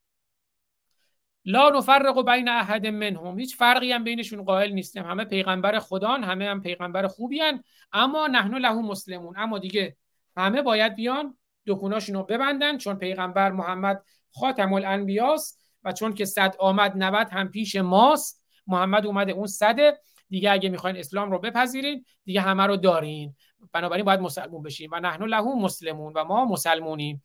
لا 1.45 1.71
نفرق 1.71 2.25
بین 2.31 2.49
احد 2.49 2.87
منهم. 2.87 3.39
هیچ 3.39 3.57
فرقی 3.57 3.93
هم 3.93 4.05
بینشون 4.05 4.45
قائل 4.45 4.73
نیستیم. 4.73 5.05
همه 5.05 5.25
پیغمبر 5.25 5.79
خدان 5.79 6.25
همه 6.25 6.49
هم 6.49 6.63
پیغمبر 6.63 7.07
خوبی 7.07 7.41
هن. 7.41 7.63
اما 7.93 8.27
نحن 8.27 8.55
له 8.55 8.73
مسلمون. 8.73 9.35
اما 9.37 9.59
دیگه 9.59 9.97
همه 10.37 10.63
باید 10.63 10.95
بیان 10.95 11.37
دکوناشون 11.67 12.17
رو 12.17 12.23
ببندن 12.23 12.79
چون 12.79 12.97
پیغمبر 12.97 13.51
محمد 13.51 14.03
خاتم 14.31 14.73
الانبیاست 14.73 15.63
و 15.85 15.93
چون 15.93 16.15
که 16.15 16.25
صد 16.25 16.55
آمد 16.59 16.93
90 16.97 17.29
هم 17.31 17.49
پیش 17.49 17.77
ماست. 17.77 18.43
محمد 18.67 19.07
اومده 19.07 19.33
اون 19.33 19.47
صده 19.47 19.99
دیگه 20.29 20.51
اگه 20.51 20.69
می‌خواین 20.69 20.97
اسلام 20.97 21.31
رو 21.31 21.39
بپذیرین 21.39 22.05
دیگه 22.25 22.41
همه 22.41 22.63
رو 22.63 22.77
دارین. 22.77 23.35
بنابراین 23.73 24.05
باید 24.05 24.21
مسلمون 24.21 24.63
بشیم 24.63 24.91
و 24.93 25.01
نحن 25.01 25.25
له 25.25 25.43
مسلمون 25.43 26.13
و 26.17 26.25
ما 26.25 26.45
مسلمونیم. 26.45 27.23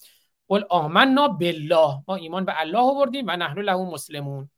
قل 0.47 0.63
آمنا 0.69 1.27
بالله 1.27 2.03
ما 2.07 2.15
ایمان 2.15 2.45
به 2.45 2.61
الله 2.61 2.79
آوردیم 2.79 3.25
و 3.27 3.31
نحن 3.31 3.59
له 3.59 3.77
مسلمون. 3.77 4.49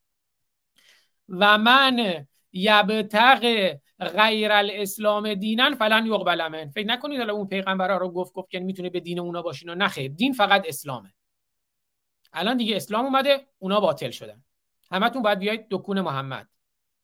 و 1.29 1.57
من 1.57 2.25
یبتغ 2.53 3.73
غیر 3.99 4.51
الاسلام 4.51 5.33
دینن 5.33 5.75
فلن 5.75 6.05
یقبل 6.05 6.47
من 6.47 6.69
فکر 6.69 6.87
نکنید 6.87 7.19
حالا 7.19 7.33
اون 7.33 7.47
پیغمبرا 7.47 7.97
رو 7.97 8.09
گفت 8.09 8.33
گفت 8.33 8.49
که 8.49 8.59
می‌تونه 8.59 8.89
به 8.89 8.99
دین 8.99 9.19
اونا 9.19 9.41
باشین 9.41 9.69
و 9.69 9.75
نخیر 9.75 10.11
دین 10.11 10.33
فقط 10.33 10.63
اسلامه. 10.67 11.13
الان 12.33 12.57
دیگه 12.57 12.75
اسلام 12.75 13.05
اومده 13.05 13.47
اونا 13.59 13.79
باطل 13.79 14.11
شدن. 14.11 14.43
همتون 14.91 15.21
باید 15.21 15.39
بیاید 15.39 15.67
دکون 15.71 16.01
محمد 16.01 16.49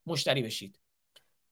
مشتری 0.05 0.43
بشید. 0.43 0.79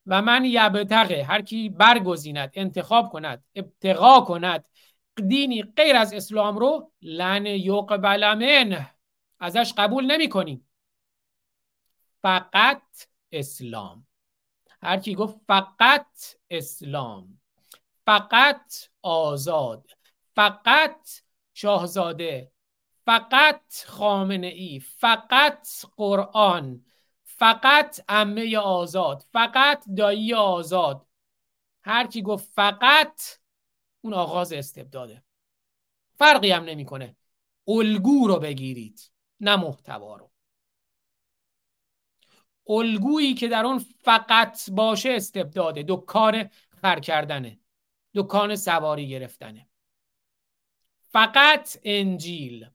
و 0.08 0.22
من 0.22 0.46
یبتغه 0.46 1.24
هر 1.24 1.42
کی 1.42 1.70
برگزیند 1.70 2.52
انتخاب 2.54 3.10
کند 3.10 3.44
ابتغا 3.56 4.22
کند 4.22 4.66
دینی 5.16 5.64
غیر 5.64 5.96
از 5.96 6.14
اسلام 6.14 6.58
رو 6.58 6.92
لن 7.02 7.46
یقبل 7.46 8.34
من 8.34 8.86
ازش 9.40 9.74
قبول 9.78 10.06
نمی 10.06 10.30
کنیم 10.30 10.70
فقط 12.22 12.82
اسلام. 13.32 14.08
هر 14.82 14.98
کی 14.98 15.16
گفت 15.16 15.38
فقط 15.48 16.08
اسلام 16.50 17.40
فقط 18.06 18.74
آزاد 19.02 19.90
فقط 20.36 21.10
شاهزاده 21.54 22.52
فقط 23.06 23.62
خامنه 23.86 24.48
ای 24.48 24.80
فقط 24.80 25.68
قرآن 25.96 26.86
فقط 27.24 28.00
امه 28.10 28.58
آزاد 28.58 29.26
فقط 29.34 29.84
دایی 29.98 30.34
آزاد. 30.34 31.08
هر 31.84 32.08
کی 32.08 32.22
گفت 32.22 32.52
فقط 32.54 33.22
اون 34.04 34.14
آغاز 34.14 34.54
استبداده. 34.54 35.24
فرقی 36.16 36.52
هم 36.52 36.64
نمی‌کنه. 36.64 37.16
الگو 37.68 38.28
رو 38.28 38.40
بگیرید 38.40 39.12
نه 39.40 39.56
محتوا 39.56 40.16
رو. 40.16 40.32
الگویی 42.68 43.34
که 43.34 43.48
در 43.48 43.66
اون 43.66 43.86
فقط 44.02 44.70
باشه 44.72 45.10
استبداده. 45.10 45.86
دکان 45.88 46.50
خر 46.82 47.00
کردنه. 47.00 47.60
دکان 48.16 48.56
سواری 48.56 49.10
گرفتنه. 49.10 49.70
فقط 51.10 51.78
انجیل 51.84 52.70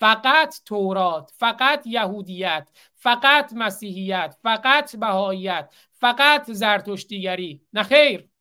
فقط 0.00 0.54
تورات 0.64 1.32
فقط 1.36 1.86
یهودیت 1.86 2.70
فقط 2.94 3.52
مسیحیت 3.52 4.36
فقط 4.42 4.96
بهاییت 4.96 5.74
فقط 5.92 6.50
زرتشتیگری. 6.52 7.66
نه 7.72 7.82
خیر. 7.82 8.31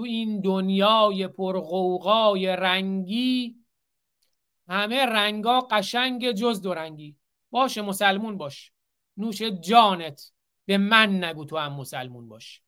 تو 0.00 0.04
این 0.06 0.40
دنیای 0.40 1.28
پرغوغای 1.28 2.56
رنگی 2.56 3.56
همه 4.68 5.06
رنگا 5.06 5.60
قشنگ 5.60 6.32
جز 6.32 6.62
دو 6.62 6.74
رنگی. 6.74 7.16
باشه 7.50 7.82
مسلمون 7.82 8.36
باش. 8.36 8.72
نوش 9.16 9.42
جانت. 9.42 10.32
به 10.66 10.78
من 10.78 11.24
نگو 11.24 11.44
تو 11.44 11.56
هم 11.56 11.72
مسلمون 11.72 12.28
باش. 12.28 12.62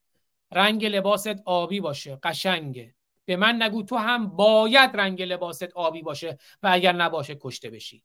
رنگ 0.51 0.85
لباست 0.85 1.43
آبی 1.44 1.81
باشه. 1.81 2.19
قشنگه 2.23 2.94
به 3.25 3.36
من 3.36 3.62
نگو 3.62 3.83
تو 3.83 3.97
هم 3.97 4.27
باید 4.28 4.97
رنگ 4.97 5.23
لباست 5.23 5.73
آبی 5.75 6.02
باشه 6.02 6.39
و 6.62 6.69
اگر 6.73 6.93
نباشه 6.93 7.39
کشته 7.41 7.70
بشی. 7.70 8.05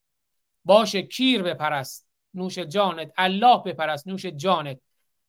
باشه 0.65 1.01
کیر 1.01 1.41
بپرست. 1.43 2.09
نوش 2.33 2.59
جانت. 2.59 3.11
الله 3.17 3.63
بپرست. 3.65 4.07
نوش 4.07 4.25
جانت. 4.25 4.79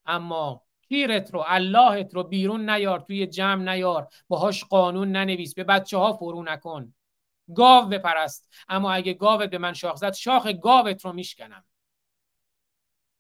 اما 0.07 0.68
کیرت 0.89 1.35
رو 1.35 1.45
اللهت 1.47 2.15
رو 2.15 2.23
بیرون 2.23 2.71
نیار 2.71 3.01
توی 3.01 3.27
جمع 3.27 3.75
نیار 3.75 4.09
باهاش 4.29 4.65
قانون 4.65 5.13
ننویس 5.13 5.55
به 5.55 5.65
بچه 5.65 5.99
ها 5.99 6.13
فرو 6.13 6.43
نکن. 6.43 6.95
گاو 7.55 7.87
بپرست 7.89 8.49
اما 8.69 8.93
اگه 8.93 9.15
گاوت 9.15 9.51
به 9.51 9.59
من 9.59 9.73
شاخ 9.73 9.97
زد 9.97 10.13
شاخ 10.13 10.47
گاوت 10.47 11.05
رو 11.05 11.13
میشکنم. 11.13 11.65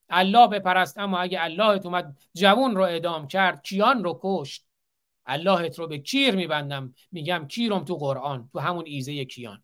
الله 0.08 0.48
بپرست 0.48 0.98
اما 0.98 1.18
اگه 1.18 1.42
اللهت 1.42 1.86
اومد 1.86 2.18
جوون 2.34 2.76
رو 2.76 2.82
ادام 2.82 3.28
کرد 3.28 3.62
کیان 3.62 4.05
رو 4.05 4.20
کشت؟ 4.22 4.66
اللهت 5.26 5.78
رو 5.78 5.86
به 5.86 5.98
کیر 5.98 6.34
میبندم 6.34 6.94
میگم 7.12 7.47
کیرم 7.48 7.84
تو 7.84 7.97
قرآن 7.97 8.48
تو 8.52 8.58
همون 8.58 8.84
ایزه 8.86 9.24
کیان. 9.24 9.62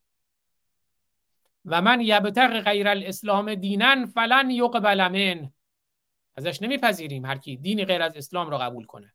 و 1.64 1.82
من 1.82 2.00
یبتق 2.00 2.60
غیر 2.60 2.88
الاسلام 2.88 3.54
دینن 3.54 4.06
فلن 4.06 4.50
یقبل 4.50 5.08
من 5.08 5.50
ازش 6.36 6.62
نمیپذیریم 6.62 7.24
هر 7.24 7.38
کی 7.38 7.56
دینی 7.56 7.84
غیر 7.84 8.02
از 8.02 8.16
اسلام 8.16 8.50
رو 8.50 8.58
قبول 8.58 8.84
کنه. 8.84 9.14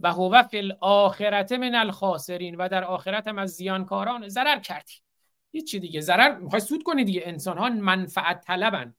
و 0.00 0.12
هو 0.12 0.42
فی 0.42 0.58
الاخرت 0.58 1.52
من 1.52 1.74
الخاسرین 1.74 2.54
و 2.54 2.68
در 2.68 2.84
آخرت 2.84 3.28
هم 3.28 3.38
از 3.38 3.50
زیانکاران 3.50 4.28
ضرر 4.28 4.58
کردی. 4.58 4.92
هیچ 5.52 5.70
چی 5.70 5.80
دیگه؟ 5.80 6.00
ضرر؟ 6.00 6.38
می‌خوای 6.38 6.60
سود 6.60 6.82
کنی 6.82 7.04
دیگه. 7.04 7.22
انسان 7.24 7.58
ها 7.58 7.68
منفعت 7.68 8.40
طلبن. 8.40 8.94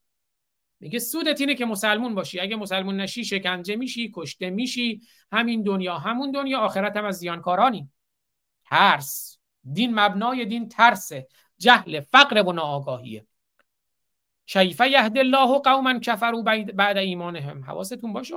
میگه 0.80 0.98
سودت 0.98 1.40
اینه 1.40 1.54
که 1.54 1.64
مسلمون 1.64 2.14
باشی. 2.14 2.40
اگه 2.40 2.56
مسلمون 2.56 2.96
نشی 2.96 3.24
شکنجه 3.24 3.76
میشی 3.76 4.12
کشته 4.14 4.50
میشی. 4.50 5.00
همین 5.32 5.62
دنیا 5.62 5.98
همون 5.98 6.30
دنیا. 6.30 6.60
آخرت 6.60 6.96
هم 6.96 7.04
از 7.04 7.18
زیانکارانی. 7.18 7.90
ترس. 8.64 9.38
دین 9.72 9.94
مبنای 9.94 10.44
دین 10.44 10.68
ترسه. 10.68 11.28
جهل 11.58 12.00
فقر 12.00 12.42
و 12.42 12.52
ناآگاهیه. 12.52 13.26
کیف 14.52 14.80
یهد 14.80 15.18
الله 15.18 15.58
قوما 15.58 15.98
کفروا 15.98 16.42
بعد 16.74 16.96
ایمانهم. 16.96 17.64
حواستون 17.64 18.12
باشه. 18.12 18.34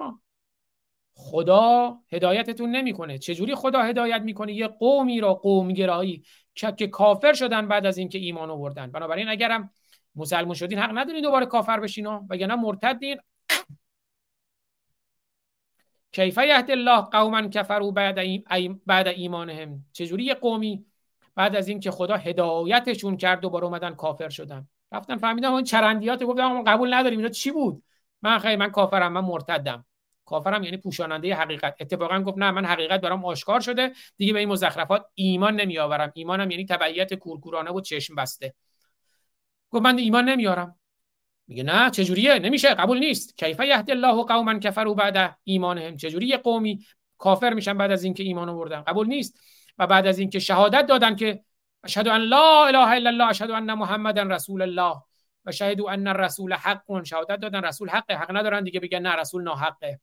خدا 1.13 1.97
هدایتتون 2.11 2.71
نمی‌کنه. 2.71 3.17
چجوری 3.17 3.55
خدا 3.55 3.81
هدایت 3.81 4.21
می‌کنه؟ 4.21 4.53
یه 4.53 4.67
قومی 4.67 5.19
را 5.19 5.33
قومگرایی 5.33 6.23
که 6.77 6.87
کافر 6.87 7.33
شدن 7.33 7.67
بعد 7.67 7.85
از 7.85 7.97
اینکه 7.97 8.17
ایمان 8.17 8.49
آوردن. 8.49 8.91
بنابراین 8.91 9.29
اگرم 9.29 9.71
مسلمان 10.15 10.55
شدین 10.55 10.79
حق 10.79 10.97
ندارین 10.97 11.21
دوباره 11.21 11.45
کافر 11.45 11.79
بشین. 11.79 12.07
وگرنه 12.07 12.55
مرتدین. 12.55 13.17
کیف 16.11 16.37
یهد 16.37 16.71
الله 16.71 17.01
قوما 17.01 17.47
کفروا 17.47 17.91
بعد 17.91 18.19
بعد 18.85 19.07
ایمانهم. 19.07 19.85
چجوری 19.91 20.23
یه 20.23 20.33
قومی 20.33 20.85
بعد 21.35 21.55
از 21.55 21.67
اینکه 21.67 21.91
خدا 21.91 22.17
هدایتشون 22.17 23.17
کرد 23.17 23.39
دوباره 23.39 23.65
اومدن 23.65 23.95
کافر 23.95 24.29
شدن؟ 24.29 24.67
رفتن 24.95 25.17
فهمیدن 25.17 25.47
اون 25.47 25.63
چرندیات 25.63 26.23
گفتم 26.23 26.63
قبول 26.63 26.93
نداریم. 26.93 27.19
اینا 27.19 27.29
چی 27.29 27.51
بود؟ 27.51 27.83
من 28.21 28.39
خیلی 28.39 28.55
من 28.55 28.69
کافرم 28.69 29.11
من 29.11 29.21
مرتدم. 29.21 29.85
کافرم 30.25 30.63
یعنی 30.63 30.77
پوشاننده 30.77 31.35
حقیقت. 31.35 31.75
اتفاقا 31.79 32.19
گفت 32.19 32.37
نه 32.37 32.51
من 32.51 32.65
حقیقت 32.65 33.01
برام 33.01 33.25
آشکار 33.25 33.59
شده. 33.59 33.91
دیگه 34.17 34.33
به 34.33 34.39
این 34.39 34.49
مزخرفات 34.49 35.05
ایمان 35.13 35.55
نمیآورم. 35.55 36.11
ایمانم 36.15 36.51
یعنی 36.51 36.65
تبعیت 36.65 37.13
کورکورانه 37.13 37.71
و 37.71 37.81
چشم 37.81 38.15
بسته. 38.15 38.53
گفت 39.71 39.83
من 39.83 39.97
ایمان 39.97 40.29
نمیارم 40.29 40.79
میگه 41.47 41.63
نه 41.63 41.89
چجوریه؟ 41.89 42.39
نمیشه 42.39 42.73
قبول 42.73 42.99
نیست. 42.99 43.37
کیف 43.37 43.59
یهد 43.59 43.91
الله 43.91 44.23
قوما 44.23 44.59
کفروا 44.59 44.93
بعد 44.93 45.37
ایمانهم 45.43 45.97
چجوری 45.97 46.37
قومی؟ 46.37 46.85
کافر 47.17 47.53
میشن 47.53 47.77
بعد 47.77 47.91
از 47.91 48.03
اینکه 48.03 48.23
ایمان 48.23 48.49
آوردن. 48.49 48.81
قبول 48.81 49.07
نیست. 49.07 49.39
و 49.77 49.87
بعد 49.87 50.07
از 50.07 50.19
اینکه 50.19 50.39
شهادت 50.39 50.85
دادن 50.85 51.15
که 51.15 51.43
اشهد 51.85 52.07
ان 52.07 52.21
لا 52.21 52.67
اله 52.67 52.97
الا 52.97 53.09
الله 53.09 53.29
اشهد 53.29 53.51
ان 53.51 53.73
محمدا 53.73 54.23
رسول 54.23 54.61
الله. 54.61 55.03
و 55.45 55.51
شهدوا 55.51 55.91
ان 55.91 56.07
الرسول 56.07 56.53
حق. 56.53 57.03
شهادت 57.03 57.39
دادن 57.39 57.61
رسول 57.61 57.89
حق 57.89 58.11
حق 58.11 58.31
ندارن 58.31 58.63
دیگه 58.63 58.79
بگن 58.79 58.99
نه 59.01 59.15
رسول 59.15 59.43
ناحقه. 59.43 59.99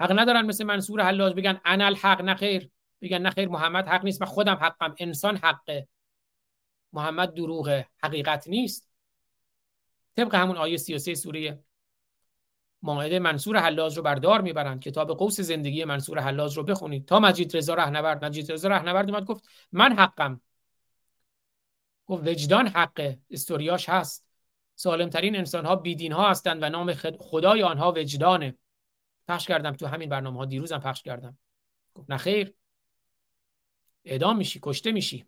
حق 0.00 0.12
ندارن 0.12 0.46
مثل 0.46 0.64
منصور 0.64 1.02
حلاج 1.02 1.34
بگن 1.34 1.60
انا 1.64 1.86
الحق 1.86 2.22
نخیر 2.22 2.70
بگن 3.02 3.22
نخیر 3.22 3.48
محمد 3.48 3.88
حق 3.88 4.04
نیست. 4.04 4.22
من 4.22 4.28
خودم 4.28 4.54
حقم. 4.54 4.94
انسان 4.98 5.36
حقه. 5.36 5.88
محمد 6.92 7.34
دروغه. 7.34 7.86
حقیقت 8.02 8.48
نیست. 8.48 8.90
طبق 10.16 10.34
همون 10.34 10.56
آیه 10.56 10.76
33 10.76 11.14
سوره 11.14 11.58
ماعده 12.82 13.18
منصور 13.18 13.58
حلاج 13.58 13.96
رو 13.96 14.02
بردار 14.02 14.40
می‌برند. 14.40 14.80
کتاب 14.80 15.10
قوس 15.10 15.40
زندگی 15.40 15.84
منصور 15.84 16.18
حلاج 16.18 16.56
رو 16.56 16.62
بخونید. 16.62 17.06
تا 17.06 17.20
مجید 17.20 17.56
رضا 17.56 17.74
رهنورد. 17.74 18.24
مجید 18.24 18.52
رضا 18.52 18.68
رهنورد 18.68 19.10
اومد 19.10 19.24
گفت 19.24 19.48
من 19.72 19.98
حقم. 19.98 20.40
گفت 22.06 22.26
وجدان 22.26 22.66
حقه 22.66 23.18
استوریاش 23.30 23.88
هست. 23.88 24.26
سالمترین 24.74 25.36
انسان 25.36 25.64
ها 25.64 25.76
بیدین 25.76 26.12
ها 26.12 26.30
هستند 26.30 26.62
و 26.62 26.68
نام 26.68 26.94
خدای 27.18 27.62
آنها 27.62 27.92
وجدانه. 27.92 28.54
پخش 29.28 29.46
کردم 29.46 29.72
تو 29.72 29.86
همین 29.86 30.08
برنامه 30.08 30.38
ها 30.38 30.44
دیروزم 30.44 30.78
پخش 30.78 31.02
کردم. 31.02 31.38
گفت 31.94 32.10
نخیر 32.10 32.54
اعدام 34.04 34.36
میشی 34.36 34.60
کشته 34.62 34.92
میشی. 34.92 35.26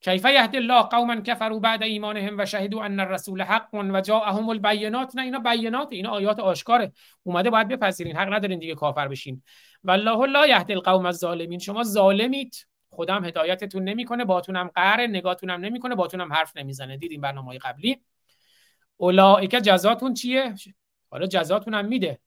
کیف 0.00 0.24
یهد 0.24 0.56
الله 0.56 0.82
قوما 0.82 1.20
کفروا 1.20 1.58
بعد 1.58 1.82
ایمانهم 1.82 2.38
و 2.38 2.46
شهدوا 2.46 2.84
ان 2.84 3.00
الرسول 3.00 3.42
حق 3.42 3.74
و 3.74 4.00
جاءهم 4.00 4.48
البینات. 4.48 5.16
نه 5.16 5.22
اینا 5.22 5.38
بینات 5.38 5.88
اینا 5.90 6.10
آیات 6.10 6.40
آشکاره. 6.40 6.92
اومده 7.22 7.50
باید 7.50 7.68
بپذیرین 7.68 8.16
حق 8.16 8.32
ندارین 8.32 8.58
دیگه 8.58 8.74
کافر 8.74 9.08
بشین. 9.08 9.42
والله 9.84 10.26
لا 10.26 10.46
یهد 10.46 10.70
القوم 10.70 11.06
الظالمین. 11.06 11.58
شما 11.58 11.82
ظالمید. 11.82 12.66
خودم 12.94 13.24
هدایتتون 13.24 13.84
نمی‌کنه 13.84 14.24
باتونم 14.24 14.70
قهر 14.74 15.06
نگاهتونم 15.06 15.60
نمی‌کنه 15.60 15.94
باتونم 15.94 16.32
حرف 16.32 16.56
نمی‌زنه. 16.56 16.96
دیدیم 16.96 17.20
برنامه 17.20 17.58
قبلی؟ 17.58 18.00
اولائک 18.96 19.50
جزاتون 19.50 20.14
چیه؟ 20.14 20.54
حالا 21.10 21.26
جزاتون 21.26 21.74
هم 21.74 21.84
میده. 21.84 22.18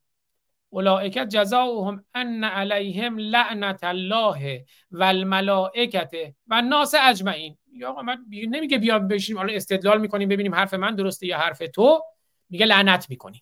اولائک 0.69 1.13
جزاؤهم 1.13 2.05
ان 2.13 2.43
علیهم 2.43 3.17
لعنت 3.17 3.83
الله 3.83 4.65
و 4.91 5.03
الملائکه 5.03 6.35
و 6.47 6.61
ناس 6.61 6.95
اجمعین. 7.01 7.57
یا 7.73 7.89
آقا 7.89 8.01
من 8.01 8.25
نمیگه 8.31 8.77
بیا 8.77 8.99
بشیم 8.99 9.37
حالا 9.37 9.53
استدلال 9.53 10.01
می‌کنیم 10.01 10.29
ببینیم 10.29 10.55
حرف 10.55 10.73
من 10.73 10.95
درسته 10.95 11.27
یا 11.27 11.37
حرف 11.37 11.61
تو. 11.73 12.03
میگه 12.49 12.65
لعنت 12.65 13.09
می‌کنیم 13.09 13.41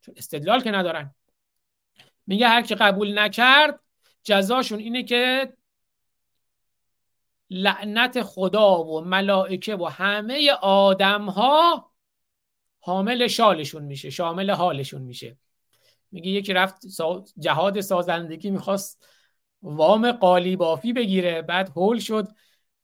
چون 0.00 0.14
استدلال 0.18 0.60
که 0.60 0.70
ندارن. 0.70 1.14
میگه 2.26 2.48
هر 2.48 2.62
کی 2.62 2.74
قبول 2.74 3.18
نکرد 3.18 3.80
جزاشون 4.22 4.78
اینه 4.78 5.02
که 5.02 5.52
لعنت 7.50 8.22
خدا 8.22 8.84
و 8.84 9.00
ملائکه 9.00 9.76
و 9.76 9.84
همه 9.84 10.50
آدم 10.62 11.26
ها 11.26 11.90
حامل 12.80 13.26
شالشون 13.26 13.82
میشه 13.82 14.10
شامل 14.10 14.50
حالشون 14.50 15.02
میشه. 15.02 15.36
میگه 16.12 16.30
یکی 16.30 16.52
رفت 16.52 16.82
جهاد 17.38 17.80
سازندگی 17.80 18.50
می‌خواست 18.50 19.06
وام 19.62 20.12
قالی 20.12 20.56
بافی 20.56 20.92
بگیره 20.92 21.42
بعد 21.42 21.68
هول 21.68 21.98
شد. 21.98 22.28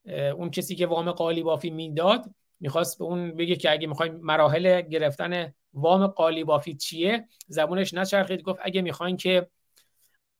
اون 0.07 0.51
کسی 0.51 0.77
که 0.77 0.87
وام 0.87 1.11
قالی 1.11 1.43
بافی 1.43 1.71
می‌داد 1.71 2.25
می‌خواست 2.61 2.99
به 2.99 3.05
اون 3.05 3.35
بگه 3.37 3.57
که 3.57 3.71
اگه 3.71 3.87
می‌خوایم 3.87 4.17
مراحل 4.23 4.81
گرفتن 4.81 5.55
وام 5.75 6.07
قالی 6.07 6.45
بافی 6.45 6.75
چیه؟ 6.75 7.29
زبونش 7.49 7.95
نچرخید 7.95 8.43
گفت 8.43 8.61
اگه 8.63 8.83
می‌خواین 8.83 9.17
که 9.17 9.49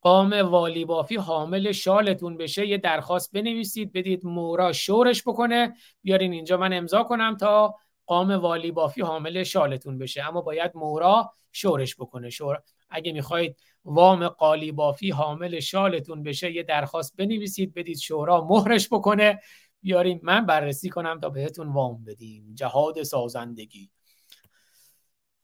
قام 0.07 0.33
والی 0.33 0.85
بافی 0.85 1.17
حامل 1.17 1.73
شالتون 1.73 2.37
بشه 2.37 2.67
یه 2.67 2.79
درخواست 2.79 3.33
بنویسید 3.33 3.93
بدید 3.93 4.27
مورا 4.27 4.73
شورش 4.73 5.23
بکنه. 5.23 5.75
بیارین 6.03 6.33
اینجا 6.33 6.57
من 6.57 6.73
امضا 6.73 7.03
کنم 7.03 7.37
تا 7.37 7.75
قام 8.07 8.31
والی 8.31 8.71
بافی 8.71 9.03
حامل 9.03 9.43
شالتون 9.43 9.99
بشه. 9.99 10.29
اما 10.29 10.41
باید 10.41 10.71
مورا 10.75 11.33
شورش 11.53 11.97
بکنه. 11.97 12.31
شور... 12.31 12.63
اگه 12.91 13.13
می‌خواید 13.13 13.57
وام 13.85 14.29
قالی 14.29 14.73
بافی 14.73 15.11
حامل 15.11 15.61
شالتون 15.61 16.23
بشه 16.23 16.53
یه 16.53 16.63
درخواست 16.63 17.17
بنویسید 17.17 17.75
بدید 17.75 17.99
شورا 17.99 18.45
مهرش 18.45 18.89
بکنه. 18.89 19.41
بیاریم 19.81 20.21
من 20.23 20.47
بررسی 20.47 20.89
کنم 20.89 21.21
تا 21.21 21.29
بهتون 21.29 21.69
وام 21.73 22.05
بدیم. 22.05 22.55
جهاد 22.55 23.03
سازندگی. 23.03 23.91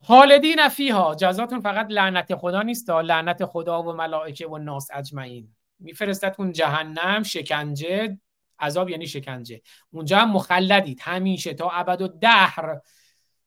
خالدین 0.04 0.68
فیها 0.68 1.14
جزاتون 1.14 1.60
فقط 1.60 1.86
لعنت 1.90 2.34
خدا 2.34 2.62
نیست 2.62 2.90
لعنت 2.90 3.44
خدا 3.44 3.82
و 3.82 3.92
ملائکه 3.92 4.46
و 4.46 4.58
ناس 4.58 4.88
اجمعین. 4.92 5.54
میفرستتون 5.78 6.52
جهنم 6.52 7.22
شکنجه 7.22 8.18
عذاب 8.60 8.90
یعنی 8.90 9.06
شکنجه. 9.06 9.62
اونجا 9.90 10.18
هم 10.18 10.30
مخلدید 10.30 11.00
همیشه 11.02 11.54
تا 11.54 11.70
ابد 11.70 12.02
و 12.02 12.08
دهر 12.08 12.80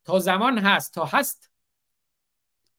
تا 0.06 0.20
زمان 0.20 0.58
هست 0.58 0.94
تا 0.94 1.06
هست. 1.06 1.52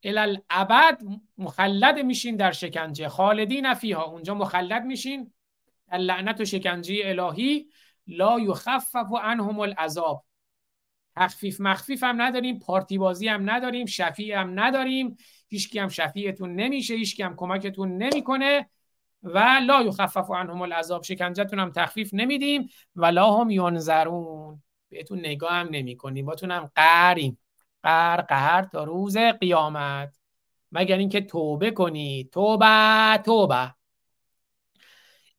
الالعبد 0.03 1.01
مخلد 1.39 1.99
میشین 1.99 2.37
در 2.37 2.53
شکنجه. 2.53 3.09
خالدین 3.09 3.75
فیها 3.75 4.05
اونجا 4.05 4.35
مخلد 4.35 4.85
میشین. 4.85 5.33
لعنت 5.93 6.41
و 6.41 6.45
شکنجه 6.45 7.03
الهی 7.05 7.67
لا 8.07 8.41
یخفف 8.41 9.13
عنهم 9.23 9.61
العذاب. 9.61 10.26
تخفیف 11.17 11.61
مخفیف 11.61 12.03
هم 12.03 12.23
نداریم 12.23 12.59
پارتی 12.59 12.99
بازی 12.99 13.29
هم 13.29 13.51
نداریم 13.51 13.87
شفیع 13.87 14.41
هم 14.41 14.61
نداریم. 14.61 15.17
هیچکی 15.49 15.79
هم 15.79 15.89
شفیعتون 15.89 16.55
نمیشه 16.55 16.95
هیچکی 16.95 17.23
هم 17.23 17.37
کمکتون 17.37 17.97
نمی‌کنه 17.97 18.71
و 19.23 19.61
لا 19.67 19.83
یخفف 19.83 20.31
عنهم 20.31 20.63
العذاب 20.63 21.03
شکنجتون 21.03 21.59
هم 21.59 21.71
تخفیف 21.71 22.11
نمیدیم. 22.15 22.69
و 22.97 23.07
لا 23.07 23.33
هم 23.33 23.51
ینظرون. 23.51 24.63
بهتون 24.91 25.19
نگاه 25.19 25.53
هم 25.53 25.69
نمی 25.71 25.97
کنیم 25.97 26.27
باتون 26.27 26.51
هم 26.51 26.71
قهریم. 26.75 27.39
قهر 27.83 28.21
قهر 28.21 28.63
تا 28.63 28.85
روز 28.85 29.17
قیامت. 29.17 30.19
مگر 30.73 30.99
اینکه 30.99 31.21
توبه 31.21 31.71
کنید. 31.71 32.31
توبه 32.31 33.19
توبه. 33.25 33.76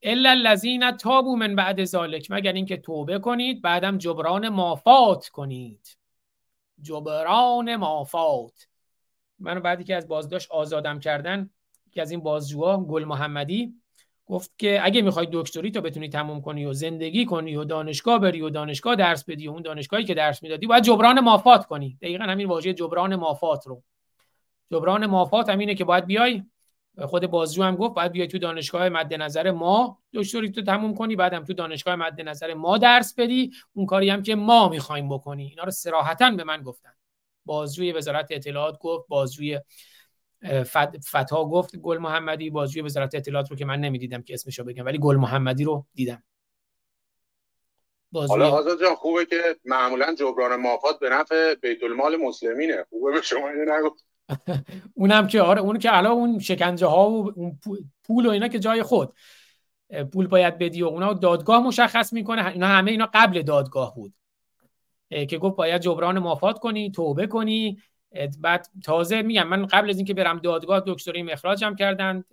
الا 0.01 0.29
الذین 0.29 0.91
تابوا 0.91 1.35
من 1.35 1.55
بعد 1.55 1.83
ذالک 1.83 2.27
مگر 2.29 2.53
اینکه 2.53 2.77
توبه 2.77 3.19
کنید 3.19 3.61
بعدم 3.61 3.97
جبران 3.97 4.49
مافات 4.49 5.27
کنید. 5.27 5.97
جبران 6.81 7.75
مافات. 7.75 8.67
منو 9.39 9.59
بعدی 9.59 9.83
که 9.83 9.95
از 9.95 10.07
بازداشت 10.07 10.51
آزادم 10.51 10.99
کردن 10.99 11.49
که 11.91 12.01
از 12.01 12.11
این 12.11 12.19
بازجوها 12.19 12.77
گل 12.77 13.03
محمدی 13.03 13.73
گفت 14.25 14.51
که 14.57 14.79
اگه 14.83 15.01
می‌خوای 15.01 15.27
دکتری 15.31 15.71
تو 15.71 15.81
بتونی 15.81 16.09
تموم 16.09 16.41
کنی 16.41 16.65
و 16.65 16.73
زندگی 16.73 17.25
کنی 17.25 17.55
و 17.55 17.63
دانشگاه 17.63 18.19
بری 18.19 18.41
و 18.41 18.49
دانشگاه 18.49 18.95
درس 18.95 19.23
بدی 19.23 19.47
و 19.47 19.51
اون 19.51 19.61
دانشگاهی 19.61 20.03
که 20.03 20.13
درس 20.13 20.43
می‌دادی 20.43 20.67
باید 20.67 20.83
جبران 20.83 21.19
مافات 21.19 21.65
کنی. 21.65 21.97
دقیقا 22.01 22.23
همین 22.23 22.47
واژه 22.47 22.73
جبران 22.73 23.15
مافات 23.15 23.67
رو. 23.67 23.83
جبران 24.71 25.05
مافات 25.05 25.49
همینه 25.49 25.75
که 25.75 25.85
باید 25.85 26.05
بیای 26.05 26.43
خود 27.05 27.27
بازجو 27.27 27.63
هم 27.63 27.75
گفت 27.75 27.93
باید 27.93 28.11
بیای 28.11 28.27
تو 28.27 28.37
دانشگاه 28.37 28.89
مد 28.89 29.13
نظر 29.13 29.51
ما. 29.51 29.99
دکتری 30.13 30.51
تو 30.51 30.61
تموم 30.61 30.95
کنی 30.95 31.15
بعدم 31.15 31.43
تو 31.43 31.53
دانشگاه 31.53 31.95
مد 31.95 32.21
نظر 32.21 32.53
ما 32.53 32.77
درس 32.77 33.15
بدی. 33.15 33.51
اون 33.73 33.85
کاری 33.85 34.09
هم 34.09 34.23
که 34.23 34.35
ما 34.35 34.69
می‌خوایم 34.69 35.09
بکنی. 35.09 35.47
اینا 35.47 35.63
رو 35.63 35.71
صراحتا 35.71 36.31
به 36.31 36.43
من 36.43 36.61
گفتن. 36.61 36.93
بازجوی 37.45 37.91
وزارت 37.91 38.27
اطلاعات 38.31 38.79
گفت 38.79 39.07
بازجوی 39.07 39.59
فتا 41.11 41.45
گفت 41.45 41.75
گل 41.75 41.97
محمدی 41.97 42.49
بازجوی 42.49 42.81
وزارت 42.81 43.15
اطلاعات 43.15 43.49
رو 43.49 43.55
که 43.55 43.65
من 43.65 43.79
نمی‌دیدم 43.79 44.21
که 44.21 44.33
اسمشو 44.33 44.63
بگم 44.63 44.85
ولی 44.85 44.97
گل 44.97 45.15
محمدی 45.15 45.63
رو 45.63 45.85
دیدم. 45.93 46.23
بازوی... 48.11 48.37
حالا 48.37 48.51
آزاد 48.51 48.81
جان 48.81 48.95
خوبه 48.95 49.25
که 49.25 49.41
معمولا 49.65 50.15
جبران 50.15 50.61
مافات 50.61 50.99
به 50.99 51.09
نفع 51.09 51.55
بیت 51.55 51.83
المال 51.83 52.15
مسلمینه. 52.15 52.85
خوبه 52.89 53.11
به 53.11 53.21
شما 53.21 53.49
اینو 53.49 53.77
نگو 53.77 53.95
اونم 54.93 55.27
که 55.27 55.41
آره 55.41 55.61
اون 55.61 55.79
که 55.79 55.97
الان 55.97 56.11
اون 56.11 56.39
شکنجه 56.39 56.87
ها 56.87 57.09
و 57.09 57.31
اون 57.35 57.59
پول 58.03 58.25
و 58.25 58.29
اینا 58.29 58.47
که 58.47 58.59
جای 58.59 58.83
خود. 58.83 59.13
پول 60.13 60.27
باید 60.27 60.57
بدی 60.57 60.83
و 60.83 60.85
اونا 60.85 61.13
دادگاه 61.13 61.63
مشخص 61.63 62.13
می‌کنه. 62.13 62.47
اینا 62.47 62.67
همه 62.67 62.91
اینا 62.91 63.09
قبل 63.13 63.41
دادگاه 63.41 63.95
بود. 63.95 64.13
که 65.29 65.37
گفت 65.37 65.55
باید 65.55 65.81
جبران 65.81 66.19
مافات 66.19 66.59
کنی 66.59 66.91
توبه 66.91 67.27
کنی. 67.27 67.77
بعد 68.39 68.67
تازه 68.83 69.21
میگم 69.21 69.47
من 69.47 69.65
قبل 69.65 69.89
از 69.89 69.97
اینکه 69.97 70.13
برم 70.13 70.39
دادگاه 70.39 70.83
دکتری 70.87 71.31
اخراجم 71.31 71.75
کردن 71.75 72.23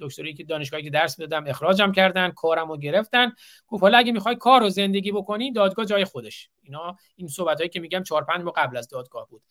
دکتری 0.00 0.34
که 0.34 0.44
دانشگاهی 0.44 0.82
که 0.82 0.90
درس 0.90 1.18
می‌دادم 1.18 1.46
اخراجم 1.46 1.92
کردن 1.92 2.30
کارم 2.30 2.68
رو 2.68 2.76
گرفتن. 2.76 3.32
گفت 3.66 3.82
حالا 3.82 3.98
اگه 3.98 4.12
می‌خوای 4.12 4.36
کار 4.36 4.60
رو 4.60 4.68
زندگی 4.68 5.12
بکنی 5.12 5.52
دادگاه 5.52 5.84
جای 5.84 6.04
خودش. 6.04 6.48
اینا 6.62 6.96
این 7.16 7.28
صحبت 7.28 7.56
هایی 7.58 7.68
که 7.68 7.80
میگم 7.80 8.02
4 8.02 8.24
5 8.24 8.42
ماه 8.42 8.54
قبل 8.56 8.76
از 8.76 8.88
دادگاه 8.88 9.28
بود. 9.28 9.42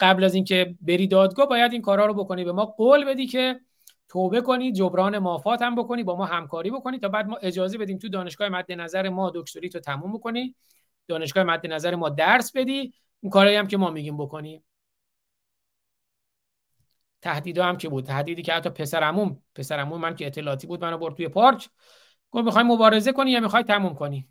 قبل 0.00 0.24
از 0.24 0.34
اینکه 0.34 0.74
بری 0.80 1.06
دادگاه 1.06 1.46
باید 1.46 1.72
این 1.72 1.82
کارا 1.82 2.06
رو 2.06 2.14
بکنی. 2.14 2.44
به 2.44 2.52
ما 2.52 2.64
قول 2.64 3.04
بدی 3.04 3.26
که 3.26 3.60
توبه 4.08 4.40
کنی 4.40 4.72
جبران 4.72 5.18
مافات 5.18 5.62
هم 5.62 5.74
بکنی 5.74 6.02
با 6.02 6.16
ما 6.16 6.24
همکاری 6.26 6.70
بکنی 6.70 6.98
تا 6.98 7.08
بعد 7.08 7.26
ما 7.26 7.36
اجازه 7.36 7.78
بدیم 7.78 7.98
تو 7.98 8.08
دانشگاه 8.08 8.48
مد 8.48 8.72
نظر 8.72 9.08
ما 9.08 9.32
دکتری 9.34 9.68
تو 9.68 9.80
تموم 9.80 10.12
بکنی. 10.12 10.54
دانشگاه 11.08 11.44
مد 11.44 11.66
نظر 11.66 11.94
ما 11.94 12.08
درس 12.08 12.52
بدی. 12.56 12.94
اون 13.20 13.30
کارهایی 13.30 13.56
هم 13.56 13.66
که 13.66 13.76
ما 13.76 13.90
میگیم 13.90 14.16
بکنی. 14.16 14.62
تهدید 17.22 17.58
هم 17.58 17.76
که 17.76 17.88
بود. 17.88 18.04
تهدیدی 18.04 18.42
که 18.42 18.52
حتی 18.52 18.70
پسرمون 18.70 19.42
پسرمون 19.54 20.00
من 20.00 20.16
که 20.16 20.26
اطلاعاتی 20.26 20.66
بود 20.66 20.84
منو 20.84 20.98
برد 20.98 21.14
توی 21.16 21.28
پارک. 21.28 21.68
گفت 22.30 22.44
می‌خوای 22.44 22.64
مبارزه 22.64 23.12
کنی 23.12 23.30
یا 23.30 23.40
می‌خوای 23.40 23.62
تموم 23.62 23.94
کنی؟ 23.94 24.28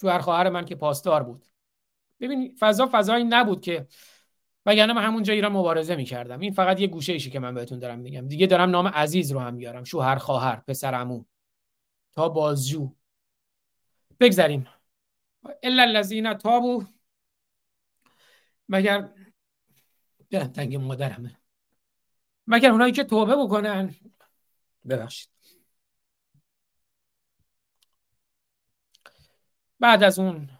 شوهر 0.00 0.18
خواهر 0.18 0.48
من 0.48 0.64
که 0.64 0.74
پاسدار 0.74 1.22
بود. 1.22 1.44
ببین 2.20 2.56
فضا 2.58 2.88
فضایی 2.92 3.24
نبود 3.24 3.60
که 3.60 3.86
وگرنه 4.66 4.92
من 4.92 5.04
همونجا 5.04 5.32
ایران 5.32 5.52
مبارزه 5.52 5.96
می‌کردم. 5.96 6.40
این 6.40 6.52
فقط 6.52 6.80
یه 6.80 6.86
گوشه 6.86 7.12
ایشی 7.12 7.30
که 7.30 7.38
من 7.38 7.54
بهتون 7.54 7.78
دارم 7.78 7.98
میگم. 7.98 8.28
دیگه 8.28 8.46
دارم 8.46 8.70
نام 8.70 8.88
عزیز 8.88 9.32
رو 9.32 9.40
هم 9.40 9.54
میارم. 9.54 9.84
شوهر 9.84 10.16
خواهر 10.16 10.56
پسرمون 10.56 11.26
تا 12.12 12.28
بازجو. 12.28 12.94
بگذریم. 14.20 14.66
الا 15.62 15.82
الذین 15.82 16.34
تابو. 16.34 16.84
مگر 18.68 19.08
دلم 20.30 20.46
تنگ 20.46 20.76
مادرمه. 20.76 21.38
مگر 22.46 22.70
اونایی 22.70 22.92
که 22.92 23.04
توبه 23.04 23.36
بکنن. 23.36 23.94
ببخشید. 24.88 25.30
بعد 29.80 30.02
از 30.02 30.18
اون 30.18 30.57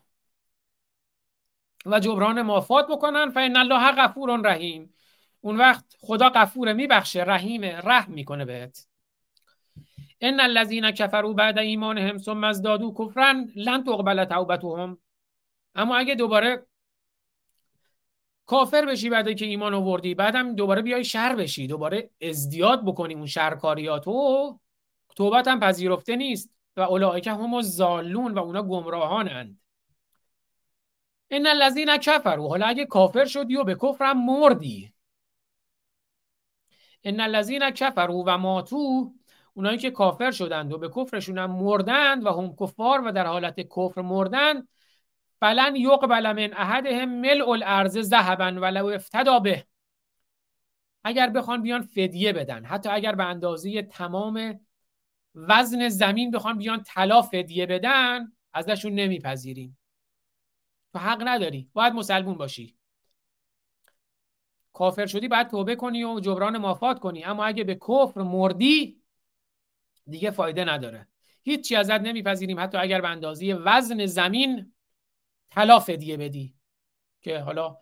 و 1.87 2.01
جبران 2.01 2.43
مافات 2.43 2.87
بکنن 2.87 3.31
فین 3.31 3.57
الله 3.57 3.93
غفور 3.93 4.41
رحیم. 4.41 4.95
اون 5.41 5.57
وقت 5.57 5.85
خدا 6.01 6.29
غفور 6.29 6.73
میبخشه 6.73 7.23
رحیمه 7.23 7.81
رحم 7.81 8.13
می‌کنه 8.13 8.45
بهت. 8.45 8.87
ان 10.21 10.41
الذين 10.41 10.91
كفروا 10.91 11.33
بعد 11.33 11.59
ایمانهم 11.59 12.19
ثم 12.19 12.45
ازدادوا 12.45 12.93
كفرا 12.93 13.47
لن 13.57 13.85
تقبل 13.85 14.25
توبتهم. 14.25 14.99
اما 15.75 15.97
اگه 15.97 16.15
دوباره 16.15 16.67
کافر 18.47 18.87
بشی 18.87 19.11
بعد 19.11 19.37
که 19.37 19.47
ایمان 19.47 19.75
آوردی 19.75 20.15
بعدم 20.15 20.55
دوباره 20.55 20.83
بیای 20.83 21.05
شر 21.05 21.35
بشی 21.35 21.67
دوباره 21.67 22.11
ازدیاد 22.23 22.85
بکنی 22.85 23.15
اون 23.15 23.27
شرکاریاتو 23.27 24.59
توبت 25.17 25.49
هم 25.49 25.61
پذیرفته 25.61 26.17
نیست. 26.17 26.51
و 26.77 26.81
اولئک 26.81 27.27
هم 27.27 27.61
زالون 27.61 28.35
و 28.35 28.39
اونا 28.39 28.63
گمراهانند. 28.63 29.61
ان 31.31 31.47
الذين 31.47 31.97
كفروا 31.97 32.49
حالا 32.49 32.67
اگه 32.67 32.87
کافر 32.87 33.25
شدی 33.25 33.57
و 33.57 33.65
به 33.65 33.75
کفرم 33.75 34.25
مردی. 34.25 34.93
ان 37.05 37.21
الذين 37.21 37.71
كفروا 37.71 38.25
و 38.27 38.39
ماتو 38.39 39.13
اونایی 39.55 39.79
که 39.79 39.91
کافر 39.91 40.31
شدند 40.31 40.73
و 40.73 40.79
به 40.79 40.89
کفرشون 40.89 41.39
هم 41.39 41.51
مردند 41.51 42.27
و 42.27 42.31
هم 42.31 42.57
کفار 42.57 43.01
و 43.07 43.13
در 43.13 43.27
حالت 43.27 43.61
کفر 43.61 44.01
مردند 44.01 44.69
فلن 45.41 45.77
یقبل 45.77 46.33
من 46.33 46.53
احدهم 46.53 47.21
ملء 47.21 47.51
الارض 47.51 47.99
ذهبا 47.99 48.61
ولو 48.61 48.87
افتدا 48.87 49.39
به. 49.39 49.67
اگر 51.05 51.31
بخوان 51.31 51.63
بیان 51.63 51.83
فدیه 51.83 52.33
بدن 52.33 52.65
حتی 52.65 52.89
اگر 52.89 53.15
به 53.15 53.25
اندازه 53.25 53.83
تمام 53.83 54.61
وزن 55.35 55.89
زمین 55.89 56.31
بخوان 56.31 56.59
بیان 56.59 56.83
طلا 56.83 57.23
فدیه 57.23 57.67
بدن 57.67 58.33
ازشون 58.53 58.93
نمیپذیریم. 58.93 59.79
تو 60.93 60.99
حق 60.99 61.23
نداری. 61.27 61.71
باید 61.73 61.93
مسلمون 61.93 62.35
باشی. 62.35 62.75
کافر 64.73 65.07
شدی 65.07 65.29
باید 65.29 65.49
توبه 65.49 65.77
کنی 65.77 66.05
و 66.05 66.21
جبران 66.21 66.59
مافات 66.59 66.99
کنی. 66.99 67.25
اما 67.25 67.45
اگه 67.45 67.65
به 67.65 67.75
کفر 67.75 68.23
مردی 68.23 69.03
دیگه 70.11 70.31
فایده 70.31 70.65
نداره. 70.65 71.09
هیچی 71.43 71.77
ازت 71.77 72.01
نمیپذیریم. 72.01 72.61
حتی 72.61 72.79
اگر 72.79 73.01
به 73.01 73.09
اندازه 73.09 73.55
وزن 73.55 74.07
زمین 74.07 74.73
طلا 75.51 75.79
فدیه 75.79 76.17
بدی. 76.17 76.55
که 77.21 77.39
حالا 77.39 77.77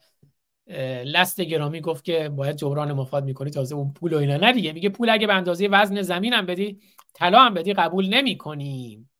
لست 1.04 1.40
گرامی 1.40 1.80
گفت 1.80 2.04
که 2.04 2.28
باید 2.28 2.56
جبران 2.56 2.92
مفاد 2.92 3.24
می‌کنی. 3.24 3.50
تازه 3.50 3.74
اون 3.74 3.92
پول 3.92 4.14
و 4.14 4.16
اینا. 4.16 4.36
نه 4.36 4.52
دیگه. 4.52 4.72
میگه 4.72 4.88
پول 4.88 5.10
اگه 5.10 5.26
به 5.26 5.34
اندازه 5.34 5.68
وزن 5.68 6.02
زمین 6.02 6.32
هم 6.32 6.46
بدی 6.46 6.80
طلا 7.14 7.40
هم 7.40 7.54
بدی 7.54 7.72
قبول 7.72 8.08
نمی‌کنیم. 8.08 9.10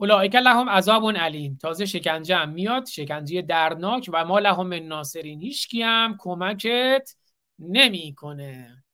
اولئک 0.00 0.34
لهم 0.34 0.68
عذاب 0.68 1.10
علیم. 1.16 1.58
تازه 1.62 1.86
شکنجه 1.86 2.36
هم 2.36 2.48
میاد 2.48 2.86
شکنجه 2.86 3.42
دردناک 3.42 4.10
و 4.12 4.24
ما 4.24 4.38
لهم 4.38 4.74
ناصرین. 4.74 5.40
هیچکی 5.40 5.82
هم 5.82 6.16
کمکت 6.18 7.14
نمی‌کنه. 7.58 8.84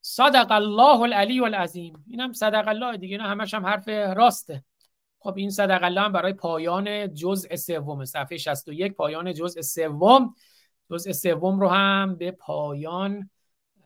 صدق 0.00 0.46
الله 0.50 1.00
العلی 1.00 1.40
العظیم. 1.40 2.04
اینم 2.10 2.32
صدق 2.32 2.68
الله 2.68 2.96
دیگه 2.96 3.16
اینا 3.16 3.28
همش 3.28 3.54
هم 3.54 3.66
حرف 3.66 3.88
راسته. 3.88 4.64
خب 5.18 5.34
این 5.36 5.50
صدق 5.50 5.82
الله 5.82 6.00
هم 6.00 6.12
برای 6.12 6.32
پایان 6.32 7.14
جزء 7.14 7.56
سوم. 7.56 8.04
صفحه 8.04 8.38
61 8.38 8.92
پایان 8.92 9.34
جزء 9.34 9.60
سوم. 9.60 10.34
جزء 10.90 11.12
سوم 11.12 11.60
رو 11.60 11.68
هم 11.68 12.16
به 12.16 12.30
پایان 12.30 13.30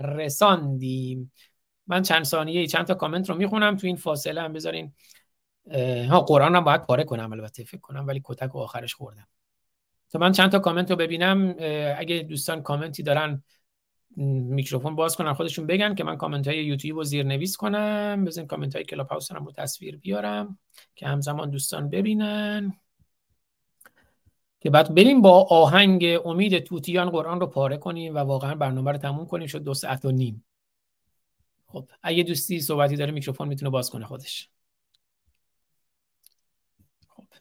رساندیم. 0.00 1.32
من 1.86 2.02
چند 2.02 2.24
ثانیه 2.24 2.66
چند 2.66 2.86
تا 2.86 2.94
کامنت 2.94 3.30
رو 3.30 3.36
می‌خونم. 3.36 3.76
تو 3.76 3.86
این 3.86 3.96
فاصله 3.96 4.42
هم 4.42 4.52
بذارین. 4.52 4.92
ها 6.08 6.20
قرآن 6.20 6.56
هم 6.56 6.64
باید 6.64 6.82
پاره 6.82 7.04
کنم 7.04 7.32
البته 7.32 7.64
فکر 7.64 7.80
کنم 7.80 8.06
ولی 8.06 8.20
کتک 8.24 8.54
و 8.54 8.58
آخرش 8.58 8.94
خوردم. 8.94 9.28
تا 10.10 10.18
من 10.18 10.32
چند 10.32 10.52
تا 10.52 10.58
کامنت 10.58 10.90
رو 10.90 10.96
ببینم 10.96 11.54
اگه 11.98 12.26
دوستان 12.28 12.62
کامنتی 12.62 13.02
دارن 13.02 13.42
میکروفون 14.16 14.96
باز 14.96 15.16
کنن 15.16 15.32
خودشون 15.32 15.66
بگن 15.66 15.94
که 15.94 16.04
من 16.04 16.16
کامنت 16.16 16.48
های 16.48 16.64
یوتیوب 16.64 16.98
رو 16.98 17.04
زیر 17.04 17.26
نویس 17.26 17.56
کنم. 17.56 18.24
بزن 18.24 18.46
کامنت 18.46 18.74
های 18.74 18.84
کلاب 18.84 19.08
هاوس 19.08 19.32
رو 19.32 19.52
تصویر 19.52 19.96
بیارم 19.96 20.58
که 20.94 21.06
همزمان 21.06 21.50
دوستان 21.50 21.90
ببینن. 21.90 22.80
که 24.60 24.70
بعد 24.70 24.94
بریم 24.94 25.22
با 25.22 25.42
آهنگ 25.50 26.04
امید 26.24 26.58
توتیان 26.58 27.10
قرآن 27.10 27.40
رو 27.40 27.46
پاره 27.46 27.76
کنیم 27.76 28.14
و 28.14 28.18
واقعا 28.18 28.54
برنامه 28.54 28.92
رو 28.92 28.98
تموم 28.98 29.26
کنیم. 29.26 29.46
شد 29.46 29.62
دو 29.62 29.74
ساعت 29.74 30.04
و 30.04 30.10
نیم. 30.10 30.44
خب 31.66 31.88
اگه 32.02 32.22
دوستی 32.22 32.60
صحبتی 32.60 32.96
داره 32.96 33.12
میکروفون 33.12 33.48
می‌تونه 33.48 33.70
باز 33.70 33.90
کنه 33.90 34.06
خودش 34.06 34.48
خب 37.08 37.24
بله 37.30 37.40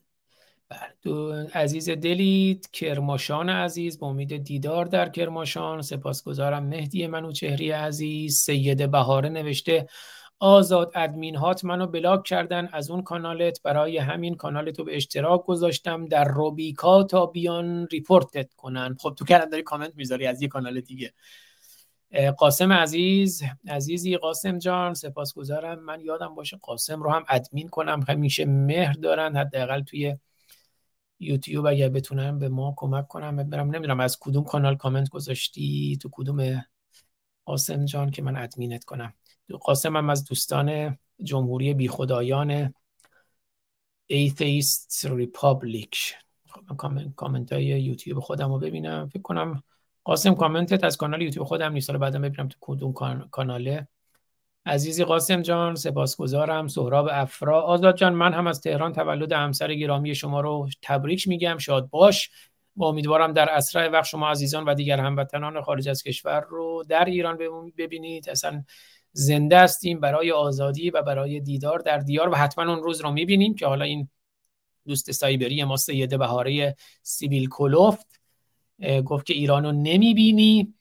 عزیز 1.53 1.89
دلید 1.89 2.69
کرماشان 2.71 3.49
عزیز 3.49 3.99
به 3.99 4.07
امید 4.07 4.43
دیدار 4.43 4.85
در 4.85 5.09
کرماشان. 5.09 5.81
سپاسگزارم 5.81 6.63
مهدی 6.65 7.07
منوچهری 7.07 7.71
عزیز. 7.71 8.37
سید 8.37 8.91
بهاره 8.91 9.29
نوشته 9.29 9.87
آزاد 10.39 10.91
ادمین 10.95 11.35
هات 11.35 11.65
منو 11.65 11.87
block 11.87 12.23
کردن 12.23 12.69
از 12.73 12.91
اون 12.91 13.01
کانالت. 13.01 13.61
برای 13.63 13.97
همین 13.97 14.35
کانالت 14.35 14.79
رو 14.79 14.85
به 14.85 14.95
اشتراک 14.95 15.43
گذاشتم. 15.45 16.05
در 16.05 16.23
روبیکا 16.23 17.03
تا 17.03 17.25
بیان 17.25 17.87
report 17.91 18.44
ت 18.44 18.53
کنن. 18.53 18.95
خب 18.99 19.13
تو 19.17 19.25
کردن 19.25 19.49
داری 19.49 19.63
کامنت 19.63 19.95
می‌ذاری 19.95 20.27
از 20.27 20.41
یه 20.41 20.47
کانال 20.47 20.81
دیگه. 20.81 21.13
قاسم 22.37 22.73
عزیز. 22.73 23.43
عزیزی 23.67 24.17
قاسم 24.17 24.57
جان 24.57 24.93
سپاسگزارم. 24.93 25.79
من 25.79 26.01
یادم 26.01 26.35
باشه 26.35 26.57
قاسم 26.57 27.03
رو 27.03 27.11
هم 27.11 27.23
ادمین 27.29 27.69
کنم. 27.69 28.05
همیشه 28.09 28.45
مهر 28.45 28.93
دارن. 28.93 29.35
حداقل 29.35 29.81
توی 29.81 30.15
یوتیوب 31.23 31.65
اگر 31.65 31.89
بتونم 31.89 32.39
به 32.39 32.49
ما 32.49 32.73
کمک 32.77 33.07
کنم 33.07 33.35
برم 33.49 33.69
نمی‌دونم 33.75 33.99
از 33.99 34.17
کدوم 34.19 34.43
کانال 34.43 34.77
کامنت 34.77 35.09
گذاشتی؟ 35.09 35.97
تو 36.01 36.09
کدوم 36.11 36.63
قاسم 37.45 37.85
جان 37.85 38.11
که 38.11 38.21
من 38.21 38.35
ادمینت 38.35 38.83
کنم. 38.83 39.13
قاسم 39.61 39.97
هم 39.97 40.09
از 40.09 40.25
دوستان 40.25 40.97
جمهوری 41.23 41.73
بیخدایان 41.73 42.73
Atheist 44.07 45.05
Republic 45.05 46.15
خب 46.49 46.85
من 46.85 47.13
کامنت 47.15 47.53
های 47.53 47.65
یوتیوب 47.65 48.19
خودم 48.19 48.53
رو 48.53 48.59
ببینم. 48.59 49.09
فکر 49.09 49.21
کنم 49.21 49.63
قاسم 50.03 50.35
کامنتت 50.35 50.83
از 50.83 50.97
کانال 50.97 51.21
یوتیوب 51.21 51.47
خودم 51.47 51.73
نیست. 51.73 51.91
بعدا 51.91 52.19
ببینم 52.19 52.47
تو 52.47 52.57
کدوم 52.61 52.93
کاناله. 53.31 53.87
عزیزی 54.65 55.03
قاسم 55.03 55.41
جان 55.41 55.75
سپاسگزارم. 55.75 56.67
سهراب 56.67 57.09
افرا. 57.11 57.61
آزاد 57.61 57.97
جان 57.97 58.13
من 58.13 58.33
هم 58.33 58.47
از 58.47 58.61
تهران 58.61 58.93
تولد 58.93 59.31
همسر 59.31 59.73
گرامی 59.73 60.15
شما 60.15 60.41
رو 60.41 60.69
تبریک 60.81 61.27
میگم. 61.27 61.57
شاد 61.57 61.89
باش. 61.89 62.29
و 62.75 62.83
امیدوارم 62.83 63.33
در 63.33 63.49
اسرع 63.49 63.87
وقت 63.87 64.05
شما 64.05 64.31
عزیزان 64.31 64.65
و 64.65 64.73
دیگر 64.73 64.99
هموطنان 64.99 65.61
خارج 65.61 65.89
از 65.89 66.03
کشور 66.03 66.45
رو 66.49 66.83
در 66.89 67.05
ایران 67.05 67.37
ببینید. 67.77 68.29
اصلا 68.29 68.63
زنده 69.11 69.59
هستیم 69.59 69.99
برای 69.99 70.31
آزادی 70.31 70.89
و 70.89 71.01
برای 71.01 71.39
دیدار 71.39 71.79
در 71.79 71.97
دیار 71.97 72.29
و 72.29 72.35
حتما 72.35 72.73
اون 72.73 72.83
روز 72.83 73.01
رو 73.01 73.11
می‌بینیم 73.11 73.55
که 73.55 73.67
حالا 73.67 73.85
این 73.85 74.09
دوست 74.87 75.11
سایبری 75.11 75.63
ما 75.63 75.77
سیده 75.77 76.17
بهاره 76.17 76.75
سیبیل 77.01 77.49
کلوفت 77.49 78.21
گفت 79.05 79.25
که 79.25 79.33
ایرانو 79.33 79.71
نمی‌بینی. 79.71 80.73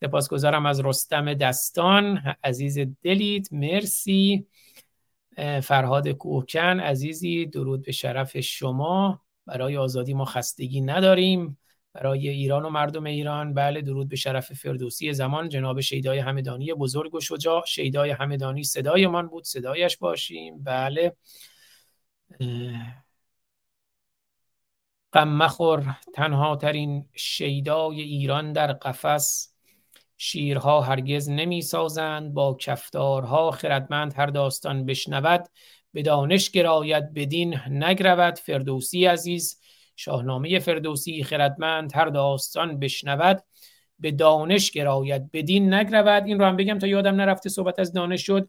سپاسگزارم 0.00 0.66
از 0.66 0.80
رستم 0.84 1.34
دستان. 1.34 2.16
عزیز 2.44 2.78
دلید 3.02 3.48
مرسی. 3.52 4.46
فرهاد 5.62 6.08
کوهکن 6.08 6.80
عزیزی 6.80 7.46
درود 7.46 7.82
به 7.82 7.92
شرف 7.92 8.40
شما. 8.40 9.20
برای 9.46 9.76
آزادی 9.76 10.14
ما 10.14 10.24
خستگی 10.24 10.80
نداریم. 10.80 11.58
برای 11.92 12.28
ایران 12.28 12.64
و 12.64 12.70
مردم 12.70 13.04
ایران. 13.04 13.54
بله 13.54 13.80
درود 13.80 14.08
به 14.08 14.16
شرف 14.16 14.52
فردوسی 14.52 15.12
زمان. 15.12 15.48
جناب 15.48 15.80
شیدای 15.80 16.18
همدانی 16.18 16.74
بزرگ 16.74 17.14
و 17.14 17.20
شجاع. 17.20 17.64
شیدای 17.66 18.10
همدانی 18.10 18.64
صدای 18.64 19.06
من 19.06 19.26
بود. 19.26 19.44
صدایش 19.44 19.96
باشیم. 19.96 20.62
بله. 20.62 21.16
غم 25.12 25.28
مخور 25.28 25.96
تنها 26.14 26.56
ترین 26.56 27.08
شیدای 27.14 28.00
ایران 28.00 28.52
در 28.52 28.72
قفس. 28.72 29.53
شیرها 30.16 30.80
هرگز 30.80 31.30
نمی 31.30 31.62
سازند 31.62 32.34
با 32.34 32.56
کفتارها 32.60 33.50
خردمند 33.50 34.14
هر 34.16 34.26
داستان 34.26 34.86
بشنود 34.86 35.48
به 35.92 36.02
دانش 36.02 36.50
گراید 36.50 37.14
بدین 37.14 37.60
نگرود. 37.68 38.38
فردوسی 38.38 39.06
عزیز 39.06 39.60
شاهنامه 39.96 40.58
فردوسی 40.58 41.24
خردمند 41.24 41.92
هر 41.94 42.06
داستان 42.06 42.78
بشنود 42.78 43.42
به 43.98 44.10
دانش 44.10 44.70
گراید 44.70 45.30
بدین 45.32 45.74
نگرود. 45.74 46.24
این 46.26 46.38
رو 46.38 46.44
هم 46.44 46.56
بگم 46.56 46.78
تا 46.78 46.86
یادم 46.86 47.14
نرفته 47.14 47.48
صحبت 47.48 47.78
از 47.78 47.92
دانش 47.92 48.26
شد. 48.26 48.48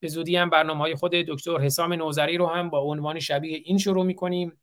به 0.00 0.08
زودی 0.08 0.36
هم 0.36 0.50
برنامه 0.50 0.80
های 0.80 0.94
خود 0.94 1.12
دکتر 1.12 1.58
حسام 1.58 1.92
نوزری 1.92 2.36
رو 2.36 2.46
هم 2.46 2.70
با 2.70 2.78
عنوان 2.78 3.20
شبیه 3.20 3.60
این 3.64 3.78
شروع 3.78 4.04
می‌کنیم. 4.04 4.60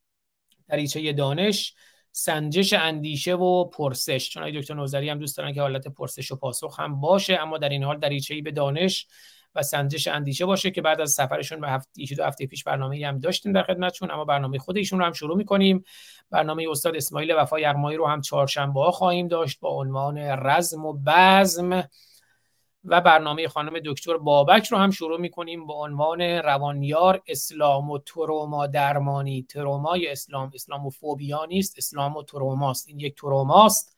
دریچه 0.68 1.14
دانش 1.14 1.74
سنجش 2.12 2.74
اندیشه 2.74 3.36
و 3.36 3.66
پرسش. 3.70 4.30
چون 4.30 4.52
دکتر 4.52 4.74
نوزری 4.74 5.10
هم 5.10 5.20
دوست 5.20 5.38
دارن 5.38 5.54
که 5.54 5.62
حالت 5.62 5.88
پرسش 5.88 6.32
و 6.32 6.36
پاسخ 6.36 6.80
هم 6.80 7.02
باشه 7.02 7.38
اما 7.42 7.58
در 7.58 7.70
این 7.70 7.84
حال 7.84 8.00
دریچه 8.00 8.42
به 8.42 8.52
دانش 8.52 9.08
و 9.56 9.62
سنجش 9.62 10.08
اندیشه 10.08 10.46
باشه 10.46 10.72
که 10.72 10.82
بعد 10.82 11.02
از 11.02 11.12
سفرشون 11.12 11.62
به 11.62 11.70
هفته 11.70 12.16
دو 12.18 12.24
هفته 12.24 12.46
پیش 12.46 12.64
برنامه 12.64 13.08
هم 13.08 13.20
داشتیم 13.20 13.52
در 13.52 13.64
خدمتشون 13.64 14.12
اما 14.12 14.26
برنامه 14.26 14.58
خود 14.58 14.78
ایشون 14.78 15.00
رو 15.00 15.06
هم 15.06 15.14
شروع 15.14 15.38
می‌کنیم. 15.38 15.84
برنامه 16.32 16.66
استاد 16.70 16.96
اسماعیل 16.96 17.34
وفا 17.38 17.60
یغمایی 17.60 17.98
رو 17.98 18.08
هم 18.08 18.22
چهارشنبه 18.22 18.80
ها 18.80 18.92
خواهیم 18.92 19.28
داشت 19.28 19.60
با 19.60 19.70
عنوان 19.70 20.18
رزم 20.18 20.86
و 20.86 20.94
بزم. 21.06 21.84
و 22.84 23.02
برنامه 23.02 23.48
خانم 23.48 23.80
دکتر 23.86 24.18
بابک 24.18 24.68
رو 24.68 24.78
هم 24.78 24.92
شروع 24.92 25.20
می‌کنیم 25.20 25.66
با 25.66 25.84
عنوان 25.84 26.22
روانیار 26.22 27.22
اسلام 27.28 27.90
و 27.90 28.00
تروما 28.00 28.68
درمانی. 28.68 29.44
ترومای 29.44 30.12
اسلام 30.12 30.52
اسلام 30.54 30.86
و 30.86 30.90
فوبیا 30.90 31.46
نیست 31.46 31.78
اسلام 31.78 32.16
و 32.16 32.24
تروماست 32.24 32.88
این 32.88 33.00
یک 33.00 33.16
تروماست 33.16 33.98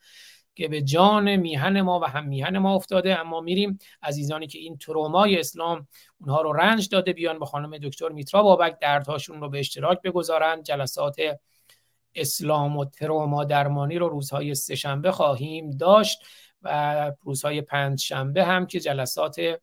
که 0.55 0.67
به 0.67 0.81
جان 0.81 1.35
میهن 1.35 1.81
ما 1.81 1.99
و 1.99 2.05
هم 2.05 2.27
میهن 2.27 2.57
ما 2.57 2.75
افتاده. 2.75 3.19
اما 3.19 3.41
میریم 3.41 3.79
عزیزانی 4.03 4.47
که 4.47 4.59
این 4.59 4.77
ترومای 4.77 5.39
اسلام 5.39 5.87
اونها 6.21 6.41
رو 6.41 6.53
رنج 6.53 6.89
داده 6.89 7.13
بیان 7.13 7.39
با 7.39 7.45
خانم 7.45 7.77
دکتر 7.77 8.09
میترا 8.09 8.43
بابک. 8.43 8.79
دردهاشون 8.81 9.41
رو 9.41 9.49
به 9.49 9.59
اشتراک 9.59 10.01
بگذارن. 10.01 10.63
جلسات 10.63 11.15
اسلام 12.15 12.77
و 12.77 12.85
تروما 12.85 13.43
درمانی 13.43 13.97
رو 13.97 14.09
روزهای 14.09 14.55
سهشنبه 14.55 15.11
خواهیم 15.11 15.69
داشت. 15.69 16.19
و 16.61 17.11
روزهای 17.23 17.61
پنج 17.61 18.01
شنبه 18.01 18.45
هم 18.45 18.65
که 18.65 18.79
جلسات 18.79 19.59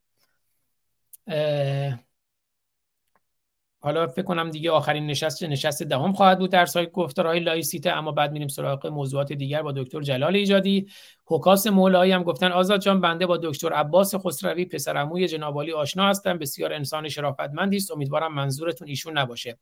حالا 3.86 4.06
فکر 4.06 4.22
کنم 4.22 4.50
دیگه 4.50 4.70
آخرین 4.70 5.06
نشست 5.06 5.42
نشست 5.42 5.82
دهم 5.82 6.12
خواهد 6.12 6.38
بود 6.38 6.50
در 6.50 6.66
سایت 6.66 6.90
گفتارهای 6.90 7.40
لایسیته 7.40 7.90
اما 7.90 8.12
بعد 8.12 8.32
میریم 8.32 8.48
سراغ 8.48 8.86
موضوعات 8.86 9.32
دیگر 9.32 9.62
با 9.62 9.72
دکتر 9.72 10.00
جلال 10.00 10.36
ایجادی. 10.36 10.86
حکاس 11.26 11.66
مولایی 11.66 12.12
هم 12.12 12.22
گفتن 12.22 12.52
آزاد 12.52 12.80
جان 12.80 13.00
بنده 13.00 13.26
با 13.26 13.36
دکتر 13.36 13.72
عباس 13.72 14.14
خسروی 14.14 14.64
پسر 14.64 14.96
عموی 14.96 15.28
جناب 15.28 15.58
آشنا 15.58 16.08
هستم. 16.08 16.38
بسیار 16.38 16.72
انسان 16.72 17.08
شرافتمندی 17.08 17.76
است. 17.76 17.90
امیدوارم 17.90 18.34
منظورتون 18.34 18.88
ایشون 18.88 19.18
نباشه. 19.18 19.58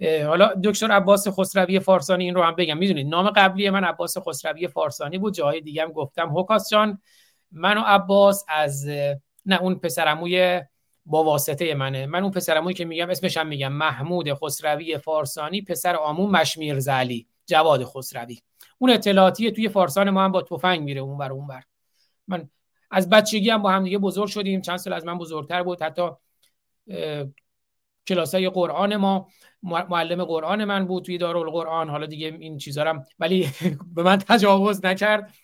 حالا 0.00 0.54
دکتر 0.64 0.90
عباس 0.90 1.28
خسروی 1.28 1.80
فارسانی 1.80 2.24
این 2.24 2.34
رو 2.34 2.42
هم 2.42 2.54
بگم. 2.54 2.78
می‌دونید 2.78 3.06
نام 3.06 3.30
قبلی 3.30 3.70
من 3.70 3.84
عباس 3.84 4.18
خسروی 4.18 4.68
فارسانی 4.68 5.18
بود 5.18 5.34
جاهای 5.34 5.60
دیگه 5.60 5.82
هم 5.82 5.92
گفتم. 5.92 6.38
حکاس 6.38 6.70
جان 6.70 6.98
من 7.52 7.78
و 7.78 7.80
عباس 7.80 8.44
از 8.48 8.88
نه 9.46 9.60
اون 9.60 9.74
پسرعموی 9.74 10.60
با 11.06 11.24
واسطه 11.24 11.74
منه. 11.74 12.06
من 12.06 12.22
اون 12.22 12.32
پسرموی 12.32 12.74
که 12.74 12.84
میگم 12.84 13.10
اسمش 13.10 13.36
هم 13.36 13.46
میگم 13.46 13.72
محمود 13.72 14.34
خسروی 14.34 14.98
فارسانی 14.98 15.62
پسر 15.62 15.96
آمون 15.96 16.30
مشمیر 16.30 16.78
زلی 16.80 17.26
جواد 17.46 17.84
خسروی. 17.84 18.38
اون 18.78 18.90
اطلاعاتی 18.90 19.50
توی 19.50 19.68
فارسان 19.68 20.10
ما 20.10 20.24
هم 20.24 20.32
با 20.32 20.42
تفنگ 20.42 20.80
میره 20.80 21.00
اون 21.00 21.18
بر 21.18 21.32
اون 21.32 21.46
بر 21.46 21.62
من 22.28 22.48
از 22.90 23.10
بچگی 23.10 23.50
هم 23.50 23.62
با 23.62 23.70
هم 23.70 23.84
دیگه 23.84 23.98
بزرگ 23.98 24.28
شدیم. 24.28 24.60
چند 24.60 24.76
سال 24.76 24.92
از 24.92 25.04
من 25.04 25.18
بزرگتر 25.18 25.62
بود. 25.62 25.82
حتی 25.82 26.08
کلاسای 28.06 28.48
قرآن 28.48 28.96
ما 28.96 29.28
معلم 29.62 30.24
قرآن 30.24 30.64
من 30.64 30.86
بود 30.86 31.04
توی 31.04 31.18
دارالقرآن. 31.18 31.90
حالا 31.90 32.06
دیگه 32.06 32.26
این 32.40 32.58
چیزا 32.58 33.02
ولی 33.18 33.48
به 33.94 34.02
من 34.02 34.18
تجاوز 34.18 34.84
نکرد. 34.84 35.34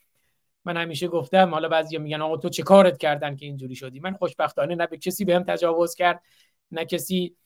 من 0.64 0.76
همیشه 0.76 1.08
گفتم 1.08 1.50
حالا 1.50 1.68
بعضی 1.68 1.98
میگن 1.98 2.22
آقا 2.22 2.36
تو 2.36 2.48
چه 2.48 2.62
کارت 2.62 2.98
کردن 2.98 3.36
که 3.36 3.46
اینجوری 3.46 3.74
شدی؟ 3.74 4.00
من 4.00 4.12
خوشبختانه 4.12 4.74
نه 4.74 4.86
به 4.86 4.96
کسی 4.98 5.24
بهم 5.24 5.42
تجاوز 5.42 5.94
کرد 5.94 6.22
نه 6.70 6.84
کسی 6.84 7.36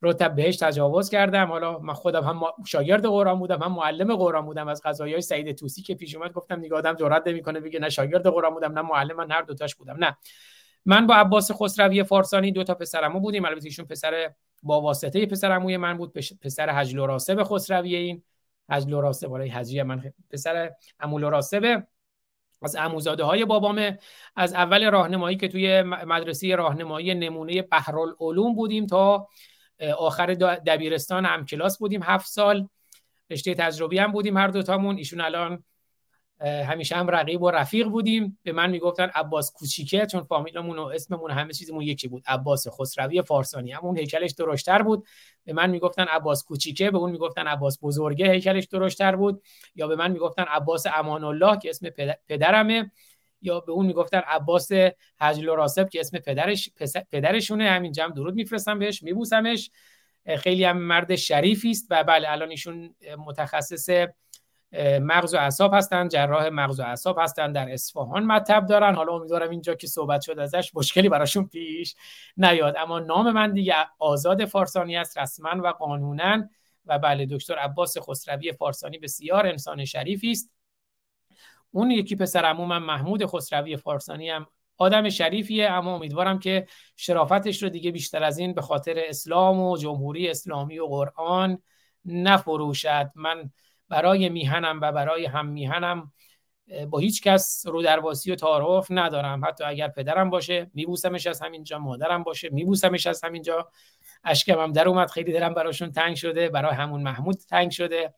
رو 0.00 0.12
بهش 0.36 0.56
تجاوز 0.56 1.10
کردم. 1.10 1.46
حالا 1.46 1.78
من 1.78 1.94
خودم 1.94 2.24
هم 2.24 2.40
شاگرد 2.66 3.06
قرآن 3.06 3.38
بودم 3.38 3.62
هم 3.62 3.72
معلم 3.72 4.16
قرآن 4.16 4.46
بودم. 4.46 4.68
از 4.68 4.82
های 5.00 5.20
سعید 5.20 5.56
توسی 5.56 5.82
که 5.82 5.94
پیش 5.94 6.14
اومد 6.14 6.32
گفتم 6.32 6.60
دیگه 6.60 6.74
آدم 6.74 6.94
جرئت 6.94 7.26
نمی‌کنه 7.26 7.60
بگه 7.60 7.78
نه 7.78 7.88
شاگرد 7.88 8.26
قرآن 8.26 8.54
بودم 8.54 8.72
نه 8.72 8.82
معلم 8.82 9.16
من 9.16 9.30
هر 9.30 9.42
دوتاش 9.42 9.74
بودم. 9.74 9.96
نه. 9.98 10.16
من 10.86 11.06
با 11.06 11.14
عباس 11.14 11.50
خسروی 11.52 12.04
فارسانی 12.04 12.52
دو 12.52 12.64
تا 12.64 12.74
پسرمو 12.74 13.20
بودیم. 13.20 13.44
البته 13.44 13.64
ایشون 13.64 13.84
پسر 13.84 14.32
با 14.62 14.80
واسطه 14.80 15.26
پسرعموی 15.26 15.76
من 15.76 15.96
بود. 15.96 16.12
پسر 16.42 16.70
حجل 16.70 16.98
و 16.98 17.06
راسب 17.06 17.42
خسروی 17.42 17.96
این. 17.96 18.22
حجل 18.70 18.92
و 18.92 19.00
راسب 19.00 19.28
برای 19.28 19.48
حجی 19.48 19.82
من 19.82 20.12
پسر 20.30 20.72
عمول 21.00 21.24
و 21.24 21.34
از 22.62 22.76
عموزاده 22.76 23.24
های 23.24 23.44
بابامه 23.44 23.98
از 24.36 24.54
اول 24.54 24.90
راهنمایی 24.90 25.36
که 25.36 25.48
توی 25.48 25.82
مدرسه 25.82 26.56
راهنمایی 26.56 27.14
نمونه 27.14 27.62
بحرالعلوم 27.62 28.54
بودیم 28.54 28.86
تا 28.86 29.28
آخر 29.98 30.26
دبیرستان 30.66 31.24
هم 31.24 31.46
کلاس 31.46 31.78
بودیم. 31.78 32.02
هفت 32.02 32.26
سال 32.26 32.68
رشته 33.30 33.54
تجربی 33.54 33.98
هم 33.98 34.12
بودیم 34.12 34.36
هر 34.36 34.48
دوتامون. 34.48 34.96
ایشون 34.96 35.20
الان 35.20 35.64
همیشه 36.44 36.96
هم 36.96 37.08
رقیب 37.08 37.42
و 37.42 37.50
رفیق 37.50 37.86
بودیم. 37.86 38.38
به 38.42 38.52
من 38.52 38.70
می‌گفتن 38.70 39.10
عباس 39.14 39.52
کوچیکه 39.52 40.06
چون 40.06 40.22
فامیلمون 40.22 40.78
و 40.78 40.82
اسممون 40.82 41.30
همه 41.30 41.52
چیزمون 41.52 41.82
یکی 41.82 42.08
بود. 42.08 42.22
عباس 42.26 42.68
خسروی 42.68 43.22
فارسانی. 43.22 43.72
همون 43.72 43.98
هیکلش 43.98 44.32
درشتر 44.32 44.82
بود. 44.82 45.06
به 45.44 45.52
من 45.52 45.70
می‌گفتن 45.70 46.04
عباس 46.04 46.44
کوچیکه 46.44 46.90
به 46.90 46.98
اون 46.98 47.10
می‌گفتن 47.10 47.46
عباس 47.46 47.78
بزرگه 47.82 48.30
هیکلش 48.30 48.64
درشتر 48.64 49.16
بود. 49.16 49.42
یا 49.74 49.88
به 49.88 49.96
من 49.96 50.10
می‌گفتن 50.10 50.42
عباس 50.42 50.86
امان 50.94 51.24
الله 51.24 51.58
که 51.58 51.70
اسم 51.70 51.88
پدرمه. 52.28 52.90
یا 53.42 53.60
به 53.60 53.72
اون 53.72 53.86
می‌گفتن 53.86 54.22
عباس 54.26 54.70
حجل 55.20 55.48
و 55.48 55.54
راسب 55.54 55.88
که 55.88 56.00
اسم 56.00 56.18
پدرش 56.18 56.70
پدرشونه. 57.10 57.70
همین 57.70 57.92
جمع 57.92 58.14
درود 58.14 58.34
میفرستم 58.34 58.78
بهش 58.78 59.02
میبوسمش. 59.02 59.70
خیلی 60.38 60.64
هم 60.64 60.78
مرد 60.78 61.14
شریفی 61.16 61.70
است 61.70 61.86
و 61.90 62.04
بله 62.04 62.30
الان 62.30 62.50
ایشون 62.50 62.94
متخصص 63.26 64.06
مغز 65.00 65.34
و 65.34 65.36
اعصاب 65.36 65.74
هستن 65.74 66.08
جراح 66.08 66.48
مغز 66.48 66.80
و 66.80 66.82
اعصاب 66.82 67.18
هستن 67.18 67.52
در 67.52 67.72
اصفهان 67.72 68.24
مطب 68.24 68.66
دارن. 68.66 68.94
حالا 68.94 69.12
امیدوارم 69.12 69.50
اینجا 69.50 69.74
که 69.74 69.86
صحبت 69.86 70.20
شد 70.20 70.38
ازش 70.38 70.70
مشکلی 70.74 71.08
براشون 71.08 71.46
پیش 71.46 71.94
نیاد. 72.36 72.74
اما 72.78 72.98
نام 72.98 73.30
من 73.30 73.52
دیگه 73.52 73.74
آزاد 73.98 74.44
فارسانی 74.44 74.96
است 74.96 75.18
رسما 75.18 75.62
و 75.64 75.68
قانونا 75.68 76.48
و 76.86 76.98
بله 76.98 77.26
دکتر 77.26 77.54
عباس 77.54 77.98
خسروی 77.98 78.52
فارسانی 78.52 78.98
بسیار 78.98 79.46
انسان 79.46 79.84
شریفی 79.84 80.30
است. 80.30 80.50
اون 81.70 81.90
یکی 81.90 82.16
پسر 82.16 82.52
محمود 82.52 83.26
خسروی 83.26 83.76
فارسانی 83.76 84.30
هم 84.30 84.46
آدم 84.76 85.08
شریفیه. 85.08 85.70
اما 85.70 85.94
امیدوارم 85.94 86.38
که 86.38 86.66
شرافتش 86.96 87.62
رو 87.62 87.68
دیگه 87.68 87.90
بیشتر 87.90 88.22
از 88.22 88.38
این 88.38 88.54
به 88.54 88.62
خاطر 88.62 88.94
اسلام 89.08 89.60
و 89.60 89.76
جمهوری 89.76 90.30
اسلامی 90.30 90.78
و 90.78 90.86
قرآن 90.86 91.62
نفروشد. 92.04 93.10
من 93.14 93.50
برای 93.88 94.28
میهنم 94.28 94.80
و 94.80 94.92
برای 94.92 95.26
هم 95.26 95.46
میهنم 95.46 96.12
با 96.90 96.98
هیچ 96.98 97.22
کس 97.22 97.66
رو 97.66 97.82
درواسی 97.82 98.32
و 98.32 98.34
تعارف 98.34 98.86
ندارم. 98.90 99.44
حتی 99.44 99.64
اگر 99.64 99.88
پدرم 99.88 100.30
باشه 100.30 100.70
میبوسمش 100.74 101.26
از 101.26 101.42
همینجا 101.42 101.78
مادرم 101.78 102.22
باشه 102.22 102.48
میبوسمش 102.50 103.06
از 103.06 103.24
همینجا. 103.24 103.70
اشکم 104.24 104.58
هم 104.58 104.72
در 104.72 104.88
اومد 104.88 105.10
خیلی 105.10 105.32
دلم 105.32 105.54
براشون 105.54 105.92
تنگ 105.92 106.16
شده. 106.16 106.48
برای 106.48 106.74
همون 106.74 107.02
محمود 107.02 107.36
تنگ 107.48 107.70
شده. 107.70 108.14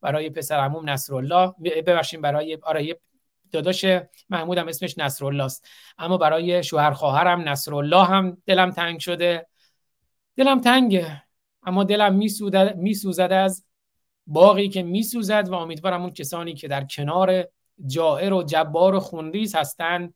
برای 0.00 0.30
پسر 0.30 0.56
عموم 0.56 0.90
نصرالله. 0.90 1.54
ببخشید 1.86 2.20
برای 2.20 2.58
آره 2.62 3.00
داداش 3.52 3.84
محمودم 4.30 4.68
اسمش 4.68 4.98
نصرالله 4.98 5.44
است 5.44 5.68
اما 5.98 6.16
برای 6.16 6.62
شوهر 6.62 6.90
خواهرم 6.90 7.48
نصرالله 7.48 8.04
هم 8.04 8.42
دلم 8.46 8.70
تنگ 8.70 9.00
شده. 9.00 9.46
دلم 10.36 10.60
تنگه. 10.60 11.22
اما 11.62 11.84
دلم 11.84 12.14
میسوزد 12.76 13.32
از 13.32 13.64
باقی 14.30 14.68
که 14.68 14.82
میسوزد 14.82 15.48
و 15.48 15.54
امیدوارم 15.54 16.02
اون 16.02 16.10
کسانی 16.10 16.54
که 16.54 16.68
در 16.68 16.84
کنار 16.84 17.44
جائر 17.86 18.32
و 18.32 18.42
جبار 18.42 18.94
و 18.94 19.00
خونریز 19.00 19.54
هستند 19.54 20.14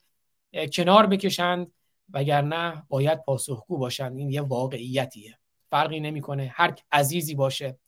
کنار 0.72 1.06
بکشند 1.06 1.72
وگرنه 2.10 2.82
باید 2.88 3.24
پاسخگو 3.24 3.78
باشند. 3.78 4.18
این 4.18 4.30
یه 4.30 4.40
واقعیتیه. 4.40 5.38
فرقی 5.70 6.00
نمی‌کنه. 6.00 6.52
هر 6.54 6.74
عزیزی 6.92 7.34
باشه. 7.34 7.78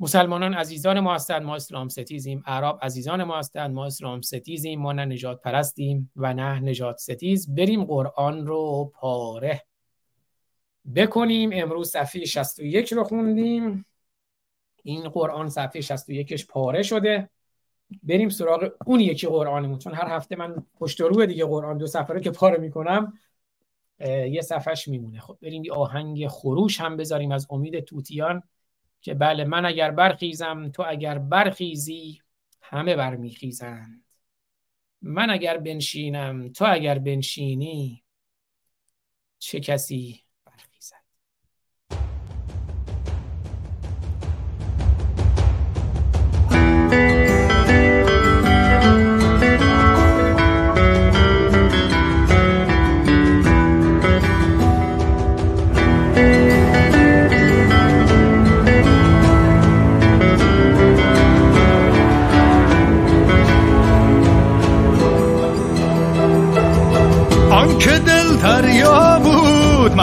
مسلمانان 0.00 0.54
عزیزان 0.54 1.00
ما 1.00 1.14
هستند. 1.14 1.42
ما 1.42 1.54
اسلام 1.54 1.88
ستیزیم. 1.88 2.42
عرب 2.46 2.78
عزیزان 2.82 3.24
ما 3.24 3.38
هستند. 3.38 3.74
ما 3.74 3.86
اسلام 3.86 4.20
ستیزیم. 4.20 4.80
ما 4.80 4.92
نه 4.92 5.04
نجات 5.04 5.40
پرستیم 5.40 6.12
و 6.16 6.34
نه 6.34 6.60
نجات 6.60 6.96
ستیز. 6.96 7.54
بریم 7.54 7.84
قرآن 7.84 8.46
رو 8.46 8.92
پاره. 8.94 9.62
بکنیم. 10.94 11.50
امروز 11.52 11.90
صفحه 11.90 12.24
61 12.24 12.92
رو 12.92 13.04
خوندیم. 13.04 13.86
این 14.84 15.08
قرآن 15.08 15.48
صفحه 15.48 15.80
61ش 15.80 16.46
پاره 16.46 16.82
شده. 16.82 17.30
بریم 18.02 18.28
سراغ 18.28 18.72
اون 18.86 19.00
یکی 19.00 19.26
قرآنمون 19.26 19.78
چون 19.78 19.94
هر 19.94 20.16
هفته 20.16 20.36
من 20.36 20.66
پشت 20.74 21.00
رو 21.00 21.26
دیگه 21.26 21.44
قرآن 21.44 21.78
دو 21.78 21.86
صفحه 21.86 22.20
که 22.20 22.30
پاره 22.30 22.58
می‌کنم 22.58 23.12
یه 24.00 24.40
صفحش 24.40 24.88
میمونه. 24.88 25.20
خب 25.20 25.38
بریم 25.42 25.64
یه 25.64 25.72
آهنگ 25.72 26.26
خروش 26.28 26.80
هم 26.80 26.96
بذاریم 26.96 27.32
از 27.32 27.46
امید 27.50 27.80
توتیان 27.80 28.42
که 29.00 29.14
بله 29.14 29.44
من 29.44 29.66
اگر 29.66 29.90
برخیزم 29.90 30.68
تو 30.68 30.84
اگر 30.86 31.18
برخیزی 31.18 32.20
همه 32.62 32.96
برمیخیزند. 32.96 34.04
من 35.02 35.30
اگر 35.30 35.58
بنشینم 35.58 36.48
تو 36.48 36.64
اگر 36.68 36.98
بنشینی 36.98 38.04
چه 39.38 39.60
کسی 39.60 40.23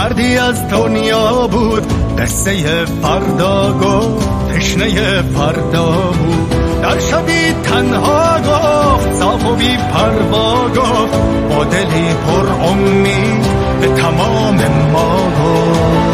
مردی 0.01 0.37
از 0.37 0.67
دنیا 0.67 1.47
بود. 1.47 1.93
قصه 2.19 2.85
فردا 2.85 3.73
گفت 3.73 4.29
تشنه 4.49 5.21
فردا 5.21 5.91
بود. 5.91 6.49
در 6.81 6.99
شبی 6.99 7.53
تنها 7.63 8.37
گفت 8.39 9.13
صاف 9.13 9.45
و 9.45 9.55
پروا 9.93 10.69
گفت. 10.69 11.17
با 11.49 11.63
دلی 11.63 12.07
پر 12.27 12.67
امید 12.67 13.45
به 13.81 13.87
تمام 13.87 14.55
ما 14.93 15.15
گفت 15.15 16.11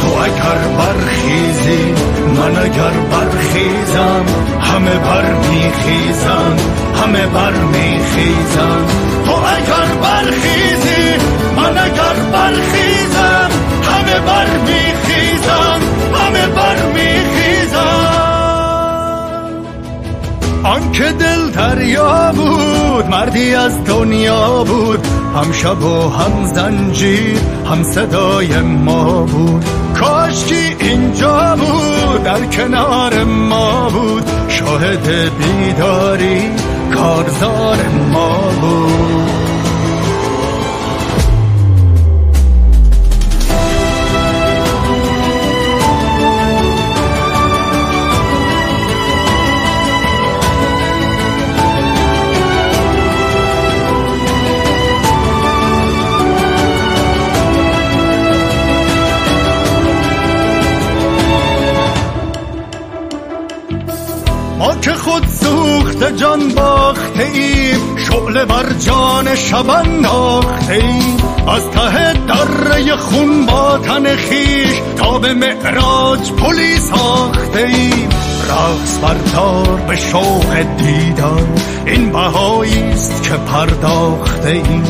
تو 0.00 0.08
اگر 0.22 0.58
برخیزی 0.78 1.94
من 2.36 2.56
اگر 2.62 2.92
برخیزم 3.10 4.24
همه 4.60 4.98
بر 4.98 5.34
میخیزم 5.34 6.56
همه 7.02 7.26
بر 7.26 7.52
میخیزم 7.52 8.86
تو 9.24 9.32
اگر 9.32 9.94
برخیزی 10.02 11.12
برخیزم 12.32 13.50
همه 13.82 14.20
بر 14.20 14.46
میخیزم 14.46 15.80
همه 16.14 16.46
بر 16.46 16.76
میخیزم. 16.86 18.22
آنکه 20.64 21.04
دل 21.04 21.50
دریا 21.50 22.32
بود 22.32 23.08
مردی 23.10 23.54
از 23.54 23.84
دنیا 23.84 24.64
بود 24.64 25.06
هم 25.34 25.52
شب 25.52 25.82
و 25.82 26.08
هم 26.08 26.44
زنجیر 26.54 27.38
هم 27.70 27.82
صدای 27.82 28.60
ما 28.60 29.22
بود. 29.22 29.64
کاشکی 29.94 30.76
اینجا 30.80 31.56
بود 31.56 32.24
در 32.24 32.44
کنار 32.46 33.24
ما 33.24 33.88
بود. 33.90 34.30
شاهد 34.48 35.08
بیداری 35.38 36.50
کارزار 36.94 37.78
ما 38.12 38.38
بود. 38.60 39.41
که 64.82 64.92
خود 64.92 65.26
سوخت 65.28 66.16
جان 66.16 66.48
باخته 66.48 67.22
ایم 67.34 67.96
شعله 67.96 68.44
بر 68.44 68.72
جان 68.72 69.34
شب 69.34 69.70
انداخته 69.70 70.72
ایم 70.72 71.16
از 71.48 71.70
ته 71.70 72.12
دره 72.12 72.96
خون 72.96 73.46
با 73.46 73.78
تن 73.78 74.16
خویش 74.16 74.80
تا 74.96 75.18
به 75.18 75.34
معراج 75.34 76.32
پلی 76.32 76.78
ساخته 76.78 77.58
ایم 77.58 78.08
رقص 78.48 78.98
بردار 78.98 79.80
به 79.88 79.96
شوق 79.96 80.56
دیدار 80.78 81.46
این 81.86 82.12
بهایی 82.12 82.82
است 82.82 83.22
که 83.22 83.34
پرداخته 83.34 84.48
ایم 84.48 84.84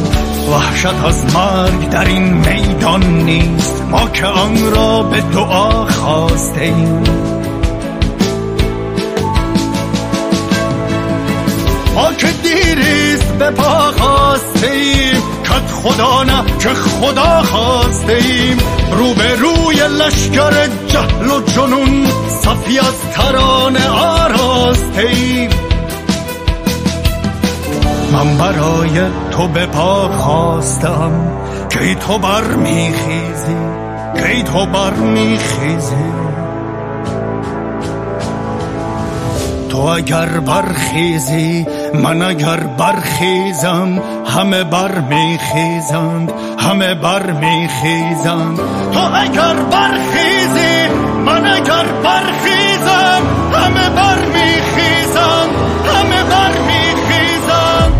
وحشت 0.53 1.05
از 1.05 1.35
مرگ 1.35 1.91
در 1.91 2.05
این 2.05 2.33
میدان 2.35 3.05
نیست 3.05 3.83
ما 3.91 4.09
که 4.09 4.27
آن 4.27 4.71
را 4.71 5.03
به 5.03 5.21
دعا 5.21 5.87
خواسته 5.87 6.61
ایم. 6.61 7.42
ما 11.95 12.13
که 12.13 12.27
دیریست 12.43 13.33
به 13.39 13.51
پا 13.51 13.93
خواستیم. 13.99 15.23
کت 15.45 15.71
خدا 15.83 16.23
نه 16.23 16.45
که 16.59 16.69
خدا 16.69 17.43
خواسته 17.43 18.13
ایم 18.13 18.59
رو 18.93 19.15
به 19.15 19.35
روی 19.35 19.77
لشکر 19.77 20.67
جهل 20.89 21.31
و 21.31 21.41
جنون 21.41 22.07
صفی 22.29 22.79
از 22.79 23.01
ترانه 23.15 23.89
آراسته 23.89 25.03
ایم 25.03 25.51
من 28.13 28.39
برای 28.39 29.11
تو 29.31 29.49
به 29.49 29.67
پا 29.67 30.09
خواستم. 30.09 31.43
کی 31.79 31.95
تو 31.95 32.19
بر 32.19 32.45
میخیزی 32.45 33.57
کی 34.17 34.43
تو 34.43 34.67
بر 34.67 34.95
میخیزی 34.95 36.13
تو 39.69 39.79
اگر 39.79 40.27
برخیزی 40.27 41.67
من 41.95 42.23
اگر 42.23 42.57
برخیزم 42.57 44.03
همه 44.27 44.65
بر 44.65 45.01
میخیزند 45.01 46.33
همه 46.59 46.95
بر 46.95 47.33
میخیزند 47.33 48.57
تو 48.93 49.01
اگر 49.15 49.55
برخیزی 49.55 50.89
من 51.27 51.47
اگر 51.47 51.85
برخیزم 52.05 53.23
همه 53.53 53.91
بر 53.91 54.19
میخیزند 54.27 55.51
همه 55.95 56.25
بر 56.25 56.53
میخیزند 56.67 57.93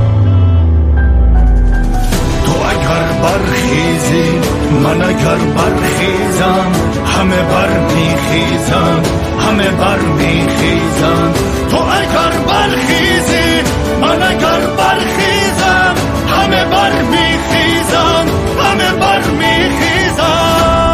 تو 2.47 2.53
اگر 2.53 3.07
برخیزی 3.23 4.42
من 4.73 5.03
اگر 5.03 5.37
برخیزم 5.37 6.73
همه 7.07 7.43
بر 7.43 7.79
میخیزند 7.79 9.07
همه 9.41 9.71
بر 9.71 9.99
میخیزند 9.99 11.39
تو 11.71 11.77
اگر 11.77 12.39
برخیزی 12.49 13.71
من 14.01 14.23
اگر 14.23 14.61
برخیزم 14.77 15.95
همه 16.29 16.65
بر 16.65 17.03
میخیزم 17.03 18.27
همه 18.59 18.93
بر 19.01 19.21
میخیزم. 19.31 19.83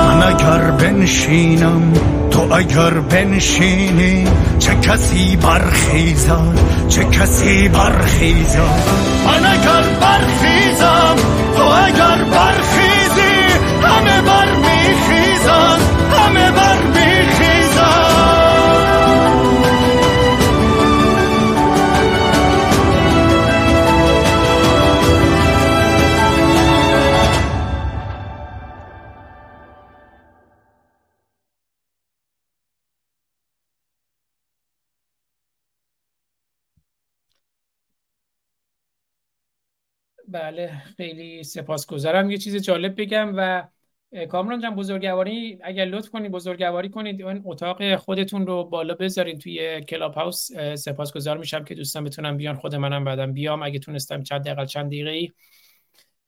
من 0.07 0.23
اگر 0.23 0.70
بنشینم 0.70 1.92
تو 2.31 2.52
اگر 2.52 2.90
بنشینی 2.90 4.24
چه 4.58 4.74
کسی 4.74 5.36
برخیزد 5.36 6.58
چه 6.89 7.05
کسی 7.05 7.68
برخیزد. 7.68 8.58
من 9.26 9.47
اگر 9.47 9.82
برخیزم 10.00 11.16
تو 11.57 11.62
اگر 11.62 12.08
بله 40.31 40.82
خیلی 40.97 41.44
سپاسگزارم. 41.44 42.31
یه 42.31 42.39
چیز 42.39 42.57
جالب 42.57 43.00
بگم 43.00 43.32
و 43.36 43.68
کامران 44.28 44.60
جان 44.60 44.74
بزرگواری 44.74 45.58
اگر 45.62 45.84
لطف 45.84 46.08
کنید 46.10 46.31
بزرگواری 46.31 46.89
کنید 46.89 47.23
این 47.23 47.42
اتاق 47.44 47.97
خودتون 47.97 48.47
رو 48.47 48.65
بالا 48.65 48.94
بذارین 48.94 49.39
توی 49.39 49.81
کلاب 49.81 50.15
هاوس. 50.15 50.50
سپاسگزار 50.74 51.39
میشم 51.39 51.65
که 51.65 51.74
دوستان 51.74 52.05
بتونم 52.05 52.36
بیان 52.36 52.55
خود 52.57 52.74
منم 52.74 53.05
بعدم 53.05 53.32
بیام. 53.32 53.62
اگه 53.62 53.78
تونستم 53.78 54.23
چند 54.23 54.44
دقیقه 54.44 54.66
چند 54.66 54.86
دقیقه 54.86 55.10
ای 55.10 55.31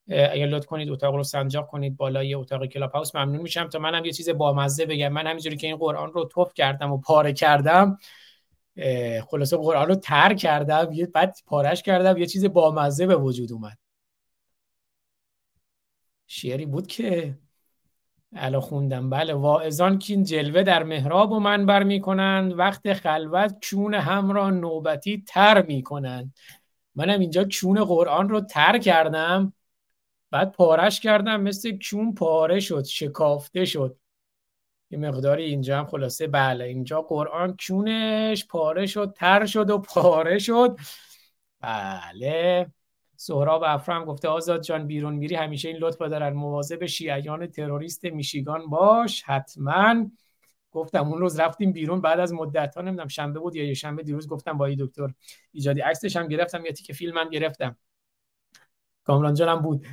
اگر 0.06 0.46
لطف 0.46 0.66
کنید 0.66 0.90
اتاق 0.90 1.14
رو 1.14 1.22
سنجاق 1.22 1.66
کنید 1.66 1.96
بالای 1.96 2.34
اتاق 2.34 2.66
کلاب 2.66 2.90
هاوس. 2.90 3.14
ممنون 3.14 3.42
میشم. 3.42 3.68
تا 3.68 3.78
منم 3.78 4.04
یه 4.04 4.12
چیز 4.12 4.30
بامزه 4.30 4.86
بگم. 4.86 5.08
من 5.08 5.26
همینجوری 5.26 5.56
که 5.56 5.66
این 5.66 5.76
قرآن 5.76 6.12
رو 6.12 6.24
توپ 6.24 6.52
کردم 6.52 6.92
و 6.92 6.98
پاره 6.98 7.32
کردم 7.32 7.98
خلاصه 9.26 9.56
قرآن 9.56 9.86
رو 9.86 9.94
تر 9.94 10.34
کردم. 10.34 10.90
بعد 11.14 11.34
پارش 11.46 11.82
کردم. 11.82 12.16
یه 12.16 12.26
چیز 12.26 12.44
بامزه 12.44 13.06
به 13.06 13.16
وجود 13.16 13.52
اومد. 13.52 13.80
شعری 16.33 16.67
بود 16.67 16.86
که 16.86 17.39
الان 18.36 18.60
خوندم. 18.60 19.10
بله 19.10 19.34
واعظان 19.34 19.99
کین 19.99 20.25
جلوه 20.25 20.62
در 20.62 20.83
محراب 20.83 21.33
و 21.33 21.41
منبر 21.41 21.83
می‌کنند. 21.83 22.59
وقت 22.59 22.92
خلوت 22.92 23.57
چون 23.60 23.94
هم 23.94 24.31
را 24.31 24.50
نوبتی 24.50 25.25
تر 25.26 25.62
می‌کنند. 25.62 26.34
منم 26.94 27.20
اینجا 27.20 27.44
چون 27.44 27.84
قرآن 27.84 28.28
رو 28.28 28.41
تر 28.41 28.78
کردم. 28.78 29.52
بعد 30.31 30.52
پارش 30.52 31.00
کردم 31.00 31.41
مثل 31.41 31.78
چون 31.78 32.15
پاره 32.15 32.60
شد 32.60 32.84
شکافته 32.84 33.65
شد. 33.65 33.97
یه 34.91 34.99
مقداری 34.99 35.44
اینجا 35.44 35.78
هم 35.78 35.86
خلاصه 35.86 36.26
بله 36.26 36.65
اینجا 36.65 37.02
قرآن 37.02 37.57
چونش 37.57 38.47
پاره 38.47 38.86
شد 38.86 39.15
تر 39.17 39.47
شد 39.47 39.70
و 39.70 39.78
پاره 39.78 40.39
شد. 40.39 40.78
بله. 41.60 42.67
سهراب 43.23 43.62
افرام 43.66 44.05
گفته 44.05 44.28
آزاد 44.28 44.62
جان 44.62 44.86
بیرون 44.86 45.15
میری 45.15 45.34
همیشه 45.34 45.68
این 45.68 45.76
لطفا 45.76 46.08
دارن. 46.08 46.32
مواظب 46.32 46.86
شیعیان 46.86 47.47
تروریست 47.47 48.05
میشیگان 48.05 48.66
باش 48.66 49.23
حتما. 49.23 50.10
گفتم 50.70 51.08
اون 51.08 51.18
روز 51.18 51.40
رفتیم 51.40 51.73
بیرون 51.73 52.00
بعد 52.00 52.20
از 52.20 52.32
مدت 52.32 52.74
ها 52.74 52.82
نمی‌دونم 52.82 53.08
شنبه 53.08 53.40
بود 53.40 53.57
یا 53.57 53.65
یه 53.65 53.74
شنبه 53.74 54.02
دیروز 54.02 54.28
گفتم 54.28 54.58
با 54.58 54.68
دکتر 54.68 55.08
ایجادی. 55.52 55.81
عکسش 55.81 56.16
هم 56.16 56.28
گرفتم 56.28 56.65
یا 56.66 56.73
تیکه 56.73 56.92
فیلمم 56.92 57.28
گرفتم. 57.28 57.76
کامران 59.05 59.34
جانم 59.34 59.62
بود. 59.62 59.86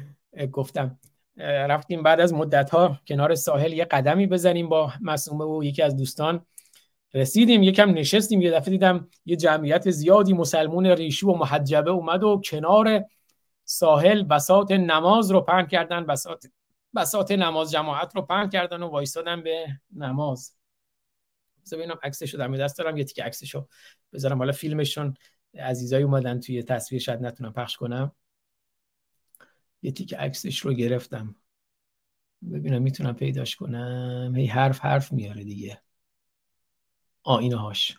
گفتم. 0.51 0.99
رفتیم 1.37 2.03
بعد 2.03 2.19
از 2.19 2.33
مدت 2.33 2.69
ها 2.69 2.99
کنار 3.07 3.35
ساحل 3.35 3.73
یه 3.73 3.85
قدمی 3.85 4.27
بزنیم 4.27 4.69
با 4.69 4.91
مسئومه 5.01 5.45
و 5.45 5.63
یکی 5.63 5.81
از 5.81 5.97
دوستان. 5.97 6.45
رسیدیم 7.13 7.63
یکم 7.63 7.89
نشستیم 7.89 8.41
یه 8.41 8.51
دفعه 8.51 8.69
دیدم 8.69 9.07
یه 9.25 9.35
جمعیت 9.35 9.89
زیادی 9.89 10.33
مسلمون 10.33 10.85
ریشی 10.85 11.25
و 11.25 11.31
محجبه 11.31 11.91
اومد 11.91 12.23
و 12.23 12.41
کنار 12.45 13.03
ساحل 13.69 14.23
بسات 14.23 14.71
نماز 14.71 15.31
رو 15.31 15.41
پهن 15.41 15.67
کردن 15.67 16.05
بسات 16.05 16.45
بسات 16.95 17.31
نماز 17.31 17.71
جماعت 17.71 18.15
رو 18.15 18.21
پهن 18.21 18.49
کردن 18.49 18.83
و 18.83 18.87
وایسادن 18.87 19.43
به 19.43 19.67
نماز. 19.95 20.55
بذار 21.63 21.79
ببینم 21.79 21.99
عکسشو 22.03 22.37
در 22.37 22.47
دست 22.47 22.77
دارم 22.77 22.97
یه 22.97 23.03
تیکه 23.03 23.23
عکسشو 23.23 23.67
بذارم. 24.13 24.37
حالا 24.37 24.51
فیلمشون 24.51 25.13
عزیزای 25.59 26.03
اومدن 26.03 26.39
توی 26.39 26.63
تصویر 26.63 27.01
شاید 27.01 27.21
نتونم 27.21 27.53
پخش 27.53 27.77
کنم. 27.77 28.11
یه 29.81 29.91
تیکه 29.91 30.17
عکسش 30.17 30.59
رو 30.59 30.73
گرفتم. 30.73 31.35
ببینم 32.51 32.81
می‌تونم 32.81 33.15
پیداش 33.15 33.55
کنم. 33.55 34.33
هی 34.35 34.45
حرف 34.45 34.79
حرف 34.79 35.11
میاره 35.13 35.43
دیگه. 35.43 35.81
آ 37.23 37.37
اینهاش 37.37 37.97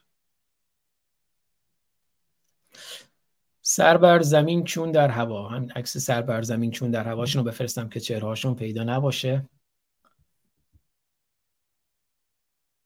سر 3.70 3.96
بر 3.96 4.22
زمین 4.22 4.64
چون 4.64 4.92
در 4.92 5.08
هوا. 5.08 5.48
همین 5.48 5.72
عکس 5.72 5.96
سر 5.98 6.22
بر 6.22 6.42
زمین 6.42 6.70
چون 6.70 6.90
در 6.90 7.08
هواشون 7.08 7.44
رو 7.44 7.50
بفرستم 7.50 7.88
که 7.88 8.00
چهرهاشون 8.00 8.54
پیدا 8.54 8.84
نباشه. 8.84 9.48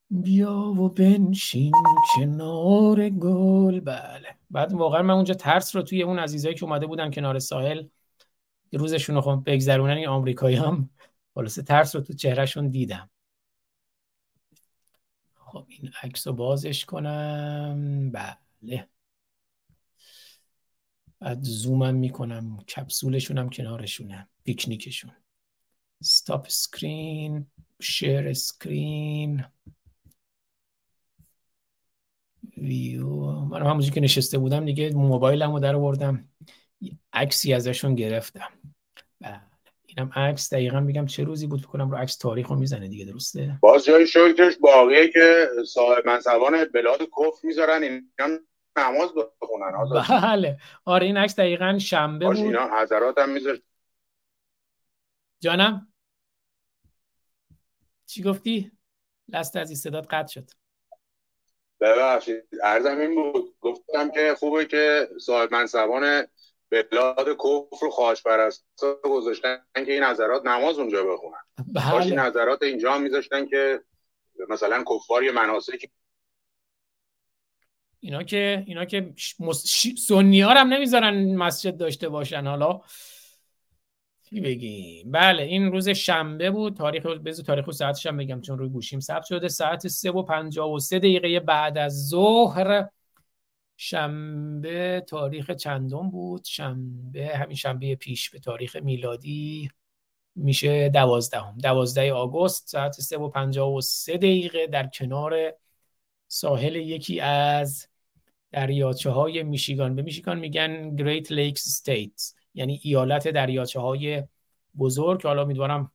بیا 0.09 0.57
و 0.57 0.89
بنشین 0.89 1.71
کنار 2.15 3.09
گل. 3.09 3.79
بله. 3.79 4.35
بعد 4.51 4.73
واقعا 4.73 5.01
من 5.01 5.13
اونجا 5.13 5.33
ترس 5.33 5.75
رو 5.75 5.81
توی 5.81 6.03
اون 6.03 6.19
عزیزایی 6.19 6.55
که 6.55 6.63
اومده 6.63 6.87
بودن 6.87 7.11
کنار 7.11 7.39
ساحل 7.39 7.87
روزشون 8.73 9.15
رو 9.15 9.21
خب 9.21 9.43
بگذرونن 9.45 9.97
این 9.97 10.07
آمریکایی 10.07 10.55
هم 10.55 10.89
خلاصه 11.35 11.63
ترس 11.63 11.95
رو 11.95 12.01
تو 12.01 12.13
چهرهشون 12.13 12.69
دیدم. 12.69 13.09
خب 15.35 15.65
این 15.67 15.91
عکس 16.03 16.27
رو 16.27 16.33
بازش 16.33 16.85
کنم. 16.85 18.11
بله. 18.11 18.92
بعد 21.23 21.39
زومم 21.41 21.95
می‌کنم 21.95 22.57
کپسولشون 22.57 23.37
هم 23.37 23.49
کنارشونه 23.49 24.27
پیکنیکشون. 24.43 25.11
stop 26.03 26.47
screen 26.49 27.45
share 27.81 28.27
screen 28.27 29.45
view 32.57 33.31
من 33.31 33.61
همونجوری 33.61 33.93
که 33.93 34.01
نشسته 34.01 34.37
بودم 34.37 34.65
دیگه 34.65 34.89
موبایلمو 34.89 35.59
در 35.59 35.75
آوردم. 35.75 36.29
عکسی 37.13 37.53
ازشون 37.53 37.95
گرفتم. 37.95 38.49
بله. 39.21 39.41
اینم 39.85 40.11
عکس. 40.15 40.53
دقیقا 40.53 40.81
بگم 40.81 41.05
چه 41.05 41.23
روزی 41.23 41.47
بود؟ 41.47 41.61
بکنم 41.61 41.91
رو 41.91 41.97
عکس 41.97 42.17
تاریخ 42.17 42.47
رو 42.47 42.55
می‌زنه 42.55 42.87
دیگه 42.87 43.05
درسته؟ 43.05 43.57
باز 43.61 43.85
جای 43.85 44.07
شکرش 44.07 44.57
باقیه 44.57 45.07
که 45.07 45.47
صاحب 45.67 46.07
منصبان 46.07 46.65
بلاد 46.73 46.99
کف 47.01 47.43
می‌ذارن. 47.43 47.83
اینا 47.83 48.39
نماز 48.77 49.09
بخونن 49.41 49.71
بله. 50.21 50.57
آره 50.85 51.05
این 51.05 51.17
عکس 51.17 51.35
دقیقا 51.35 51.77
شنبه 51.79 52.25
بود. 52.25 52.37
اینا 52.37 52.81
حضرات 52.81 53.17
هم 53.17 53.29
میذار 53.29 53.59
جانم؟ 55.39 55.93
چی 58.05 58.23
گفتی؟ 58.23 58.71
لست 59.27 59.55
از 59.55 59.71
صدات 59.71 60.07
قطع 60.13 60.33
شد. 60.33 60.49
ببخشید 61.79 62.43
عرضم 62.63 62.97
این 62.97 63.15
بود. 63.15 63.55
گفتم 63.61 64.11
که 64.11 64.35
خوبه 64.39 64.65
که 64.65 65.09
صاحب 65.21 65.53
منصبان 65.53 66.27
بلاد 66.69 67.27
کفر 67.37 67.85
و 67.85 67.89
خواهش 67.89 68.23
پرستا 68.23 68.99
گذاشتن 69.03 69.63
که 69.75 69.93
این 69.93 70.03
نظرات 70.03 70.45
نماز 70.45 70.79
اونجا 70.79 71.03
بخونن. 71.03 71.43
کاش 71.91 72.05
این 72.05 72.15
بله 72.15 72.27
نظرات 72.27 72.63
اینجا 72.63 72.93
هم 72.93 73.01
میذاشتن 73.01 73.45
که 73.45 73.83
مثلا 74.49 74.83
کفار 74.83 75.23
یه 75.23 75.31
مناسکی 75.31 75.91
اینا 78.03 78.23
که 78.23 78.63
اینا 78.67 78.85
که. 78.85 79.13
سنی 80.07 80.41
ها 80.41 80.53
هم 80.53 80.73
نمی‌ذارن 80.73 81.35
مسجد 81.35 81.77
داشته 81.77 82.09
باشن 82.09 82.47
حالا. 82.47 82.81
چی 84.23 84.41
بگیم؟ 84.41 85.11
بله 85.11 85.43
این 85.43 85.71
روز 85.71 85.89
شنبه 85.89 86.51
بود. 86.51 86.77
تاریخ 86.77 87.05
بذار 87.05 87.45
تاریخ 87.45 87.67
و 87.67 87.71
ساعتش 87.71 88.05
هم 88.05 88.17
بگم 88.17 88.41
چون 88.41 88.57
روی 88.57 88.69
گوشیم 88.69 88.99
ثبت 88.99 89.25
شده. 89.25 89.47
ساعت 89.47 89.87
3 89.87 90.11
و 90.11 90.23
53 90.23 90.99
دقیقه 90.99 91.39
بعد 91.39 91.77
از 91.77 92.07
ظهر 92.07 92.87
شنبه 93.77 95.03
تاریخ 95.07 95.51
چندم 95.51 96.09
بود؟ 96.09 96.43
شنبه 96.45 97.37
همین 97.37 97.55
شنبه 97.55 97.95
پیش 97.95 98.29
به 98.29 98.39
تاریخ 98.39 98.75
میلادی 98.75 99.69
میشه 100.35 100.89
دوازدهم. 100.89 101.57
دوازده 101.63 102.13
آگوست 102.13 102.67
ساعت 102.67 102.93
3 102.93 103.17
و 103.17 103.29
53 103.29 104.17
دقیقه 104.17 104.67
در 104.67 104.87
کنار 104.87 105.53
ساحل 106.27 106.75
یکی 106.75 107.19
از 107.19 107.92
دریاچه 108.53 109.09
های 109.09 109.43
میشیگان. 109.43 109.95
به 109.95 110.01
میشیگان 110.01 110.39
میگن 110.39 110.97
Great 110.97 111.25
Lakes 111.25 111.61
States 111.61 112.33
یعنی 112.53 112.79
ایالت 112.83 113.27
دریاچه 113.27 113.79
های 113.79 114.23
بزرگ. 114.77 115.21
که 115.21 115.27
حالا 115.27 115.41
امیدوارم 115.41 115.91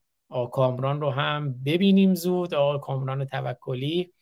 کامران 0.52 1.00
رو 1.00 1.10
هم 1.10 1.54
ببینیم 1.66 2.14
زود. 2.14 2.54
آقا 2.54 2.78
کامران 2.78 3.24
توکلی. 3.24 4.12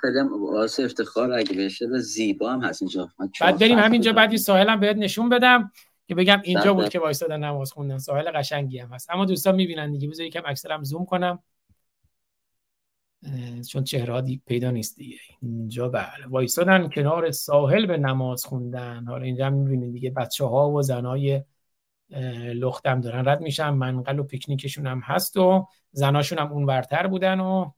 خیلی 0.00 0.18
هم 0.18 0.40
باعث 0.40 0.80
افتخار 0.80 1.32
اگه 1.32 1.56
بشه 1.56 1.86
زیبا 1.98 2.52
هم 2.52 2.60
هست 2.60 2.82
اینجا. 2.82 3.08
بعد 3.40 3.58
بریم 3.58 3.78
همینجا. 3.78 4.12
بعد 4.12 4.30
این 4.30 4.38
ساحل 4.38 4.68
هم 4.68 4.80
بهت 4.80 4.96
نشون 4.96 5.28
بدم 5.28 5.72
که 6.08 6.14
بگم 6.14 6.40
اینجا 6.44 6.74
بله. 6.74 6.82
بود 6.82 6.88
که 6.88 6.98
وایسادن 6.98 7.44
نماز 7.44 7.72
خوندن. 7.72 7.98
ساحل 7.98 8.30
قشنگی 8.30 8.78
هم 8.78 8.88
هست. 8.88 9.10
اما 9.10 9.24
دوستان 9.24 9.54
می‌بینن 9.54 9.92
دیگه. 9.92 10.08
بذار 10.08 10.26
یکم 10.26 10.42
اکثرم 10.46 10.84
زوم 10.84 11.04
کنم. 11.04 11.42
چون 13.68 13.84
چهره 13.84 14.40
پیدا 14.46 14.70
نیست 14.70 14.96
دیگه. 14.96 15.16
اینجا 15.42 15.88
بله. 15.88 16.26
وایسادن 16.28 16.88
کنار 16.88 17.30
ساحل 17.30 17.86
به 17.86 17.96
نماز 17.96 18.44
خوندن. 18.44 19.04
حالا 19.04 19.22
اینجا 19.22 19.46
هم 19.46 19.52
می‌بینید 19.52 19.92
دیگه 19.92 20.10
بچه 20.10 20.44
ها 20.44 20.70
و 20.70 20.82
زنای 20.82 21.42
لختم 22.54 23.00
دارن 23.00 23.28
رد 23.28 23.40
میشن. 23.40 23.70
منقل 23.70 24.18
و 24.18 24.22
پیکنیکشون 24.22 24.86
هم 24.86 25.00
هست 25.04 25.36
و 25.36 25.68
زناشون 25.92 26.38
هم 26.38 26.52
اون 26.52 26.64
ورتر 26.64 27.06
بودن 27.06 27.40
و 27.40 27.70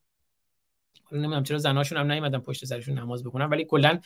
حالا 1.05 1.23
نمی‌دونم 1.23 1.43
چرا 1.43 1.59
زناشون 1.59 1.99
هم 1.99 2.13
نیومدن 2.13 2.39
پشت 2.39 2.65
سرشون 2.65 2.99
نماز 2.99 3.25
بکنن 3.25 3.45
ولی 3.45 3.65
کلا 3.65 3.99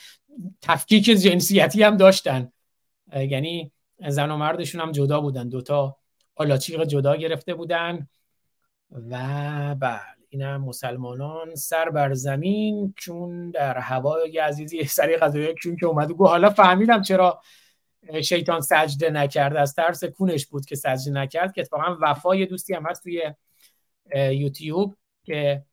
تفکیک 0.61 1.03
جنسیتی 1.05 1.83
هم 1.83 1.97
داشتن. 1.97 2.51
یعنی 3.15 3.71
زن 4.07 4.31
و 4.31 4.37
مردشون 4.37 4.81
هم 4.81 4.91
جدا 4.91 5.21
بودن. 5.21 5.49
دوتا 5.49 5.97
آلاچیق 6.35 6.83
جدا 6.83 7.15
گرفته 7.15 7.53
بودن 7.53 8.07
و 8.91 9.75
بله. 9.75 10.20
این 10.33 10.41
هم 10.41 10.61
مسلمانان 10.61 11.55
سر 11.55 11.89
بر 11.89 12.13
زمین 12.13 12.93
چون 12.97 13.51
در 13.51 13.77
هوای 13.77 14.37
عزیزی 14.37 14.83
سری 14.99 15.17
قضایی 15.17 15.53
چون 15.53 15.75
که 15.75 15.85
اومد. 15.85 16.11
و 16.11 16.13
گفت 16.13 16.29
حالا 16.29 16.49
فهمیدم 16.49 17.01
چرا 17.01 17.41
شیطان 18.23 18.61
سجده 18.61 19.09
نکرد. 19.09 19.55
از 19.55 19.75
ترس 19.75 20.03
کونش 20.03 20.47
بود 20.47 20.65
که 20.65 20.75
سجده 20.75 21.11
نکرد 21.11 21.53
که 21.53 21.61
اتفاقا 21.61 21.97
وفای 22.01 22.45
دوستی 22.45 22.73
هم 22.73 22.85
هست 22.85 23.03
توی 23.03 23.33
یوتیوب 24.15 24.95
که 25.23 25.63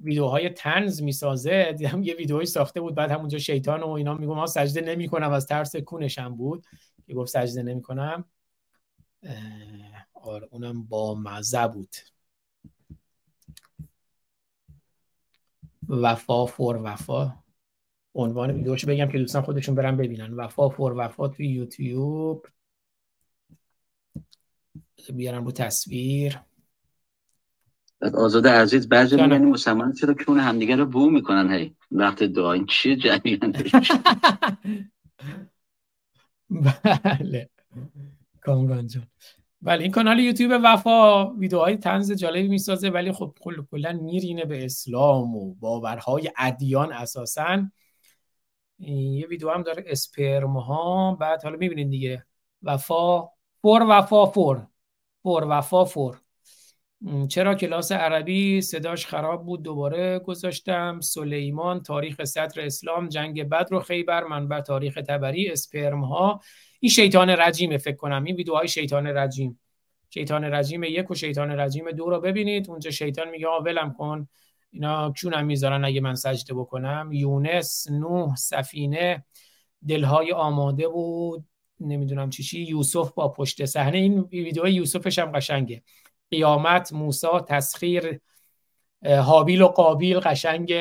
ویدیوهای 0.00 0.48
تنز 0.48 1.02
می‌سازه. 1.02 1.74
دیدم 1.78 2.02
یه 2.02 2.14
ویدیوهایی 2.14 2.46
ساخته 2.46 2.80
بود 2.80 2.94
بعد 2.94 3.10
همونجا 3.10 3.38
شیطان 3.38 3.82
و 3.82 3.88
اینا 3.88 4.14
میگم 4.14 4.34
ما 4.34 4.46
سجده 4.46 4.80
نمی‌کنم 4.80 5.32
از 5.32 5.46
ترس 5.46 5.76
کونش 5.76 6.18
هم 6.18 6.36
بود. 6.36 6.66
که 7.06 7.14
گفت 7.14 7.30
سجده 7.30 7.62
نمی‌کنم. 7.62 8.24
آره 10.14 10.48
اونم 10.50 10.84
با 10.84 11.14
مزه 11.14 11.66
بود. 11.66 11.96
وفا 15.88 16.46
فور 16.46 16.76
وفا. 16.76 17.32
عنوان 18.14 18.50
ویدیوشو 18.50 18.86
بگم 18.88 19.08
که 19.08 19.18
دوستان 19.18 19.42
خودشون 19.42 19.74
برن 19.74 19.96
ببینن. 19.96 20.34
وفا 20.34 20.68
فور 20.68 20.92
وفا 20.96 21.28
توی 21.28 21.46
یوتیوب. 21.46 22.46
بیارم 25.14 25.44
رو 25.44 25.52
تصویر. 25.52 26.40
بعد 28.00 28.16
آزاده 28.16 28.50
عزیز 28.50 28.88
بعضی. 28.88 29.16
میگن 29.16 29.44
مسلمان 29.44 29.92
چرا 29.92 30.14
کون 30.14 30.40
همدیگه 30.40 30.76
رو 30.76 30.86
بو 30.86 31.10
می‌کنن 31.10 31.52
هی؟ 31.52 31.76
وقت 31.90 32.22
دعا 32.22 32.52
این 32.52 32.66
چیه 32.66 32.96
جریان؟ 32.96 33.52
بله. 36.50 37.50
کامران 38.40 38.86
جان. 38.86 39.06
بله 39.66 39.82
این 39.82 39.92
کانال 39.92 40.20
یوتیوب 40.20 40.60
وفا 40.64 41.26
ویدیوهای 41.30 41.76
تنز 41.76 42.12
جالبی 42.12 42.48
می‌سازه 42.48 42.88
ولی 42.90 43.12
خب 43.12 43.34
کل 43.40 43.62
کلا 43.70 43.92
میرینه 43.92 44.44
به 44.44 44.64
اسلام 44.64 45.36
و 45.36 45.54
باورهای 45.54 46.32
ادیان 46.38 46.92
اساسا. 46.92 47.70
یه 48.78 49.26
ویدیو 49.26 49.50
هم 49.50 49.62
داره 49.62 49.84
اسپرم 49.86 50.56
ها 50.56 51.14
بعد 51.14 51.42
حالا 51.42 51.56
می‌بینید 51.56 51.90
دیگه 51.90 52.26
وفا 52.62 53.28
فور 53.62 53.86
وفا 53.88 54.26
فور. 54.26 54.66
فور 55.22 55.46
وفا 55.48 55.84
فور. 55.84 56.20
چرا 57.28 57.54
کلاس 57.54 57.92
عربی 57.92 58.60
صداش 58.60 59.06
خراب 59.06 59.44
بود؟ 59.44 59.62
دوباره 59.62 60.18
گذاشتم. 60.18 61.00
سلیمان 61.00 61.82
تاریخ 61.82 62.24
صدر 62.24 62.66
اسلام 62.66 63.08
جنگ 63.08 63.48
بدر 63.48 63.74
و 63.74 63.80
خیبر 63.80 64.24
منبع 64.24 64.60
تاریخ 64.60 64.94
تبری 64.94 65.48
اسپرم 65.48 66.04
ها 66.04 66.40
این 66.80 66.90
شیطان 66.90 67.30
رجیمه 67.30 67.78
فکر 67.78 67.96
کنم. 67.96 68.24
این 68.24 68.36
ویدیوهای 68.36 68.68
شیطان 68.68 69.06
رجیم. 69.06 69.60
شیطان 70.10 70.44
رجیم 70.44 70.84
یک 70.84 71.10
و 71.10 71.14
شیطان 71.14 71.50
رجیم 71.50 71.90
دو 71.90 72.10
رو 72.10 72.20
ببینید. 72.20 72.70
اونجا 72.70 72.90
شیطان 72.90 73.30
میگه 73.30 73.46
ولم 73.48 73.92
کن. 73.92 74.28
اینا 74.70 75.12
چونم 75.12 75.46
می‌ذارن 75.46 75.84
اگه 75.84 76.00
من 76.00 76.14
سجده 76.14 76.54
بکنم. 76.54 77.10
یونس 77.12 77.90
نوح 77.90 78.36
سفینه 78.36 79.24
دلهای 79.88 80.32
آماده 80.32 80.86
و 80.88 81.36
نمی‌دونم 81.80 82.30
چی 82.30 82.42
چی 82.42 82.60
یوسف 82.60 83.12
با 83.12 83.28
پشت 83.28 83.64
صحنه. 83.64 83.98
این 83.98 84.20
ویدیو 84.20 84.66
یوسفش 84.66 85.18
هم 85.18 85.32
قشنگه. 85.32 85.82
قیامت 86.30 86.92
موسی 86.92 87.26
تسخیر 87.48 88.20
حابیل 89.04 89.62
و 89.62 89.68
قابیل 89.68 90.20
قشنگ 90.20 90.74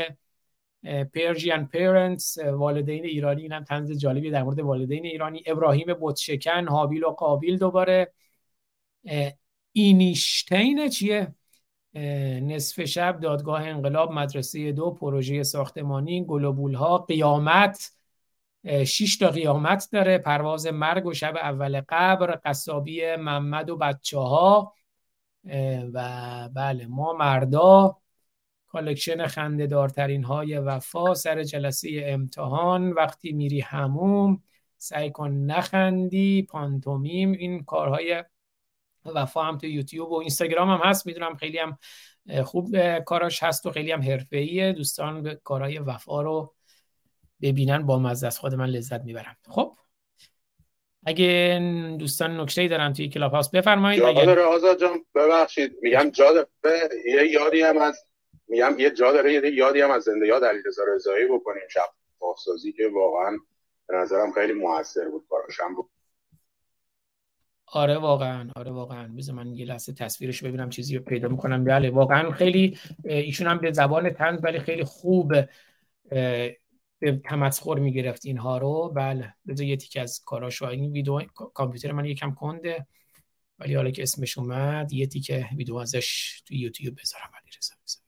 پرژین 1.13 1.65
پرنتس 1.65 2.37
والدین 2.37 3.05
ایرانی. 3.05 3.47
هم 3.47 3.63
طنز 3.63 3.91
جالبی 3.91 4.31
در 4.31 4.43
مورد 4.43 4.59
والدین 4.59 5.05
ایرانی. 5.05 5.43
ابراهیم 5.45 5.87
بتشکن 6.01 6.67
حابیل 6.67 7.03
و 7.03 7.09
قابیل 7.09 7.57
دوباره. 7.57 8.13
اینیشتین 9.71 10.89
چیه؟ 10.89 11.35
نصف 12.41 12.85
شب 12.85 13.19
دادگاه 13.19 13.67
انقلاب 13.67 14.11
مدرسه 14.11 14.71
دو 14.71 14.91
پروژه 14.91 15.43
ساختمانی 15.43 16.25
گلوبول 16.25 16.73
ها 16.73 16.97
قیامت 16.97 17.91
شش 18.85 19.17
تا 19.17 19.29
قیامت 19.29 19.89
داره. 19.91 20.17
پرواز 20.17 20.67
مرگ 20.67 21.05
و 21.05 21.13
شب 21.13 21.35
اول 21.35 21.81
قبر 21.89 22.39
قصابی 22.45 23.15
محمد 23.15 23.69
و 23.69 23.77
بچه 23.77 24.19
ها 24.19 24.73
و 25.93 26.49
بله 26.53 26.87
ما 26.87 27.13
مردا 27.13 27.97
collection 28.67 29.27
خنده 29.27 29.67
دارترین 29.67 30.23
های 30.23 30.57
وفا 30.57 31.13
سر 31.13 31.43
جلسه 31.43 32.03
امتحان 32.05 32.91
وقتی 32.91 33.31
میری 33.31 33.61
هموم 33.61 34.43
سعی 34.77 35.11
کن 35.11 35.31
نخندی 35.31 36.43
پانتومیم. 36.43 37.31
این 37.31 37.63
کارهای 37.63 38.23
وفا 39.05 39.43
هم 39.43 39.57
تو 39.57 39.67
یوتیوب 39.67 40.11
و 40.11 40.15
اینستاگرام 40.15 40.69
هم 40.69 40.89
هست. 40.89 41.07
می‌دونم 41.07 41.35
خیلی 41.35 41.57
هم 41.57 41.77
خوب 42.43 42.99
کاراش 42.99 43.43
هست 43.43 43.65
و 43.65 43.71
خیلی 43.71 43.91
هم 43.91 44.01
حرفه‌ایه. 44.01 44.73
دوستان 44.73 45.35
کارهای 45.43 45.77
وفا 45.77 46.21
رو 46.21 46.53
ببینن 47.41 47.85
با 47.85 47.99
مزه 47.99 48.27
از 48.27 48.39
خود 48.39 48.53
من 48.53 48.65
لذت 48.65 49.01
می‌برم. 49.01 49.35
خب 49.49 49.75
اگه 51.05 51.59
دوستان 51.99 52.39
نکته‌ای 52.39 52.67
دارن 52.67 52.93
توی 52.93 53.09
کلاب 53.09 53.31
هاوس 53.31 53.49
بفرمایید 53.49 54.01
جا 54.01 54.07
اگر 54.07 54.25
داره 54.25 54.41
آزاد 54.41 54.79
جان 54.79 55.05
ببخشید 55.15 55.77
میگم 55.81 56.09
جا 56.09 56.31
داره 56.31 56.89
یه 57.05 57.31
یادی 57.31 57.61
هم 57.61 57.77
از 57.77 58.05
میگم 58.47 58.75
یه 58.79 58.89
جا 58.89 59.11
داره 59.11 59.33
یه 59.33 59.53
یادی 59.53 59.81
هم 59.81 59.91
از 59.91 60.03
زنده 60.03 60.27
یاد 60.27 60.43
علیرضا 60.43 60.83
رضایی 60.95 61.25
بکنیم 61.25 61.63
شفاف 61.69 62.39
سازی 62.39 62.71
که 62.71 62.83
واقعا 62.93 63.37
به 63.87 63.97
نظرم 63.97 64.31
خیلی 64.31 64.53
موثر 64.53 65.09
بود 65.09 65.25
کاراش 65.29 65.59
هم 65.59 65.75
بود. 65.75 65.89
آره 67.67 67.97
واقعا 67.97 68.49
آره 68.55 68.71
واقعا. 68.71 69.07
بذار 69.17 69.35
من 69.35 69.53
یه 69.53 69.65
لحظه 69.65 69.93
تصویرش 69.93 70.43
ببینم 70.43 70.69
چیزی 70.69 70.97
رو 70.97 71.03
پیدا 71.03 71.27
می‌کنم. 71.27 71.63
بله 71.63 71.89
واقعا 71.89 72.31
خیلی 72.31 72.79
ایشون 73.03 73.47
هم 73.47 73.57
به 73.57 73.71
زبان 73.71 74.09
طنز 74.09 74.39
ولی 74.43 74.59
خیلی 74.59 74.83
خوب 74.83 75.33
به 76.99 77.21
تمسخر 77.25 77.79
می‌گرفت 77.79 78.25
اینها 78.25 78.57
رو. 78.57 78.91
بله 78.95 79.33
بذار 79.47 79.65
یه 79.65 79.77
تیکه 79.77 80.01
از 80.01 80.23
کاراش 80.25 80.55
رو. 80.55 80.67
این 80.67 80.91
ویدیو 80.91 81.21
کامپیوتر 81.53 81.91
من 81.91 82.05
یکم 82.05 82.33
کنده 82.33 82.87
ولی 83.59 83.75
حالا 83.75 83.91
که 83.91 84.03
اسمش 84.03 84.37
اومد 84.37 84.93
یه 84.93 85.07
تیکه 85.07 85.49
ویدیو 85.57 85.75
ازش 85.75 86.41
تو 86.45 86.53
یوتیوب 86.53 86.99
بذارم. 86.99 87.31
علیرضا 87.41 87.75
بذار. 87.85 88.01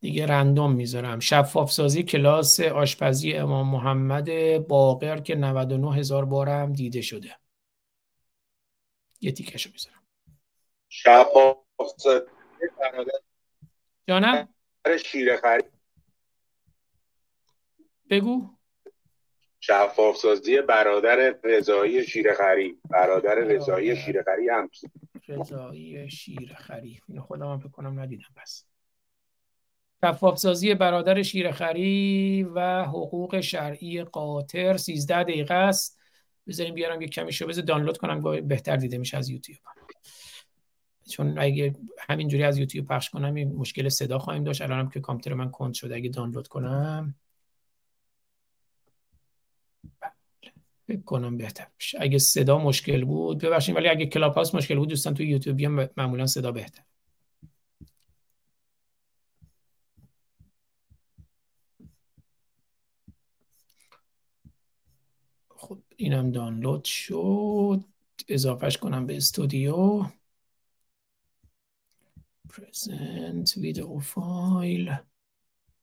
دیگه 0.00 0.26
رندوم 0.26 0.72
می‌ذارم. 0.72 1.20
شفاف 1.20 1.72
سازی 1.72 2.02
کلاس 2.02 2.60
آشپزی 2.60 3.32
امام 3.32 3.70
محمد 3.70 4.58
باقر 4.68 5.20
که 5.20 5.34
99 5.34 5.94
هزار 5.94 6.24
بارم 6.24 6.72
دیده 6.72 7.00
شده. 7.00 7.36
یه 9.20 9.32
تیکشو 9.32 9.70
می‌ذارم. 9.72 10.02
شفاف 10.88 11.56
سازی 11.96 12.26
جانم 14.08 14.48
شیر 14.96 15.36
خرید. 15.36 15.72
بگو. 18.10 18.58
شفاف 19.60 20.16
سازی 20.16 20.60
برادر 20.60 21.34
رضایی 21.44 22.06
شیرخری 22.06 22.78
برادر 22.90 23.34
رضایی 23.34 23.96
شیرخری 23.96 24.48
هم 24.48 24.70
رضایی 25.28 26.10
شیرخری 26.10 27.00
اینو 27.08 27.22
خودم 27.22 27.52
هم 27.52 27.58
بکنم 27.58 28.00
ندیدم 28.00 28.28
پس. 28.36 28.64
شفاف 30.04 30.38
سازی 30.38 30.74
برادر 30.74 31.22
شیرخری 31.22 32.42
و 32.54 32.84
حقوق 32.84 33.40
شرعی 33.40 34.04
قاطر. 34.04 34.76
13 34.76 35.22
دقیقه 35.22 35.54
است. 35.54 35.98
بذاریم 36.46 36.74
بیارم 36.74 37.00
یک 37.00 37.10
کمی 37.10 37.32
شو 37.32 37.46
بذار 37.46 37.64
دانلود 37.64 37.98
کنم 37.98 38.48
بهتر 38.48 38.76
دیده 38.76 38.98
میشه 38.98 39.16
از 39.16 39.28
یوتیوب 39.28 39.58
چون 41.08 41.38
اگه 41.38 41.74
همینجوری 41.98 42.42
از 42.44 42.58
یوتیوب 42.58 42.86
پخش 42.86 43.10
کنم 43.10 43.34
این 43.34 43.52
مشکل 43.52 43.88
صدا 43.88 44.18
خواهیم 44.18 44.44
داشت. 44.44 44.62
الانم 44.62 44.88
که 44.88 45.00
کامپیوتر 45.00 45.34
من 45.34 45.50
کند 45.50 45.74
شده 45.74 45.94
اگه 45.96 46.08
دانلود 46.08 46.48
کنم. 46.48 47.14
فکر 50.86 51.00
کنم 51.00 51.36
بهتر 51.36 51.66
میشه. 51.78 51.98
اگه 52.00 52.18
صدا 52.18 52.58
مشکل 52.58 53.04
بود 53.04 53.44
ببخشید 53.44 53.76
ولی 53.76 53.88
اگه 53.88 54.06
کلاب 54.06 54.34
هاست 54.34 54.54
مشکل 54.54 54.76
بود 54.78 54.88
دوستان 54.88 55.14
تو 55.14 55.22
یوتیوب 55.22 55.60
هم 55.60 55.88
معمولا 55.96 56.26
صدا 56.26 56.52
بهتر. 56.52 56.82
خب 65.50 65.78
اینم 65.96 66.30
دانلود 66.32 66.84
شد. 66.84 67.84
اضافهش 68.28 68.76
کنم 68.76 69.06
به 69.06 69.16
استودیو. 69.16 70.04
Present 72.52 73.56
ویدیو 73.56 73.98
فایل. 73.98 74.96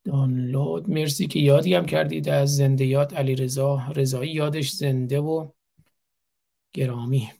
دانلود. 0.03 0.89
مرسی 0.89 1.27
که 1.27 1.39
یادی 1.39 1.73
هم 1.73 1.85
کردید 1.85 2.29
از 2.29 2.55
زنده 2.55 2.85
یاد 2.85 3.13
علی 3.13 3.35
رضا 3.35 3.81
رضایی. 3.95 4.31
یادش 4.31 4.71
زنده 4.71 5.19
و 5.19 5.49
گرامی. 6.73 7.31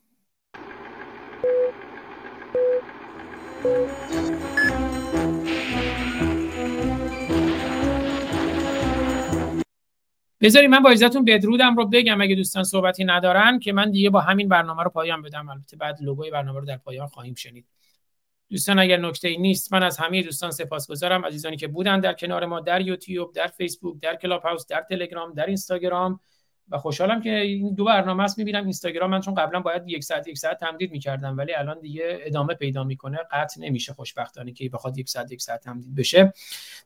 بذاری 10.42 10.68
من 10.68 10.84
با 10.84 10.90
اجازهتون 10.90 11.26
بدرودم 11.26 11.76
رو 11.76 11.86
بگم 11.86 12.22
اگه 12.22 12.36
دوستان 12.36 12.64
صحبتی 12.64 13.06
ندارن 13.06 13.60
که 13.60 13.74
من 13.74 13.92
دیگه 13.92 14.10
با 14.10 14.22
همین 14.22 14.50
برنامه 14.50 14.84
رو 14.84 14.90
پایان 14.90 15.22
بدم. 15.22 15.50
البته 15.50 15.78
بعد 15.78 16.02
لوگوی 16.02 16.32
برنامه 16.32 16.60
رو 16.60 16.66
در 16.66 16.78
پایان 16.78 17.08
خواهیم 17.08 17.36
شنید. 17.36 17.66
دوستان 18.50 18.80
اگر 18.80 18.98
نکته 18.98 19.28
ای 19.28 19.38
نیست 19.38 19.74
من 19.74 19.84
از 19.84 19.98
همه 19.98 20.24
دوستان 20.24 20.52
سپاسگزارم. 20.52 21.26
عزیزانی 21.26 21.58
که 21.58 21.68
بودن 21.68 22.00
در 22.00 22.14
کنار 22.14 22.46
ما 22.46 22.60
در 22.60 22.82
یوتیوب 22.82 23.34
در 23.34 23.48
فیسبوک 23.48 24.00
در 24.02 24.16
کلاب 24.16 24.42
هاوس 24.42 24.68
در 24.68 24.82
تلگرام 24.82 25.34
در 25.34 25.46
اینستاگرام. 25.46 26.20
و 26.69 26.77
خوشحالم 26.77 27.22
که 27.22 27.35
این 27.35 27.74
دو 27.74 27.85
برنامه 27.85 28.24
است. 28.24 28.38
می‌بینم 28.38 28.64
اینستاگرام. 28.64 29.10
من 29.10 29.22
چون 29.22 29.34
قبلا 29.34 29.60
باید 29.60 29.84
یک 29.88 30.03
ساعت 30.03 30.27
یک 30.27 30.38
ساعت 30.38 30.60
تمدید 30.60 30.92
می‌کردم 30.92 31.38
ولی 31.38 31.53
الان 31.53 31.80
دیگه 31.80 32.19
ادامه 32.22 32.53
پیدا 32.53 32.84
می‌کنه. 32.84 33.18
قطع 33.32 33.61
نمیشه 33.61 33.94
خوشبختانه 33.94 34.52
که 34.52 34.69
بخواد 34.69 34.98
یک 34.98 35.10
ساعت 35.10 35.32
یک 35.32 35.42
ساعت 35.42 35.61
تمدید 35.61 35.95
بشه. 35.95 36.34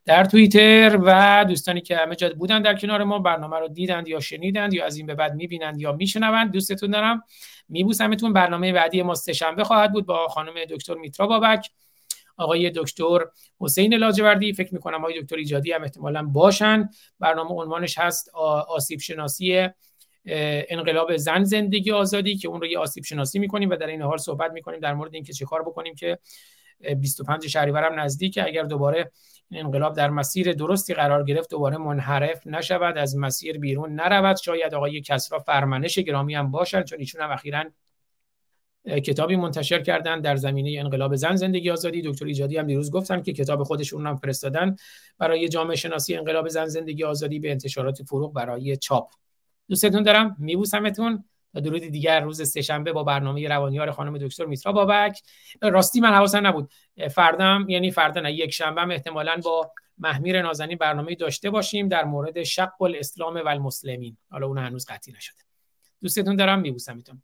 در 0.05 0.25
توییتر 0.25 0.99
و 1.01 1.45
دوستانی 1.45 1.81
که 1.81 1.97
همه 1.97 2.15
جا 2.15 2.29
بودن 2.29 2.61
در 2.61 2.75
کنار 2.75 3.03
ما 3.03 3.19
برنامه 3.19 3.59
رو 3.59 3.67
دیدند 3.67 4.07
یا 4.07 4.19
شنیدند 4.19 4.73
یا 4.73 4.85
از 4.85 4.97
این 4.97 5.05
به 5.05 5.15
بعد 5.15 5.33
می‌بینند 5.35 5.81
یا 5.81 5.91
میشنوند 5.91 6.51
دوستتون 6.51 6.91
دارم. 6.91 7.23
میبوسمتون. 7.69 8.33
برنامه 8.33 8.73
بعدی 8.73 9.01
ما 9.01 9.15
سهشنبه 9.15 9.63
خواهد 9.63 9.91
بود 9.91 10.05
با 10.05 10.27
خانم 10.27 10.53
دکتر 10.69 10.93
میترا 10.93 11.27
بابک. 11.27 11.69
آقای 12.39 12.71
دکتر 12.75 13.19
حسین 13.59 13.93
لاجوردی. 13.93 14.53
فکر 14.53 14.73
می‌کنم 14.73 14.97
آقای 14.97 15.21
دکتر 15.21 15.35
ایجادی 15.35 15.71
هم 15.71 15.83
احتمالا 15.83 16.23
باشن. 16.23 16.89
برنامه 17.19 17.51
عنوانش 17.51 17.97
هست 17.97 18.29
آسیب 18.67 18.99
شناسی 18.99 19.69
انقلاب 20.25 21.17
زن 21.17 21.43
زندگی 21.43 21.91
آزادی 21.91 22.37
که 22.37 22.47
اون 22.47 22.61
رو 22.61 22.67
یه 22.67 22.79
آسیب 22.79 23.03
شناسی 23.03 23.39
می‌کنیم 23.39 23.69
و 23.69 23.75
در 23.75 23.87
این 23.87 24.01
حال 24.01 24.17
صحبت 24.17 24.51
می‌کنیم 24.51 24.79
در 24.79 24.93
مورد 24.93 25.13
اینکه 25.15 25.33
چه 25.33 25.45
کار 25.45 25.61
بکنیم 25.61 25.95
که 25.95 26.19
25 26.97 27.47
شهریور 27.47 27.83
هم 27.83 27.99
نزدیک. 27.99 28.39
اگر 28.43 28.63
دوباره 28.63 29.11
انقلاب 29.51 29.95
در 29.95 30.09
مسیر 30.09 30.53
درستی 30.53 30.93
قرار 30.93 31.23
گرفت 31.23 31.49
دوباره 31.49 31.77
منحرف 31.77 32.47
نشود 32.47 32.97
از 32.97 33.17
مسیر 33.17 33.57
بیرون 33.57 33.95
نرود. 33.95 34.37
شاید 34.37 34.73
آقای 34.73 35.01
کسرا 35.01 35.39
فرمنش 35.39 35.99
گرامی 35.99 36.35
هم 36.35 36.51
باشن 36.51 36.83
چون 36.83 36.99
ایشون 36.99 37.21
هم 37.21 37.31
اخیرا 37.31 37.63
کتابی 38.89 39.35
منتشر 39.35 39.81
کردن 39.81 40.21
در 40.21 40.35
زمینه 40.35 40.79
انقلاب 40.79 41.15
زن 41.15 41.35
زندگی 41.35 41.69
آزادی. 41.71 42.01
دکتر 42.01 42.25
ایجادی 42.25 42.57
هم 42.57 42.67
دیروز 42.67 42.91
گفتن 42.91 43.21
که 43.21 43.33
کتاب 43.33 43.63
خودشون 43.63 44.07
هم 44.07 44.15
فرستادن 44.15 44.75
برای 45.17 45.49
جامعه 45.49 45.75
شناسی 45.75 46.15
انقلاب 46.15 46.47
زن 46.47 46.65
زندگی 46.65 47.03
آزادی 47.03 47.39
به 47.39 47.51
انتشارات 47.51 48.03
فروغ 48.03 48.33
برای 48.33 48.77
چاپ. 48.77 49.11
دوستتون 49.69 50.03
دارم 50.03 50.35
میبوسمتون. 50.39 51.23
تا 51.53 51.59
درود 51.59 51.81
دیگر 51.81 52.19
روز 52.19 52.49
سهشنبه 52.49 52.91
با 52.91 53.03
برنامه 53.03 53.47
روانیار 53.47 53.91
خانم 53.91 54.17
دکتر 54.17 54.45
میترا 54.45 54.71
بابک. 54.71 55.21
راستی 55.61 55.99
من 55.99 56.13
حواسم 56.13 56.47
نبود. 56.47 56.69
فردم 57.11 57.65
یعنی 57.69 57.91
فردا 57.91 58.21
نه 58.21 58.33
یک 58.33 58.53
شنبه 58.53 58.81
احتمالاً 58.81 59.39
با 59.43 59.71
محمیر 59.97 60.41
نازنین 60.41 60.77
برنامه 60.77 61.15
داشته 61.15 61.49
باشیم 61.49 61.87
در 61.87 62.05
مورد 62.05 62.43
شق 62.43 62.81
الاسلام 62.81 63.35
و 63.35 63.47
المسلمین. 63.47 64.17
حالا 64.31 64.47
اون 64.47 64.57
هنوز 64.57 64.85
قطعی 64.89 65.13
نشده. 65.13 65.41
دوستتون 66.01 66.35
دارم 66.35 66.59
میبوسمتون. 66.59 67.21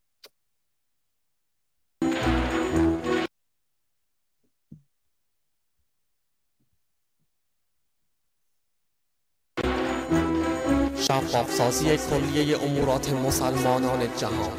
شفاف 11.07 11.51
سازی 11.51 11.97
کلیه 11.97 12.63
امورات 12.63 13.09
مسلمانان 13.09 14.15
جهان. 14.17 14.57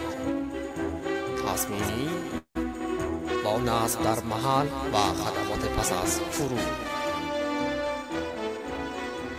تصمیمی 1.47 2.09
با 3.45 3.59
نصب 3.59 4.03
در 4.03 4.21
محل 4.21 4.67
و 4.67 4.97
خدمات 4.97 5.69
پس 5.79 5.93
از 5.93 6.21
فرو 6.21 6.59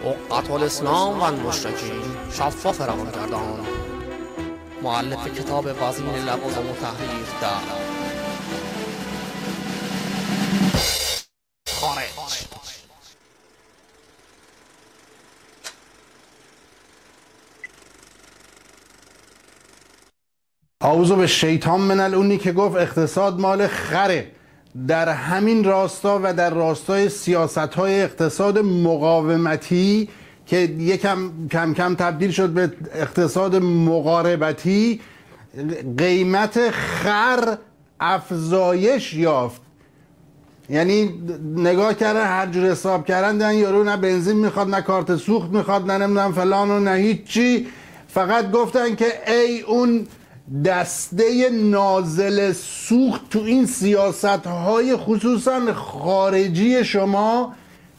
اوقات 0.04 0.52
الاسلام 0.52 1.20
و 1.20 1.24
المشرکین 1.24 2.04
شفاف 2.32 2.82
روانگردان 2.82 3.68
معلف 4.84 5.28
کتاب 5.28 5.66
وزین 5.66 6.16
لوازم 6.16 6.70
و 6.70 6.74
تحریر 6.74 7.26
در 7.42 7.62
خارج. 11.74 12.08
آوزو 20.82 21.16
به 21.16 21.28
شیطان 21.28 21.82
من 21.82 22.14
اونی 22.14 22.38
که 22.38 22.52
گفت 22.52 22.76
اقتصاد 22.76 23.40
مال 23.40 23.68
خره. 23.68 24.32
در 24.88 25.10
همین 25.10 25.64
راستا 25.64 26.20
و 26.24 26.34
در 26.34 26.50
راستای 26.50 27.10
سیاست 27.10 27.58
های 27.58 28.02
اقتصاد 28.02 28.60
مقاومتی 28.60 30.10
که 30.46 30.58
یکم 30.80 31.32
کم 31.52 31.74
کم 31.74 31.96
تبدیل 31.96 32.32
شد 32.32 32.50
به 32.50 32.72
اقتصاد 32.96 33.56
مقاربتی 33.56 35.00
قیمت 35.98 36.72
خر 36.72 37.58
افزایش 38.00 39.14
یافت. 39.14 39.62
یعنی 40.70 41.14
نگاه 41.56 41.94
کردن 41.94 42.26
هر 42.26 42.46
جور 42.46 42.72
حساب 42.72 43.06
کردن 43.06 43.38
دن 43.38 43.54
یارو 43.54 43.84
نه 43.84 43.98
بنزین 43.98 44.38
می‌خواد 44.38 44.70
نه 44.70 44.82
کارت 44.82 45.16
سوخت 45.16 45.50
می‌خواد 45.50 45.92
نه 45.92 45.98
نمی‌دونم 45.98 46.34
فلان 46.34 46.70
و 46.70 46.80
نه 46.80 46.92
هیچی 46.92 47.68
فقط 48.08 48.52
گفتن 48.52 48.96
که 48.96 49.06
ای 49.28 49.62
اون 49.62 50.08
دسته 50.66 51.50
نازل 51.50 52.52
سوخت 52.54 53.30
تو 53.30 53.40
این 53.40 53.66
سیاست 53.66 54.48
های 54.48 54.96
خصوصا 54.96 55.74
خارجی 55.74 56.86
شما 56.86 57.54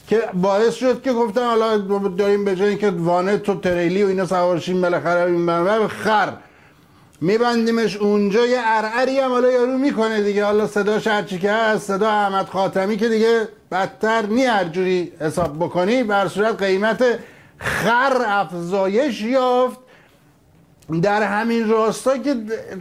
که 0.08 0.20
باعث 0.34 0.74
شد 0.74 1.02
که 1.02 1.12
گفتن 1.12 1.46
حالا 1.46 1.76
داریم 2.08 2.44
به 2.44 2.56
جایی 2.56 2.76
که 2.76 2.90
وانه 2.90 3.38
تو 3.38 3.54
تریلی 3.54 4.02
و 4.02 4.06
اینا 4.06 4.26
سوارشیم 4.26 4.80
بالاخره 4.80 5.30
این 5.30 5.88
خر. 5.88 6.32
میبندیمش 7.20 7.96
اونجا 7.96 8.46
یه 8.46 8.60
ارعری 8.64 9.18
هم 9.18 9.30
حالا 9.30 9.50
یارو 9.50 9.78
می‌کنه 9.78 10.22
دیگه. 10.22 10.44
حالا 10.44 10.66
صداش 10.66 11.06
هرچی 11.06 11.38
که 11.38 11.52
هست 11.52 11.86
صدا 11.86 12.10
احمد 12.10 12.46
خاتمی 12.46 12.96
که 12.96 13.08
دیگه 13.08 13.48
بدتر 13.72 14.26
نی 14.26 14.44
هر 14.44 14.64
جوری 14.64 15.12
حساب 15.20 15.56
بکنی 15.56 16.02
بر 16.02 16.28
صورت 16.28 16.62
قیمت 16.62 17.04
خر 17.58 18.22
افزایش 18.26 19.20
یافت. 19.20 19.87
در 21.02 21.22
همین 21.22 21.68
راستا 21.68 22.18
که 22.18 22.36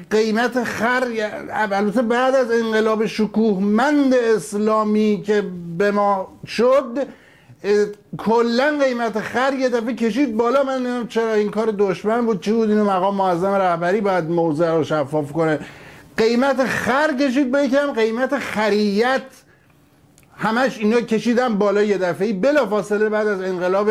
قیمت 0.09 0.63
خر 0.63 1.07
البته 1.51 2.01
بعد 2.01 2.35
از 2.35 2.51
انقلاب 2.51 3.05
شکوهمند 3.05 4.13
اسلامی 4.13 5.23
که 5.25 5.43
به 5.77 5.91
ما 5.91 6.27
شد 6.45 7.07
کلا 8.17 8.77
قیمت 8.81 9.19
خر 9.19 9.53
یه 9.53 9.69
دفعه 9.69 9.93
کشید 9.93 10.37
بالا. 10.37 10.63
من 10.63 10.73
نمی‌دونم 10.73 11.07
چرا 11.07 11.33
این 11.33 11.51
کار 11.51 11.73
دشمن 11.77 12.25
بود 12.25 12.41
چی 12.41 12.51
بود؟ 12.51 12.69
اینو 12.69 12.85
مقام 12.85 13.15
معظم 13.15 13.51
رهبری 13.51 14.01
باید 14.01 14.23
موضع 14.23 14.71
رو 14.71 14.83
شفاف 14.83 15.31
کنه. 15.31 15.59
قیمت 16.17 16.65
خر 16.65 17.17
کشید 17.17 17.51
با 17.51 17.61
یکم 17.61 17.91
قیمت 17.91 18.37
خریت. 18.37 19.21
همش 20.37 20.77
اینا 20.77 21.01
کشیدن 21.01 21.57
بالا 21.57 21.83
یه 21.83 21.97
دفعه. 21.97 22.33
بلا 22.33 22.65
فاصله 22.65 23.09
بعد 23.09 23.27
از 23.27 23.41
انقلاب 23.41 23.89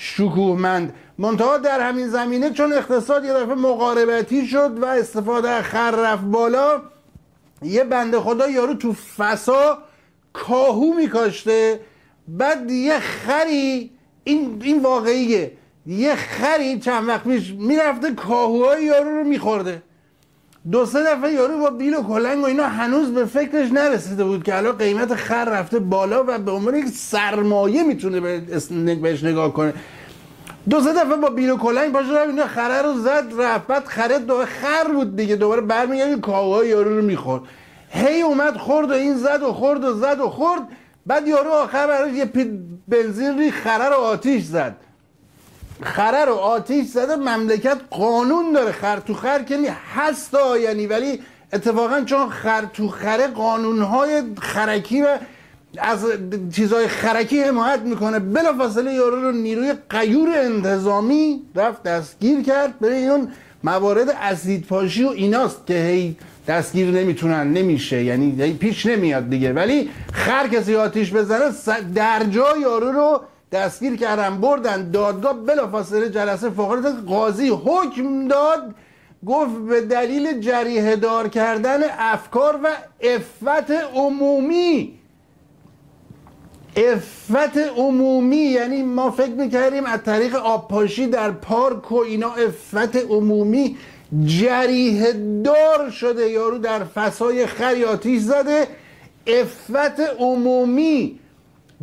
شکوهمند. 0.00 0.94
منتها 1.18 1.58
در 1.58 1.80
همین 1.80 2.08
زمینه 2.08 2.50
چون 2.50 2.72
اقتصاد 2.72 3.24
یه 3.24 3.32
دفعه 3.32 3.54
مقاربتی 3.54 4.46
شد 4.46 4.78
و 4.82 4.84
استفاده 4.84 5.62
خر 5.62 5.90
رفت 5.90 6.22
بالا 6.22 6.82
یه 7.62 7.84
بنده 7.84 8.20
خدا 8.20 8.48
یارو 8.48 8.74
تو 8.74 8.92
فسا 8.92 9.78
کاهو 10.32 10.94
میکاشته. 10.94 11.80
بعد 12.28 12.70
یه 12.70 12.98
خری 12.98 13.90
این, 14.24 14.62
این 14.64 14.82
واقعیه 14.82 15.52
یه 15.86 16.14
خری 16.14 16.78
چند 16.78 17.08
وقت 17.08 17.24
پیش 17.24 17.54
می‌رفته 17.58 18.14
کاهوهای 18.14 18.84
یارو 18.84 19.10
رو 19.10 19.24
میخورده. 19.24 19.82
دو 20.72 20.86
سه 20.86 21.02
دفعه 21.02 21.32
یارو 21.32 21.58
با 21.58 21.70
بیل 21.70 21.94
و 21.94 22.02
کلنگ 22.02 22.42
و 22.42 22.46
اینا 22.46 22.66
هنوز 22.66 23.12
به 23.12 23.24
فکرش 23.24 23.72
نرسیده 23.72 24.24
بود 24.24 24.42
که 24.42 24.56
الان 24.56 24.76
قیمت 24.76 25.14
خر 25.14 25.44
رفته 25.44 25.78
بالا 25.78 26.24
و 26.28 26.38
به 26.38 26.50
عنوان 26.50 26.76
یک 26.76 26.88
سرمایه 26.88 27.82
می‌تونه 27.82 28.20
بهش 28.94 29.24
نگاه 29.24 29.52
کنه. 29.52 29.74
دو 30.70 30.80
سه 30.80 30.92
دفعه 30.92 31.16
با 31.16 31.28
بیل 31.28 31.50
و 31.50 31.56
کلنگ 31.56 31.92
پاشو 31.92 32.12
رفت 32.12 32.28
اینا 32.28 32.46
خره 32.46 32.82
رو 32.82 32.94
زد 32.94 33.24
رفت. 33.38 33.66
بعد 33.66 33.84
خره 33.84 34.18
دو 34.18 34.44
خر 34.44 34.92
بود 34.92 35.16
دیگه 35.16 35.36
دوباره 35.36 35.60
برمیگرد 35.60 36.20
کاوهای 36.20 36.68
یارو 36.68 36.96
رو 36.96 37.04
می‌خورد. 37.04 37.42
هی 37.90 38.20
اومد 38.20 38.56
خورد 38.56 38.90
و 38.90 38.94
این 38.94 39.16
زد 39.16 39.42
و 39.42 39.52
خورد 39.52 39.84
و 39.84 39.94
زد 39.94 40.20
و 40.20 40.28
خورد. 40.28 40.62
بعد 41.06 41.28
یارو 41.28 41.50
آخر 41.50 41.86
براش 41.86 42.12
یه 42.12 42.30
بنزین 42.88 43.38
ری 43.38 43.50
خره 43.50 43.88
رو 43.88 43.94
آتیش 43.94 44.44
زد. 44.44 44.76
خره 45.82 46.24
رو 46.24 46.34
آتیش 46.34 46.86
زده 46.86 47.16
مملکت 47.16 47.78
قانون 47.90 48.52
داره 48.52 48.72
خر 48.72 49.00
تو 49.00 49.14
خر 49.14 49.42
که 49.42 49.72
هست 49.96 50.36
یعنی 50.62 50.86
ولی 50.86 51.20
اتفاقا 51.52 52.00
چون 52.00 52.28
خر 52.28 52.64
تو 52.74 52.88
خره 52.88 53.26
قانونهای 53.26 54.22
خرکی 54.40 55.02
و 55.02 55.18
از 55.78 56.06
چیزهای 56.52 56.88
خرکی 56.88 57.40
حمایت 57.40 57.80
می‌کنه 57.80 58.18
بلا 58.18 58.52
فاصله 58.52 58.92
یارو 58.92 59.20
رو 59.20 59.32
نیروی 59.32 59.72
قیور 59.90 60.28
انتظامی 60.34 61.42
رفت 61.54 61.82
دستگیر 61.82 62.42
کرد. 62.42 62.78
به 62.78 62.96
اون 62.96 63.28
موارد 63.64 64.08
اسید 64.22 64.66
پاشی 64.66 65.04
و 65.04 65.08
ایناست 65.08 65.66
که 65.66 65.74
هی 65.74 66.16
دستگیر 66.48 66.90
نمی‌تونن 66.90 67.52
نمیشه 67.52 68.04
یعنی 68.04 68.52
پیش 68.52 68.86
نمیاد 68.86 69.30
دیگه. 69.30 69.52
ولی 69.52 69.90
خر 70.12 70.48
کسی 70.48 70.76
آتیش 70.76 71.12
بزنه 71.12 71.50
در 71.94 72.24
جا 72.24 72.56
یارو 72.56 72.92
رو 72.92 73.20
دستگیر 73.52 73.96
کردن 73.96 74.40
بردن 74.40 74.90
دادگاه 74.90 75.32
بلافاصله 75.32 76.08
جلسه 76.08 76.50
فقرات 76.50 76.86
قاضی 77.06 77.48
حکم 77.48 78.28
داد 78.28 78.74
گفت 79.26 79.58
به 79.68 79.80
دلیل 79.80 80.40
جریه 80.40 80.96
دار 80.96 81.28
کردن 81.28 81.80
افکار 81.98 82.60
و 82.64 82.68
افت 83.00 83.70
عمومی. 83.94 84.98
افت 86.76 87.58
عمومی 87.76 88.36
یعنی 88.36 88.82
ما 88.82 89.10
فکر 89.10 89.30
می‌کردیم 89.30 89.84
از 89.84 90.02
طریق 90.02 90.34
آبپاشی 90.34 91.06
در 91.06 91.30
پارک 91.30 91.92
و 91.92 91.96
اینا 91.96 92.32
افت 92.34 92.96
عمومی 92.96 93.76
جریه 94.24 95.12
دار 95.44 95.90
شده. 95.90 96.30
یارو 96.30 96.58
در 96.58 96.84
فسای 96.84 97.46
خریاتیش 97.46 98.22
زده. 98.22 98.66
افت 99.26 100.00
عمومی 100.18 101.20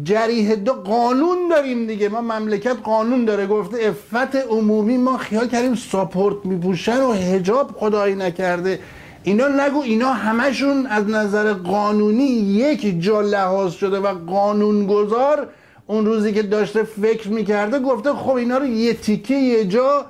جریه 0.04 0.56
دو 0.56 0.74
قانون 0.74 1.38
داریم 1.50 1.88
دیگه. 1.88 2.10
ما 2.10 2.22
مملکت 2.22 2.78
قانون 2.84 3.26
داره. 3.26 3.48
گفته 3.48 3.78
افت 3.88 4.36
عمومی 4.36 4.98
ما 4.98 5.18
خیال 5.18 5.48
کردیم 5.48 5.76
ساپورت 5.76 6.46
میپوشن 6.46 7.02
و 7.02 7.12
هجاب 7.12 7.72
خدایی 7.72 8.16
نکرده. 8.16 8.80
اینا 9.24 9.48
نگو 9.48 9.82
اینا 9.82 10.14
همشون 10.14 10.86
از 10.86 11.10
نظر 11.10 11.54
قانونی 11.54 12.26
یک 12.26 13.02
جا 13.02 13.22
لحاظ 13.22 13.74
شده 13.74 14.00
و 14.00 14.08
قانونگذار 14.08 15.48
اون 15.88 16.06
روزی 16.06 16.34
که 16.34 16.44
داشته 16.44 16.84
فکر 16.84 17.30
می‌کرده 17.30 17.80
گفته 17.80 18.14
خب 18.14 18.36
اینا 18.36 18.58
رو 18.58 18.66
یه 18.66 18.94
تیکه 18.94 19.36
یه 19.36 19.66
جا 19.66 20.06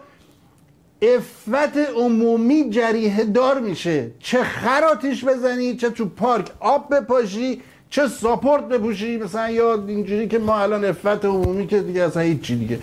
افت 1.01 1.77
عمومی 1.97 2.69
جریه 2.69 3.23
دار 3.23 3.59
میشه. 3.59 4.11
چه 4.19 4.43
خراتیش 4.43 5.25
بزنی 5.25 5.75
چه 5.75 5.89
تو 5.89 6.05
پارک 6.05 6.51
آب 6.59 6.95
بپاشی 6.95 7.61
چه 7.95 8.07
ساپورت 8.07 8.67
بپوشی؟ 8.67 9.17
مثلا 9.17 9.49
یا 9.49 9.83
اینجوری 9.87 10.27
که 10.27 10.39
ما 10.39 10.57
الان 10.57 10.85
افت 10.85 11.25
عمومی 11.25 11.67
که 11.67 11.79
دیگه 11.79 12.03
اصلا 12.03 12.21
هیچی 12.21 12.55
دیگه. 12.55 12.79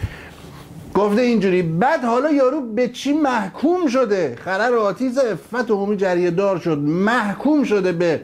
گفته 0.94 1.20
اینجوری. 1.20 1.62
بعد 1.62 2.04
حالا 2.04 2.30
یارو 2.30 2.60
به 2.60 2.88
چی 2.88 3.12
محکوم 3.12 3.86
شده؟ 3.86 4.36
خرر 4.44 4.74
آتیز 4.74 5.18
افت 5.18 5.70
عمومی 5.70 5.96
جریه 5.96 6.30
دار 6.30 6.58
شد. 6.58 6.78
محکوم 6.78 7.64
شده 7.64 7.92
به 7.92 8.20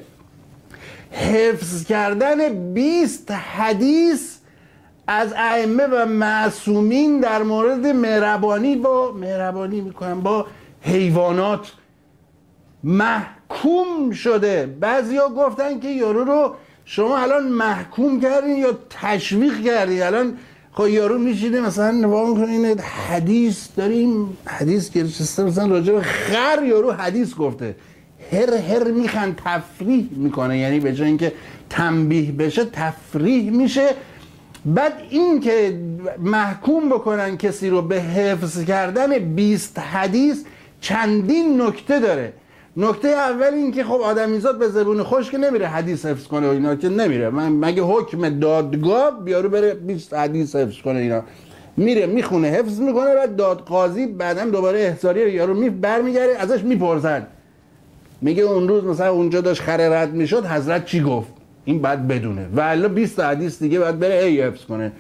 حفظ 1.11 1.85
کردن 1.85 2.73
20 2.73 3.31
حدیث 3.31 4.37
از 5.07 5.33
ائمه 5.37 5.87
و 5.87 6.07
معصومین 6.07 7.21
در 7.21 7.43
مورد 7.43 7.87
مهربانی 7.87 8.77
با 8.77 9.13
مهربانی 9.13 9.81
می‌کنن 9.81 10.21
با 10.21 10.47
حیوانات. 10.81 11.73
محکوم 12.85 14.11
شده. 14.11 14.77
بعضیا 14.81 15.29
گفتن 15.29 15.81
که 15.81 15.89
یارو 15.89 16.25
رو 16.25 16.55
شما 16.91 17.19
الان 17.19 17.49
محکوم 17.49 18.21
کردین 18.21 18.57
یا 18.57 18.79
تشویق 18.91 19.65
کردین؟ 19.65 20.03
الان 20.03 20.37
خب 20.73 20.89
یارو 20.89 21.19
میشینه 21.19 21.61
مثلا 21.61 21.91
نگاه 21.91 22.29
می‌کنه 22.29 22.83
حدیث 22.83 23.69
داریم 23.77 24.37
حدیث 24.45 24.91
که 24.91 25.05
مثلا 25.39 25.67
راجع 25.67 25.93
به 25.93 26.03
خر 26.03 26.59
یارو 26.67 26.93
حدیث 26.93 27.35
گفته. 27.35 27.77
هر 28.33 28.55
هر 28.55 28.85
میخن 28.85 29.37
تفریح 29.45 30.09
می‌کنه 30.11 30.59
یعنی 30.59 30.81
به 30.81 30.93
جای 30.93 31.07
اینکه 31.07 31.33
تنبیه 31.71 32.33
بشه 32.33 32.65
تفریح 32.65 33.51
میشه. 33.51 33.89
بعد 34.65 34.93
این 35.11 35.41
که 35.41 35.81
محکوم 36.19 36.89
بکنن 36.89 37.37
کسی 37.37 37.71
رو 37.71 37.83
به 37.83 38.01
حفظ 38.01 38.65
کردن 38.65 39.19
20 39.19 39.79
حدیث 39.79 40.45
چندین 40.81 41.63
نکته 41.63 42.01
داره. 42.01 42.33
نکته 42.81 43.09
اول 43.09 43.55
این 43.55 43.73
که 43.73 43.85
خب 43.85 44.01
آدمیزاد 44.01 44.59
به 44.59 44.69
زبون 44.69 45.03
خوش 45.03 45.31
که 45.31 45.39
نمیره 45.39 45.67
حدیث 45.67 46.07
حفظ 46.07 46.27
کنه 46.27 46.49
و 46.49 46.51
اینا 46.51 46.77
که 46.77 46.89
نمیره. 46.89 47.31
من 47.31 47.53
مگه 47.53 47.83
حکم 47.83 48.39
دادگاه 48.39 49.25
بیارو 49.25 49.49
بره 49.49 49.75
20 49.75 50.15
حدیث 50.15 50.57
حفظ 50.57 50.79
کنه 50.85 50.99
اینا. 50.99 51.23
میره 51.77 52.07
می‌خونه 52.07 52.49
حفظ 52.49 52.81
می‌کنه 52.81 53.11
و 53.11 53.27
داد 53.37 53.61
قاضی 53.61 54.07
بعدا 54.07 54.45
دوباره 54.45 54.79
احضاری 54.81 55.33
یارو 55.33 55.55
می 55.55 55.71
برمیگره 55.71 56.37
ازش 56.39 56.63
می‌پرسن. 56.63 57.27
میگه 58.21 58.43
اون 58.43 58.69
روز 58.69 58.85
مثلا 58.85 59.11
اونجا 59.11 59.41
داشت 59.41 59.63
خره 59.63 59.89
رد 59.89 60.15
می‌شد 60.15 60.47
حضرت 60.47 60.85
چی 60.85 61.03
گفت؟ 61.03 61.29
این 61.65 61.79
بعد 61.79 62.09
بدونه. 62.09 62.47
و 62.57 62.61
الا 62.61 62.89
20 62.89 63.21
حدیث 63.21 63.59
دیگه 63.59 63.79
باید 63.79 63.99
بره 63.99 64.25
ای 64.25 64.43
حفظ 64.43 64.65
کنه. 64.65 64.93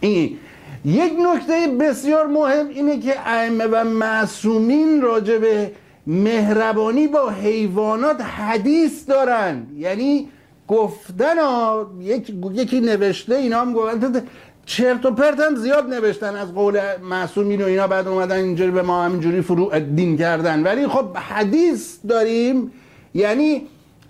این 0.00 0.36
یک 0.84 1.12
نکته 1.12 1.68
بسیار 1.80 2.26
مهم 2.26 2.68
اینه 2.68 3.00
که 3.00 3.14
ائمه 3.26 3.66
و 3.66 3.84
معصومین 3.84 5.02
راجع 5.02 5.38
به 5.38 5.70
مهربانی 6.06 7.06
با 7.06 7.30
حیوانات 7.30 8.20
حدیث 8.20 9.08
دارن. 9.08 9.66
یعنی 9.76 10.28
گفتن 10.68 11.38
ها 11.38 11.90
یک، 12.00 12.34
یکی 12.52 12.80
نوشته 12.80 13.34
اینا 13.34 13.60
هم 13.60 13.72
گفتن 13.72 14.22
چرت 14.66 15.06
و 15.06 15.10
پرت 15.10 15.40
هم 15.40 15.54
زیاد 15.56 15.94
نوشتن 15.94 16.36
از 16.36 16.54
قول 16.54 16.80
معصومین 17.10 17.62
و 17.62 17.64
اینا 17.64 17.86
بعد 17.86 18.08
اومدن 18.08 18.36
اینجوری 18.36 18.70
به 18.70 18.82
ما 18.82 19.04
همینجوری 19.04 19.40
فروع 19.40 19.80
دین 19.80 20.18
کردن. 20.18 20.62
ولی 20.62 20.86
خب 20.86 21.16
حدیث 21.16 21.96
داریم. 22.08 22.72
یعنی 23.14 23.62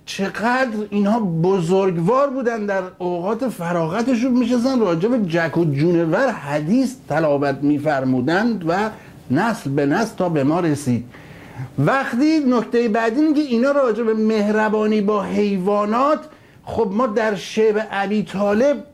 چقدر 0.06 0.86
اینها 0.90 1.20
بزرگوار 1.20 2.30
بودن 2.30 2.66
در 2.66 2.82
اوقات 2.98 3.48
فراغتشون 3.48 4.32
میشستن. 4.32 4.80
راجع 4.80 5.08
به 5.08 5.18
جک 5.18 5.58
و 5.58 5.64
جونور 5.64 6.30
حدیث 6.30 6.94
تلاوت 7.08 7.58
میفرمودند 7.62 8.64
و 8.68 8.90
نسل 9.30 9.70
به 9.70 9.86
نسل 9.86 10.16
تا 10.16 10.28
به 10.28 10.44
ما 10.44 10.60
رسید. 10.60 11.04
وقتی 11.78 12.39
نکته 12.39 12.89
بعدی 12.89 13.20
میگه 13.20 13.42
اینا 13.42 13.70
راجع 13.70 14.02
به 14.02 14.14
مهربانی 14.14 15.00
با 15.00 15.22
حیوانات 15.22 16.18
خب 16.64 16.90
ما 16.92 17.06
در 17.06 17.34
شعب 17.34 17.89
عبی 17.92 18.22
طالب 18.22 18.84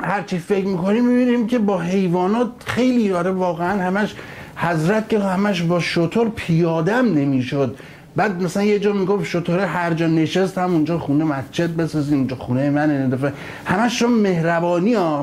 هرچی 0.00 0.38
فکر 0.38 0.66
می‌کنیم 0.66 1.04
می‌بینیم 1.04 1.46
که 1.46 1.58
با 1.58 1.80
حیوانات 1.80 2.50
خیلی 2.66 3.12
آره 3.12 3.30
واقعا 3.30 3.82
همش 3.82 4.14
حضرت 4.56 5.08
که 5.08 5.18
همش 5.18 5.62
با 5.62 5.80
شطور 5.80 6.28
پیادم 6.28 7.14
نمی‌شد. 7.14 7.76
بعد 8.16 8.42
مثلا 8.42 8.62
یه 8.62 8.78
جا 8.78 8.92
می‌گفت 8.92 9.24
شطوره 9.24 9.66
هر 9.66 9.94
جا 9.94 10.06
نشست 10.06 10.58
هم 10.58 10.72
اونجا 10.72 10.98
خونه 10.98 11.24
مسجد 11.24 11.76
بسازیم 11.76 12.18
اونجا 12.18 12.36
خونه 12.36 12.70
من 12.70 12.90
این 12.90 13.08
دفعه 13.08 13.32
همش 13.64 14.02
مهربانی 14.02 14.94
ها 14.94 15.22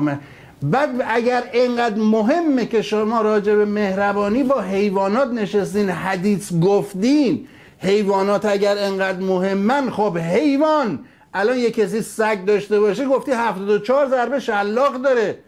بعد 0.62 0.88
اگر 1.08 1.42
اینقدر 1.52 1.96
مهمه 1.96 2.66
که 2.66 2.82
شما 2.82 3.22
راجع 3.22 3.54
به 3.54 3.64
مهربانی 3.64 4.42
با 4.42 4.60
حیوانات 4.60 5.28
نشستین 5.28 5.90
حدیث 5.90 6.52
گفتین 6.52 7.46
حیوانات 7.78 8.44
اگر 8.44 8.76
اینقدر 8.76 9.18
مهمن 9.18 9.90
خب 9.90 10.18
حیوان. 10.18 10.98
الان 11.34 11.58
یه 11.58 11.70
کسی 11.70 12.02
سگ 12.02 12.44
داشته 12.44 12.80
باشه 12.80 13.04
گفتی 13.04 13.32
74 13.32 14.08
ضربه 14.08 14.40
شلاق 14.40 15.02
داره. 15.02 15.38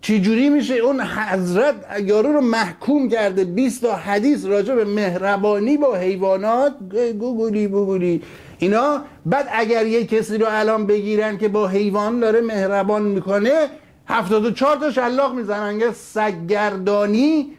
چی 0.00 0.20
جوری 0.20 0.48
میشه؟ 0.48 0.74
اون 0.74 1.00
حضرت 1.00 1.74
یارو 2.04 2.32
رو 2.32 2.40
محکوم 2.40 3.08
کرده. 3.08 3.44
20 3.44 3.82
تا 3.82 3.92
حدیث 3.92 4.44
راجع 4.44 4.74
به 4.74 4.84
مهربانی 4.84 5.76
با 5.76 5.96
حیوانات. 5.96 6.72
گوگولی 7.18 7.68
بوگولی 7.68 8.22
اینا 8.58 9.02
بعد 9.26 9.48
اگر 9.52 9.86
یه 9.86 10.06
کسی 10.06 10.38
رو 10.38 10.46
الان 10.48 10.86
بگیرن 10.86 11.38
که 11.38 11.48
با 11.48 11.68
حیوان 11.68 12.20
داره 12.20 12.40
مهربان 12.40 13.02
می‌کنه 13.02 13.68
74 14.08 14.76
تا 14.76 14.90
شلاق 14.90 15.34
می‌زنن. 15.34 15.78
که 15.78 15.92
سگگردانی 15.92 17.50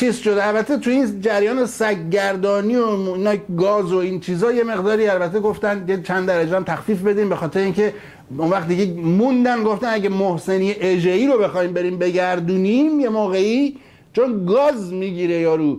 چیز 0.00 0.18
شده. 0.18 0.46
البته 0.46 0.76
تو 0.76 0.90
این 0.90 1.20
جریان 1.20 1.66
سگگردانی 1.66 2.76
و 2.76 2.86
اینا 2.86 3.34
گاز 3.58 3.92
و 3.92 3.96
این 3.96 4.20
چیزا 4.20 4.52
یه 4.52 4.64
مقداری 4.64 5.08
البته 5.08 5.40
گفتن 5.40 6.02
چند 6.02 6.28
درجه 6.28 6.56
هم 6.56 6.64
تخفیف 6.64 7.02
بدیم 7.02 7.28
به 7.28 7.36
خاطر 7.36 7.60
اینکه 7.60 7.94
اون 8.38 8.50
وقت 8.50 8.68
دیگه 8.68 9.00
موندن 9.00 9.62
گفتن 9.62 9.86
اگه 9.86 10.08
محسنی 10.08 10.72
اجهی 10.72 11.26
رو 11.26 11.38
بخوایم 11.38 11.72
بریم 11.72 11.98
بگردونیم 11.98 13.00
یه 13.00 13.08
موقعی 13.08 13.76
چون 14.12 14.46
گاز 14.46 14.92
می‌گیره 14.92 15.34
یارو. 15.34 15.78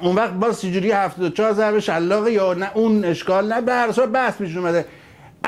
اون 0.00 0.16
وقت 0.16 0.32
باز 0.32 0.60
چجوری 0.60 0.90
74 0.90 1.52
ضرب 1.52 1.78
شلاق 1.78 2.28
یا 2.28 2.54
نه؟ 2.54 2.70
اون 2.74 3.04
اشکال 3.04 3.52
نه. 3.52 3.60
به 3.60 3.72
هر 3.72 4.06
بحث 4.06 4.36
پیش 4.36 4.56
اومده. 4.56 4.84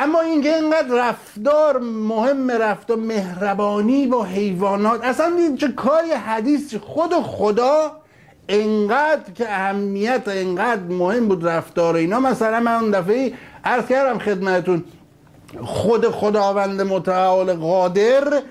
اما 0.01 0.21
اینکه 0.21 0.55
اینقدر 0.55 1.09
رفتار 1.09 1.79
مهم 1.79 2.51
رفتار 2.51 2.97
مهربانی 2.97 4.07
با 4.07 4.25
حیوانات 4.25 5.05
اصلا 5.05 5.57
چه 5.61 5.69
کاری 5.69 6.11
حدیث 6.11 6.75
خود 6.75 7.13
خدا 7.15 7.93
انقدر 8.49 9.33
که 9.35 9.53
اهمیت 9.53 10.23
انقدر 10.27 10.83
مهم 10.83 11.29
بود 11.29 11.49
رفتار 11.49 11.97
اینا. 11.97 12.21
مثلا 12.21 12.61
من 12.61 12.75
اون 12.75 12.91
دفعه 12.91 13.33
عرض 13.65 13.87
کردم 13.87 14.19
خدمتون 14.19 14.85
خود 15.63 16.09
خداوند 16.09 16.81
متعال 16.81 17.53
قادر 17.53 18.43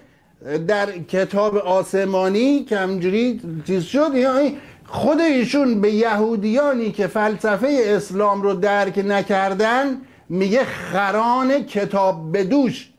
در 0.68 0.92
کتاب 0.92 1.58
آسمانی 1.58 2.64
که 2.64 2.78
همجوری 2.78 3.42
چیز 3.68 3.84
شد 3.84 4.16
یعنی 4.16 4.58
خود 4.86 5.20
ایشون 5.22 5.82
به 5.82 5.92
یهودیانی 5.92 6.92
که 6.92 7.08
فلسفه 7.08 7.68
اسلام 7.86 8.42
رو 8.42 8.54
درک 8.54 9.04
نکردن 9.06 9.98
میگه 10.30 10.64
خران 10.66 11.64
کتاب 11.64 12.38
بدوش 12.38 12.90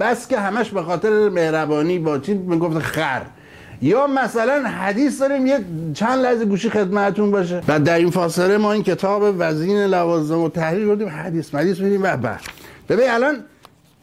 بس 0.00 0.28
که 0.28 0.38
همش 0.38 0.70
به 0.70 0.82
خاطر 0.82 1.28
مهربانی 1.28 1.98
با 1.98 2.18
چی 2.18 2.34
می‌گفت 2.34 2.78
خر. 2.78 3.22
یا 3.82 4.06
مثلا 4.06 4.68
حدیث 4.68 5.20
داریم 5.20 5.46
یه 5.46 5.58
چند 5.94 6.18
لحظه 6.18 6.44
گوشی 6.44 6.70
خدمتون 6.70 7.30
باشه. 7.30 7.62
و 7.68 7.80
در 7.80 7.98
این 7.98 8.10
فاصله 8.10 8.58
ما 8.58 8.72
این 8.72 8.82
کتاب 8.82 9.34
وزین 9.38 9.78
لوازم 9.84 10.38
و 10.38 10.48
تحریر 10.48 10.86
بردیم 10.86 11.08
حدیث 11.08 11.54
مدیث 11.54 11.80
میدیم 11.80 12.02
و 12.02 12.16
بعد. 12.16 12.40
ببین 12.88 13.10
الان 13.10 13.36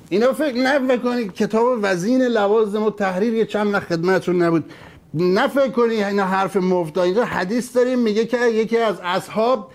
اینا 0.09 0.33
فکر 0.33 0.57
نکنید 0.57 1.33
کتاب 1.33 1.79
وزین 1.81 2.21
لوازم 2.21 2.83
و 2.83 2.91
تحریر 2.91 3.33
یه 3.33 3.45
چند 3.45 3.79
خدمتون 3.79 4.41
نبود. 4.41 4.71
نه 5.13 5.47
کنی 5.75 6.03
اینا 6.03 6.25
حرف 6.25 6.57
مفتا 6.57 7.03
اینجا 7.03 7.25
حدیث 7.25 7.75
داریم 7.75 7.99
میگه 7.99 8.25
که 8.25 8.38
یکی 8.38 8.77
از 8.77 8.95
اصحاب 9.03 9.71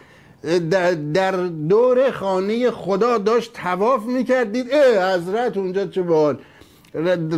در 1.15 1.31
دور 1.47 2.11
خانه 2.11 2.71
خدا 2.71 3.19
داشت 3.19 3.53
تواف 3.53 4.05
می‌کردید 4.05 4.67
اه 4.73 5.15
حضرت 5.15 5.57
اونجا 5.57 5.87
چه 5.87 6.03
بال 6.03 6.39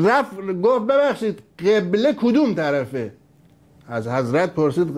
رفت 0.05 0.52
گفت 0.62 0.86
ببخشید 0.86 1.39
قبله 1.59 2.12
کدوم 2.12 2.55
طرفه؟ 2.55 3.12
از 3.89 4.09
حضرت 4.09 4.55
پرسید. 4.55 4.89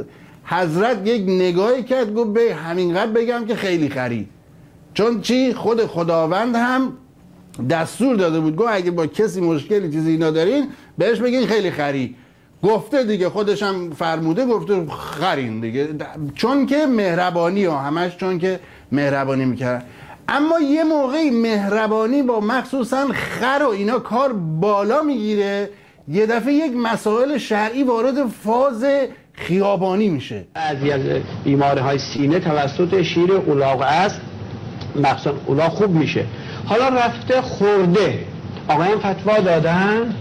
حضرت 0.45 1.07
یک 1.07 1.23
نگاهی 1.28 1.83
کرد 1.83 2.15
گفت 2.15 2.31
به 2.31 2.55
همینقدر 2.55 3.12
بگم 3.12 3.45
که 3.47 3.55
خیلی 3.55 3.89
خرید. 3.89 4.28
چون 4.95 5.20
چی؟ 5.20 5.55
خود 5.55 5.87
خداوند 5.87 6.57
هم 6.57 6.93
دستور 7.70 8.17
داده 8.17 8.41
بود. 8.41 8.57
گفت 8.57 8.69
اگه 8.73 8.91
با 8.91 9.07
کسی 9.07 9.41
مشکلی 9.41 9.93
چیزی 9.93 10.11
اینا 10.11 10.31
دارین 10.31 10.69
بهش 10.99 11.19
بگین 11.19 11.47
خیلی 11.47 11.70
خری 11.70 12.17
گفته 12.62 13.05
دیگه 13.05 13.28
خودش 13.28 13.62
هم 13.62 13.91
فرموده 13.91 14.47
گفته 14.47 14.87
خرین 14.87 15.61
دیگه. 15.61 15.89
چون 16.35 16.67
که 16.67 16.87
مهربانی 16.87 17.65
ها 17.65 17.78
همش 17.78 18.17
چون 18.17 18.39
که 18.39 18.61
مهربانی 18.93 19.45
می‌کرد 19.45 19.87
اما 20.28 20.61
یه 20.61 20.85
موقعی 20.85 21.31
مهربانی 21.31 22.23
با 22.23 22.41
مخصوصا 22.41 23.07
خر 23.12 23.62
و 23.65 23.69
اینا 23.69 23.99
کار 23.99 24.33
بالا 24.33 25.03
می‌گیره 25.03 25.70
یه 26.09 26.27
دفعه 26.27 26.53
یک 26.53 26.73
مسائل 26.77 27.39
شرعی 27.39 27.83
وارد 27.83 28.27
فاز 28.27 28.85
خیابانی 29.33 30.09
میشه. 30.09 30.45
بعضی 30.55 30.91
از 30.91 31.01
بیماره 31.45 31.83
های 31.83 31.99
سینه 31.99 32.39
توسط 32.39 33.03
شیر 33.03 33.33
اولاغ 33.33 33.81
است. 33.81 34.20
مخصوصا 34.97 35.37
اولاغ 35.47 35.69
خوب 35.69 35.91
میشه. 35.91 36.25
حالا 36.67 36.89
رفته 36.89 37.41
خورده. 37.41 38.25
آقایان 38.69 38.99
فتوا 38.99 39.41
دادن. 39.41 40.15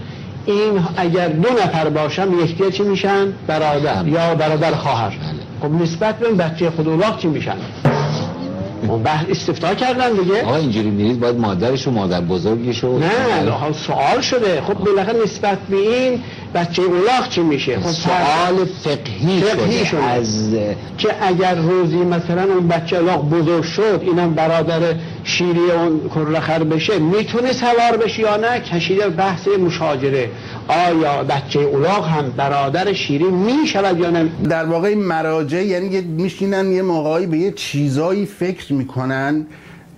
این 0.48 0.84
اگر 0.96 1.28
دو 1.28 1.48
نفر 1.48 1.88
باشن 1.88 2.28
یکی 2.32 2.70
چی 2.70 2.82
میشن؟ 2.82 3.32
برادر. 3.46 4.08
یا 4.08 4.34
برادر 4.34 4.74
خواهر. 4.74 5.12
خب 5.60 5.70
نسبت 5.70 6.18
به 6.18 6.28
بچه 6.28 6.70
خود 6.70 6.88
اولاغ 6.88 7.18
چی 7.18 7.28
میشن؟ 7.28 7.56
اون 8.88 9.02
بحث 9.02 9.24
استفتاء 9.30 9.74
کردن 9.74 10.12
دیگه. 10.12 10.42
آقا 10.42 10.56
اینجوری 10.56 10.90
میرید 10.90 11.20
باید 11.20 11.38
مادرش 11.38 11.88
و 11.88 11.90
مادر 11.90 12.20
بزرگش 12.20 12.84
و 12.84 12.98
نه 12.98 13.08
سوال 13.72 14.20
شده. 14.20 14.60
خب 14.60 14.74
بالاخره 14.74 15.22
نسبت 15.24 15.58
به 15.70 15.76
این 15.76 16.20
بچه 16.54 16.82
اولاغ 16.82 17.28
چی 17.28 17.40
میشه؟ 17.40 17.80
خب 17.80 17.90
سوال 17.90 18.64
فقهی, 18.84 19.40
فقهی 19.40 19.86
شده. 19.86 20.02
از 20.02 20.54
که 20.98 21.08
اگر 21.20 21.54
روزی 21.54 21.96
مثلا 21.96 22.42
اون 22.42 22.68
بچه 22.68 22.96
اولاغ 22.96 23.30
بزرگ 23.30 23.64
شد 23.64 24.00
اینم 24.02 24.34
برادر 24.34 24.80
شیری 25.28 25.70
اون 25.70 26.10
کرخر 26.14 26.64
بشه 26.64 26.98
می‌تونه 26.98 27.52
سوار 27.52 27.96
بشه 28.04 28.20
یا 28.20 28.36
نه؟ 28.36 28.60
کشیده 28.60 29.08
بحث 29.08 29.48
مشاجره. 29.48 30.30
آیا 30.68 31.24
بچه 31.24 31.60
اولاغ 31.60 32.06
هم 32.06 32.30
برادر 32.36 32.92
شیری 32.92 33.24
می‌شود 33.24 33.98
یا 33.98 34.10
نه؟ 34.10 34.28
در 34.48 34.64
واقع 34.64 34.94
مراجع 34.94 35.62
یعنی 35.64 36.00
میشینن 36.00 36.72
یه 36.72 36.82
موقعی 36.82 37.26
به 37.26 37.38
یه 37.38 37.52
چیزایی 37.52 38.26
فکر 38.26 38.72
می‌کنن. 38.72 39.46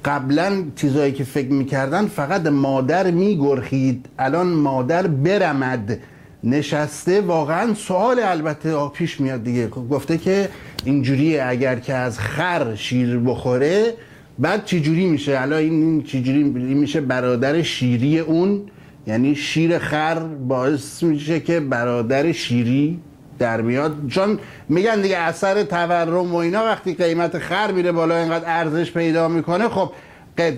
قبلا 0.04 0.64
چیزایی 0.76 1.12
که 1.12 1.24
فکر 1.24 1.52
می‌کردن 1.52 2.06
فقط 2.06 2.46
مادر 2.46 3.10
میگرخید. 3.10 4.06
الان 4.18 4.46
مادر 4.46 5.06
برمد. 5.06 5.98
نشسته 6.44 7.20
واقعا 7.20 7.74
سوال 7.74 8.20
البته 8.20 8.88
پیش 8.88 9.20
میاد 9.20 9.44
دیگه. 9.44 9.66
گفته 9.66 10.18
که 10.18 10.48
اینجوری 10.84 11.38
اگر 11.38 11.76
که 11.76 11.94
از 11.94 12.18
خر 12.18 12.74
شیر 12.74 13.18
بخوره 13.18 13.94
بعد 14.40 14.64
چجوری 14.64 15.06
میشه؟ 15.06 15.40
الان 15.40 15.58
این 15.58 16.02
چجوری 16.02 16.44
میشه 16.74 17.00
برادر 17.00 17.62
شیری 17.62 18.18
اون؟ 18.18 18.62
یعنی 19.06 19.34
شیر 19.34 19.78
خر 19.78 20.18
باعث 20.18 21.02
میشه 21.02 21.40
که 21.40 21.60
برادر 21.60 22.32
شیری 22.32 23.00
در 23.38 23.60
میاد 23.60 23.96
چون 24.08 24.38
میگن 24.68 25.00
دیگه 25.00 25.18
اثر 25.18 25.62
تورم 25.62 26.32
و 26.32 26.36
اینا 26.36 26.64
وقتی 26.64 26.94
قیمت 26.94 27.38
خر 27.38 27.72
میره 27.72 27.92
بالا 27.92 28.16
اینقدر 28.16 28.44
ارزش 28.46 28.92
پیدا 28.92 29.28
می‌کنه 29.28 29.68
خب 29.68 29.92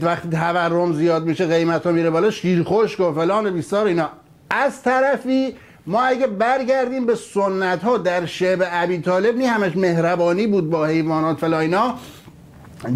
وقتی 0.02 0.28
تورم 0.28 0.92
زیاد 0.92 1.26
میشه 1.26 1.46
قیمت 1.46 1.86
ها 1.86 1.92
میره 1.92 2.10
بالا 2.10 2.30
شیر 2.30 2.62
خشک 2.62 3.00
و 3.00 3.12
فلان 3.12 3.46
و 3.46 3.50
بیسار 3.50 3.86
اینا. 3.86 4.08
از 4.50 4.82
طرفی 4.82 5.54
ما 5.86 6.02
اگه 6.02 6.26
برگردیم 6.26 7.06
به 7.06 7.14
سنت 7.14 7.82
ها 7.82 7.98
در 7.98 8.26
شعب 8.26 8.62
عبی 8.62 8.98
طالب 8.98 9.36
نی 9.36 9.44
همش 9.44 9.76
مهربانی 9.76 10.46
بود 10.46 10.70
با 10.70 10.86
حیوانات 10.86 11.38
فلا 11.38 11.60
اینا. 11.60 11.94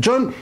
چون 0.00 0.32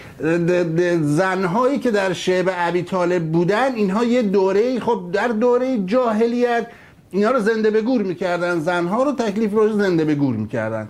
زنهایی 1.02 1.78
که 1.78 1.90
در 1.90 2.12
شعب 2.12 2.50
عبی 2.50 2.82
طالب 2.82 3.32
بودن 3.32 3.74
اینها 3.74 4.04
یه 4.04 4.22
دوره 4.22 4.80
خب 4.80 5.00
در 5.12 5.28
دوره 5.28 5.78
جاهلیت 5.86 6.66
اینها 7.10 7.30
رو 7.30 7.40
زنده 7.40 7.70
به 7.70 7.80
گور 7.80 8.02
می‌کردن. 8.02 8.60
زنها 8.60 9.02
رو 9.02 9.12
تکلیف 9.12 9.52
رو 9.52 9.72
زنده 9.72 10.04
به 10.04 10.14
گور 10.14 10.36
می‌کردن. 10.36 10.88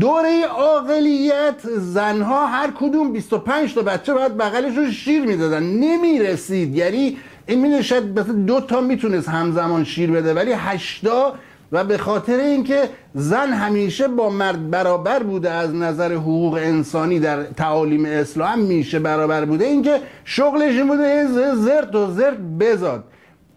دوره 0.00 0.44
عاقلیت 0.44 1.60
زنها 1.78 2.46
هر 2.46 2.70
کدوم 2.70 3.12
25 3.12 3.74
تا 3.74 3.82
بچه 3.82 4.14
باید 4.14 4.36
بغلش 4.36 4.76
رو 4.76 4.90
شیر 4.90 5.22
می‌دادن. 5.22 5.62
نمی‌رسید. 5.62 6.76
یعنی 6.76 7.16
این 7.46 7.60
می 7.60 7.82
دو 8.46 8.60
تا 8.60 8.80
می‌تونست 8.80 9.28
همزمان 9.28 9.84
شیر 9.84 10.10
بده 10.10 10.34
ولی 10.34 10.52
هشتا 10.52 11.34
و 11.74 11.84
به 11.84 11.98
خاطر 11.98 12.36
اینکه 12.36 12.88
زن 13.14 13.48
همیشه 13.48 14.08
با 14.08 14.30
مرد 14.30 14.70
برابر 14.70 15.22
بوده 15.22 15.50
از 15.50 15.74
نظر 15.74 16.12
حقوق 16.12 16.54
انسانی 16.54 17.20
در 17.20 17.42
تعالیم 17.42 18.04
اسلام 18.04 18.58
میشه 18.58 18.98
برابر 18.98 19.44
بوده 19.44 19.64
اینکه 19.64 20.00
شغلش 20.24 20.74
این 20.76 20.86
بوده 20.88 21.26
زرت 21.54 21.94
و 21.94 22.10
زرت 22.10 22.38
بزاد. 22.60 23.04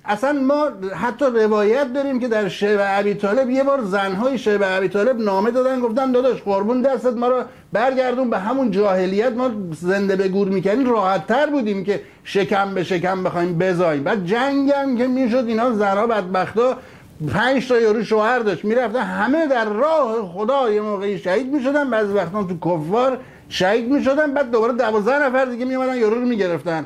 اصلا 0.05 0.33
ما 0.33 0.69
حتی 0.95 1.25
روایت 1.25 1.93
داریم 1.93 2.19
که 2.19 2.27
در 2.27 2.47
شعب 2.47 2.79
عبی 2.79 3.13
طالب 3.13 3.49
یه 3.49 3.63
بار 3.63 3.83
زنهای 3.83 4.37
شعب 4.37 4.63
عبی 4.63 4.87
طالب 4.87 5.19
نامه 5.19 5.51
دادن 5.51 5.79
گفتن 5.79 6.11
داداش 6.11 6.41
قربون 6.41 6.81
دستت 6.81 7.13
ما 7.13 7.27
رو 7.27 7.43
برگردون 7.73 8.29
به 8.29 8.39
همون 8.39 8.71
جاهلیت 8.71 9.31
ما 9.31 9.51
زنده 9.81 10.15
به 10.15 10.27
گور 10.27 10.47
می‌کنیم 10.47 10.89
راحت 10.89 11.27
تر 11.27 11.45
بودیم 11.45 11.83
که 11.83 12.01
شکم 12.23 12.73
به 12.73 12.83
شکم 12.83 13.23
بخوایم 13.23 13.57
بزاییم 13.57 14.03
بعد 14.03 14.25
جنگ 14.25 14.71
هم 14.71 14.97
که 14.97 15.07
می‌شد 15.07 15.45
اینا 15.47 15.71
زنها 15.71 16.07
بدبختا 16.07 16.77
پنج 17.25 17.67
تا 17.67 17.79
یارو 17.79 18.03
شوهر 18.03 18.39
داشت 18.39 18.65
می‌رفتن 18.65 18.99
همه 19.01 19.47
در 19.47 19.65
راه 19.65 20.31
خدا 20.33 20.71
یه 20.71 20.81
موقعی 20.81 21.19
شهید 21.19 21.53
می‌شدن 21.53 21.89
بعضی 21.89 22.13
وقتا 22.13 22.43
تو 22.43 22.57
کفار 22.59 23.17
شهید 23.49 23.91
می‌شدن 23.91 24.33
بعد 24.33 24.51
دوباره 24.51 24.73
دوازده 24.73 25.25
نفر 25.25 25.45
دیگه 25.45 25.65
میومدن 25.65 25.97
یارو 25.97 26.15
رو 26.15 26.25
می‌گرفتن. 26.25 26.85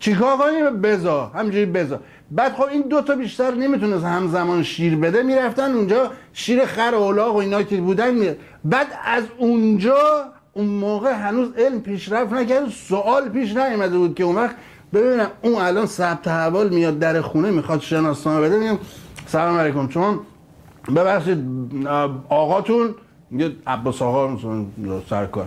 چیکار 0.00 0.36
کنیم 0.36 0.80
بزا 0.80 1.26
همینجوری 1.26 1.66
بزا. 1.66 2.00
بعد 2.30 2.52
خب 2.52 2.62
این 2.62 2.82
دوتا 2.82 3.14
بیشتر 3.14 3.54
نمی‌تونست 3.54 4.04
همزمان 4.04 4.62
شیر 4.62 4.96
بده 4.96 5.22
می‌رفتن 5.22 5.72
اونجا 5.72 6.10
شیر 6.32 6.64
خر 6.64 6.94
و 6.94 7.02
الاغ 7.02 7.34
و 7.34 7.38
اینا 7.38 7.62
که 7.62 7.76
بودن 7.76 8.14
می... 8.14 8.30
بعد 8.64 8.86
از 9.04 9.24
اونجا 9.38 9.98
اون 10.52 10.66
موقع 10.66 11.12
هنوز 11.12 11.48
علم 11.58 11.80
پیشرفت 11.80 12.32
نکرد 12.32 12.68
سوال 12.68 13.28
پیش 13.28 13.56
نیامده 13.56 13.98
بود 13.98 14.14
که 14.14 14.24
اون 14.24 14.36
وقت 14.36 14.54
ببینم 14.94 15.30
اون 15.42 15.54
الان 15.54 15.86
ثبت 15.86 16.28
حوال 16.28 16.68
میاد 16.68 16.98
در 16.98 17.20
خونه 17.20 17.50
می‌خواد 17.50 17.80
شناسنامه 17.80 18.40
بده 18.40 18.58
میگم 18.58 18.78
سلام 19.28 19.56
علیکم. 19.58 19.88
چون 19.88 20.18
ببخشید 20.96 21.38
آقاتون 22.28 22.94
میگه 23.30 23.52
عباس 23.66 24.02
آقا 24.02 24.36
سرکار. 25.10 25.46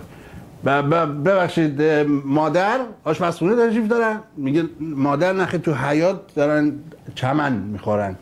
ببخشید 1.24 1.82
مادر 2.24 2.80
آشپزخونه 3.04 3.66
تشریف 3.66 3.88
دارن؟ 3.88 4.20
میگه 4.36 4.64
مادر 4.80 5.32
نخی 5.32 5.58
تو 5.58 5.74
حیات 5.74 6.34
دارن 6.34 6.72
چمن 7.14 7.52
می‌خورن. 7.52 8.16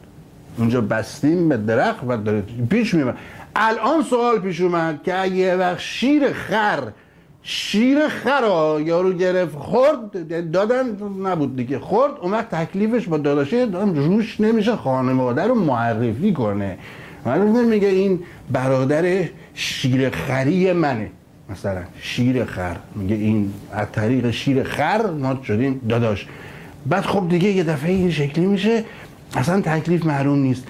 اونجا 0.58 0.80
بستیم 0.80 1.48
به 1.48 1.56
درخت 1.56 2.04
و 2.08 2.16
داره 2.16 2.42
پیش 2.70 2.94
می‌برن 2.94 3.16
الان 3.56 4.02
سوال 4.02 4.38
پیش 4.38 4.60
اومد 4.60 5.02
که 5.02 5.20
اگه 5.20 5.56
وقت 5.56 5.78
شیر 5.78 6.32
خر 6.32 6.82
شیر 7.42 8.08
خر 8.08 8.42
یارو 8.84 9.12
گرفت 9.12 9.54
خورد 9.56 10.50
دادن 10.52 10.84
نبود 11.22 11.56
دیگه 11.56 11.78
خورد 11.78 12.12
وقت 12.22 12.50
تکلیفش 12.50 13.08
با 13.08 13.18
داداشه 13.18 13.66
دادم 13.66 13.94
روش 13.94 14.40
نمیشه 14.40 14.76
خانواده 14.76 15.44
رو 15.44 15.54
معرفی 15.54 16.32
کنه. 16.32 16.78
من 17.26 17.64
میگه 17.64 17.88
این 17.88 18.20
برادر 18.50 19.24
شیر 19.54 20.10
خری 20.10 20.72
منه. 20.72 21.10
مثلا 21.50 21.82
شیر 22.00 22.44
خر 22.44 22.76
میگه 22.94 23.14
این 23.14 23.52
از 23.72 23.86
طریق 23.92 24.30
شیر 24.30 24.62
خر 24.62 25.10
ما 25.10 25.38
شدیم 25.44 25.80
داداش. 25.88 26.26
بعد 26.86 27.02
خب 27.02 27.28
دیگه 27.28 27.48
یه 27.48 27.64
دفعه 27.64 27.90
این 27.90 28.10
شکلی 28.10 28.46
میشه 28.46 28.84
اصلا 29.36 29.60
تکلیف 29.60 30.06
معلوم 30.06 30.38
نیست. 30.38 30.66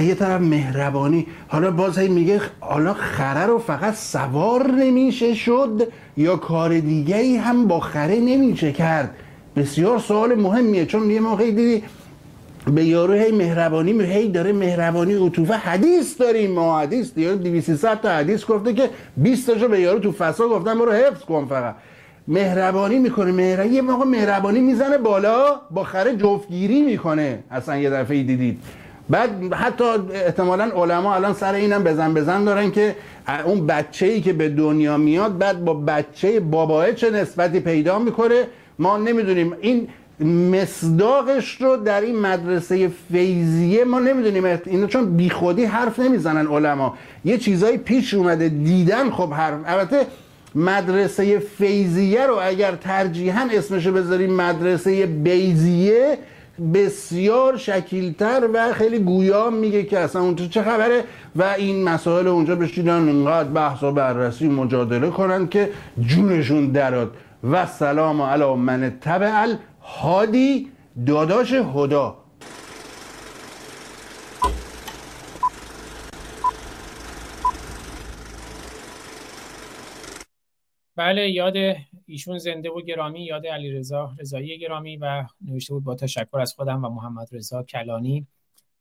یه 0.00 0.14
طرف 0.14 0.40
مهربانی. 0.40 1.26
حالا 1.48 1.70
باز 1.70 1.98
هی 1.98 2.08
میگه 2.08 2.40
حالا 2.60 2.94
خره 2.94 3.46
رو 3.46 3.58
فقط 3.58 3.94
سوار 3.94 4.70
نمیشه 4.70 5.34
شد 5.34 5.92
یا 6.16 6.36
کار 6.36 6.78
دیگه 6.78 7.16
ای 7.16 7.36
هم 7.36 7.68
با 7.68 7.80
خره 7.80 8.16
نمیشه 8.16 8.72
کرد؟ 8.72 9.10
بسیار 9.56 9.98
سوال 9.98 10.34
مهمیه. 10.34 10.86
چون 10.86 11.10
یه 11.10 11.20
موقعی 11.20 11.52
دیدی 11.52 11.82
به 12.66 12.84
یارو 12.84 13.12
هی 13.12 13.32
مهربانی 13.32 14.02
هی 14.02 14.28
داره 14.28 14.52
مهربانی 14.52 15.14
عطوفه 15.14 15.54
حدیث 15.54 16.20
داریم 16.20 16.50
ما. 16.50 16.80
حدیث 16.80 17.14
دیگه 17.14 17.34
200 17.34 17.94
تا 17.94 18.08
حدیث 18.08 18.44
گفته 18.44 18.74
که 18.74 18.90
20 19.16 19.46
تاشو 19.46 19.68
به 19.68 19.80
یارو 19.80 19.98
تو 19.98 20.12
فسا 20.12 20.48
گفتن 20.48 20.78
برو 20.78 20.92
حفظ 20.92 21.20
کن 21.20 21.46
فقط. 21.46 21.74
مهربانی 22.28 22.98
می‌کنه. 22.98 23.32
مهربانی 23.32 23.74
یه 23.74 23.82
موقع 23.82 24.04
مهربانی 24.04 24.60
می‌زنه 24.60 24.98
بالا 24.98 25.60
با 25.70 25.84
خره 25.84 26.16
جفتگیری 26.16 26.82
می‌کنه. 26.82 27.38
اصلا 27.50 27.78
یه 27.78 27.90
دفعه 27.90 28.22
دیدید. 28.22 28.58
بعد 29.10 29.54
حتی 29.54 29.84
احتمالا 30.12 30.64
علما 30.64 31.14
الان 31.14 31.34
سر 31.34 31.54
اینم 31.54 31.84
بزن 31.84 32.14
بزن 32.14 32.44
دارن 32.44 32.70
که 32.70 32.96
اون 33.44 33.66
بچه 33.66 34.06
ای 34.06 34.20
که 34.20 34.32
به 34.32 34.48
دنیا 34.48 34.96
میاد 34.96 35.38
بعد 35.38 35.64
با 35.64 35.74
بچه 35.74 36.40
باباه 36.40 36.92
چه 36.92 37.10
نسبتی 37.10 37.60
پیدا 37.60 37.98
می‌کنه؟ 37.98 38.44
ما 38.78 38.96
نمی‌دونیم. 38.96 39.52
این 39.60 39.88
مصداقش 40.52 41.56
رو 41.60 41.76
در 41.76 42.00
این 42.00 42.18
مدرسه 42.18 42.90
فیزیه 43.12 43.84
ما 43.84 43.98
نمی‌دونیم. 43.98 44.44
اینا 44.66 44.86
چون 44.86 45.16
بیخودی 45.16 45.64
حرف 45.64 45.98
نمی‌زنن 45.98 46.46
علما. 46.46 46.94
یه 47.24 47.38
چیزایی 47.38 47.76
پیش 47.78 48.14
اومده 48.14 48.48
دیدن 48.48 49.10
خب 49.10 49.32
حرف. 49.32 49.60
البته 49.66 50.06
مدرسه 50.54 51.38
فیزیه 51.38 52.26
رو 52.26 52.38
اگر 52.42 52.74
ترجیحاً 52.74 53.48
اسمشو 53.52 53.92
بذاریم 53.92 54.34
مدرسه 54.34 55.06
بیزیه 55.06 56.18
بسیار 56.74 57.56
شکیلتر 57.56 58.48
و 58.54 58.72
خیلی 58.72 58.98
گویا 58.98 59.50
میگه 59.50 59.82
که 59.82 59.98
اصلا 59.98 60.22
اونجا 60.22 60.46
چه 60.46 60.62
خبره 60.62 61.04
و 61.36 61.42
این 61.42 61.84
مسائل 61.84 62.26
اونجا 62.26 62.56
بشینن 62.56 62.90
انقدر 62.90 63.48
بحث 63.48 63.82
و 63.82 63.92
بررسی 63.92 64.48
مجادله 64.48 65.10
کنن 65.10 65.48
که 65.48 65.70
جونشون 66.00 66.66
دراد. 66.66 67.10
و 67.50 67.66
سلام 67.66 68.22
علی 68.22 68.54
من 68.54 68.98
تبع 69.00 69.46
هادی 69.82 70.70
داداش 71.06 71.52
هدا. 71.52 72.16
بله 80.98 81.30
یاد 81.30 81.56
ایشون 82.06 82.38
زنده 82.38 82.70
و 82.70 82.80
گرامی 82.80 83.24
یاد 83.24 83.46
علی 83.46 83.72
رضا 83.72 84.12
رضایی 84.20 84.58
گرامی 84.58 84.96
و 84.96 85.24
نوشته 85.40 85.74
بود 85.74 85.84
با 85.84 85.94
تشکر 85.94 86.40
از 86.40 86.54
خودم 86.54 86.84
و 86.84 86.88
محمد 86.88 87.28
رضا 87.32 87.62
کلانی. 87.62 88.26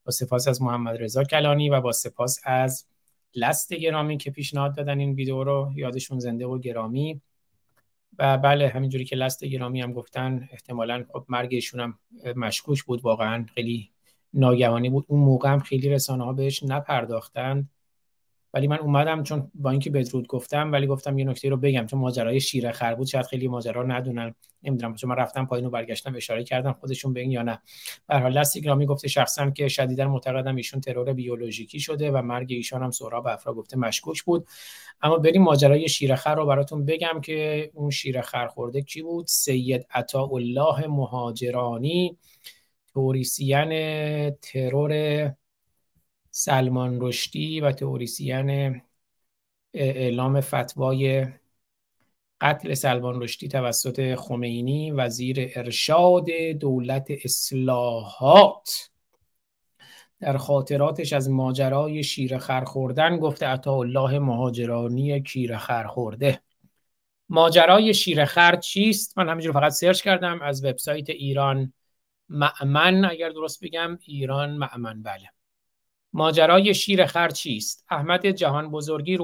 با 0.06 0.12
سپاس 0.12 0.48
از 0.48 0.62
محمد 0.62 1.04
رضا 1.04 1.24
کلانی 1.24 1.70
و 1.70 1.82
با 1.82 1.92
سپاس 1.92 2.40
از 2.44 2.86
لست 3.36 3.74
گرامی 3.74 4.18
که 4.18 4.32
پیشنهاد 4.32 4.76
دادن 4.76 5.00
این 5.00 5.14
ویدیو 5.14 5.44
رو 5.44 5.72
یادشون 5.76 6.20
زنده 6.20 6.46
و 6.46 6.60
گرامی. 6.60 7.22
و 8.20 8.38
بله 8.38 8.68
همینجوری 8.68 9.06
که 9.06 9.16
لست 9.16 9.46
گرامی 9.46 9.82
هم 9.82 9.94
گفتن 9.94 10.50
احتمالا 10.52 11.06
خب 11.14 11.26
مرگ 11.30 11.64
هم 11.74 12.00
مشکوش 12.36 12.84
بود 12.84 13.02
واقعا 13.02 13.46
خیلی 13.56 13.92
ناگهانی 14.34 14.90
بود. 14.90 15.06
اون 15.08 15.20
موقع 15.20 15.50
هم 15.50 15.60
خیلی 15.60 15.90
رسانه 15.90 16.24
ها 16.24 16.34
بهش 16.34 16.64
نپرداختند. 16.64 17.70
ولی 18.53 18.67
من 18.67 18.77
اومدم 18.77 19.24
چون 19.24 19.51
با 19.56 19.69
اینکه 19.69 19.90
بدرود 19.90 20.27
گفتم 20.27 20.72
ولی 20.72 20.88
گفتم 20.88 21.17
یه 21.17 21.26
نکته 21.26 21.50
رو 21.50 21.58
بگم. 21.58 21.85
چون 21.85 22.00
ماجرای 22.00 22.40
شیر 22.40 22.72
خر 22.72 22.95
بود 22.95 23.08
شاید 23.08 23.26
خیلی 23.26 23.48
ماجرا 23.48 23.84
ندونن. 23.84 24.35
نمی‌دونم 24.64 24.95
چون 24.95 25.09
من 25.09 25.16
رفتم 25.16 25.45
پایین 25.45 25.66
و 25.66 25.69
برگشتم 25.69 26.16
اشاره 26.16 26.43
کردم 26.43 26.74
خودشون 26.74 27.14
به 27.14 27.19
این 27.19 27.32
یا 27.32 27.42
نه. 27.42 27.61
به 28.08 28.17
حال 28.17 28.43
گرامی 28.64 28.85
گفته 28.85 29.08
شخصا 29.08 29.50
که 29.50 29.67
شدیدا 29.67 30.09
معتقدم 30.09 30.56
ایشون 30.56 30.82
ترور 30.82 31.14
بیولوژیکی 31.14 31.80
شده 31.80 32.11
و 32.11 32.22
مرگ 32.22 32.48
ایشان 32.51 32.84
هم 32.84 32.92
سهراب 32.92 33.27
افرا 33.27 33.53
گفته 33.53 33.77
مشکوک 33.77 34.24
بود. 34.24 34.48
اما 35.01 35.17
بریم 35.17 35.42
ماجرای 35.42 35.90
شیرخر 35.90 36.35
رو 36.35 36.45
براتون 36.45 36.85
بگم 36.85 37.22
که 37.22 37.69
اون 37.74 37.90
شیرخر 37.90 38.48
خورده 38.48 38.82
کی 38.82 39.01
بود؟ 39.01 39.27
سید 39.27 39.88
الله 40.14 40.88
مهاجرانی 40.88 42.17
توریسیان 42.93 43.69
ترور 44.30 44.92
سلمان 46.40 46.98
رشدی 47.01 47.61
و 47.61 47.72
تئوریسین 47.72 48.82
اعلام 49.74 50.41
فتوای 50.41 51.27
قتل 52.41 52.74
سلمان 52.74 53.22
رشدی 53.22 53.48
توسط 53.48 54.16
خمینی 54.16 54.91
وزیر 54.91 55.51
ارشاد 55.56 56.25
دولت 56.59 57.07
اصلاحات. 57.24 58.90
در 60.19 60.38
خاطراتش 60.38 61.14
از 61.14 61.30
ماجرای 61.30 62.03
شیر 62.03 62.38
خر 62.38 62.64
خوردن 62.64 63.17
گفته 63.17 63.45
عطا 63.45 63.75
الله 63.75 64.19
مهاجرانی 64.19 65.22
کیر 65.24 65.57
خر 65.57 65.88
خورده. 65.88 66.41
ماجرای 67.30 67.93
شیر 67.93 68.25
خر 68.25 68.56
چیست؟ 68.56 69.17
من 69.17 69.30
همینجور 69.30 69.53
فقط 69.53 69.72
سرچ 69.72 70.01
کردم 70.01 70.41
از 70.41 70.66
وبسایت 70.66 71.09
ایران 71.09 71.74
معمن 72.30 73.06
اگر 73.06 73.30
درست 73.30 73.64
بگم 73.64 73.98
ایران 74.06 74.57
معمن 74.57 75.03
بله. 75.03 75.36
ماجرای 76.14 76.74
شیر 76.74 77.06
خر 77.06 77.30
چیست؟ 77.30 77.86
احمد 77.90 78.26
جهان 78.26 78.72
بزرگی 78.72 79.18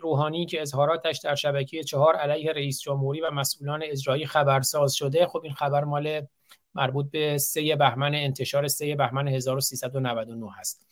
روحانی, 0.00 0.46
که 0.46 0.62
اظهاراتش 0.62 1.18
در 1.18 1.34
شبکه 1.34 1.84
چهار 1.84 2.16
علیه 2.16 2.52
رئیس 2.52 2.80
جمهوری 2.80 3.20
و 3.20 3.30
مسئولان 3.30 3.82
اجرایی 3.82 4.26
خبرساز 4.26 4.94
شده 4.94 5.26
خب 5.26 5.40
این 5.44 5.52
خبر 5.52 5.84
مال 5.84 6.26
مربوط 6.74 7.10
به 7.10 7.38
سه 7.38 7.76
بهمن 7.76 8.14
انتشار 8.14 8.68
سه 8.68 8.94
بهمن 8.94 9.28
1399 9.28 10.50
هست. 10.58 10.86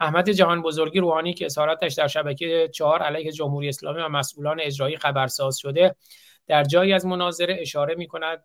احمد 0.00 0.30
جهان 0.30 0.62
بزرگی 0.62 1.00
روحانی 1.00 1.34
که 1.34 1.44
اظهاراتش 1.44 1.94
در 1.94 2.08
شبکه 2.08 2.70
چهار 2.74 3.02
علیه 3.02 3.32
جمهوری 3.32 3.68
اسلامی 3.68 4.00
و 4.00 4.08
مسئولان 4.08 4.60
اجرایی 4.60 4.96
خبرساز 4.96 5.56
شده 5.58 5.96
در 6.46 6.64
جایی 6.64 6.92
از 6.92 7.06
مناظره 7.06 7.56
اشاره 7.60 7.94
می 7.94 8.06
کند 8.06 8.44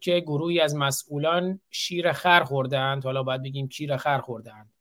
که 0.00 0.20
گروهی 0.20 0.60
از 0.60 0.76
مسئولان 0.76 1.60
شیر 1.70 2.12
خر 2.12 2.44
خوردند 2.44 3.04
حالا 3.04 3.22
باید 3.22 3.42
بگیم 3.42 3.68
کیر 3.68 3.96
خر 3.96 4.18
خوردند 4.18 4.71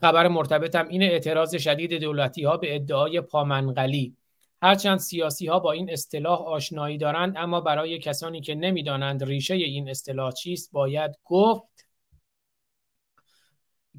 خبر 0.00 0.28
مرتبط 0.28 0.76
هم 0.76 0.88
این 0.88 1.02
اعتراض 1.02 1.56
شدید 1.56 1.94
دولتی 2.00 2.44
ها 2.44 2.56
به 2.56 2.74
ادعای 2.74 3.20
پامنقلی. 3.20 4.16
هرچند 4.62 4.98
سیاسی 4.98 5.46
ها 5.46 5.58
با 5.58 5.72
این 5.72 5.90
اصطلاح 5.90 6.42
آشنایی 6.42 6.98
دارند 6.98 7.34
اما 7.36 7.60
برای 7.60 7.98
کسانی 7.98 8.40
که 8.40 8.54
نمی‌دانند 8.54 9.24
ریشه 9.24 9.54
این 9.54 9.88
اصطلاح 9.88 10.32
چیست 10.32 10.72
باید 10.72 11.18
گفت 11.24 11.86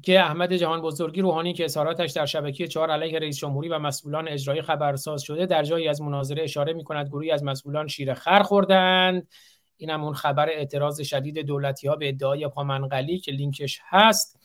که 0.02 0.20
احمد 0.20 0.52
جهان 0.52 0.82
بزرگی 0.82 1.20
روحانی 1.20 1.52
که 1.52 1.64
اظهاراتش 1.64 2.12
در 2.12 2.26
شبکه 2.26 2.68
چهار 2.68 2.90
علیه 2.90 3.18
رئیس 3.18 3.38
جمهوری 3.38 3.68
و 3.68 3.78
مسئولان 3.78 4.28
اجرایی 4.28 4.62
خبرساز 4.62 5.22
شده 5.22 5.46
در 5.46 5.62
جایی 5.62 5.88
از 5.88 6.02
مناظره 6.02 6.42
اشاره 6.42 6.72
می 6.72 6.84
کند 6.84 7.08
گروهی 7.08 7.30
از 7.30 7.44
مسئولان 7.44 7.88
شیر 7.88 8.14
خر 8.14 8.42
خوردند. 8.42 9.28
این 9.76 9.90
هم 9.90 10.04
اون 10.04 10.14
خبر 10.14 10.48
اعتراض 10.48 11.00
شدید 11.00 11.38
دولتی 11.38 11.88
ها 11.88 11.96
به 11.96 12.08
ادعای 12.08 12.48
پامنقلی 12.48 13.18
که 13.18 13.32
لینکش 13.32 13.80
هست. 13.88 14.38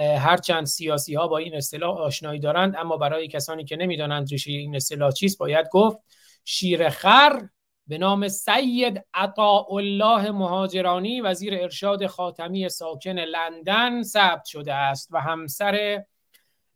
هرچند 0.00 0.66
سیاسی 0.66 1.14
ها 1.14 1.28
با 1.28 1.38
این 1.38 1.54
اصطلاح 1.54 1.98
آشنایی 1.98 2.40
دارند 2.40 2.76
اما 2.76 2.96
برای 2.96 3.28
کسانی 3.28 3.64
که 3.64 3.76
نمی‌دانند 3.76 4.28
ریشه 4.30 4.50
این 4.50 4.76
اصطلاح 4.76 5.10
چیست 5.10 5.38
باید 5.38 5.68
گفت 5.72 5.98
شیرخر 6.44 7.48
به 7.86 7.98
نام 7.98 8.28
سید 8.28 9.04
عطا 9.14 9.66
الله 9.70 10.30
مهاجرانی 10.30 11.20
وزیر 11.20 11.54
ارشاد 11.54 12.06
خاتمی 12.06 12.68
ساکن 12.68 13.18
لندن 13.18 14.02
ثبت 14.02 14.44
شده 14.44 14.74
است 14.74 15.08
و 15.12 15.20
همسر 15.20 16.04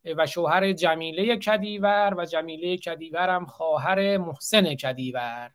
و 0.05 0.27
شوهر 0.27 0.73
جمیله 0.73 1.37
کدیور 1.37 2.15
و 2.19 2.25
جمیله 2.25 2.77
کدیور 2.77 3.29
هم 3.29 3.47
خواهر 3.47 4.19
محسن 4.19 4.75
کدیور. 4.75 5.51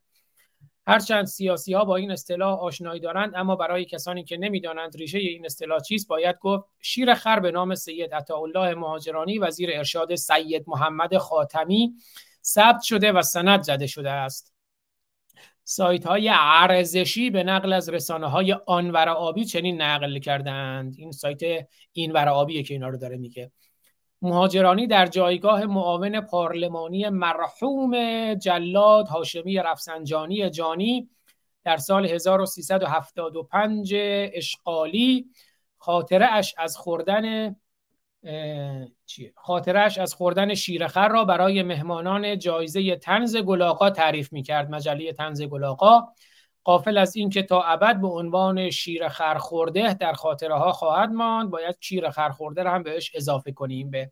هرچند 0.88 1.26
سیاسی 1.26 1.74
ها 1.74 1.86
با 1.86 1.96
این 1.96 2.12
اصطلاح 2.12 2.60
آشنایی 2.60 3.00
دارند 3.00 3.32
اما 3.36 3.56
برای 3.56 3.86
کسانی 3.86 4.24
که 4.24 4.38
نمی‌دانند 4.38 4.98
ریشه 4.98 5.18
این 5.18 5.46
اصطلاح 5.46 5.80
چیست 5.80 6.08
باید 6.08 6.38
گفت 6.40 6.66
شیر 6.82 7.14
خر 7.14 7.40
به 7.40 7.52
نام 7.52 7.76
سید 7.76 8.14
عطاالله 8.14 8.76
مهاجرانی 8.76 9.40
وزیر 9.40 9.70
ارشاد 9.74 10.16
سید 10.16 10.64
محمد 10.68 11.18
خاتمی 11.18 11.94
ثبت 12.44 12.82
شده 12.82 13.12
و 13.12 13.22
سند 13.22 13.62
زده 13.62 13.88
شده 13.88 14.10
است. 14.12 14.54
سایت 15.64 16.06
های 16.06 16.30
ارزشی 16.34 17.30
به 17.30 17.44
نقل 17.44 17.74
از 17.74 17.90
رسانه 17.90 18.28
های 18.28 18.54
آنور 18.54 19.10
آبی 19.10 19.46
چنین 19.46 19.82
نقل 19.82 20.20
کردند 20.20 20.96
این 20.98 21.12
سایت 21.12 21.68
اینور 21.94 22.30
آبیه 22.30 22.64
که 22.64 22.74
اینا 22.74 22.90
رو 22.90 22.98
داره 22.98 23.18
میگه. 23.18 23.52
مهاجرانی 24.22 24.88
در 24.88 25.06
جایگاه 25.06 25.66
معاون 25.66 26.22
پارلمانی 26.22 27.10
مرحوم 27.10 27.94
جلاد 28.34 29.08
هاشمی 29.08 29.58
رفسنجانی 29.58 30.50
جانی 30.50 31.10
در 31.64 31.78
سال 31.78 32.06
1375 32.06 33.94
اشغالی 34.34 35.26
خاطره 35.78 36.26
اش 36.34 36.56
از 36.58 36.78
خوردن 36.78 37.56
خاطرش 39.36 39.98
از 39.98 40.14
خوردن 40.14 40.54
شیرخر 40.54 41.08
را 41.08 41.26
برای 41.26 41.64
مهمانان 41.64 42.40
جایزه 42.40 42.96
تنز 42.96 43.38
گلاقا 43.38 43.90
تعریف 43.90 44.34
می 44.34 44.44
کرد 44.44 44.70
مجله 44.70 45.14
تنز 45.14 45.42
گلاقا 45.42 46.08
قافل 46.68 46.98
از 46.98 47.16
اینکه 47.16 47.44
تا 47.44 47.62
ابد 47.62 48.02
به 48.02 48.08
عنوان 48.08 48.70
شیر 48.70 49.08
خورده 49.38 49.94
در 49.94 50.14
خاطره 50.14 50.56
ها 50.56 50.72
خواهد 50.72 51.10
ماند 51.10 51.50
باید 51.50 51.78
شیر 51.80 52.10
خورده 52.10 52.64
را 52.64 52.72
هم 52.72 52.84
بهش 52.84 53.12
اضافه 53.16 53.52
کنیم 53.52 53.90
به 53.90 54.12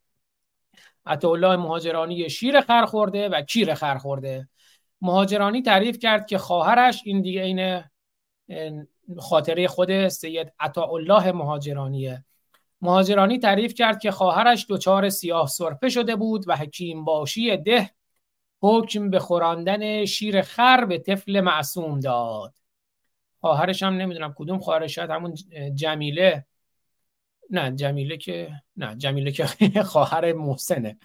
الله 1.06 1.56
مهاجرانی 1.56 2.30
شیر 2.30 2.86
خورده 2.86 3.30
و 3.30 3.42
کیر 3.42 3.74
خورده 3.74 4.50
مهاجرانی 5.02 5.62
تعریف 5.62 6.00
کرد 6.00 6.28
که 6.28 6.38
خواهرش 6.38 7.02
این 7.06 7.22
دیگه 7.22 7.42
این 7.42 7.84
خاطره 9.20 9.68
خود 9.68 10.08
سید 10.08 10.54
الله 10.60 11.32
مهاجرانیه. 11.32 12.26
مهاجرانی 12.82 13.40
تعریف 13.40 13.74
کرد 13.74 14.00
که 14.00 14.12
خواهرش 14.12 14.66
دچار 14.70 15.10
سیاه 15.10 15.48
سرفه 15.48 15.90
شده 15.90 16.16
بود 16.16 16.44
و 16.48 16.56
حکیم 16.56 17.06
باشی 17.06 17.58
ده 17.58 17.90
حکم 18.66 19.10
به 19.10 19.20
خوراندن 19.20 20.06
شیر 20.06 20.42
خر 20.42 20.86
به 20.86 20.98
طفل 21.00 21.42
معصوم 21.42 22.00
داد. 22.00 22.54
خواهرش 23.42 23.84
هم 23.84 23.94
نمی‌دونم 23.94 24.34
کدوم 24.38 24.60
خواهرش 24.60 24.96
شاید 24.96 25.10
همون 25.10 25.36
جمیله. 25.74 26.46
نه 27.50 27.72
جمیله 27.76 28.18
که 28.18 28.50
نه 28.78 28.96
جمیله 28.96 29.32
که 29.32 29.46
خواهر 29.92 30.34
محسنه. 30.34 30.98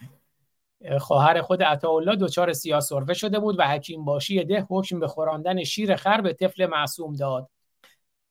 خواهر 0.99 1.43
خود 1.43 1.63
عطاالله 1.63 2.17
دچار 2.17 2.53
سیاه 2.53 2.81
سرفه 2.81 3.15
شده 3.15 3.39
بود 3.39 3.59
و 3.59 3.63
حکیم 3.63 4.05
باشی 4.05 4.45
ده 4.45 4.67
حکم 4.71 5.01
به 5.01 5.09
خوراندن 5.09 5.65
شیر 5.65 5.97
خر 5.97 6.21
به 6.21 6.33
طفل 6.33 6.67
معصوم 6.67 7.17
داد. 7.17 7.51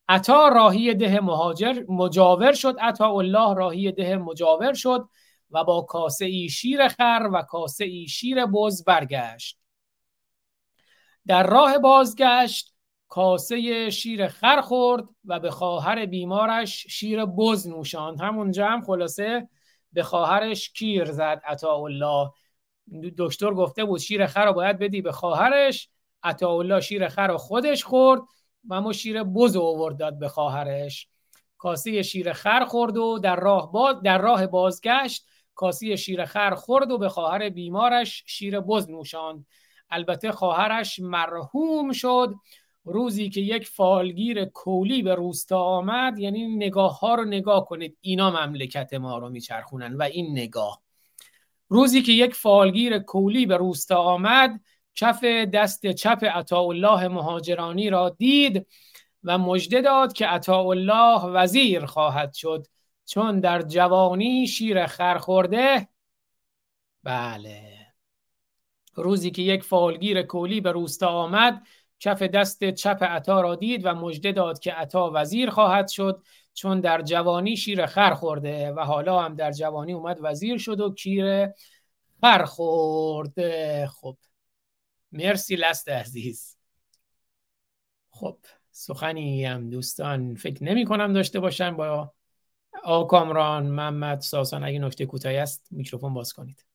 عطا 0.10 0.48
راهی 0.48 0.94
ده 0.94 1.20
مهاجر 1.20 1.84
مجاور 1.88 2.54
شد. 2.54 2.76
عطا 2.82 3.10
الله 3.10 3.54
راهی 3.56 3.92
ده 3.92 4.18
مجاور 4.18 4.74
شد. 4.74 5.10
و 5.52 5.64
با 5.64 5.82
کاسه 5.82 6.26
ای 6.26 6.50
شیر 6.50 6.88
خر 6.88 7.30
و 7.34 7.42
کاسه 7.42 7.86
ای 7.86 8.08
شیر 8.08 8.46
بز 8.46 8.84
برگشت. 8.84 9.60
در 11.28 11.48
راه 11.48 11.78
بازگشت 11.78 12.74
کاسه 13.08 13.90
شیر 13.90 14.28
خر 14.28 14.62
خورد 14.62 15.04
و 15.26 15.40
به 15.40 15.52
خواهر 15.52 16.06
بیمارش 16.06 16.88
شیر 16.88 17.26
بز 17.26 17.68
نوشاند. 17.68 18.22
همونجا 18.22 18.68
هم 18.68 18.82
خلاصه 18.82 19.50
به 19.94 20.04
خواهرش 20.04 20.70
کیر 20.70 21.06
زد 21.12 21.42
عطا 21.46 21.76
الله 21.76 22.32
دکتر 23.18 23.54
گفته 23.54 23.86
بود 23.86 24.00
شیر 24.00 24.28
خر 24.28 24.46
رو 24.46 24.54
باید 24.54 24.80
بدی 24.80 25.02
به 25.02 25.12
خواهرش. 25.12 25.90
عطا 26.24 26.50
الله 26.50 26.82
شیر 26.82 27.08
خر 27.08 27.28
رو 27.28 27.38
خودش 27.38 27.84
خورد 27.84 28.22
و 28.68 28.74
اما 28.74 28.94
شیر 28.94 29.24
بز 29.24 29.56
آورد 29.56 29.98
داد 29.98 30.20
به 30.20 30.28
خواهرش. 30.28 31.08
کاسه 31.58 32.02
شیر 32.02 32.34
خر 32.34 32.66
خورد 32.66 32.98
و 32.98 33.20
در 33.20 33.36
راه, 33.36 33.72
باز 33.72 34.02
در 34.04 34.18
راه 34.18 34.48
بازگشت 34.48 35.26
کاسه 35.60 35.96
شیر 35.96 36.26
خر 36.26 36.56
خورد 36.56 36.92
و 36.92 36.98
به 36.98 37.10
خواهر 37.10 37.50
بیمارش 37.50 38.24
شیر 38.28 38.60
بز 38.60 38.90
نوشاند. 38.90 39.46
البته 39.90 40.32
خواهرش 40.32 41.00
مرحوم 41.00 41.92
شد. 41.92 42.34
روزی 42.84 43.30
که 43.30 43.42
یک 43.42 43.68
فالگیر 43.68 44.46
کولی 44.46 45.02
به 45.04 45.16
روستا 45.16 45.60
آمد 45.60 46.20
یعنی 46.20 46.56
نگاه 46.56 47.00
ها 47.00 47.16
رو 47.16 47.26
نگاه 47.26 47.66
کنید 47.66 47.98
اینا 48.02 48.30
مملکت 48.30 48.94
ما 48.94 49.18
رو 49.18 49.30
میچرخونن 49.30 49.96
و 49.96 50.02
این 50.04 50.32
نگاه. 50.32 50.82
روزی 51.70 52.02
که 52.02 52.12
یک 52.12 52.36
فالگیر 52.36 53.00
کولی 53.00 53.46
به 53.46 53.58
روستا 53.58 53.98
آمد 53.98 54.60
کف 54.96 55.24
دست 55.24 55.88
چپ 55.88 56.24
عطاالله 56.24 57.08
مهاجرانی 57.08 57.90
را 57.90 58.10
دید 58.10 58.68
و 59.24 59.38
مژده 59.38 59.82
داد 59.82 60.14
که 60.14 60.28
عطاالله 60.28 61.26
وزیر 61.26 61.86
خواهد 61.86 62.34
شد. 62.34 62.68
چون 63.10 63.40
در 63.40 63.62
جوانی 63.62 64.48
شیر 64.48 64.86
خر 64.86 65.18
خورده 65.18 65.88
بله. 67.04 67.88
روزی 68.96 69.32
که 69.32 69.42
یک 69.42 69.64
فالگیر 69.64 70.22
کولی 70.22 70.62
به 70.62 70.72
روستا 70.72 71.08
آمد 71.08 71.68
کف 72.00 72.22
دست 72.22 72.70
چپ 72.70 73.04
عطا 73.04 73.42
را 73.42 73.56
دید 73.56 73.86
و 73.86 73.94
مژده 73.94 74.32
داد 74.32 74.60
که 74.60 74.74
عطا 74.74 75.12
وزیر 75.14 75.50
خواهد 75.50 75.88
شد 75.88 76.24
چون 76.54 76.82
در 76.82 77.02
جوانی 77.02 77.58
شیر 77.58 77.86
خر 77.86 78.14
خورده 78.14 78.72
و 78.72 78.80
حالا 78.80 79.22
هم 79.22 79.36
در 79.36 79.52
جوانی 79.52 79.94
اومد 79.94 80.18
وزیر 80.22 80.58
شد 80.58 80.80
و 80.80 80.94
کیر 80.94 81.48
خر 82.22 82.46
خورده. 82.46 83.88
خب 83.88 84.18
مرسی 85.12 85.56
لست 85.56 85.90
عزیز. 85.90 86.58
خب 88.10 88.38
سخنی 88.72 89.46
هم 89.46 89.70
دوستان 89.70 90.36
فکر 90.36 90.64
نمی 90.64 90.86
کنم 90.86 91.14
داشته 91.14 91.40
باشن 91.40 91.78
با 91.78 92.14
آکامران 92.84 93.68
محمد 93.68 94.20
ساسان 94.20 94.64
اگه 94.64 94.80
نکته 94.80 95.06
کوتاهی 95.06 95.38
است 95.38 95.68
میکروفون 95.72 96.14
باز 96.14 96.34
کنید. 96.34 96.66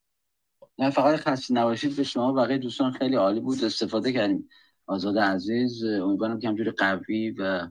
نه 0.78 0.90
فقط 0.90 1.16
خسته 1.16 1.54
نباشید. 1.54 1.96
به 1.96 2.02
شما 2.02 2.32
بقیه 2.32 2.58
دوستان 2.58 2.92
خیلی 2.92 3.16
عالی 3.16 3.40
بود. 3.40 3.64
استفاده 3.64 4.12
کردیم. 4.12 4.48
آزاد 4.86 5.18
عزیز 5.18 5.84
امیدوارم 5.84 6.38
که 6.38 6.48
همجوری 6.48 6.70
قوی 6.70 7.30
و 7.30 7.68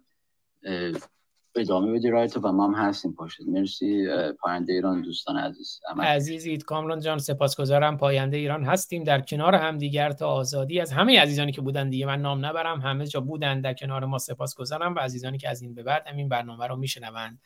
ادامه 1.56 1.94
بدی 1.94 2.10
رای 2.10 2.28
تو 2.28 2.40
و 2.40 2.52
ما 2.52 2.68
هم 2.68 2.74
هستیم. 2.74 3.14
پاشد 3.14 3.44
مرسی 3.48 4.08
پاینده 4.40 4.74
ایران 4.74 5.02
دوستان 5.02 5.38
عزیز. 5.38 5.80
عزیزید 6.00 6.64
کامران 6.64 7.00
جان 7.00 7.20
سپاسگزارم. 7.20 7.98
پاینده 7.98 8.38
ایران 8.38 8.64
هستیم. 8.64 9.04
در 9.04 9.22
کنار 9.22 9.56
هم 9.56 9.78
دیگر 9.78 10.12
تا 10.12 10.28
آزادی 10.28 10.80
از 10.80 10.92
همه 10.92 11.20
عزیزانی 11.20 11.52
که 11.52 11.62
بودن 11.62 11.90
دیگه. 11.90 12.06
من 12.06 12.22
نام 12.22 12.46
نبرم. 12.46 12.82
همه 12.82 13.08
جا 13.08 13.20
بودن. 13.20 13.62
در 13.62 13.74
کنار 13.74 14.06
ما 14.06 14.18
سپاسگزارم 14.18 14.96
و 14.96 15.00
عزیزانی 15.00 15.38
که 15.38 15.50
از 15.50 15.62
این 15.62 15.74
به 15.74 15.84
بعد 15.84 16.08
همین 16.08 16.30
برنامه 16.30 16.68
رو 16.68 16.76
میشنوند. 16.76 17.40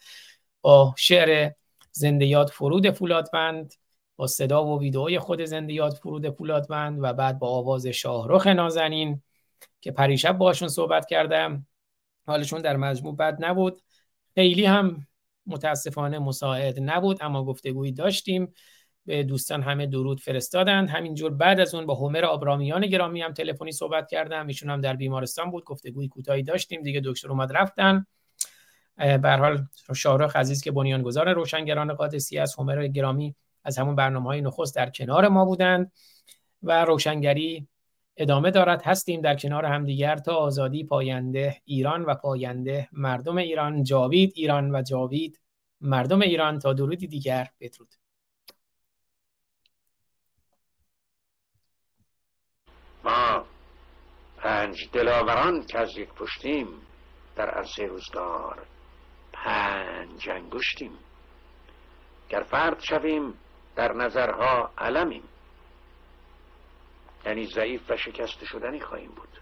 با 0.61 0.95
شعر 0.97 1.51
زنده 1.91 2.25
یاد 2.25 2.49
فرود 2.49 2.89
فولادوند 2.89 3.73
با 4.15 4.27
صدا 4.27 4.65
و 4.65 4.79
ویدئوی 4.79 5.19
خود 5.19 5.45
زنده 5.45 5.73
یاد 5.73 5.93
فرود 5.93 6.29
فولادوند 6.29 6.99
و 7.01 7.13
بعد 7.13 7.39
با 7.39 7.49
آواز 7.49 7.87
شاهرخ 7.87 8.47
نازنین 8.47 9.21
که 9.81 9.91
پریشب 9.91 10.37
باشون 10.37 10.67
صحبت 10.67 11.05
کردم. 11.05 11.67
حالشون 12.27 12.61
در 12.61 12.77
مجموع 12.77 13.15
بد 13.15 13.37
نبود. 13.39 13.81
خیلی 14.35 14.65
هم 14.65 15.07
متاسفانه 15.45 16.19
مساعد 16.19 16.79
نبود 16.79 17.17
اما 17.21 17.45
گفتگویی 17.45 17.91
داشتیم. 17.91 18.53
به 19.05 19.23
دوستان 19.23 19.63
همه 19.63 19.85
درود 19.85 20.19
فرستادند 20.19 20.89
همینجور 20.89 21.33
بعد 21.33 21.59
از 21.59 21.75
اون 21.75 21.85
با 21.85 21.95
همر 21.95 22.25
آبرامیان 22.25 22.87
گرامی 22.87 23.21
هم 23.21 23.33
تلفنی 23.33 23.71
صحبت 23.71 24.09
کردم. 24.09 24.47
ایشون 24.47 24.69
هم 24.69 24.81
در 24.81 24.95
بیمارستان 24.95 25.51
بود. 25.51 25.63
گفتگوی 25.63 26.07
کوتاهی 26.07 26.43
داشتیم. 26.43 26.81
دیگه 26.81 27.01
دکتر 27.05 27.29
اومد 27.29 27.57
رفتن. 27.57 28.05
به 28.97 29.31
حال 29.31 29.67
شارخ 29.95 30.35
عزیز 30.35 30.61
که 30.63 30.71
بنیانگذار 30.71 31.33
روشنگران 31.33 31.93
قادسی 31.93 32.37
از 32.39 32.55
همر 32.55 32.87
گرامی 32.87 33.35
از 33.63 33.77
همون 33.77 33.95
برنامه 33.95 34.25
های 34.25 34.41
نخست 34.41 34.75
در 34.75 34.89
کنار 34.89 35.27
ما 35.27 35.45
بودند 35.45 35.91
و 36.63 36.85
روشنگری 36.85 37.67
ادامه 38.17 38.51
دارد. 38.51 38.81
هستیم 38.81 39.21
در 39.21 39.35
کنار 39.35 39.65
همدیگر 39.65 40.17
تا 40.17 40.35
آزادی 40.35 40.83
پاینده 40.83 41.61
ایران 41.65 42.05
و 42.05 42.15
پاینده 42.15 42.89
مردم 42.91 43.37
ایران. 43.37 43.83
جاوید 43.83 44.33
ایران 44.35 44.75
و 44.75 44.81
جاوید 44.81 45.39
مردم 45.81 46.21
ایران. 46.21 46.59
تا 46.59 46.73
درودی 46.73 47.07
دیگر 47.07 47.47
بدرود. 47.59 47.95
ما 53.03 53.45
پنج 54.37 54.89
دلاوران 54.93 55.65
که 55.65 55.79
از 55.79 55.97
یک 55.97 56.09
پشتیم 56.09 56.67
در 57.35 57.49
عرصه 57.49 57.85
روزگار 57.85 58.65
پنج 59.43 60.29
انگشتیم. 60.29 60.91
گر 62.29 62.43
فرد 62.43 62.79
شویم 62.79 63.33
در 63.75 63.93
نظرها 63.93 64.71
علمیم. 64.77 65.23
یعنی 67.25 67.45
ضعیف 67.45 67.91
و 67.91 67.97
شکست 67.97 68.45
شدنی 68.45 68.79
خواهیم 68.79 69.11
بود. 69.11 69.41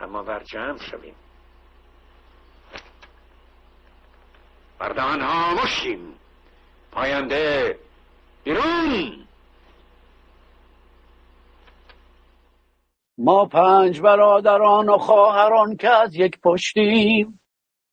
اما 0.00 0.22
بر 0.22 0.42
جمع 0.42 0.78
شویم. 0.78 1.14
بردهان 4.78 5.20
ها 5.20 5.54
مشتیم 5.54 6.14
پاینده 6.92 7.78
بیرون. 8.44 9.26
ما 13.18 13.46
پنج 13.46 14.00
برادران 14.00 14.88
و 14.88 14.98
خواهران 14.98 15.76
که 15.76 15.88
از 15.88 16.14
یک 16.14 16.40
پشتیم. 16.40 17.40